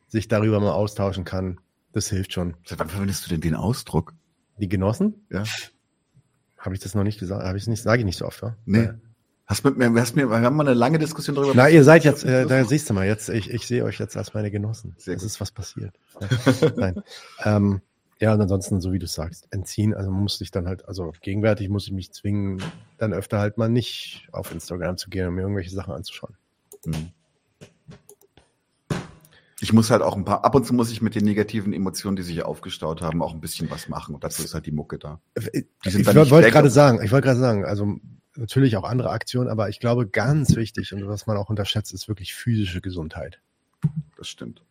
sich 0.07 0.29
darüber 0.29 0.61
mal 0.61 0.73
austauschen 0.73 1.25
kann, 1.25 1.61
das 1.93 2.09
hilft 2.09 2.33
schon. 2.33 2.55
Seit 2.65 2.79
wann 2.79 2.89
verwendest 2.89 3.27
du 3.27 3.31
denn 3.31 3.41
den 3.41 3.55
Ausdruck? 3.55 4.15
Die 4.59 4.69
Genossen? 4.69 5.27
Ja. 5.31 5.45
Habe 6.57 6.75
ich 6.75 6.81
das 6.81 6.95
noch 6.95 7.05
nicht 7.05 7.21
gesagt? 7.21 7.45
Habe 7.45 7.57
ich 7.57 7.67
nicht? 7.67 7.83
Sage 7.83 8.01
ich 8.01 8.07
nicht 8.07 8.19
so 8.19 8.27
oft, 8.27 8.43
wa? 8.43 8.57
Nee. 8.65 8.85
Ja. 8.85 8.95
Hast 9.47 9.65
mit 9.65 9.79
mir, 9.79 9.91
hast 9.99 10.15
mir, 10.15 10.29
wir 10.29 10.41
haben 10.41 10.57
mal 10.57 10.67
eine 10.67 10.75
lange 10.75 10.99
Diskussion 10.99 11.35
darüber. 11.35 11.53
Na, 11.55 11.71
ihr 11.71 11.83
seid 11.83 12.05
jetzt, 12.05 12.23
äh, 12.23 12.45
da 12.45 12.65
siehst 12.65 12.91
du 12.91 12.95
mal, 12.95 13.07
jetzt, 13.07 13.31
ich, 13.31 13.51
ich 13.51 13.67
sehe 13.67 13.83
euch 13.83 13.99
jetzt 13.99 14.15
als 14.15 14.35
meine 14.35 14.51
Genossen. 14.51 14.95
Sehr 14.99 15.17
es 15.17 15.23
ist 15.23 15.41
was 15.41 15.53
passiert. 15.53 15.95
Ja. 16.21 16.73
Nein. 16.77 17.03
Ähm, 17.45 17.81
ja, 18.21 18.35
und 18.35 18.41
ansonsten, 18.41 18.81
so 18.81 18.93
wie 18.93 18.99
du 18.99 19.07
sagst, 19.07 19.47
entziehen. 19.51 19.95
Also 19.95 20.11
muss 20.11 20.39
sich 20.39 20.51
dann 20.51 20.67
halt, 20.67 20.87
also 20.89 21.13
gegenwärtig 21.21 21.69
muss 21.69 21.87
ich 21.87 21.93
mich 21.93 22.13
zwingen, 22.13 22.63
dann 22.99 23.13
öfter 23.13 23.39
halt 23.39 23.59
mal 23.59 23.69
nicht 23.69 24.29
auf 24.33 24.51
Instagram 24.51 24.97
zu 24.97 25.09
gehen 25.09 25.29
und 25.29 25.35
mir 25.35 25.43
irgendwelche 25.43 25.71
Sachen 25.71 25.95
anzuschauen. 25.95 26.35
Mhm. 26.85 27.11
Ich 29.61 29.73
muss 29.73 29.91
halt 29.91 30.03
auch 30.03 30.17
ein 30.17 30.25
paar, 30.25 30.45
ab 30.45 30.55
und 30.55 30.65
zu 30.65 30.73
muss 30.73 30.91
ich 30.91 31.03
mit 31.03 31.17
den 31.17 31.25
negativen 31.25 31.73
Emotionen, 31.73 32.17
die 32.17 32.23
sich 32.23 32.45
aufgestaut 32.45 33.03
haben, 33.03 33.23
auch 33.23 33.35
ein 33.35 33.41
bisschen 33.41 33.71
was 33.71 33.89
machen. 33.89 34.15
Und 34.15 34.23
dazu 34.23 34.43
ist 34.45 34.55
halt 34.55 34.67
die 34.67 34.73
Mucke 34.73 34.99
da. 34.99 35.21
Äh, 35.35 35.65
ich 35.85 36.07
wollte 36.07 36.51
gerade 36.51 36.71
sagen, 36.71 37.03
ich 37.03 37.11
wollte 37.11 37.27
gerade 37.27 37.41
sagen, 37.41 37.65
also 37.65 37.99
natürlich 38.37 38.77
auch 38.77 38.85
andere 38.85 39.11
Aktionen, 39.11 39.49
aber 39.49 39.69
ich 39.69 39.81
glaube, 39.81 40.07
ganz 40.07 40.55
wichtig 40.55 40.93
und 40.93 41.07
was 41.09 41.27
man 41.27 41.37
auch 41.37 41.51
unterschätzt, 41.51 41.93
ist 41.93 42.09
wirklich 42.09 42.35
physische 42.35 42.81
Gesundheit. 42.81 43.41
Das 44.17 44.29
stimmt. 44.29 44.63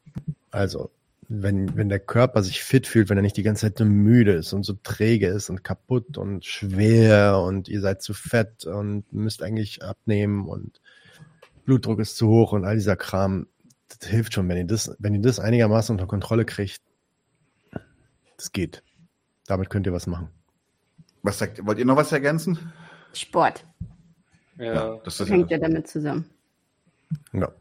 Also 0.52 0.90
wenn, 1.30 1.76
wenn 1.76 1.90
der 1.90 2.00
Körper 2.00 2.42
sich 2.42 2.64
fit 2.64 2.88
fühlt, 2.88 3.10
wenn 3.10 3.18
er 3.18 3.22
nicht 3.22 3.38
die 3.38 3.44
ganze 3.44 3.68
Zeit 3.68 3.78
so 3.78 3.86
müde 3.86 4.34
ist 4.34 4.54
und 4.54 4.64
so 4.64 4.74
träge 4.82 5.28
ist 5.28 5.50
und 5.50 5.64
kaputt 5.64 6.18
und 6.18 6.46
schwer 6.46 7.40
und 7.40 7.68
ihr 7.68 7.82
seid 7.82 8.02
zu 8.02 8.14
fett 8.14 8.66
und 8.66 9.12
müsst 9.12 9.44
eigentlich 9.44 9.84
abnehmen 9.84 10.48
und 10.48 10.82
Blutdruck 11.66 12.00
ist 12.00 12.16
zu 12.16 12.30
hoch 12.30 12.54
und 12.54 12.64
all 12.64 12.76
dieser 12.76 12.96
Kram, 12.96 13.48
das 13.90 14.08
hilft 14.08 14.34
schon, 14.34 14.48
wenn 14.48 14.58
ihr 14.58 14.66
das, 14.66 14.96
wenn 15.00 15.14
ihr 15.14 15.22
das 15.22 15.40
einigermaßen 15.40 15.94
unter 15.94 16.08
Kontrolle 16.08 16.46
kriegt. 16.46 16.82
Das 18.38 18.52
geht. 18.52 18.84
Damit 19.48 19.70
könnt 19.70 19.86
ihr 19.86 19.94
was 19.94 20.08
machen. 20.08 20.30
Was 21.24 21.40
sagt, 21.40 21.66
wollt 21.66 21.80
ihr 21.80 21.86
noch 21.86 21.98
was 21.98 22.12
ergänzen? 22.12 22.72
Sport. 23.12 23.66
Ja, 24.58 24.74
ja 24.74 25.02
das 25.04 25.20
hängt 25.28 25.52
ja 25.52 25.58
damit 25.58 25.88
zusammen. 25.88 26.30
Ja. 27.34 27.52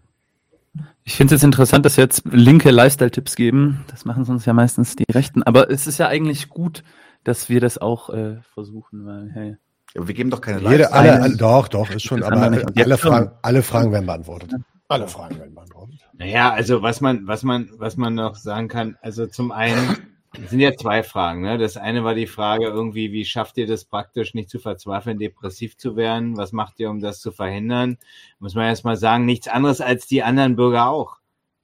Ich 1.05 1.16
finde 1.16 1.34
es 1.34 1.40
jetzt 1.40 1.44
interessant, 1.44 1.86
dass 1.86 1.96
wir 1.96 2.05
jetzt 2.05 2.22
linke 2.30 2.70
Lifestyle-Tipps 2.70 3.36
geben. 3.36 3.84
Das 3.88 4.05
machen 4.05 4.24
sonst 4.24 4.44
ja 4.44 4.52
meistens 4.52 4.96
die 4.96 5.10
Rechten. 5.10 5.42
Aber 5.42 5.70
es 5.70 5.86
ist 5.86 5.98
ja 5.98 6.08
eigentlich 6.08 6.48
gut, 6.48 6.82
dass 7.24 7.48
wir 7.48 7.60
das 7.60 7.78
auch 7.78 8.10
äh, 8.10 8.36
versuchen, 8.55 9.06
weil, 9.06 9.30
hey. 9.32 9.56
Ja, 9.94 10.06
wir 10.06 10.14
geben 10.14 10.30
doch 10.30 10.40
keine 10.40 10.60
Jede, 10.68 10.92
alle, 10.92 11.20
alle, 11.22 11.36
Doch, 11.36 11.68
doch, 11.68 11.90
ist 11.90 12.02
schon, 12.02 12.22
aber 12.22 12.64
alle 12.76 12.98
Fragen, 12.98 13.30
alle 13.42 13.62
Fragen 13.62 13.92
werden 13.92 14.06
beantwortet. 14.06 14.52
Alle 14.88 15.08
Fragen 15.08 15.38
werden 15.38 15.55
beantwortet. 15.55 16.00
Naja, 16.12 16.52
also 16.52 16.82
was 16.82 17.00
man, 17.00 17.26
was 17.26 17.42
man, 17.42 17.70
was 17.76 17.96
man 17.96 18.14
noch 18.14 18.36
sagen 18.36 18.68
kann, 18.68 18.96
also 19.00 19.26
zum 19.26 19.52
einen 19.52 19.96
es 20.42 20.50
sind 20.50 20.60
ja 20.60 20.74
zwei 20.74 21.02
Fragen. 21.02 21.42
Ne? 21.42 21.58
Das 21.58 21.76
eine 21.76 22.05
war 22.05 22.15
die 22.15 22.26
Frage 22.26 22.66
irgendwie, 22.66 23.12
wie 23.12 23.24
schafft 23.24 23.56
ihr 23.58 23.66
das 23.66 23.84
praktisch 23.84 24.34
nicht 24.34 24.50
zu 24.50 24.58
verzweifeln, 24.58 25.18
depressiv 25.18 25.76
zu 25.76 25.97
werden? 25.97 26.36
Was 26.36 26.52
macht 26.52 26.78
ihr, 26.81 26.90
um 26.90 27.00
das 27.00 27.20
zu 27.20 27.32
verhindern? 27.32 27.98
Muss 28.39 28.55
man 28.55 28.66
erst 28.66 28.84
mal 28.84 28.97
sagen, 28.97 29.24
nichts 29.24 29.48
anderes 29.48 29.81
als 29.81 30.06
die 30.06 30.23
anderen 30.23 30.56
Bürger 30.56 30.89
auch, 30.89 31.16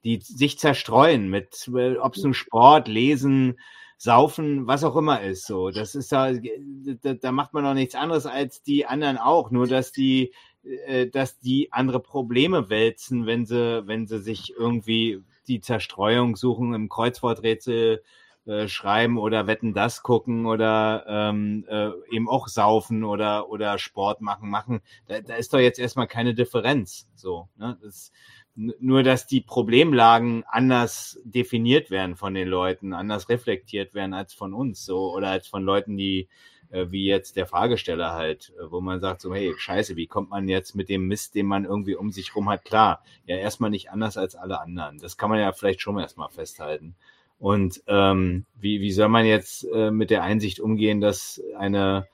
die 0.05 0.21
sich 0.21 0.59
zerstreuen 0.59 1.29
mit, 1.29 1.69
ob 2.01 2.17
es 2.17 2.23
nun 2.23 2.35
Sport, 2.35 2.89
Lesen, 2.89 3.59
Saufen, 3.99 4.67
was 4.67 4.83
auch 4.83 4.97
immer 4.97 5.21
ist. 5.21 5.47
So, 5.47 5.71
das 5.71 5.95
ist 5.95 6.11
da, 6.11 6.33
da, 6.33 7.15
da 7.15 7.33
macht 7.33 7.55
man 7.55 7.65
doch 7.65 7.75
nichts 7.75 7.95
anderes 7.95 8.27
als 8.27 8.63
die 8.63 8.85
anderen 8.85 9.17
auch. 9.17 9.51
Nur 9.51 9.69
dass 9.69 9.93
die, 9.93 10.33
äh, 10.65 11.07
dass 11.07 11.39
die 11.39 11.73
andere 11.73 12.01
Probleme 12.01 12.69
wälzen, 12.69 13.27
wenn 13.27 13.47
sie, 13.47 13.87
wenn 13.87 14.09
sie 14.09 14.19
sich 14.21 14.55
irgendwie 14.57 15.23
die 15.47 15.61
Zerstreuung 15.61 16.37
suchen 16.37 16.75
im 16.75 16.89
Kreuzworträtsel 16.89 18.03
äh, 18.47 18.69
schreiben 18.69 19.19
oder 19.19 19.47
wetten 19.47 19.75
das 19.75 20.03
gucken 20.03 20.47
oder 20.47 21.05
ähm, 21.09 21.65
äh, 21.69 21.91
eben 22.11 22.29
auch 22.29 22.49
saufen 22.49 23.05
oder 23.05 23.49
oder 23.49 23.79
Sport 23.79 24.21
machen 24.21 24.51
machen 24.51 24.81
da, 25.07 25.21
da 25.21 25.35
ist 25.35 25.53
doch 25.55 25.61
jetzt 25.61 25.79
erstmal 25.79 26.07
keine 26.07 26.35
Differenz 26.35 27.09
so 27.15 27.49
ne? 27.57 27.79
das, 27.83 28.13
nur 28.55 29.03
dass 29.03 29.27
die 29.27 29.41
Problemlagen 29.41 30.45
anders 30.47 31.21
definiert 31.25 31.91
werden 31.91 32.17
von 32.17 32.35
den 32.35 32.49
Leuten 32.49 32.93
anders 32.93 33.29
reflektiert 33.29 33.95
werden 33.95 34.15
als 34.15 34.35
von 34.35 34.55
uns 34.55 34.85
so 34.85 35.15
oder 35.15 35.29
als 35.29 35.47
von 35.47 35.63
Leuten 35.63 35.97
die 35.97 36.29
äh, 36.73 36.91
wie 36.91 37.05
jetzt 37.05 37.37
der 37.37 37.47
Fragesteller 37.47 38.13
halt, 38.13 38.53
äh, 38.59 38.71
wo 38.71 38.81
man 38.81 38.99
sagt 39.01 39.21
so, 39.21 39.33
hey, 39.35 39.55
scheiße, 39.57 39.95
wie 39.97 40.07
kommt 40.07 40.31
man 40.31 40.49
jetzt 40.49 40.75
mit 40.75 40.89
dem 40.89 41.07
Mist, 41.07 41.35
den 41.35 41.47
man 41.47 41.65
irgendwie 41.65 41.95
um 41.95 42.11
sich 42.11 42.35
rum 42.35 42.49
hat, 42.49 42.65
klar. 42.65 43.05
Ja, 43.27 43.37
erstmal 43.37 43.71
nicht 43.71 43.91
anders 43.91 44.17
als 44.17 44.35
alle 44.35 44.61
anderen. 44.61 44.99
Das 44.99 45.17
kann 45.17 45.31
man 45.31 45.39
ja 45.39 45.53
vielleicht 45.53 45.83
schon 45.83 45.99
erstmal 45.99 46.31
festhalten. 46.31 46.97
Und 47.43 47.83
ähm, 47.89 48.47
wie, 48.55 48.81
wie 48.81 48.93
soll 48.93 49.09
man 49.09 49.27
jetzt 49.27 49.65
äh, 49.65 49.91
mit 49.91 50.11
der 50.11 50.23
Einsicht 50.23 50.61
umgehen, 50.61 51.01
dass 51.01 51.43
eine 51.59 52.07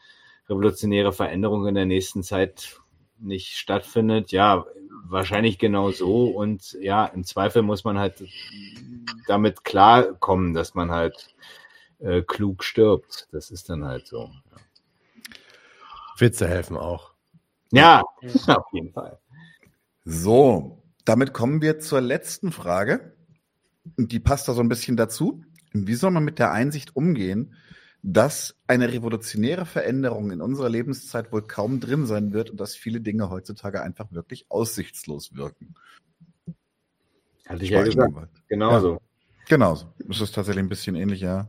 revolutionäre 0.48 1.12
Veränderung 1.12 1.66
in 1.66 1.74
der 1.74 1.84
nächsten 1.84 2.22
Zeit 2.22 2.80
nicht 3.18 3.58
stattfindet? 3.58 4.32
Ja, 4.32 4.64
wahrscheinlich 5.04 5.58
genau 5.58 5.90
so. 5.90 6.28
Und 6.28 6.78
ja, 6.80 7.04
im 7.04 7.24
Zweifel 7.24 7.60
muss 7.60 7.84
man 7.84 7.98
halt 7.98 8.24
damit 9.26 9.64
klarkommen, 9.64 10.54
dass 10.54 10.74
man 10.74 10.92
halt 10.92 11.28
äh, 11.98 12.22
klug 12.22 12.64
stirbt. 12.64 13.28
Das 13.30 13.50
ist 13.50 13.68
dann 13.68 13.84
halt 13.84 14.06
so. 14.06 14.30
Ja. 14.50 14.56
Witze 16.16 16.48
helfen 16.48 16.78
auch. 16.78 17.12
Ja, 17.70 18.02
auf 18.46 18.72
jeden 18.72 18.94
Fall. 18.94 19.18
So, 20.06 20.82
damit 21.04 21.34
kommen 21.34 21.60
wir 21.60 21.80
zur 21.80 22.00
letzten 22.00 22.50
Frage 22.50 23.12
die 23.84 24.20
passt 24.20 24.48
da 24.48 24.52
so 24.54 24.60
ein 24.60 24.68
bisschen 24.68 24.96
dazu. 24.96 25.42
Wie 25.72 25.94
soll 25.94 26.10
man 26.10 26.24
mit 26.24 26.38
der 26.38 26.52
Einsicht 26.52 26.96
umgehen, 26.96 27.54
dass 28.02 28.56
eine 28.66 28.92
revolutionäre 28.92 29.66
Veränderung 29.66 30.30
in 30.30 30.40
unserer 30.40 30.68
Lebenszeit 30.68 31.32
wohl 31.32 31.46
kaum 31.46 31.80
drin 31.80 32.06
sein 32.06 32.32
wird 32.32 32.50
und 32.50 32.60
dass 32.60 32.76
viele 32.76 33.00
Dinge 33.00 33.28
heutzutage 33.30 33.82
einfach 33.82 34.12
wirklich 34.12 34.46
aussichtslos 34.50 35.34
wirken? 35.34 35.74
Hatte 37.46 37.64
ich 37.64 37.70
ja 37.70 37.82
gesagt. 37.82 38.42
Genauso. 38.48 38.94
Ja, 38.94 38.98
genauso. 39.48 39.92
Das 40.06 40.20
ist 40.20 40.34
tatsächlich 40.34 40.62
ein 40.62 40.68
bisschen 40.68 40.94
ähnlich, 40.94 41.20
ja. 41.20 41.48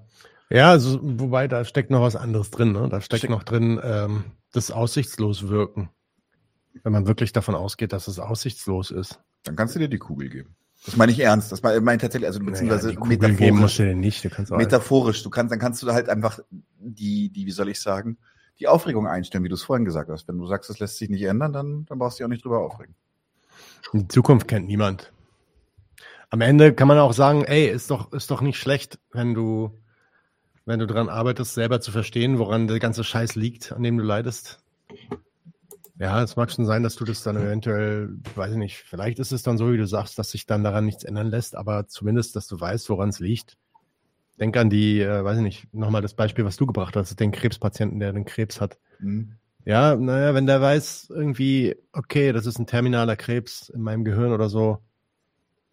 Ja, 0.49 0.71
also, 0.71 0.99
wobei 1.01 1.47
da 1.47 1.63
steckt 1.63 1.91
noch 1.91 2.01
was 2.01 2.15
anderes 2.15 2.49
drin. 2.49 2.71
Ne? 2.71 2.89
Da 2.89 3.01
steckt 3.01 3.19
Steck- 3.19 3.29
noch 3.29 3.43
drin 3.43 3.79
ähm, 3.83 4.23
das 4.51 4.71
aussichtslos 4.71 5.47
wirken. 5.49 5.89
Wenn 6.83 6.93
man 6.93 7.05
wirklich 7.05 7.33
davon 7.33 7.55
ausgeht, 7.55 7.93
dass 7.93 8.07
es 8.07 8.19
aussichtslos 8.19 8.89
ist. 8.91 9.19
Dann 9.43 9.55
kannst 9.55 9.75
du 9.75 9.79
dir 9.79 9.89
die 9.89 9.97
Kugel 9.97 10.29
geben. 10.29 10.55
Das 10.85 10.95
meine 10.95 11.11
ich 11.11 11.19
ernst. 11.19 11.51
Das 11.51 11.61
meine 11.61 11.77
ich 11.77 12.01
tatsächlich, 12.01 12.27
also 12.27 12.39
beziehungsweise 12.39 12.87
Naja, 12.87 12.99
Kugel 12.99 13.35
geben 13.35 13.59
musst 13.59 13.79
du 13.79 13.83
dir 13.83 13.95
nicht. 13.95 14.23
Du 14.23 14.29
kannst 14.29 14.51
metaphorisch. 14.51 15.23
Du 15.23 15.29
kannst, 15.29 15.51
dann 15.51 15.59
kannst 15.59 15.83
du 15.83 15.91
halt 15.91 16.09
einfach 16.09 16.39
die, 16.79 17.29
die, 17.29 17.45
wie 17.45 17.51
soll 17.51 17.69
ich 17.69 17.81
sagen, 17.81 18.17
die 18.59 18.67
Aufregung 18.67 19.07
einstellen, 19.07 19.43
wie 19.43 19.49
du 19.49 19.55
es 19.55 19.63
vorhin 19.63 19.85
gesagt 19.85 20.09
hast. 20.09 20.27
Wenn 20.27 20.37
du 20.37 20.47
sagst, 20.47 20.69
das 20.69 20.79
lässt 20.79 20.97
sich 20.97 21.09
nicht 21.09 21.23
ändern, 21.23 21.53
dann, 21.53 21.85
dann 21.85 21.99
brauchst 21.99 22.17
du 22.17 22.21
dich 22.21 22.25
auch 22.25 22.29
nicht 22.29 22.45
drüber 22.45 22.59
aufregen. 22.59 22.95
Die 23.93 24.07
Zukunft 24.07 24.47
kennt 24.47 24.67
niemand. 24.67 25.11
Am 26.29 26.41
Ende 26.41 26.73
kann 26.73 26.87
man 26.87 26.99
auch 26.99 27.13
sagen, 27.13 27.43
ey, 27.43 27.67
ist 27.67 27.89
doch, 27.89 28.13
ist 28.13 28.29
doch 28.29 28.41
nicht 28.41 28.57
schlecht, 28.57 28.99
wenn 29.11 29.33
du, 29.33 29.77
wenn 30.65 30.79
du 30.79 30.85
dran 30.85 31.09
arbeitest, 31.09 31.55
selber 31.55 31.81
zu 31.81 31.91
verstehen, 31.91 32.37
woran 32.37 32.67
der 32.67 32.79
ganze 32.79 33.03
Scheiß 33.03 33.35
liegt, 33.35 33.71
an 33.71 33.81
dem 33.81 33.97
du 33.97 34.03
leidest. 34.03 34.59
Ja, 35.99 36.23
es 36.23 36.37
mag 36.37 36.49
schon 36.49 36.65
sein, 36.65 36.81
dass 36.81 36.95
du 36.95 37.03
das 37.03 37.23
dann 37.23 37.35
eventuell, 37.35 38.09
weiß 38.35 38.53
ich 38.53 38.57
nicht, 38.57 38.77
vielleicht 38.77 39.19
ist 39.19 39.33
es 39.33 39.43
dann 39.43 39.57
so, 39.57 39.71
wie 39.73 39.77
du 39.77 39.85
sagst, 39.85 40.17
dass 40.17 40.31
sich 40.31 40.45
dann 40.45 40.63
daran 40.63 40.85
nichts 40.85 41.03
ändern 41.03 41.27
lässt, 41.27 41.57
aber 41.57 41.87
zumindest, 41.87 42.37
dass 42.37 42.47
du 42.47 42.59
weißt, 42.59 42.89
woran 42.89 43.09
es 43.09 43.19
liegt. 43.19 43.57
Denk 44.39 44.55
an 44.55 44.69
die, 44.69 45.01
äh, 45.01 45.23
weiß 45.25 45.37
ich 45.37 45.43
nicht, 45.43 45.73
nochmal 45.73 46.01
das 46.01 46.13
Beispiel, 46.13 46.45
was 46.45 46.55
du 46.55 46.65
gebracht 46.65 46.95
hast, 46.95 47.19
den 47.19 47.33
Krebspatienten, 47.33 47.99
der 47.99 48.13
den 48.13 48.23
Krebs 48.23 48.61
hat. 48.61 48.79
Mhm. 48.99 49.33
Ja, 49.65 49.97
naja, 49.97 50.33
wenn 50.33 50.47
der 50.47 50.61
weiß, 50.61 51.11
irgendwie, 51.13 51.75
okay, 51.91 52.31
das 52.31 52.45
ist 52.45 52.57
ein 52.59 52.65
terminaler 52.65 53.17
Krebs 53.17 53.67
in 53.67 53.81
meinem 53.81 54.05
Gehirn 54.05 54.31
oder 54.31 54.47
so, 54.47 54.79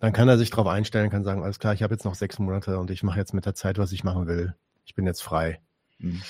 dann 0.01 0.13
kann 0.13 0.29
er 0.29 0.39
sich 0.39 0.51
darauf 0.51 0.67
einstellen, 0.67 1.09
kann 1.09 1.23
sagen, 1.23 1.45
alles 1.45 1.61
klar, 1.61 1.73
ich 1.73 1.85
habe 1.85 1.95
jetzt 1.95 2.05
noch 2.05 2.17
sechs 2.17 2.41
Monate 2.41 2.81
und 2.81 2.91
ich 2.91 3.05
mache 3.05 3.21
jetzt 3.21 3.33
mit 3.33 3.47
der 3.47 3.55
Zeit, 3.55 3.79
was 3.79 3.93
ich 3.93 4.03
machen 4.03 4.27
will. 4.27 4.57
Ich 4.85 4.97
bin 4.97 5.07
jetzt 5.07 5.23
frei. 5.23 5.61
Mhm. 5.99 6.23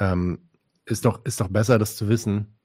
Ähm, 0.00 0.48
ist, 0.86 1.04
doch, 1.04 1.22
ist 1.26 1.40
doch 1.42 1.48
besser, 1.48 1.78
das 1.78 1.96
zu 1.96 2.08
wissen. 2.08 2.56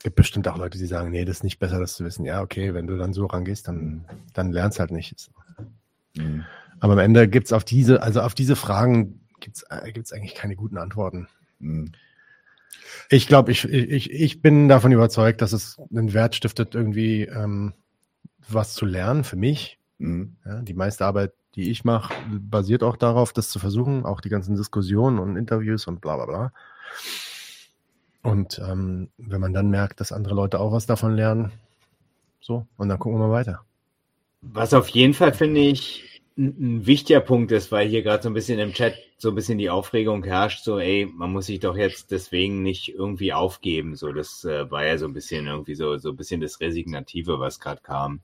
Es 0.00 0.04
gibt 0.04 0.16
bestimmt 0.16 0.48
auch 0.48 0.56
Leute, 0.56 0.78
die 0.78 0.86
sagen, 0.86 1.10
nee, 1.10 1.26
das 1.26 1.36
ist 1.36 1.44
nicht 1.44 1.58
besser, 1.58 1.78
das 1.78 1.92
zu 1.92 2.06
wissen. 2.06 2.24
Ja, 2.24 2.40
okay, 2.40 2.72
wenn 2.72 2.86
du 2.86 2.96
dann 2.96 3.12
so 3.12 3.26
rangehst, 3.26 3.68
dann, 3.68 4.06
dann 4.32 4.50
lernst 4.50 4.80
halt 4.80 4.92
nicht. 4.92 5.14
Mhm. 6.16 6.46
Aber 6.80 6.94
am 6.94 7.00
Ende 7.00 7.28
gibt's 7.28 7.52
auf 7.52 7.64
diese, 7.64 8.02
also 8.02 8.22
auf 8.22 8.32
diese 8.32 8.56
Fragen 8.56 9.20
gibt's 9.40 9.62
äh, 9.68 9.92
gibt's 9.92 10.14
eigentlich 10.14 10.34
keine 10.34 10.56
guten 10.56 10.78
Antworten. 10.78 11.28
Mhm. 11.58 11.92
Ich 13.10 13.26
glaube, 13.26 13.52
ich, 13.52 13.66
ich, 13.66 14.10
ich 14.10 14.40
bin 14.40 14.70
davon 14.70 14.90
überzeugt, 14.90 15.42
dass 15.42 15.52
es 15.52 15.78
einen 15.90 16.14
Wert 16.14 16.34
stiftet, 16.34 16.74
irgendwie 16.74 17.24
ähm, 17.24 17.74
was 18.48 18.72
zu 18.72 18.86
lernen 18.86 19.22
für 19.22 19.36
mich. 19.36 19.78
Mhm. 19.98 20.36
Ja, 20.46 20.62
die 20.62 20.72
meiste 20.72 21.04
Arbeit, 21.04 21.34
die 21.56 21.70
ich 21.70 21.84
mache, 21.84 22.14
basiert 22.40 22.82
auch 22.82 22.96
darauf, 22.96 23.34
das 23.34 23.50
zu 23.50 23.58
versuchen, 23.58 24.06
auch 24.06 24.22
die 24.22 24.30
ganzen 24.30 24.56
Diskussionen 24.56 25.18
und 25.18 25.36
Interviews 25.36 25.86
und 25.86 26.00
bla 26.00 26.16
bla 26.16 26.24
bla. 26.24 26.52
Und 28.22 28.60
ähm, 28.64 29.08
wenn 29.16 29.40
man 29.40 29.52
dann 29.52 29.70
merkt, 29.70 30.00
dass 30.00 30.12
andere 30.12 30.34
Leute 30.34 30.60
auch 30.60 30.72
was 30.72 30.86
davon 30.86 31.16
lernen, 31.16 31.52
so, 32.40 32.66
und 32.76 32.88
dann 32.88 32.98
gucken 32.98 33.18
wir 33.18 33.28
mal 33.28 33.32
weiter. 33.32 33.64
Was 34.42 34.74
auf 34.74 34.88
jeden 34.88 35.14
Fall, 35.14 35.32
finde 35.32 35.60
ich, 35.60 36.22
ein, 36.36 36.86
wichtiger 36.86 37.20
Punkt 37.20 37.52
ist, 37.52 37.70
weil 37.70 37.88
hier 37.88 38.02
gerade 38.02 38.22
so 38.22 38.30
ein 38.30 38.34
bisschen 38.34 38.58
im 38.58 38.72
Chat 38.72 38.94
so 39.18 39.28
ein 39.28 39.34
bisschen 39.34 39.58
die 39.58 39.68
Aufregung 39.68 40.24
herrscht, 40.24 40.64
so, 40.64 40.78
ey, 40.78 41.06
man 41.12 41.30
muss 41.32 41.46
sich 41.46 41.60
doch 41.60 41.76
jetzt 41.76 42.10
deswegen 42.10 42.62
nicht 42.62 42.88
irgendwie 42.88 43.32
aufgeben. 43.32 43.96
So, 43.96 44.12
das 44.12 44.44
äh, 44.44 44.70
war 44.70 44.86
ja 44.86 44.96
so 44.96 45.06
ein 45.06 45.12
bisschen 45.12 45.46
irgendwie 45.46 45.74
so, 45.74 45.98
so 45.98 46.10
ein 46.10 46.16
bisschen 46.16 46.40
das 46.40 46.60
Resignative, 46.60 47.38
was 47.38 47.60
gerade 47.60 47.82
kam. 47.82 48.20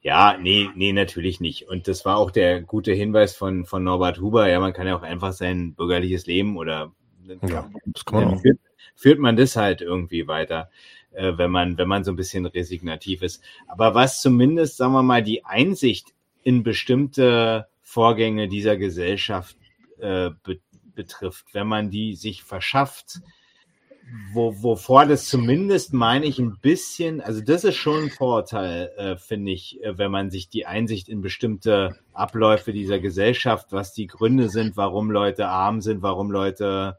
Ja, 0.00 0.38
nee, 0.40 0.70
nee, 0.76 0.92
natürlich 0.92 1.40
nicht. 1.40 1.68
Und 1.68 1.88
das 1.88 2.04
war 2.04 2.16
auch 2.16 2.30
der 2.30 2.62
gute 2.62 2.92
Hinweis 2.92 3.34
von, 3.34 3.64
von 3.64 3.82
Norbert 3.82 4.20
Huber. 4.20 4.48
Ja, 4.48 4.60
man 4.60 4.72
kann 4.72 4.86
ja 4.86 4.96
auch 4.96 5.02
einfach 5.02 5.32
sein 5.32 5.74
bürgerliches 5.74 6.26
Leben 6.26 6.56
oder 6.56 6.92
Ja, 7.48 7.70
das 7.86 8.04
kann 8.04 8.20
man 8.20 8.28
dann 8.28 8.38
auch. 8.38 8.42
führt, 8.42 8.58
führt 8.94 9.18
man 9.18 9.36
das 9.36 9.56
halt 9.56 9.80
irgendwie 9.80 10.26
weiter, 10.26 10.70
äh, 11.12 11.32
wenn 11.36 11.50
man, 11.50 11.78
wenn 11.78 11.88
man 11.88 12.04
so 12.04 12.12
ein 12.12 12.16
bisschen 12.16 12.46
resignativ 12.46 13.22
ist. 13.22 13.42
Aber 13.66 13.94
was 13.94 14.20
zumindest, 14.20 14.76
sagen 14.76 14.92
wir 14.92 15.02
mal, 15.02 15.22
die 15.22 15.44
Einsicht 15.44 16.14
in 16.42 16.62
bestimmte 16.62 17.66
Vorgänge 17.82 18.48
dieser 18.48 18.76
Gesellschaft 18.76 19.56
äh, 19.98 20.30
be 20.42 20.60
betrifft, 20.94 21.52
wenn 21.52 21.66
man 21.66 21.90
die 21.90 22.14
sich 22.14 22.42
verschafft, 22.42 23.20
wo, 24.32 24.62
wovor 24.62 25.04
das 25.06 25.28
zumindest, 25.28 25.92
meine 25.92 26.26
ich, 26.26 26.38
ein 26.38 26.58
bisschen, 26.60 27.20
also 27.20 27.40
das 27.40 27.64
ist 27.64 27.76
schon 27.76 28.04
ein 28.04 28.10
Vorurteil, 28.10 28.90
äh, 28.96 29.16
finde 29.16 29.52
ich, 29.52 29.82
äh, 29.82 29.98
wenn 29.98 30.10
man 30.10 30.30
sich 30.30 30.48
die 30.48 30.64
Einsicht 30.64 31.08
in 31.08 31.20
bestimmte 31.20 31.98
Abläufe 32.12 32.72
dieser 32.72 33.00
Gesellschaft, 33.00 33.72
was 33.72 33.92
die 33.92 34.06
Gründe 34.06 34.48
sind, 34.48 34.76
warum 34.76 35.10
Leute 35.10 35.48
arm 35.48 35.80
sind, 35.80 36.02
warum 36.02 36.30
Leute, 36.30 36.98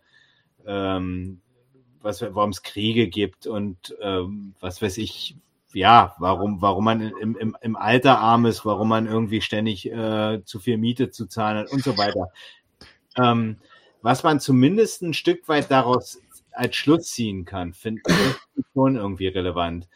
ähm, 0.68 1.42
was, 2.02 2.22
warum 2.22 2.52
es 2.52 2.62
Kriege 2.62 3.08
gibt 3.08 3.48
und 3.48 3.96
ähm, 4.02 4.54
was 4.60 4.82
weiß 4.82 4.98
ich, 4.98 5.36
ja, 5.74 6.16
warum, 6.20 6.62
warum 6.62 6.86
man 6.86 7.02
im, 7.02 7.36
im, 7.38 7.58
im 7.62 7.76
Alter 7.76 8.20
arm 8.20 8.46
ist, 8.46 8.66
warum 8.66 8.90
man 8.90 9.08
irgendwie 9.08 9.42
ständig 9.42 9.92
äh, 9.92 10.44
zu 10.44 10.60
viel 10.60 10.78
Miete 10.78 11.10
zu 11.10 11.28
zahlen 11.28 11.58
hat 11.58 11.72
und 11.72 11.84
so 11.84 11.98
weiter. 11.98 12.28
Ähm, 13.18 13.58
was 14.02 14.24
man 14.24 14.40
zumindest 14.40 15.02
ein 15.02 15.14
Stück 15.14 15.48
weit 15.48 15.72
daraus 15.72 16.22
als 16.52 16.76
Schluss 16.76 17.12
ziehen 17.12 17.46
kann, 17.46 17.74
finde 17.74 18.02
ich 18.08 18.64
schon 18.74 18.96
irgendwie 18.96 19.28
relevant, 19.28 19.88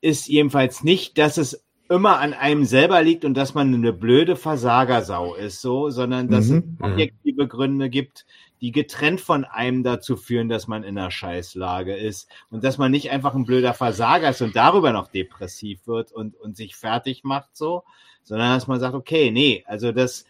ist 0.00 0.26
jedenfalls 0.28 0.82
nicht, 0.82 1.18
dass 1.18 1.36
es 1.36 1.64
immer 1.90 2.20
an 2.20 2.32
einem 2.34 2.64
selber 2.64 3.02
liegt 3.02 3.24
und 3.24 3.34
dass 3.34 3.54
man 3.54 3.74
eine 3.74 3.92
blöde 3.92 4.36
Versagersau 4.36 5.34
ist, 5.34 5.60
so, 5.60 5.90
sondern 5.90 6.28
dass 6.30 6.48
Mhm, 6.48 6.78
es 6.78 6.84
objektive 6.84 7.48
Gründe 7.48 7.90
gibt, 7.90 8.26
die 8.60 8.70
getrennt 8.70 9.20
von 9.20 9.44
einem 9.44 9.82
dazu 9.82 10.16
führen, 10.16 10.48
dass 10.48 10.68
man 10.68 10.84
in 10.84 10.96
einer 10.96 11.10
Scheißlage 11.10 11.96
ist 11.96 12.30
und 12.50 12.62
dass 12.62 12.78
man 12.78 12.92
nicht 12.92 13.10
einfach 13.10 13.34
ein 13.34 13.44
blöder 13.44 13.74
Versager 13.74 14.30
ist 14.30 14.40
und 14.40 14.54
darüber 14.54 14.92
noch 14.92 15.08
depressiv 15.08 15.80
wird 15.86 16.12
und, 16.12 16.36
und 16.36 16.56
sich 16.56 16.76
fertig 16.76 17.24
macht, 17.24 17.56
so, 17.56 17.82
sondern 18.22 18.54
dass 18.54 18.68
man 18.68 18.78
sagt, 18.78 18.94
okay, 18.94 19.32
nee, 19.32 19.64
also 19.66 19.90
das, 19.90 20.26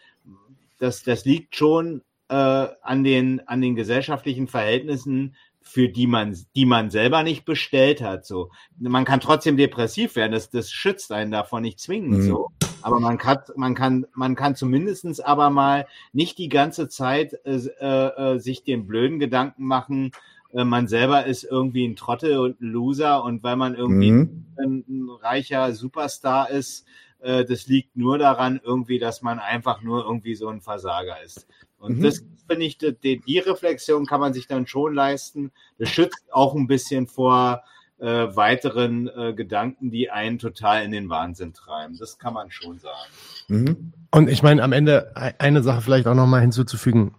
das, 0.79 1.03
das 1.03 1.27
liegt 1.27 1.57
schon 1.57 2.03
äh, 2.29 2.35
an, 2.35 3.05
den, 3.05 3.47
an 3.47 3.61
den 3.61 3.75
gesellschaftlichen 3.75 4.49
Verhältnissen, 4.49 5.37
für 5.71 5.89
die 5.89 6.09
man, 6.09 6.37
die 6.57 6.67
man 6.67 6.91
selber 6.91 7.23
nicht 7.23 7.45
bestellt 7.45 8.03
hat. 8.03 8.27
So, 8.27 8.51
man 8.79 9.05
kann 9.05 9.21
trotzdem 9.21 9.57
depressiv 9.57 10.17
werden. 10.17 10.33
Das, 10.33 10.51
das 10.51 10.73
schützt 10.73 11.13
einen 11.13 11.31
davon 11.31 11.63
nicht 11.63 11.79
zwingend 11.79 12.19
Mhm. 12.19 12.27
so. 12.27 12.49
Aber 12.83 12.99
man 12.99 13.19
kann, 13.19 13.39
man 13.55 13.75
kann, 13.77 14.07
man 14.15 14.35
kann 14.35 14.57
zumindestens 14.57 15.21
aber 15.21 15.51
mal 15.51 15.87
nicht 16.13 16.39
die 16.39 16.49
ganze 16.49 16.89
Zeit 16.89 17.35
äh, 17.45 17.57
äh, 17.57 18.39
sich 18.39 18.65
den 18.65 18.87
blöden 18.89 19.21
Gedanken 19.21 19.65
machen, 19.65 20.11
äh, 20.53 20.65
man 20.65 20.89
selber 20.89 21.27
ist 21.27 21.45
irgendwie 21.45 21.87
ein 21.87 21.95
Trottel 21.95 22.39
und 22.39 22.61
ein 22.61 22.67
Loser 22.67 23.23
und 23.23 23.45
weil 23.45 23.57
man 23.57 23.75
irgendwie 23.77 24.11
Mhm. 24.11 24.47
ein, 24.57 24.85
ein 24.89 25.09
reicher 25.23 25.73
Superstar 25.73 26.51
ist, 26.51 26.85
äh, 27.21 27.45
das 27.45 27.69
liegt 27.69 27.97
nur 27.97 28.19
daran 28.19 28.61
irgendwie, 28.65 28.99
dass 28.99 29.23
man 29.23 29.39
einfach 29.39 29.83
nur 29.83 30.05
irgendwie 30.05 30.35
so 30.35 30.49
ein 30.49 30.63
Versager 30.63 31.23
ist. 31.23 31.47
Und 31.81 31.99
Mhm. 31.99 32.03
das 32.03 32.25
finde 32.47 32.67
ich, 32.67 32.79
die, 32.79 33.21
die 33.21 33.39
Reflexion 33.39 34.07
kann 34.07 34.21
man 34.21 34.33
sich 34.33 34.47
dann 34.47 34.67
schon 34.67 34.95
leisten. 34.95 35.51
Das 35.79 35.89
schützt 35.89 36.23
auch 36.31 36.55
ein 36.55 36.67
bisschen 36.67 37.07
vor 37.07 37.63
äh, 37.99 38.35
weiteren 38.35 39.09
äh, 39.09 39.35
Gedanken, 39.35 39.91
die 39.91 40.11
einen 40.11 40.39
total 40.39 40.85
in 40.85 40.93
den 40.93 41.09
Wahnsinn 41.09 41.53
treiben. 41.53 41.99
Das 41.99 42.19
kann 42.19 42.33
man 42.33 42.51
schon 42.51 42.79
sagen. 42.79 43.11
Mhm. 43.49 43.93
Und 44.11 44.31
ich 44.31 44.43
meine, 44.43 44.63
am 44.63 44.73
Ende 44.73 45.13
e- 45.17 45.35
eine 45.39 45.63
Sache 45.63 45.83
vielleicht 45.83 46.07
auch 46.07 46.15
nochmal 46.15 46.41
hinzuzufügen. 46.41 47.15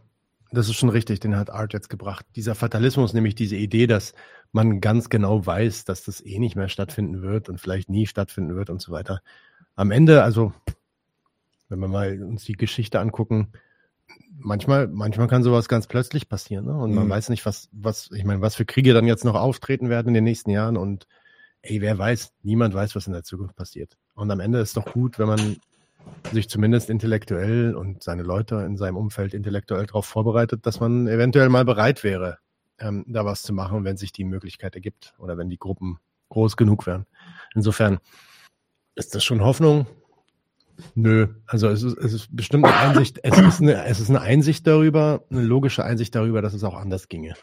Das 0.51 0.67
ist 0.67 0.75
schon 0.75 0.89
richtig, 0.89 1.19
den 1.19 1.37
hat 1.37 1.49
Art 1.49 1.73
jetzt 1.73 1.89
gebracht. 1.89 2.25
Dieser 2.35 2.55
Fatalismus, 2.55 3.13
nämlich 3.13 3.35
diese 3.35 3.55
Idee, 3.55 3.87
dass 3.87 4.13
man 4.51 4.81
ganz 4.81 5.09
genau 5.09 5.45
weiß, 5.45 5.85
dass 5.85 6.03
das 6.03 6.19
eh 6.25 6.39
nicht 6.39 6.55
mehr 6.55 6.67
stattfinden 6.67 7.21
wird 7.21 7.47
und 7.47 7.59
vielleicht 7.61 7.89
nie 7.89 8.05
stattfinden 8.07 8.55
wird 8.55 8.69
und 8.69 8.81
so 8.81 8.91
weiter. 8.91 9.21
Am 9.75 9.91
Ende, 9.91 10.23
also, 10.23 10.51
wenn 11.69 11.79
wir 11.79 11.87
mal 11.87 12.21
uns 12.23 12.43
die 12.43 12.53
Geschichte 12.53 12.99
angucken, 12.99 13.53
manchmal, 14.39 14.87
manchmal 14.87 15.27
kann 15.27 15.43
sowas 15.43 15.67
ganz 15.67 15.87
plötzlich 15.87 16.29
passieren, 16.29 16.65
ne? 16.65 16.75
Und 16.75 16.93
man 16.93 17.07
Mhm. 17.07 17.11
weiß 17.11 17.29
nicht, 17.29 17.45
was, 17.45 17.69
was, 17.71 18.09
ich 18.11 18.23
meine, 18.25 18.41
was 18.41 18.55
für 18.55 18.65
Kriege 18.65 18.93
dann 18.93 19.07
jetzt 19.07 19.25
noch 19.25 19.35
auftreten 19.35 19.89
werden 19.89 20.09
in 20.09 20.13
den 20.15 20.23
nächsten 20.23 20.49
Jahren 20.51 20.77
und 20.77 21.07
ey, 21.63 21.81
wer 21.81 21.97
weiß, 21.97 22.33
niemand 22.43 22.73
weiß, 22.73 22.95
was 22.95 23.07
in 23.07 23.13
der 23.13 23.23
Zukunft 23.23 23.55
passiert. 23.55 23.97
Und 24.15 24.31
am 24.31 24.39
Ende 24.39 24.59
ist 24.59 24.77
doch 24.77 24.89
gut, 24.89 25.19
wenn 25.19 25.27
man 25.27 25.57
sich 26.31 26.49
zumindest 26.49 26.89
intellektuell 26.89 27.75
und 27.75 28.03
seine 28.03 28.23
Leute 28.23 28.55
in 28.57 28.77
seinem 28.77 28.97
Umfeld 28.97 29.33
intellektuell 29.33 29.85
darauf 29.85 30.05
vorbereitet, 30.05 30.65
dass 30.65 30.79
man 30.79 31.07
eventuell 31.07 31.49
mal 31.49 31.65
bereit 31.65 32.03
wäre, 32.03 32.37
ähm, 32.79 33.05
da 33.07 33.25
was 33.25 33.43
zu 33.43 33.53
machen, 33.53 33.83
wenn 33.83 33.97
sich 33.97 34.13
die 34.13 34.23
Möglichkeit 34.23 34.75
ergibt 34.75 35.13
oder 35.19 35.37
wenn 35.37 35.49
die 35.49 35.59
Gruppen 35.59 35.99
groß 36.29 36.57
genug 36.57 36.87
wären. 36.87 37.05
Insofern 37.53 37.99
ist 38.95 39.15
das 39.15 39.23
schon 39.23 39.41
Hoffnung. 39.41 39.87
Nö, 40.95 41.27
also 41.47 41.67
es 41.67 41.83
ist, 41.83 41.97
es 41.97 42.13
ist 42.13 42.35
bestimmt 42.35 42.65
eine 42.65 42.75
Einsicht, 42.75 43.19
es 43.23 43.37
ist 43.37 43.61
eine, 43.61 43.85
es 43.85 43.99
ist 43.99 44.09
eine 44.09 44.21
Einsicht 44.21 44.65
darüber, 44.67 45.23
eine 45.29 45.41
logische 45.41 45.83
Einsicht 45.83 46.15
darüber, 46.15 46.41
dass 46.41 46.53
es 46.53 46.63
auch 46.63 46.75
anders 46.75 47.07
ginge. 47.07 47.35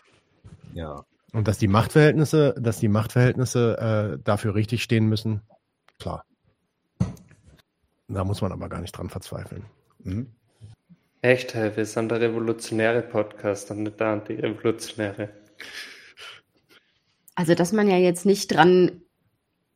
Ja. 0.75 1.05
Und 1.33 1.49
dass 1.49 1.59
die 1.59 1.69
Machtverhältnisse, 1.69 2.55
dass 2.59 2.79
die 2.79 2.89
Machtverhältnisse 2.89 4.17
äh, 4.19 4.23
dafür 4.23 4.55
richtig 4.55 4.83
stehen 4.83 5.07
müssen, 5.07 5.43
klar. 5.99 6.25
Da 8.09 8.25
muss 8.25 8.41
man 8.41 8.53
aber 8.53 8.69
gar 8.69 8.81
nicht 8.81 8.93
dran 8.93 9.11
verzweifeln. 9.11 9.65
Mhm. 10.03 10.29
Echt, 11.21 11.55
hey, 11.55 11.77
wir 11.77 11.85
sind 11.85 12.11
der 12.11 12.21
revolutionäre 12.21 13.03
Podcast 13.03 13.71
und 13.71 13.83
nicht 13.83 13.99
der 14.01 14.07
antirevolutionäre. 14.09 15.31
Also, 17.35 17.55
dass 17.55 17.73
man 17.73 17.89
ja 17.89 17.97
jetzt 17.97 18.25
nicht 18.25 18.55
dran 18.55 19.03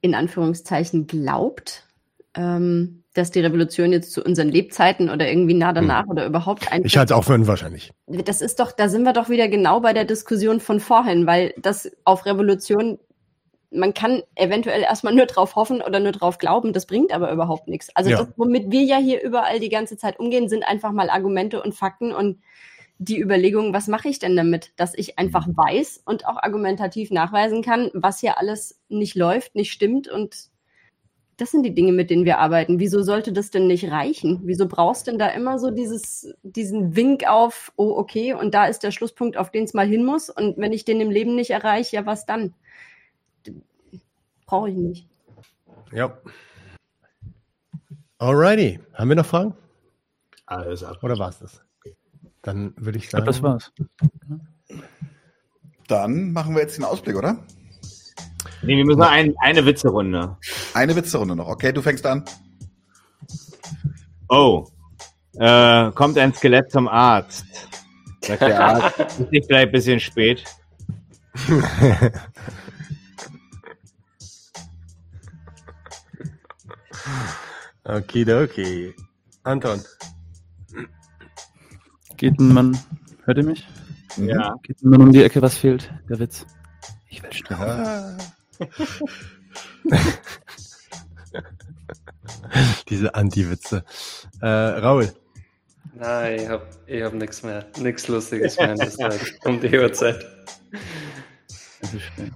in 0.00 0.15
Anführungszeichen 0.15 1.07
glaubt, 1.07 1.89
ähm, 2.35 3.02
dass 3.15 3.31
die 3.31 3.41
Revolution 3.41 3.93
jetzt 3.93 4.12
zu 4.12 4.23
unseren 4.23 4.49
Lebzeiten 4.49 5.11
oder 5.11 5.28
irgendwie 5.28 5.55
nah 5.55 5.73
danach 5.73 6.07
oder 6.07 6.25
überhaupt 6.25 6.73
ein. 6.73 6.85
Ich 6.85 6.97
halte 6.97 7.12
es 7.12 7.19
auch 7.19 7.25
für 7.25 7.35
unwahrscheinlich. 7.35 7.93
Das 8.07 8.41
ist 8.41 8.59
doch, 8.59 8.73
da 8.73 8.89
sind 8.89 9.02
wir 9.02 9.12
doch 9.12 9.28
wieder 9.28 9.49
genau 9.49 9.81
bei 9.81 9.93
der 9.93 10.05
Diskussion 10.05 10.61
von 10.61 10.81
vorhin, 10.81 11.27
weil 11.27 11.52
das 11.59 11.91
auf 12.05 12.25
Revolution, 12.25 12.99
man 13.70 13.93
kann 13.93 14.23
eventuell 14.35 14.83
erstmal 14.83 15.15
nur 15.15 15.27
drauf 15.27 15.57
hoffen 15.57 15.83
oder 15.83 16.01
nur 16.01 16.12
drauf 16.12 16.39
glauben, 16.39 16.73
das 16.73 16.86
bringt 16.86 17.12
aber 17.12 17.31
überhaupt 17.33 17.69
nichts. 17.69 17.94
Also 17.94 18.11
Ja. 18.11 18.19
das, 18.19 18.28
womit 18.36 18.70
wir 18.70 18.83
ja 18.83 18.97
hier 18.97 19.23
überall 19.23 19.61
die 19.61 19.69
ganze 19.69 19.99
Zeit 19.99 20.19
umgehen, 20.19 20.49
sind 20.49 20.62
einfach 20.65 20.93
mal 20.93 21.11
Argumente 21.11 21.62
und 21.62 21.75
Fakten 21.75 22.12
und 22.12 22.39
die 22.99 23.20
Überlegung, 23.20 23.75
was 23.75 23.89
mache 23.89 24.09
ich 24.09 24.20
denn 24.20 24.36
damit, 24.36 24.73
dass 24.77 24.94
ich 24.94 25.19
einfach 25.19 25.47
weiß 25.49 26.02
und 26.05 26.27
auch 26.27 26.36
argumentativ 26.36 27.11
nachweisen 27.11 27.62
kann, 27.62 27.91
was 27.94 28.20
hier 28.20 28.39
alles 28.39 28.81
nicht 28.89 29.17
läuft, 29.17 29.55
nicht 29.55 29.73
stimmt 29.73 30.09
und 30.09 30.51
das 31.42 31.50
sind 31.50 31.64
die 31.64 31.74
Dinge, 31.74 31.90
mit 31.90 32.08
denen 32.08 32.24
wir 32.24 32.38
arbeiten. 32.38 32.78
Wieso 32.78 33.02
sollte 33.02 33.32
das 33.32 33.50
denn 33.50 33.66
nicht 33.66 33.90
reichen? 33.90 34.42
Wieso 34.44 34.68
brauchst 34.68 35.08
denn 35.08 35.18
da 35.18 35.26
immer 35.26 35.58
so 35.58 35.72
dieses, 35.72 36.32
diesen 36.44 36.94
Wink 36.94 37.28
auf, 37.28 37.72
oh, 37.74 37.96
okay, 37.96 38.32
und 38.32 38.54
da 38.54 38.66
ist 38.66 38.84
der 38.84 38.92
Schlusspunkt, 38.92 39.36
auf 39.36 39.50
den 39.50 39.64
es 39.64 39.74
mal 39.74 39.84
hin 39.84 40.04
muss. 40.04 40.30
Und 40.30 40.56
wenn 40.56 40.72
ich 40.72 40.84
den 40.84 41.00
im 41.00 41.10
Leben 41.10 41.34
nicht 41.34 41.50
erreiche, 41.50 41.96
ja, 41.96 42.06
was 42.06 42.26
dann? 42.26 42.54
Brauche 44.46 44.70
ich 44.70 44.76
nicht. 44.76 45.08
Ja. 45.90 46.16
Alrighty. 48.18 48.78
Haben 48.94 49.08
wir 49.08 49.16
noch 49.16 49.26
Fragen? 49.26 49.56
Alles 50.46 50.84
ab. 50.84 51.02
Oder 51.02 51.18
war 51.18 51.30
es 51.30 51.40
das? 51.40 51.60
Dann 52.42 52.72
würde 52.76 52.98
ich 52.98 53.04
Ich 53.04 53.10
glaube, 53.10 53.32
sagen. 53.32 53.58
das 53.58 53.72
war's. 53.72 54.80
Dann 55.88 56.32
machen 56.32 56.54
wir 56.54 56.62
jetzt 56.62 56.76
den 56.78 56.84
Ausblick, 56.84 57.16
oder? 57.16 57.44
Nee, 58.62 58.76
wir 58.76 58.84
müssen 58.84 59.00
noch 59.00 59.10
ein, 59.10 59.34
eine 59.40 59.64
Witzerunde. 59.66 60.36
Eine 60.74 60.96
Witzerunde 60.96 61.36
noch. 61.36 61.48
Okay, 61.48 61.72
du 61.72 61.82
fängst 61.82 62.06
an. 62.06 62.24
Oh, 64.28 64.66
äh, 65.34 65.90
kommt 65.92 66.18
ein 66.18 66.32
Skelett 66.34 66.70
zum 66.70 66.88
Arzt. 66.88 67.46
Sagt 68.22 68.42
der 68.42 68.64
Arzt, 68.64 68.98
ist 69.20 69.32
nicht 69.32 69.46
vielleicht 69.46 69.68
ein 69.68 69.72
bisschen 69.72 70.00
spät? 70.00 70.44
Okidoki. 77.84 78.94
Anton. 79.42 79.82
Geht 82.16 82.38
ein 82.38 82.54
Mann, 82.54 82.78
hört 83.24 83.38
ihr 83.38 83.44
mich? 83.44 83.66
Ja. 84.16 84.54
Geht 84.62 84.82
ein 84.82 84.90
Mann 84.90 85.02
um 85.02 85.12
die 85.12 85.24
Ecke, 85.24 85.42
was 85.42 85.56
fehlt? 85.56 85.92
Der 86.08 86.20
Witz. 86.20 86.46
Ich 87.12 87.23
will. 87.23 87.31
Ah. 87.50 88.16
Diese 92.89 93.15
Anti-Witze. 93.15 93.84
Äh, 94.41 94.47
Raul. 94.47 95.12
Nein, 95.94 96.41
ich 96.41 96.49
hab, 96.49 96.66
ich 96.86 97.02
hab 97.02 97.12
nichts 97.12 97.42
mehr. 97.42 97.66
Nichts 97.78 98.08
Lustiges 98.08 98.57
mehr 98.57 98.73
in 98.73 98.78
der 98.78 98.91
Zeit. 98.91 99.20
Um 99.44 99.60
die 99.60 99.78
Uhrzeit. 99.78 100.24
Es 101.82 101.92
ist 101.92 102.02
spät. 102.02 102.32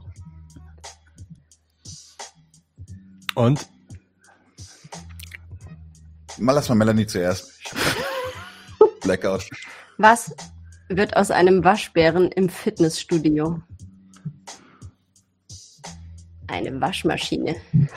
Und? 3.34 3.66
Mal 6.36 6.52
lass 6.52 6.68
mal 6.68 6.74
Melanie 6.74 7.06
zuerst. 7.06 7.50
Blackout. 9.00 9.48
Was 9.96 10.34
wird 10.90 11.16
aus 11.16 11.30
einem 11.30 11.64
Waschbären 11.64 12.30
im 12.32 12.50
Fitnessstudio? 12.50 13.62
Eine 16.49 16.81
Waschmaschine. 16.81 17.57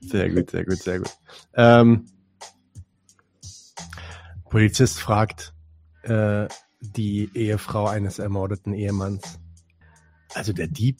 Sehr 0.00 0.30
gut, 0.30 0.50
sehr 0.50 0.64
gut, 0.64 0.78
sehr 0.78 0.98
gut. 0.98 1.10
Ähm, 1.54 2.06
Polizist 4.48 5.00
fragt 5.00 5.52
äh, 6.02 6.48
die 6.80 7.30
Ehefrau 7.34 7.86
eines 7.86 8.18
ermordeten 8.18 8.72
Ehemanns. 8.72 9.38
Also 10.34 10.52
der 10.52 10.68
Dieb, 10.68 10.98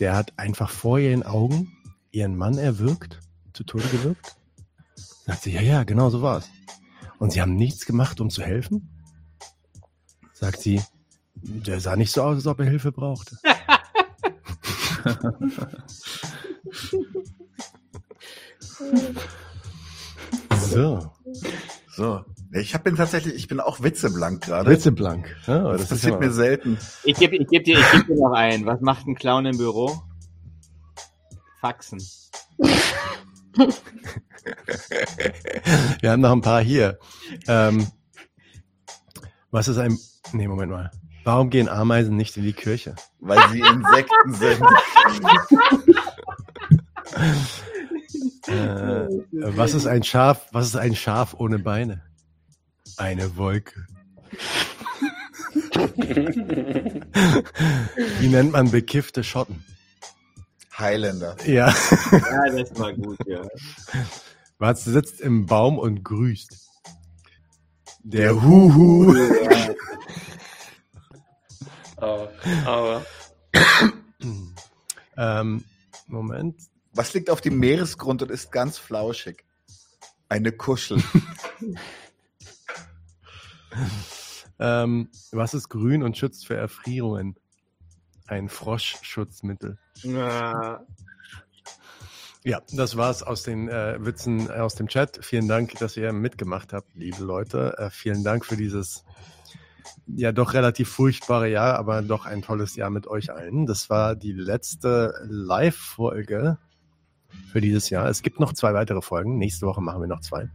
der 0.00 0.16
hat 0.16 0.38
einfach 0.38 0.70
vor 0.70 0.98
ihren 0.98 1.22
Augen 1.22 1.72
ihren 2.10 2.36
Mann 2.36 2.56
erwürgt, 2.56 3.20
zu 3.52 3.64
Tode 3.64 3.86
gewürgt. 3.88 4.36
Sagt 5.26 5.42
sie, 5.42 5.52
ja, 5.52 5.60
ja, 5.60 5.84
genau 5.84 6.08
so 6.08 6.22
war's. 6.22 6.48
Und 7.18 7.32
sie 7.32 7.40
haben 7.40 7.56
nichts 7.56 7.84
gemacht, 7.84 8.20
um 8.20 8.30
zu 8.30 8.42
helfen? 8.42 8.88
Sagt 10.32 10.60
sie, 10.60 10.80
der 11.48 11.80
sah 11.80 11.96
nicht 11.96 12.12
so 12.12 12.22
aus, 12.22 12.36
als 12.36 12.46
ob 12.46 12.60
er 12.60 12.66
Hilfe 12.66 12.92
brauchte. 12.92 13.38
so, 20.56 21.10
So. 21.94 22.24
Ich 22.52 22.74
hab 22.74 22.84
bin 22.84 22.96
tatsächlich, 22.96 23.34
ich 23.34 23.48
bin 23.48 23.60
auch 23.60 23.82
witzeblank 23.82 24.44
gerade. 24.44 24.68
Blitzeblank. 24.70 25.34
Ja, 25.46 25.72
Das, 25.72 25.88
passiert 25.88 26.14
ja 26.14 26.20
mir 26.20 26.32
selten. 26.32 26.78
Ich 27.04 27.18
gebe 27.18 27.36
ich 27.36 27.46
geb 27.48 27.64
dir, 27.64 27.78
ich 27.78 27.92
geb 27.92 28.06
dir 28.06 28.16
noch 28.16 28.32
einen. 28.32 28.64
Was 28.66 28.80
macht 28.80 29.06
ein 29.06 29.14
Clown 29.14 29.46
im 29.46 29.58
Büro? 29.58 30.02
Faxen. 31.60 32.00
Wir 36.00 36.10
haben 36.10 36.20
noch 36.20 36.32
ein 36.32 36.40
paar 36.40 36.62
hier. 36.62 36.98
Ähm, 37.48 37.86
was 39.50 39.68
ist 39.68 39.78
ein. 39.78 39.98
Nee, 40.32 40.48
Moment 40.48 40.70
mal. 40.70 40.90
Warum 41.26 41.50
gehen 41.50 41.68
Ameisen 41.68 42.16
nicht 42.16 42.36
in 42.36 42.44
die 42.44 42.52
Kirche? 42.52 42.94
Weil 43.18 43.40
sie 43.50 43.58
Insekten 43.58 44.32
sind. 44.34 44.62
Äh, 48.48 49.08
was 49.32 49.74
ist 49.74 49.86
ein 49.86 50.04
Schaf? 50.04 50.46
Was 50.52 50.66
ist 50.66 50.76
ein 50.76 50.94
Schaf 50.94 51.34
ohne 51.34 51.58
Beine? 51.58 52.02
Eine 52.96 53.36
Wolke. 53.36 53.86
Wie 58.20 58.28
nennt 58.28 58.52
man 58.52 58.70
bekiffte 58.70 59.24
Schotten? 59.24 59.64
Highlander. 60.78 61.36
Ja. 61.44 61.74
Ja, 62.12 62.50
das 62.56 62.78
war 62.78 62.92
gut, 62.92 63.18
ja. 63.26 63.42
Was 64.58 64.84
sitzt 64.84 65.20
im 65.20 65.46
Baum 65.46 65.76
und 65.78 66.04
grüßt? 66.04 66.56
Der 68.04 68.40
Huhu. 68.40 69.12
Aber, 71.96 72.30
aber 72.64 73.06
ähm, 75.16 75.64
Moment. 76.06 76.60
Was 76.92 77.12
liegt 77.14 77.30
auf 77.30 77.40
dem 77.40 77.58
Meeresgrund 77.58 78.22
und 78.22 78.30
ist 78.30 78.52
ganz 78.52 78.78
flauschig? 78.78 79.44
Eine 80.28 80.52
Kuschel. 80.52 81.02
Ähm, 84.58 85.10
was 85.32 85.54
ist 85.54 85.68
grün 85.68 86.02
und 86.02 86.16
schützt 86.16 86.46
vor 86.46 86.56
Erfrierungen? 86.56 87.36
Ein 88.26 88.48
Froschschutzmittel. 88.48 89.78
Ja. 90.02 90.84
Ja, 92.42 92.62
das 92.72 92.96
war's 92.96 93.22
aus 93.22 93.42
den 93.42 93.68
äh, 93.68 93.96
Witzen 94.04 94.50
aus 94.50 94.76
dem 94.76 94.88
Chat. 94.88 95.24
Vielen 95.24 95.48
Dank, 95.48 95.74
dass 95.74 95.96
ihr 95.96 96.12
mitgemacht 96.12 96.72
habt, 96.72 96.94
liebe 96.94 97.24
Leute. 97.24 97.76
Äh, 97.76 97.90
vielen 97.90 98.22
Dank 98.22 98.46
für 98.46 98.56
dieses 98.56 99.04
ja 100.06 100.32
doch 100.32 100.54
relativ 100.54 100.88
furchtbare 100.88 101.50
Jahr, 101.50 101.78
aber 101.78 102.02
doch 102.02 102.26
ein 102.26 102.42
tolles 102.42 102.76
Jahr 102.76 102.90
mit 102.90 103.06
euch 103.06 103.32
allen. 103.32 103.66
Das 103.66 103.90
war 103.90 104.16
die 104.16 104.32
letzte 104.32 105.14
Live-Folge 105.28 106.58
für 107.50 107.60
dieses 107.60 107.90
Jahr. 107.90 108.08
Es 108.08 108.22
gibt 108.22 108.40
noch 108.40 108.52
zwei 108.52 108.74
weitere 108.74 109.02
Folgen. 109.02 109.38
Nächste 109.38 109.66
Woche 109.66 109.80
machen 109.80 110.00
wir 110.00 110.08
noch 110.08 110.20
zwei. 110.20 110.48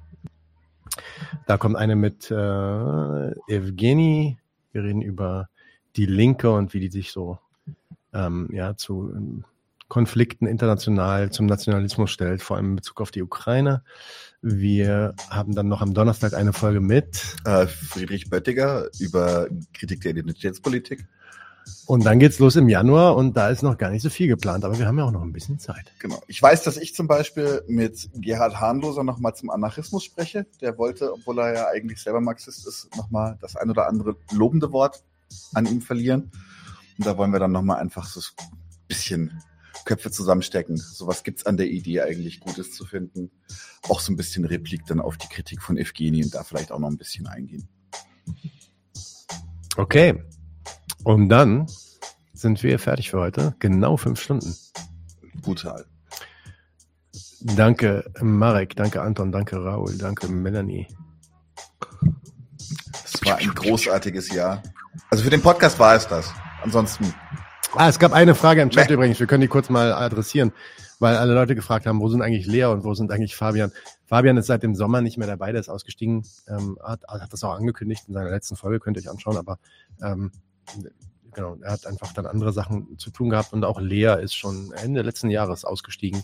Da 1.47 1.57
kommt 1.57 1.75
eine 1.75 1.95
mit 1.95 2.29
äh, 2.31 3.31
Evgeny. 3.47 4.37
Wir 4.71 4.83
reden 4.83 5.01
über 5.01 5.49
die 5.95 6.05
Linke 6.05 6.51
und 6.51 6.73
wie 6.73 6.79
die 6.79 6.89
sich 6.89 7.11
so 7.11 7.39
ähm, 8.13 8.49
ja, 8.51 8.75
zu 8.75 9.11
ähm, 9.15 9.45
Konflikten 9.87 10.47
international 10.47 11.31
zum 11.31 11.47
Nationalismus 11.47 12.11
stellt, 12.11 12.41
vor 12.41 12.55
allem 12.55 12.71
in 12.71 12.75
Bezug 12.77 13.01
auf 13.01 13.11
die 13.11 13.21
Ukraine. 13.21 13.83
Wir 14.41 15.13
haben 15.29 15.53
dann 15.53 15.67
noch 15.67 15.81
am 15.81 15.93
Donnerstag 15.93 16.33
eine 16.33 16.51
Folge 16.51 16.79
mit 16.79 17.35
äh, 17.45 17.67
Friedrich 17.67 18.29
Böttiger 18.29 18.89
über 18.99 19.47
Kritik 19.71 20.01
der 20.01 20.11
Identitätspolitik. 20.11 21.05
und 21.85 22.03
dann 22.05 22.17
geht's 22.17 22.39
los 22.39 22.55
im 22.55 22.67
Januar 22.67 23.15
und 23.17 23.37
da 23.37 23.49
ist 23.49 23.61
noch 23.61 23.77
gar 23.77 23.91
nicht 23.91 24.01
so 24.01 24.09
viel 24.09 24.27
geplant, 24.27 24.65
aber 24.65 24.79
wir 24.79 24.87
haben 24.87 24.97
ja 24.97 25.03
auch 25.03 25.11
noch 25.11 25.21
ein 25.21 25.31
bisschen 25.31 25.59
Zeit. 25.59 25.93
Genau. 25.99 26.19
Ich 26.25 26.41
weiß, 26.41 26.63
dass 26.63 26.77
ich 26.77 26.95
zum 26.95 27.07
Beispiel 27.07 27.61
mit 27.67 28.09
Gerhard 28.15 28.59
Hahnloser 28.59 29.03
nochmal 29.03 29.35
zum 29.35 29.51
Anarchismus 29.51 30.03
spreche. 30.03 30.47
Der 30.59 30.75
wollte, 30.79 31.13
obwohl 31.13 31.37
er 31.37 31.53
ja 31.53 31.67
eigentlich 31.67 32.01
selber 32.01 32.19
Marxist 32.19 32.67
ist, 32.67 32.89
nochmal 32.97 33.37
das 33.41 33.55
ein 33.55 33.69
oder 33.69 33.87
andere 33.87 34.15
lobende 34.31 34.71
Wort 34.71 35.03
an 35.53 35.67
ihm 35.67 35.81
verlieren. 35.81 36.31
Und 36.97 37.05
da 37.05 37.15
wollen 37.15 37.31
wir 37.31 37.39
dann 37.39 37.51
nochmal 37.51 37.79
einfach 37.79 38.07
so 38.07 38.19
ein 38.19 38.57
bisschen 38.87 39.39
Köpfe 39.85 40.11
zusammenstecken. 40.11 40.77
Sowas 40.77 41.23
gibt's 41.23 41.45
an 41.45 41.57
der 41.57 41.67
Idee 41.67 42.01
eigentlich 42.01 42.39
Gutes 42.39 42.73
zu 42.73 42.85
finden. 42.85 43.31
Auch 43.89 43.99
so 43.99 44.11
ein 44.11 44.17
bisschen 44.17 44.45
Replik 44.45 44.85
dann 44.85 44.99
auf 44.99 45.17
die 45.17 45.27
Kritik 45.27 45.61
von 45.61 45.77
Evgeny 45.77 46.23
und 46.23 46.33
da 46.33 46.43
vielleicht 46.43 46.71
auch 46.71 46.79
noch 46.79 46.89
ein 46.89 46.97
bisschen 46.97 47.27
eingehen. 47.27 47.67
Okay. 49.77 50.23
Und 51.03 51.29
dann 51.29 51.67
sind 52.33 52.61
wir 52.63 52.79
fertig 52.79 53.11
für 53.11 53.19
heute. 53.19 53.55
Genau 53.59 53.97
fünf 53.97 54.21
Stunden. 54.21 54.55
Brutal. 55.41 55.85
Danke, 57.41 58.11
Marek. 58.21 58.75
Danke, 58.75 59.01
Anton. 59.01 59.31
Danke, 59.31 59.57
Raul. 59.57 59.97
Danke, 59.97 60.27
Melanie. 60.27 60.87
Es 63.03 63.25
war 63.25 63.37
ein 63.37 63.53
großartiges 63.53 64.29
Jahr. 64.33 64.61
Also 65.09 65.23
für 65.23 65.29
den 65.29 65.41
Podcast 65.41 65.79
war 65.79 65.95
es 65.95 66.07
das. 66.07 66.31
Ansonsten. 66.63 67.13
Ah, 67.75 67.87
es 67.87 67.99
gab 67.99 68.11
eine 68.13 68.35
Frage 68.35 68.61
im 68.61 68.69
Chat 68.69 68.89
Meh. 68.89 68.95
übrigens. 68.95 69.19
Wir 69.19 69.27
können 69.27 69.41
die 69.41 69.47
kurz 69.47 69.69
mal 69.69 69.93
adressieren, 69.93 70.51
weil 70.99 71.15
alle 71.15 71.33
Leute 71.33 71.55
gefragt 71.55 71.85
haben, 71.85 72.01
wo 72.01 72.09
sind 72.09 72.21
eigentlich 72.21 72.45
Lea 72.45 72.65
und 72.65 72.83
wo 72.83 72.93
sind 72.93 73.11
eigentlich 73.11 73.35
Fabian? 73.35 73.71
Fabian 74.05 74.37
ist 74.37 74.47
seit 74.47 74.63
dem 74.63 74.75
Sommer 74.75 75.01
nicht 75.01 75.17
mehr 75.17 75.27
dabei, 75.27 75.51
der 75.51 75.61
ist 75.61 75.69
ausgestiegen, 75.69 76.25
ähm, 76.47 76.77
hat, 76.83 77.01
hat 77.07 77.31
das 77.31 77.43
auch 77.43 77.53
angekündigt 77.53 78.03
in 78.07 78.13
seiner 78.13 78.29
letzten 78.29 78.57
Folge, 78.57 78.79
könnt 78.79 78.97
ihr 78.97 79.03
euch 79.03 79.09
anschauen, 79.09 79.37
aber 79.37 79.57
ähm, 80.03 80.31
genau, 81.33 81.55
er 81.61 81.71
hat 81.71 81.87
einfach 81.87 82.11
dann 82.13 82.25
andere 82.25 82.51
Sachen 82.51 82.97
zu 82.97 83.09
tun 83.09 83.29
gehabt 83.29 83.53
und 83.53 83.63
auch 83.63 83.79
Lea 83.79 84.17
ist 84.21 84.35
schon 84.35 84.73
Ende 84.73 85.01
letzten 85.01 85.29
Jahres 85.29 85.63
ausgestiegen 85.63 86.23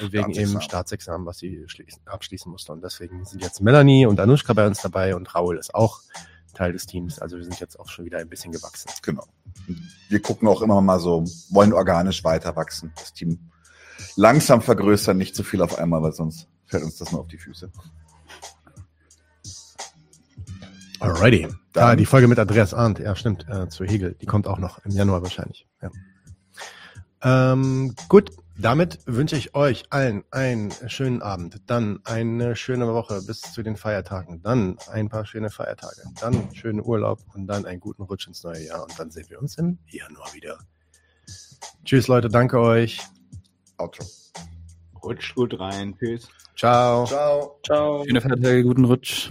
Wegen 0.00 0.34
wegen 0.34 0.60
Staatsexamen. 0.60 1.24
was 1.26 1.38
sie 1.38 1.64
schließen, 1.66 2.02
abschließen 2.04 2.50
musste. 2.50 2.72
Und 2.72 2.82
deswegen 2.82 3.24
sind 3.24 3.42
jetzt 3.42 3.60
Melanie 3.60 4.06
und 4.06 4.18
Anushka 4.18 4.52
bei 4.54 4.66
uns 4.66 4.82
dabei 4.82 5.14
und 5.14 5.34
Raul 5.34 5.56
ist 5.56 5.72
auch 5.74 6.00
Teil 6.52 6.72
des 6.72 6.86
Teams. 6.86 7.18
Also 7.18 7.36
wir 7.36 7.44
sind 7.44 7.58
jetzt 7.60 7.78
auch 7.78 7.88
schon 7.88 8.04
wieder 8.04 8.18
ein 8.18 8.28
bisschen 8.28 8.52
gewachsen. 8.52 8.90
Genau. 9.02 9.26
Wir 10.08 10.20
gucken 10.20 10.48
auch 10.48 10.62
immer 10.62 10.80
mal 10.80 11.00
so, 11.00 11.24
wollen 11.50 11.72
organisch 11.72 12.24
weiter 12.24 12.56
wachsen. 12.56 12.92
Das 12.96 13.12
Team 13.12 13.50
langsam 14.16 14.62
vergrößern, 14.62 15.16
nicht 15.16 15.34
zu 15.34 15.42
viel 15.42 15.62
auf 15.62 15.78
einmal, 15.78 16.02
weil 16.02 16.12
sonst 16.12 16.48
fällt 16.66 16.84
uns 16.84 16.96
das 16.98 17.12
nur 17.12 17.20
auf 17.22 17.28
die 17.28 17.38
Füße. 17.38 17.70
Alrighty. 21.00 21.48
Dann- 21.72 21.84
ah, 21.84 21.96
die 21.96 22.06
Folge 22.06 22.28
mit 22.28 22.38
Andreas 22.38 22.74
Arndt, 22.74 22.98
ja 22.98 23.14
stimmt, 23.16 23.46
äh, 23.48 23.68
zu 23.68 23.84
Hegel, 23.84 24.16
die 24.20 24.26
kommt 24.26 24.46
auch 24.46 24.58
noch 24.58 24.84
im 24.84 24.90
Januar 24.90 25.22
wahrscheinlich. 25.22 25.66
Ja. 25.80 25.90
Ähm, 27.22 27.94
gut, 28.08 28.30
damit 28.60 28.98
wünsche 29.06 29.36
ich 29.36 29.54
euch 29.54 29.84
allen 29.90 30.24
einen 30.30 30.70
schönen 30.86 31.22
Abend, 31.22 31.60
dann 31.66 32.00
eine 32.04 32.56
schöne 32.56 32.92
Woche 32.92 33.22
bis 33.22 33.40
zu 33.40 33.62
den 33.62 33.76
Feiertagen, 33.76 34.42
dann 34.42 34.76
ein 34.90 35.08
paar 35.08 35.24
schöne 35.24 35.50
Feiertage, 35.50 36.02
dann 36.20 36.54
schönen 36.54 36.80
Urlaub 36.80 37.20
und 37.34 37.46
dann 37.46 37.64
einen 37.64 37.80
guten 37.80 38.02
Rutsch 38.02 38.26
ins 38.26 38.42
neue 38.42 38.64
Jahr 38.66 38.82
und 38.82 38.98
dann 38.98 39.10
sehen 39.10 39.26
wir 39.28 39.40
uns 39.40 39.56
im 39.58 39.78
Januar 39.86 40.32
wieder. 40.34 40.58
Tschüss 41.84 42.08
Leute, 42.08 42.28
danke 42.28 42.60
euch. 42.60 43.00
Outro. 43.78 44.04
Rutscht 45.02 45.34
gut 45.34 45.58
rein. 45.58 45.96
Tschüss. 45.98 46.28
Ciao. 46.56 47.06
Ciao. 47.06 47.58
Ciao. 47.64 48.04
Schöne 48.04 48.20
Feiertage, 48.20 48.62
guten 48.62 48.84
Rutsch. 48.84 49.30